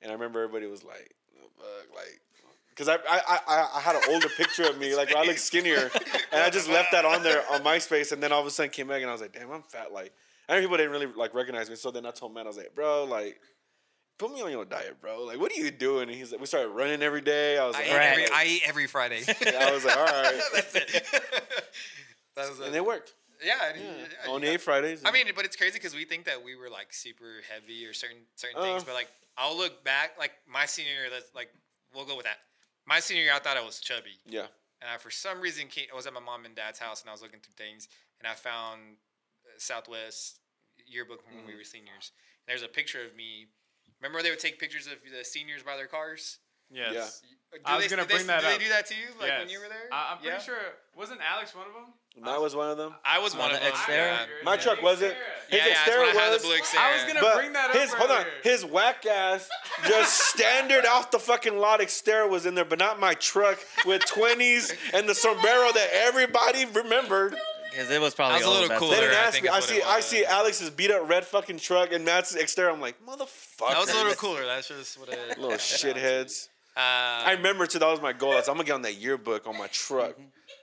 and 0.00 0.10
I 0.10 0.14
remember 0.14 0.42
everybody 0.42 0.66
was 0.66 0.82
like, 0.84 1.08
"Oh, 1.60 1.82
like, 1.94 2.20
because 2.70 2.88
I, 2.88 2.96
I 3.08 3.38
I 3.54 3.68
I 3.78 3.80
had 3.80 3.96
an 3.96 4.02
older 4.12 4.28
picture 4.28 4.64
of 4.64 4.78
me, 4.78 4.94
like 4.96 5.14
I 5.14 5.22
looked 5.24 5.40
skinnier, 5.40 5.90
and 6.32 6.40
I 6.46 6.48
just 6.50 6.68
left 6.68 6.92
that 6.92 7.04
on 7.04 7.22
there 7.22 7.42
on 7.52 7.62
MySpace, 7.62 8.12
and 8.12 8.22
then 8.22 8.32
all 8.32 8.40
of 8.40 8.46
a 8.46 8.50
sudden 8.50 8.70
came 8.70 8.88
back, 8.88 9.00
and 9.02 9.10
I 9.10 9.12
was 9.12 9.20
like, 9.20 9.32
damn, 9.32 9.50
I'm 9.50 9.62
fat, 9.62 9.92
like, 9.92 10.12
I 10.48 10.54
know 10.54 10.60
people 10.60 10.76
didn't 10.76 10.92
really 10.92 11.06
like 11.06 11.34
recognize 11.34 11.68
me, 11.68 11.76
so 11.76 11.90
then 11.90 12.06
I 12.06 12.10
told 12.12 12.32
Matt, 12.34 12.46
I 12.46 12.48
was 12.48 12.56
like, 12.56 12.74
bro, 12.74 13.04
like. 13.04 13.40
Put 14.18 14.34
me 14.34 14.42
on 14.42 14.50
your 14.50 14.66
diet, 14.66 15.00
bro. 15.00 15.24
Like, 15.24 15.40
what 15.40 15.50
are 15.50 15.54
you 15.58 15.70
doing? 15.70 16.08
And 16.10 16.14
he's 16.18 16.30
like, 16.30 16.42
we 16.42 16.46
started 16.46 16.68
running 16.68 17.00
every 17.02 17.22
day. 17.22 17.56
I 17.56 17.66
was 17.66 17.74
I 17.74 17.78
like, 17.78 17.86
eat, 17.88 17.90
all 17.92 17.96
Right. 17.96 18.08
every. 18.10 18.24
I 18.34 18.44
eat 18.44 18.62
every 18.66 18.86
Friday. 18.86 19.22
I 19.58 19.72
was 19.72 19.82
like, 19.82 19.96
all 19.96 20.04
right. 20.04 20.40
That's 20.54 20.74
it. 20.76 21.06
That 22.36 22.48
was 22.48 22.60
and 22.60 22.74
it. 22.74 22.78
it 22.78 22.84
worked. 22.84 23.14
Yeah. 23.42 23.58
I- 23.60 23.78
Yeah. 23.78 23.94
yeah, 24.24 24.30
On 24.30 24.42
yeah. 24.42 24.50
eight 24.50 24.60
Fridays. 24.60 25.02
I 25.04 25.10
mean, 25.10 25.26
but 25.34 25.44
it's 25.44 25.56
crazy 25.56 25.74
because 25.74 25.94
we 25.94 26.04
think 26.04 26.24
that 26.26 26.42
we 26.42 26.54
were 26.56 26.68
like 26.70 26.92
super 26.92 27.40
heavy 27.50 27.86
or 27.86 27.92
certain 27.94 28.18
certain 28.36 28.60
things, 28.62 28.82
Uh. 28.82 28.86
but 28.86 28.94
like 28.94 29.08
I'll 29.36 29.56
look 29.56 29.82
back, 29.84 30.18
like 30.18 30.32
my 30.46 30.66
senior 30.66 30.92
year, 30.92 31.10
that's 31.10 31.34
like 31.34 31.50
we'll 31.94 32.04
go 32.04 32.16
with 32.16 32.26
that. 32.26 32.38
My 32.86 33.00
senior 33.00 33.22
year, 33.24 33.32
I 33.34 33.38
thought 33.38 33.56
I 33.56 33.64
was 33.64 33.80
chubby, 33.80 34.18
yeah. 34.26 34.46
and 34.82 34.90
I 34.90 34.98
for 34.98 35.10
some 35.10 35.40
reason 35.40 35.68
came, 35.68 35.86
I 35.92 35.94
was 35.96 36.06
at 36.06 36.12
my 36.12 36.20
mom 36.20 36.44
and 36.44 36.54
dad's 36.54 36.78
house, 36.78 37.00
and 37.02 37.08
I 37.08 37.12
was 37.12 37.22
looking 37.22 37.40
through 37.40 37.54
things, 37.56 37.88
and 38.18 38.26
I 38.28 38.34
found 38.34 38.96
uh, 39.46 39.50
Southwest 39.58 40.40
yearbook 40.86 41.22
from 41.22 41.36
when 41.36 41.46
we 41.46 41.52
Mhm. 41.52 41.58
were 41.58 41.64
seniors. 41.64 42.12
And 42.46 42.48
there's 42.48 42.62
a 42.62 42.68
picture 42.68 43.02
of 43.04 43.14
me. 43.14 43.46
Remember 44.00 44.22
they 44.22 44.30
would 44.30 44.40
take 44.40 44.58
pictures 44.58 44.86
of 44.86 44.94
the 45.10 45.24
seniors 45.24 45.62
by 45.62 45.76
their 45.76 45.86
cars? 45.86 46.38
Yes. 46.72 47.22
Do 47.52 47.58
I 47.64 47.74
was 47.76 47.84
they, 47.84 47.90
gonna 47.90 48.02
do 48.02 48.08
they- 48.08 48.14
bring 48.14 48.26
that 48.28 48.40
do 48.42 48.46
up. 48.46 48.52
they 48.52 48.64
do 48.64 48.68
that 48.70 48.86
to 48.86 48.94
you, 48.94 49.06
like 49.20 49.38
when 49.40 49.48
you 49.48 49.58
were 49.58 49.68
there? 49.68 49.88
I, 49.92 50.12
I'm 50.12 50.18
pretty 50.18 50.34
Yeah? 50.36 50.40
sure. 50.40 50.56
Wasn't 50.96 51.20
Alex 51.20 51.52
one 51.54 51.66
of 51.66 51.72
them? 51.74 51.92
That 52.24 52.40
was 52.40 52.54
one 52.54 52.70
of 52.70 52.76
them. 52.76 52.94
I 53.04 53.18
was 53.18 53.34
one 53.36 53.50
the 53.50 53.56
of 53.56 53.62
them. 53.62 53.72
Xterra? 53.72 53.88
Yeah, 54.18 54.26
My 54.44 54.56
truck 54.56 54.82
wasn't. 54.82 55.14
His 55.48 55.58
yeah, 55.58 55.66
yeah, 55.66 55.74
that's 55.74 55.90
Xterra 55.90 56.06
when 56.06 56.16
I 56.16 56.20
had 56.20 56.32
was. 56.32 56.42
the 56.42 56.48
blue 56.48 56.56
Xterra. 56.58 56.78
I 56.78 56.92
was 56.94 57.04
gonna 57.06 57.20
But 57.20 57.36
bring 57.36 57.52
that 57.54 57.70
up. 57.70 57.76
his 57.76 57.92
hold 57.92 58.10
on, 58.10 58.24
his 58.44 58.64
whack 58.64 59.06
ass 59.06 59.48
just 59.88 60.16
standard 60.28 60.86
off 60.86 61.10
the 61.10 61.18
fucking 61.18 61.56
lot. 61.58 61.80
Xterra 61.80 62.28
was 62.30 62.46
in 62.46 62.54
there, 62.54 62.64
but 62.64 62.78
not 62.78 63.00
my 63.00 63.14
truck 63.14 63.58
with 63.84 64.04
twenties 64.04 64.72
and 64.92 65.08
the 65.08 65.14
sombrero 65.14 65.72
that 65.72 65.88
everybody 65.92 66.66
remembered. 66.66 67.36
Because 67.70 67.90
it 67.90 68.00
was 68.00 68.14
probably 68.14 68.34
I 68.34 68.38
was 68.38 68.46
a 68.46 68.50
little 68.50 68.76
cooler. 68.78 68.94
They 68.96 69.00
didn't 69.02 69.16
I 69.16 69.20
ask 69.22 69.32
think 69.32 69.44
me. 69.44 69.50
I 69.50 69.60
see. 69.60 69.82
I 69.82 70.00
see 70.00 70.24
Alex's 70.24 70.70
beat 70.70 70.90
up 70.90 71.08
red 71.08 71.24
fucking 71.24 71.58
truck 71.58 71.92
and 71.92 72.04
Matt's 72.04 72.36
Xterra. 72.36 72.72
I'm 72.72 72.80
like, 72.80 72.96
motherfucker. 73.04 73.70
That 73.70 73.78
was 73.80 73.90
a 73.90 73.96
little 73.96 74.14
cooler. 74.14 74.44
That's 74.44 74.68
just 74.68 74.98
what 74.98 75.08
it. 75.08 75.38
Little 75.38 75.56
shitheads. 75.56 76.48
Uh, 76.76 76.80
I 77.26 77.32
remember 77.36 77.66
too. 77.66 77.78
That 77.78 77.88
was 77.88 78.00
my 78.00 78.12
goal. 78.12 78.32
I 78.32 78.36
was, 78.36 78.48
I'm 78.48 78.54
gonna 78.54 78.64
get 78.66 78.74
on 78.74 78.82
that 78.82 78.94
yearbook 78.94 79.46
on 79.46 79.58
my 79.58 79.66
truck, 79.68 80.16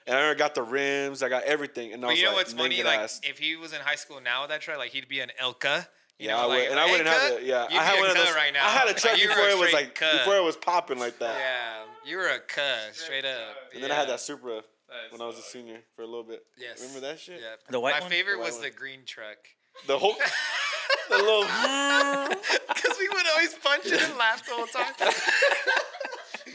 and 0.08 0.16
I 0.18 0.34
got 0.34 0.56
the 0.56 0.64
rims. 0.64 1.22
I 1.22 1.30
got 1.30 1.44
everything, 1.44 1.94
and 1.94 2.04
I 2.04 2.08
But 2.08 2.12
was 2.12 2.20
you 2.20 2.26
know 2.26 2.32
like, 2.32 2.38
what's 2.38 2.54
funny? 2.54 2.82
Like, 2.84 3.00
ass. 3.00 3.20
if 3.24 3.38
he 3.40 3.56
was 3.56 3.74
in 3.74 3.82
high 3.82 3.96
school 3.96 4.20
now 4.22 4.42
with 4.42 4.50
that 4.50 4.62
truck, 4.62 4.78
like 4.78 4.92
he'd 4.92 5.08
be 5.10 5.20
an 5.20 5.32
Elka. 5.42 5.88
You 6.20 6.30
yeah, 6.30 6.32
know, 6.38 6.42
I 6.42 6.46
like, 6.46 6.62
would, 6.62 6.72
and 6.72 6.80
I 6.80 6.90
wouldn't 6.90 7.10
have 7.10 7.32
it. 7.34 7.44
Yeah, 7.44 7.68
you'd 7.70 7.78
I 7.78 7.84
had 7.84 8.00
one 8.00 8.10
of 8.10 8.16
those. 8.16 8.34
right 8.34 8.52
now. 8.52 8.66
I 8.66 8.70
had 8.70 8.88
a 8.88 8.94
truck 8.96 9.22
you 9.22 9.28
were 9.28 9.36
before 9.36 9.50
a 9.50 9.52
it 9.52 9.60
was 9.60 9.74
like 9.74 9.94
cut. 9.94 10.14
before 10.20 10.36
it 10.38 10.44
was 10.44 10.56
popping 10.56 10.98
like 10.98 11.20
that. 11.20 11.36
Yeah, 11.38 12.10
you 12.10 12.18
were 12.18 12.28
a 12.30 12.40
cuss, 12.40 12.94
straight 12.98 13.26
up. 13.26 13.56
And 13.76 13.84
then 13.84 13.92
I 13.92 13.96
had 13.96 14.10
that 14.10 14.20
Supra 14.20 14.56
That 14.56 14.62
is 15.06 15.12
when 15.12 15.22
I 15.22 15.26
was 15.28 15.38
a 15.38 15.44
senior 15.44 15.80
for 15.96 16.02
a 16.02 16.06
little 16.08 16.24
bit. 16.24 16.44
Yes. 16.58 16.80
Remember 16.82 17.02
that 17.02 17.20
shit? 17.20 17.40
Yeah. 17.40 17.58
The 17.70 17.80
white 17.80 17.94
My 17.96 18.00
one? 18.00 18.10
favorite 18.10 18.34
The 18.34 18.40
white 18.40 18.46
was 18.48 18.56
one. 18.56 18.64
the 18.64 18.70
green 18.72 19.02
truck. 19.06 19.38
The 19.86 19.98
whole, 19.98 20.16
the 21.10 21.18
little. 21.18 21.46
Because 22.68 22.98
we 23.00 23.08
would 23.10 23.26
always 23.34 23.54
punch 23.56 23.86
it 23.88 24.02
and 24.02 24.18
laugh 24.18 24.46
the 24.46 24.52
whole 24.54 24.68
time. 24.68 24.94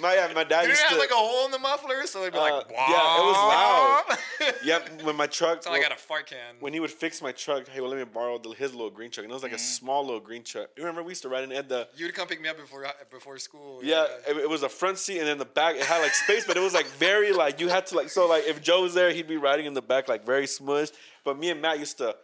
My 0.00 0.14
yeah, 0.14 0.32
my 0.34 0.42
dad 0.42 0.62
Did 0.62 0.68
it 0.68 0.70
used 0.70 0.82
have 0.82 0.92
to. 0.92 0.98
like 0.98 1.10
a 1.10 1.14
hole 1.14 1.44
in 1.44 1.50
the 1.52 1.58
muffler? 1.60 2.06
So 2.06 2.22
it'd 2.22 2.32
be 2.32 2.38
Uh, 2.38 2.42
like, 2.42 2.66
yeah, 2.70 3.18
it 3.20 3.24
was 3.24 3.36
loud. 3.36 4.04
loud. 4.08 4.54
yeah, 4.64 4.78
when 5.04 5.14
my 5.16 5.26
truck. 5.28 5.62
so 5.62 5.70
I 5.70 5.80
got 5.80 5.92
a 5.92 5.96
fart 5.96 6.26
can. 6.26 6.56
when 6.60 6.72
he 6.72 6.80
would 6.80 6.90
fix 6.90 7.22
my 7.22 7.30
truck, 7.30 7.68
hey, 7.68 7.80
well, 7.80 7.90
let 7.90 7.98
me 7.98 8.04
borrow 8.04 8.38
the, 8.38 8.50
his 8.50 8.72
little 8.72 8.90
green 8.90 9.10
truck, 9.12 9.24
and 9.24 9.30
it 9.30 9.34
was 9.34 9.42
like 9.44 9.52
a 9.52 9.56
Mm-hmm. 9.56 9.62
small 9.62 10.02
little 10.04 10.18
green 10.18 10.42
truck. 10.42 10.70
You 10.76 10.82
remember 10.82 11.02
we 11.04 11.10
used 11.12 11.22
to 11.22 11.28
ride 11.28 11.44
in 11.44 11.52
it 11.52 11.56
had 11.56 11.68
the 11.68 11.88
you 11.96 12.06
would 12.06 12.14
come 12.14 12.26
pick 12.26 12.40
me 12.40 12.48
up 12.48 12.56
before 12.58 12.84
before 13.10 13.38
school. 13.38 13.80
yeah, 13.84 14.06
it, 14.26 14.36
it 14.38 14.48
was 14.48 14.62
a 14.64 14.68
front 14.68 14.98
seat, 14.98 15.18
and 15.18 15.28
then 15.28 15.38
the 15.38 15.44
back 15.44 15.76
it 15.76 15.82
had 15.84 16.00
like 16.02 16.14
space, 16.14 16.44
but 16.46 16.56
it 16.56 16.60
was 16.60 16.74
like 16.74 16.86
very 16.86 17.32
like 17.32 17.60
you 17.60 17.68
had 17.68 17.86
to 17.86 17.94
like 17.96 18.08
so 18.08 18.26
like 18.26 18.44
if 18.48 18.60
Joe 18.62 18.82
was 18.82 18.94
there, 18.94 19.12
he'd 19.12 19.28
be 19.28 19.36
riding 19.36 19.66
in 19.66 19.74
the 19.74 19.82
back 19.82 20.08
like 20.08 20.24
very 20.24 20.46
smushed. 20.46 20.92
But 21.22 21.38
me 21.38 21.50
and 21.50 21.60
Matt 21.62 21.78
used 21.78 21.98
to 21.98 22.16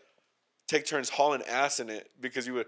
take 0.68 0.86
turns 0.86 1.08
hauling 1.08 1.42
ass 1.48 1.80
in 1.80 1.88
it 1.90 2.10
because 2.20 2.46
you 2.46 2.54
would. 2.54 2.66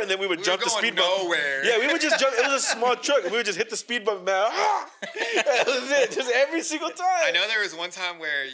And 0.00 0.10
then 0.10 0.18
we 0.18 0.26
would 0.26 0.38
We 0.38 0.44
jump 0.44 0.62
the 0.62 0.70
speed 0.70 0.96
bump. 0.96 1.22
nowhere. 1.24 1.64
Yeah, 1.64 1.78
we 1.78 1.86
would 1.92 2.00
just 2.00 2.18
jump. 2.18 2.34
It 2.38 2.46
was 2.50 2.62
a 2.62 2.66
small 2.74 2.96
truck. 2.96 3.24
We 3.24 3.30
would 3.32 3.46
just 3.46 3.58
hit 3.58 3.68
the 3.70 3.76
speed 3.76 4.04
bump, 4.04 4.24
man. 4.24 4.50
that 5.34 5.64
was 5.66 5.90
it, 5.90 6.12
just 6.12 6.30
every 6.34 6.62
single 6.62 6.90
time. 6.90 7.22
I 7.24 7.30
know 7.30 7.46
there 7.48 7.60
was 7.60 7.76
one 7.76 7.90
time 7.90 8.18
where 8.18 8.44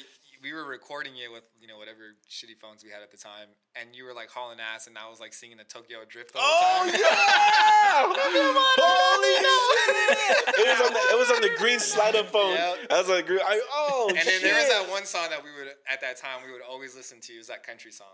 we 0.43 0.53
were 0.53 0.65
recording 0.65 1.13
it 1.17 1.31
with 1.31 1.43
you 1.61 1.67
know 1.69 1.77
whatever 1.79 2.17
shitty 2.29 2.57
phones 2.61 2.83
we 2.85 2.91
had 2.91 3.03
at 3.03 3.11
the 3.11 3.17
time, 3.17 3.49
and 3.77 3.95
you 3.95 4.05
were 4.05 4.15
like 4.15 4.31
hauling 4.31 4.59
ass, 4.61 4.87
and 4.87 4.97
I 4.99 5.09
was 5.09 5.21
like 5.21 5.33
singing 5.33 5.57
the 5.59 5.65
Tokyo 5.65 5.99
Drift 6.09 6.33
the 6.33 6.39
whole 6.41 6.47
Oh 6.47 6.91
time. 6.91 7.01
yeah! 7.01 8.61
Holy 8.81 9.35
shit! 9.45 10.55
It 10.59 10.67
was 10.69 10.87
on 10.87 10.93
the 10.93 11.01
it 11.01 11.19
was 11.19 11.31
on 11.31 11.41
the 11.43 11.51
green 11.59 11.79
slide 11.79 12.17
up 12.17 12.29
phone. 12.31 12.53
Yep. 12.55 12.79
I 12.91 12.99
was 12.99 13.09
like, 13.09 13.27
green- 13.27 13.41
I, 13.45 13.61
oh 13.73 14.07
And 14.17 14.19
then 14.27 14.43
there 14.43 14.55
was 14.55 14.69
that 14.69 14.89
one 14.91 15.05
song 15.05 15.29
that 15.31 15.43
we 15.45 15.51
would 15.59 15.69
at 15.91 16.01
that 16.01 16.17
time 16.17 16.41
we 16.47 16.53
would 16.53 16.63
always 16.63 16.95
listen 16.97 17.21
to. 17.21 17.33
It 17.35 17.39
was 17.39 17.47
that 17.49 17.63
country 17.67 17.93
song. 17.93 18.07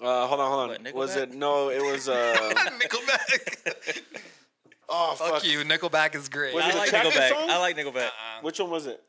Uh, 0.00 0.26
hold 0.26 0.40
on, 0.40 0.50
hold 0.50 0.70
on. 0.78 0.84
What, 0.84 0.94
was 0.94 1.16
it 1.16 1.34
no? 1.34 1.70
It 1.70 1.82
was 1.82 2.08
uh. 2.08 2.14
Nickelback. 2.78 4.00
oh 4.88 5.14
Fuck 5.16 5.28
fuck. 5.28 5.44
you. 5.46 5.60
Nickelback 5.60 6.14
is 6.14 6.28
great. 6.28 6.54
Was 6.54 6.64
I 6.64 6.70
it 6.70 6.76
like 6.76 6.88
Tractor 6.90 7.10
Nickelback. 7.10 7.28
song? 7.30 7.50
I 7.50 7.58
like 7.58 7.76
Nickelback. 7.76 8.06
Uh-uh. 8.06 8.42
Which 8.42 8.58
one 8.60 8.70
was 8.70 8.86
it? 8.86 9.02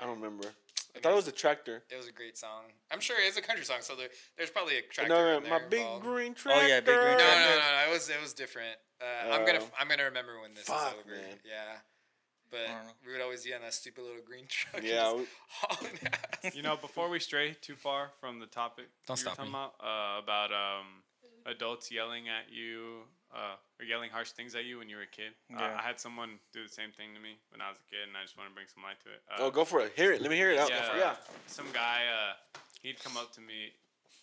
Man, 0.00 0.08
I 0.08 0.12
can't 0.12 0.16
remember. 0.22 0.46
I 0.46 0.48
don't 0.48 0.48
remember. 0.48 0.48
I 0.96 1.00
thought 1.00 1.12
it 1.12 1.16
was 1.16 1.28
a 1.28 1.32
tractor. 1.32 1.82
It 1.90 1.96
was 1.96 2.06
a 2.06 2.12
great 2.12 2.38
song. 2.38 2.64
I'm 2.92 3.00
sure 3.00 3.16
it 3.20 3.24
is 3.26 3.36
a 3.36 3.42
country 3.42 3.64
song, 3.64 3.78
so 3.80 3.96
there, 3.96 4.08
there's 4.38 4.50
probably 4.50 4.78
a 4.78 4.82
tractor. 4.82 5.12
No, 5.12 5.38
in 5.38 5.42
no, 5.44 5.50
my 5.50 5.58
there 5.58 5.68
big 5.68 5.80
involved. 5.80 6.04
green 6.04 6.34
tractor. 6.34 6.62
Oh, 6.64 6.66
yeah, 6.68 6.78
Big 6.80 6.86
Green 6.94 7.18
No, 7.18 7.18
no, 7.18 7.48
no, 7.50 7.56
no. 7.58 7.90
It 7.90 7.92
was 7.92 8.08
it 8.08 8.20
was 8.22 8.32
different. 8.32 8.76
Uh, 9.00 9.30
I'm 9.32 9.44
gonna 9.44 9.58
Oh. 9.60 9.70
I'm 9.78 9.88
gonna 9.88 10.04
remember 10.04 10.40
when 10.40 10.54
this 10.54 10.64
Fuck, 10.66 10.92
is 10.94 11.00
over. 11.04 11.16
man. 11.16 11.38
Yeah, 11.44 11.54
but 12.48 12.60
I 12.60 12.66
don't 12.74 12.84
know. 12.84 12.90
we 13.04 13.12
would 13.12 13.20
always 13.22 13.42
be 13.44 13.52
on 13.54 13.62
that 13.62 13.74
stupid 13.74 14.04
little 14.04 14.22
green 14.24 14.44
truck. 14.48 14.84
Yeah, 14.84 15.12
we- 15.14 15.26
ass. 16.44 16.54
You 16.54 16.62
know, 16.62 16.76
before 16.76 17.08
we 17.08 17.18
stray 17.18 17.56
too 17.60 17.74
far 17.74 18.10
from 18.20 18.38
the 18.38 18.46
topic, 18.46 18.86
Don't 19.08 19.18
you 19.18 19.26
were 19.26 19.32
stop 19.32 19.36
talking 19.38 19.52
me. 19.52 19.58
About, 19.58 19.74
uh, 19.82 20.22
about 20.22 20.52
um, 20.52 20.86
adults 21.46 21.90
yelling 21.90 22.28
at 22.28 22.52
you 22.52 23.00
uh, 23.34 23.56
or 23.84 23.86
yelling 23.86 24.08
harsh 24.10 24.30
things 24.32 24.54
at 24.54 24.64
you 24.64 24.78
when 24.78 24.88
you 24.88 24.96
were 24.96 25.02
a 25.02 25.06
kid. 25.06 25.32
Uh, 25.54 25.76
I 25.78 25.82
had 25.82 26.00
someone 26.00 26.38
do 26.52 26.62
the 26.64 26.72
same 26.72 26.90
thing 26.96 27.12
to 27.14 27.20
me 27.20 27.36
when 27.52 27.60
I 27.60 27.68
was 27.68 27.78
a 27.78 27.84
kid, 27.90 28.08
and 28.08 28.16
I 28.16 28.22
just 28.24 28.36
want 28.36 28.48
to 28.48 28.54
bring 28.54 28.66
some 28.72 28.82
light 28.82 28.96
to 29.04 29.10
it. 29.12 29.20
Uh, 29.28 29.44
Oh, 29.44 29.50
go 29.50 29.64
for 29.64 29.80
it. 29.84 29.92
Hear 29.94 30.12
it. 30.12 30.22
Let 30.22 30.30
me 30.30 30.36
hear 30.36 30.50
it 30.50 30.58
out. 30.58 30.70
yeah, 30.70 30.96
Yeah. 30.96 31.16
some 31.46 31.66
guy, 31.72 32.02
uh, 32.08 32.32
he'd 32.82 32.98
come 33.04 33.16
up 33.16 33.32
to 33.34 33.40
me. 33.40 33.72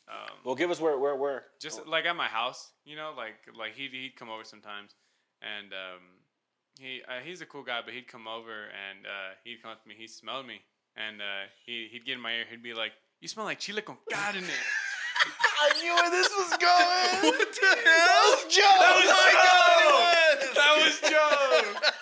Um, 0.10 0.34
Well, 0.44 0.56
give 0.56 0.72
us 0.72 0.80
where, 0.82 0.98
where, 0.98 1.16
where. 1.16 1.46
just 1.60 1.86
like 1.86 2.06
at 2.06 2.16
my 2.16 2.28
house, 2.28 2.72
you 2.86 2.96
know, 2.96 3.14
like 3.16 3.38
like 3.56 3.76
he'd 3.76 3.92
he'd 3.92 4.16
come 4.18 4.30
over 4.30 4.44
sometimes, 4.44 4.96
and 5.42 5.72
um, 5.72 6.02
he 6.80 7.02
uh, 7.08 7.20
he's 7.24 7.42
a 7.42 7.46
cool 7.46 7.64
guy, 7.64 7.82
but 7.86 7.94
he'd 7.94 8.08
come 8.08 8.28
over 8.28 8.66
and 8.74 9.06
uh, 9.06 9.36
he'd 9.44 9.62
come 9.62 9.72
up 9.72 9.82
to 9.84 9.88
me. 9.88 9.96
He 9.98 10.08
smelled 10.08 10.48
me, 10.48 10.60
and 10.98 11.22
uh, 11.22 11.46
he 11.66 11.88
he'd 11.92 12.04
get 12.06 12.14
in 12.16 12.20
my 12.22 12.34
ear. 12.34 12.46
He'd 12.50 12.64
be 12.64 12.74
like, 12.74 12.92
"You 13.22 13.28
smell 13.28 13.46
like 13.46 13.60
chile 13.60 13.82
con 13.84 13.98
carne." 14.12 14.44
I 15.62 15.82
knew 15.82 15.94
where 15.94 16.10
this 16.10 16.30
was 16.38 16.50
going. 16.58 17.34
what 17.38 17.54
the 17.54 17.68
hell? 17.86 18.38
Joe. 18.50 18.62
Oh 18.66 19.02
my 19.06 19.32
god! 19.38 20.56
that 20.56 20.74
was 20.84 21.12
Joe. 21.12 21.80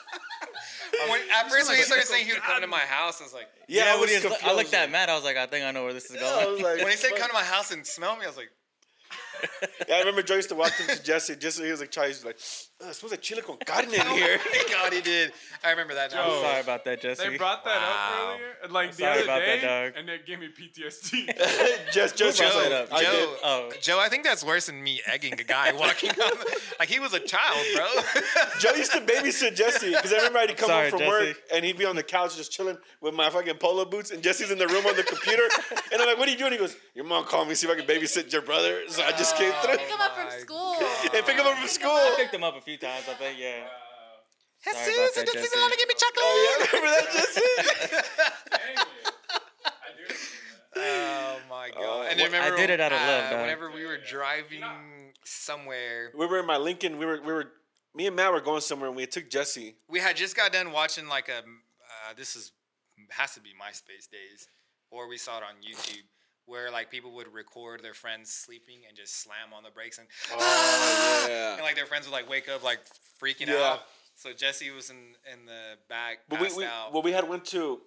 When, 1.09 1.21
at 1.33 1.49
first, 1.49 1.69
when 1.69 1.77
he 1.77 1.83
started 1.83 2.05
saying 2.07 2.25
he 2.27 2.33
would 2.33 2.41
come 2.41 2.59
to 2.61 2.67
my 2.67 2.79
house, 2.79 3.21
I 3.21 3.23
was 3.23 3.33
like, 3.33 3.47
Yeah, 3.69 3.85
I 3.87 3.91
when 3.93 4.01
was 4.01 4.09
he 4.11 4.17
I 4.17 4.21
looked 4.29 4.41
confused. 4.41 4.73
at 4.73 4.91
Matt. 4.91 5.09
I 5.09 5.15
was 5.15 5.23
like, 5.23 5.37
I 5.37 5.45
think 5.45 5.65
I 5.65 5.71
know 5.71 5.83
where 5.85 5.93
this 5.93 6.11
is 6.11 6.17
Yeah, 6.21 6.27
I 6.27 6.43
going. 6.43 6.53
was 6.55 6.61
like, 6.61 6.77
when 6.79 6.87
he 6.89 6.97
said 6.97 7.11
come 7.15 7.27
to 7.29 7.33
my 7.33 7.43
house 7.43 7.71
and 7.71 7.85
smell 7.87 8.15
me, 8.17 8.25
I 8.25 8.27
was 8.27 8.35
like, 8.37 8.49
Yeah, 9.87 9.95
I 9.95 9.99
remember 9.99 10.21
Joe 10.23 10.35
used 10.35 10.49
to 10.49 10.55
walk 10.55 10.73
into 10.79 11.01
Jesse. 11.01 11.35
Just 11.37 11.61
he 11.61 11.71
was 11.71 11.79
like, 11.79 11.89
Charlie, 11.91 12.09
he 12.09 12.15
was 12.15 12.25
like, 12.25 12.37
oh, 12.81 12.89
it 12.89 12.95
smells 12.95 13.11
like 13.11 13.21
chile 13.21 13.41
con 13.41 13.57
carne 13.65 13.93
in 13.93 13.99
oh 14.05 14.15
here. 14.15 14.39
god, 14.71 14.93
he 14.93 15.01
did. 15.01 15.31
I 15.63 15.71
remember 15.71 15.93
that 15.95 16.11
now. 16.11 16.25
Joe. 16.25 16.41
Sorry 16.41 16.61
about 16.61 16.85
that, 16.85 17.01
Jesse. 17.01 17.27
They 17.29 17.37
brought 17.37 17.63
that 17.65 17.81
Wow. 17.81 18.29
up 18.33 18.35
earlier, 18.35 18.53
and, 18.63 18.71
like 18.73 18.91
the 18.91 18.97
Sorry 18.97 19.11
other 19.13 19.23
about 19.23 19.39
that, 19.39 19.61
day, 19.61 19.67
dog. 19.89 19.93
and 19.97 20.09
it 20.09 20.25
gave 20.25 20.39
me 20.39 20.47
PTSD. 20.47 21.27
just, 21.93 22.15
just, 22.17 22.39
Who 22.39 22.45
brought 22.49 22.53
Joe. 22.63 22.69
that 22.69 22.71
up? 22.83 22.93
I 22.93 23.03
Joe, 23.03 23.11
did. 23.11 23.29
Oh. 23.43 23.69
Joe, 23.81 23.99
I 23.99 24.09
think 24.09 24.23
that's 24.23 24.43
worse 24.43 24.67
than 24.67 24.81
me 24.83 25.01
egging 25.05 25.33
a 25.33 25.43
guy 25.43 25.73
walking 25.73 26.09
on. 26.11 26.15
The, 26.15 26.61
like 26.79 26.89
he 26.89 26.99
was 26.99 27.13
a 27.13 27.19
child, 27.19 27.65
bro. 27.75 27.87
Joe 28.59 28.73
used 28.75 28.91
to 28.93 29.01
babysit 29.01 29.55
Jesse 29.55 29.89
because 29.91 30.13
I 30.13 30.17
remember 30.17 30.39
I'd 30.39 30.55
come 30.57 30.69
Sorry, 30.69 30.89
home 30.89 30.99
from 30.99 31.07
Jesse. 31.07 31.27
work 31.29 31.37
and 31.53 31.65
he'd 31.65 31.77
be 31.77 31.85
on 31.85 31.95
the 31.95 32.03
couch 32.03 32.37
just 32.37 32.51
chilling 32.51 32.77
with 33.01 33.13
my 33.13 33.29
fucking 33.29 33.55
polo 33.55 33.85
boots, 33.85 34.11
and 34.11 34.21
Jesse's 34.23 34.51
in 34.51 34.57
the 34.57 34.67
room 34.67 34.85
on 34.85 34.95
the 34.95 35.03
computer. 35.03 35.43
And 35.91 36.01
I'm 36.01 36.07
like, 36.07 36.17
"What 36.17 36.27
are 36.27 36.31
you 36.31 36.37
doing?" 36.37 36.51
He 36.53 36.57
goes, 36.57 36.75
"Your 36.95 37.05
mom 37.05 37.25
called 37.25 37.47
me 37.47 37.53
to 37.53 37.55
see 37.55 37.67
if 37.67 37.73
I 37.73 37.75
can 37.81 37.85
babysit 37.87 38.31
your 38.31 38.41
brother." 38.41 38.81
So 38.89 39.03
I 39.03 39.11
just 39.11 39.35
came 39.35 39.51
oh 39.53 39.61
through 39.67 39.77
Pick 39.77 39.87
him 39.89 39.99
up 40.01 40.15
from 40.15 40.39
school. 40.39 40.75
and 41.13 41.25
pick 41.25 41.35
him 41.37 41.45
up 41.47 41.57
from 41.57 41.67
school. 41.67 41.91
I 41.91 42.13
picked 42.17 42.33
him 42.33 42.43
up 42.43 42.55
a 42.57 42.61
few 42.61 42.68
times. 42.77 43.05
I 43.09 43.13
think, 43.13 43.39
yeah. 43.39 43.63
Sorry 44.61 44.75
about 44.75 44.85
Jesus, 44.85 45.15
that, 45.15 45.21
it 45.21 45.25
doesn't 45.27 45.41
Jesse. 45.41 45.59
want 45.59 45.73
to 45.73 45.79
give 45.79 45.87
me 45.87 45.95
chocolate. 45.95 46.25
Oh 46.25 46.35
yeah, 46.45 46.65
remember 46.67 46.91
that, 46.99 47.07
Jesse? 47.13 47.41
I 49.65 49.89
do. 49.97 50.13
Oh 50.75 51.39
my 51.49 51.69
god! 51.73 52.05
Uh, 52.05 52.07
and 52.09 52.19
then 52.19 52.25
wh- 52.29 52.33
remember, 52.33 52.55
I 52.55 52.57
did 52.57 52.69
it 52.69 52.79
out 52.79 52.91
of 52.91 52.99
uh, 52.99 53.05
love, 53.07 53.31
dog. 53.31 53.41
Whenever 53.41 53.71
we 53.71 53.85
were 53.85 53.97
driving 53.97 54.63
somewhere, 55.23 56.11
we 56.17 56.25
were 56.25 56.39
in 56.39 56.45
my 56.45 56.57
Lincoln. 56.57 56.97
We 56.97 57.05
were, 57.05 57.21
we 57.21 57.33
were, 57.33 57.51
me 57.95 58.07
and 58.07 58.15
Matt 58.15 58.31
were 58.33 58.41
going 58.41 58.61
somewhere, 58.61 58.89
and 58.89 58.97
we 58.97 59.05
took 59.05 59.29
Jesse. 59.29 59.75
we 59.87 59.99
had 59.99 60.15
just 60.15 60.35
got 60.35 60.51
done 60.51 60.71
watching 60.71 61.07
like 61.07 61.29
a. 61.29 61.37
Uh, 61.39 62.13
this 62.17 62.35
is 62.35 62.51
has 63.09 63.33
to 63.35 63.41
be 63.41 63.49
MySpace 63.49 64.09
days, 64.09 64.47
or 64.91 65.07
we 65.07 65.17
saw 65.17 65.37
it 65.37 65.43
on 65.43 65.55
YouTube, 65.63 66.03
where 66.49 66.71
like 66.71 66.89
people 66.89 67.11
would 67.15 67.31
record 67.33 67.83
their 67.83 67.93
friends 67.93 68.31
sleeping 68.31 68.79
and 68.87 68.97
just 68.97 69.21
slam 69.21 69.53
on 69.55 69.63
the 69.63 69.69
brakes 69.69 69.97
and. 69.99 70.07
Oh 70.33 71.25
yeah. 71.29 71.53
And 71.53 71.61
like 71.61 71.75
their 71.75 71.85
friends 71.85 72.05
would 72.07 72.13
like 72.13 72.29
wake 72.29 72.49
up 72.49 72.63
like 72.63 72.79
freaking 73.21 73.47
Yeah. 73.47 73.73
out. 73.73 73.81
So 74.15 74.33
Jesse 74.33 74.69
was 74.71 74.89
in 74.89 74.97
in 75.31 75.45
the 75.45 75.77
back, 75.87 76.19
But 76.27 76.41
we, 76.41 76.47
we 76.55 76.65
out. 76.65 76.91
well, 76.93 77.01
we 77.01 77.11
had 77.11 77.27
went 77.29 77.45
to 77.55 77.79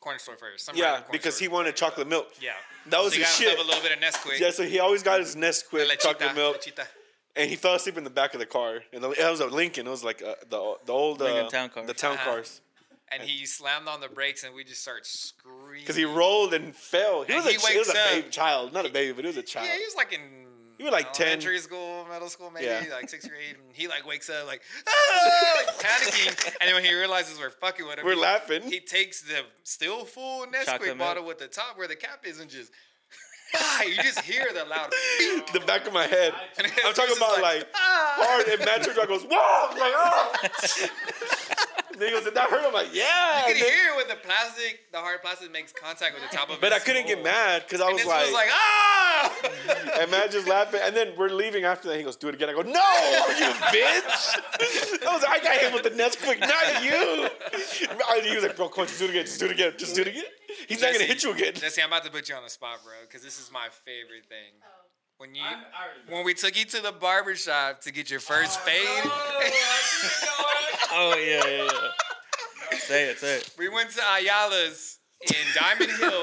corner 0.00 0.18
store 0.18 0.36
first. 0.36 0.66
Some 0.66 0.76
yeah 0.76 0.84
random 0.84 1.02
corner 1.04 1.12
because 1.18 1.38
he 1.38 1.48
wanted 1.48 1.74
chocolate 1.76 2.06
milk. 2.08 2.28
Yeah, 2.40 2.52
That 2.86 3.02
was 3.02 3.12
so 3.12 3.18
he 3.18 3.22
his 3.24 3.28
got 3.30 3.36
shit. 3.38 3.48
himself 3.48 3.66
a 3.66 3.68
little 3.70 3.82
bit 3.88 3.92
of 3.98 4.04
Nesquik. 4.04 4.38
Yeah, 4.38 4.50
so 4.50 4.62
he 4.64 4.78
always 4.78 5.02
got 5.02 5.18
his 5.20 5.34
Nesquik 5.36 5.86
Lechita, 5.88 5.98
chocolate 6.00 6.34
milk, 6.36 6.56
lechita. 6.62 6.86
and 7.36 7.48
he 7.50 7.56
fell 7.56 7.74
asleep 7.74 7.96
in 7.98 8.04
the 8.04 8.10
back 8.10 8.34
of 8.34 8.40
the 8.40 8.46
car. 8.46 8.80
And 8.92 9.02
the, 9.02 9.10
it 9.10 9.28
was 9.30 9.40
a 9.40 9.46
Lincoln. 9.46 9.86
It 9.86 9.90
was 9.90 10.04
like 10.04 10.22
uh, 10.22 10.34
the 10.48 10.76
the 10.84 10.92
old 10.92 11.20
uh, 11.20 11.24
Lincoln 11.24 11.48
Town 11.50 11.68
Cars. 11.70 11.86
the 11.86 11.94
town 11.94 12.14
Uh-huh. 12.14 12.30
cars. 12.30 12.60
And 13.12 13.22
he 13.22 13.46
slammed 13.46 13.88
on 13.88 14.00
the 14.00 14.08
brakes, 14.08 14.44
and 14.44 14.54
we 14.54 14.64
just 14.64 14.82
start 14.82 15.06
screaming. 15.06 15.80
Because 15.80 15.96
he 15.96 16.04
rolled 16.04 16.54
and 16.54 16.74
fell. 16.74 17.22
He 17.24 17.32
And 17.34 17.44
was 17.44 17.46
a, 17.54 17.58
he 17.58 17.72
he 17.72 17.78
was 17.78 17.88
wakes 17.88 17.98
a 17.98 18.00
up. 18.00 18.10
baby 18.14 18.28
child, 18.30 18.72
not 18.72 18.86
a 18.86 18.90
baby, 18.90 19.12
but 19.12 19.24
he 19.24 19.28
was 19.28 19.36
a 19.36 19.42
child. 19.42 19.66
Yeah, 19.68 19.76
he 19.76 19.84
was 19.84 19.94
like 19.96 20.12
in. 20.12 20.20
He 20.78 20.84
was 20.84 20.92
like 20.92 21.12
10. 21.12 21.26
elementary 21.26 21.58
school, 21.58 22.04
middle 22.10 22.28
school, 22.28 22.50
maybe 22.50 22.66
Yeah. 22.66 22.82
like 22.92 23.08
sixth 23.08 23.28
grade, 23.28 23.54
and 23.54 23.72
he 23.76 23.86
like 23.86 24.04
wakes 24.04 24.28
up 24.28 24.46
like, 24.48 24.62
ah, 24.88 25.52
like 25.58 25.76
panicking, 25.78 26.56
and 26.60 26.66
then 26.68 26.74
when 26.74 26.82
he 26.84 26.92
realizes 26.92 27.38
we're 27.38 27.50
fucking 27.50 27.86
with 27.86 27.98
him, 27.98 28.04
We're 28.04 28.14
he, 28.14 28.20
laughing. 28.20 28.62
He 28.62 28.80
takes 28.80 29.20
the 29.22 29.42
still 29.62 30.04
full 30.04 30.44
Nesquik 30.46 30.64
Chocolate 30.64 30.98
bottle 30.98 31.24
with 31.24 31.38
the 31.38 31.46
top 31.46 31.78
where 31.78 31.86
the 31.86 31.94
cap 31.94 32.24
is, 32.24 32.40
and 32.40 32.50
just, 32.50 32.72
bah, 33.52 33.82
you 33.86 33.94
just 34.02 34.22
hear 34.22 34.46
the 34.52 34.64
loud. 34.64 34.90
beep. 35.20 35.46
the 35.52 35.60
back 35.60 35.86
of 35.86 35.92
my 35.92 36.06
head. 36.08 36.32
I'm 36.84 36.94
talking 36.94 37.16
about 37.16 37.40
like, 37.40 37.58
like, 37.60 37.68
"Ah." 37.76 38.14
hard, 38.16 38.48
and 38.48 38.58
Matt 38.64 38.82
Church 38.82 38.96
goes, 39.06 39.22
"Whoa!" 39.30 39.68
I'm 39.70 39.78
like, 39.78 39.92
"Oh!" 39.94 40.32
And 41.92 42.00
then 42.00 42.08
he 42.08 42.14
goes, 42.14 42.24
"Did 42.24 42.34
that 42.34 42.48
hurt?" 42.50 42.64
I'm 42.64 42.72
like, 42.72 42.92
"Yeah." 42.92 43.02
You 43.02 43.46
And 43.46 43.56
can 43.58 43.66
then- 43.66 43.72
hear 43.72 43.96
when 43.96 44.08
the 44.08 44.16
plastic, 44.16 44.90
the 44.92 44.98
hard 44.98 45.22
plastic 45.22 45.50
makes 45.52 45.72
contact 45.72 46.14
with 46.14 46.28
the 46.28 46.34
top 46.36 46.50
of 46.50 46.60
but 46.60 46.72
I 46.72 46.78
couldn't 46.78 47.06
get 47.06 47.22
mad 47.22 47.62
because 47.66 47.80
I 47.80 47.86
And 47.86 47.94
was 47.94 48.02
this 48.02 48.08
like, 48.08 48.24
was 48.26 48.34
like, 48.34 48.48
ah! 48.52 49.98
and 50.00 50.10
Matt 50.10 50.30
just 50.32 50.48
laughing. 50.48 50.80
And 50.82 50.96
then 50.96 51.12
we're 51.16 51.28
leaving 51.28 51.64
after 51.64 51.88
that. 51.88 51.96
He 51.96 52.02
goes, 52.02 52.16
"Do 52.16 52.28
it 52.28 52.34
again." 52.34 52.48
I 52.50 52.52
go, 52.54 52.62
"No, 52.62 52.80
you 53.38 53.46
bitch!" 53.70 55.02
I 55.06 55.12
was 55.12 55.22
like, 55.22 55.44
"I 55.44 55.44
got 55.44 55.56
him 55.62 55.72
with 55.72 55.84
the 55.84 55.90
Nesquik, 55.90 56.40
not 56.40 56.82
you." 56.84 57.28
He 58.22 58.34
was 58.34 58.44
like, 58.44 58.56
"Bro, 58.56 58.68
come 58.70 58.82
on, 58.82 58.86
just 58.88 58.98
do 58.98 59.04
it 59.06 59.10
again. 59.10 59.24
Just 59.24 59.38
do 59.40 59.46
it 59.46 59.52
again. 59.52 59.72
Just 59.76 59.94
do 59.94 60.02
it 60.02 60.08
again." 60.08 60.24
He's 60.68 60.80
not 60.80 60.92
gonna 60.92 61.04
hit 61.04 61.22
you 61.22 61.32
again. 61.32 61.54
Jesse, 61.54 61.82
I'm 61.82 61.88
about 61.88 62.04
to 62.04 62.10
put 62.10 62.28
you 62.28 62.34
on 62.34 62.42
the 62.44 62.50
spot, 62.50 62.78
bro, 62.84 62.92
because 63.02 63.22
this 63.22 63.40
is 63.40 63.50
my 63.50 63.68
favorite 63.84 64.26
thing. 64.28 64.52
Oh. 65.12 65.24
When 65.24 65.34
you, 65.34 65.42
I'm- 65.42 65.58
I 65.72 66.12
when 66.12 66.24
we 66.24 66.34
took 66.34 66.56
you 66.58 66.64
to 66.64 66.80
the 66.80 66.92
barber 66.92 67.34
shop 67.36 67.80
to 67.82 67.92
get 67.92 68.10
your 68.10 68.20
first 68.20 68.58
oh, 68.62 68.66
fade, 68.66 69.10
Oh, 70.94 71.16
yeah, 71.16 71.46
yeah, 71.46 71.70
yeah. 72.72 72.78
say 72.78 73.04
it, 73.04 73.18
say 73.18 73.36
it. 73.36 73.50
we 73.58 73.68
went 73.68 73.90
to 73.90 74.00
Ayala's 74.00 74.98
in 75.28 75.34
Diamond 75.54 75.90
Hill. 75.98 76.22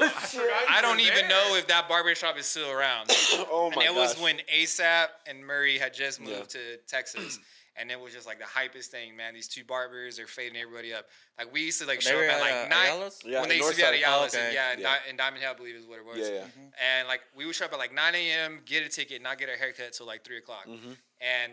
I 0.68 0.76
you 0.76 0.82
don't 0.82 1.00
even 1.00 1.14
there. 1.14 1.28
know 1.28 1.56
if 1.56 1.66
that 1.68 1.88
barbershop 1.88 2.38
is 2.38 2.46
still 2.46 2.70
around. 2.70 3.10
oh 3.50 3.72
my 3.74 3.82
and 3.84 3.96
it 3.96 3.98
was 3.98 4.16
when 4.20 4.38
ASAP 4.54 5.06
and 5.26 5.44
Murray 5.44 5.78
had 5.78 5.94
just 5.94 6.20
moved 6.20 6.54
Yeah. 6.54 6.60
to 6.60 6.76
Texas. 6.86 7.38
And 7.76 7.90
it 7.90 7.98
was 8.00 8.12
just 8.12 8.26
like 8.26 8.38
the 8.38 8.44
hypest 8.44 8.86
thing, 8.86 9.16
man. 9.16 9.32
These 9.32 9.48
two 9.48 9.64
barbers 9.64 10.18
are 10.18 10.26
fading 10.26 10.60
everybody 10.60 10.92
up. 10.92 11.06
Like 11.38 11.52
we 11.52 11.62
used 11.62 11.80
to 11.80 11.86
like 11.86 12.00
show 12.02 12.16
up 12.18 12.24
at 12.24 12.30
at, 12.30 12.40
like 12.40 12.52
uh, 12.52 12.68
nine 12.68 12.86
Ayala's? 12.90 13.20
Yeah, 13.24 13.40
when 13.40 13.48
they 13.48 13.56
used 13.56 13.70
to 13.70 13.76
be 13.76 13.82
at 13.82 13.94
Northside. 13.94 13.98
Ayala. 13.98 14.22
Oh, 14.22 14.26
okay. 14.26 14.50
Yeah, 14.52 14.72
in, 14.74 14.80
Yeah. 14.80 14.86
Di- 15.04 15.10
in 15.10 15.16
Diamond 15.16 15.42
Hill, 15.42 15.52
I 15.52 15.54
believe 15.56 15.76
is 15.76 15.86
what 15.86 15.98
it 15.98 16.04
was. 16.04 16.18
Yeah, 16.18 16.34
yeah. 16.34 16.98
And 16.98 17.08
like 17.08 17.20
we 17.34 17.46
would 17.46 17.54
show 17.54 17.64
up 17.66 17.72
at 17.72 17.78
like 17.78 17.94
9 17.94 18.14
a.m., 18.14 18.60
get 18.66 18.84
a 18.84 18.88
ticket, 18.88 19.22
not 19.22 19.38
get 19.38 19.48
a 19.48 19.56
haircut 19.56 19.92
till 19.92 20.06
like 20.06 20.24
three 20.24 20.38
o'clock. 20.38 20.66
Mhm. 20.66 20.96
And 21.20 21.52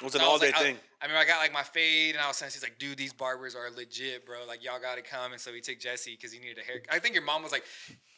It 0.00 0.04
was 0.04 0.12
so 0.12 0.18
an 0.18 0.24
was 0.24 0.30
all 0.32 0.38
day 0.38 0.52
like, 0.52 0.60
thing. 0.60 0.76
I 1.00 1.06
remember 1.06 1.22
I 1.22 1.26
got 1.26 1.38
like 1.40 1.52
my 1.52 1.62
fade, 1.62 2.14
and 2.14 2.24
I 2.24 2.28
was 2.28 2.36
saying, 2.36 2.52
she's 2.52 2.62
like, 2.62 2.78
dude, 2.78 2.96
these 2.98 3.12
barbers 3.12 3.54
are 3.54 3.70
legit, 3.70 4.24
bro. 4.26 4.38
Like, 4.48 4.64
y'all 4.64 4.80
gotta 4.80 5.02
come. 5.02 5.32
And 5.32 5.40
so 5.40 5.52
we 5.52 5.60
took 5.60 5.78
Jesse 5.78 6.12
because 6.16 6.32
he 6.32 6.38
needed 6.40 6.58
a 6.58 6.62
haircut. 6.62 6.92
I 6.94 6.98
think 6.98 7.14
your 7.14 7.24
mom 7.24 7.42
was 7.42 7.52
like, 7.52 7.64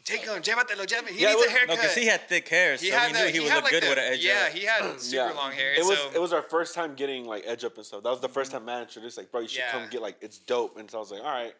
take 0.04 0.20
him, 0.20 0.40
llévatelo, 0.40 0.86
llévatelo. 0.86 1.08
He 1.08 1.22
Yeah, 1.22 1.30
it 1.30 1.32
needs 1.32 1.36
was- 1.36 1.46
a 1.46 1.50
haircut. 1.50 1.68
No, 1.68 1.74
because 1.76 1.94
he 1.94 2.06
had 2.06 2.28
thick 2.28 2.48
hair, 2.48 2.76
so 2.76 2.84
He 2.84 2.90
we 2.90 2.96
had 2.96 3.08
knew 3.08 3.18
that- 3.18 3.30
he 3.34 3.40
would 3.40 3.48
had 3.48 3.54
look 3.56 3.64
like 3.64 3.72
good 3.72 3.82
the- 3.82 3.88
with 3.88 3.98
an 3.98 4.04
edge 4.12 4.24
Yeah, 4.24 4.44
up. 4.46 4.52
he 4.52 4.64
had 4.64 5.00
super 5.00 5.16
Yeah. 5.26 5.32
long 5.32 5.52
hair. 5.52 5.74
It 5.74 5.84
was 5.84 5.98
so, 5.98 6.10
it 6.14 6.20
was 6.20 6.32
our 6.32 6.42
first 6.42 6.74
time 6.74 6.94
getting 6.94 7.24
like 7.26 7.42
edge 7.46 7.64
up 7.64 7.76
and 7.76 7.84
stuff. 7.84 8.02
That 8.04 8.10
was 8.10 8.20
the 8.20 8.28
first 8.28 8.50
mm-hmm. 8.52 8.58
time 8.58 8.66
man 8.66 8.82
introduced 8.82 9.16
like, 9.18 9.30
bro, 9.32 9.40
you 9.40 9.48
should 9.48 9.58
Yeah. 9.58 9.72
come 9.72 9.88
get 9.90 10.00
like 10.00 10.16
it's 10.20 10.38
dope. 10.38 10.78
And 10.78 10.88
so 10.90 10.98
I 10.98 11.00
was 11.00 11.10
like, 11.10 11.22
all 11.22 11.26
right, 11.26 11.42
go 11.42 11.44
ahead, 11.50 11.56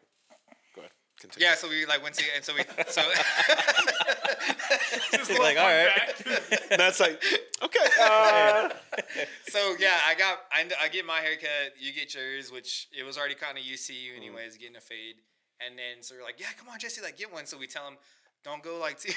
continue. 1.21 1.47
yeah, 1.47 1.55
so 1.55 1.69
we 1.69 1.87
like 1.87 2.03
went 2.03 2.15
to 2.17 2.25
and 2.35 2.45
so 2.45 2.55
we 2.55 2.63
so 2.89 3.03
Just 5.13 5.31
like, 5.31 5.57
little 5.57 5.63
all 5.63 5.69
fun 5.69 5.87
right. 5.87 6.13
fact. 6.13 6.63
And 6.71 6.81
that's 6.81 7.01
like, 7.01 7.23
okay, 7.63 7.87
uh, 8.03 8.69
so 9.49 9.75
yeah, 9.79 9.99
I 10.07 10.15
got 10.15 10.39
I, 10.53 10.67
I 10.83 10.89
get 10.89 11.05
my 11.07 11.21
haircut, 11.21 11.75
you 11.79 11.93
get 11.93 12.15
yours, 12.15 12.51
which 12.53 12.89
it 12.97 13.03
was 13.05 13.17
already 13.19 13.35
kind 13.35 13.57
of 13.59 13.65
used 13.65 13.87
to 13.89 13.95
you 13.95 14.13
Mm. 14.13 14.17
anyways, 14.19 14.57
getting 14.59 14.77
a 14.77 14.81
fade. 14.81 15.17
And 15.67 15.79
then 15.79 16.03
so 16.03 16.15
we're 16.17 16.25
like, 16.25 16.39
yeah, 16.41 16.49
come 16.59 16.69
on, 16.69 16.79
Jesse, 16.79 17.01
like 17.03 17.17
get 17.17 17.33
one. 17.33 17.47
So 17.47 17.57
we 17.59 17.67
tell 17.67 17.87
him, 17.87 17.97
don't 18.45 18.63
go 18.63 18.79
like 18.79 18.99
too, 19.03 19.13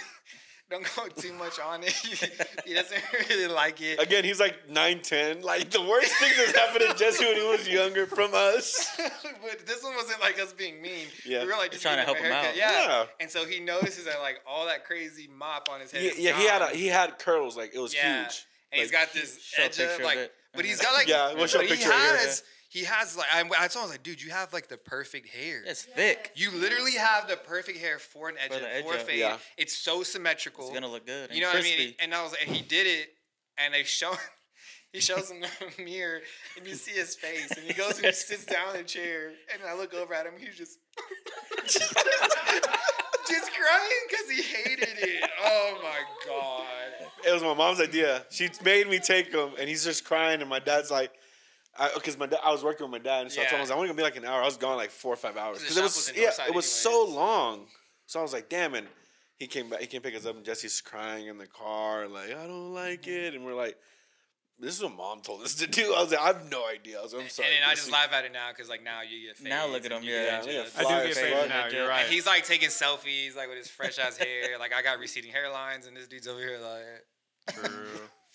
don't 0.70 0.88
go 0.96 1.08
too 1.22 1.34
much 1.34 1.60
on 1.60 1.84
it. 1.84 1.92
he 2.66 2.74
doesn't 2.74 3.02
really 3.30 3.48
like 3.48 3.82
it. 3.82 4.00
again, 4.02 4.24
he's 4.24 4.40
like 4.40 4.70
9, 4.70 5.00
10. 5.02 5.42
Like 5.42 5.70
the 5.72 5.82
worst 5.82 6.14
thing 6.16 6.32
that's 6.38 6.56
happened 6.58 6.86
to 6.90 6.96
Jesse 6.96 7.26
when 7.26 7.36
he 7.36 7.42
was 7.48 7.68
younger 7.68 8.06
from 8.06 8.32
us. 8.34 8.96
but 8.98 9.66
this 9.66 9.84
one 9.84 9.96
wasn't 9.96 10.22
like 10.22 10.40
us 10.40 10.54
being 10.54 10.82
mean. 10.82 11.08
Yeah. 11.26 11.42
We 11.42 11.48
were 11.48 11.58
like 11.58 11.72
just 11.72 11.82
trying 11.82 11.98
to 12.06 12.06
giving 12.14 12.24
help 12.32 12.44
him 12.44 12.50
out. 12.52 12.56
Yeah. 12.56 12.72
Yeah. 12.88 13.06
And 13.20 13.30
so 13.30 13.46
he 13.46 13.60
notices 13.60 14.06
that 14.06 14.20
like 14.22 14.42
all 14.48 14.68
that 14.68 14.86
crazy 14.86 15.28
mop 15.38 15.70
on 15.72 15.82
his 15.82 15.92
head. 15.92 16.04
Yeah, 16.04 16.12
is 16.12 16.20
yeah, 16.20 16.38
he 16.38 16.46
had 16.48 16.62
a, 16.62 16.68
he 16.68 16.88
had 16.88 17.18
curls 17.20 17.58
like 17.58 17.74
it 17.74 17.80
was 17.80 17.94
Yeah. 17.96 18.24
huge. 18.24 18.46
and 18.72 18.82
he's 18.82 18.92
got 18.92 19.12
this 19.14 19.42
show 19.42 19.64
edge 19.64 19.78
picture 19.78 19.92
up, 19.94 20.00
of 20.00 20.06
like, 20.06 20.18
it. 20.18 20.34
but 20.54 20.60
uh-huh. 20.60 20.68
he's 20.68 20.82
got 20.82 20.94
like, 20.94 21.08
Yeah, 21.08 21.34
we'll 21.34 21.48
show 21.48 21.60
a 21.60 21.62
but 21.62 21.70
he 21.70 21.76
picture 21.76 21.90
right 21.90 22.00
here. 22.00 22.18
has, 22.18 22.44
he 22.70 22.84
has 22.84 23.18
like, 23.18 23.28
I, 23.34 23.40
I 23.40 23.44
told 23.44 23.52
him 23.52 23.80
I 23.80 23.82
was 23.82 23.92
like, 23.92 24.04
dude, 24.04 24.22
you 24.22 24.30
have 24.30 24.54
like 24.54 24.68
the 24.68 24.78
perfect 24.78 25.28
hair. 25.30 25.64
It's 25.66 25.84
thick. 25.84 26.32
You 26.36 26.52
literally 26.52 26.94
have 26.94 27.28
the 27.28 27.36
perfect 27.36 27.80
hair 27.80 27.98
for 27.98 28.30
an 28.30 28.36
edge, 28.38 28.52
For 28.52 28.66
edge 28.66 28.86
for 28.86 28.96
a 28.96 29.00
fade. 29.00 29.20
Yeah. 29.20 29.38
It's 29.58 29.76
so 29.76 30.04
symmetrical. 30.04 30.66
It's 30.66 30.74
gonna 30.76 30.88
look 30.88 31.08
good. 31.08 31.34
you 31.34 31.42
know 31.42 31.50
and 31.50 31.58
what 31.58 31.66
I 31.66 31.78
mean? 31.78 31.96
And 32.00 32.14
I 32.14 32.22
was, 32.22 32.36
and 32.40 32.56
he 32.56 32.62
did 32.62 32.86
it, 32.86 33.10
and 33.58 33.74
they 33.74 33.84
show. 33.84 34.14
He 34.92 35.02
shows 35.02 35.30
him 35.30 35.42
the 35.42 35.84
mirror, 35.84 36.22
and 36.58 36.66
you 36.66 36.74
see 36.74 36.94
his 36.94 37.16
face, 37.16 37.52
and 37.52 37.60
he 37.60 37.74
goes 37.74 37.98
and 37.98 38.08
he 38.08 38.12
sits 38.14 38.44
down 38.44 38.74
in 38.74 38.82
a 38.82 38.84
chair, 38.84 39.34
and 39.54 39.62
I 39.64 39.76
look 39.76 39.94
over 39.94 40.16
at 40.16 40.26
him, 40.26 40.34
he's 40.40 40.58
just, 40.58 40.80
just 41.68 41.94
crying 43.54 44.02
because 44.10 44.30
he 44.32 44.42
hated 44.42 44.98
it. 44.98 45.30
Oh 45.44 45.78
my 45.84 46.00
god! 46.26 47.08
It 47.28 47.32
was 47.32 47.44
my 47.44 47.54
mom's 47.54 47.80
idea. 47.80 48.26
She 48.32 48.50
made 48.64 48.90
me 48.90 48.98
take 48.98 49.32
him, 49.32 49.50
and 49.60 49.70
he's 49.70 49.84
just 49.84 50.06
crying. 50.06 50.42
And 50.42 50.50
my 50.50 50.58
dad's 50.58 50.90
like, 50.90 51.12
because 51.94 52.18
my 52.18 52.26
dad, 52.26 52.40
I 52.44 52.52
was 52.52 52.64
working 52.64 52.84
with 52.86 52.92
my 52.92 53.04
dad, 53.04 53.22
and 53.24 53.32
so 53.32 53.42
I 53.42 53.46
told 53.46 53.54
him 53.54 53.58
I 53.58 53.62
was 53.62 53.70
like, 53.70 53.76
I'm 53.76 53.80
only 53.80 53.90
gonna 53.90 53.98
be 53.98 54.04
like 54.04 54.18
an 54.18 54.26
hour. 54.26 54.42
I 54.42 54.46
was 54.46 54.58
gone 54.58 54.78
like 54.78 54.92
four 54.92 55.14
or 55.14 55.18
five 55.18 55.38
hours 55.38 55.60
because 55.60 55.78
it 55.78 55.84
was, 55.84 55.96
was 55.96 56.14
yeah, 56.16 56.48
it 56.48 56.54
was 56.54 56.66
so 56.66 57.06
long. 57.06 57.68
So 58.06 58.20
I 58.20 58.22
was 58.24 58.34
like, 58.34 58.50
damn. 58.50 58.74
And 58.76 58.88
he 59.38 59.48
came 59.48 59.70
back. 59.70 59.80
He 59.80 59.88
came 59.88 60.02
pick 60.02 60.16
us 60.16 60.26
up, 60.26 60.36
and 60.36 60.46
Jesse's 60.46 60.82
crying 60.82 61.28
in 61.28 61.38
the 61.38 61.48
car, 61.48 62.08
like 62.08 62.32
I 62.36 62.48
don't 62.48 62.74
like 62.74 63.04
mm-hmm. 63.04 63.26
it, 63.26 63.36
and 63.36 63.46
we're 63.46 63.56
like. 63.56 63.78
This 64.62 64.76
is 64.76 64.84
what 64.84 64.98
mom 64.98 65.22
told 65.22 65.42
us 65.44 65.56
to 65.56 65.68
do. 65.68 65.94
I 65.98 66.02
was 66.02 66.12
like, 66.12 66.20
I 66.20 66.28
have 66.28 66.52
no 66.52 66.68
idea. 66.68 67.00
I 67.00 67.04
was 67.04 67.14
like, 67.14 67.24
I'm 67.24 67.30
sorry. 67.30 67.48
and 67.48 67.64
then 67.64 67.70
I 67.70 67.76
just 67.76 67.90
laugh 67.94 68.12
at 68.12 68.26
it 68.26 68.34
now 68.34 68.50
because 68.50 68.68
like 68.68 68.84
now 68.84 69.00
you 69.02 69.28
get 69.28 69.38
fades 69.38 69.50
Now 69.50 69.68
look 69.68 69.86
at 69.86 69.92
him, 69.94 70.04
yeah. 70.04 70.44
Yeah, 70.46 70.66
I 70.78 70.82
do 70.82 70.90
get 70.90 71.10
as 71.12 71.18
faded 71.18 71.38
fuck. 71.38 71.48
now. 71.48 71.68
You're 71.68 71.88
right. 71.88 72.04
And 72.04 72.12
he's 72.12 72.26
like 72.26 72.44
taking 72.46 72.68
selfies 72.68 73.38
like 73.38 73.48
with 73.48 73.58
his 73.58 73.70
fresh 73.70 73.98
ass 74.00 74.18
hair. 74.18 74.60
Like 74.60 74.74
I 74.74 74.82
got 74.82 75.00
receding 75.00 75.32
hairlines, 75.32 75.88
and 75.88 75.96
this 75.96 76.10
dude's 76.10 76.28
over 76.28 76.42
here 76.42 76.60
like 76.60 77.56
True. 77.56 77.88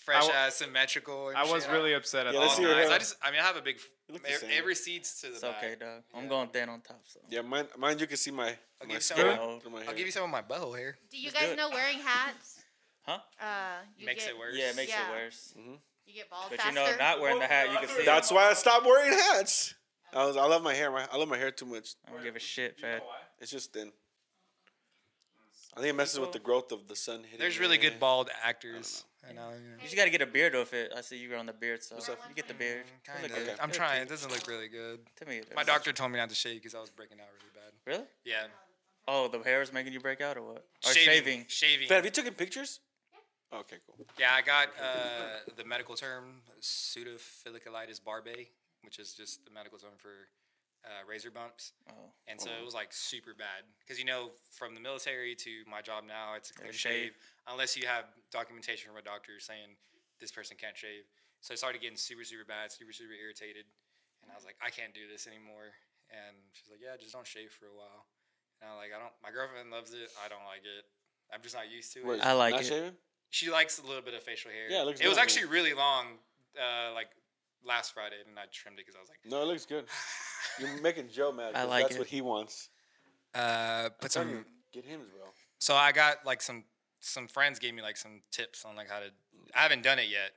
Fresh 0.05 0.17
I 0.23 0.27
w- 0.27 0.37
ass 0.39 0.55
symmetrical. 0.55 1.29
And 1.29 1.37
I 1.37 1.43
was 1.43 1.63
shit. 1.63 1.71
really 1.73 1.93
upset 1.93 2.27
at 2.27 2.33
Yeah, 2.33 2.39
let's 2.41 2.53
that. 2.55 2.57
see 2.57 2.63
your 2.67 2.75
nice. 2.75 2.89
I 2.89 2.97
just, 2.99 3.15
I 3.23 3.31
mean, 3.31 3.39
I 3.39 3.43
have 3.43 3.57
a 3.57 3.61
big. 3.61 3.77
You 4.07 4.13
look 4.13 4.23
the 4.23 4.31
It, 4.33 4.39
same. 4.39 4.49
it 4.51 4.65
recedes 4.65 5.19
to 5.21 5.27
the 5.27 5.33
It's 5.33 5.41
back. 5.41 5.57
okay, 5.63 5.75
dog. 5.79 6.03
I'm 6.13 6.27
going 6.27 6.47
thin 6.49 6.69
on 6.69 6.81
top, 6.81 7.01
so. 7.05 7.19
Yeah, 7.29 7.41
mine, 7.41 7.67
mine. 7.77 7.97
You 7.99 8.07
can 8.07 8.17
see 8.17 8.31
my. 8.31 8.49
I'll 8.49 8.53
my 8.81 8.85
give 8.85 8.93
you 8.95 8.99
skin 9.01 9.17
some. 9.17 9.27
of- 9.29 9.71
my 9.71 9.79
I'll 9.79 9.85
hair. 9.85 9.93
give 9.95 10.05
you 10.05 10.11
some 10.11 10.23
of 10.23 10.29
my 10.29 10.41
butthole 10.41 10.77
hair. 10.77 10.97
Do 11.11 11.17
you 11.17 11.31
Let's 11.33 11.47
guys 11.47 11.57
know 11.57 11.69
wearing 11.69 11.99
hats? 11.99 12.61
Huh? 13.07 13.19
Uh, 13.39 13.45
you 13.99 14.07
Makes 14.07 14.23
get, 14.25 14.33
it 14.33 14.39
worse. 14.39 14.55
Yeah, 14.57 14.69
it 14.71 14.75
makes 14.75 14.89
Yeah. 14.91 15.07
it 15.07 15.11
worse. 15.11 15.53
Mm-hmm. 15.55 15.73
You 16.07 16.13
get 16.15 16.27
bald 16.27 16.45
But 16.49 16.59
faster. 16.59 16.69
you 16.81 16.87
know, 16.87 16.95
not 16.97 17.21
wearing 17.21 17.37
the 17.37 17.45
hat, 17.45 17.71
you 17.71 17.77
can 17.77 17.87
see. 17.87 18.03
That's 18.03 18.31
why 18.31 18.49
I 18.49 18.53
stopped 18.55 18.83
wearing 18.83 19.11
hats. 19.13 19.75
I 20.11 20.25
was. 20.25 20.35
I 20.37 20.45
love 20.47 20.63
my 20.63 20.73
hair. 20.73 20.89
My, 20.89 21.05
I 21.11 21.17
love 21.17 21.27
my 21.27 21.37
hair 21.37 21.51
too 21.51 21.67
much. 21.67 21.89
I 22.07 22.11
don't 22.13 22.23
give 22.23 22.35
a 22.35 22.39
shit, 22.39 22.79
fat. 22.79 23.03
It's 23.39 23.51
just 23.51 23.73
thin. 23.73 23.91
I 25.77 25.81
think 25.81 25.89
it 25.89 25.95
messes 25.95 26.19
with 26.19 26.31
the 26.31 26.39
growth 26.39 26.71
of 26.71 26.87
the 26.87 26.95
sun 26.95 27.23
hitting. 27.23 27.37
There's 27.37 27.55
your 27.55 27.63
really 27.67 27.77
hair. 27.77 27.91
good 27.91 27.99
bald 27.99 28.29
actors. 28.43 29.03
I 29.29 29.33
know. 29.33 29.49
You 29.49 29.83
just 29.83 29.95
gotta 29.95 30.09
get 30.09 30.21
a 30.21 30.25
beard 30.25 30.55
off 30.55 30.73
it. 30.73 30.91
I 30.95 31.01
see 31.01 31.17
you 31.17 31.29
growing 31.29 31.45
the 31.45 31.53
beard, 31.53 31.83
so 31.83 31.95
What's 31.95 32.09
up? 32.09 32.19
you 32.29 32.35
get 32.35 32.47
the 32.47 32.53
beard. 32.53 32.85
It'll 33.05 33.19
Kind 33.19 33.31
of. 33.31 33.37
Okay. 33.37 33.51
I'm 33.61 33.69
It'll 33.69 33.79
trying. 33.79 34.01
It 34.01 34.09
doesn't 34.09 34.31
look 34.31 34.47
really 34.47 34.67
good. 34.67 34.99
To 35.17 35.25
me, 35.25 35.37
it 35.37 35.51
My 35.55 35.63
doctor 35.63 35.91
told 35.91 36.11
me 36.11 36.17
not 36.17 36.29
to 36.29 36.35
shave 36.35 36.55
because 36.61 36.75
I 36.75 36.79
was 36.81 36.89
breaking 36.89 37.19
out 37.19 37.27
really 37.39 37.51
bad. 37.53 37.73
Really? 37.85 38.07
Yeah. 38.23 38.47
Oh, 39.07 39.27
the 39.27 39.39
hair 39.39 39.61
is 39.61 39.71
making 39.71 39.93
you 39.93 39.99
break 39.99 40.21
out, 40.21 40.37
or 40.37 40.41
what? 40.43 40.65
Or 40.85 40.91
shaving. 40.91 41.05
shaving. 41.05 41.45
Shaving. 41.47 41.87
Fat, 41.87 41.95
have 41.95 42.05
you 42.05 42.11
taken 42.11 42.33
pictures? 42.33 42.79
Okay, 43.53 43.77
cool. 43.85 44.05
Yeah, 44.19 44.31
I 44.33 44.41
got 44.41 44.69
uh, 44.81 45.51
the 45.55 45.63
medical 45.63 45.95
term 45.95 46.41
pseudofolliculitis 46.61 48.01
barbae, 48.01 48.47
which 48.83 48.99
is 48.99 49.13
just 49.13 49.45
the 49.45 49.51
medical 49.51 49.77
term 49.77 49.91
for 49.97 50.09
uh, 50.85 51.01
razor 51.09 51.33
bumps. 51.33 51.73
Oh. 51.89 52.13
And 52.29 52.39
so 52.39 52.49
it 52.53 52.63
was 52.63 52.73
like 52.77 52.93
super 52.93 53.33
bad 53.33 53.65
because 53.81 53.97
you 53.97 54.05
know 54.05 54.31
from 54.53 54.77
the 54.77 54.81
military 54.81 55.35
to 55.41 55.65
my 55.65 55.81
job 55.81 56.05
now, 56.05 56.37
it's 56.37 56.51
a 56.51 56.53
clean 56.53 56.71
shave. 56.71 57.11
shave 57.11 57.13
unless 57.49 57.75
you 57.75 57.89
have 57.89 58.05
documentation 58.31 58.89
from 58.89 58.97
a 58.97 59.05
doctor 59.05 59.41
saying 59.41 59.73
this 60.21 60.31
person 60.31 60.57
can't 60.57 60.77
shave. 60.77 61.09
So 61.41 61.53
I 61.53 61.57
started 61.57 61.81
getting 61.81 61.97
super 61.97 62.23
super 62.23 62.45
bad, 62.45 62.71
super 62.71 62.93
super 62.93 63.13
irritated, 63.17 63.65
and 64.21 64.31
I 64.31 64.35
was 64.37 64.45
like, 64.45 64.55
I 64.61 64.69
can't 64.69 64.93
do 64.93 65.09
this 65.09 65.25
anymore. 65.25 65.73
And 66.13 66.37
she's 66.53 66.69
like, 66.69 66.81
Yeah, 66.81 66.97
just 67.01 67.13
don't 67.13 67.25
shave 67.25 67.49
for 67.49 67.65
a 67.65 67.75
while. 67.75 68.05
And 68.61 68.69
I'm 68.71 68.77
like, 68.77 68.93
I 68.93 69.01
don't. 69.01 69.13
My 69.25 69.33
girlfriend 69.33 69.69
loves 69.69 69.91
it. 69.93 70.13
I 70.21 70.29
don't 70.29 70.45
like 70.45 70.63
it. 70.63 70.85
I'm 71.33 71.41
just 71.41 71.57
not 71.57 71.69
used 71.69 71.93
to 71.97 71.99
it. 71.99 72.05
What, 72.05 72.25
I 72.25 72.33
like 72.33 72.53
not 72.53 72.61
it. 72.61 72.69
shaving? 72.69 72.95
She 73.29 73.51
likes 73.51 73.79
a 73.79 73.85
little 73.85 74.05
bit 74.05 74.13
of 74.13 74.23
facial 74.23 74.51
hair. 74.51 74.69
Yeah, 74.69 74.81
it 74.81 74.85
looks 74.85 75.01
It 75.01 75.09
was 75.09 75.17
actually 75.17 75.45
really 75.45 75.73
long, 75.73 76.21
uh, 76.55 76.93
like 76.93 77.09
last 77.65 77.93
Friday, 77.93 78.15
and 78.27 78.37
I 78.37 78.43
trimmed 78.51 78.79
it 78.79 78.85
because 78.85 78.95
I 78.95 78.99
was 79.01 79.09
like, 79.09 79.19
No, 79.25 79.41
it 79.41 79.45
looks 79.45 79.65
good. 79.65 79.85
You're 80.59 80.81
making 80.81 81.09
Joe 81.09 81.31
mad. 81.31 81.51
I 81.55 81.63
like 81.63 81.83
That's 81.85 81.95
it. 81.95 81.99
what 81.99 82.07
he 82.07 82.21
wants. 82.21 82.69
uh, 83.33 83.83
I'm 83.85 83.91
put 83.99 84.11
some. 84.11 84.29
you, 84.29 84.45
get 84.71 84.85
him 84.85 85.01
as 85.01 85.07
well. 85.13 85.33
So 85.59 85.75
I 85.75 85.91
got 85.91 86.25
like 86.25 86.41
some 86.41 86.63
some 86.99 87.27
friends 87.27 87.59
gave 87.59 87.73
me 87.73 87.81
like 87.81 87.97
some 87.97 88.21
tips 88.31 88.65
on 88.65 88.75
like 88.75 88.89
how 88.89 88.99
to. 88.99 89.07
I 89.55 89.59
haven't 89.61 89.83
done 89.83 89.99
it 89.99 90.07
yet. 90.09 90.31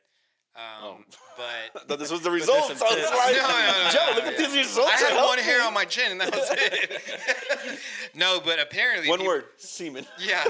Um, 0.59 0.65
Oh. 0.83 0.97
but 1.73 1.87
Thought 1.87 1.99
this 2.01 2.11
was 2.11 2.21
the 2.23 2.31
there's 2.31 2.41
results. 2.43 2.71
I 2.71 2.73
was 2.73 2.81
like, 2.83 3.37
No, 3.37 3.43
no, 3.43 3.85
no, 3.85 3.91
Joe, 3.91 4.07
no, 4.11 4.17
look 4.17 4.25
at 4.25 4.33
yeah. 4.41 4.47
these 4.49 4.57
results. 4.57 4.91
I 4.91 4.97
had 4.97 5.15
one 5.15 5.39
healthy. 5.39 5.43
hair 5.43 5.63
on 5.65 5.73
my 5.73 5.85
chin, 5.85 6.11
and 6.13 6.21
that 6.21 6.33
was 6.35 6.49
it. 6.53 7.81
no, 8.15 8.41
but 8.45 8.59
apparently 8.59 9.09
One 9.09 9.21
people- 9.21 9.33
word, 9.35 9.45
semen. 9.57 10.05
Yeah, 10.19 10.45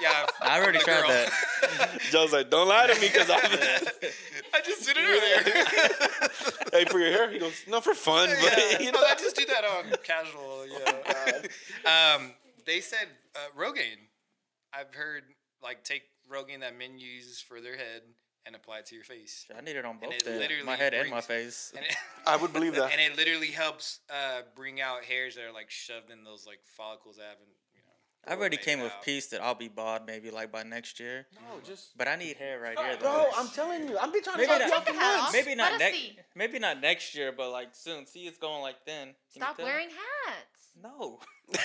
yeah. 0.00 0.26
I 0.40 0.60
already 0.60 0.78
the 0.78 0.84
tried 0.84 1.00
girl. 1.02 1.08
that. 1.08 1.98
Joe's 2.10 2.32
like, 2.32 2.50
don't 2.50 2.66
lie 2.66 2.88
to 2.88 2.94
me 3.00 3.08
because 3.12 3.30
I'm. 3.30 3.38
I 4.54 4.60
just 4.64 4.84
did 4.86 4.96
it 4.98 5.04
earlier. 5.04 6.58
hey, 6.72 6.84
for 6.86 6.98
your 6.98 7.12
hair? 7.12 7.30
He 7.30 7.38
goes, 7.38 7.62
no, 7.68 7.80
for 7.80 7.94
fun. 7.94 8.28
But, 8.42 8.58
yeah, 8.58 8.78
you 8.80 8.90
no, 8.90 9.00
know, 9.00 9.06
I 9.06 9.14
just 9.14 9.36
do 9.36 9.44
that 9.46 9.64
on 9.64 9.92
casual. 10.02 10.66
Yeah. 10.66 12.16
um, 12.16 12.32
they 12.66 12.80
said 12.80 13.06
uh, 13.36 13.60
Rogaine. 13.60 14.08
I've 14.72 14.92
heard 14.94 15.22
like 15.62 15.84
take 15.84 16.02
Rogaine 16.30 16.60
that 16.60 16.76
men 16.76 16.98
use 16.98 17.40
for 17.40 17.60
their 17.60 17.76
head 17.76 18.02
and 18.48 18.56
apply 18.56 18.78
it 18.78 18.86
to 18.86 18.94
your 18.94 19.04
face. 19.04 19.46
I 19.56 19.60
need 19.60 19.76
it 19.76 19.84
on 19.84 19.98
both 19.98 20.12
it 20.14 20.26
ends, 20.26 20.40
literally 20.40 20.64
my 20.64 20.74
head 20.74 20.94
and 20.94 21.10
my 21.10 21.20
face. 21.20 21.72
And 21.76 21.84
it, 21.84 21.94
I 22.26 22.36
would 22.36 22.52
believe 22.52 22.74
that. 22.74 22.90
and 22.90 23.00
it 23.00 23.16
literally 23.16 23.48
helps 23.52 24.00
uh, 24.10 24.40
bring 24.56 24.80
out 24.80 25.04
hairs 25.04 25.36
that 25.36 25.44
are 25.44 25.52
like 25.52 25.70
shoved 25.70 26.10
in 26.10 26.24
those 26.24 26.46
like 26.46 26.58
follicles 26.76 27.18
I 27.20 27.28
haven't. 27.28 27.46
You 27.76 27.82
know, 27.84 28.32
I 28.32 28.36
already 28.38 28.56
came 28.56 28.80
it 28.80 28.84
with 28.84 28.94
peace 29.04 29.26
that 29.28 29.42
I'll 29.42 29.54
be 29.54 29.68
bald 29.68 30.02
maybe 30.06 30.30
like 30.30 30.50
by 30.50 30.62
next 30.62 30.98
year. 30.98 31.26
No, 31.34 31.60
just. 31.64 31.96
But 31.96 32.08
I 32.08 32.16
need 32.16 32.36
hair 32.38 32.58
right 32.58 32.78
here 32.78 32.96
though. 32.96 33.02
Bro, 33.02 33.26
I'm 33.36 33.48
telling 33.48 33.86
you, 33.88 33.98
I'm 33.98 34.10
be 34.12 34.20
trying 34.22 34.38
Maybe 34.38 34.48
to 34.52 34.58
not- 34.58 34.70
help 34.70 34.86
you 34.88 34.92
the 34.94 34.98
hat 34.98 35.14
out 35.16 35.20
off. 35.24 35.30
for 35.30 35.36
months. 35.36 35.46
Maybe 35.46 35.54
not 35.56 35.78
next. 35.78 36.00
Maybe 36.34 36.58
not 36.58 36.80
next 36.80 37.14
year, 37.14 37.32
but 37.36 37.50
like 37.50 37.68
soon. 37.74 38.06
See, 38.06 38.26
it's 38.26 38.38
going 38.38 38.62
like 38.62 38.76
then. 38.86 39.14
Stop 39.28 39.58
wearing 39.58 39.90
hats. 39.90 40.57
No. 40.82 41.18
I 41.54 41.56
think 41.56 41.62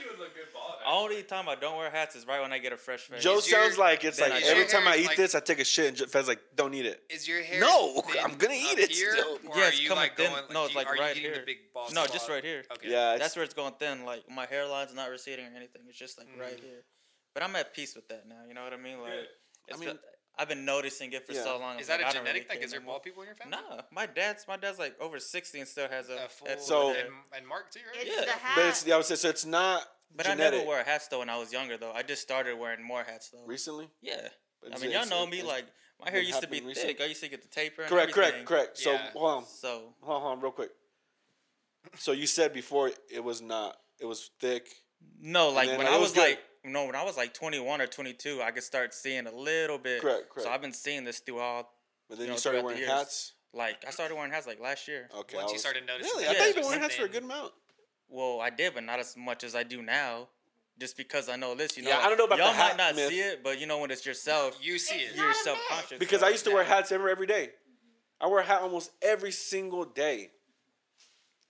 you 0.00 0.10
would 0.10 0.18
look 0.18 0.34
good 0.34 0.46
bald. 0.54 0.74
Only 0.86 1.22
time 1.22 1.48
I 1.48 1.54
don't 1.54 1.76
wear 1.76 1.90
hats 1.90 2.16
is 2.16 2.26
right 2.26 2.40
when 2.40 2.52
I 2.52 2.58
get 2.58 2.72
a 2.72 2.76
fresh 2.76 3.02
face. 3.02 3.22
Joe 3.22 3.38
Is 3.38 3.50
your- 3.50 3.62
sounds 3.62 3.78
like 3.78 4.04
it's 4.04 4.18
then 4.18 4.30
like 4.30 4.42
I 4.44 4.46
every 4.46 4.62
your 4.62 4.68
time 4.68 4.88
I 4.88 4.92
hair, 4.92 5.00
eat 5.00 5.06
like- 5.08 5.16
this, 5.16 5.34
I 5.34 5.40
take 5.40 5.58
a 5.60 5.64
shit, 5.64 6.00
and 6.00 6.10
Fed's 6.10 6.28
like, 6.28 6.40
"Don't 6.56 6.72
eat 6.74 6.86
it. 6.86 7.02
Is 7.10 7.28
your 7.28 7.42
hair? 7.42 7.60
No, 7.60 8.00
thin 8.10 8.22
I'm 8.24 8.34
gonna 8.36 8.54
eat 8.54 8.72
up 8.72 8.78
it 8.78 8.90
here, 8.90 9.12
still. 9.12 9.38
Or 9.48 9.58
Yeah, 9.58 9.64
are 9.64 9.68
it's 9.68 9.82
you 9.82 9.88
coming 9.88 10.02
like 10.04 10.16
thin. 10.16 10.30
going? 10.30 10.42
No, 10.52 10.64
it's 10.64 10.72
do 10.72 10.72
you- 10.72 10.78
like 10.78 10.86
are 10.88 10.96
you 10.96 11.02
right 11.02 11.14
getting 11.14 11.30
here. 11.30 11.40
The 11.40 11.46
big 11.46 11.58
bald 11.74 11.94
No, 11.94 12.04
spot? 12.04 12.12
just 12.14 12.28
right 12.28 12.44
here. 12.44 12.64
Okay. 12.72 12.90
Yeah, 12.90 13.16
That's 13.18 13.36
where 13.36 13.44
it's 13.44 13.54
going 13.54 13.74
thin. 13.78 14.04
Like 14.04 14.24
my 14.30 14.46
hairline's 14.46 14.94
not 14.94 15.10
receding 15.10 15.44
or 15.44 15.56
anything. 15.56 15.82
It's 15.88 15.98
just 15.98 16.18
like 16.18 16.28
right 16.38 16.56
mm. 16.56 16.64
here. 16.64 16.84
But 17.34 17.42
I'm 17.42 17.54
at 17.56 17.74
peace 17.74 17.94
with 17.94 18.08
that 18.08 18.26
now. 18.26 18.42
You 18.48 18.54
know 18.54 18.64
what 18.64 18.72
I 18.72 18.76
mean? 18.78 19.00
Like, 19.00 19.12
Good. 19.12 19.26
it's 19.68 19.76
I 19.76 19.80
mean- 19.80 19.88
been- 19.90 19.98
I've 20.38 20.48
been 20.48 20.64
noticing 20.64 21.12
it 21.12 21.26
for 21.26 21.32
Yeah. 21.32 21.42
so 21.42 21.58
long. 21.58 21.78
Is 21.80 21.90
I'm 21.90 21.98
that 21.98 22.04
like, 22.04 22.06
a 22.06 22.08
I 22.08 22.12
don't 22.12 22.22
really 22.24 22.40
genetic 22.40 22.50
thing? 22.52 22.62
Is 22.62 22.70
there 22.70 22.80
more. 22.80 22.92
bald 22.94 23.02
people 23.02 23.22
in 23.22 23.26
your 23.26 23.34
family? 23.34 23.58
No, 23.70 23.80
my 23.90 24.06
dad's 24.06 24.46
my 24.46 24.56
dad's 24.56 24.78
like 24.78 24.94
over 25.00 25.18
sixty 25.18 25.58
and 25.58 25.66
still 25.68 25.88
has 25.88 26.08
a, 26.08 26.24
A 26.24 26.28
full, 26.28 26.48
head 26.48 26.60
So- 26.62 26.90
of 26.90 26.96
hair. 26.96 27.06
and, 27.06 27.14
and 27.36 27.46
Mark 27.46 27.70
too, 27.72 27.80
right? 27.94 28.06
It's 28.06 28.16
Yeah. 28.16 28.24
the 28.26 28.40
but 28.54 28.64
it's 28.66 28.86
yeah, 28.86 28.94
I 28.94 28.96
would 28.98 29.06
say 29.06 29.16
so. 29.16 29.28
It's 29.28 29.44
not 29.44 29.82
But 30.14 30.26
genetic. 30.26 30.46
I 30.46 30.56
never 30.58 30.64
wore 30.66 30.78
hats 30.84 31.08
though 31.08 31.18
when 31.20 31.28
I 31.28 31.38
was 31.38 31.52
younger 31.52 31.76
though. 31.76 31.92
I 31.92 32.02
just 32.02 32.22
started 32.22 32.56
wearing 32.58 32.82
more 32.82 33.02
hats 33.02 33.30
though. 33.30 33.44
recently. 33.46 33.88
Yeah. 34.00 34.28
But 34.62 34.76
I 34.76 34.78
mean, 34.80 34.90
y'all 34.92 35.06
know 35.06 35.26
me. 35.26 35.42
Like 35.42 35.66
my 36.00 36.10
hair 36.10 36.20
used 36.22 36.40
to 36.40 36.46
be 36.48 36.56
happening 36.58 36.74
thick. 36.76 37.00
I 37.00 37.06
used 37.06 37.22
to 37.22 37.28
get 37.28 37.42
the 37.42 37.48
taper. 37.48 37.82
And 37.82 37.90
correct, 37.90 38.12
correct, 38.12 38.28
everything. 38.28 38.46
correct. 38.46 38.78
So 38.78 38.92
Yeah. 38.92 39.10
hold 39.12 39.30
on, 39.38 39.44
So 39.46 39.94
hold 40.00 40.16
on, 40.16 40.22
hold 40.22 40.32
on, 40.38 40.40
real 40.40 40.52
quick. 40.52 40.70
So 41.96 42.12
you 42.12 42.26
said 42.28 42.52
before 42.52 42.90
it 43.10 43.22
was 43.24 43.40
not. 43.40 43.76
It 43.98 44.04
was 44.06 44.30
thick. 44.38 44.68
no, 45.20 45.48
like 45.50 45.68
when 45.76 45.86
I 45.88 45.96
was, 45.96 46.10
was 46.10 46.12
good. 46.12 46.38
Like 46.64 46.72
no, 46.72 46.86
when 46.86 46.94
I 46.94 47.04
was 47.04 47.16
like 47.16 47.34
twenty 47.34 47.58
one 47.60 47.80
or 47.80 47.86
twenty 47.86 48.12
two, 48.12 48.40
I 48.42 48.50
could 48.50 48.62
start 48.62 48.94
seeing 48.94 49.26
a 49.26 49.32
little 49.34 49.78
bit. 49.78 50.00
Correct, 50.00 50.28
correct. 50.30 50.42
So 50.46 50.50
I've 50.50 50.62
been 50.62 50.72
seeing 50.72 51.04
this 51.04 51.20
throughout. 51.20 51.68
But 52.08 52.18
then 52.18 52.26
you 52.28 52.32
you, 52.34 52.38
started 52.38 52.60
the 52.60 52.64
wearing 52.66 52.78
years. 52.80 52.90
hats. 52.90 53.32
Like 53.52 53.84
I 53.86 53.90
started 53.90 54.14
wearing 54.14 54.32
hats 54.32 54.46
like 54.46 54.60
last 54.60 54.88
year. 54.88 55.08
Okay. 55.20 55.36
Once 55.36 55.50
I 55.50 55.52
you 55.54 55.58
started 55.58 55.86
noticing 55.86 56.10
Really, 56.12 56.24
that 56.24 56.30
I 56.30 56.38
thought 56.38 56.46
you've 56.46 56.56
been 56.56 56.64
wearing 56.66 56.80
hats 56.82 56.94
for 56.96 57.04
a 57.04 57.08
good 57.08 57.22
amount. 57.24 57.52
Well, 58.08 58.40
I 58.40 58.50
did, 58.50 58.74
but 58.74 58.84
not 58.84 58.98
as 58.98 59.16
much 59.16 59.44
as 59.44 59.54
I 59.54 59.62
do 59.62 59.82
now. 59.82 60.28
Just 60.80 60.96
because 60.96 61.28
I 61.28 61.34
know 61.34 61.56
this, 61.56 61.76
you 61.76 61.82
know. 61.82 61.90
Yeah, 61.90 61.98
I 61.98 62.08
don't 62.08 62.16
know 62.18 62.24
about 62.26 62.38
y'all 62.38 62.52
the 62.52 62.58
might 62.58 62.76
not 62.76 62.94
myth. 62.94 63.08
see 63.08 63.18
it, 63.18 63.42
but 63.42 63.60
you 63.60 63.66
know 63.66 63.80
when 63.80 63.90
it's 63.90 64.06
yourself, 64.06 64.56
You 64.62 64.78
see 64.78 64.94
it. 64.94 65.16
you're 65.16 65.34
self-conscious. 65.34 65.98
Because 65.98 66.20
so- 66.20 66.26
I 66.26 66.30
used 66.30 66.44
to 66.44 66.52
wear 66.54 66.62
hats 66.62 66.92
every 66.92 67.10
every 67.10 67.26
day. 67.26 67.50
I 68.20 68.28
wear 68.28 68.40
a 68.40 68.44
hat 68.44 68.62
almost 68.62 68.92
every 69.02 69.32
single 69.32 69.84
day. 69.84 70.30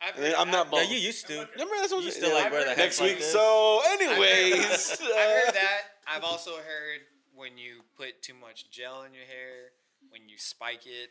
I've 0.01 0.15
And 0.15 0.25
then 0.25 0.31
heard- 0.33 0.41
I'm 0.41 0.51
not 0.51 0.67
I've- 0.67 0.71
bald. 0.71 0.83
Yeah, 0.85 0.97
you 0.97 0.99
used 1.07 1.27
to. 1.27 1.49
Remember 1.53 1.75
that's 1.79 1.93
what 1.93 2.01
You 2.03 2.09
I'm 2.09 2.13
still 2.13 2.31
saying? 2.31 2.43
like 2.45 2.53
wear 2.53 2.61
the 2.65 2.67
next 2.77 2.81
hats 2.81 3.01
like 3.01 3.09
week. 3.11 3.19
this? 3.19 3.33
so, 3.33 3.81
I've 3.85 4.01
heard 4.01 4.11
anyways. 4.11 4.91
I've 5.01 5.45
heard 5.45 5.55
that. 5.55 5.81
I've 6.07 6.25
also 6.25 6.53
heard 6.57 7.01
when 7.35 7.59
you 7.59 7.83
put 7.97 8.23
too 8.23 8.35
much 8.35 8.71
gel 8.71 9.03
in 9.03 9.13
your 9.15 9.25
hair, 9.25 9.73
when 10.11 10.29
you 10.29 10.39
spike 10.39 10.87
it. 10.87 11.11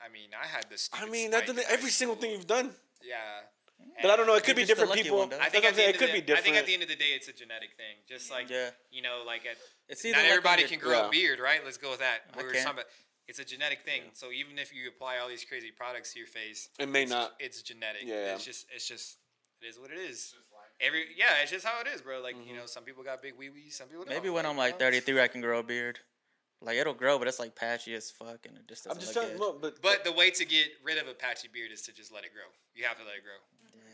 I 0.00 0.08
mean, 0.08 0.30
I 0.40 0.46
had 0.46 0.66
this. 0.70 0.88
I 0.92 0.98
stupid 0.98 1.12
mean, 1.12 1.30
spike 1.30 1.40
that's 1.40 1.50
in 1.50 1.56
the, 1.56 1.62
high 1.62 1.72
every 1.72 1.90
single 1.90 2.16
school. 2.16 2.22
thing 2.22 2.30
you've 2.36 2.46
done. 2.46 2.70
Yeah. 3.02 3.16
But 4.00 4.10
I 4.12 4.16
don't 4.16 4.26
know. 4.26 4.34
It 4.34 4.44
could 4.44 4.56
be 4.56 4.64
different 4.64 4.92
people. 4.92 5.18
one. 5.18 5.32
I 5.34 5.48
think 5.50 5.64
at 5.64 5.74
the 5.74 5.82
end 5.84 5.94
it 5.96 5.98
could 5.98 6.08
of 6.10 6.14
be 6.14 6.20
the, 6.20 6.38
I 6.38 6.40
think 6.40 6.56
at 6.56 6.64
the 6.66 6.72
end 6.74 6.82
of 6.84 6.88
the 6.88 6.96
day, 6.96 7.10
it's 7.14 7.28
a 7.28 7.32
genetic 7.32 7.70
thing. 7.76 7.96
Just 8.08 8.30
like 8.30 8.48
Yeah. 8.48 8.70
you 8.90 9.02
know, 9.02 9.22
like 9.26 9.44
at 9.46 9.56
It's 9.88 10.04
either 10.04 10.16
not 10.16 10.22
like 10.22 10.30
everybody 10.30 10.62
you're- 10.62 10.70
can 10.70 10.78
grow 10.78 10.98
Yeah. 11.02 11.06
a 11.08 11.10
beard, 11.10 11.38
right? 11.40 11.60
Let's 11.64 11.76
go 11.76 11.90
with 11.90 11.98
that. 12.00 12.20
I 12.32 12.38
We 12.38 12.44
were 12.44 12.52
can't. 12.52 12.64
talking 12.64 12.80
about 12.80 12.90
it's 13.28 13.38
a 13.38 13.44
genetic 13.44 13.84
thing. 13.84 14.02
So 14.12 14.30
even 14.32 14.58
if 14.58 14.74
you 14.74 14.88
apply 14.88 15.18
all 15.18 15.28
these 15.28 15.44
crazy 15.44 15.70
products 15.70 16.12
to 16.12 16.18
your 16.18 16.28
face, 16.28 16.68
It 16.78 16.88
may 16.88 17.02
it's, 17.02 17.10
not. 17.10 17.32
It's 17.38 17.62
genetic. 17.62 18.02
Yeah. 18.04 18.34
It's 18.34 18.44
just 18.44 18.66
it's 18.74 18.86
just 18.86 19.16
it 19.62 19.66
is 19.66 19.78
what 19.78 19.90
it 19.90 19.98
is. 19.98 20.34
Every 20.80 21.04
yeah, 21.16 21.40
it's 21.42 21.50
just 21.52 21.64
how 21.64 21.80
it 21.80 21.86
is, 21.86 22.02
bro. 22.02 22.20
Like 22.20 22.36
Mm-hmm. 22.36 22.48
you 22.48 22.56
know, 22.56 22.66
some 22.66 22.82
people 22.84 23.02
got 23.04 23.22
big 23.22 23.34
wee 23.38 23.48
wees, 23.50 23.76
some 23.76 23.88
people 23.88 24.04
don't. 24.04 24.14
Maybe 24.14 24.28
when 24.28 24.44
I'm 24.44 24.56
like 24.56 24.78
33, 24.78 25.20
I 25.20 25.28
can 25.28 25.40
grow 25.40 25.60
a 25.60 25.62
beard. 25.62 26.00
Like 26.60 26.76
it'll 26.76 26.94
grow, 26.94 27.18
but 27.18 27.28
it's 27.28 27.38
like 27.38 27.54
patchy 27.54 27.94
as 27.94 28.10
fuck, 28.10 28.46
and 28.46 28.56
it 28.56 28.66
just 28.68 28.86
I'm 28.86 28.94
doesn't 28.96 29.00
just 29.00 29.14
look 29.16 29.24
telling. 29.24 29.38
good. 29.38 29.62
Look, 29.62 29.82
but 29.82 29.82
But 29.82 30.04
the 30.04 30.12
way 30.12 30.30
to 30.30 30.44
get 30.44 30.68
rid 30.82 30.98
of 30.98 31.06
a 31.08 31.14
patchy 31.14 31.48
beard 31.52 31.70
is 31.72 31.82
to 31.82 31.92
just 31.92 32.12
let 32.12 32.24
it 32.24 32.32
grow. 32.32 32.48
You 32.74 32.84
have 32.84 32.96
to 32.98 33.04
let 33.04 33.14
it 33.16 33.22
grow. 33.22 33.38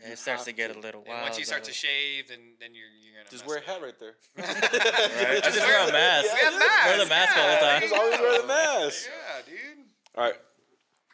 Yeah, 0.03 0.13
it 0.13 0.17
starts 0.19 0.45
to 0.45 0.51
get 0.51 0.73
to. 0.73 0.79
a 0.79 0.81
little 0.81 1.01
wild. 1.01 1.15
And 1.17 1.23
once 1.23 1.37
you 1.37 1.45
start 1.45 1.63
though. 1.63 1.67
to 1.67 1.73
shave, 1.73 2.27
then 2.29 2.39
then 2.59 2.73
you're 2.73 2.85
you're 3.03 3.13
gonna 3.21 3.29
just 3.29 3.45
wear 3.45 3.57
a 3.57 3.61
hat 3.61 3.81
right 3.81 3.93
there. 3.99 4.15
Right? 4.37 5.37
I 5.37 5.39
just 5.41 5.59
wear 5.59 5.67
wear 5.79 5.89
a 5.89 5.91
mask. 5.91 6.27
yeah, 6.41 6.49
Wear 6.49 6.55
a 6.55 6.59
mask. 6.59 6.85
Wear 6.87 6.97
the 7.03 7.09
mask 7.09 7.37
all 7.37 7.49
the 7.49 7.57
time. 7.57 7.81
Just 7.81 7.93
always 7.93 8.19
wear 8.19 8.41
the 8.41 8.47
mask. 8.47 9.05
Yeah, 9.07 9.41
dude. 9.45 9.85
All 10.15 10.23
right, 10.25 10.35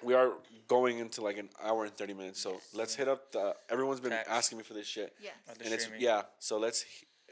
we 0.04 0.14
are 0.14 0.32
going 0.68 1.00
into 1.00 1.22
like 1.22 1.38
an 1.38 1.50
hour 1.64 1.84
and 1.86 1.94
thirty 1.94 2.14
minutes. 2.14 2.40
So 2.42 2.60
let's 2.74 2.96
hit 2.96 3.08
up 3.08 3.32
the. 3.32 3.56
Everyone's 3.70 4.00
been 4.00 4.12
Tax. 4.12 4.30
asking 4.30 4.58
me 4.60 4.64
for 4.64 4.74
this 4.74 4.88
shit, 4.88 5.14
Yes. 5.22 5.34
The 5.58 5.66
and 5.66 5.74
it's 5.74 5.90
yeah. 6.00 6.22
So 6.40 6.58
let's 6.58 6.86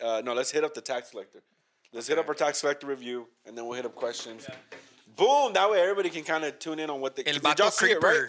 uh, 0.03 0.21
no, 0.25 0.33
let's 0.33 0.51
hit 0.51 0.63
up 0.63 0.73
the 0.73 0.81
tax 0.81 1.11
collector. 1.11 1.41
Let's 1.93 2.07
hit 2.07 2.17
up 2.19 2.27
our 2.27 2.33
tax 2.33 2.59
collector 2.59 2.87
review, 2.87 3.27
and 3.45 3.57
then 3.57 3.65
we'll 3.65 3.75
hit 3.77 3.85
up 3.85 3.95
questions. 3.95 4.45
Boom! 5.15 5.53
That 5.53 5.71
way 5.71 5.79
everybody 5.81 6.09
can 6.09 6.23
kind 6.25 6.43
of 6.43 6.59
tune 6.59 6.79
in 6.79 6.89
on 6.89 6.99
what 6.99 7.15
they. 7.15 7.23
El 7.25 7.39
did 7.39 7.59
y'all 7.59 7.71
see 7.71 7.91
it, 7.91 8.03
right? 8.03 8.27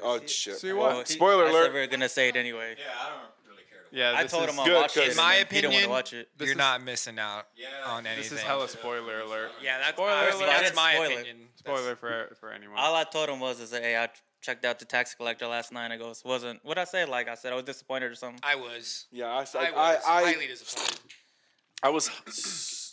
Creeper. 0.00 0.06
Anybody 0.06 0.14
Oh 0.14 0.18
see 0.18 0.24
it? 0.24 0.30
shit! 0.30 0.58
See 0.58 0.72
Well, 0.72 0.96
what? 0.98 1.08
he- 1.08 1.14
Spoiler 1.14 1.44
I 1.44 1.46
said 1.46 1.54
alert! 1.54 1.72
we 1.74 1.80
are 1.80 1.86
gonna 1.86 2.08
say 2.08 2.28
it 2.28 2.36
anyway. 2.36 2.76
Yeah, 2.78 2.84
I 3.00 3.08
don't 3.10 3.18
really 3.50 3.62
care. 3.70 3.82
To 3.90 3.96
Yeah, 3.96 4.14
I 4.20 4.24
told 4.26 4.48
is, 4.48 4.54
him 4.54 4.60
I'll 4.60 4.74
watch 4.82 4.96
it. 4.96 5.00
'cause- 5.00 5.08
and 5.08 5.16
My 5.16 5.36
then 5.36 5.46
he 5.46 5.60
didn't 5.60 5.64
want 5.64 5.74
opinion- 5.74 5.82
to 5.82 5.90
watch 5.90 6.12
it. 6.12 6.28
You're 6.38 6.48
is- 6.50 6.56
not 6.56 6.82
missing 6.82 7.18
out 7.18 7.48
Yeah, 7.56 7.68
on 7.86 8.06
anything. 8.06 8.22
This 8.22 8.32
is 8.32 8.40
hella 8.42 8.68
spoiler 8.68 9.20
alert. 9.20 9.52
Yeah, 9.62 9.78
that's 9.78 9.92
Spoiler 9.96 10.28
alert. 10.28 10.38
That's 10.46 10.74
my 10.76 10.94
spoil 10.94 11.10
it. 11.10 11.12
opinion. 11.20 11.48
Spoiler 11.56 11.96
for 11.96 12.34
for 12.40 12.50
anyone. 12.52 12.78
All 12.78 12.94
I 12.94 13.04
told 13.04 13.28
him 13.28 13.40
was, 13.40 13.60
"Is 13.60 13.70
that 13.70 13.82
hey, 13.82 13.96
I 13.96 14.08
checked 14.42 14.64
out 14.66 14.78
the 14.78 14.84
tax 14.84 15.14
collector 15.14 15.46
last 15.46 15.72
night. 15.72 15.90
I 15.90 15.96
goes, 15.96 16.22
wasn't 16.24 16.62
what 16.64 16.76
I 16.76 16.84
say? 16.84 17.04
Like 17.06 17.28
I 17.28 17.34
said, 17.34 17.52
I 17.52 17.56
was 17.56 17.64
disappointed 17.64 18.10
or 18.12 18.14
something. 18.14 18.40
I 18.42 18.56
was. 18.56 19.06
Yeah, 19.10 19.26
I, 19.26 19.30
I 19.30 19.36
I, 19.36 19.40
was 19.40 19.48
I, 19.56 19.96
I, 20.18 20.24
highly 20.32 20.46
disappointed. 20.48 21.00
I 21.82 21.88
was. 21.90 22.90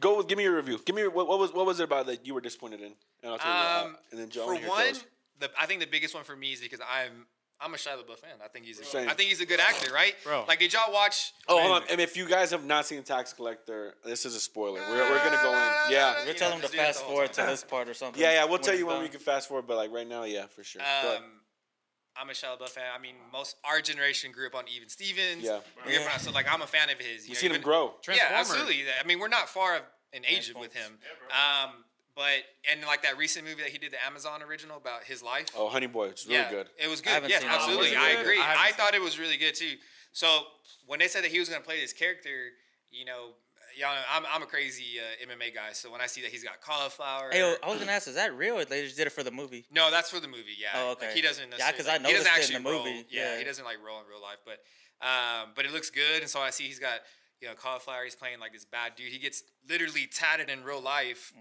Go 0.00 0.16
with, 0.16 0.26
give 0.26 0.38
me 0.38 0.42
your 0.44 0.56
review. 0.56 0.80
Give 0.84 0.96
me 0.96 1.06
what, 1.06 1.28
what 1.28 1.38
was 1.38 1.52
what 1.52 1.66
was 1.66 1.78
it 1.78 1.84
about 1.84 2.06
that 2.06 2.26
you 2.26 2.34
were 2.34 2.40
disappointed 2.40 2.80
in, 2.80 2.94
and 3.22 3.32
I'll 3.32 3.38
tell 3.38 3.48
you. 3.48 3.54
why. 3.54 3.80
Um, 3.84 3.98
and 4.10 4.20
then 4.20 4.28
Joe. 4.28 4.46
For 4.46 4.54
one, 4.68 4.88
goes. 4.88 5.04
The 5.40 5.50
I 5.60 5.66
think 5.66 5.80
the 5.80 5.86
biggest 5.86 6.14
one 6.14 6.24
for 6.24 6.36
me 6.36 6.52
is 6.52 6.60
because 6.60 6.80
I'm 6.80 7.26
I'm 7.60 7.72
a 7.72 7.76
Shia 7.76 7.92
LaBeouf 7.96 8.18
fan. 8.18 8.30
I 8.44 8.48
think 8.48 8.66
he's 8.66 8.80
a, 8.80 8.84
Same. 8.84 9.08
I 9.08 9.14
think 9.14 9.28
he's 9.28 9.40
a 9.40 9.46
good 9.46 9.60
actor, 9.60 9.92
right? 9.94 10.14
Bro. 10.24 10.44
Like, 10.48 10.58
did 10.58 10.72
y'all 10.72 10.92
watch? 10.92 11.32
Oh, 11.48 11.60
hold 11.62 11.82
on. 11.82 11.88
And 11.88 12.00
if 12.00 12.16
you 12.16 12.28
guys 12.28 12.50
have 12.50 12.64
not 12.64 12.84
seen 12.84 13.02
Tax 13.04 13.32
Collector, 13.32 13.94
this 14.04 14.26
is 14.26 14.34
a 14.34 14.40
spoiler. 14.40 14.80
We're, 14.90 15.08
we're 15.08 15.18
gonna 15.24 15.40
go 15.42 15.52
in. 15.52 15.72
Yeah, 15.92 16.14
We're 16.22 16.32
You 16.32 16.34
telling 16.34 16.50
know, 16.50 16.56
him 16.56 16.60
to 16.60 16.62
just 16.62 16.72
do 16.72 16.78
that 16.78 16.86
fast 16.86 16.98
the 16.98 17.04
whole 17.04 17.14
forward 17.14 17.32
to 17.34 17.42
this 17.42 17.64
part 17.64 17.88
or 17.88 17.94
something. 17.94 18.20
yeah, 18.20 18.32
yeah. 18.32 18.44
We'll 18.44 18.58
tell 18.58 18.74
you 18.74 18.86
when 18.86 18.96
done. 18.96 19.02
we 19.04 19.08
can 19.08 19.20
fast 19.20 19.48
forward, 19.48 19.66
but 19.68 19.76
like 19.76 19.92
right 19.92 20.06
now, 20.06 20.24
yeah, 20.24 20.46
for 20.46 20.64
sure. 20.64 20.82
Um, 20.82 21.22
I'm 22.16 22.28
a 22.28 22.32
Shia 22.32 22.58
LaBeouf 22.58 22.70
fan. 22.70 22.84
I 22.94 23.00
mean, 23.00 23.14
most 23.32 23.56
our 23.64 23.80
generation 23.80 24.32
grew 24.32 24.46
up 24.46 24.54
on 24.54 24.64
Even 24.74 24.88
Stevens. 24.88 25.42
Yeah. 25.42 25.60
We 25.86 25.92
grew 25.96 26.02
So 26.18 26.32
like, 26.32 26.52
I'm 26.52 26.62
a 26.62 26.66
fan 26.66 26.90
of 26.90 26.98
his. 26.98 27.26
you 27.26 27.34
know, 27.34 27.38
seen 27.38 27.52
him 27.52 27.62
grow. 27.62 27.94
Yeah, 28.08 28.14
absolutely. 28.32 28.82
I 29.02 29.06
mean, 29.06 29.18
we're 29.18 29.28
not 29.28 29.48
far 29.48 29.76
of 29.76 29.82
in 30.12 30.24
age 30.24 30.52
with 30.58 30.74
him. 30.74 30.98
Yeah, 31.28 31.64
Um, 31.64 31.84
but 32.16 32.44
and 32.70 32.80
like 32.82 33.02
that 33.02 33.16
recent 33.18 33.44
movie 33.46 33.62
that 33.62 33.70
he 33.70 33.78
did, 33.78 33.92
the 33.92 34.04
Amazon 34.06 34.42
original 34.42 34.76
about 34.76 35.04
his 35.04 35.22
life. 35.22 35.46
Oh, 35.56 35.68
Honey 35.68 35.86
Boy, 35.86 36.06
it's 36.08 36.26
really 36.26 36.38
yeah, 36.38 36.50
good. 36.50 36.68
It 36.82 36.88
was 36.88 37.00
good. 37.00 37.10
haven't 37.10 37.30
Yes, 37.30 37.44
absolutely. 37.46 37.88
It 37.92 37.98
I 37.98 38.10
agree. 38.20 38.40
I 38.40 38.68
I, 38.68 38.72
thought 38.72 38.94
it 38.94 39.02
was 39.02 39.18
really 39.18 39.36
good 39.36 39.54
too. 39.54 39.74
So 40.12 40.42
when 40.86 41.00
they 41.00 41.08
said 41.08 41.24
that 41.24 41.30
he 41.32 41.38
was 41.40 41.48
going 41.48 41.60
to 41.60 41.66
play 41.66 41.80
this 41.80 41.92
character, 41.92 42.50
you 42.90 43.04
know, 43.04 43.30
y'all 43.76 43.92
know, 43.94 44.00
I'm, 44.12 44.22
I'm 44.32 44.42
a 44.42 44.46
crazy 44.46 45.00
uh, 45.00 45.26
MMA 45.28 45.52
guy. 45.52 45.72
So 45.72 45.90
when 45.90 46.00
I 46.00 46.06
see 46.06 46.22
that 46.22 46.30
he's 46.30 46.44
got 46.44 46.60
cauliflower, 46.60 47.30
Hey, 47.32 47.40
yo, 47.40 47.54
I 47.64 47.68
was 47.70 47.80
gonna 47.80 47.90
ask, 47.90 48.06
is 48.06 48.14
that 48.14 48.36
real? 48.36 48.58
Or 48.60 48.64
they 48.64 48.82
just 48.84 48.96
did 48.96 49.08
it 49.08 49.10
for 49.10 49.24
the 49.24 49.32
movie? 49.32 49.64
no, 49.72 49.90
that's 49.90 50.10
for 50.10 50.20
the 50.20 50.28
movie. 50.28 50.54
Yeah. 50.56 50.68
Oh, 50.76 50.88
Like, 50.90 50.96
okay. 51.02 51.12
he 51.14 51.20
doesn't. 51.20 51.52
Yeah, 51.58 51.72
'cause 51.72 51.88
I 51.88 51.98
necessarily- 51.98 52.06
he 52.06 52.12
doesn't 52.12 52.32
noticed 52.32 52.50
it 52.50 52.52
in 52.52 52.56
actually 52.56 52.62
the 52.62 52.70
roll. 52.70 52.86
Yeah, 52.86 53.02
Yeah. 53.32 53.38
he 53.38 53.44
doesn't 53.44 53.64
like 53.64 53.78
roll 53.84 53.98
in 54.00 54.06
real 54.06 54.22
life, 54.22 54.38
but 54.44 54.62
um, 55.04 55.50
but 55.56 55.64
it 55.64 55.72
looks 55.72 55.90
good. 55.90 56.22
And 56.22 56.30
so 56.30 56.40
I 56.40 56.50
see 56.50 56.64
he's 56.64 56.78
got 56.78 57.00
you 57.40 57.48
know 57.48 57.54
cauliflower. 57.54 58.04
He's 58.04 58.14
playing 58.14 58.38
like 58.38 58.52
this 58.52 58.64
bad 58.64 58.94
dude. 58.96 59.10
He 59.10 59.18
gets 59.18 59.42
literally 59.68 60.06
tatted 60.06 60.48
in 60.48 60.62
real 60.62 60.80
life 60.80 61.32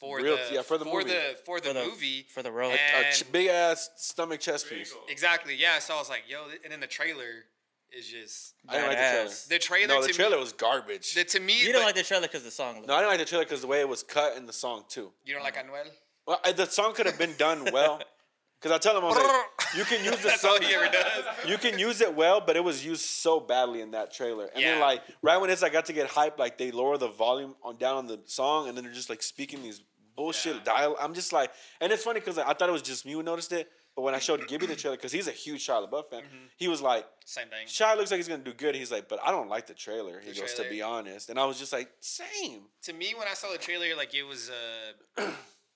for 0.00 0.18
Real- 0.20 0.36
the 0.36 0.54
yeah, 0.54 0.62
for 0.62 0.78
the 0.78 0.84
for 0.84 0.98
movie. 0.98 1.10
the 1.10 1.36
for 1.44 1.60
the 1.60 1.68
For 1.68 1.74
the- 1.74 1.84
movie. 1.84 2.26
for 2.34 2.42
the 2.42 2.52
role. 2.52 2.72
A 2.72 3.12
ch- 3.12 3.30
big 3.32 3.48
ass 3.48 3.90
stomach 3.96 4.40
chest 4.40 4.68
piece. 4.68 4.94
Exactly. 5.08 5.54
Yeah. 5.56 5.78
So 5.80 5.94
I 5.94 5.98
was 5.98 6.08
like, 6.08 6.24
yo, 6.28 6.44
and 6.64 6.72
then 6.72 6.80
the 6.80 6.86
trailer 6.86 7.44
is 7.90 8.06
just 8.06 8.54
I 8.68 8.74
didn't 8.74 8.88
like 8.88 8.98
the 8.98 9.02
trailer. 9.02 9.24
Badass. 9.28 9.48
the 9.48 9.58
trailer. 9.58 9.88
No, 9.94 10.00
to 10.02 10.06
the 10.08 10.12
trailer 10.12 10.36
me, 10.36 10.40
was 10.40 10.52
garbage. 10.52 11.14
the, 11.14 11.24
to 11.24 11.40
me, 11.40 11.62
You 11.64 11.72
don't 11.72 11.84
like 11.84 11.94
the 11.94 12.02
trailer 12.02 12.26
because 12.26 12.42
the 12.44 12.50
song. 12.50 12.84
no, 12.86 12.94
I 12.94 12.98
didn't 12.98 13.10
like 13.12 13.18
the 13.20 13.24
trailer 13.24 13.44
because 13.44 13.62
the 13.62 13.66
way 13.66 13.80
it 13.80 13.88
was 13.88 14.02
cut 14.02 14.36
in 14.36 14.44
the 14.46 14.52
song 14.52 14.84
too. 14.88 15.10
you 15.24 15.34
don't 15.34 15.42
like 15.42 15.56
uh-huh. 15.56 15.66
Anuel. 15.72 15.90
Well, 16.26 16.40
I- 16.44 16.52
the 16.52 16.66
song 16.66 16.92
could 16.94 17.06
have 17.06 17.18
been 17.18 17.34
done 17.38 17.68
well. 17.72 18.02
Because 18.60 18.74
I 18.74 18.78
tell 18.78 18.96
him, 18.98 19.04
I 19.04 19.08
was 19.08 19.16
like, 19.16 19.76
you 19.76 19.84
can 19.84 20.04
use 20.04 20.18
the 20.22 20.30
song. 20.30 20.50
all 20.52 20.60
he 20.60 20.74
ever 20.74 20.88
does. 20.90 21.24
You 21.46 21.58
can 21.58 21.78
use 21.78 22.00
it 22.00 22.12
well, 22.14 22.40
but 22.44 22.56
it 22.56 22.64
was 22.64 22.84
used 22.84 23.04
so 23.04 23.38
badly 23.38 23.80
in 23.80 23.92
that 23.92 24.12
trailer. 24.12 24.46
And 24.54 24.64
then 24.64 24.80
like 24.80 25.02
right 25.22 25.36
when 25.40 25.48
it's 25.50 25.62
like 25.62 25.72
got 25.72 25.86
to 25.86 25.92
get 25.92 26.08
hyped, 26.10 26.38
like 26.38 26.58
they 26.58 26.70
lower 26.72 26.96
the 26.98 27.08
volume 27.08 27.54
on 27.62 27.76
down 27.76 27.96
on 27.96 28.06
the 28.06 28.20
song, 28.26 28.68
and 28.68 28.76
then 28.76 28.84
they're 28.84 28.92
just 28.92 29.10
like 29.10 29.22
speaking 29.22 29.62
these 29.62 29.82
bullshit 30.16 30.56
Yeah. 30.56 30.62
dial. 30.64 30.96
I'm 31.00 31.14
just 31.14 31.32
like, 31.32 31.52
and 31.80 31.92
it's 31.92 32.02
funny 32.02 32.18
because 32.20 32.36
like, 32.36 32.48
I 32.48 32.52
thought 32.54 32.68
it 32.68 32.72
was 32.72 32.82
just 32.82 33.06
me 33.06 33.12
who 33.12 33.22
noticed 33.22 33.52
it, 33.52 33.68
but 33.94 34.02
when 34.02 34.14
I 34.14 34.18
showed 34.18 34.48
Gibby 34.48 34.66
the 34.66 34.74
trailer, 34.74 34.96
because 34.96 35.12
he's 35.12 35.28
a 35.28 35.32
huge 35.32 35.64
Shia 35.64 35.88
LaBeouf 35.88 36.10
fan, 36.10 36.22
Mm-hmm. 36.22 36.46
he 36.56 36.66
was 36.66 36.82
like, 36.82 37.06
Same 37.24 37.46
thing. 37.48 37.66
Shia 37.68 37.96
looks 37.96 38.10
like 38.10 38.18
he's 38.18 38.26
gonna 38.28 38.42
do 38.42 38.52
good. 38.52 38.74
He's 38.74 38.90
like, 38.90 39.08
but 39.08 39.20
I 39.24 39.30
don't 39.30 39.48
like 39.48 39.68
the 39.68 39.74
trailer. 39.74 40.18
He 40.20 40.32
The 40.32 40.40
goes, 40.40 40.54
trailer? 40.54 40.68
to 40.68 40.74
be 40.74 40.82
honest, 40.82 41.30
and 41.30 41.38
I 41.38 41.44
was 41.44 41.60
just 41.60 41.72
like, 41.72 41.90
same. 42.00 42.62
To 42.82 42.92
me, 42.92 43.14
when 43.16 43.28
I 43.28 43.34
saw 43.34 43.52
the 43.52 43.58
trailer, 43.58 43.86
like 43.96 44.12
it 44.14 44.24
was, 44.24 44.50
uh, 44.50 45.30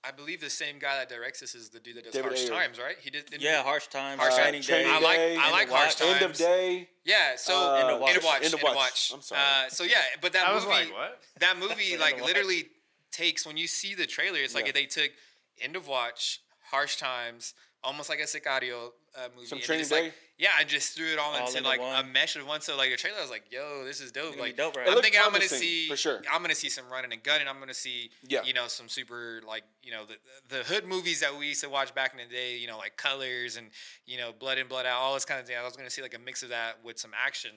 I 0.05 0.11
believe 0.11 0.41
the 0.41 0.51
same 0.51 0.81
guy 0.81 0.97
that 0.97 1.09
directs 1.09 1.39
this 1.39 1.55
is 1.55 1.69
the 1.71 1.79
dude 1.79 1.97
that 1.97 2.05
does 2.05 2.13
David 2.13 2.31
Harsh 2.33 2.43
Ayer. 2.43 2.51
Times, 2.51 2.79
right? 2.81 2.97
He 3.01 3.11
did. 3.11 3.27
didn't 3.27 3.41
he- 3.43 3.47
Yeah, 3.47 3.63
harsh 3.63 3.87
times, 3.87 4.21
Harsh 4.21 4.35
training 4.35 4.63
Times. 4.63 4.67
day. 4.67 4.85
I 4.85 4.99
like- 4.99 5.19
I 5.19 5.23
End 5.31 5.53
like 5.53 5.69
of 5.69 5.75
Harsh 5.75 6.01
Watch, 6.01 6.03
End 6.17 6.23
of 6.31 6.37
day. 6.37 6.89
Yeah. 7.05 7.37
So 7.37 7.55
Uh, 7.57 7.75
End 7.77 7.91
of 7.91 8.01
Watch. 8.01 8.09
End 8.11 8.19
of 8.19 8.25
watch. 8.25 8.35
End 8.43 8.47
of 8.47 8.53
End 8.55 8.55
of 8.55 8.63
Watch. 8.63 8.75
watch. 8.77 9.11
I'm 9.15 9.23
sorry. 9.23 9.41
Uh, 9.41 9.69
so 9.69 9.85
yeah, 9.85 10.03
but 10.21 10.33
that 10.33 10.49
I 10.49 10.55
was 10.55 10.65
movie, 10.65 10.75
like, 10.75 10.93
what? 10.93 11.23
that 11.39 11.57
movie, 11.59 11.97
like 11.99 12.21
literally 12.21 12.69
takes 13.13 13.47
when 13.47 13.57
you 13.57 13.69
see 13.69 13.95
the 13.95 14.07
trailer, 14.07 14.39
it's 14.39 14.55
like 14.57 14.67
Yeah. 14.67 14.73
they 14.73 14.87
took 14.87 15.13
End 15.61 15.77
of 15.77 15.87
Watch, 15.87 16.41
Harsh 16.71 16.97
Times, 16.97 17.55
almost 17.85 18.09
like 18.09 18.19
a 18.19 18.25
Sicario 18.25 18.91
uh, 19.15 19.29
movie. 19.37 19.47
Some 19.47 19.59
and 19.59 19.65
Training 19.65 19.83
just, 19.83 19.93
like, 19.93 20.05
Day? 20.05 20.15
Yeah, 20.43 20.49
I 20.59 20.65
just 20.65 20.97
threw 20.97 21.07
it 21.13 21.21
all, 21.21 21.31
All 21.35 21.47
into 21.47 21.59
into 21.59 21.69
like 21.69 21.81
a 21.81 22.03
mesh 22.05 22.35
of 22.35 22.45
one. 22.45 22.61
So 22.63 22.77
like 22.77 22.91
the 22.91 22.97
trailer, 22.97 23.19
I 23.19 23.21
was 23.21 23.31
like, 23.31 23.45
"Yo, 23.53 23.85
this 23.85 24.01
is 24.01 24.11
dope!" 24.11 24.37
Like, 24.37 24.57
dope, 24.57 24.77
right? 24.77 24.89
It 24.89 24.91
I'm 24.91 25.01
thinking 25.01 25.21
I'm 25.25 25.31
gonna 25.31 25.45
see 25.45 25.87
for 25.87 25.97
sure. 25.97 26.21
I'm 26.33 26.43
gonna 26.43 26.57
see 26.57 26.69
some 26.69 26.87
running 26.91 27.13
and 27.13 27.23
gunning. 27.23 27.47
I'm 27.47 27.61
gonna 27.61 27.73
see, 27.73 28.11
Yeah. 28.27 28.43
you 28.43 28.53
know, 28.53 28.67
some 28.67 28.89
super 28.89 29.41
like 29.47 29.63
you 29.85 29.93
know 29.93 30.05
the 30.05 30.17
the 30.49 30.65
hood 30.65 30.85
movies 30.85 31.21
that 31.21 31.39
we 31.39 31.47
used 31.47 31.61
to 31.61 31.71
watch 31.71 31.95
back 31.95 32.11
in 32.13 32.19
the 32.19 32.25
day. 32.35 32.57
You 32.57 32.67
know, 32.67 32.77
like 32.77 32.97
Colors 32.97 33.57
and 33.57 33.71
you 34.05 34.19
know 34.19 34.33
Blood 34.33 34.59
in 34.59 34.67
Blood 34.67 34.85
Out, 34.85 34.97
all 34.97 35.15
this 35.15 35.25
kind 35.25 35.39
of 35.39 35.47
thing. 35.47 35.57
I 35.57 35.63
was 35.63 35.77
gonna 35.77 35.91
see 35.91 36.03
like 36.03 36.15
a 36.15 36.19
mix 36.19 36.43
of 36.43 36.49
that 36.49 36.83
with 36.83 36.99
some 36.99 37.13
action, 37.17 37.53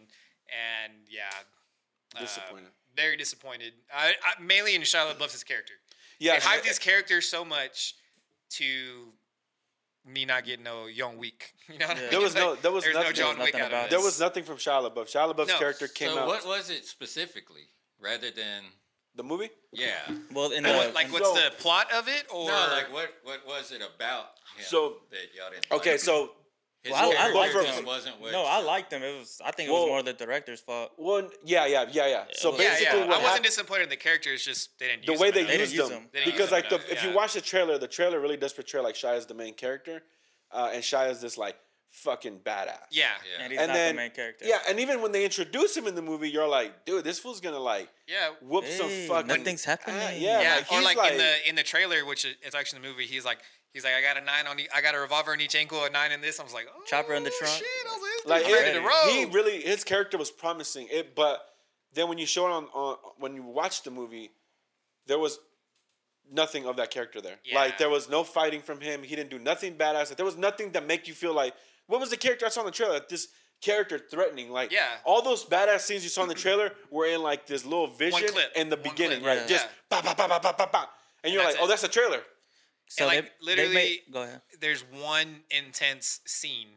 and 0.83 0.93
yeah, 1.09 1.23
uh, 2.15 2.19
Disappointed. 2.21 2.67
very 2.95 3.17
disappointed. 3.17 3.73
I, 3.91 4.09
I 4.23 4.39
mainly 4.39 4.75
in 4.75 4.81
Shia 4.83 5.11
LaBeouf's 5.11 5.43
character. 5.43 5.73
Yeah, 6.19 6.33
they 6.33 6.45
hyped 6.45 6.65
his 6.65 6.77
character 6.77 7.19
so 7.19 7.43
much 7.43 7.95
to 8.51 9.11
me 10.05 10.25
not 10.25 10.45
getting 10.45 10.63
no 10.63 10.87
John 10.95 11.17
Wick. 11.17 11.53
You 11.67 11.79
know 11.79 11.87
what 11.87 11.97
I 11.97 11.99
Yeah. 11.99 12.01
mean? 12.03 12.11
There 12.11 12.21
was 12.21 12.35
no- 12.35 12.55
there 12.55 12.71
was 12.71 12.83
there's 12.83 12.93
nothing- 12.95 13.09
no 13.09 13.13
John 13.13 13.35
there 13.35 13.37
was 13.37 13.45
Wick 13.45 13.53
nothing 13.55 13.61
out 13.61 13.65
of 13.67 13.71
about 13.73 13.83
this. 13.89 13.89
there 13.97 14.05
was 14.05 14.19
nothing 14.19 14.43
from 14.43 14.57
Shia 14.57 14.91
LaBeouf. 14.91 15.07
Shia 15.11 15.33
LaBeouf's 15.33 15.47
No. 15.49 15.57
character 15.57 15.87
came 15.87 16.09
so 16.11 16.19
out. 16.19 16.27
what 16.27 16.45
was 16.45 16.69
it 16.69 16.85
specifically, 16.85 17.67
rather 17.99 18.29
than 18.31 18.63
the 19.15 19.23
movie? 19.23 19.49
yeah? 19.71 20.01
Well, 20.31 20.51
in 20.51 20.65
uh, 20.65 20.69
Like, 20.69 20.77
what- 20.77 20.93
like 20.93 21.11
what's 21.11 21.25
So- 21.27 21.35
the 21.49 21.51
plot 21.57 21.91
of 21.91 22.07
it, 22.07 22.25
or 22.29 22.47
No, 22.49 22.67
like 22.71 22.91
what 22.93 23.13
what 23.23 23.45
was 23.47 23.71
it 23.71 23.81
about 23.81 24.31
him 24.57 24.65
So- 24.65 25.01
that 25.11 25.33
y'all 25.35 25.49
didn't? 25.49 25.71
Okay, 25.71 25.91
like? 25.93 25.99
so 25.99 26.35
his 26.85 26.91
Well, 26.93 27.11
I- 27.11 27.29
I 27.29 27.31
liked 27.33 27.53
just 27.53 27.79
him. 27.79 27.85
wasn't 27.85 28.21
what. 28.21 28.31
no, 28.31 28.43
I 28.45 28.59
liked 28.61 28.89
them. 28.91 29.03
It 29.03 29.17
was. 29.19 29.41
I 29.43 29.51
think 29.51 29.67
it 29.69 29.71
was 29.71 29.79
Well- 29.81 29.87
more 29.89 30.03
the 30.03 30.13
director's 30.13 30.61
fault. 30.61 30.93
one, 30.95 31.29
yeah, 31.43 31.65
yeah, 31.65 31.85
yeah, 31.91 32.07
yeah. 32.07 32.25
So 32.33 32.51
Yeah, 32.55 32.61
yeah, 32.63 32.69
basically, 32.69 32.99
yeah. 32.99 33.05
what 33.05 33.05
I 33.05 33.09
wasn't 33.09 33.25
happened, 33.27 33.45
disappointed 33.45 33.83
in 33.83 33.89
the 33.89 33.97
characters. 33.97 34.45
Just 34.45 34.77
they 34.79 34.87
didn't 34.87 35.05
the 35.05 35.11
use 35.11 35.19
way 35.21 35.27
him 35.29 35.33
they 35.33 35.39
enough. 35.41 35.51
didn't 35.51 35.61
used 35.61 35.73
use 35.75 35.89
them. 35.89 36.09
They 36.13 36.23
because 36.25 36.39
use 36.39 36.51
like 36.51 36.69
the, 36.69 36.75
enough, 36.75 36.89
if 36.89 37.03
you 37.03 37.11
watch 37.11 37.33
the 37.33 37.41
trailer, 37.41 37.77
the 37.77 37.87
trailer 37.87 38.19
really 38.19 38.37
does 38.37 38.53
portray 38.53 38.79
like 38.81 38.95
Shia 38.95 39.17
as 39.17 39.25
the 39.25 39.33
main 39.33 39.53
character, 39.55 40.03
uh, 40.51 40.69
and 40.73 40.81
Shia 40.83 41.09
is 41.11 41.19
this 41.21 41.37
like 41.37 41.57
fucking 41.91 42.39
badass. 42.39 42.77
yeah, 42.91 43.11
Yeah. 43.23 43.43
And 43.43 43.51
he's 43.53 43.59
And 43.61 43.69
not 43.69 43.73
then- 43.73 43.95
the 43.95 44.01
main 44.01 44.11
character. 44.11 44.43
Yeah, 44.45 44.59
and 44.67 44.81
even 44.81 45.01
when 45.01 45.13
they 45.13 45.23
introduce 45.23 45.77
him 45.77 45.87
in 45.87 45.95
the 45.95 46.01
movie, 46.01 46.29
you're 46.29 46.47
like, 46.47 46.83
dude, 46.85 47.05
this 47.05 47.19
fool's 47.19 47.39
gonna 47.39 47.57
like 47.57 47.87
yeah. 48.05 48.31
whoop 48.41 48.65
some 48.67 48.89
fucking. 49.07 49.27
nothing's 49.27 49.63
happening. 49.63 49.95
Ah, 50.01 50.09
yeah, 50.09 50.41
Yeah, 50.41 50.55
like, 50.55 50.71
or 50.71 50.75
he's 50.75 50.83
like, 50.97 51.11
in 51.13 51.17
the 51.17 51.49
in 51.49 51.55
the 51.55 51.63
trailer, 51.63 52.03
which 52.05 52.25
is 52.25 52.35
it's 52.41 52.53
actually 52.53 52.77
in 52.77 52.83
the 52.83 52.89
movie. 52.89 53.05
He's 53.07 53.23
like, 53.23 53.39
he's 53.75 53.83
like, 53.83 53.93
I 53.93 54.01
got 54.01 54.17
a 54.21 54.25
nine 54.25 54.47
on, 54.47 54.59
e- 54.59 54.67
I 54.75 54.81
got 54.81 54.95
a 54.95 54.99
revolver 54.99 55.33
in 55.33 55.41
each 55.41 55.53
ankle, 55.53 55.83
a 55.83 55.89
nine 55.89 56.11
in 56.11 56.21
this. 56.21 56.39
I 56.39 56.43
was 56.43 56.53
like, 56.53 56.67
oh, 56.75 56.81
Chopper 56.87 57.13
in 57.13 57.23
the 57.23 57.29
oh, 57.33 57.39
trunk. 57.39 57.53
Shit, 57.53 57.67
I 57.87 57.93
was 57.93 58.01
like, 58.01 58.41
like 58.41 58.45
this 58.47 58.73
dude's 58.73 58.85
ready 58.85 59.19
it- 59.19 59.27
he 59.29 59.33
really 59.35 59.61
his 59.61 59.83
character 59.83 60.17
was 60.17 60.31
promising 60.31 60.87
it 60.91 61.13
but 61.15 61.45
then 61.93 62.09
when 62.09 62.17
you 62.17 62.25
show 62.25 62.47
it 62.47 62.51
on, 62.51 62.63
on 62.73 62.95
when 63.19 63.35
you 63.35 63.43
watch 63.43 63.83
the 63.83 63.91
movie 63.91 64.31
there 65.05 65.19
was 65.19 65.37
nothing 66.31 66.65
of 66.65 66.77
that 66.77 66.89
character 66.89 67.21
there 67.21 67.35
like 67.53 67.77
there 67.77 67.89
was 67.89 68.09
no 68.09 68.23
fighting 68.23 68.61
from 68.61 68.81
him 68.81 69.03
he 69.03 69.15
didn't 69.15 69.29
do 69.29 69.37
nothing 69.37 69.75
badass 69.75 70.07
like, 70.09 70.17
there 70.17 70.25
was 70.25 70.37
nothing 70.37 70.71
that 70.71 70.87
make 70.87 71.07
you 71.07 71.13
feel 71.13 71.35
like 71.35 71.53
what 71.85 71.99
was 71.99 72.09
the 72.09 72.17
character 72.17 72.47
i 72.47 72.49
saw 72.49 72.61
in 72.61 72.65
the 72.65 72.71
trailer 72.71 72.93
Like, 72.95 73.09
this 73.09 73.27
character 73.61 73.99
threatening 73.99 74.49
like 74.49 74.71
Yeah. 74.71 74.87
all 75.03 75.21
those 75.21 75.45
badass 75.45 75.81
scenes 75.81 76.03
you 76.03 76.09
saw 76.09 76.23
in 76.23 76.29
the 76.29 76.33
trailer 76.33 76.71
were 76.89 77.05
in 77.05 77.21
like 77.21 77.45
this 77.45 77.63
little 77.63 77.87
vision 77.87 78.27
clip. 78.29 78.51
in 78.55 78.69
the 78.69 78.75
One 78.75 78.83
beginning 78.83 79.19
clip. 79.21 79.27
right 79.37 79.41
Yeah. 79.49 79.55
just 79.57 79.67
Yeah. 79.91 80.01
ba 80.01 80.15
ba 80.15 80.15
ba 80.17 80.27
ba 80.27 80.39
ba 80.41 80.55
ba 80.57 80.69
ba 80.71 80.89
and 81.23 81.31
you're 81.31 81.43
that's 81.43 81.55
like 81.57 81.63
oh 81.63 81.67
that's 81.67 81.83
a 81.83 81.87
trailer 81.87 82.21
So 82.87 83.05
like, 83.07 83.21
they, 83.23 83.29
literally- 83.41 83.67
they 83.69 83.73
made, 83.73 83.99
go 84.11 84.21
ahead. 84.23 84.41
There's 84.61 84.81
one 84.91 85.41
intense 85.49 86.21
scene, 86.25 86.67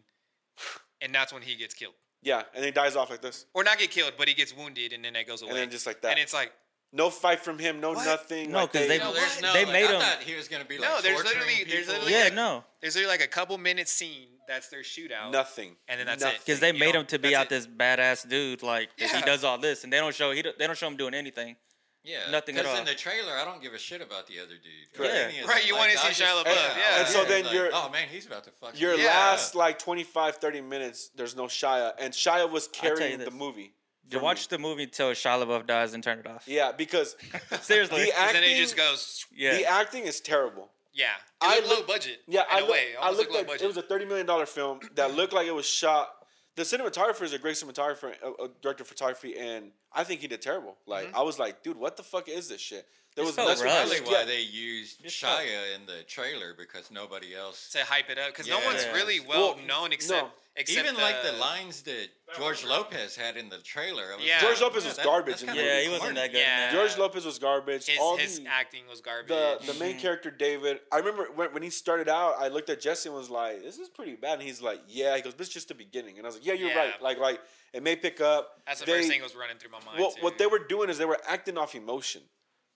and 1.01 1.15
that's 1.15 1.33
when 1.33 1.43
he 1.43 1.55
gets 1.57 1.75
killed, 1.75 1.95
yeah 2.23 2.43
and 2.55 2.65
he 2.65 2.71
dies 2.73 2.97
off 2.97 3.11
like 3.11 3.23
this 3.23 3.47
or 3.55 3.63
not 3.63 3.79
get 3.79 3.91
killed, 3.91 4.13
but 4.19 4.27
he 4.29 4.35
gets 4.35 4.57
wounded, 4.57 4.93
and 4.93 5.05
then 5.05 5.13
that 5.13 5.27
goes 5.27 5.43
away. 5.43 5.51
and 5.51 5.59
then 5.59 5.71
just 5.71 5.87
like 5.87 6.01
that 6.03 6.11
and 6.11 6.19
it's 6.19 6.35
like, 6.35 6.51
no 6.93 7.11
fight 7.11 7.39
from 7.41 7.59
him 7.59 7.81
no 7.81 7.93
What? 7.93 8.07
nothing 8.07 8.51
No, 8.51 8.61
like 8.63 8.73
'cause 8.73 8.89
they- 8.89 8.99
No, 8.99 9.13
no. 9.43 9.53
They 9.53 9.65
like, 9.65 9.73
made 9.73 9.87
I 9.87 9.93
him- 9.95 10.01
thought 10.01 10.23
he 10.23 10.35
was 10.35 10.49
gonna 10.49 10.65
be 10.65 10.79
like 10.79 10.89
No, 10.91 11.01
there's 11.03 11.23
torturing 11.23 11.45
literally- 11.47 11.65
there's 11.71 11.87
literally 11.89 12.13
Yeah, 12.13 12.25
like- 12.25 12.35
no, 12.35 12.65
there's 12.81 12.97
literally 12.97 13.13
like 13.19 13.25
a 13.25 13.31
couple 13.31 13.57
minute 13.59 13.89
scene 13.89 14.29
that's 14.49 14.69
their 14.69 14.81
shootout. 14.83 15.31
nothing 15.31 15.77
And 15.87 16.01
then 16.01 16.07
that's 16.07 16.25
it. 16.25 16.39
Because 16.45 16.59
they 16.61 16.73
You 16.73 16.79
made 16.81 16.95
know, 16.95 17.01
him 17.01 17.07
to 17.07 17.19
be 17.19 17.29
that's 17.29 17.41
out 17.41 17.47
it. 17.47 17.51
this 17.51 17.67
badass 17.67 18.27
dude. 18.29 18.63
Like 18.63 18.97
that 18.97 19.11
he 19.15 19.21
does 19.23 19.45
all 19.45 19.59
this, 19.59 19.85
and 19.85 19.93
they 19.93 19.99
don't 19.99 20.15
show 20.15 20.33
he 20.33 20.41
they 20.43 20.67
don't 20.67 20.77
show 20.79 20.87
him 20.89 20.97
doing 20.97 21.13
anything. 21.15 21.57
Yeah, 22.05 22.31
Nothing 22.31 22.57
at 22.57 22.63
Because 22.63 22.79
in 22.79 22.85
the 22.87 22.95
trailer, 22.95 23.33
I 23.37 23.45
don't 23.45 23.61
give 23.61 23.75
a 23.75 23.79
shit 23.79 24.01
about 24.01 24.27
the 24.27 24.39
other 24.39 24.55
dude. 24.55 24.93
Correct. 24.95 25.35
Yeah. 25.37 25.47
Right, 25.47 25.67
you 25.67 25.75
Like, 25.75 25.97
wanna 25.97 26.13
see 26.15 26.23
Shia 26.25 26.43
LaBeouf, 26.43 26.47
yeah. 26.55 26.99
And 27.01 27.09
so 27.09 27.25
then 27.25 27.45
like, 27.45 27.53
you're- 27.53 27.71
oh 27.73 27.91
man, 27.91 28.09
he's 28.09 28.27
about 28.27 28.45
to 28.45 28.51
fuck 28.51 28.81
Your 28.81 28.95
you 28.95 29.03
Yeah. 29.03 29.09
last 29.09 29.55
like 29.55 29.79
25, 29.79 30.37
30 30.37 30.61
minutes, 30.63 31.11
there's 31.15 31.37
no 31.37 31.45
Shia, 31.45 31.93
and 31.99 32.15
Shia 32.15 32.51
was 32.51 32.69
carrying 32.69 33.19
the 33.19 33.31
movie. 33.31 33.75
You 34.11 34.21
watch 34.21 34.51
me. 34.51 34.57
the 34.57 34.59
movie 34.63 34.87
till 34.87 35.11
Shia 35.11 35.45
LaBeouf 35.45 35.67
dies 35.67 35.93
and 35.93 36.03
turn 36.03 36.19
it 36.21 36.27
off. 36.27 36.45
Yeah, 36.47 36.73
because 36.73 37.15
Seriously. 37.61 38.05
the 38.07 38.07
'Cause 38.13 38.21
acting, 38.21 38.41
then 38.41 38.51
it 38.53 38.57
just 38.59 38.77
goes, 38.77 39.27
yeah. 39.35 39.55
the 39.59 39.67
acting 39.67 40.05
is 40.05 40.21
terrible. 40.21 40.71
yeah. 40.95 41.09
It 41.43 41.45
I 41.45 41.57
looked 41.61 41.69
low 41.69 41.83
budget. 41.87 42.21
Yeah, 42.27 42.41
in 42.43 42.47
I, 42.51 42.59
a 42.59 42.61
look, 42.63 42.71
way. 42.71 42.87
I 43.01 43.07
looked 43.09 43.19
looked 43.19 43.33
low 43.33 43.41
at 43.41 43.47
budget. 43.47 43.63
it 43.63 43.67
was 43.67 43.77
a 43.77 43.83
thirty 43.83 44.05
million 44.07 44.27
dollar 44.27 44.47
film 44.47 44.81
that 44.95 45.15
looked 45.15 45.33
like 45.33 45.47
it 45.47 45.55
was 45.55 45.67
shot. 45.67 46.11
The 46.59 46.65
cinematographer 46.65 47.23
is 47.23 47.33
a 47.33 47.39
great 47.39 47.55
cinematographer, 47.55 48.15
a, 48.21 48.47
a 48.47 48.49
director 48.61 48.83
of 48.83 48.89
photography, 48.89 49.39
and 49.39 49.71
I 49.93 50.03
think 50.03 50.21
he 50.21 50.27
did 50.27 50.43
terrible. 50.43 50.77
Like 50.87 51.07
Mm-hmm. 51.07 51.17
I 51.17 51.23
was 51.23 51.39
like, 51.39 51.63
dude, 51.63 51.77
what 51.77 51.97
the 51.97 52.03
fuck 52.03 52.29
is 52.29 52.49
this 52.49 52.61
shit? 52.61 52.85
There 53.15 53.25
It 53.25 53.27
was 53.27 53.35
felt 53.35 53.49
nothing- 53.49 53.65
rushed. 53.65 53.91
Probably 53.91 54.13
yeah, 54.13 54.19
why 54.21 54.25
they 54.27 54.41
used 54.43 55.03
Just 55.03 55.19
felt- 55.21 55.41
Shia 55.41 55.75
in 55.75 55.87
the 55.87 56.05
trailer 56.05 56.55
because 56.55 56.89
nobody 56.91 57.35
else. 57.35 57.69
to 57.71 57.85
hype 57.85 58.11
it 58.11 58.19
up 58.19 58.29
because 58.29 58.47
no 58.47 58.61
one's 58.61 58.87
really 58.95 59.19
well, 59.19 59.57
Well, 59.57 59.67
known 59.67 59.93
except 59.93 60.27
no. 60.27 60.33
except 60.55 60.87
Even 60.87 61.01
like 61.01 61.23
the 61.25 61.33
lines 61.33 61.83
that 61.83 62.11
George 62.37 62.63
Lopez 62.65 63.17
had 63.17 63.37
in 63.37 63.49
the 63.49 63.59
trailer. 63.59 64.15
Was 64.17 64.25
Yeah. 64.25 64.41
George 64.41 64.61
Lopez 64.61 64.85
"Yeah, 64.85 64.89
was 64.91 64.97
that- 64.99 65.05
garbage 65.05 65.41
that's 65.41 65.43
in 65.43 65.49
yeah, 65.49 65.63
movie. 65.75 65.85
he 65.87 65.89
wasn't 65.91 66.15
that 66.15 66.31
good. 66.31 66.39
Yeah. 66.39 66.71
George 66.73 66.97
Lopez 66.97 67.25
was 67.25 67.41
garbage. 67.41 67.87
His, 67.87 67.99
All 67.99 68.17
his 68.17 68.39
the, 68.39 68.47
acting 68.47 68.87
was 68.87 69.01
garbage. 69.01 69.29
the 69.31 69.59
the 69.73 69.75
main 69.81 69.93
mm-hmm. 69.95 70.01
character 70.01 70.31
David. 70.31 70.79
I 70.93 70.99
remember 70.99 71.25
when, 71.35 71.53
when 71.55 71.63
he 71.65 71.71
started 71.71 72.09
out, 72.09 72.37
I 72.39 72.47
looked 72.47 72.71
at 72.71 72.81
Jesse 72.81 73.09
and 73.09 73.19
was 73.19 73.31
like, 73.31 73.63
"This 73.63 73.79
is 73.79 73.89
pretty 73.89 74.15
bad." 74.15 74.35
And 74.35 74.43
he's 74.43 74.63
like, 74.63 74.81
"Yeah." 74.87 75.17
He 75.17 75.23
goes, 75.23 75.35
"This 75.35 75.49
is 75.49 75.55
just 75.55 75.69
the 75.69 75.75
beginning." 75.75 76.19
And 76.19 76.25
I 76.27 76.29
was 76.29 76.37
like, 76.37 76.47
"Yeah, 76.47 76.53
you're 76.53 76.69
Yeah. 76.69 76.79
right. 76.79 77.03
Like 77.03 77.19
like 77.19 77.41
it 77.73 77.83
may 77.83 77.97
pick 77.97 78.21
up." 78.21 78.61
That's 78.65 78.79
the 78.79 78.87
They- 78.87 78.93
first 78.99 79.09
thing 79.09 79.19
that 79.21 79.25
was 79.25 79.35
running 79.35 79.59
through 79.59 79.71
my 79.71 79.81
mind. 79.85 79.99
Well, 79.99 80.13
too. 80.13 80.23
what 80.23 80.39
they 80.39 80.47
were 80.47 80.61
doing 80.61 80.89
is 80.89 80.99
they 80.99 81.05
were 81.05 81.21
acting 81.27 81.59
off 81.59 81.75
emotion. 81.75 82.23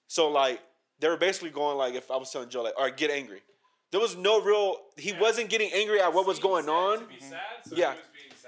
So 0.09 0.29
like 0.31 0.61
they 1.01 1.09
were 1.09 1.17
basically 1.17 1.51
going 1.51 1.77
like, 1.77 1.95
if 1.95 2.11
I 2.11 2.17
was 2.17 2.31
telling 2.31 2.49
Joe 2.49 2.63
like, 2.63 2.75
"All 2.77 2.85
right, 2.85 2.97
get 2.97 3.11
angry." 3.11 3.43
There 3.91 4.01
was 4.01 4.17
no 4.17 4.41
real. 4.41 4.77
He 4.97 5.13
wasn't 5.13 5.51
getting 5.51 5.71
angry 5.73 6.01
at 6.01 6.13
what 6.15 6.27
was 6.27 6.39
going 6.39 6.69
on. 6.69 7.05
Yeah. 7.75 7.95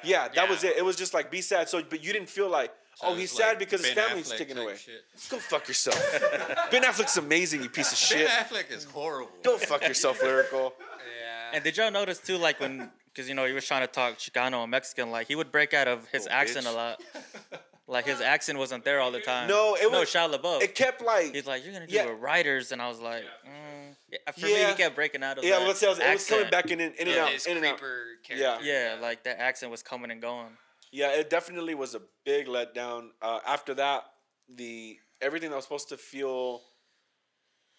Yeah, 0.03 0.29
that 0.29 0.35
Yeah. 0.37 0.51
was 0.51 0.65
it. 0.65 0.77
It 0.77 0.85
was 0.85 0.97
just 0.97 1.13
like 1.15 1.31
be 1.31 1.41
sad. 1.41 1.69
So, 1.69 1.83
but 1.83 2.03
you 2.05 2.13
didn't 2.13 2.29
feel 2.31 2.49
like, 2.49 2.73
So 2.97 3.09
oh, 3.09 3.15
he's 3.15 3.31
was 3.31 3.39
sad 3.39 3.49
like 3.51 3.59
because 3.61 3.85
his 3.85 3.95
family's 3.95 4.31
Affleck 4.33 4.39
taken 4.39 4.59
away. 4.59 4.77
shit. 4.77 5.03
Go 5.31 5.39
fuck 5.39 5.67
yourself. 5.69 5.99
ben 6.71 6.83
Affleck's 6.83 7.17
amazing, 7.17 7.63
you 7.63 7.69
piece 7.71 7.93
of 7.93 7.99
shit. 7.99 8.27
Ben 8.27 8.47
shit. 8.49 8.67
Affleck 8.69 8.71
is 8.75 8.85
horrible. 8.85 9.31
Go 9.43 9.57
fuck 9.59 9.83
yourself, 9.87 10.23
lyrical. 10.23 10.75
yeah. 10.81 11.51
And 11.55 11.65
did 11.65 11.77
y'all 11.77 11.91
notice 11.91 12.19
too, 12.19 12.37
like 12.39 12.61
when, 12.61 12.91
because 13.07 13.29
you 13.29 13.35
know 13.35 13.45
he 13.47 13.53
was 13.53 13.67
trying 13.67 13.81
to 13.83 13.87
talk 13.93 14.19
Chicano 14.19 14.63
and 14.63 14.71
Mexican, 14.71 15.11
like 15.11 15.27
he 15.27 15.35
would 15.35 15.51
break 15.53 15.73
out 15.75 15.89
of 15.89 16.07
his 16.09 16.27
Oh, 16.27 16.31
accent 16.33 16.67
bitch. 16.67 16.73
a 16.73 16.75
lot. 16.75 17.01
Like 17.87 18.07
his 18.07 18.21
accent 18.23 18.59
wasn't 18.59 18.85
there 18.85 19.01
all 19.01 19.11
the 19.11 19.21
time. 19.21 19.47
No, 19.47 19.75
it 19.75 19.93
no 19.93 20.01
was- 20.01 20.09
Shia 20.09 20.33
LaBeouf. 20.33 20.63
It 20.63 20.75
kept 20.75 21.03
like, 21.03 21.35
He's 21.35 21.47
like, 21.47 21.65
you're 21.65 21.73
gonna 21.75 21.87
do 21.87 21.95
Yeah. 21.95 22.07
it 22.09 22.13
writers, 22.13 22.73
and 22.73 22.81
I 22.81 22.89
was 22.89 22.99
like, 22.99 23.25
mm. 23.47 23.95
yeah, 24.11 24.19
for 24.33 24.47
me, 24.47 24.55
he 24.65 24.75
kept 24.75 24.95
breaking 24.95 25.23
out 25.23 25.37
of 25.37 25.45
yeah, 25.45 25.59
that 25.59 25.67
let's 25.67 25.81
say 25.81 25.87
it 25.87 25.91
was, 25.91 25.99
it 25.99 26.11
was 26.13 26.27
coming 26.27 26.51
back 26.51 26.71
in, 26.71 26.81
in, 26.81 26.93
in 26.93 27.09
and 27.09 27.09
Yeah, 27.09 27.25
out, 27.25 27.31
his 27.31 27.47
in 27.47 27.59
and 27.59 27.67
out. 27.67 27.79
creeper 27.79 28.05
Yeah. 28.31 28.59
Yeah, 28.63 28.97
like 29.03 29.25
that 29.25 29.39
accent 29.39 29.71
was 29.71 29.83
coming 29.83 30.11
and 30.11 30.23
going. 30.23 30.57
Yeah, 30.93 31.09
it 31.11 31.29
definitely 31.29 31.75
was 31.75 31.95
a 31.95 32.01
big 32.25 32.47
letdown. 32.47 33.09
Uh, 33.21 33.41
after 33.47 33.75
that, 33.75 34.05
the 34.49 34.99
everything 35.21 35.51
that 35.51 35.57
was 35.57 35.65
supposed 35.65 35.89
to 35.91 35.97
feel 35.99 36.63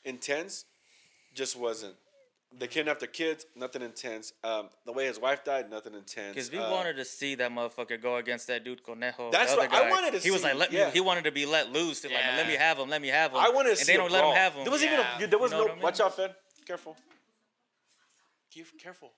intense 0.03 0.65
just 1.34 1.56
wasn't. 1.56 1.95
They 2.57 2.68
kidnapped 2.68 3.02
their 3.02 3.10
kids, 3.10 3.45
nothing 3.56 3.82
intense. 3.82 4.32
Um, 4.44 4.69
the 4.86 4.94
way 4.94 5.06
his 5.07 5.19
wife 5.19 5.44
died, 5.44 5.69
nothing 5.69 5.94
intense. 5.94 6.36
Because 6.36 6.49
we 6.52 6.57
Uh, 6.57 6.72
wanted 6.72 6.95
to 6.95 7.03
see 7.03 7.36
that 7.36 7.52
motherfucker 7.52 8.02
go 8.02 8.15
against 8.15 8.48
that 8.48 8.64
dude 8.64 8.82
Conejo. 8.82 9.30
That's 9.30 9.53
the 9.53 9.60
other 9.60 9.69
what 9.69 9.84
I 9.84 9.90
wanted 9.90 10.14
to 10.14 10.19
He 10.19 10.32
was 10.32 10.41
like, 10.44 10.56
let 10.56 10.72
yeah. 10.72 10.86
me. 10.86 10.91
He 10.91 11.02
wanted 11.02 11.26
to 11.26 11.32
be 11.32 11.45
let 11.45 11.72
loose. 11.73 12.02
He's 12.03 12.11
Like, 12.11 12.22
Yeah. 12.22 12.38
let 12.38 12.48
me 12.48 12.53
have 12.56 12.80
him. 12.80 12.90
Let 12.90 13.02
me 13.02 13.10
have 13.10 13.32
him. 13.32 13.38
I 13.38 13.49
wanted 13.49 13.69
to 13.69 13.72
and 13.72 13.80
see 13.80 13.91
they 13.91 13.98
don't 13.98 14.10
let 14.11 14.22
brawl. 14.22 14.32
him 14.32 14.38
have 14.38 14.53
him. 14.53 14.64
There 14.64 14.72
was 14.72 14.84
even 14.84 14.99
a, 14.99 15.27
there 15.27 15.38
was 15.38 15.52
You 15.52 15.57
know 15.57 15.65
no. 15.65 15.72
I 15.72 15.76
mean? 15.76 15.84
Watch 15.84 15.99
out, 15.99 16.15
Fed. 16.15 16.34
Careful. 16.65 16.95
Keep 18.52 18.80
careful. 18.82 19.11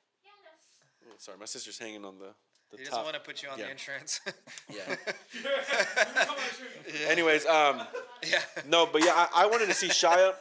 Oh, 1.09 1.13
sorry, 1.19 1.37
my 1.37 1.45
sister's 1.45 1.77
hanging 1.77 2.03
on 2.05 2.17
the 2.17 2.33
the 2.71 2.77
He 2.77 2.83
doesn't 2.83 3.03
want 3.03 3.13
to 3.15 3.19
put 3.21 3.41
you 3.43 3.49
on 3.49 3.57
Yeah. 3.59 3.65
the 3.65 3.71
insurance. 3.71 4.21
Yeah. 4.69 4.95
Anyways, 7.07 7.45
um, 7.45 7.81
yeah. 8.29 8.39
no, 8.67 8.85
but 8.85 9.03
yeah, 9.03 9.11
I, 9.15 9.43
I 9.43 9.45
wanted 9.45 9.67
to 9.67 9.73
see 9.73 9.87
Shia 9.87 10.33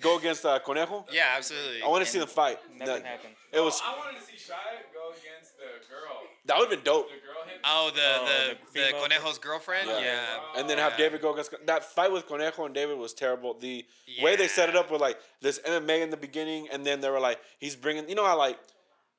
go 0.00 0.18
against 0.18 0.44
uh, 0.44 0.58
Conejo. 0.60 1.06
Yeah, 1.12 1.34
absolutely. 1.36 1.82
I 1.82 1.88
want 1.88 2.04
to 2.04 2.10
see 2.10 2.18
them 2.18 2.28
fight. 2.28 2.58
Nothing 2.78 2.86
That- 3.02 3.04
happened. 3.04 3.34
It 3.52 3.60
was 3.60 3.80
I 3.84 3.96
wanted 3.96 4.18
to 4.20 4.26
see 4.26 4.32
Shia 4.36 4.54
go 4.92 5.10
against 5.10 5.56
the 5.56 5.64
girl. 5.88 6.22
that 6.46 6.58
would 6.58 6.68
have 6.68 6.70
been 6.70 6.84
dope. 6.84 7.08
The 7.08 7.14
girl 7.14 7.44
hit. 7.46 7.60
Oh, 7.64 7.90
the 7.94 8.00
Oh, 8.02 8.54
the, 8.74 8.80
the 8.80 8.86
the, 8.86 8.92
Conejo's 8.98 9.38
girlfriend. 9.38 9.88
Yeah. 9.88 10.00
Yeah. 10.00 10.60
And 10.60 10.68
then 10.68 10.78
have 10.78 10.92
Yeah. 10.92 10.98
David 11.06 11.22
go 11.22 11.32
against 11.32 11.54
that 11.66 11.84
fight 11.84 12.10
with 12.12 12.26
Conejo 12.26 12.64
and 12.64 12.74
David 12.74 12.98
was 12.98 13.14
terrible. 13.14 13.54
The 13.54 13.84
way 14.22 14.34
they 14.36 14.48
set 14.48 14.68
it 14.68 14.76
up 14.76 14.90
with 14.90 15.00
like 15.00 15.18
this 15.40 15.60
MMA 15.60 16.02
in 16.02 16.10
the 16.10 16.16
beginning, 16.16 16.68
and 16.72 16.84
then 16.84 17.00
they 17.00 17.10
were 17.10 17.20
like, 17.20 17.38
he's 17.58 17.76
bringing, 17.76 18.08
you 18.08 18.14
know 18.16 18.24
I 18.24 18.32
like 18.32 18.58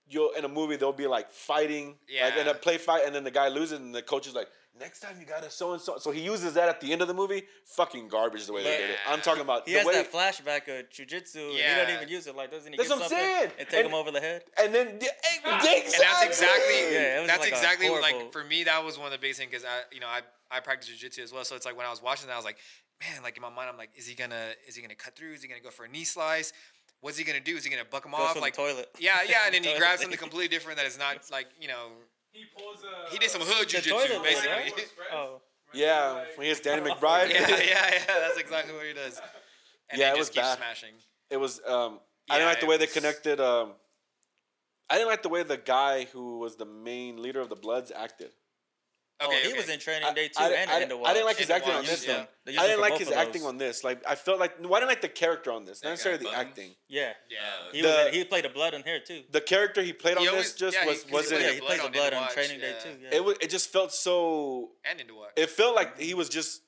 you'll 0.08 0.32
in 0.34 0.46
a 0.46 0.50
movie 0.50 0.76
they'll 0.76 0.92
be 0.94 1.08
like 1.08 1.32
fighting, 1.32 1.96
like 2.24 2.38
in 2.38 2.48
a 2.48 2.54
play 2.54 2.78
fight, 2.78 3.04
and 3.06 3.14
then 3.16 3.24
the 3.24 3.32
guy 3.32 3.48
loses, 3.48 3.80
and 3.80 3.94
the 3.94 4.02
coach 4.02 4.28
is 4.28 4.34
like, 4.36 4.48
"Next 4.80 5.00
time 5.00 5.18
you 5.20 5.26
gotta 5.26 5.50
so 5.50 5.74
and 5.74 5.82
so." 5.82 5.98
So 5.98 6.12
he 6.12 6.22
uses 6.22 6.54
that 6.54 6.70
at 6.70 6.80
the 6.82 6.92
end 6.94 7.02
of 7.02 7.08
the 7.08 7.14
movie. 7.14 7.44
Fucking 7.66 8.08
garbage 8.08 8.46
the 8.46 8.54
way 8.54 8.64
they 8.64 8.78
did 8.78 8.90
it. 8.92 8.98
I'm 9.08 9.22
talking 9.22 9.42
about 9.42 9.68
He 9.68 9.74
the 9.74 9.80
has 9.80 9.88
way. 9.88 9.94
that 9.96 10.12
flashback 10.12 10.68
of 10.68 10.90
jujitsu. 10.90 11.50
and 11.50 11.54
He 11.58 11.62
doesn't 11.62 11.96
even 11.96 12.10
use 12.10 12.28
it. 12.28 12.36
Like, 12.36 12.52
doesn't 12.52 12.72
he 12.72 12.78
That's 12.78 12.90
get 12.90 12.96
what 12.98 13.04
I'm 13.06 13.10
something 13.10 13.28
saying. 13.28 13.52
and 13.60 13.68
take 13.70 13.80
And- 13.80 13.88
him 13.90 13.94
over 13.96 14.12
the 14.12 14.22
head? 14.22 14.44
and 14.58 14.74
then 14.74 15.00
yeah, 15.02 15.10
exactly. 15.36 15.72
and 15.72 15.94
that's 15.94 16.24
exactly 16.24 16.94
Yeah, 16.94 17.26
that's 17.26 17.40
like 17.40 17.50
exactly 17.50 17.90
like 17.90 18.32
for 18.32 18.44
me 18.44 18.64
that 18.66 18.84
was 18.84 18.98
one 18.98 19.08
of 19.08 19.12
the 19.12 19.18
biggest 19.18 19.40
things 19.40 19.50
because 19.52 19.66
I 19.66 19.82
you 19.92 20.00
know 20.00 20.08
I 20.08 20.22
I 20.52 20.60
practice 20.60 20.90
jujitsu 20.90 21.20
as 21.24 21.34
well 21.34 21.44
so 21.44 21.56
it's 21.56 21.66
like 21.66 21.76
when 21.78 21.86
I 21.86 21.90
was 21.90 22.02
watching 22.02 22.28
that 22.28 22.34
I 22.34 22.38
was 22.38 22.46
like 22.46 22.58
man 23.02 23.24
like 23.24 23.36
in 23.36 23.42
my 23.42 23.50
mind 23.50 23.70
I'm 23.70 23.78
like 23.78 23.90
is 23.96 24.06
he 24.08 24.16
gonna 24.16 24.54
is 24.68 24.76
he 24.76 24.82
gonna 24.82 24.96
cut 24.96 25.16
through 25.16 25.34
is 25.34 25.42
he 25.42 25.48
gonna 25.48 25.60
go 25.62 25.70
for 25.70 25.86
a 25.86 25.90
knee 25.90 26.04
slice 26.06 26.54
what's 27.02 27.18
he 27.18 27.24
gonna 27.24 27.40
do 27.40 27.56
is 27.56 27.64
he 27.64 27.70
gonna 27.70 27.84
buck 27.90 28.06
him 28.06 28.12
Goes 28.12 28.22
off 28.22 28.42
like 28.42 28.56
the 28.56 28.62
toilet. 28.64 28.90
yeah 29.00 29.18
yeah 29.28 29.40
and 29.46 29.54
then 29.56 29.64
he 29.64 29.76
grabs 29.78 30.02
something 30.02 30.18
completely 30.20 30.48
different 30.48 30.78
that 30.78 30.86
is 30.88 30.98
not 30.98 31.18
like 31.32 31.48
you 31.60 31.68
know 31.68 31.90
He 32.32 32.44
pulls 32.58 32.84
a. 32.84 33.12
he 33.12 33.18
did 33.20 33.30
some 33.30 33.42
hood 33.42 33.68
The 33.70 33.78
jujitsu 33.78 34.24
basically 34.24 34.52
right? 34.52 34.88
Oh, 35.14 35.42
Yeah, 35.74 36.24
when 36.36 36.44
he 36.46 36.50
has 36.50 36.60
Danny 36.60 36.82
McBride. 36.90 37.30
yeah 37.32 37.48
yeah 37.50 37.58
yeah 37.94 38.20
that's 38.20 38.38
exactly 38.40 38.74
what 38.74 38.86
he 38.86 38.94
does 38.94 39.20
and 39.90 40.00
Yeah, 40.00 40.08
it 40.14 40.18
just 40.18 40.20
was 40.20 40.30
keeps 40.30 40.48
bad. 40.48 40.58
smashing 40.58 40.94
It 41.30 41.38
was. 41.38 41.62
Um, 41.68 42.00
I 42.30 42.36
didn't 42.38 42.50
like 42.50 42.60
the 42.60 42.66
it 42.66 42.70
way 42.70 42.78
they 42.78 42.88
connected. 42.88 43.40
Um, 43.40 43.74
I 44.90 44.96
didn't 44.96 45.10
like 45.10 45.22
the 45.24 45.30
way 45.30 45.44
the 45.44 45.58
guy 45.58 46.06
who 46.06 46.40
was 46.40 46.56
the 46.56 46.66
main 46.66 47.22
leader 47.22 47.40
of 47.40 47.50
the 47.50 47.56
Bloods 47.56 47.92
acted. 47.96 48.32
Oh, 49.22 49.32
he 49.32 49.48
okay. 49.50 49.58
was 49.58 49.70
in 49.70 49.80
training 49.80 50.14
day 50.14 50.28
two 50.28 50.34
I, 50.44 50.50
and 50.52 50.70
I, 50.72 50.82
in 50.82 50.90
the 50.90 50.98
I 51.00 51.14
didn't 51.14 51.26
like 51.26 51.38
his 51.38 51.50
In 51.50 51.50
the 51.50 51.56
acting 51.56 51.74
on 51.74 51.86
this 51.86 52.06
yeah. 52.08 52.18
one. 52.18 52.28
They 52.46 52.52
used 52.52 52.64
I 52.64 52.68
didn't 52.68 52.82
like 52.82 52.98
his 52.98 53.12
acting 53.12 53.44
on 53.46 53.58
this. 53.58 53.84
Like 53.84 54.04
I 54.08 54.16
felt 54.16 54.40
like 54.40 54.56
well, 54.62 54.76
I 54.76 54.80
didn't 54.80 54.90
like 54.90 55.02
the 55.02 55.08
character 55.10 55.52
on 55.52 55.66
this, 55.66 55.84
not 55.84 55.92
necessarily 55.92 56.20
the 56.20 56.26
Buttons? 56.26 56.48
acting. 56.50 56.72
Yeah, 56.88 57.12
yeah 57.30 57.38
he 57.72 57.82
The- 57.82 57.88
was. 57.88 58.08
In, 58.08 58.14
he 58.14 58.24
played 58.26 58.46
the 58.46 58.50
blood 58.50 58.74
in 58.74 58.84
here 58.84 59.00
too. 59.00 59.24
The 59.32 59.42
character 59.42 59.82
he 59.82 59.94
played 59.94 60.18
He 60.18 60.28
on 60.28 60.30
always- 60.34 60.54
this 60.54 60.56
just 60.56 60.76
yeah, 60.78 60.84
he- 60.84 60.90
was 60.90 60.98
'cause 61.04 61.08
he 61.10 61.14
wasn't. 61.14 61.42
yeah, 61.42 61.48
played 61.48 61.54
he 61.56 61.60
blood 61.60 61.68
plays 61.70 61.82
the 61.84 61.90
blood 61.92 62.06
Into 62.08 62.18
on 62.18 62.22
Watch, 62.24 62.34
training 62.34 62.60
day 62.60 62.76
too. 62.84 62.90
Yeah. 63.02 63.10
It 63.16 63.24
was. 63.26 63.38
It 63.42 63.50
just 63.50 63.70
felt 63.72 63.92
so. 63.94 64.72
and 64.90 65.00
into 65.00 65.16
what 65.16 65.32
It 65.36 65.50
felt 65.50 65.76
like 65.76 66.00
he 66.00 66.14
was 66.14 66.30
just. 66.30 66.62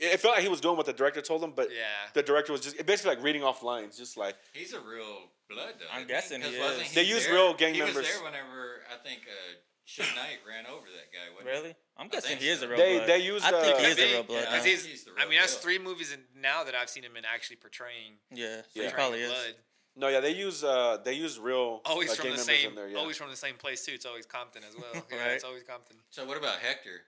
It 0.00 0.20
felt 0.20 0.34
like 0.36 0.44
he 0.44 0.48
was 0.48 0.60
doing 0.60 0.76
what 0.76 0.86
the 0.86 0.92
director 0.92 1.20
told 1.20 1.42
him, 1.42 1.50
but 1.56 1.70
yeah 1.72 1.82
the 2.14 2.22
director 2.22 2.52
was 2.52 2.60
just 2.60 2.76
basically 2.86 3.16
like 3.16 3.24
reading 3.24 3.42
off 3.42 3.62
lines, 3.64 3.96
just 3.96 4.16
like 4.16 4.36
He's 4.52 4.72
a 4.72 4.78
real 4.80 5.24
blood 5.50 5.74
though. 5.80 5.86
I'm 5.92 6.06
guessing 6.06 6.40
he 6.40 6.56
wasn't 6.58 6.86
is. 6.86 6.94
They 6.94 7.02
use 7.02 7.28
real 7.28 7.52
gang 7.54 7.74
he 7.74 7.80
members. 7.80 7.96
was 7.96 8.06
there 8.08 8.22
whenever 8.22 8.82
I 8.92 8.96
think 9.02 9.22
uh, 9.26 9.54
Suge 9.88 10.14
Knight 10.16 10.38
ran 10.46 10.66
over 10.66 10.84
that 10.84 11.08
guy. 11.12 11.32
wasn't 11.34 11.48
really? 11.48 11.74
I'm 11.96 12.08
guessing 12.08 12.28
think 12.36 12.40
he 12.42 12.48
is 12.50 12.60
so. 12.60 12.66
a 12.66 12.68
real 12.68 12.78
They- 12.78 12.96
blood. 12.98 13.08
they 13.08 13.18
used, 13.20 13.44
I 13.44 13.50
think 13.62 13.76
uh, 13.76 13.78
he 13.80 13.86
is 13.86 13.98
a 13.98 14.02
be. 14.02 14.12
real 14.12 14.22
blood. 14.22 14.36
Yeah, 14.38 14.44
now. 14.44 14.50
Because 14.50 14.64
he's, 14.66 14.84
he's 14.84 15.04
the 15.04 15.12
I 15.18 15.26
mean, 15.28 15.38
that's 15.40 15.54
deal. 15.54 15.62
three 15.62 15.78
movies 15.78 16.12
in, 16.12 16.20
now 16.40 16.62
that 16.64 16.74
I've 16.74 16.90
seen 16.90 17.02
him 17.04 17.16
in 17.16 17.24
actually 17.24 17.56
portraying. 17.56 18.20
Yeah, 18.30 18.60
Yeah. 18.74 18.84
he 18.84 18.90
probably 18.92 19.20
is. 19.22 19.30
blood. 19.32 19.54
no, 19.96 20.08
yeah. 20.08 20.20
They 20.20 20.34
use 20.34 20.62
uh 20.62 20.98
they 21.04 21.14
use 21.14 21.38
real 21.40 21.80
Always 21.86 22.10
uh, 22.12 22.14
from 22.16 22.24
gang 22.24 22.32
the 22.32 22.36
members 22.38 22.46
same, 22.60 22.68
in 22.70 22.74
there. 22.76 22.88
Yeah. 22.88 22.98
always 22.98 23.16
from 23.16 23.30
the 23.30 23.36
same 23.36 23.54
place 23.56 23.84
too. 23.84 23.92
It's 23.94 24.04
always 24.06 24.26
Compton 24.26 24.62
as 24.68 24.76
well. 24.76 25.02
Yeah, 25.10 25.18
Right. 25.24 25.30
it's 25.32 25.44
always 25.44 25.62
Compton. 25.64 25.96
So 26.10 26.24
what 26.26 26.36
about 26.36 26.58
Hector? 26.58 27.00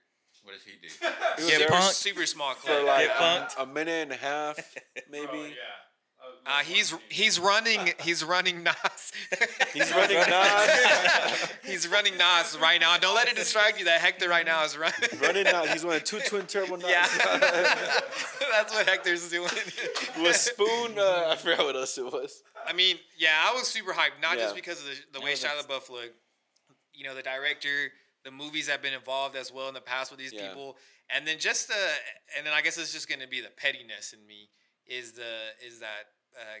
What 0.43 0.53
does 0.55 0.63
he 0.63 0.71
do? 0.81 0.87
He 1.37 1.43
was 1.43 1.51
Get 1.51 1.59
there 1.59 1.69
punked. 1.69 1.93
Super 1.93 2.25
small 2.25 2.55
for 2.55 2.65
club. 2.67 2.85
like 2.85 3.07
Get 3.07 3.15
punked. 3.17 3.57
a, 3.59 3.61
a 3.61 3.65
minute 3.67 4.01
and 4.09 4.11
a 4.11 4.15
half, 4.17 4.57
maybe. 5.09 5.27
Oh, 5.31 5.43
yeah. 5.45 5.53
Uh, 6.43 6.59
he's 6.63 6.93
he's 7.09 7.39
running 7.39 7.79
he's 8.01 8.23
running 8.23 8.63
NOS. 8.63 9.11
He's 9.73 9.93
running 9.93 10.17
NOS. 10.17 11.51
he's 11.65 11.87
running 11.87 12.17
NOS 12.17 12.57
right 12.57 12.81
now. 12.81 12.97
Don't 12.97 13.13
let 13.13 13.27
it 13.27 13.35
distract 13.35 13.77
you 13.77 13.85
that 13.85 14.01
Hector 14.01 14.27
right 14.27 14.45
now 14.45 14.63
is 14.63 14.75
running. 14.77 14.93
running 15.21 15.43
NOS. 15.43 15.71
He's 15.71 15.83
running 15.83 16.03
two 16.03 16.19
twin 16.21 16.47
turbo 16.47 16.77
NOS. 16.77 16.89
Yeah, 16.89 17.07
that's 18.51 18.73
what 18.73 18.87
Hector's 18.87 19.29
doing. 19.29 19.49
With 20.21 20.35
Spoon, 20.35 20.97
uh, 20.97 21.27
I 21.29 21.35
forgot 21.35 21.59
what 21.65 21.75
else 21.75 21.97
it 21.99 22.05
was. 22.05 22.41
I 22.67 22.73
mean, 22.73 22.97
yeah, 23.17 23.37
I 23.47 23.53
was 23.53 23.67
super 23.67 23.91
hyped, 23.91 24.21
not 24.21 24.37
Yeah. 24.37 24.43
just 24.45 24.55
because 24.55 24.79
of 24.79 24.85
the, 24.87 25.19
the 25.19 25.21
way 25.23 25.31
was 25.31 25.43
Shia 25.43 25.61
LaBeouf 25.63 25.89
looked. 25.89 26.15
You 26.93 27.03
know, 27.05 27.15
the 27.15 27.21
director, 27.23 27.91
the 28.25 28.31
movies 28.31 28.67
have 28.67 28.81
been 28.81 28.93
involved 28.93 29.35
as 29.35 29.51
well 29.53 29.67
in 29.67 29.73
the 29.75 29.81
past 29.81 30.11
with 30.11 30.19
these 30.19 30.33
Yeah. 30.33 30.49
people, 30.49 30.75
and 31.09 31.27
then 31.27 31.37
just 31.39 31.67
the, 31.67 31.75
and 32.35 32.45
then 32.45 32.53
I 32.53 32.61
guess 32.61 32.77
it's 32.79 32.91
just 32.93 33.07
going 33.07 33.21
to 33.21 33.27
be 33.27 33.41
the 33.41 33.49
pettiness 33.55 34.13
in 34.13 34.25
me 34.25 34.49
is 34.87 35.11
the 35.13 35.23
is 35.65 35.79
that 35.79 36.05
uh, 36.39 36.59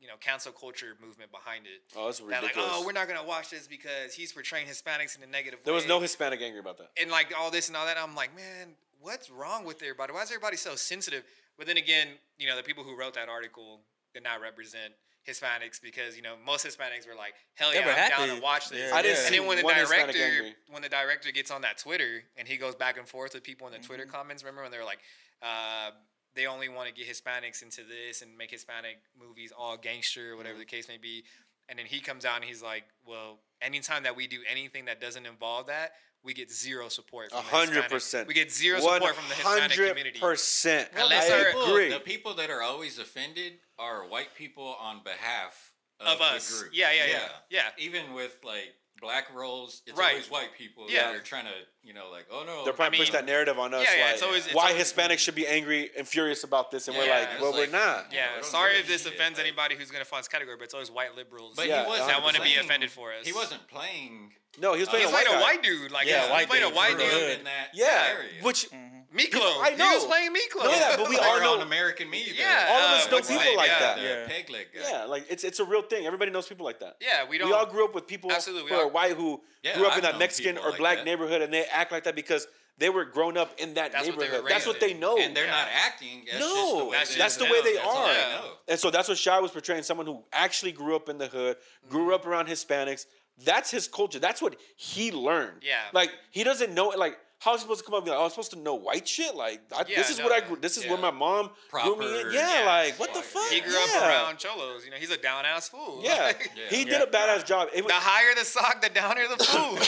you 0.00 0.06
know 0.08 0.14
cancel 0.20 0.52
culture 0.52 0.96
movement 1.04 1.30
behind 1.32 1.66
it. 1.66 1.82
Oh, 1.96 2.06
that's 2.06 2.18
That 2.20 2.26
ridiculous. 2.42 2.56
like, 2.56 2.66
oh, 2.70 2.86
we're 2.86 2.92
not 2.92 3.08
gonna 3.08 3.24
watch 3.26 3.50
this 3.50 3.66
because 3.66 4.14
he's 4.14 4.32
portraying 4.32 4.66
Hispanics 4.66 5.16
in 5.16 5.22
a 5.22 5.26
negative 5.26 5.60
there 5.64 5.72
way. 5.74 5.78
was 5.78 5.88
no 5.88 6.00
Hispanic 6.00 6.40
angry 6.42 6.60
about 6.60 6.78
that. 6.78 6.90
and 7.00 7.10
like 7.10 7.32
all 7.38 7.50
this 7.50 7.68
and 7.68 7.76
all 7.76 7.86
that. 7.86 7.96
I'm 7.98 8.14
like, 8.14 8.34
man, 8.36 8.74
what's 9.00 9.28
wrong 9.30 9.64
with 9.64 9.82
everybody? 9.82 10.12
Why 10.12 10.22
is 10.22 10.30
everybody 10.30 10.56
so 10.56 10.76
sensitive? 10.76 11.24
But 11.56 11.66
then 11.66 11.76
again, 11.76 12.08
you 12.38 12.46
know, 12.46 12.56
the 12.56 12.62
people 12.62 12.84
who 12.84 12.96
wrote 12.96 13.14
that 13.14 13.28
article 13.28 13.80
did 14.14 14.22
not 14.22 14.40
represent 14.40 14.92
Hispanics 15.28 15.82
because 15.82 16.16
you 16.16 16.22
know 16.22 16.34
most 16.46 16.64
Hispanics 16.64 17.06
were 17.06 17.16
like, 17.16 17.34
hell 17.54 17.74
yeah, 17.74 17.84
were 17.84 17.92
I'm 17.92 18.28
down 18.28 18.36
to 18.36 18.42
watch 18.42 18.68
this. 18.70 18.90
Yeah, 18.90 18.96
I 18.96 19.02
didn't 19.02 19.26
and 19.26 19.34
then 19.34 19.46
when 19.46 19.56
the 19.56 19.62
director 19.64 20.52
when 20.70 20.80
the 20.82 20.88
director 20.88 21.32
gets 21.32 21.50
on 21.50 21.62
that 21.62 21.76
Twitter 21.78 22.22
and 22.36 22.46
he 22.46 22.56
goes 22.56 22.76
back 22.76 22.96
and 22.98 23.06
forth 23.08 23.34
with 23.34 23.42
people 23.42 23.66
in 23.66 23.72
the 23.72 23.78
Mm-hmm. 23.80 23.86
Twitter 23.88 24.06
comments, 24.06 24.44
remember 24.44 24.62
when 24.62 24.70
they 24.70 24.78
were 24.78 24.84
like, 24.84 25.00
uh, 25.42 25.90
they 26.38 26.46
only 26.46 26.68
want 26.68 26.88
to 26.88 26.94
get 26.94 27.06
Hispanics 27.12 27.62
into 27.62 27.82
this 27.82 28.22
and 28.22 28.30
make 28.38 28.50
Hispanic 28.52 28.98
movies 29.20 29.52
all 29.56 29.76
gangster 29.76 30.32
or 30.32 30.36
whatever 30.36 30.54
Mm-hmm. 30.54 30.60
the 30.60 30.64
case 30.66 30.88
may 30.88 30.96
be. 30.96 31.24
And 31.68 31.78
then 31.78 31.84
he 31.86 32.00
comes 32.00 32.24
out 32.24 32.36
and 32.36 32.44
he's 32.44 32.62
like, 32.62 32.84
well, 33.06 33.40
anytime 33.60 34.04
that 34.04 34.16
we 34.16 34.26
do 34.26 34.38
anything 34.50 34.84
that 34.86 35.00
doesn't 35.00 35.26
involve 35.26 35.66
that, 35.66 35.90
we 36.24 36.32
get 36.32 36.50
zero 36.50 36.88
support. 36.88 37.30
A 37.32 37.36
hundred 37.40 37.88
percent. 37.90 38.26
We 38.28 38.34
get 38.34 38.50
zero 38.50 38.80
support 38.80 39.14
from 39.14 39.28
the 39.28 39.34
Hispanic 39.34 39.72
community. 39.72 40.18
percent. 40.18 40.88
Unless 40.96 41.26
I 41.26 41.28
they're- 41.36 41.50
agree. 41.68 41.90
The 41.90 42.00
people 42.00 42.34
that 42.34 42.50
are 42.50 42.62
always 42.62 42.98
offended 42.98 43.54
are 43.78 44.08
white 44.08 44.34
people 44.34 44.76
on 44.80 45.02
behalf 45.04 45.72
of, 46.00 46.06
Of 46.06 46.18
the 46.18 46.24
us. 46.24 46.60
group. 46.62 46.70
Yeah, 46.72 46.92
yeah, 46.92 47.06
yeah, 47.10 47.28
yeah. 47.50 47.62
Even 47.78 48.14
with 48.14 48.36
like 48.44 48.74
black 49.00 49.32
roles, 49.34 49.82
it's 49.86 49.96
Right. 49.96 50.10
always 50.12 50.30
white 50.30 50.54
people 50.56 50.86
Yeah. 50.88 51.06
that 51.12 51.16
are 51.16 51.20
trying 51.22 51.44
to, 51.46 51.52
you 51.82 51.92
know, 51.94 52.08
like, 52.10 52.26
oh 52.30 52.44
no. 52.44 52.64
They're 52.64 52.72
trying 52.72 52.88
I 52.88 52.96
to 52.96 52.98
push 52.98 53.10
that 53.10 53.24
narrative 53.24 53.58
on 53.58 53.72
us. 53.74 53.84
Yeah, 53.88 53.94
yeah, 53.96 54.04
like, 54.06 54.14
it's 54.14 54.22
always- 54.22 54.46
it's 54.46 54.54
why 54.54 54.70
always- 54.72 54.92
Hispanics 54.92 55.18
should 55.20 55.34
be 55.34 55.46
angry 55.46 55.90
and 55.96 56.06
furious 56.08 56.44
about 56.44 56.70
this, 56.70 56.88
and 56.88 56.96
we're 56.96 57.08
like, 57.08 57.40
well, 57.40 57.52
like- 57.52 57.60
we're 57.60 57.66
not. 57.78 58.12
Yeah, 58.12 58.28
we 58.36 58.40
don't 58.42 58.50
sorry 58.50 58.76
if 58.78 58.86
this 58.86 59.04
shit, 59.04 59.14
offends 59.14 59.38
like- 59.38 59.46
anybody 59.46 59.76
who's 59.76 59.90
gonna 59.90 60.04
fall 60.04 60.18
in 60.18 60.20
this 60.22 60.28
category, 60.28 60.56
but 60.56 60.64
it's 60.64 60.74
always 60.74 60.90
white 60.90 61.14
liberals 61.14 61.54
But 61.56 61.66
Yeah, 61.68 61.82
he 61.84 61.88
wasn't 61.88 62.08
that 62.08 62.22
want 62.22 62.36
to 62.36 62.42
be 62.42 62.56
offended 62.56 62.90
for 62.92 63.12
us. 63.12 63.24
He 63.26 63.32
wasn't 63.32 63.66
playing. 63.68 64.34
No, 64.58 64.72
he 64.74 64.80
was 64.80 64.88
Uh, 64.88 64.92
playing 64.92 65.06
He's 65.06 65.12
a 65.12 65.14
white 65.14 65.26
playing 65.26 65.38
a 65.40 65.42
white 65.44 65.62
dude, 65.62 65.90
like 65.92 66.06
Yeah, 66.06 66.12
yeah, 66.26 66.38
he's 66.38 66.48
white 66.48 66.62
a 66.62 66.64
dude. 66.66 66.74
white 66.74 66.98
dude. 66.98 67.38
in 67.38 67.44
that 67.44 67.70
Yeah, 67.74 68.06
area. 68.08 68.42
which 68.42 68.66
Miklo, 69.14 69.40
I 69.62 69.70
he 69.70 69.76
know. 69.76 69.94
was 69.94 70.04
playing 70.04 70.32
Miklo. 70.34 70.64
No, 70.64 70.70
yeah, 70.70 70.96
but 70.96 71.08
we 71.08 71.16
Or 71.18 71.22
all 71.24 71.40
know- 71.40 71.54
on 71.54 71.60
American 71.62 72.10
media. 72.10 72.34
Yeah, 72.36 72.66
all 72.68 72.76
of 72.78 72.90
us 73.00 73.06
uh, 73.06 73.10
know 73.10 73.20
people 73.20 73.36
name? 73.36 73.56
like 73.56 73.68
Yeah. 73.68 73.78
that. 73.78 73.96
The 73.96 74.02
Yeah. 74.02 74.26
peg 74.28 74.50
leg 74.50 74.66
guy. 74.74 74.80
Yeah, 74.90 75.04
like 75.04 75.24
it's 75.30 75.44
it's 75.44 75.60
a 75.60 75.64
real 75.64 75.80
thing. 75.82 76.04
Everybody 76.06 76.30
knows 76.30 76.46
people 76.46 76.66
like 76.66 76.80
that. 76.80 76.96
Yeah, 77.00 77.24
we 77.24 77.30
We, 77.30 77.38
don't. 77.38 77.48
We 77.48 77.54
all 77.54 77.64
grew 77.66 77.84
up 77.86 77.94
with 77.94 78.06
people 78.06 78.30
Absolutely, 78.30 78.70
who 78.70 78.76
we 78.76 78.82
are 78.82 78.88
white 78.88 79.16
who 79.16 79.42
Yeah, 79.62 79.76
grew 79.76 79.86
up 79.86 79.92
I've 79.92 79.98
in 79.98 80.04
that 80.04 80.18
Mexican 80.18 80.58
or 80.58 80.70
like 80.70 80.78
black 80.78 80.96
that. 80.98 81.04
neighborhood, 81.06 81.40
and 81.40 81.52
they 81.52 81.64
act 81.64 81.90
like 81.90 82.04
that 82.04 82.14
because 82.14 82.46
they 82.76 82.90
were 82.90 83.04
grown 83.06 83.36
up 83.38 83.58
in 83.58 83.74
that 83.74 83.92
That's 83.92 84.06
what 84.08 84.18
neighborhood. 84.18 84.44
That's 84.46 84.66
what 84.66 84.78
they 84.78 84.92
know. 84.94 85.16
And 85.18 85.34
they're 85.34 85.46
Yeah. 85.46 85.50
not 85.52 85.68
acting. 85.72 86.26
That's 86.30 86.38
No, 86.38 86.46
just 86.46 86.76
the 86.78 86.90
That's 86.90 87.14
that's 87.16 87.36
the 87.36 87.44
way 87.46 87.60
they 87.62 87.74
That's 87.74 87.86
are. 87.86 88.06
they 88.14 88.20
know. 88.20 88.52
And 88.68 88.78
so 88.78 88.90
that's 88.90 89.08
what 89.08 89.16
Shia 89.16 89.40
was 89.40 89.50
portraying 89.52 89.82
someone 89.84 90.06
who 90.06 90.22
actually 90.32 90.72
grew 90.72 90.94
up 90.94 91.08
in 91.08 91.16
the 91.18 91.28
hood, 91.28 91.56
grew 91.88 92.02
Mm-hmm. 92.04 92.12
up 92.14 92.26
around 92.26 92.46
Hispanics. 92.48 93.06
That's 93.38 93.70
his 93.70 93.88
culture. 93.88 94.18
That's 94.18 94.42
what 94.42 94.56
he 94.76 95.10
learned. 95.12 95.62
Yeah. 95.64 95.80
Like 95.92 96.10
he 96.30 96.44
doesn't 96.44 96.74
know 96.74 96.90
it. 96.92 96.98
like 96.98 97.18
how 97.40 97.54
is 97.54 97.60
he 97.60 97.62
supposed 97.62 97.80
to 97.80 97.84
come 97.86 97.94
up 97.94 97.98
and 98.00 98.06
be 98.06 98.10
like, 98.10 98.18
oh, 98.20 98.24
I'm 98.24 98.30
supposed 98.30 98.50
to 98.50 98.58
know 98.58 98.74
white 98.74 99.06
shit? 99.06 99.34
Like 99.34 99.60
I, 99.72 99.84
Yeah, 99.88 99.96
this 99.98 100.10
is 100.10 100.18
no, 100.18 100.24
what 100.24 100.32
I 100.32 100.46
grew 100.46 100.56
this 100.56 100.76
is 100.76 100.84
yeah. 100.84 100.90
where 100.92 101.00
my 101.00 101.10
mom 101.12 101.50
grew 101.70 101.96
me 101.96 102.06
in. 102.06 102.12
Proper- 102.22 102.30
Yeah, 102.32 102.60
yeah. 102.60 102.66
like 102.66 102.98
what 102.98 103.10
the 103.12 103.20
Like, 103.20 103.24
fuck? 103.28 103.50
he 103.50 103.60
grew 103.60 103.76
up 103.78 104.02
around 104.02 104.38
cholos. 104.38 104.84
You 104.84 104.90
know, 104.90 104.96
he's 104.96 105.10
a 105.10 105.16
down 105.16 105.44
ass 105.46 105.68
fool. 105.68 106.00
Yeah. 106.02 106.14
Like, 106.24 106.50
Yeah. 106.56 106.76
He 106.76 106.78
Yeah. 106.84 106.98
did 106.98 107.08
a 107.08 107.10
badass 107.10 107.46
job. 107.46 107.68
It 107.74 107.84
was, 107.84 107.92
the 107.92 107.98
higher 107.98 108.34
the 108.34 108.44
sock, 108.44 108.82
the 108.82 108.88
downer 108.88 109.22
the 109.28 109.42
fool. 109.44 109.78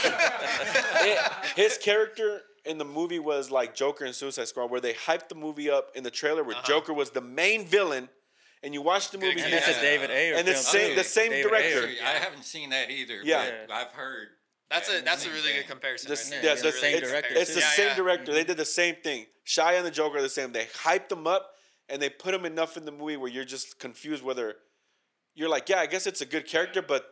it- 1.02 1.32
his 1.56 1.77
character 1.78 2.43
in 2.64 2.78
the 2.78 2.85
movie 2.85 3.18
was 3.18 3.51
like 3.51 3.74
Joker 3.74 4.05
and 4.05 4.14
Suicide 4.14 4.47
Squad, 4.48 4.70
where 4.70 4.81
they 4.81 4.93
hyped 4.93 5.28
the 5.28 5.35
movie 5.35 5.70
up 5.70 5.90
in 5.94 6.05
the 6.05 6.10
trailer 6.10 6.44
where 6.44 6.56
Uh-huh. 6.56 6.66
Joker 6.66 6.93
was 6.93 7.10
the 7.10 7.20
main 7.22 7.66
villain, 7.66 8.09
and 8.62 8.74
you 8.74 8.82
watch 8.82 9.10
the 9.10 9.18
movie. 9.18 9.40
And 9.40 9.51
you 9.51 9.51
that's 9.51 9.68
a. 9.78 9.81
David 9.81 10.10
Ayer 10.10 10.35
And 10.36 10.47
the 10.47 10.55
same- 10.55 10.90
too. 10.90 10.94
the 10.97 11.05
same 11.05 11.31
David 11.31 11.48
director. 11.48 11.86
Ayer. 11.89 11.97
I 12.05 12.10
haven't 12.18 12.44
seen 12.44 12.70
that 12.70 12.90
either. 12.90 13.20
Yeah. 13.24 13.51
but 13.66 13.74
I've 13.74 13.93
heard. 13.93 14.28
That's 14.70 14.88
a 14.88 15.01
that's 15.02 15.26
a 15.26 15.30
really 15.30 15.42
thing. 15.42 15.56
good 15.56 15.68
comparison. 15.68 16.09
This, 16.09 16.30
right 16.30 16.36
yeah, 16.36 16.42
there. 16.42 16.52
it's, 16.52 16.62
That's 16.62 16.78
a 16.78 16.82
really 16.86 16.94
it's, 16.98 17.10
good 17.12 17.24
it's 17.32 17.55
the 17.55 17.60
Yeah, 17.60 17.66
same 17.70 17.86
yeah. 17.88 17.94
director. 17.97 18.32
They 18.32 18.40
mm-hmm. 18.40 18.47
did 18.48 18.56
the 18.56 18.64
same 18.64 18.94
thing. 19.02 19.26
Shia 19.47 19.76
and 19.78 19.86
the 19.86 19.90
Joker 19.90 20.18
are 20.18 20.22
the 20.22 20.28
same. 20.28 20.52
They 20.52 20.66
hyped 20.66 21.09
them 21.09 21.26
up 21.26 21.51
and 21.88 22.01
they 22.01 22.09
put 22.09 22.30
them 22.32 22.44
enough 22.44 22.76
in 22.76 22.84
the 22.84 22.92
movie 22.92 23.16
where 23.16 23.30
you're 23.30 23.44
just 23.44 23.78
confused 23.80 24.22
whether 24.22 24.55
you're 25.34 25.48
like, 25.48 25.68
yeah, 25.68 25.78
I 25.80 25.86
guess 25.86 26.06
it's 26.06 26.20
a 26.20 26.26
good 26.26 26.47
character, 26.47 26.82
but 26.82 27.05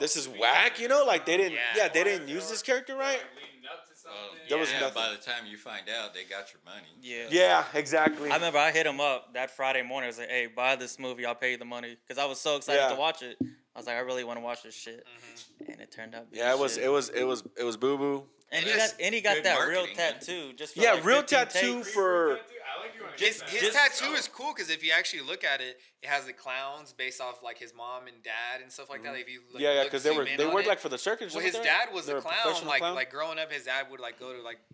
this 0.00 0.16
is 0.16 0.28
whack. 0.28 0.80
You 0.80 0.88
know, 0.88 1.04
like 1.04 1.26
they 1.26 1.36
didn't. 1.36 1.52
Yeah, 1.54 1.58
Yeah. 1.76 1.88
they 1.88 2.04
didn't 2.04 2.28
use 2.28 2.48
this 2.48 2.62
character 2.62 2.94
right. 2.96 3.20
Leading 3.36 3.68
up 3.72 3.84
to 3.86 3.92
Well, 4.04 4.14
something. 4.30 4.48
There 4.48 4.58
was 4.58 4.72
nothing. 4.80 4.94
By 4.94 5.10
the 5.10 5.16
time 5.16 5.46
you 5.46 5.56
find 5.56 5.88
out, 5.88 6.14
they 6.14 6.24
got 6.24 6.52
your 6.52 6.60
money. 6.64 6.86
Yeah. 7.00 7.26
Yeah, 7.30 7.64
exactly. 7.74 8.30
I 8.30 8.34
remember 8.34 8.58
I 8.58 8.70
hit 8.70 8.86
him 8.86 9.00
up 9.00 9.34
that 9.34 9.50
Friday 9.50 9.82
morning. 9.82 10.06
I 10.06 10.08
was 10.08 10.18
like, 10.18 10.28
"Hey, 10.30 10.46
buy 10.46 10.76
this 10.76 10.98
movie. 10.98 11.24
I'll 11.26 11.34
pay 11.34 11.52
you 11.52 11.56
the 11.58 11.64
money." 11.64 11.96
Because 12.06 12.22
I 12.22 12.26
was 12.26 12.40
so 12.40 12.56
excited 12.56 12.80
Yeah. 12.80 12.88
to 12.90 12.96
watch 12.96 13.22
it. 13.22 13.38
I 13.74 13.78
was 13.78 13.86
like, 13.86 13.96
"I 13.96 14.00
really 14.00 14.24
want 14.24 14.38
to 14.38 14.44
watch 14.44 14.62
this 14.62 14.74
shit," 14.74 15.04
Mm-hmm. 15.06 15.72
and 15.72 15.80
it 15.80 15.90
turned 15.90 16.14
out. 16.14 16.26
yeah, 16.32 16.52
it 16.52 16.58
was. 16.58 16.74
shit. 16.74 16.84
It 16.84 16.88
was. 16.88 17.08
It 17.10 17.24
was. 17.24 17.42
It 17.58 17.64
was 17.64 17.76
boo 17.76 17.96
boo. 17.98 18.24
And 18.52 18.64
he 18.64 18.72
got 18.76 18.94
and 19.00 19.14
he 19.14 19.20
got 19.20 19.42
that 19.42 19.58
real 19.66 19.80
marketing, 19.80 19.96
man. 19.96 20.12
tattoo. 20.14 20.52
Just 20.54 20.74
for 20.76 20.82
Yeah, 20.82 20.92
like 20.92 21.04
real 21.04 21.22
tattoo 21.24 21.76
takes. 21.78 21.90
for. 21.92 22.34
I 22.34 22.80
like 22.80 22.94
you 22.98 23.04
on 23.04 23.10
His, 23.16 23.42
his 23.42 23.60
Just- 23.72 23.76
tattoo 24.00 24.14
is 24.14 24.28
cool 24.28 24.52
because 24.54 24.70
if 24.70 24.84
you 24.84 24.92
actually 24.92 25.22
look 25.22 25.42
at 25.44 25.60
it, 25.60 25.80
it 26.02 26.08
has 26.08 26.26
the 26.26 26.32
clowns 26.32 26.92
based 26.92 27.20
off 27.20 27.42
like 27.42 27.58
his 27.58 27.74
mom 27.74 28.06
and 28.06 28.22
dad 28.22 28.62
and 28.62 28.70
stuff 28.70 28.90
like 28.90 29.02
that. 29.02 29.14
If 29.16 29.28
you 29.28 29.40
look, 29.40 29.54
Mm-hmm. 29.56 29.62
yeah, 29.62 29.74
yeah, 29.74 29.84
because 29.84 30.02
they 30.04 30.10
were 30.16 30.24
they 30.24 30.44
on 30.44 30.54
worked 30.54 30.66
it. 30.66 30.70
like 30.70 30.78
for 30.78 30.88
the 30.88 30.98
circus. 30.98 31.34
Well, 31.34 31.42
his 31.42 31.54
something? 31.54 31.68
dad 31.70 31.92
was 31.92 32.06
They 32.06 32.12
a 32.12 32.20
clown. 32.20 32.34
professional 32.42 32.68
Like 32.70 32.78
clown? 32.80 32.94
like 32.94 33.10
growing 33.10 33.38
up, 33.40 33.50
his 33.50 33.64
dad 33.64 33.86
would 33.90 33.98
like 34.00 34.20
go 34.20 34.32
to 34.36 34.42
like 34.42 34.58
you 34.70 34.73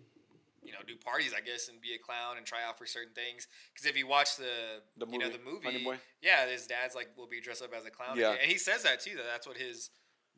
know 0.81 0.87
do 0.87 0.97
parties, 0.97 1.33
I 1.35 1.41
guess, 1.41 1.67
and 1.69 1.79
be 1.81 1.93
a 1.93 1.97
clown 1.99 2.37
and 2.37 2.45
try 2.45 2.59
out 2.67 2.77
for 2.77 2.85
certain 2.85 3.13
things. 3.13 3.47
Because 3.73 3.85
if 3.89 3.97
you 3.97 4.07
watch 4.07 4.35
the, 4.37 4.81
The 4.97 5.05
you 5.11 5.17
know 5.19 5.29
the 5.29 5.39
movie, 5.43 5.63
Funny 5.63 5.83
Boy? 5.83 5.97
yeah, 6.21 6.47
his 6.47 6.67
dad's 6.67 6.95
like 6.95 7.09
will 7.17 7.27
be 7.27 7.41
dressed 7.41 7.61
up 7.63 7.71
as 7.77 7.85
a 7.85 7.91
clown. 7.91 8.17
Yeah. 8.17 8.31
and 8.31 8.51
he 8.51 8.57
says 8.57 8.83
that 8.83 8.99
too. 9.01 9.15
That 9.15 9.25
that's 9.31 9.47
what 9.47 9.57
his 9.57 9.89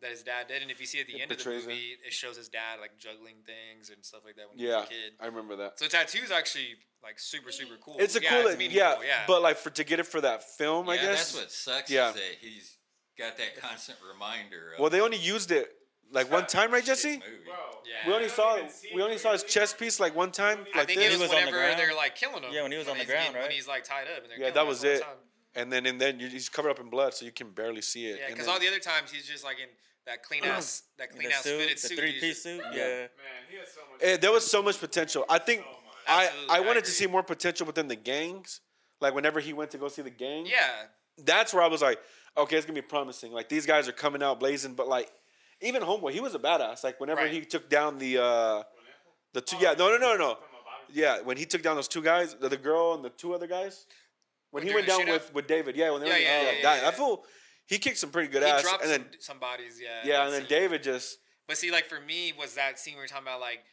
that 0.01 0.11
his 0.11 0.23
dad 0.23 0.47
did. 0.47 0.61
And 0.61 0.69
if 0.69 0.79
you 0.79 0.85
see 0.85 0.99
at 0.99 1.07
the 1.07 1.13
It 1.17 1.21
end 1.21 1.31
of 1.31 1.37
the 1.37 1.43
portrays 1.43 1.63
it. 1.63 1.69
movie, 1.69 1.95
it 2.05 2.11
shows 2.13 2.35
his 2.35 2.49
dad 2.49 2.79
like 2.81 2.97
juggling 2.99 3.35
things 3.45 3.89
and 3.89 4.03
stuff 4.03 4.21
like 4.25 4.35
that 4.35 4.49
when 4.49 4.57
he 4.59 4.67
yeah, 4.67 4.79
was 4.81 4.85
a 4.87 4.89
kid. 4.89 5.13
I 5.21 5.25
remember 5.27 5.55
that. 5.57 5.79
So 5.79 5.87
tattoo's 5.87 6.31
actually 6.31 6.75
like 7.01 7.19
super 7.19 7.51
super 7.51 7.75
cool. 7.81 7.95
It's 7.99 8.15
a 8.15 8.21
yeah, 8.21 8.41
cool, 8.41 8.47
it's 8.51 8.61
yeah, 8.73 8.95
yeah. 9.05 9.23
But 9.27 9.41
like 9.41 9.57
for 9.57 9.69
to 9.69 9.83
get 9.83 9.99
it 9.99 10.07
for 10.07 10.21
that 10.21 10.43
film, 10.43 10.89
I 10.89 10.97
guess. 10.97 11.31
that's 11.31 11.35
what 11.35 11.51
sucks. 11.51 11.89
Yeah. 11.89 12.09
is 12.09 12.15
that 12.15 12.35
he's 12.41 12.77
got 13.17 13.37
that 13.37 13.59
constant 13.61 13.97
reminder. 14.11 14.73
Of 14.73 14.79
Well, 14.81 14.89
they 14.89 15.01
only 15.01 15.17
used 15.17 15.51
it 15.51 15.69
like 16.14 16.31
one 16.31 16.45
time, 16.48 16.72
right, 16.72 16.84
Jesse? 16.84 17.19
Yeah. 17.85 18.07
We 18.07 18.14
only 18.14 18.30
saw 18.30 18.57
we 18.95 19.02
only 19.02 19.18
saw 19.18 19.31
his 19.34 19.44
chest 19.44 19.77
piece 19.77 19.99
like 19.99 20.15
one 20.15 20.31
time, 20.31 20.60
I 20.73 20.80
like 20.80 20.88
think 20.88 20.99
this, 20.99 21.10
it 21.15 21.19
was, 21.19 21.30
was 21.30 21.38
on 21.40 21.45
the 21.45 21.52
ground. 21.52 21.80
they're 21.80 21.94
like 21.95 22.15
killing 22.15 22.44
him. 22.44 22.52
Yeah, 22.53 22.64
when 22.64 22.72
he 22.72 22.77
was 22.77 22.88
on 22.88 22.94
the 22.98 23.03
he's 23.03 23.10
ground, 23.11 23.27
getting- 23.34 23.41
When 23.41 23.52
he's 23.52 23.68
like 23.68 23.84
tied 23.84 24.07
up 24.07 24.23
and 24.23 24.30
they're 24.31 24.40
yeah, 24.40 24.52
killing 24.52 24.53
that 24.53 24.61
him 24.61 24.68
was 24.68 24.81
the 24.81 24.94
it. 24.95 25.02
time. 25.02 25.18
And 25.56 25.72
then 25.72 25.85
and 25.85 25.99
then 25.99 26.19
you, 26.19 26.27
he's 26.27 26.49
covered 26.49 26.69
up 26.72 26.80
in 26.80 26.90
blood, 26.90 27.14
so 27.14 27.26
you 27.26 27.31
can 27.31 27.49
barely 27.52 27.81
see 27.81 28.07
it. 28.07 28.18
Yeah, 28.19 28.26
And 28.27 28.34
because 28.34 28.45
then- 28.48 28.53
all 28.53 28.60
the 28.60 28.68
other 28.68 28.80
times 28.80 29.11
he's 29.11 29.27
just 29.27 29.44
like 29.44 29.60
in 29.60 29.68
that 30.06 30.23
clean 30.23 30.44
ass, 30.45 30.84
that 30.98 31.11
clean 31.11 31.30
the 31.30 31.35
ass 31.35 31.44
suit, 31.44 31.60
fitted 31.60 31.77
the 31.77 31.81
suit. 31.88 31.98
three 31.99 32.11
he's 32.14 32.22
piece 32.22 32.31
just- 32.31 32.44
suit. 32.44 32.61
Yeah. 32.73 32.77
Yeah. 32.77 32.99
Man, 32.99 33.10
he 33.49 33.57
has 33.57 33.68
so 33.73 33.81
much. 33.91 33.99
Eh, 34.02 34.18
there 34.18 34.31
was 34.31 34.49
so 34.49 34.61
much 34.64 34.80
potential. 34.80 35.26
I 35.30 35.40
think 35.40 35.61
much. 35.61 35.68
I 36.07 36.26
Absolutely, 36.26 36.49
I 36.53 36.57
I 36.57 36.60
wanted 36.61 36.73
to 36.73 36.80
agree. 36.80 36.91
see 36.94 37.07
more 37.07 37.23
potential 37.23 37.65
within 37.68 37.88
the 37.88 37.95
gangs. 37.95 38.61
Like 39.02 39.14
whenever 39.15 39.40
he 39.40 39.53
went 39.53 39.72
to 39.72 39.77
go 39.77 39.88
see 39.90 40.02
the 40.02 40.10
gang, 40.10 40.45
Yeah, 40.45 40.69
that's 41.18 41.53
where 41.53 41.61
I 41.64 41.68
was 41.68 41.81
like, 41.81 41.99
okay, 42.38 42.56
it's 42.57 42.65
gonna 42.65 42.76
be 42.76 42.81
promising. 42.81 43.31
Like 43.31 43.49
these 43.49 43.65
guys 43.65 43.88
are 43.88 43.91
coming 43.94 44.23
out 44.23 44.40
blazing, 44.40 44.73
but 44.73 44.88
like 44.88 45.11
even 45.64 45.81
Homeboy, 45.81 46.11
he 46.11 46.19
was 46.19 46.35
a 46.35 46.40
badass. 46.40 46.84
Like 46.84 46.99
whenever 46.99 47.22
Right. 47.22 47.31
he 47.31 47.41
took 47.41 47.69
down 47.69 47.98
the 47.98 48.18
uh 48.22 48.64
the 49.34 49.41
two, 49.41 49.57
yeah, 49.57 49.73
no, 49.73 49.90
no, 49.90 49.98
no, 49.98 50.15
no, 50.15 50.38
yeah, 50.91 51.22
when 51.22 51.38
he 51.38 51.45
took 51.45 51.64
down 51.64 51.76
those 51.76 51.88
two 51.88 52.03
guys, 52.03 52.35
the, 52.35 52.49
the 52.49 52.57
girl 52.57 52.94
and 52.94 53.03
the 53.03 53.10
two 53.10 53.34
other 53.34 53.48
guys, 53.48 53.88
when 54.52 54.61
When 54.61 54.68
he 54.68 54.76
went 54.76 54.88
down 54.88 55.07
with 55.10 55.34
with 55.34 55.48
David, 55.48 55.76
yeah, 55.76 55.90
when 55.91 56.02
they 56.02 56.07
Yeah, 56.07 56.14
were 56.14 56.19
yeah, 56.19 56.41
yeah, 56.41 56.52
yeah, 56.52 56.61
dying, 56.61 56.81
yeah. 56.84 56.90
that 56.91 56.98
fool, 56.98 57.26
he 57.65 57.77
kicked 57.80 57.98
some 57.98 58.11
pretty 58.11 58.30
good 58.30 58.44
he 58.44 58.49
ass, 58.49 58.61
dropped 58.61 58.84
and 58.84 58.91
then 58.91 59.06
some 59.19 59.40
bodies. 59.40 59.80
Yeah, 59.81 60.02
yeah, 60.06 60.26
and 60.26 60.34
then. 60.34 60.45
David 60.48 60.84
just 60.84 61.18
But 61.48 61.57
see, 61.57 61.72
like 61.72 61.85
for 61.85 61.99
me, 61.99 62.34
was 62.38 62.53
that 62.56 62.77
scene 62.80 62.94
we 62.95 63.02
were 63.02 63.07
talking 63.07 63.23
about, 63.27 63.40
like 63.41 63.64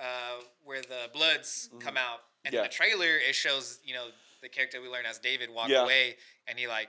uh, 0.00 0.42
where 0.64 0.82
the 0.82 1.08
Bloods 1.12 1.70
come 1.80 1.96
out, 1.96 2.20
and 2.44 2.52
Mm-hmm. 2.52 2.54
Yeah. 2.54 2.60
in 2.60 2.64
the 2.64 2.74
trailer 2.74 3.16
it 3.28 3.34
shows 3.34 3.78
you 3.84 3.94
know 3.94 4.06
the 4.42 4.48
character 4.48 4.80
we 4.82 4.88
learn 4.88 5.06
as 5.06 5.18
David 5.18 5.48
walk 5.50 5.68
Yeah. 5.70 5.82
away, 5.84 6.16
and 6.48 6.58
he 6.58 6.66
like 6.66 6.88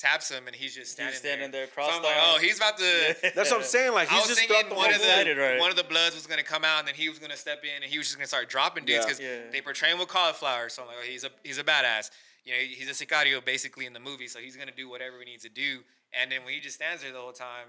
taps 0.00 0.30
him, 0.30 0.46
and 0.46 0.56
he's 0.56 0.74
just 0.74 0.92
standing, 0.92 1.12
He's 1.12 1.20
standing 1.20 1.50
there, 1.50 1.66
So 1.74 1.82
I'm 1.82 2.02
like, 2.02 2.16
oh, 2.18 2.38
he's 2.40 2.56
about 2.56 2.78
to. 2.78 3.16
that's 3.34 3.50
what 3.50 3.58
I'm 3.60 3.62
saying. 3.64 3.92
Like 3.92 4.10
I 4.10 4.14
he's 4.14 4.28
was 4.28 4.36
just 4.36 4.46
throughout 4.48 4.62
thinking 4.62 4.68
the 4.70 4.74
one 4.76 4.86
whole 4.86 4.94
of 4.94 5.00
the 5.02 5.08
Excited, 5.08 5.36
right? 5.38 5.60
one 5.60 5.70
of 5.70 5.76
the 5.76 5.84
Bloods 5.84 6.14
was 6.14 6.26
gonna 6.26 6.42
come 6.42 6.64
out, 6.64 6.78
and 6.80 6.88
then 6.88 6.94
he 6.94 7.08
was 7.08 7.18
gonna 7.18 7.36
step 7.36 7.62
in, 7.64 7.82
and 7.82 7.90
he 7.90 7.98
was 7.98 8.06
just 8.06 8.16
gonna 8.16 8.26
start 8.26 8.48
dropping 8.48 8.84
dudes 8.84 9.04
because 9.04 9.20
Yeah. 9.20 9.50
they 9.52 9.60
portray 9.60 9.90
him 9.92 9.98
with 9.98 10.08
cauliflower. 10.08 10.68
So 10.70 10.82
I'm 10.82 10.88
like, 10.88 10.96
oh, 11.00 11.06
he's 11.06 11.24
a 11.24 11.30
he's 11.44 11.58
a 11.58 11.64
badass. 11.64 12.10
You 12.44 12.52
know, 12.52 12.58
he's 12.58 12.88
a 12.88 13.04
sicario 13.06 13.44
basically 13.44 13.84
in 13.86 13.92
the 13.92 14.00
movie, 14.00 14.26
so 14.26 14.38
he's 14.40 14.56
gonna 14.56 14.72
do 14.74 14.88
whatever 14.88 15.18
he 15.18 15.26
needs 15.26 15.42
to 15.44 15.50
do. 15.50 15.80
And 16.18 16.32
then 16.32 16.44
when 16.44 16.54
he 16.54 16.60
just 16.60 16.76
stands 16.76 17.02
there 17.02 17.12
the 17.12 17.18
whole 17.20 17.32
time, 17.32 17.68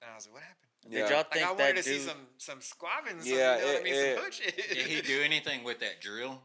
and 0.00 0.10
I 0.10 0.14
was 0.14 0.26
like, 0.26 0.34
what 0.34 0.42
happened? 0.42 0.58
Did 0.88 0.92
Yeah. 0.98 1.08
y'all 1.08 1.16
Like 1.18 1.32
think 1.32 1.44
I 1.44 1.48
that 1.54 1.58
wanted 1.58 1.82
to 1.82 1.90
dude? 1.90 2.00
see 2.00 2.06
some 2.06 2.26
some 2.38 2.58
squabbing, 2.60 3.20
some, 3.22 3.32
Yeah, 3.32 3.56
you 3.56 3.62
know 3.62 3.66
what 3.72 3.80
I 3.80 3.82
mean, 3.84 3.94
it- 3.94 4.14
some 4.16 4.24
hood 4.24 4.34
shit. 4.34 4.56
Did 4.68 4.86
he 4.86 5.00
do 5.02 5.22
anything 5.22 5.64
with 5.64 5.80
that 5.80 6.00
drill? 6.00 6.40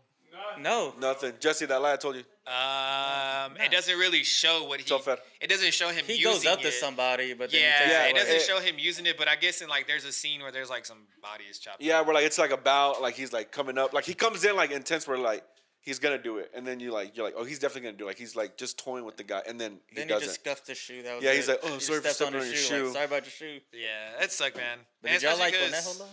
No. 0.60 0.94
nothing. 1.00 1.34
Jesse, 1.40 1.66
that 1.66 1.82
lie 1.82 1.94
I 1.94 1.96
told 1.98 2.16
you. 2.16 2.24
Um, 2.50 3.58
it 3.58 3.72
doesn't 3.72 3.98
really 3.98 4.24
show 4.24 4.64
what 4.66 4.80
he. 4.80 4.88
So 4.88 5.00
fed. 5.00 5.20
It 5.42 5.48
doesn't 5.50 5.74
show 5.74 5.90
him. 5.90 6.06
He 6.06 6.14
using 6.16 6.32
goes 6.32 6.46
up 6.46 6.62
to 6.62 6.68
it. 6.70 6.74
somebody, 6.74 7.34
but 7.34 7.52
then 7.52 7.62
Yeah, 7.62 7.74
he 7.78 7.80
takes 7.84 7.92
Yeah, 7.92 8.04
it 8.06 8.12
away. 8.12 8.20
doesn't 8.20 8.36
it- 8.36 8.42
show 8.44 8.60
him 8.60 8.76
using 8.80 9.06
it, 9.06 9.18
but 9.18 9.28
I 9.28 9.36
guess 9.36 9.62
in 9.62 9.68
like 9.70 9.86
there's 9.88 10.06
a 10.06 10.12
scene 10.12 10.42
where 10.42 10.52
there's 10.52 10.70
like 10.70 10.86
some 10.86 11.08
bodies 11.22 11.60
chopped. 11.60 11.82
Yeah, 11.82 12.02
where 12.02 12.14
like 12.16 12.26
it's 12.26 12.38
like 12.38 12.52
about 12.52 13.02
like 13.02 13.16
he's 13.16 13.34
like 13.34 13.52
coming 13.52 13.78
up, 13.78 13.94
like 13.94 14.06
he 14.06 14.14
comes 14.14 14.44
in 14.46 14.56
like 14.56 14.72
intense, 14.72 15.08
where 15.08 15.18
like 15.18 15.44
he's 15.82 16.00
gonna 16.00 16.18
do 16.18 16.38
it, 16.38 16.52
and 16.56 16.66
then 16.66 16.80
you 16.80 16.92
like 16.92 17.16
you're 17.18 17.26
like, 17.26 17.36
oh, 17.38 17.44
he's 17.44 17.60
definitely 17.60 17.90
gonna 17.90 17.98
do 17.98 18.06
it. 18.06 18.08
Like 18.08 18.18
he's 18.18 18.36
like 18.36 18.58
just 18.58 18.78
toying 18.80 19.04
with 19.04 19.18
the 19.18 19.24
guy, 19.24 19.42
and 19.48 19.60
then 19.60 19.80
he 19.88 19.96
Then 19.96 20.08
he 20.08 20.14
doesn't. 20.14 20.28
just 20.30 20.40
scuffed 20.42 20.68
his 20.68 20.78
shoe. 20.78 21.04
That 21.04 21.16
was 21.16 21.24
Yeah, 21.26 21.34
he's 21.34 21.50
it. 21.50 21.62
like, 21.64 21.72
"Oh, 21.72 21.74
He 21.76 21.80
sorry 21.82 22.00
for 22.02 22.10
stepped 22.10 22.34
on 22.34 22.40
stepping 22.42 22.50
his 22.50 22.72
on 22.72 22.78
your 22.78 22.82
Like, 22.84 22.88
shoe." 22.88 22.94
sorry 22.94 23.06
about 23.06 23.24
your 23.26 23.32
shoe. 23.32 23.60
Yeah, 23.74 24.20
that 24.20 24.32
sucked, 24.32 24.56
man. 24.58 24.80
But 25.02 25.12
And 25.12 25.20
did 25.22 25.28
y'all 25.30 25.38
like 25.40 25.54
especially 25.54 25.74
'cause 25.76 25.98
Conejo 25.98 26.06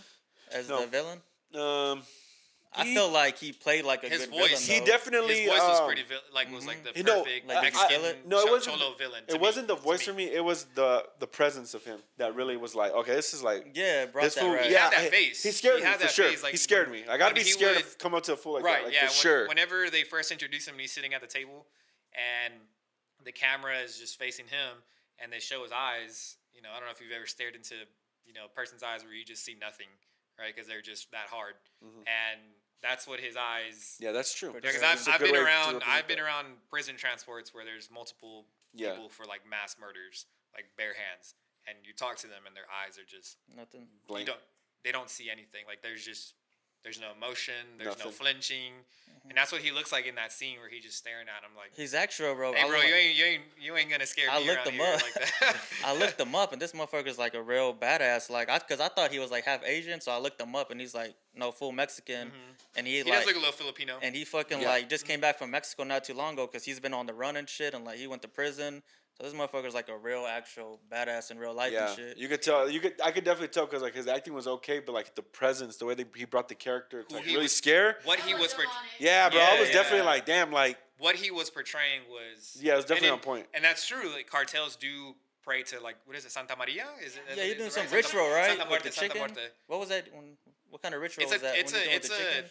though, 0.52 0.58
as 0.58 0.68
No. 0.68 0.80
the 0.80 0.86
villain? 0.88 1.22
um, 1.54 2.02
I 2.76 2.84
feel 2.84 3.08
like 3.08 3.38
he 3.38 3.52
played 3.52 3.84
like 3.84 4.02
a 4.04 4.08
His 4.08 4.22
good 4.26 4.30
voice- 4.30 4.66
villain. 4.66 4.80
he 4.80 4.86
definitely 4.86 5.40
His 5.42 5.50
voice 5.50 5.60
was 5.60 5.80
um, 5.80 5.86
pretty 5.86 6.02
vil- 6.02 6.18
like 6.32 6.50
was 6.52 6.66
like 6.66 6.82
the 6.82 6.92
You 6.96 7.04
know, 7.04 7.22
perfect 7.22 7.46
Like, 7.46 7.56
you 7.56 7.62
Mexican 7.62 7.88
feel 7.88 8.04
it? 8.04 8.26
No, 8.26 8.40
it 8.40 8.50
wasn't- 8.50 8.76
cholo 8.78 8.94
villain. 8.94 9.24
to 9.26 9.34
It 9.34 9.38
me, 9.38 9.40
wasn't 9.40 9.68
the 9.68 9.76
to 9.76 9.80
voice 9.82 10.02
for 10.02 10.12
me. 10.12 10.24
It 10.24 10.42
was 10.44 10.64
the 10.74 11.06
the 11.20 11.26
presence 11.26 11.74
of 11.74 11.84
him 11.84 12.00
that 12.16 12.34
really 12.34 12.56
was 12.56 12.74
like, 12.74 12.92
okay, 12.92 13.14
this 13.14 13.32
is 13.32 13.42
like 13.42 13.70
Yeah, 13.74 14.02
it 14.02 14.12
brought 14.12 14.24
this 14.24 14.34
that 14.34 14.40
fool. 14.40 14.54
right. 14.54 14.66
He 14.66 14.72
Yeah, 14.72 14.80
had 14.84 14.92
that 14.92 15.04
he- 15.04 15.10
face. 15.10 15.42
He 15.42 15.50
scared 15.52 15.76
He 15.76 15.82
me 15.82 15.86
had 15.86 15.96
for 16.00 16.06
that 16.06 16.12
sure. 16.12 16.28
face, 16.28 16.42
like, 16.42 16.52
he 16.52 16.56
scared 16.58 16.90
when- 16.90 17.02
me. 17.02 17.08
I 17.08 17.16
gotta 17.16 17.34
be 17.34 17.44
scared 17.44 17.76
would- 17.76 17.84
of 17.84 17.98
come 17.98 18.14
up 18.14 18.24
to 18.24 18.32
a 18.32 18.36
fool 18.36 18.54
like 18.54 18.64
right, 18.64 18.78
that, 18.78 18.84
like 18.86 18.94
yeah. 18.94 19.00
for 19.02 19.06
when- 19.06 19.14
sure. 19.14 19.48
Whenever 19.48 19.90
they 19.90 20.02
first 20.04 20.32
introduce 20.32 20.66
him, 20.66 20.74
and 20.74 20.80
he's 20.80 20.92
sitting 20.92 21.14
at 21.14 21.20
the 21.20 21.26
table, 21.28 21.66
and 22.12 22.54
the 23.22 23.32
camera 23.32 23.78
is 23.78 23.98
just 23.98 24.18
facing 24.18 24.46
him, 24.48 24.82
and 25.18 25.32
they 25.32 25.40
show 25.40 25.62
his 25.62 25.72
eyes. 25.72 26.36
You 26.52 26.62
know, 26.62 26.70
I 26.70 26.78
don't 26.78 26.86
know 26.86 26.92
if 26.92 27.00
you've 27.00 27.12
ever 27.12 27.26
stared 27.26 27.54
into 27.54 27.74
you 28.26 28.32
know 28.32 28.46
a 28.46 28.48
person's 28.48 28.82
eyes 28.82 29.04
where 29.04 29.12
you 29.12 29.24
just 29.24 29.44
see 29.44 29.54
nothing, 29.54 29.88
right? 30.38 30.54
Because 30.54 30.66
they're 30.68 30.82
just 30.82 31.10
that 31.12 31.28
hard, 31.28 31.54
and 31.82 32.40
that's 32.84 33.08
what 33.08 33.18
his 33.18 33.34
eyes. 33.36 33.96
yeah, 33.98 34.12
that's 34.12 34.34
true. 34.34 34.52
Because 34.52 34.80
Yeah, 34.80 34.88
I've, 34.88 34.98
It's 34.98 35.08
a 35.08 35.12
I've 35.12 35.20
been 35.20 35.34
around 35.36 35.82
I've 35.86 36.06
been 36.06 36.20
around 36.20 36.48
prison 36.70 36.96
transports 36.96 37.54
where 37.54 37.64
there's 37.64 37.90
multiple 37.90 38.44
Yeah. 38.74 38.90
people 38.92 39.08
for 39.08 39.24
like 39.24 39.40
mass 39.48 39.76
murders, 39.80 40.26
like 40.54 40.66
bare 40.76 40.92
hands, 40.94 41.34
and 41.66 41.78
you 41.84 41.92
talk 41.94 42.16
to 42.18 42.26
them 42.28 42.44
and 42.46 42.54
their 42.54 42.68
eyes 42.68 42.98
are 42.98 43.08
just 43.08 43.38
Nothing. 43.56 43.88
you 44.10 44.24
don't 44.26 44.38
they 44.84 44.92
don't 44.92 45.08
see 45.08 45.30
anything. 45.30 45.64
Like 45.66 45.80
there's 45.82 46.04
just 46.04 46.34
there's 46.82 47.00
no 47.00 47.12
emotion, 47.16 47.64
there's 47.78 47.98
no 47.98 48.10
flinching, 48.10 48.72
and 49.28 49.36
that's 49.36 49.50
what 49.52 49.60
he 49.62 49.70
looks 49.70 49.90
like 49.92 50.06
in 50.06 50.14
that 50.16 50.32
scene 50.32 50.58
where 50.60 50.68
he's 50.68 50.82
just 50.84 50.98
staring 50.98 51.26
at 51.28 51.42
him 51.42 51.56
like, 51.56 51.70
He's 51.74 51.94
extra, 51.94 52.34
bro. 52.34 52.52
"Hey, 52.52 52.68
bro, 52.68 52.80
you 52.80 52.94
ain't 52.94 53.16
you 53.16 53.24
ain't 53.24 53.42
you 53.60 53.76
ain't 53.76 53.90
gonna 53.90 54.06
scare 54.06 54.28
I 54.30 54.40
me 54.40 54.46
looked 54.46 54.66
around 54.66 54.74
him 54.74 54.80
here 54.80 54.94
up. 54.94 55.02
like 55.02 55.14
that." 55.40 55.56
I 55.84 55.96
looked 55.96 56.20
him 56.20 56.34
up, 56.34 56.52
and 56.52 56.60
this 56.60 56.72
motherfucker's 56.72 57.18
like 57.18 57.34
a 57.34 57.42
real 57.42 57.72
badass. 57.74 58.28
Like, 58.30 58.48
I, 58.50 58.58
cause 58.58 58.80
I 58.80 58.88
thought 58.88 59.10
he 59.12 59.18
was 59.18 59.30
like 59.30 59.44
half 59.44 59.64
Asian, 59.64 60.00
so 60.00 60.12
I 60.12 60.18
looked 60.18 60.40
him 60.40 60.54
up, 60.54 60.70
and 60.70 60.80
he's 60.80 60.94
like 60.94 61.14
no 61.34 61.50
full 61.52 61.72
Mexican, 61.72 62.30
and 62.76 62.86
he, 62.86 63.00
Mm-hmm. 63.00 63.06
He 63.06 63.10
like, 63.10 63.20
does 63.20 63.26
look 63.26 63.36
a 63.36 63.38
little 63.38 63.52
Filipino. 63.52 63.94
and 64.02 64.14
he 64.14 64.24
fucking 64.24 64.60
Yeah. 64.60 64.68
like 64.68 64.88
just 64.88 65.06
came 65.06 65.20
back 65.20 65.38
from 65.38 65.50
Mexico 65.50 65.84
not 65.84 66.04
too 66.04 66.14
long 66.14 66.34
ago, 66.34 66.46
cause 66.46 66.64
he's 66.64 66.78
been 66.80 66.94
on 66.94 67.06
the 67.06 67.14
run 67.14 67.36
and 67.36 67.48
shit, 67.48 67.74
and 67.74 67.84
like 67.84 67.98
he 67.98 68.06
went 68.06 68.22
to 68.22 68.28
prison. 68.28 68.82
So 69.16 69.22
this 69.22 69.32
motherfucker's 69.32 69.74
like 69.74 69.88
a 69.88 69.96
real 69.96 70.26
actual 70.28 70.80
badass 70.90 71.30
in 71.30 71.38
real 71.38 71.54
life 71.54 71.72
Yeah, 71.72 71.86
and 71.88 71.96
shit. 71.96 72.18
you 72.18 72.26
could 72.26 72.42
tell. 72.42 72.68
You 72.68 72.80
could. 72.80 72.94
I 73.02 73.12
could 73.12 73.22
definitely 73.24 73.48
tell 73.48 73.64
because 73.64 73.80
like 73.82 73.94
his 73.94 74.08
acting 74.08 74.34
was 74.34 74.48
okay, 74.48 74.80
but 74.80 74.92
like 74.92 75.14
the 75.14 75.22
presence, 75.22 75.76
the 75.76 75.84
way 75.86 75.94
they, 75.94 76.04
he 76.16 76.24
brought 76.24 76.48
the 76.48 76.56
character 76.56 77.02
to 77.04 77.08
Who 77.08 77.16
like, 77.20 77.26
really 77.26 77.42
was- 77.44 77.54
scare. 77.54 77.98
what 78.04 78.18
he 78.18 78.34
was 78.34 78.52
per- 78.54 78.64
Yeah, 78.98 79.30
bro. 79.30 79.38
I 79.40 79.54
Yeah, 79.54 79.60
was 79.60 79.70
definitely 79.70 80.04
like, 80.06 80.26
damn, 80.26 80.50
like 80.50 80.78
what 80.98 81.14
he 81.14 81.30
was 81.30 81.48
portraying 81.48 82.00
was 82.10 82.58
Yeah, 82.60 82.72
it 82.72 82.76
was 82.76 82.84
definitely 82.86 83.08
it- 83.08 83.12
on 83.12 83.18
point. 83.20 83.46
And 83.54 83.62
that's 83.64 83.86
true. 83.86 84.10
Like 84.12 84.26
cartels 84.28 84.74
do 84.74 85.14
pray 85.44 85.62
to 85.62 85.78
like 85.80 85.96
what 86.06 86.16
is 86.16 86.24
it, 86.24 86.32
Santa 86.32 86.56
Maria? 86.56 86.86
Is 87.04 87.14
it? 87.16 87.22
Yeah, 87.28 87.32
is 87.34 87.38
you're 87.38 87.46
it 87.46 87.54
doing 87.58 87.62
right? 87.66 87.72
some 87.72 87.82
Santa- 87.86 87.96
ritual, 87.96 88.28
right? 88.30 88.46
Santa 88.46 88.58
With 88.62 88.68
Muerte, 88.68 88.90
Santa 88.90 89.00
chicken. 89.14 89.18
Muerte. 89.32 89.52
What 89.68 89.78
was 89.78 89.88
that? 89.90 90.04
When, 90.12 90.36
what 90.74 90.82
kind 90.82 90.92
of 90.92 91.00
ritual 91.00 91.22
It's 91.22 91.32
was 91.32 91.40
a, 91.40 91.44
that? 91.44 91.56
it's 91.56 91.72
a, 91.72 91.94
it's 91.94 92.10
a, 92.10 92.14
it, 92.14 92.20
it, 92.40 92.50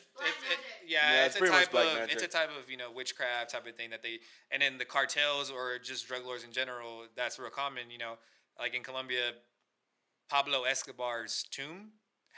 yeah, 0.88 1.12
Yeah, 1.12 1.26
it's, 1.26 1.36
it's 1.36 1.44
a 1.46 1.52
type 1.52 1.72
black 1.72 2.04
of, 2.04 2.10
it's 2.10 2.24
a 2.24 2.28
type 2.30 2.48
of 2.58 2.72
you 2.72 2.78
know 2.78 2.90
witchcraft 2.90 3.52
type 3.52 3.68
of 3.68 3.76
thing 3.76 3.90
that 3.90 4.02
they, 4.02 4.20
and 4.50 4.62
then 4.62 4.78
the 4.78 4.86
cartels 4.86 5.52
or 5.52 5.78
just 5.78 6.08
drug 6.08 6.26
lords 6.26 6.46
in 6.46 6.54
general, 6.54 7.04
that's 7.18 7.38
real 7.38 7.50
common. 7.50 7.92
You 7.92 7.98
know, 7.98 8.14
like 8.58 8.76
in 8.76 8.82
Colombia, 8.82 9.32
Pablo 10.30 10.64
Escobar's 10.64 11.44
tomb 11.52 11.90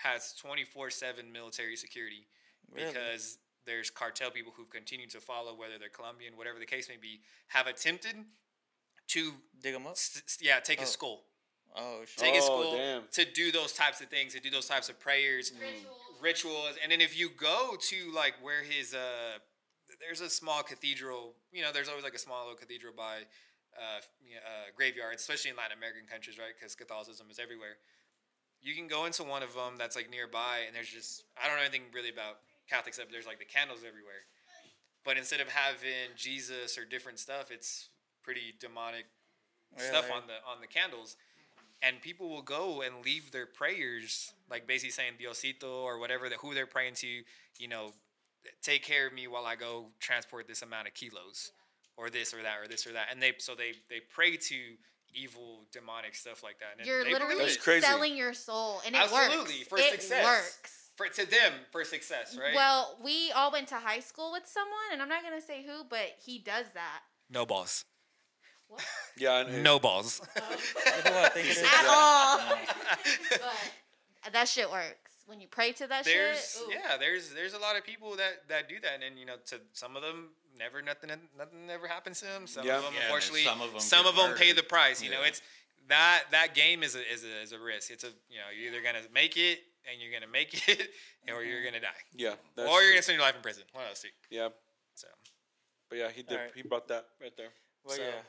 has 0.04 0.34
twenty 0.34 0.64
four 0.64 0.90
seven 0.90 1.32
military 1.32 1.76
security 1.76 2.26
Really? 2.74 2.88
because 2.92 3.38
there's 3.68 3.92
cartel 3.92 4.32
people 4.32 4.54
who've 4.58 4.72
continued 4.72 5.12
to 5.12 5.20
follow, 5.20 5.54
whether 5.56 5.78
they're 5.78 5.90
Colombian, 5.90 6.36
whatever 6.36 6.58
the 6.58 6.66
case 6.66 6.90
may 6.90 6.98
be, 6.98 7.22
have 7.50 7.68
attempted 7.68 8.16
to, 9.10 9.34
Dig 9.62 9.76
him 9.76 9.86
up. 9.86 9.92
s- 9.92 10.24
s- 10.26 10.40
yeah, 10.42 10.60
take 10.60 10.80
his 10.80 10.90
Oh. 10.90 10.94
skull 10.94 11.24
Oh 11.78 12.00
shit. 12.06 12.18
take 12.18 12.36
his 12.36 12.44
Oh, 12.48 12.62
skull 12.64 12.78
damn. 12.78 13.04
to 13.12 13.26
do 13.26 13.52
those 13.52 13.74
types 13.74 14.02
of 14.02 14.08
things, 14.08 14.34
to 14.34 14.40
do 14.40 14.50
those 14.50 14.68
types 14.68 14.88
of 14.90 15.00
prayers, 15.00 15.52
Rituals. 15.60 16.22
rituals, 16.22 16.76
and 16.82 16.92
then 16.92 17.02
if 17.02 17.18
you 17.18 17.30
go 17.30 17.76
to 17.90 18.12
like 18.14 18.34
where 18.42 18.64
his 18.64 18.94
uh, 18.94 19.40
there's 20.00 20.22
a 20.22 20.30
small 20.30 20.64
cathedral. 20.64 21.34
You 21.52 21.62
know, 21.64 21.72
there's 21.72 21.88
always 21.90 22.04
like 22.04 22.14
a 22.16 22.20
small 22.20 22.44
little 22.44 22.58
cathedral 22.58 22.94
by 22.96 23.24
uh, 23.78 24.00
you 24.24 24.38
uh, 24.38 24.72
graveyards, 24.76 25.22
especially 25.22 25.52
in 25.52 25.58
Latin 25.58 25.78
American 25.78 26.08
countries, 26.08 26.38
right? 26.38 26.54
Because 26.58 26.76
Catholicism 26.76 27.28
is 27.30 27.40
everywhere. 27.40 27.76
You 28.62 28.74
can 28.74 28.88
go 28.88 29.06
into 29.06 29.24
one 29.24 29.44
of 29.44 29.54
them 29.54 29.76
that's 29.78 29.96
like 29.96 30.10
nearby, 30.10 30.64
and 30.66 30.76
there's 30.76 30.90
just 30.90 31.24
I 31.42 31.48
don't 31.48 31.58
know 31.58 31.64
anything 31.64 31.84
really 31.94 32.10
about 32.10 32.40
Catholics, 32.70 32.98
but 32.98 33.08
there's 33.12 33.28
like 33.28 33.40
the 33.40 33.46
candles 33.46 33.80
everywhere. 33.88 34.24
But 35.04 35.18
instead 35.18 35.40
of 35.40 35.50
having 35.50 36.16
Jesus 36.18 36.78
or 36.80 36.86
different 36.86 37.20
stuff, 37.20 37.52
it's 37.52 37.90
pretty 38.24 38.56
demonic 38.60 39.06
stuff 39.78 40.06
Really? 40.10 40.18
on 40.18 40.28
the 40.28 40.38
on 40.50 40.62
the 40.62 40.68
candles 40.68 41.16
and 41.82 42.02
people 42.02 42.30
will 42.30 42.42
go 42.42 42.82
and 42.82 43.04
leave 43.04 43.32
their 43.32 43.46
prayers 43.46 44.34
like 44.50 44.68
basically 44.68 44.92
saying 44.92 45.14
diosito 45.22 45.64
or 45.84 46.00
whatever 46.00 46.30
that 46.30 46.40
who 46.40 46.54
they're 46.54 46.66
praying 46.68 46.94
to 46.96 47.08
you 47.60 47.68
know 47.68 47.92
take 48.62 48.84
care 48.84 49.08
of 49.08 49.14
me 49.14 49.28
while 49.28 49.46
I 49.46 49.56
go 49.56 49.88
transport 50.00 50.48
this 50.48 50.62
amount 50.62 50.88
of 50.88 50.94
kilos, 50.94 51.52
or 51.98 52.10
this 52.10 52.34
or 52.34 52.44
that 52.44 52.58
or 52.64 52.68
this 52.68 52.86
or 52.86 52.94
that, 52.94 53.08
and 53.12 53.22
they 53.22 53.34
so 53.40 53.56
they 53.56 53.74
they 53.90 54.02
pray 54.14 54.38
to 54.38 54.56
evil 55.14 55.66
demonic 55.72 56.14
stuff 56.14 56.44
like 56.44 56.60
that. 56.60 56.78
And 56.78 56.86
You're 56.88 57.04
they 57.04 57.12
literally 57.14 57.36
believe 57.36 57.48
That's 57.54 57.64
crazy. 57.64 57.86
selling 57.86 58.16
your 58.18 58.34
soul, 58.34 58.82
and 58.86 58.96
it 58.96 59.02
Absolutely, 59.02 59.60
works. 59.60 59.68
for 59.68 59.78
it 59.80 59.92
success. 59.92 60.24
works. 60.26 60.92
for 60.98 61.08
to 61.08 61.30
them 61.30 61.54
for 61.72 61.84
success, 61.84 62.38
right? 62.38 62.54
Well, 62.54 62.98
we 63.04 63.32
all 63.32 63.52
went 63.52 63.68
to 63.70 63.76
high 63.76 64.00
school 64.02 64.32
with 64.32 64.44
someone, 64.46 64.92
and 64.94 65.02
I'm 65.02 65.10
not 65.10 65.24
gonna 65.24 65.42
say 65.42 65.64
who, 65.66 65.84
but 65.90 66.12
he 66.24 66.38
does 66.40 66.66
that. 66.74 67.02
no 67.30 67.46
balls, 67.46 67.84
What? 68.68 68.84
Yeah, 69.18 69.46
and, 69.46 69.64
no 69.64 69.80
balls. 69.80 70.22
Oh. 70.36 70.42
Who 70.42 71.10
I 71.10 71.30
think 71.30 71.48
it 71.48 71.58
is? 71.58 71.58
At 71.64 71.84
Yeah. 71.84 71.90
all. 71.90 72.40
But 74.24 74.34
that 74.34 74.48
shit 74.48 74.70
works. 74.70 75.12
When 75.28 75.42
you 75.42 75.48
pray 75.48 75.72
to 75.74 75.88
that 75.88 76.04
there's 76.06 76.54
shit. 76.54 76.62
ooh. 76.68 76.72
yeah, 76.72 76.98
there's 76.98 77.34
there's 77.34 77.54
a 77.54 77.60
lot 77.60 77.76
of 77.78 77.84
people 77.84 78.16
that 78.18 78.48
that 78.48 78.70
do 78.70 78.76
that, 78.82 79.02
and 79.06 79.18
you 79.18 79.26
know, 79.26 79.36
to 79.48 79.60
some 79.74 79.96
of 79.96 80.04
them 80.04 80.30
never 80.58 80.82
nothing 80.84 81.10
nothing 81.38 81.70
ever 81.72 81.88
happens 81.88 82.20
to 82.20 82.26
them. 82.26 82.46
Some 82.46 82.66
Yeah. 82.66 82.78
of 82.78 82.84
them, 82.84 82.94
Yeah, 82.94 83.04
unfortunately, 83.06 83.44
some 83.44 83.62
of 83.62 83.74
'em 83.74 83.80
some 83.80 84.06
of 84.06 84.16
them 84.16 84.36
pay 84.36 84.52
the 84.52 84.62
price. 84.64 85.02
You 85.02 85.10
know, 85.10 85.24
it's 85.24 85.42
that 85.88 86.26
that 86.32 86.54
game 86.54 86.84
is 86.84 86.96
a, 86.96 87.12
is 87.12 87.24
a 87.24 87.42
is 87.42 87.52
a 87.54 87.60
risk. 87.60 87.90
It's 87.90 88.04
a 88.04 88.14
you 88.30 88.38
know 88.38 88.50
you're 88.56 88.72
either 88.72 88.82
gonna 88.84 89.02
make 89.14 89.36
it 89.38 89.60
and 89.90 90.00
you're 90.00 90.12
gonna 90.12 90.32
make 90.32 90.54
it, 90.70 90.90
or 91.28 91.44
you're 91.44 91.58
mm-hmm. 91.58 91.66
gonna 91.66 91.80
die, 91.82 92.02
yeah, 92.16 92.36
or 92.58 92.66
you're 92.66 92.82
true. 92.82 92.90
gonna 92.92 93.02
spend 93.02 93.18
your 93.18 93.26
life 93.26 93.36
in 93.36 93.42
prison. 93.42 93.64
One 93.72 93.84
of 93.86 93.90
those 93.92 94.02
two. 94.02 94.10
yeah. 94.30 94.50
So 94.94 95.08
But 95.90 95.98
yeah, 95.98 96.10
he 96.12 96.22
did. 96.24 96.38
Alright. 96.38 96.52
He 96.56 96.62
brought 96.62 96.88
that 96.90 97.06
right 97.22 97.36
there. 97.36 97.50
Well, 97.86 97.96
So- 97.96 98.02
yeah. 98.04 98.22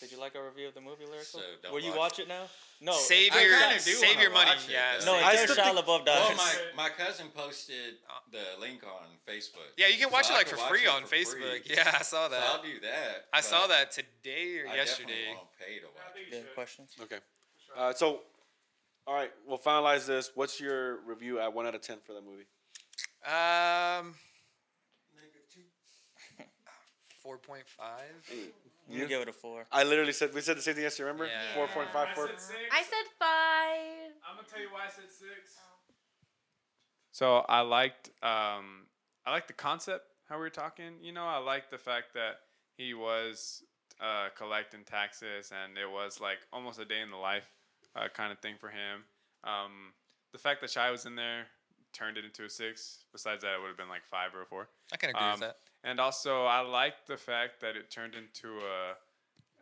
Did 0.00 0.12
you 0.12 0.18
like 0.18 0.36
our 0.36 0.44
review 0.44 0.68
of 0.68 0.74
the 0.74 0.82
movie 0.82 1.04
Lyrical? 1.06 1.24
So 1.24 1.40
don't 1.62 1.72
Will 1.72 1.80
you 1.80 1.90
watch 1.90 1.98
watch 1.98 2.18
it 2.18 2.28
now? 2.28 2.44
No. 2.80 2.92
save 2.92 3.32
I 3.32 3.40
your 3.42 3.58
kinda 3.58 3.74
do 3.76 3.80
save 3.92 4.08
wanna 4.16 4.20
your 4.20 4.30
money. 4.32 4.50
watch 4.50 4.64
it, 4.68 4.72
yeah, 4.72 4.98
though. 4.98 5.04
No, 5.06 5.12
save- 5.14 5.24
I 5.24 5.32
until 5.40 5.56
Shia 5.56 5.64
think- 5.64 5.78
LaBeouf 5.78 5.86
Well, 5.86 6.04
dies. 6.04 6.36
my, 6.36 6.54
my 6.76 6.88
cousin 6.90 7.30
posted 7.30 7.94
the 8.30 8.44
link 8.58 8.82
on 8.84 9.18
Facebook. 9.26 9.72
yeah, 9.78 9.86
you 9.86 9.96
can 9.96 10.10
watch 10.10 10.26
So 10.26 10.32
it 10.32 10.34
I 10.34 10.38
like 10.38 10.46
could 10.48 10.56
for 10.56 10.60
watch 10.62 10.68
free 10.70 10.82
it 10.82 10.88
on 10.88 11.06
for 11.06 11.14
Facebook. 11.16 11.62
free. 11.62 11.62
Yeah, 11.74 11.90
I 11.98 12.02
saw 12.02 12.24
So 12.24 12.30
that. 12.32 12.42
I'll 12.42 12.62
do 12.62 12.80
that. 12.80 13.28
I 13.32 13.40
saw 13.40 13.66
that 13.68 13.92
today 13.92 14.58
or 14.58 14.68
I 14.68 14.74
yesterday. 14.76 15.12
definitely 15.12 15.34
won't 15.36 15.58
pay 15.58 15.78
to 15.78 15.86
watch 15.86 16.16
it. 16.16 16.34
you 16.34 16.44
questions. 16.54 16.90
Okay. 17.00 17.20
Uh, 17.74 17.92
so, 17.94 18.20
all 19.06 19.14
right, 19.14 19.32
we'll 19.46 19.58
finalize 19.58 20.04
this. 20.06 20.32
What's 20.34 20.60
your 20.60 20.96
review 21.02 21.38
at 21.40 21.50
one 21.54 21.66
out 21.66 21.74
of 21.74 21.80
ten 21.80 21.98
for 22.00 22.12
the 22.12 22.20
movie? 22.20 22.46
Um, 23.24 24.14
four 27.22 27.38
point 27.38 27.66
five. 27.66 28.28
I'm 28.88 28.96
gonna 28.96 29.08
give 29.08 29.22
it 29.22 29.28
a 29.28 29.32
four. 29.32 29.66
I 29.72 29.82
literally 29.84 30.12
said 30.12 30.34
we 30.34 30.40
said 30.40 30.56
the 30.56 30.62
same 30.62 30.74
thing 30.74 30.84
yesterday. 30.84 31.08
Remember? 31.08 31.26
Yeah. 31.26 31.54
Four 31.54 31.68
point 31.68 31.90
five 31.90 32.08
I 32.12 32.14
said 32.14 32.40
six. 32.40 32.58
I 32.70 32.82
said 32.82 33.06
five. 33.18 34.12
I'm 34.28 34.36
gonna 34.36 34.48
tell 34.48 34.60
you 34.60 34.68
why 34.70 34.86
I 34.86 34.90
said 34.90 35.10
six. 35.10 35.58
So 37.12 37.38
I 37.48 37.60
liked 37.60 38.10
um 38.22 38.86
I 39.24 39.30
liked 39.30 39.48
the 39.48 39.54
concept 39.54 40.04
how 40.28 40.36
we 40.36 40.42
were 40.42 40.50
talking. 40.50 40.94
You 41.00 41.12
know, 41.12 41.24
I 41.24 41.38
liked 41.38 41.70
the 41.70 41.78
fact 41.78 42.14
that 42.14 42.40
he 42.76 42.94
was 42.94 43.62
uh, 44.00 44.28
collecting 44.36 44.84
taxes 44.84 45.52
and 45.52 45.78
it 45.78 45.90
was 45.90 46.20
like 46.20 46.38
almost 46.52 46.78
a 46.78 46.84
day 46.84 47.00
in 47.00 47.10
the 47.10 47.16
life 47.16 47.48
uh, 47.94 48.08
kind 48.12 48.32
of 48.32 48.38
thing 48.40 48.56
for 48.58 48.68
him. 48.68 49.04
Um, 49.44 49.92
the 50.32 50.38
fact 50.38 50.60
that 50.62 50.70
Shia 50.70 50.90
was 50.90 51.06
in 51.06 51.14
there 51.14 51.46
turned 51.94 52.18
it 52.18 52.24
into 52.24 52.44
a 52.44 52.50
six. 52.50 53.04
Besides 53.12 53.42
that, 53.42 53.54
it 53.54 53.60
would 53.60 53.68
have 53.68 53.76
been 53.76 53.88
like 53.88 54.04
five 54.04 54.34
or 54.34 54.42
a 54.42 54.46
four. 54.46 54.68
I 54.92 54.96
can 54.96 55.10
agree 55.10 55.22
Um, 55.22 55.30
with 55.32 55.40
that. 55.40 55.56
And 55.84 56.00
also, 56.00 56.44
I 56.44 56.60
like 56.60 57.06
the 57.06 57.16
fact 57.16 57.60
that 57.60 57.76
it 57.76 57.90
turned 57.90 58.14
into 58.14 58.58
a 58.58 58.96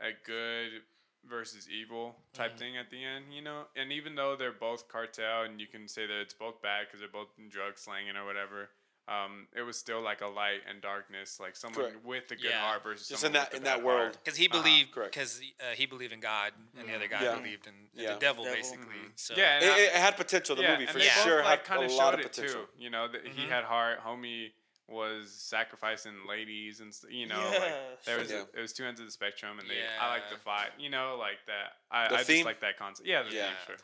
a 0.01 0.11
good 0.27 0.83
versus 1.29 1.69
evil 1.71 2.17
type 2.33 2.59
thing 2.59 2.77
at 2.77 2.91
the 2.91 3.05
end, 3.05 3.27
you 3.33 3.43
know. 3.43 3.67
And 3.77 3.93
even 3.93 4.17
though 4.17 4.35
they're 4.35 4.51
both 4.51 4.89
cartel, 4.89 5.43
and 5.43 5.61
you 5.61 5.69
can 5.69 5.87
say 5.87 6.07
that 6.07 6.21
it's 6.21 6.35
both 6.35 6.61
bad 6.61 6.87
because 6.87 6.99
they're 7.01 7.09
both 7.09 7.29
in 7.39 7.49
drug 7.49 7.79
slanging 7.79 8.17
or 8.17 8.25
whatever, 8.25 8.71
um, 9.09 9.49
it 9.57 9.63
was 9.63 9.77
still 9.77 10.01
like 10.01 10.21
a 10.21 10.27
light 10.27 10.61
and 10.69 10.81
darkness, 10.81 11.41
like 11.41 11.57
someone 11.57 11.91
Correct. 11.91 12.05
with 12.05 12.31
a 12.31 12.37
good 12.37 12.51
Yeah. 12.51 12.61
heart 12.61 12.83
versus 12.85 13.09
Just 13.09 13.25
in 13.25 13.33
someone 13.33 13.43
that 13.43 13.51
with 13.53 13.59
in 13.59 13.65
that 13.65 13.83
world. 13.83 14.13
Because 14.23 14.39
he 14.39 14.49
Uh-huh, 14.49 14.63
believed, 14.63 14.95
because 14.95 15.41
uh, 15.61 15.75
he 15.75 15.87
believed 15.87 16.13
in 16.13 16.21
God, 16.21 16.53
and 16.79 16.89
the 16.89 16.95
other 16.95 17.09
guy 17.09 17.23
Yeah. 17.25 17.35
believed 17.37 17.67
in, 17.67 17.75
in 17.95 18.05
Yeah. 18.05 18.15
the 18.15 18.21
devil, 18.21 18.45
Devil. 18.45 18.57
basically. 18.57 18.95
So 19.17 19.35
Yeah, 19.37 19.59
It, 19.59 19.65
I- 19.73 19.79
it 19.81 19.93
had 19.95 20.17
potential. 20.17 20.55
The 20.55 20.63
yeah, 20.63 20.73
movie 20.75 20.87
for 20.87 20.99
they 20.99 21.07
sure 21.09 21.39
both, 21.39 21.45
like, 21.47 21.67
had 21.67 21.79
kinda 21.81 21.93
a 21.93 21.97
lot 21.97 22.15
of 22.15 22.21
it 22.21 22.23
potential. 22.33 22.67
Too. 22.67 22.69
You 22.79 22.91
know, 22.91 23.09
that 23.09 23.27
he 23.27 23.43
Mhm. 23.45 23.49
had 23.49 23.65
heart. 23.65 24.01
Homie 24.05 24.53
was 24.89 25.33
sacrificing 25.33 26.27
ladies 26.29 26.81
and 26.81 26.93
you 27.09 27.27
know, 27.27 27.41
Yeah. 27.51 27.59
like 27.59 28.05
there 28.05 28.19
was 28.19 28.31
Yeah. 28.31 28.45
it 28.55 28.61
was 28.61 28.73
two 28.73 28.85
ends 28.85 29.01
of 29.01 29.07
the 29.07 29.13
spectrum, 29.13 29.59
and 29.59 29.69
they 29.69 29.85
I 30.01 30.09
like 30.09 30.29
the 30.31 30.37
fight. 30.37 30.73
You 30.79 30.91
know, 30.91 31.17
like 31.17 31.39
that. 31.47 31.79
I, 31.91 32.09
The 32.09 32.15
I 32.17 32.25
theme? 32.25 32.37
just 32.37 32.47
like 32.47 32.61
that 32.61 32.77
concept. 32.77 33.09
Yeah, 33.09 33.23
the 33.23 33.31
Yeah. 33.35 33.47
theme, 33.49 33.57
sure. 33.67 33.77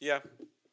Yeah. 0.00 0.20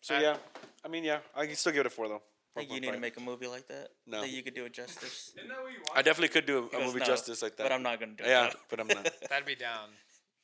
So 0.02 0.16
I- 0.16 0.22
yeah, 0.22 0.38
I 0.84 0.88
mean 0.88 1.04
yeah, 1.04 1.20
I 1.36 1.46
can 1.48 1.56
still 1.56 1.72
give 1.72 1.82
it 1.82 1.88
a 1.88 1.90
four 1.90 2.08
though. 2.08 2.22
I 2.56 2.60
think 2.60 2.74
you 2.74 2.82
need 2.82 2.92
to 2.92 3.00
make 3.00 3.16
a 3.18 3.22
movie 3.22 3.48
like 3.48 3.68
that. 3.70 3.90
No. 4.06 4.18
I 4.20 4.22
think 4.22 4.34
you 4.34 4.44
could 4.44 4.56
do 4.56 4.66
it 4.66 4.74
justice. 4.74 5.32
Isn't 5.38 5.48
that 5.50 5.62
what 5.62 5.72
you 5.72 5.80
I 5.96 6.02
definitely 6.02 6.30
could 6.30 6.46
do 6.46 6.58
a, 6.60 6.62
He 6.64 6.68
goes, 6.70 6.86
movie 6.86 7.00
"No," 7.00 7.06
justice 7.06 7.42
like 7.42 7.56
that. 7.58 7.64
But 7.64 7.72
I'm 7.72 7.82
not 7.84 8.00
gonna 8.00 8.12
do 8.14 8.24
Yeah, 8.26 8.48
it. 8.48 8.54
Yeah, 8.54 8.60
but 8.70 8.80
I'm 8.82 8.88
not. 8.88 9.10
that'd 9.30 9.46
be 9.46 9.56
down. 9.56 9.90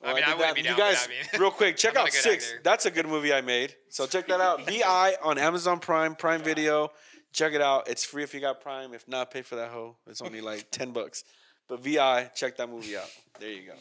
Well, 0.01 0.11
I 0.11 0.13
mean, 0.13 0.23
I, 0.23 0.29
did 0.29 0.37
wouldn't 0.37 0.55
be 0.55 0.61
down. 0.61 0.77
You 0.77 0.77
guys, 0.77 1.07
but 1.07 1.13
I 1.13 1.37
mean, 1.37 1.41
real 1.41 1.51
quick, 1.51 1.75
check 1.75 1.95
out 1.95 2.11
Six. 2.11 2.45
actor. 2.45 2.61
That's 2.63 2.85
a 2.85 2.91
good 2.91 3.07
movie 3.07 3.33
I 3.33 3.41
made. 3.41 3.75
So 3.89 4.05
check 4.07 4.27
that 4.27 4.39
out. 4.39 4.65
VI 4.69 5.15
on 5.21 5.37
Amazon 5.37 5.79
Prime, 5.79 6.15
Prime 6.15 6.41
Video. 6.41 6.91
Check 7.33 7.53
it 7.53 7.61
out. 7.61 7.89
It's 7.89 8.05
free 8.05 8.23
if 8.23 8.33
you 8.33 8.39
got 8.39 8.61
Prime. 8.61 8.93
If 8.93 9.07
not, 9.07 9.31
pay 9.31 9.41
for 9.41 9.55
that 9.57 9.69
hoe. 9.69 9.97
It's 10.07 10.21
only 10.21 10.39
like 10.39 10.71
ten 10.71 10.91
bucks. 10.91 11.23
But 11.67 11.81
VI, 11.81 12.31
check 12.35 12.55
that 12.57 12.69
movie 12.69 12.95
out. 12.95 13.09
There 13.39 13.49
you 13.49 13.63
go. 13.67 13.73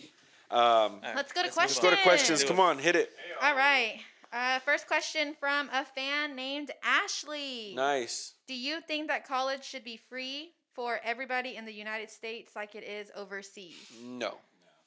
Um, 0.49 0.59
All 0.59 1.01
right, 1.03 1.17
Let's 1.17 1.33
go 1.33 1.43
to 1.43 1.49
move 1.49 1.57
let's 1.57 1.79
go 1.79 1.91
to 1.91 1.97
questions. 2.03 2.45
Come 2.45 2.61
on, 2.61 2.79
hit 2.79 2.97
it. 2.97 3.11
All 3.43 3.55
right. 3.55 4.01
Uh, 4.33 4.59
first 4.61 4.87
question 4.87 5.35
from 5.39 5.69
a 5.73 5.85
fan 5.85 6.35
named 6.37 6.71
Ashley. 6.83 7.73
Nice. 7.75 8.35
Do 8.47 8.55
you 8.55 8.81
think 8.81 9.09
that 9.09 9.27
college 9.27 9.65
should 9.65 9.85
be 9.85 9.97
free 10.09 10.51
for 10.75 11.01
everybody 11.05 11.57
in 11.57 11.65
the 11.65 11.73
United 11.73 12.11
States 12.11 12.55
like 12.55 12.75
it 12.75 12.85
is 12.85 13.11
overseas? 13.17 13.75
No, 14.03 14.35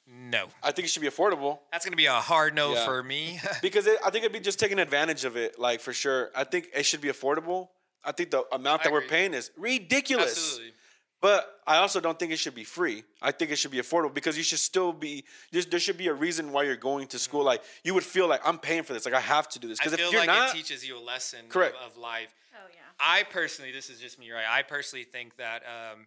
no, 0.07 0.45
I 0.64 0.72
think 0.72 0.88
it 0.88 0.91
should 0.91 1.02
be 1.02 1.07
affordable 1.10 1.60
that's 1.72 1.86
gonna 1.86 1.95
be 1.95 2.06
a 2.07 2.14
hard 2.14 2.53
no 2.56 2.74
Yeah. 2.74 2.86
for 2.86 3.02
me. 3.03 3.40
because 3.61 3.88
it, 3.88 3.98
I 4.06 4.10
think 4.10 4.24
it'd 4.24 4.34
be 4.34 4.40
just 4.40 4.60
taking 4.60 4.80
advantage 4.80 5.26
of 5.26 5.36
it. 5.38 5.57
Like 5.60 5.82
for 5.82 5.94
sure, 5.94 6.30
I 6.36 6.44
think 6.44 6.70
it 6.76 6.84
should 6.86 7.02
be 7.02 7.10
affordable. 7.10 7.70
I 8.03 8.11
think 8.14 8.32
the 8.32 8.44
amount 8.53 8.84
that 8.84 8.91
we're 8.94 9.02
paying 9.02 9.34
is 9.34 9.52
ridiculous. 9.57 10.32
Absolutely. 10.32 10.74
But 11.22 11.60
I 11.68 11.78
also 11.78 12.00
don't 12.00 12.18
think 12.18 12.32
it 12.32 12.40
should 12.40 12.56
be 12.56 12.64
free. 12.64 13.04
I 13.22 13.32
think 13.32 13.52
it 13.52 13.58
should 13.58 13.72
be 13.72 13.80
affordable 13.80 14.14
because 14.14 14.38
you 14.38 14.44
should 14.44 14.60
still 14.60 14.94
be. 14.94 15.26
There's, 15.52 15.66
there 15.66 15.80
should 15.80 15.98
be 15.98 16.08
a 16.08 16.14
reason 16.14 16.52
why 16.54 16.64
you're 16.64 16.78
going 16.78 17.08
to 17.08 17.20
school. 17.20 17.44
Like 17.44 17.62
you 17.84 17.94
would 17.94 18.06
feel 18.06 18.28
like 18.28 18.41
I'm 18.46 18.58
paying 18.58 18.84
for 18.84 18.94
this. 18.94 19.06
Like 19.06 19.14
I 19.16 19.20
have 19.20 19.50
to 19.50 19.60
do 19.60 19.68
this 19.68 19.80
because 19.80 19.94
if 19.94 20.00
you're 20.00 20.22
like 20.22 20.28
not, 20.28 20.50
it 20.50 20.58
teaches 20.58 20.88
you 20.88 20.98
a 20.98 21.04
lesson 21.04 21.41
of, 21.41 21.50
Correct. 21.50 21.76
of 21.86 21.98
life. 21.98 22.34
Oh 22.56 22.68
yeah. 22.72 22.80
I 23.00 23.24
personally, 23.24 23.72
this 23.72 23.90
is 23.90 24.00
just 24.00 24.18
me, 24.18 24.32
right? 24.32 24.46
I 24.50 24.62
personally 24.64 25.04
think 25.04 25.36
that 25.38 25.64
um, 25.64 26.06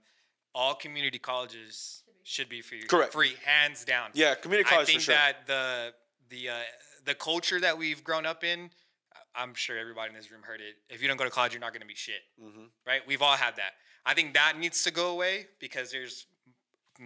all 0.55 0.75
community 0.75 1.19
colleges 1.19 2.03
should 2.23 2.49
be 2.49 2.63
free. 2.63 2.83
Correct. 2.85 3.13
Free, 3.13 3.35
hands 3.45 3.85
down. 3.85 4.11
yeah, 4.15 4.35
community 4.35 4.69
college 4.69 4.85
I 4.85 4.87
think 4.87 5.01
for 5.01 5.05
sure. 5.07 5.15
that 5.15 5.47
the 5.47 5.93
the 6.31 6.49
uh, 6.49 6.55
the 7.05 7.15
culture 7.15 7.61
that 7.61 7.77
we've 7.77 8.03
grown 8.03 8.25
up 8.25 8.45
in, 8.45 8.71
I'm 9.35 9.53
sure 9.55 9.77
everybody 9.79 10.11
in 10.11 10.17
this 10.17 10.31
room 10.31 10.43
heard 10.43 10.61
it. 10.61 10.77
If 10.89 11.03
you 11.03 11.09
don't 11.09 11.19
go 11.19 11.25
to 11.25 11.31
college, 11.31 11.53
you're 11.53 11.61
not 11.61 11.73
going 11.73 11.83
to 11.83 11.87
be 11.87 11.95
shit. 11.95 12.23
Mhm. 12.43 12.69
Right? 12.87 13.03
We've 13.07 13.21
all 13.21 13.37
had 13.37 13.57
that. 13.57 13.73
I 14.05 14.15
think 14.15 14.35
that 14.35 14.59
needs 14.59 14.83
to 14.85 14.91
go 14.91 15.11
away 15.11 15.47
because 15.61 15.91
there's 15.93 16.27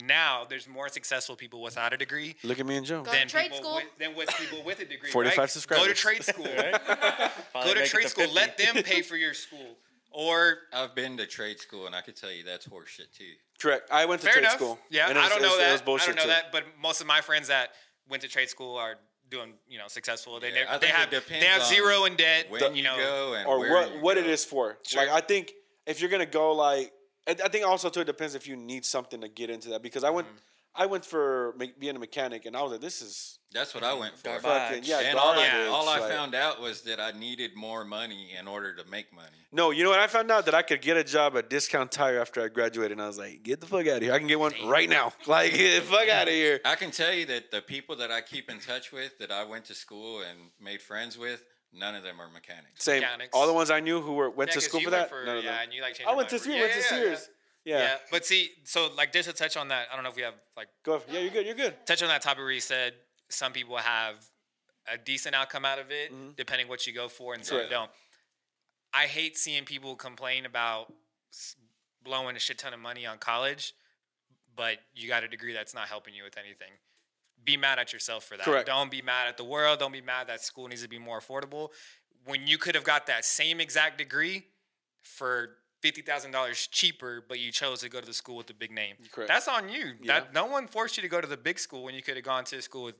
now 0.04 0.44
there's 0.48 0.68
more 0.68 0.88
successful 0.88 1.36
people 1.36 1.62
without 1.62 1.92
a 1.92 1.96
degree 1.96 2.34
Look 2.42 2.58
at 2.60 2.66
me 2.66 2.76
and 2.76 2.84
Joe. 2.84 3.02
Go 3.02 3.12
to 3.12 3.18
than 3.18 3.28
trade 3.28 3.54
school. 3.54 3.76
with, 3.76 3.84
than 3.98 4.14
with 4.14 4.28
people 4.36 4.62
with 4.64 4.80
a 4.80 4.84
degree. 4.84 5.10
45 5.10 5.38
right? 5.38 5.66
Go 5.68 5.86
to 5.86 5.94
trade 5.94 6.24
school. 6.24 6.44
Go 6.46 6.52
to 6.52 7.74
make 7.74 7.76
it 7.76 7.86
trade 7.86 8.08
school. 8.08 8.24
50. 8.24 8.34
Let 8.34 8.58
them 8.58 8.82
pay 8.82 9.02
for 9.02 9.16
your 9.16 9.32
school. 9.34 9.76
Or 10.10 10.58
I've 10.72 10.94
been 10.94 11.16
to 11.18 11.26
trade 11.26 11.60
school, 11.60 11.86
and 11.86 11.94
I 11.94 12.00
can 12.00 12.14
tell 12.14 12.30
you 12.30 12.42
that's 12.42 12.66
horseshit 12.66 13.12
too. 13.16 13.24
Correct. 13.60 13.90
I 13.90 14.06
went 14.06 14.22
to 14.22 14.26
fair 14.26 14.34
trade 14.34 14.42
enough. 14.44 14.54
school. 14.54 14.78
Yeah, 14.88 15.08
and 15.08 15.18
it 15.18 15.20
I 15.20 15.28
don't 15.28 15.38
it 15.38 15.42
was- 15.42 15.50
know 15.50 15.56
it 15.56 15.60
that. 15.60 15.86
was 15.86 16.02
I 16.02 16.06
don't 16.06 16.16
know 16.16 16.22
too. 16.22 16.28
that. 16.28 16.52
But 16.52 16.64
most 16.80 17.00
of 17.02 17.06
my 17.06 17.20
friends 17.20 17.48
that 17.48 17.70
went 18.08 18.22
to 18.22 18.28
trade 18.28 18.48
school 18.48 18.76
are 18.76 18.96
doing 19.30 19.52
you 19.68 19.78
know 19.78 19.88
successful. 19.88 20.40
They 20.40 20.48
Yeah, 20.54 20.64
never, 20.64 20.78
they 20.78 20.86
have 20.88 21.10
they 21.10 21.46
have 21.46 21.62
zero 21.64 22.04
in 22.06 22.16
debt. 22.16 22.46
When 22.50 22.62
you 22.62 22.78
you 22.78 22.82
know, 22.84 22.96
go 22.96 23.34
and 23.34 23.46
or 23.46 23.58
where 23.60 23.72
what 23.72 23.94
you 23.94 24.00
what 24.00 24.14
go. 24.14 24.20
it 24.22 24.26
is 24.26 24.44
for. 24.44 24.78
Sure. 24.84 25.02
Like 25.04 25.12
I 25.12 25.20
think 25.20 25.52
if 25.86 26.00
you're 26.00 26.10
gonna 26.10 26.26
go 26.26 26.52
like 26.52 26.92
I 27.28 27.32
I 27.44 27.48
think 27.48 27.66
also 27.66 27.88
too 27.90 28.00
it 28.00 28.06
depends 28.06 28.34
if 28.34 28.46
you 28.46 28.56
need 28.56 28.84
something 28.84 29.20
to 29.20 29.28
get 29.28 29.50
into 29.50 29.68
that 29.70 29.82
because 29.82 30.04
I 30.04 30.10
went 30.10 30.26
Mm-hmm. 30.28 30.36
I 30.78 30.84
went 30.84 31.06
for 31.06 31.54
me- 31.58 31.72
being 31.78 31.96
a 31.96 31.98
mechanic 31.98 32.44
and 32.44 32.54
I 32.54 32.60
was 32.60 32.72
like 32.72 32.82
this 32.82 33.00
is 33.00 33.38
That's 33.50 33.74
what 33.74 33.82
I 33.82 33.94
went 33.94 34.18
for. 34.18 34.38
Fucking 34.38 34.82
yeah 34.84 35.00
and 35.00 35.18
all 35.18 35.32
garbage. 35.32 35.50
I, 35.50 35.66
all 35.68 35.88
I 35.88 36.00
like- 36.00 36.10
found 36.12 36.34
out 36.34 36.60
was 36.60 36.82
that 36.82 37.00
I 37.00 37.12
needed 37.12 37.52
more 37.56 37.82
money 37.82 38.34
in 38.38 38.46
order 38.46 38.74
to 38.76 38.84
make 38.90 39.10
money. 39.14 39.40
No, 39.52 39.70
you 39.70 39.84
know 39.84 39.88
what 39.88 40.00
I 40.00 40.06
found 40.06 40.30
out 40.30 40.44
that 40.44 40.54
I 40.54 40.60
could 40.60 40.82
get 40.82 40.98
a 40.98 41.02
job 41.04 41.34
at 41.38 41.48
Discount 41.48 41.90
Tire 41.92 42.20
after 42.20 42.42
I 42.44 42.48
graduated 42.48 42.92
and 42.92 43.00
I 43.00 43.06
was 43.06 43.16
like 43.16 43.42
get 43.42 43.62
the 43.62 43.66
fuck 43.66 43.86
out 43.86 43.96
of 43.96 44.02
here 44.02 44.12
I 44.12 44.18
can 44.18 44.28
get 44.28 44.38
one 44.38 44.52
right 44.66 44.90
now 44.90 45.14
like 45.26 45.54
get 45.54 45.80
the 45.82 45.86
fuck 45.90 46.10
out 46.10 46.28
of 46.28 46.34
here. 46.34 46.60
I 46.66 46.74
can 46.74 46.90
tell 46.90 47.14
you 47.14 47.24
that 47.24 47.50
the 47.50 47.62
people 47.62 47.96
that 47.96 48.10
I 48.12 48.20
keep 48.20 48.50
in 48.50 48.60
touch 48.60 48.92
with, 48.92 49.16
that 49.18 49.30
I 49.32 49.44
went 49.44 49.64
to 49.66 49.74
school 49.74 50.20
and 50.28 50.38
made 50.60 50.82
friends 50.82 51.16
with, 51.16 51.42
none 51.72 51.94
of 51.94 52.02
them 52.02 52.20
are 52.20 52.28
mechanics. 52.28 52.82
Same. 52.84 53.00
Mechanics. 53.02 53.30
All 53.32 53.46
the 53.46 53.52
ones 53.52 53.70
I 53.70 53.80
knew 53.80 54.00
who 54.00 54.12
were 54.14 54.30
went 54.30 54.48
Yeah, 54.50 54.54
to 54.54 54.56
'cause 54.60 54.64
school 54.64 54.80
you 54.80 54.86
for 54.88 54.92
went 54.96 55.10
that. 55.10 55.24
none 55.26 55.36
of 55.38 55.44
yeah, 55.44 55.52
them. 55.52 55.60
and 55.64 55.72
you 55.74 55.82
like 55.82 55.94
changed 55.94 56.10
I 56.10 56.14
went 56.14 56.28
to 56.30 56.34
mind 56.36 56.44
for- 56.44 56.50
yeah, 56.50 56.60
went 56.60 56.72
to 56.72 56.78
yeah, 56.78 56.84
yeah, 56.84 56.88
Sears. 57.16 57.30
Yeah. 57.64 57.78
Yeah. 57.78 57.98
but 58.10 58.24
see, 58.24 58.52
so 58.64 58.86
like 58.96 59.12
just 59.12 59.28
to 59.28 59.34
touch 59.34 59.56
on 59.56 59.68
that, 59.68 59.88
I 59.90 59.94
don't 59.94 60.04
know 60.04 60.10
if 60.10 60.16
we 60.16 60.22
have 60.22 60.34
like 60.56 60.68
Go. 60.84 61.02
Yeah, 61.10 61.20
you're 61.20 61.30
good. 61.30 61.46
You're 61.46 61.54
good. 61.56 61.84
touch 61.86 62.02
on 62.02 62.08
that 62.08 62.22
topic 62.22 62.38
where 62.38 62.52
you 62.52 62.60
said 62.60 62.94
some 63.28 63.52
people 63.52 63.76
have 63.76 64.24
a 64.88 64.96
decent 64.96 65.34
outcome 65.34 65.64
out 65.64 65.78
of 65.80 65.90
it, 65.90 66.12
Mhm. 66.12 66.36
depending 66.36 66.68
what 66.68 66.86
you 66.86 66.92
go 66.92 67.08
for, 67.08 67.34
and 67.34 67.44
some 67.44 67.56
Correct. 67.56 67.70
don't. 67.70 67.90
I 68.94 69.06
hate 69.08 69.36
seeing 69.36 69.64
people 69.64 69.96
complain 69.96 70.46
about 70.46 70.92
blowing 72.02 72.36
a 72.36 72.38
shit 72.38 72.56
ton 72.58 72.72
of 72.72 72.78
money 72.78 73.04
on 73.04 73.18
college, 73.18 73.74
but 74.54 74.78
you 74.94 75.08
got 75.08 75.24
a 75.24 75.28
degree 75.28 75.52
that's 75.52 75.74
not 75.74 75.88
helping 75.88 76.14
you 76.14 76.22
with 76.22 76.38
anything. 76.38 76.70
Be 77.46 77.56
mad 77.56 77.78
at 77.78 77.92
yourself 77.92 78.24
for 78.24 78.36
that. 78.36 78.44
Correct. 78.44 78.66
Don't 78.66 78.90
be 78.90 79.00
mad 79.00 79.28
at 79.28 79.36
the 79.38 79.44
world. 79.44 79.78
Don't 79.78 79.92
be 79.92 80.00
mad 80.02 80.26
that 80.26 80.42
school 80.42 80.66
needs 80.68 80.82
to 80.82 80.88
be 80.88 80.98
more 80.98 81.20
affordable. 81.20 81.70
When 82.26 82.46
you 82.46 82.58
could 82.58 82.74
have 82.74 82.84
got 82.84 83.06
that 83.06 83.24
same 83.24 83.60
exact 83.60 83.96
degree 83.98 84.44
for 85.02 85.50
fifty 85.80 86.02
thousand 86.02 86.32
dollars 86.32 86.66
cheaper, 86.70 87.24
but 87.26 87.38
you 87.38 87.52
chose 87.52 87.80
to 87.80 87.88
go 87.88 88.00
to 88.00 88.06
the 88.06 88.12
school 88.12 88.36
with 88.36 88.48
the 88.48 88.54
big 88.54 88.72
name. 88.72 88.96
Correct. 89.12 89.28
That's 89.28 89.46
on 89.48 89.68
you. 89.68 89.92
Yeah. 90.02 90.20
That 90.20 90.34
no 90.34 90.46
one 90.46 90.66
forced 90.66 90.96
you 90.96 91.02
to 91.02 91.08
go 91.08 91.20
to 91.20 91.26
the 91.26 91.36
big 91.36 91.58
school 91.58 91.84
when 91.84 91.94
you 91.94 92.02
could 92.02 92.16
have 92.16 92.24
gone 92.24 92.44
to 92.46 92.56
a 92.56 92.62
school 92.62 92.82
with, 92.84 92.96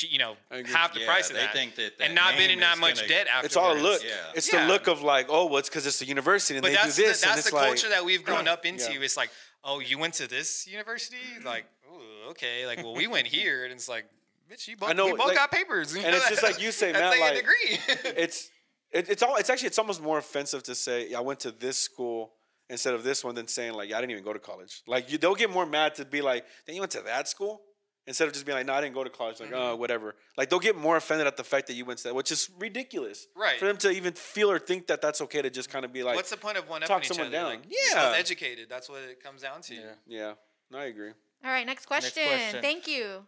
you 0.00 0.18
know, 0.18 0.36
half 0.66 0.92
the 0.94 1.00
Yeah, 1.00 1.06
price 1.06 1.30
of 1.30 1.36
they 1.36 1.42
that, 1.42 1.52
think 1.52 1.76
that 1.76 1.92
and 2.00 2.14
not 2.16 2.30
been 2.32 2.48
name 2.48 2.50
in 2.54 2.60
that 2.60 2.74
is 2.74 2.80
much 2.80 2.94
gonna- 2.96 3.08
debt 3.08 3.28
after. 3.32 3.46
It's 3.46 3.56
all 3.56 3.72
a 3.72 3.78
look. 3.78 4.02
Yeah. 4.02 4.10
It's 4.34 4.52
Yeah. 4.52 4.66
the 4.66 4.72
look 4.72 4.88
of 4.88 5.02
like, 5.02 5.26
oh, 5.28 5.46
well, 5.46 5.58
it's 5.58 5.68
because 5.68 5.86
it's 5.86 6.02
a 6.02 6.06
university 6.06 6.56
and 6.56 6.62
But 6.62 6.70
they 6.70 6.74
that's 6.74 6.96
do 6.96 7.02
the, 7.02 7.08
this. 7.08 7.22
and 7.22 7.30
that's 7.30 7.40
it's 7.42 7.50
the 7.50 7.54
like, 7.56 7.66
culture 7.68 7.88
that 7.90 8.04
we've 8.04 8.24
grown 8.24 8.48
up 8.54 8.66
into. 8.66 8.92
Yeah. 8.92 9.00
It's 9.02 9.16
like, 9.16 9.30
oh, 9.62 9.78
you 9.78 9.98
went 9.98 10.14
to 10.14 10.26
this 10.28 10.66
university, 10.66 11.16
like, 11.44 11.64
ooh, 11.64 11.68
okay, 12.30 12.66
like, 12.66 12.78
well, 12.78 12.94
we 12.94 13.06
went 13.06 13.26
here, 13.36 13.64
and 13.64 13.72
it's 13.72 13.88
like, 13.88 14.04
bitch, 14.50 14.68
you 14.68 14.76
both, 14.76 14.90
I 14.90 14.92
know, 14.92 15.06
we 15.06 15.12
both 15.12 15.28
like- 15.28 15.36
got 15.36 15.50
papers, 15.50 15.94
and 15.94 16.14
it's 16.14 16.28
just 16.28 16.42
like 16.42 16.60
you 16.60 16.70
say, 16.80 16.92
Matt, 16.92 17.18
like 17.18 17.32
a 17.32 17.36
degree. 17.36 17.78
it's 18.16 18.50
it, 18.92 19.08
it's 19.10 19.22
all 19.22 19.36
it's 19.36 19.50
actually 19.50 19.68
it's 19.68 19.78
almost 19.78 20.00
more 20.02 20.18
offensive 20.18 20.62
to 20.64 20.74
say 20.74 21.12
I 21.14 21.20
went 21.20 21.40
to 21.40 21.50
this 21.50 21.78
school 21.78 22.32
instead 22.70 22.94
of 22.94 23.02
this 23.04 23.22
one 23.24 23.34
than 23.34 23.46
saying 23.48 23.74
like 23.74 23.92
I 23.92 24.00
didn't 24.00 24.10
even 24.12 24.24
go 24.24 24.32
to 24.32 24.38
college. 24.38 24.82
Like 24.86 25.10
you, 25.10 25.18
they'll 25.18 25.34
get 25.34 25.50
more 25.50 25.66
mad 25.66 25.94
to 25.96 26.04
be 26.04 26.20
like, 26.22 26.44
then 26.66 26.74
you 26.76 26.80
went 26.82 26.92
to 26.92 27.00
that 27.02 27.28
school 27.28 27.62
instead 28.08 28.28
of 28.28 28.32
just 28.34 28.46
being 28.46 28.56
like, 28.56 28.66
no, 28.66 28.72
I 28.72 28.80
didn't 28.80 28.94
go 28.94 29.02
to 29.02 29.10
college. 29.10 29.40
Like, 29.40 29.50
Mm-hmm. 29.50 29.58
oh, 29.58 29.76
whatever. 29.76 30.14
Like 30.38 30.48
they'll 30.48 30.60
get 30.60 30.76
more 30.76 30.96
offended 30.96 31.26
at 31.26 31.36
the 31.36 31.42
fact 31.42 31.66
that 31.66 31.74
you 31.74 31.84
went 31.84 31.98
to 31.98 32.04
that, 32.04 32.14
which 32.14 32.30
is 32.30 32.48
ridiculous. 32.60 33.26
Right. 33.36 33.58
For 33.58 33.66
them 33.66 33.76
to 33.78 33.90
even 33.90 34.12
feel 34.14 34.48
or 34.50 34.60
think 34.60 34.86
that 34.86 35.02
that's 35.02 35.20
okay 35.22 35.42
to 35.42 35.50
just 35.50 35.68
kind 35.70 35.84
of 35.84 35.92
be 35.92 36.04
like, 36.04 36.14
What's 36.14 36.30
the 36.30 36.36
point 36.36 36.56
of 36.56 36.68
one 36.68 36.82
up 36.84 36.88
talk 36.88 37.04
someone 37.04 37.26
other? 37.26 37.36
down. 37.36 37.46
Like, 37.46 37.62
Yeah. 37.68 38.14
educated. 38.16 38.68
That's 38.70 38.88
what 38.88 39.00
it 39.02 39.20
comes 39.22 39.42
down 39.42 39.60
to. 39.62 39.74
Yeah. 39.74 39.80
yeah, 40.06 40.32
no, 40.70 40.78
I 40.78 40.84
agree. 40.84 41.10
All 41.44 41.50
right, 41.50 41.66
next 41.66 41.86
question. 41.86 42.24
question. 42.26 42.62
Thank 42.62 42.86
you. 42.88 43.22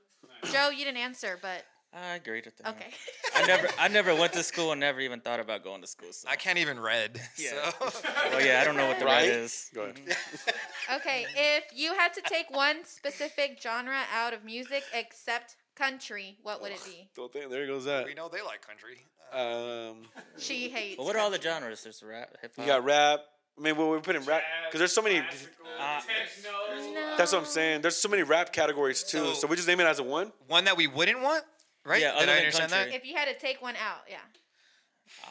Joe, 0.52 0.70
you 0.70 0.85
didn't 0.85 0.98
answer, 0.98 1.39
but 1.40 1.64
I 1.94 2.14
agreed 2.16 2.44
with 2.44 2.56
that. 2.59 2.68
okay. 2.70 2.90
I 3.35 3.47
never, 3.47 3.68
I 3.78 3.89
never 3.89 4.14
went 4.14 4.32
to 4.35 4.43
school 4.43 4.72
and 4.72 4.80
never 4.80 5.01
even 5.01 5.20
thought 5.20 5.40
about 5.40 5.64
going 5.64 5.80
to 5.80 5.86
school. 5.86 6.12
So. 6.12 6.28
I 6.28 6.36
can't 6.36 6.59
even 6.59 6.78
read. 6.80 7.20
Yeah. 7.39 7.70
So. 7.70 7.90
Oh 8.32 8.39
yeah, 8.39 8.60
I 8.60 8.64
don't 8.64 8.76
know 8.76 8.86
what 8.89 8.98
the 8.98 9.05
Right? 9.05 9.28
right 9.28 9.28
is. 9.28 9.70
Go 9.74 9.82
ahead. 9.82 9.97
okay, 10.97 11.26
if 11.35 11.64
you 11.74 11.94
had 11.94 12.12
to 12.14 12.20
take 12.22 12.51
one 12.51 12.85
specific 12.85 13.59
genre 13.62 14.02
out 14.14 14.32
of 14.35 14.44
music 14.44 14.82
except 14.93 15.56
country, 15.76 16.36
what 16.43 16.60
would 16.60 16.72
it 16.72 16.85
be? 16.85 17.09
Don't 17.14 17.32
think 17.32 17.51
there 17.51 17.66
goes 17.66 17.85
that. 17.85 18.05
we 18.05 18.14
know 18.14 18.28
they 18.28 18.43
like 18.43 18.60
country. 18.66 18.98
Um, 19.32 20.06
She 20.39 20.68
hates. 20.70 20.98
Well, 20.98 21.06
what 21.06 21.14
are 21.16 21.20
all 21.20 21.30
the 21.30 21.40
genres? 21.40 21.82
There's 21.85 22.02
rap, 22.02 22.36
hip 22.40 22.52
hop. 22.56 22.64
you 22.66 22.72
got 22.72 22.85
rap. 22.85 23.20
I 23.59 23.62
mean, 23.62 23.76
well, 23.76 23.90
we 23.90 23.98
put 24.01 24.14
in 24.16 24.22
rap 24.24 24.43
because 24.66 24.78
there's 24.78 24.93
so 24.93 25.02
many. 25.02 25.18
Uh, 25.18 26.01
No. 26.44 27.14
That's 27.16 27.32
what 27.32 27.40
I'm 27.40 27.44
saying. 27.47 27.82
There's 27.82 27.97
so 27.97 28.09
many 28.09 28.22
rap 28.22 28.52
categories 28.52 29.02
too. 29.02 29.18
So, 29.18 29.35
So- 29.35 29.47
we 29.48 29.56
just 29.56 29.68
name 29.68 29.80
it 29.80 29.85
as 29.86 29.98
a 29.98 30.02
one. 30.02 30.32
One 30.47 30.64
that 30.64 30.76
we 30.76 30.86
wouldn't 30.86 31.20
want, 31.20 31.44
right? 31.85 32.01
Yeah, 32.01 32.12
Did 32.12 32.22
other 32.22 32.22
I 32.22 32.26
than 32.36 32.39
understand 32.44 32.70
country. 32.72 32.90
that? 32.93 32.97
If 32.97 33.05
you 33.06 33.14
had 33.16 33.26
to 33.28 33.35
take 33.39 33.60
one 33.62 33.76
out, 33.76 34.02
yeah. 34.09 34.18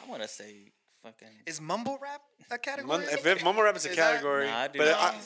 I 0.02 0.08
want 0.08 0.22
to 0.22 0.28
say 0.28 0.72
fucking. 1.02 1.28
Is 1.46 1.60
mumble 1.60 1.98
rap 2.00 2.20
a 2.50 2.58
category? 2.58 2.88
Mon- 2.98 3.02
if, 3.08 3.24
if 3.26 3.44
mumble 3.44 3.62
rap 3.62 3.76
is 3.76 3.86
a 3.86 3.90
Is 3.90 3.96
that- 3.96 4.02
category, 4.12 4.46
Nah, 4.46 4.58
I 4.58 4.68
do 4.68 4.78
but 4.78 4.88
not. 4.90 5.14
I, 5.14 5.18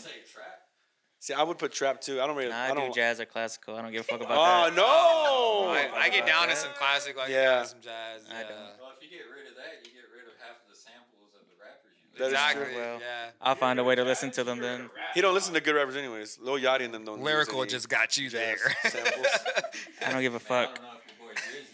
see, 1.20 1.34
I 1.34 1.42
would 1.42 1.58
put 1.58 1.72
trap 1.72 2.00
too. 2.00 2.20
I 2.20 2.26
don't 2.26 2.36
really. 2.36 2.50
Nah, 2.50 2.56
I 2.62 2.66
I, 2.66 2.74
do 2.74 2.80
don't. 2.80 2.94
jazz 2.94 3.20
or 3.20 3.24
classical. 3.26 3.76
I 3.76 3.82
don't 3.82 3.92
give 3.92 4.00
a 4.02 4.04
fuck 4.04 4.20
about 4.22 4.28
that. 4.28 4.36
Oh 4.38 5.70
that. 5.70 5.92
no! 5.92 5.98
I, 5.98 6.04
I 6.04 6.08
get 6.10 6.26
down 6.26 6.48
to 6.48 6.56
some 6.56 6.72
classic, 6.74 7.16
like 7.16 7.28
Yeah. 7.30 7.60
yeah, 7.60 7.62
some 7.64 7.80
jazz. 7.80 8.22
I 8.30 8.40
Yeah. 8.42 8.48
don't. 8.48 8.58
Well, 8.80 8.92
if 8.96 9.02
you 9.02 9.10
get 9.10 9.24
rid 9.30 9.46
of 9.48 9.54
that, 9.56 9.86
you 9.86 9.92
get 9.92 10.04
rid 10.14 10.26
of 10.26 10.34
half 10.42 10.58
of 10.62 10.68
the 10.68 10.76
samples 10.76 11.32
of 11.38 11.46
the 11.48 11.54
rappers. 11.58 11.96
You 12.01 12.01
That 12.18 12.26
is 12.26 12.32
Exactly. 12.32 12.64
true. 12.66 12.76
Well, 12.76 12.98
yeah. 13.00 13.30
I'll 13.40 13.54
find 13.54 13.78
a 13.78 13.84
way 13.84 13.94
to 13.94 14.04
listen 14.04 14.30
to 14.32 14.44
them 14.44 14.58
then. 14.58 14.90
He 15.14 15.20
don't 15.22 15.34
listen 15.34 15.54
to 15.54 15.60
good 15.60 15.74
rappers 15.74 15.96
anyways. 15.96 16.38
Lil 16.42 16.58
Yachty 16.58 16.84
and 16.84 16.92
them 16.94 17.04
don't. 17.04 17.18
use 17.18 17.24
Lyrical 17.24 17.62
any 17.62 17.70
just 17.70 17.88
got 17.88 18.16
you 18.18 18.28
there. 18.30 18.56
samples. 18.82 19.26
I 20.06 20.12
don't 20.12 20.20
give 20.20 20.34
a 20.34 20.38
fuck. 20.38 20.74
don't 20.74 20.84
know 20.84 20.90
if 20.98 21.18
your 21.18 21.28
boy 21.28 21.34
Drizzy's 21.34 21.70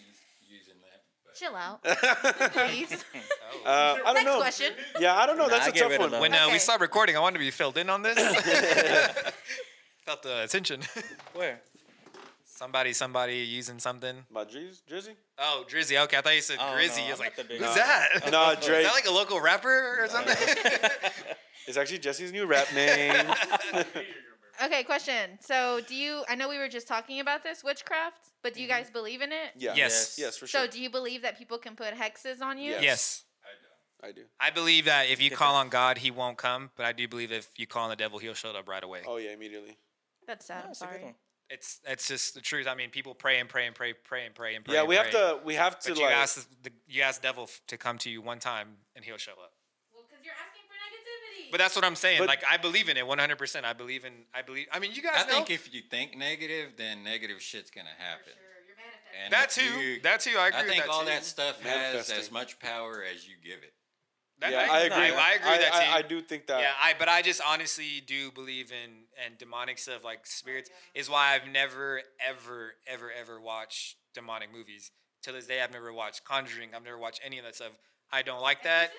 using 0.49 0.75
that. 0.83 1.03
But 1.25 1.35
Chill 1.35 1.57
out, 1.57 1.81
uh. 3.67 3.69
I 3.69 4.03
don't 4.05 4.15
Next 4.15 4.27
know. 4.27 4.39
question. 4.39 4.73
Yeah, 5.01 5.17
I 5.17 5.27
don't 5.27 5.37
know. 5.39 5.45
Nah, 5.45 5.51
That's 5.51 5.67
I 5.67 5.71
a 5.71 5.73
get 5.73 5.81
tough 5.83 5.91
rid 5.91 5.97
of 5.97 6.01
one. 6.03 6.11
them. 6.13 6.21
when 6.21 6.35
uh, 6.35 6.45
Okay. 6.45 6.53
we 6.53 6.59
start 6.59 6.81
recording, 6.81 7.17
I 7.17 7.21
wanted 7.21 7.35
to 7.39 7.45
be 7.45 7.51
filled 7.51 7.77
in 7.79 7.91
on 7.91 8.03
this. 8.03 8.17
Felt 10.07 10.23
the 10.23 10.43
attention. 10.45 10.83
Where? 11.35 11.61
Somebody, 12.59 12.93
somebody 12.93 13.37
using 13.37 13.79
something. 13.79 14.25
About 14.31 14.51
Drizzy? 14.51 14.83
Drizzy? 14.91 15.15
Oh, 15.39 15.65
Drizzy. 15.69 16.03
Okay, 16.05 16.17
I 16.19 16.21
thought 16.21 16.35
you 16.35 16.41
said 16.41 16.59
Oh, 16.61 16.75
Grizzy. 16.75 17.03
no, 17.03 17.07
I 17.07 17.11
was 17.13 17.21
like, 17.21 17.39
not 17.39 17.47
who's 17.47 17.59
big- 17.59 17.61
that? 17.61 18.09
No, 18.33 18.51
Is 18.51 18.67
that 18.67 18.93
like 18.93 19.07
a 19.07 19.13
local 19.13 19.41
rapper 19.41 20.03
or 20.03 20.09
something? 20.09 20.37
It's 21.67 21.77
actually 21.77 21.99
Jesse's 21.99 22.33
new 22.33 22.47
rap 22.47 22.73
name. 22.75 23.27
Okay, 24.61 24.83
question. 24.83 25.39
So, 25.41 25.81
do 25.87 25.95
you? 25.95 26.25
I 26.29 26.35
know 26.35 26.49
we 26.49 26.59
were 26.59 26.67
just 26.69 26.89
talking 26.89 27.21
about 27.21 27.45
this 27.45 27.63
witchcraft, 27.63 28.31
but 28.43 28.55
do 28.55 28.61
you 28.61 28.67
mm-hmm. 28.67 28.79
guys 28.79 28.91
believe 28.91 29.23
in 29.23 29.31
it? 29.31 29.53
yeah. 29.57 29.75
Yes. 29.77 30.17
Yes, 30.19 30.37
for 30.37 30.49
sure. 30.49 30.63
So, 30.63 30.67
do 30.67 30.83
you 30.83 30.91
believe 30.91 31.23
that 31.23 31.39
people 31.39 31.59
can 31.59 31.77
put 31.77 31.95
hexes 31.95 32.43
on 32.43 32.59
you? 32.59 32.73
Yes. 32.73 32.83
yes. 32.83 33.25
I 34.03 34.11
do. 34.11 34.23
I 34.41 34.51
believe 34.51 34.87
that 34.87 35.11
if 35.11 35.23
you 35.23 35.31
call 35.31 35.55
on 35.55 35.69
God, 35.69 35.99
he 35.99 36.11
won't 36.11 36.39
come. 36.39 36.71
But 36.77 36.87
I 36.87 36.93
do 36.93 37.07
believe 37.07 37.31
if 37.31 37.51
you 37.57 37.69
call 37.69 37.85
on 37.85 37.91
the 37.91 37.95
devil, 37.95 38.19
he'll 38.19 38.35
show 38.35 38.51
up 38.51 38.69
right 38.69 38.83
away. 38.83 39.03
Oh 39.07 39.19
yeah, 39.19 39.31
immediately. 39.31 39.77
That's 40.27 40.47
sad. 40.47 40.63
I'm 40.63 40.67
That's 40.71 40.83
a 40.83 40.87
good 40.87 41.01
sorry. 41.01 41.15
One. 41.49 41.55
It's 41.59 41.81
it's 41.87 42.09
just 42.09 42.35
the 42.35 42.41
truth. 42.41 42.67
I 42.67 42.75
mean, 42.75 42.91
people 42.91 43.15
pray 43.15 43.39
and 43.41 43.49
pray 43.49 43.67
and 43.67 43.75
pray, 43.75 43.93
pray 43.93 44.27
and 44.27 44.35
pray 44.35 44.55
and 44.55 44.65
pray. 44.65 44.75
Yeah, 44.75 44.81
and 44.81 44.89
we 44.89 44.97
have 44.97 45.11
to. 45.11 45.39
We 45.45 45.55
have 45.55 45.79
to 45.81 45.91
But 45.91 45.99
you 45.99 46.05
like. 46.05 46.15
ask 46.15 46.49
the, 46.63 46.71
you 46.89 47.03
ask 47.03 47.23
devil 47.23 47.49
to 47.69 47.77
come 47.77 47.99
to 47.99 48.11
you 48.11 48.21
one 48.23 48.39
time, 48.39 48.69
and 48.97 49.05
he'll 49.05 49.17
show 49.17 49.33
up. 49.33 49.53
Well, 49.95 50.05
because 50.09 50.25
you're 50.25 50.35
asking 50.35 50.63
for 50.69 50.75
negativity. 50.75 51.51
But 51.51 51.59
that's 51.59 51.75
what 51.77 51.85
I'm 51.85 51.97
saying. 51.97 52.19
But- 52.21 52.29
like 52.29 52.45
I 52.51 52.57
believe 52.57 52.89
in 52.89 52.97
it 52.97 53.07
100. 53.07 53.37
percent 53.39 53.65
I 53.67 53.73
believe 53.73 54.05
in. 54.05 54.13
I 54.35 54.43
believe. 54.43 54.67
I 54.73 54.79
mean, 54.79 54.93
you 54.93 55.03
guys 55.03 55.25
I 55.25 55.27
know 55.27 55.35
think 55.35 55.51
if 55.51 55.73
you 55.73 55.83
think 55.91 56.17
negative, 56.17 56.73
then 56.77 57.03
negative 57.03 57.41
shit's 57.41 57.71
gonna 57.71 57.89
happen. 57.99 58.33
sure, 58.35 58.43
you're 58.67 58.77
manifesting. 58.77 59.25
And 59.25 59.33
that 59.33 59.49
if 59.49 59.55
too. 59.55 59.81
you- 59.81 60.01
that 60.03 60.21
too. 60.21 60.37
I 60.39 60.49
agree. 60.49 60.61
I 60.61 60.63
think 60.65 60.77
with 60.77 60.85
that 60.87 60.91
all 60.93 61.01
too. 61.01 61.07
that 61.07 61.25
stuff 61.25 61.63
has 61.63 62.11
as 62.11 62.31
much 62.31 62.59
power 62.59 63.03
as 63.03 63.27
you 63.27 63.35
give 63.43 63.63
it. 63.63 63.73
That- 64.41 64.53
yeah, 64.53 64.69
I, 64.71 64.81
agree. 64.83 64.97
I, 64.97 65.31
I 65.31 65.33
agree 65.35 65.51
with 65.51 65.61
that 65.63 65.73
too. 65.73 65.91
I, 65.91 65.97
I 65.97 66.03
do 66.03 66.21
think 66.23 66.47
that. 66.47 66.61
Yeah, 66.61 66.71
I 66.81 66.95
but 66.97 67.09
I 67.09 67.23
just 67.23 67.41
honestly 67.45 68.01
do 68.07 68.31
believe 68.31 68.71
in 68.71 68.91
and 69.25 69.39
demonic 69.39 69.79
stuff 69.79 70.05
like 70.05 70.27
spirits 70.27 70.71
is 70.95 71.09
why 71.11 71.35
I've 71.35 71.51
never 71.51 72.01
ever 72.27 72.75
ever 72.87 73.11
ever 73.13 73.41
watched 73.41 73.97
demonic 74.15 74.53
movies. 74.53 74.91
To 75.23 75.33
this 75.33 75.47
day 75.47 75.63
I've 75.63 75.73
never 75.73 75.93
watched 75.93 76.25
Conjuring, 76.25 76.71
I've 76.75 76.85
never 76.85 76.99
watched 76.99 77.21
any 77.25 77.39
of 77.39 77.45
that 77.45 77.57
stuff. 77.57 77.73
I 78.13 78.23
don't 78.23 78.41
like 78.41 78.63
that. 78.63 78.91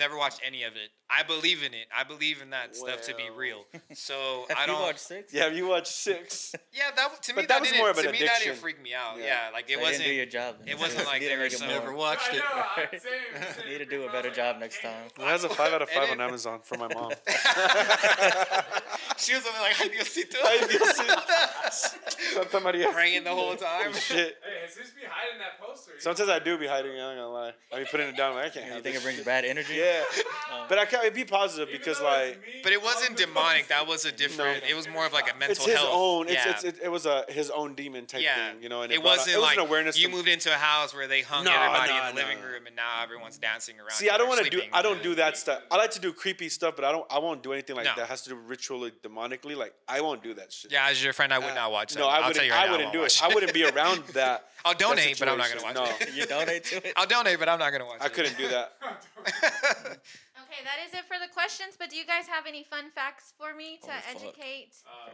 Never 0.00 0.16
watched 0.16 0.40
any 0.44 0.62
of 0.64 0.76
it. 0.76 0.88
I 1.10 1.22
believe 1.24 1.62
in 1.62 1.74
it. 1.74 1.86
I 1.94 2.04
believe 2.04 2.40
in 2.40 2.50
that 2.50 2.74
stuff 2.74 3.02
to 3.02 3.14
be 3.14 3.24
real. 3.36 3.64
So 3.92 4.46
Have 4.48 4.56
I 4.58 4.66
don't 4.66 4.80
watched 4.80 5.00
six? 5.00 5.34
Yeah, 5.34 5.44
have 5.44 5.54
you 5.56 5.66
watched 5.68 5.88
six? 5.92 6.54
Yeah, 6.72 6.90
that 6.96 7.22
to 7.24 7.32
me 7.32 7.42
But 7.42 7.48
that, 7.48 7.48
that 7.48 7.60
was 7.60 7.68
didn't 7.70 7.80
more 7.82 7.90
of 7.90 7.98
an 7.98 8.04
to 8.04 8.12
me 8.12 8.20
that 8.20 8.40
didn't 8.42 8.56
freak 8.58 8.80
me 8.80 8.94
out. 8.94 9.18
Yeah. 9.18 9.24
Yeah, 9.24 9.50
like 9.52 9.68
it 9.68 9.74
So 9.74 9.80
wasn't 9.80 9.98
didn't 10.04 10.10
do 10.12 10.14
your 10.14 10.26
job. 10.26 10.54
Then. 10.60 10.68
it 10.68 10.78
wasn't 10.78 11.04
like 11.12 11.20
You 11.20 11.28
need 11.28 11.34
to 11.34 11.36
there 11.36 11.38
make 11.38 11.44
was 11.52 11.54
it 11.54 11.58
some- 11.58 11.68
more. 11.68 11.78
Never 11.80 11.94
watched 11.94 12.30
it. 12.32 12.42
Need 13.68 13.78
to 13.78 13.84
do 13.84 14.04
a 14.04 14.12
better 14.12 14.30
job 14.30 14.58
next 14.58 14.80
time. 14.80 15.08
It 15.18 15.22
has 15.22 15.44
a 15.44 15.48
five 15.50 15.72
out 15.74 15.82
of 15.82 15.90
five 15.90 16.10
on 16.10 16.20
Amazon 16.20 16.60
for 16.62 16.78
my 16.78 16.88
mom. 16.94 17.10
she 19.18 19.34
was 19.34 19.42
something 19.44 19.60
like 19.60 19.80
Ay 19.80 19.88
Diosito. 19.88 20.36
Ay, 20.42 21.70
Santa 21.70 22.60
Maria. 22.60 22.90
praying 22.92 23.24
the 23.24 23.30
whole 23.34 23.56
time. 23.56 23.92
Shit. 23.92 24.36
Hey, 24.42 24.66
Jesus 24.68 24.92
be 24.92 25.02
hiding 25.06 25.38
that 25.40 25.60
poster. 25.60 25.92
Sometimes 25.98 26.28
I 26.30 26.38
do 26.38 26.56
be 26.56 26.66
hiding. 26.66 26.92
I'm 26.92 26.98
not 26.98 27.14
gonna 27.16 27.28
lie. 27.28 27.52
I 27.74 27.78
be 27.80 27.84
putting 27.90 28.08
it 28.08 28.16
down. 28.16 28.34
Like, 28.36 28.46
I 28.46 28.48
can't 28.60 28.74
You 28.76 28.80
think 28.80 28.96
it 28.96 29.02
brings 29.02 29.20
bad 29.22 29.44
energy? 29.44 29.74
Yeah, 29.74 29.89
but 30.68 30.78
I 30.78 30.84
can't. 30.86 31.00
Be 31.14 31.24
positive 31.24 31.68
because 31.72 32.00
like 32.00 32.38
But 32.62 32.72
it 32.72 32.80
wasn't 32.82 33.16
demonic. 33.16 33.66
That 33.68 33.86
was 33.86 34.04
a 34.04 34.12
different. 34.12 34.62
It 34.68 34.74
was 34.76 34.88
more 34.88 35.06
of 35.06 35.12
like 35.12 35.24
a 35.34 35.36
mental 35.36 35.50
it's 35.56 35.64
his 35.64 35.74
health. 35.74 35.88
own. 35.92 36.26
It's, 36.26 36.34
yeah. 36.34 36.50
it's 36.50 36.62
it, 36.64 36.76
it 36.84 36.88
was 36.88 37.04
a 37.06 37.24
his 37.28 37.50
own 37.50 37.74
demon 37.74 38.06
type 38.06 38.22
yeah. 38.22 38.52
thing. 38.52 38.62
You 38.62 38.68
know, 38.68 38.82
and 38.82 38.92
it, 38.92 39.00
brought 39.00 39.12
out- 39.12 39.16
wasn't 39.18 39.34
it 39.34 39.38
was 39.38 39.46
like 39.46 39.56
an 39.58 39.64
awareness. 39.66 39.98
you 39.98 40.08
to- 40.08 40.14
moved 40.14 40.28
into 40.28 40.50
a 40.52 40.56
house 40.56 40.94
where 40.94 41.08
they 41.08 41.22
hung 41.22 41.44
No, 41.44 41.52
everybody 41.52 41.92
no, 41.92 42.08
in 42.08 42.14
the 42.14 42.20
living 42.20 42.38
room, 42.42 42.66
and 42.66 42.76
now 42.76 43.02
everyone's 43.02 43.38
dancing 43.38 43.76
around. 43.80 43.90
See, 43.92 44.08
I 44.10 44.18
don't 44.18 44.28
want 44.28 44.44
to 44.44 44.50
do. 44.50 44.60
I 44.72 44.82
don't 44.82 45.02
do 45.02 45.14
that 45.16 45.36
stuff. 45.36 45.62
I 45.70 45.76
like 45.76 45.90
to 45.92 46.00
do 46.00 46.12
creepy 46.12 46.48
stuff, 46.48 46.76
but 46.76 46.84
I 46.84 46.92
don't. 46.92 47.06
I 47.10 47.18
won't 47.18 47.42
do 47.42 47.52
anything 47.52 47.74
like 47.76 47.86
No. 47.86 47.92
that 47.96 48.08
has 48.08 48.22
to 48.22 48.30
do 48.30 48.36
ritually, 48.36 48.92
demonically. 49.02 49.56
Like 49.56 49.74
I 49.88 50.00
won't 50.02 50.22
do 50.22 50.34
that 50.34 50.52
shit. 50.52 50.70
Yeah, 50.70 50.86
as 50.88 51.02
your 51.02 51.12
friend, 51.12 51.32
I 51.32 51.38
would 51.38 51.50
Uh, 51.50 51.54
not 51.54 51.72
watch 51.72 51.94
that. 51.94 51.98
No, 52.00 52.06
I 52.06 52.18
I'll 52.18 52.28
wouldn't. 52.28 52.50
right 52.50 52.60
I 52.60 52.66
now, 52.66 52.72
wouldn't 52.72 52.92
do 52.92 53.02
it. 53.02 53.20
I 53.22 53.28
wouldn't 53.34 53.52
be 53.54 53.64
around 53.64 54.04
that. 54.14 54.44
I'll 54.64 54.74
donate, 54.74 55.18
but 55.18 55.26
I'm 55.28 55.38
not 55.38 55.48
gonna 55.50 55.64
watch 55.64 55.74
no, 55.74 55.84
it. 56.06 56.14
You 56.14 56.26
donate 56.26 56.64
to 56.64 56.76
it. 56.86 56.92
I'll 56.96 57.06
donate, 57.06 57.38
but 57.38 57.48
I'm 57.48 57.58
not 57.58 57.72
gonna 57.72 57.86
watch 57.86 57.96
it. 57.96 58.02
I 58.04 58.08
couldn't 58.10 58.36
do 58.36 58.46
that. 58.48 58.72
Okay, 59.70 60.64
that 60.64 60.78
is 60.86 60.92
it 60.94 61.04
for 61.06 61.16
the 61.24 61.32
questions. 61.32 61.74
But 61.78 61.90
do 61.90 61.96
you 61.96 62.04
guys 62.06 62.26
have 62.26 62.46
any 62.46 62.64
fun 62.64 62.90
facts 62.94 63.32
for 63.38 63.54
me 63.54 63.78
to 63.84 63.90
Holy 63.90 64.00
fuck. 64.02 64.16
educate 64.16 64.72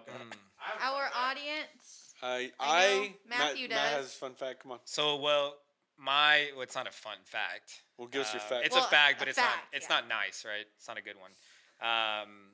Mm. 0.09 0.33
our 0.81 1.11
audience? 1.15 2.15
I, 2.23 2.29
I 2.29 2.39
know 2.39 2.51
I, 2.61 3.15
Matthew 3.29 3.69
Matt, 3.69 3.77
Matt 3.77 3.93
does. 3.97 4.05
has 4.07 4.15
fun 4.15 4.35
fact. 4.35 4.63
Come 4.63 4.73
on, 4.73 4.79
So, 4.85 5.17
well, 5.17 5.57
my 5.99 6.49
well, 6.55 6.63
it's 6.63 6.75
not 6.75 6.87
a 6.89 6.91
fun 6.93 7.19
fact. 7.25 7.83
well, 7.99 8.09
give 8.09 8.23
us 8.23 8.33
your 8.33 8.43
Uh, 8.43 8.47
fact. 8.47 8.67
It's 8.67 8.75
Well, 8.75 8.85
a 8.87 8.89
fact, 8.89 9.17
a 9.17 9.19
but 9.21 9.29
it's 9.29 9.39
fact, 9.39 9.57
not. 9.57 9.65
It's 9.77 9.87
yeah. 9.89 9.95
not 9.97 10.09
nice, 10.09 10.45
right? 10.45 10.67
It's 10.77 10.89
not 10.89 10.97
a 10.99 11.03
good 11.03 11.17
one. 11.19 11.33
Um, 11.81 12.53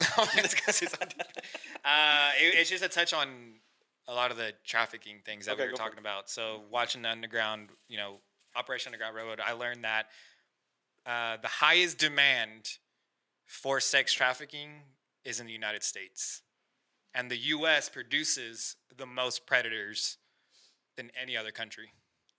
it's 0.36 0.54
uh, 1.84 2.30
it- 2.40 2.54
it's 2.54 2.70
just 2.70 2.84
a 2.84 2.88
touch 2.88 3.12
on 3.12 3.60
a 4.06 4.14
lot 4.14 4.30
of 4.30 4.36
the 4.36 4.52
trafficking 4.64 5.20
things 5.24 5.46
that 5.46 5.52
Okay, 5.52 5.64
we 5.64 5.70
were 5.70 5.76
talking 5.76 5.98
about. 5.98 6.28
So, 6.30 6.62
watching 6.70 7.02
the 7.02 7.08
underground, 7.10 7.70
you 7.88 7.96
know, 7.96 8.20
Operation 8.56 8.90
Underground 8.92 9.16
Railroad, 9.16 9.40
I 9.40 9.52
learned 9.52 9.84
that 9.84 10.06
uh, 11.06 11.36
the 11.38 11.48
highest 11.48 11.98
demand 11.98 12.78
for 13.46 13.80
sex 13.80 14.12
trafficking 14.12 14.82
is 15.24 15.40
in 15.40 15.46
the 15.46 15.52
United 15.52 15.82
States. 15.82 16.42
And 17.14 17.30
the 17.30 17.36
US 17.36 17.88
produces 17.88 18.76
the 18.96 19.06
most 19.06 19.46
predators 19.46 20.18
than 20.96 21.10
any 21.20 21.36
other 21.36 21.50
country. 21.50 21.92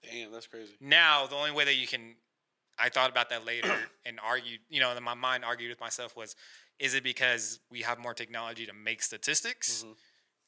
Damn, 0.04 0.32
that's 0.32 0.48
crazy. 0.48 0.74
Now, 0.80 1.26
the 1.28 1.36
only 1.36 1.52
way 1.52 1.66
that 1.66 1.76
you 1.76 1.88
can, 1.88 2.16
I 2.78 2.90
thought 2.90 3.10
about 3.10 3.30
that 3.30 3.46
later 3.46 3.74
and 4.06 4.20
argued, 4.24 4.60
you 4.70 4.80
know, 4.80 4.96
in 4.96 5.04
my 5.04 5.14
mind 5.14 5.46
argued 5.46 5.70
with 5.70 5.80
myself 5.80 6.16
was, 6.16 6.36
is 6.80 6.94
it 6.94 7.04
because 7.04 7.60
we 7.72 7.82
have 7.82 8.00
more 8.00 8.14
technology 8.14 8.66
to 8.66 8.74
make 8.74 9.02
statistics 9.02 9.84
Mhm. 9.84 9.96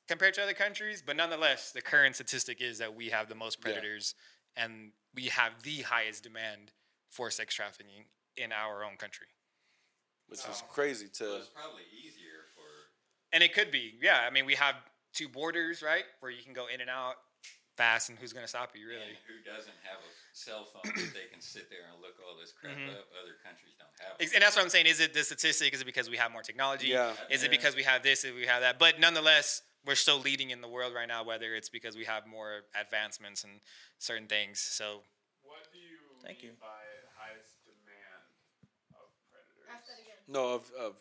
compared 0.07 0.33
to 0.35 0.43
other 0.43 0.53
countries? 0.53 1.01
But 1.01 1.15
nonetheless, 1.15 1.71
the 1.71 1.81
current 1.81 2.15
statistic 2.15 2.61
is 2.61 2.77
that 2.79 2.93
we 2.93 3.09
have 3.09 3.29
the 3.29 3.35
most 3.35 3.59
Yeah. 3.59 3.63
predators 3.63 4.15
and 4.55 4.91
we 5.13 5.27
have 5.29 5.63
the 5.63 5.81
highest 5.83 6.23
demand 6.23 6.73
for 7.17 7.31
sex 7.31 7.55
trafficking 7.55 8.05
in 8.37 8.51
our 8.53 8.85
own 8.85 8.95
country. 8.95 9.25
Which 10.29 10.39
is 10.45 10.61
crazy 10.69 11.09
Well, 11.19 11.37
it's 11.41 11.49
probably 11.49 11.81
easier 11.97 12.45
for. 12.53 12.67
And 13.33 13.41
it 13.41 13.53
could 13.55 13.71
be, 13.71 13.95
yeah. 13.99 14.21
I 14.27 14.29
mean, 14.29 14.45
we 14.45 14.53
have 14.53 14.75
two 15.13 15.27
borders, 15.27 15.81
right, 15.81 16.03
where 16.19 16.29
you 16.31 16.43
can 16.43 16.53
go 16.53 16.67
in 16.67 16.79
and 16.79 16.89
out 16.91 17.15
fast, 17.75 18.09
and 18.09 18.19
who's 18.19 18.33
going 18.33 18.43
to 18.43 18.47
stop 18.47 18.75
you, 18.75 18.85
really? 18.87 19.01
And 19.01 19.17
who 19.25 19.41
doesn't 19.41 19.73
have 19.81 19.97
a 19.97 20.11
cell 20.33 20.65
phone 20.69 20.85
that 20.93 21.13
they 21.13 21.25
can 21.31 21.41
sit 21.41 21.69
there 21.71 21.89
and 21.91 22.01
look 22.01 22.17
all 22.21 22.37
this 22.37 22.51
crap 22.53 22.77
Mhm. 22.77 22.89
up? 22.93 23.09
Other 23.21 23.33
countries 23.41 23.73
don't 23.79 23.89
have. 24.05 24.21
It. 24.21 24.33
And 24.33 24.43
that's 24.43 24.55
what 24.55 24.61
I'm 24.63 24.69
saying. 24.69 24.85
Is 24.85 24.99
it 24.99 25.13
the 25.13 25.23
statistic? 25.23 25.73
Is 25.73 25.81
it 25.81 25.85
because 25.85 26.09
we 26.09 26.17
have 26.17 26.31
more 26.31 26.43
technology? 26.43 26.89
Yeah. 26.89 27.15
Is 27.31 27.41
it 27.43 27.49
because 27.49 27.75
we 27.75 27.83
have 27.83 28.03
this? 28.03 28.23
Is 28.25 28.33
we 28.35 28.45
have 28.45 28.61
that? 28.61 28.77
But 28.77 28.99
nonetheless, 28.99 29.61
we're 29.85 29.95
still 29.95 30.19
leading 30.19 30.49
in 30.51 30.61
the 30.61 30.67
world 30.67 30.93
right 30.93 31.07
now. 31.07 31.23
Whether 31.23 31.55
it's 31.55 31.69
because 31.69 31.95
we 31.95 32.05
have 32.05 32.27
more 32.27 32.65
advancements 32.75 33.43
and 33.43 33.61
certain 33.97 34.27
things. 34.27 34.59
So 34.59 35.03
What 35.41 35.71
do 35.71 35.79
you 35.79 35.97
Thank 36.21 36.41
mean 36.43 36.51
you. 36.51 36.57
by 36.59 36.83
highest 37.15 37.63
demand 37.63 38.25
of 38.99 39.07
predators? 39.31 39.63
No, 40.27 40.53
of, 40.55 40.71
of 40.79 40.95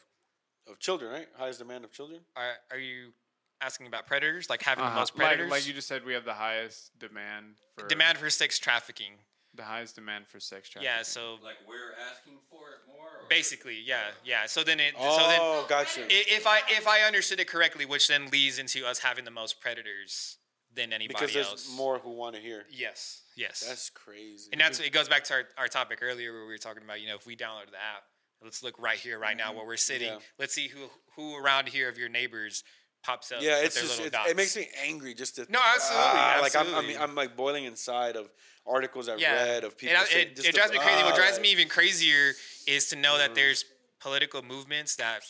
of 0.69 0.78
children, 0.81 1.12
right? 1.12 1.28
Highest 1.36 1.59
demand 1.61 1.85
of 1.85 1.93
children. 1.93 2.20
are 2.36 2.55
are 2.70 2.78
you 2.78 3.12
asking 3.61 3.86
about 3.86 4.07
predators? 4.07 4.51
Like 4.51 4.62
having 4.62 4.85
Uh-huh. 4.85 4.94
the 4.94 5.01
most 5.01 5.16
predators? 5.16 5.51
like 5.51 5.66
you 5.66 5.73
just 5.73 5.89
said, 5.89 6.05
we 6.05 6.12
have 6.15 6.24
the 6.24 6.35
highest 6.35 6.97
demand 6.98 7.55
for 7.77 7.86
Demand 7.89 8.19
for 8.19 8.28
sex 8.31 8.59
trafficking. 8.59 9.12
the 9.55 9.62
highest 9.65 9.94
demand 9.94 10.27
for 10.27 10.39
sex 10.39 10.69
trafficking. 10.69 10.93
Yeah. 10.97 11.03
So 11.03 11.39
Like 11.43 11.57
we're 11.66 11.94
asking 12.11 12.35
for 12.51 12.69
it 12.70 12.81
more. 12.86 13.07
Or 13.23 13.28
basically, 13.31 13.81
yeah, 13.81 14.11
yeah. 14.24 14.44
So 14.47 14.62
then 14.65 14.81
it. 14.81 14.94
Oh, 14.98 15.19
so 15.19 15.28
then. 15.28 15.69
gotcha. 15.69 16.07
If 16.11 16.47
I 16.47 16.61
if 16.69 16.86
I 16.86 17.01
understood 17.03 17.40
it 17.40 17.47
correctly, 17.48 17.86
which 17.86 18.09
then 18.09 18.27
leads 18.31 18.59
into 18.59 18.85
us 18.86 18.98
having 18.98 19.24
the 19.24 19.31
most 19.31 19.61
predators 19.61 20.36
than 20.74 20.93
anybody 20.93 21.15
Because 21.15 21.32
there's 21.32 21.47
else. 21.48 21.74
more 21.74 21.98
who 21.98 22.11
want 22.11 22.35
to 22.35 22.40
hear. 22.43 22.65
Yes. 22.70 23.23
Yes. 23.35 23.61
That's 23.66 23.89
crazy. 23.89 24.51
And 24.53 24.61
that's 24.61 24.78
it 24.81 24.93
goes 24.93 25.09
back 25.09 25.24
to 25.24 25.35
our, 25.35 25.44
our 25.57 25.69
topic 25.69 26.01
earlier 26.03 26.32
where 26.35 26.43
we 26.43 26.48
were 26.53 26.59
talking 26.59 26.82
about, 26.82 27.01
you 27.01 27.07
know, 27.09 27.15
if 27.15 27.24
we 27.27 27.35
download 27.35 27.70
the 27.70 27.78
app, 27.78 28.03
let's 28.42 28.62
look 28.62 28.78
right 28.78 28.98
here, 28.98 29.18
right 29.18 29.36
now, 29.36 29.52
where 29.54 29.66
we're 29.66 29.76
sitting. 29.76 30.08
Yeah. 30.12 30.18
Let's 30.38 30.54
see 30.54 30.68
who 30.68 30.80
who 31.16 31.36
around 31.36 31.68
here 31.68 31.88
of 31.88 31.96
your 31.98 32.08
neighbors 32.08 32.62
pops 33.02 33.30
up. 33.32 33.40
yeah, 33.40 33.56
with 33.58 33.66
it's 33.66 33.74
their 33.76 33.84
just 33.84 34.02
little 34.02 34.20
it, 34.26 34.30
it 34.30 34.36
makes 34.36 34.56
me 34.56 34.68
angry 34.84 35.14
just 35.14 35.36
to 35.36 35.46
No, 35.50 35.60
absolutely, 35.74 36.04
Ah, 36.08 36.38
like 36.42 36.56
I'm. 36.56 36.74
I'm 36.74 36.86
I'm 37.00 37.14
like 37.14 37.36
boiling 37.36 37.64
inside 37.64 38.16
of 38.16 38.28
articles 38.66 39.08
I've 39.08 39.20
yeah. 39.20 39.34
read 39.34 39.64
of 39.64 39.78
people. 39.78 39.94
It, 39.96 40.00
I- 40.00 40.04
saying 40.04 40.26
it, 40.28 40.36
just 40.36 40.48
it 40.48 40.54
drives 40.54 40.72
the- 40.72 40.78
me 40.78 40.84
crazy. 40.84 41.02
What 41.04 41.14
drives 41.16 41.34
like- 41.34 41.42
me 41.42 41.52
even 41.52 41.68
crazier 41.68 42.32
is 42.66 42.88
to 42.88 42.96
know 42.96 43.10
Mm-hmm. 43.12 43.18
that 43.18 43.34
there's 43.34 43.64
political 44.00 44.42
movements 44.42 44.96
that 44.96 45.20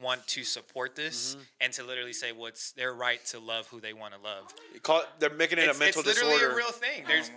want 0.00 0.26
to 0.28 0.44
support 0.44 0.94
this 0.94 1.34
Mm-hmm. 1.34 1.42
and 1.62 1.72
to 1.74 1.82
literally 1.84 2.12
say 2.12 2.32
what's 2.32 2.72
their 2.72 2.94
right 2.94 3.24
to 3.26 3.38
love 3.40 3.66
who 3.68 3.80
they 3.80 3.92
want 3.92 4.14
to 4.14 4.20
love. 4.20 4.52
Call 4.82 5.00
it- 5.00 5.06
they're 5.18 5.30
making 5.30 5.58
it 5.58 5.68
It's, 5.68 5.76
a 5.76 5.80
mental 5.80 6.00
it's 6.00 6.08
literally 6.08 6.34
disorder. 6.34 6.52
a 6.54 6.56
real 6.56 6.72
thing. 6.72 7.04
There's 7.08 7.30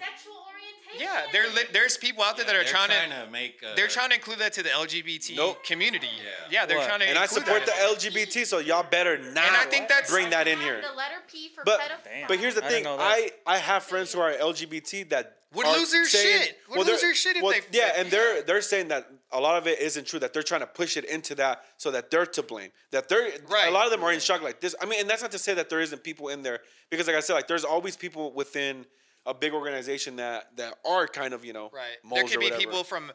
sexual 0.91 1.07
orientation. 1.07 1.31
yeah, 1.31 1.31
there 1.31 1.53
li- 1.53 1.69
there's 1.73 1.97
people 1.97 2.23
out 2.23 2.37
there 2.37 2.45
that 2.45 2.55
are 2.55 2.63
they're 2.63 2.71
trying, 2.71 2.89
trying 2.89 3.09
to, 3.11 3.25
to 3.25 3.31
make. 3.31 3.61
Uh, 3.63 3.75
they're 3.75 3.87
trying 3.87 4.09
to 4.09 4.15
include 4.15 4.39
that 4.39 4.53
to 4.53 4.63
the 4.63 4.69
LGBT 4.69 5.35
Nope. 5.35 5.63
community. 5.63 6.07
Yeah. 6.17 6.31
Yeah, 6.61 6.65
they're 6.65 6.77
What? 6.77 6.87
trying 6.87 6.99
to 7.01 7.05
and 7.09 7.17
I 7.17 7.23
include 7.23 7.45
support 7.45 7.65
the. 7.65 7.71
LGBT, 7.71 8.45
so 8.45 8.59
y'all 8.59 8.83
better 8.83 9.17
not 9.17 9.43
I 9.49 9.65
think 9.65 9.87
that's- 9.87 10.09
bring 10.09 10.29
that 10.31 10.47
in 10.47 10.59
here. 10.59 10.81
The 10.81 10.95
letter 10.95 11.15
P 11.31 11.49
for 11.53 11.63
But 11.63 11.79
pedophile. 11.79 12.27
but 12.27 12.39
here's 12.39 12.55
the 12.55 12.61
thing, 12.61 12.83
didn't 12.83 12.99
I. 12.99 13.31
I 13.45 13.57
have 13.57 13.83
friends 13.83 14.13
who 14.13 14.19
are 14.19 14.31
LGBT 14.31 15.03
that 15.09 15.33
Would 15.53 15.65
are 15.65 15.77
lose 15.77 15.91
their 15.91 16.05
saying- 16.05 16.43
shit. 16.43 16.57
Would 16.69 16.85
they're- 16.85 16.93
lose 16.93 17.01
their 17.01 17.15
shit 17.15 17.37
if 17.37 17.43
well, 17.43 17.53
they- 17.53 17.77
yeah, 17.77 17.93
and 17.97 18.09
they're 18.11 18.41
they're 18.41 18.61
saying 18.61 18.89
that 18.89 19.07
a 19.31 19.39
lot 19.41 19.57
of 19.57 19.67
it 19.67 19.79
isn't 19.79 20.05
true. 20.07 20.19
That 20.19 20.33
they're 20.33 20.43
trying 20.43 20.61
to 20.61 20.67
push 20.67 20.95
it 20.97 21.05
into 21.05 21.35
that 21.35 21.63
so 21.77 21.91
that 21.91 22.09
they're 22.11 22.25
to 22.25 22.43
blame. 22.43 22.71
That 22.91 23.07
they're 23.09 23.27
a 23.67 23.71
lot 23.71 23.85
of 23.85 23.91
them 23.91 24.03
are 24.03 24.11
in 24.11 24.19
shock 24.19 24.41
like 24.41 24.59
this. 24.61 24.75
I 24.81 24.85
mean, 24.85 24.99
and 25.01 25.09
that's 25.09 25.21
not 25.21 25.31
to 25.31 25.39
say 25.39 25.53
that 25.53 25.69
there 25.69 25.81
isn't 25.81 26.03
people 26.03 26.29
in 26.29 26.43
there 26.43 26.59
because, 26.89 27.07
like 27.07 27.15
I 27.15 27.19
said, 27.21 27.33
like 27.33 27.47
there's 27.47 27.65
always 27.65 27.95
people 27.97 28.31
within 28.33 28.85
a 29.27 29.33
big 29.33 29.53
organization 29.53 30.15
that 30.15 30.55
that 30.57 30.73
are 30.85 31.05
kind 31.07 31.33
of 31.35 31.45
you 31.45 31.53
know 31.53 31.69
Right. 31.73 31.97
moles 32.03 32.15
There 32.21 32.27
could 32.29 32.39
be 32.39 32.45
whatever. 32.47 32.59
people 32.59 32.83
from 32.83 33.11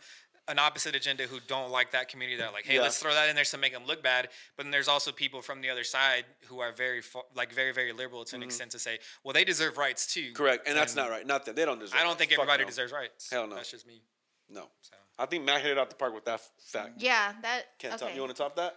an 0.48 0.58
opposite 0.58 0.94
agenda 0.96 1.22
who 1.24 1.38
don't 1.46 1.70
like 1.70 1.92
that 1.92 2.08
community 2.08 2.36
that 2.36 2.48
are 2.48 2.52
like, 2.52 2.66
hey, 2.66 2.74
Yeah. 2.74 2.82
let's 2.82 2.98
throw 2.98 3.14
that 3.14 3.28
in 3.28 3.36
there 3.36 3.44
to 3.44 3.58
make 3.58 3.72
them 3.72 3.86
look 3.86 4.02
bad. 4.02 4.28
But 4.56 4.64
then 4.64 4.72
there's 4.72 4.88
also 4.88 5.12
people 5.12 5.40
from 5.40 5.60
the 5.60 5.70
other 5.70 5.84
side 5.84 6.24
who 6.48 6.58
are 6.58 6.72
very, 6.72 7.00
like, 7.36 7.52
very, 7.52 7.70
very 7.72 7.92
liberal 7.92 8.24
to 8.24 8.34
an 8.36 8.42
extent 8.42 8.72
to 8.72 8.80
say, 8.80 8.98
well, 9.22 9.32
they 9.32 9.44
deserve 9.44 9.78
rights 9.78 10.12
too. 10.12 10.20
Mm-hmm. 10.20 10.34
Correct, 10.34 10.66
and 10.66 10.76
that's 10.76 10.96
not 10.96 11.10
right. 11.10 11.24
Not 11.24 11.44
that 11.46 11.54
they 11.54 11.64
don't 11.64 11.78
deserve. 11.78 11.96
I 11.98 12.02
don't 12.02 12.14
it. 12.14 12.18
think 12.18 12.30
Fuck 12.32 12.40
everybody 12.40 12.64
no. 12.64 12.68
deserves 12.70 12.92
rights. 12.92 13.30
Hell 13.30 13.46
no. 13.46 13.54
That's 13.54 13.70
just 13.70 13.86
me. 13.86 14.02
No, 14.48 14.68
So. 14.82 14.96
I 15.16 15.26
think 15.26 15.44
Matt 15.44 15.62
hit 15.62 15.70
it 15.70 15.78
out 15.78 15.88
the 15.90 15.96
park 15.96 16.12
with 16.12 16.24
that 16.24 16.34
f- 16.40 16.50
fact. 16.58 16.94
yeah, 17.00 17.34
that. 17.42 17.78
Can't 17.78 17.94
okay. 17.94 18.06
top. 18.06 18.14
You 18.14 18.20
want 18.22 18.34
to 18.36 18.42
top 18.42 18.56
that? 18.56 18.74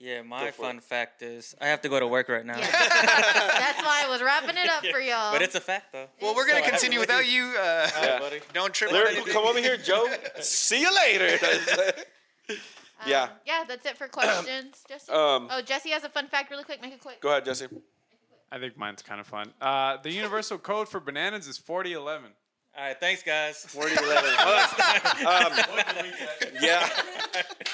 Yeah, 0.00 0.22
my 0.22 0.50
fun 0.52 0.76
it. 0.78 0.84
fact 0.84 1.22
is 1.22 1.56
I 1.60 1.66
have 1.66 1.80
to 1.82 1.88
go 1.88 1.98
to 1.98 2.06
work 2.06 2.28
right 2.28 2.46
now. 2.46 2.56
Yeah. 2.56 2.70
That's 2.70 3.82
why 3.82 4.04
I 4.06 4.08
was 4.08 4.22
wrapping 4.22 4.56
it 4.56 4.68
up 4.68 4.84
for 4.86 5.00
y'all. 5.00 5.32
But 5.32 5.42
it's 5.42 5.56
a 5.56 5.60
fact 5.60 5.92
though. 5.92 6.06
Well, 6.22 6.34
we're 6.36 6.46
gonna 6.46 6.58
I 6.60 6.62
have 6.62 6.70
continue 6.70 7.00
without 7.00 7.22
leave. 7.24 7.32
you. 7.32 7.44
Uh, 7.58 7.90
Yeah. 8.02 8.18
buddy. 8.20 8.40
Don't 8.52 8.72
trip 8.72 8.92
Lyrical, 8.92 9.24
come 9.24 9.44
over 9.44 9.58
here, 9.58 9.76
Joe. 9.76 10.06
See 10.40 10.80
you 10.80 10.94
later. 10.94 11.36
Um, 12.50 12.56
yeah. 13.06 13.28
Yeah, 13.46 13.64
that's 13.66 13.86
it 13.86 13.96
for 13.98 14.08
questions. 14.08 14.84
Jesse. 14.88 15.10
um, 15.12 15.48
oh, 15.50 15.62
Jesse 15.62 15.90
has 15.90 16.04
a 16.04 16.08
fun 16.08 16.28
fact. 16.28 16.50
Really 16.50 16.64
quick, 16.64 16.80
make 16.80 16.92
it 16.92 17.00
quick. 17.00 17.20
go 17.20 17.30
ahead, 17.30 17.44
Jesse. 17.44 17.66
I 18.50 18.58
think 18.58 18.76
mine's 18.78 19.02
kind 19.02 19.20
of 19.20 19.26
fun. 19.26 19.52
Uh, 19.60 19.98
the 20.02 20.10
universal 20.10 20.58
code 20.58 20.88
for 20.88 21.00
bananas 21.00 21.46
is 21.46 21.58
4011. 21.58 22.30
All 22.78 22.84
right, 22.84 23.00
thanks 23.00 23.24
guys. 23.24 23.56
4011. 23.68 24.30
um, 25.26 25.52
yeah. 26.62 26.86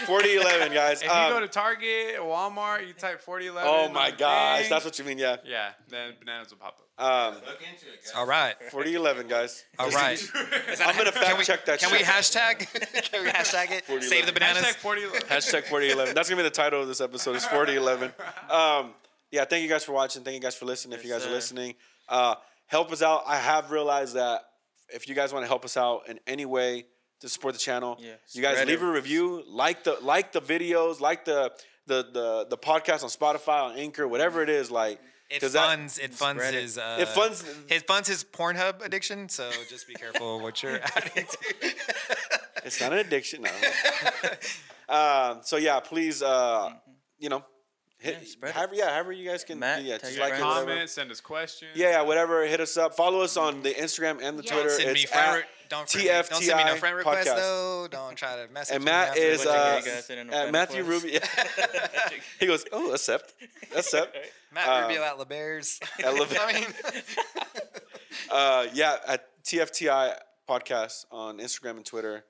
4011, 0.06 0.72
guys. 0.72 1.02
If 1.02 1.10
Um, 1.10 1.28
you 1.28 1.34
go 1.34 1.40
to 1.40 1.48
Target, 1.48 2.16
Walmart, 2.20 2.86
you 2.86 2.94
type 2.94 3.20
4011. 3.20 3.70
oh 3.70 3.92
my 3.92 4.10
gosh, 4.10 4.62
thing, 4.62 4.70
that's 4.70 4.84
what 4.84 4.98
you 4.98 5.04
mean, 5.04 5.18
yeah. 5.18 5.36
Yeah, 5.44 5.70
then 5.88 6.14
bananas 6.20 6.50
will 6.50 6.56
pop 6.58 6.78
up. 6.78 6.80
Um, 6.96 7.34
Look 7.34 7.60
into 7.60 7.86
it, 7.92 8.02
guys. 8.04 8.12
All 8.16 8.24
right. 8.26 8.54
4011, 8.70 9.26
guys. 9.28 9.64
All 9.78 9.90
right. 9.90 10.18
I'm 10.80 10.96
gonna 10.96 11.12
fact 11.12 11.26
Can 11.26 11.38
we, 11.38 11.44
check 11.44 11.64
that. 11.66 11.80
can 11.80 11.90
shit. 11.90 11.98
we 11.98 12.04
hashtag? 12.04 12.58
can 13.10 13.24
we 13.24 13.30
hashtag 13.30 13.72
it? 13.72 13.84
4011. 13.84 14.08
Save 14.08 14.26
the 14.26 14.32
bananas. 14.32 14.62
Hashtag 14.62 14.74
4011. 14.76 15.28
Hashtag 15.28 15.64
4011. 15.68 16.14
That's 16.14 16.28
gonna 16.30 16.40
be 16.42 16.48
the 16.48 16.54
title 16.54 16.80
of 16.80 16.88
this 16.88 17.00
episode. 17.00 17.34
Is 17.36 17.44
4011. 17.46 18.12
Um, 18.48 18.94
yeah, 19.32 19.44
thank 19.44 19.64
you 19.64 19.68
guys 19.68 19.84
for 19.84 19.92
watching. 19.92 20.22
Thank 20.22 20.36
you 20.36 20.40
guys 20.40 20.54
for 20.54 20.66
listening. 20.66 20.96
if 20.98 21.04
you 21.04 21.10
Yes, 21.10 21.22
guys 21.24 21.30
are 21.30 21.34
listening, 21.34 21.74
uh, 22.08 22.36
help 22.68 22.92
us 22.92 23.02
out. 23.02 23.24
I 23.26 23.36
have 23.38 23.72
realized 23.72 24.14
that 24.14 24.42
if 24.92 25.08
you 25.08 25.14
guys 25.14 25.32
want 25.32 25.44
to 25.44 25.48
help 25.48 25.64
us 25.64 25.76
out 25.76 26.08
in 26.08 26.20
any 26.26 26.44
way 26.46 26.86
to 27.20 27.28
support 27.28 27.54
the 27.54 27.60
channel, 27.60 27.96
Yeah, 28.00 28.14
you 28.32 28.42
guys 28.42 28.58
leave 28.66 28.82
it. 28.82 28.84
a 28.84 28.90
review, 28.90 29.42
like 29.46 29.84
the 29.84 29.96
like 30.02 30.32
the 30.32 30.40
videos, 30.40 31.00
like 31.00 31.24
the 31.24 31.52
the 31.86 32.02
the 32.12 32.46
the 32.50 32.58
podcast 32.58 33.02
on 33.02 33.10
Spotify, 33.10 33.64
on 33.70 33.76
Anchor, 33.78 34.06
whatever 34.08 34.42
it 34.42 34.48
is. 34.50 34.70
Like, 34.70 35.00
It 35.30 35.40
'cause 35.40 35.52
that- 35.54 35.66
funds. 35.66 35.98
it 35.98 36.12
funds 36.14 36.44
it. 36.44 36.54
his. 36.54 36.76
Uh, 36.78 36.98
it 37.00 37.08
funds. 37.08 37.44
His 37.68 37.82
funds 37.82 38.08
his 38.08 38.24
Pornhub 38.24 38.84
addiction. 38.84 39.28
So 39.28 39.50
just 39.70 39.86
be 39.88 39.94
careful 39.94 40.40
what 40.40 40.62
you're 40.62 40.80
adding 40.96 41.24
to. 41.26 41.38
It's 42.64 42.80
not 42.80 42.92
an 42.92 42.98
addiction. 42.98 43.42
No. 43.42 43.50
um, 44.88 45.40
so 45.42 45.56
yeah, 45.56 45.80
please, 45.80 46.22
uh, 46.22 46.72
you 47.18 47.28
know, 47.28 47.44
hit, 48.04 48.18
Yeah, 48.20 48.26
spread 48.28 48.52
however, 48.54 48.74
yeah, 48.74 48.90
however 48.92 49.12
you 49.12 49.28
guys 49.28 49.42
can, 49.44 49.58
Matt, 49.58 49.82
yeah, 49.82 49.98
just 49.98 50.18
like 50.18 50.34
it, 50.34 50.38
Comment, 50.40 50.88
send 50.90 51.10
us 51.10 51.20
questions. 51.20 51.72
Yeah, 51.74 51.90
yeah, 51.90 52.02
whatever. 52.02 52.44
Hit 52.46 52.60
us 52.60 52.76
up. 52.76 52.94
Follow 52.94 53.20
us 53.22 53.36
on 53.36 53.62
the 53.62 53.70
Instagram 53.74 54.22
and 54.22 54.38
the 54.38 54.44
Yeah. 54.44 54.52
Twitter. 54.52 54.70
Send 54.70 54.92
me 54.94 55.06
friend. 55.06 55.36
re- 55.38 55.42
don't, 55.70 55.88
friend 55.90 56.04
me- 56.06 56.12
don't 56.12 56.42
send 56.42 56.58
me 56.58 56.64
no 56.64 56.76
friend 56.76 56.96
request 56.96 57.28
podcast. 57.28 57.36
though. 57.36 57.88
Don't 57.90 58.14
try 58.16 58.44
to 58.46 58.52
message 58.52 58.74
and 58.76 58.84
me 58.84 58.90
Matt 58.90 59.08
after 59.08 59.20
is 59.20 59.38
what 59.38 59.44
you 59.46 59.50
uh, 59.50 59.74
guys- 59.74 59.86
You 59.86 59.92
guys 59.92 60.04
send 60.04 60.32
at 60.32 60.52
Matthew 60.52 60.84
request. 60.84 61.04
Ruby. 61.04 61.18
he 62.40 62.46
goes, 62.46 62.64
oh, 62.72 62.92
accept, 62.92 63.32
accept. 63.76 64.16
Matt 64.54 64.68
um, 64.68 64.82
Rubio 64.88 65.02
at 65.02 65.16
LeBears. 65.18 65.82
At 66.00 66.14
LeBears. 66.20 66.38
I 66.40 66.52
mean, 66.52 67.02
Uh, 68.30 68.66
yeah, 68.72 68.96
at 69.06 69.28
TFTI 69.44 70.16
podcast 70.48 71.06
on 71.10 71.38
Instagram 71.38 71.76
and 71.76 71.84
Twitter. 71.84 72.24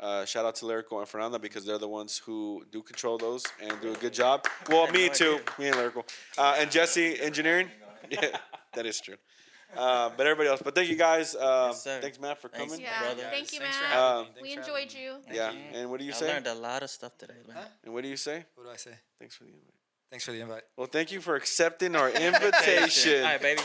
Uh, 0.00 0.24
shout 0.24 0.44
out 0.44 0.54
to 0.56 0.66
Lyrical 0.66 1.00
and 1.00 1.08
Fernanda 1.08 1.38
because 1.38 1.64
they're 1.64 1.78
the 1.78 1.88
ones 1.88 2.18
who 2.24 2.64
do 2.70 2.82
control 2.82 3.18
those 3.18 3.44
and 3.60 3.80
do 3.80 3.92
a 3.92 3.96
good 3.96 4.12
job. 4.14 4.46
Well, 4.68 4.86
me 4.92 5.08
no 5.08 5.12
too, 5.12 5.40
me 5.58 5.68
and 5.68 5.76
Lyrical, 5.76 6.04
uh, 6.36 6.56
and 6.58 6.70
Jesse 6.70 7.20
engineering. 7.20 7.68
Yeah, 8.10 8.38
that 8.74 8.86
is 8.86 8.98
true. 9.02 9.16
Uh, 9.76 10.08
but 10.16 10.26
everybody 10.26 10.48
else. 10.48 10.62
But 10.64 10.74
thank 10.74 10.88
you 10.88 10.96
guys. 10.96 11.34
Uh, 11.34 11.66
Yes, 11.72 11.84
thanks, 11.84 12.18
Matt, 12.18 12.40
for 12.40 12.48
Thanks. 12.48 12.72
coming. 12.72 12.86
Yeah. 12.86 13.00
brother. 13.02 13.24
Thank 13.30 13.52
you, 13.52 13.60
Matt. 13.60 13.74
having 13.74 13.98
Um, 13.98 14.20
me. 14.22 14.30
Thanks 14.32 14.42
we 14.42 14.52
enjoyed 14.54 14.94
you. 14.94 15.16
Yeah. 15.30 15.52
you. 15.52 15.58
And 15.74 15.90
what 15.90 16.00
do 16.00 16.06
you 16.06 16.12
say? 16.12 16.30
I 16.30 16.34
learned 16.34 16.46
a 16.46 16.54
lot 16.54 16.82
of 16.82 16.88
stuff 16.88 17.18
today, 17.18 17.34
man. 17.46 17.56
Huh? 17.58 17.64
And 17.84 17.92
what 17.92 18.02
do 18.02 18.08
you 18.08 18.16
say? 18.16 18.46
What 18.54 18.64
do 18.64 18.70
I 18.70 18.76
say? 18.76 18.92
Thanks 19.18 19.34
for 19.36 19.44
the 19.44 19.50
invite. 19.50 19.74
Thanks 20.10 20.24
for 20.24 20.32
the 20.32 20.40
invite. 20.40 20.62
Well, 20.78 20.86
thank 20.86 21.12
you 21.12 21.20
for 21.20 21.36
accepting 21.36 21.96
our 21.96 22.08
invitation. 22.28 23.18
All 23.24 23.30
right, 23.32 23.42
baby. 23.42 23.60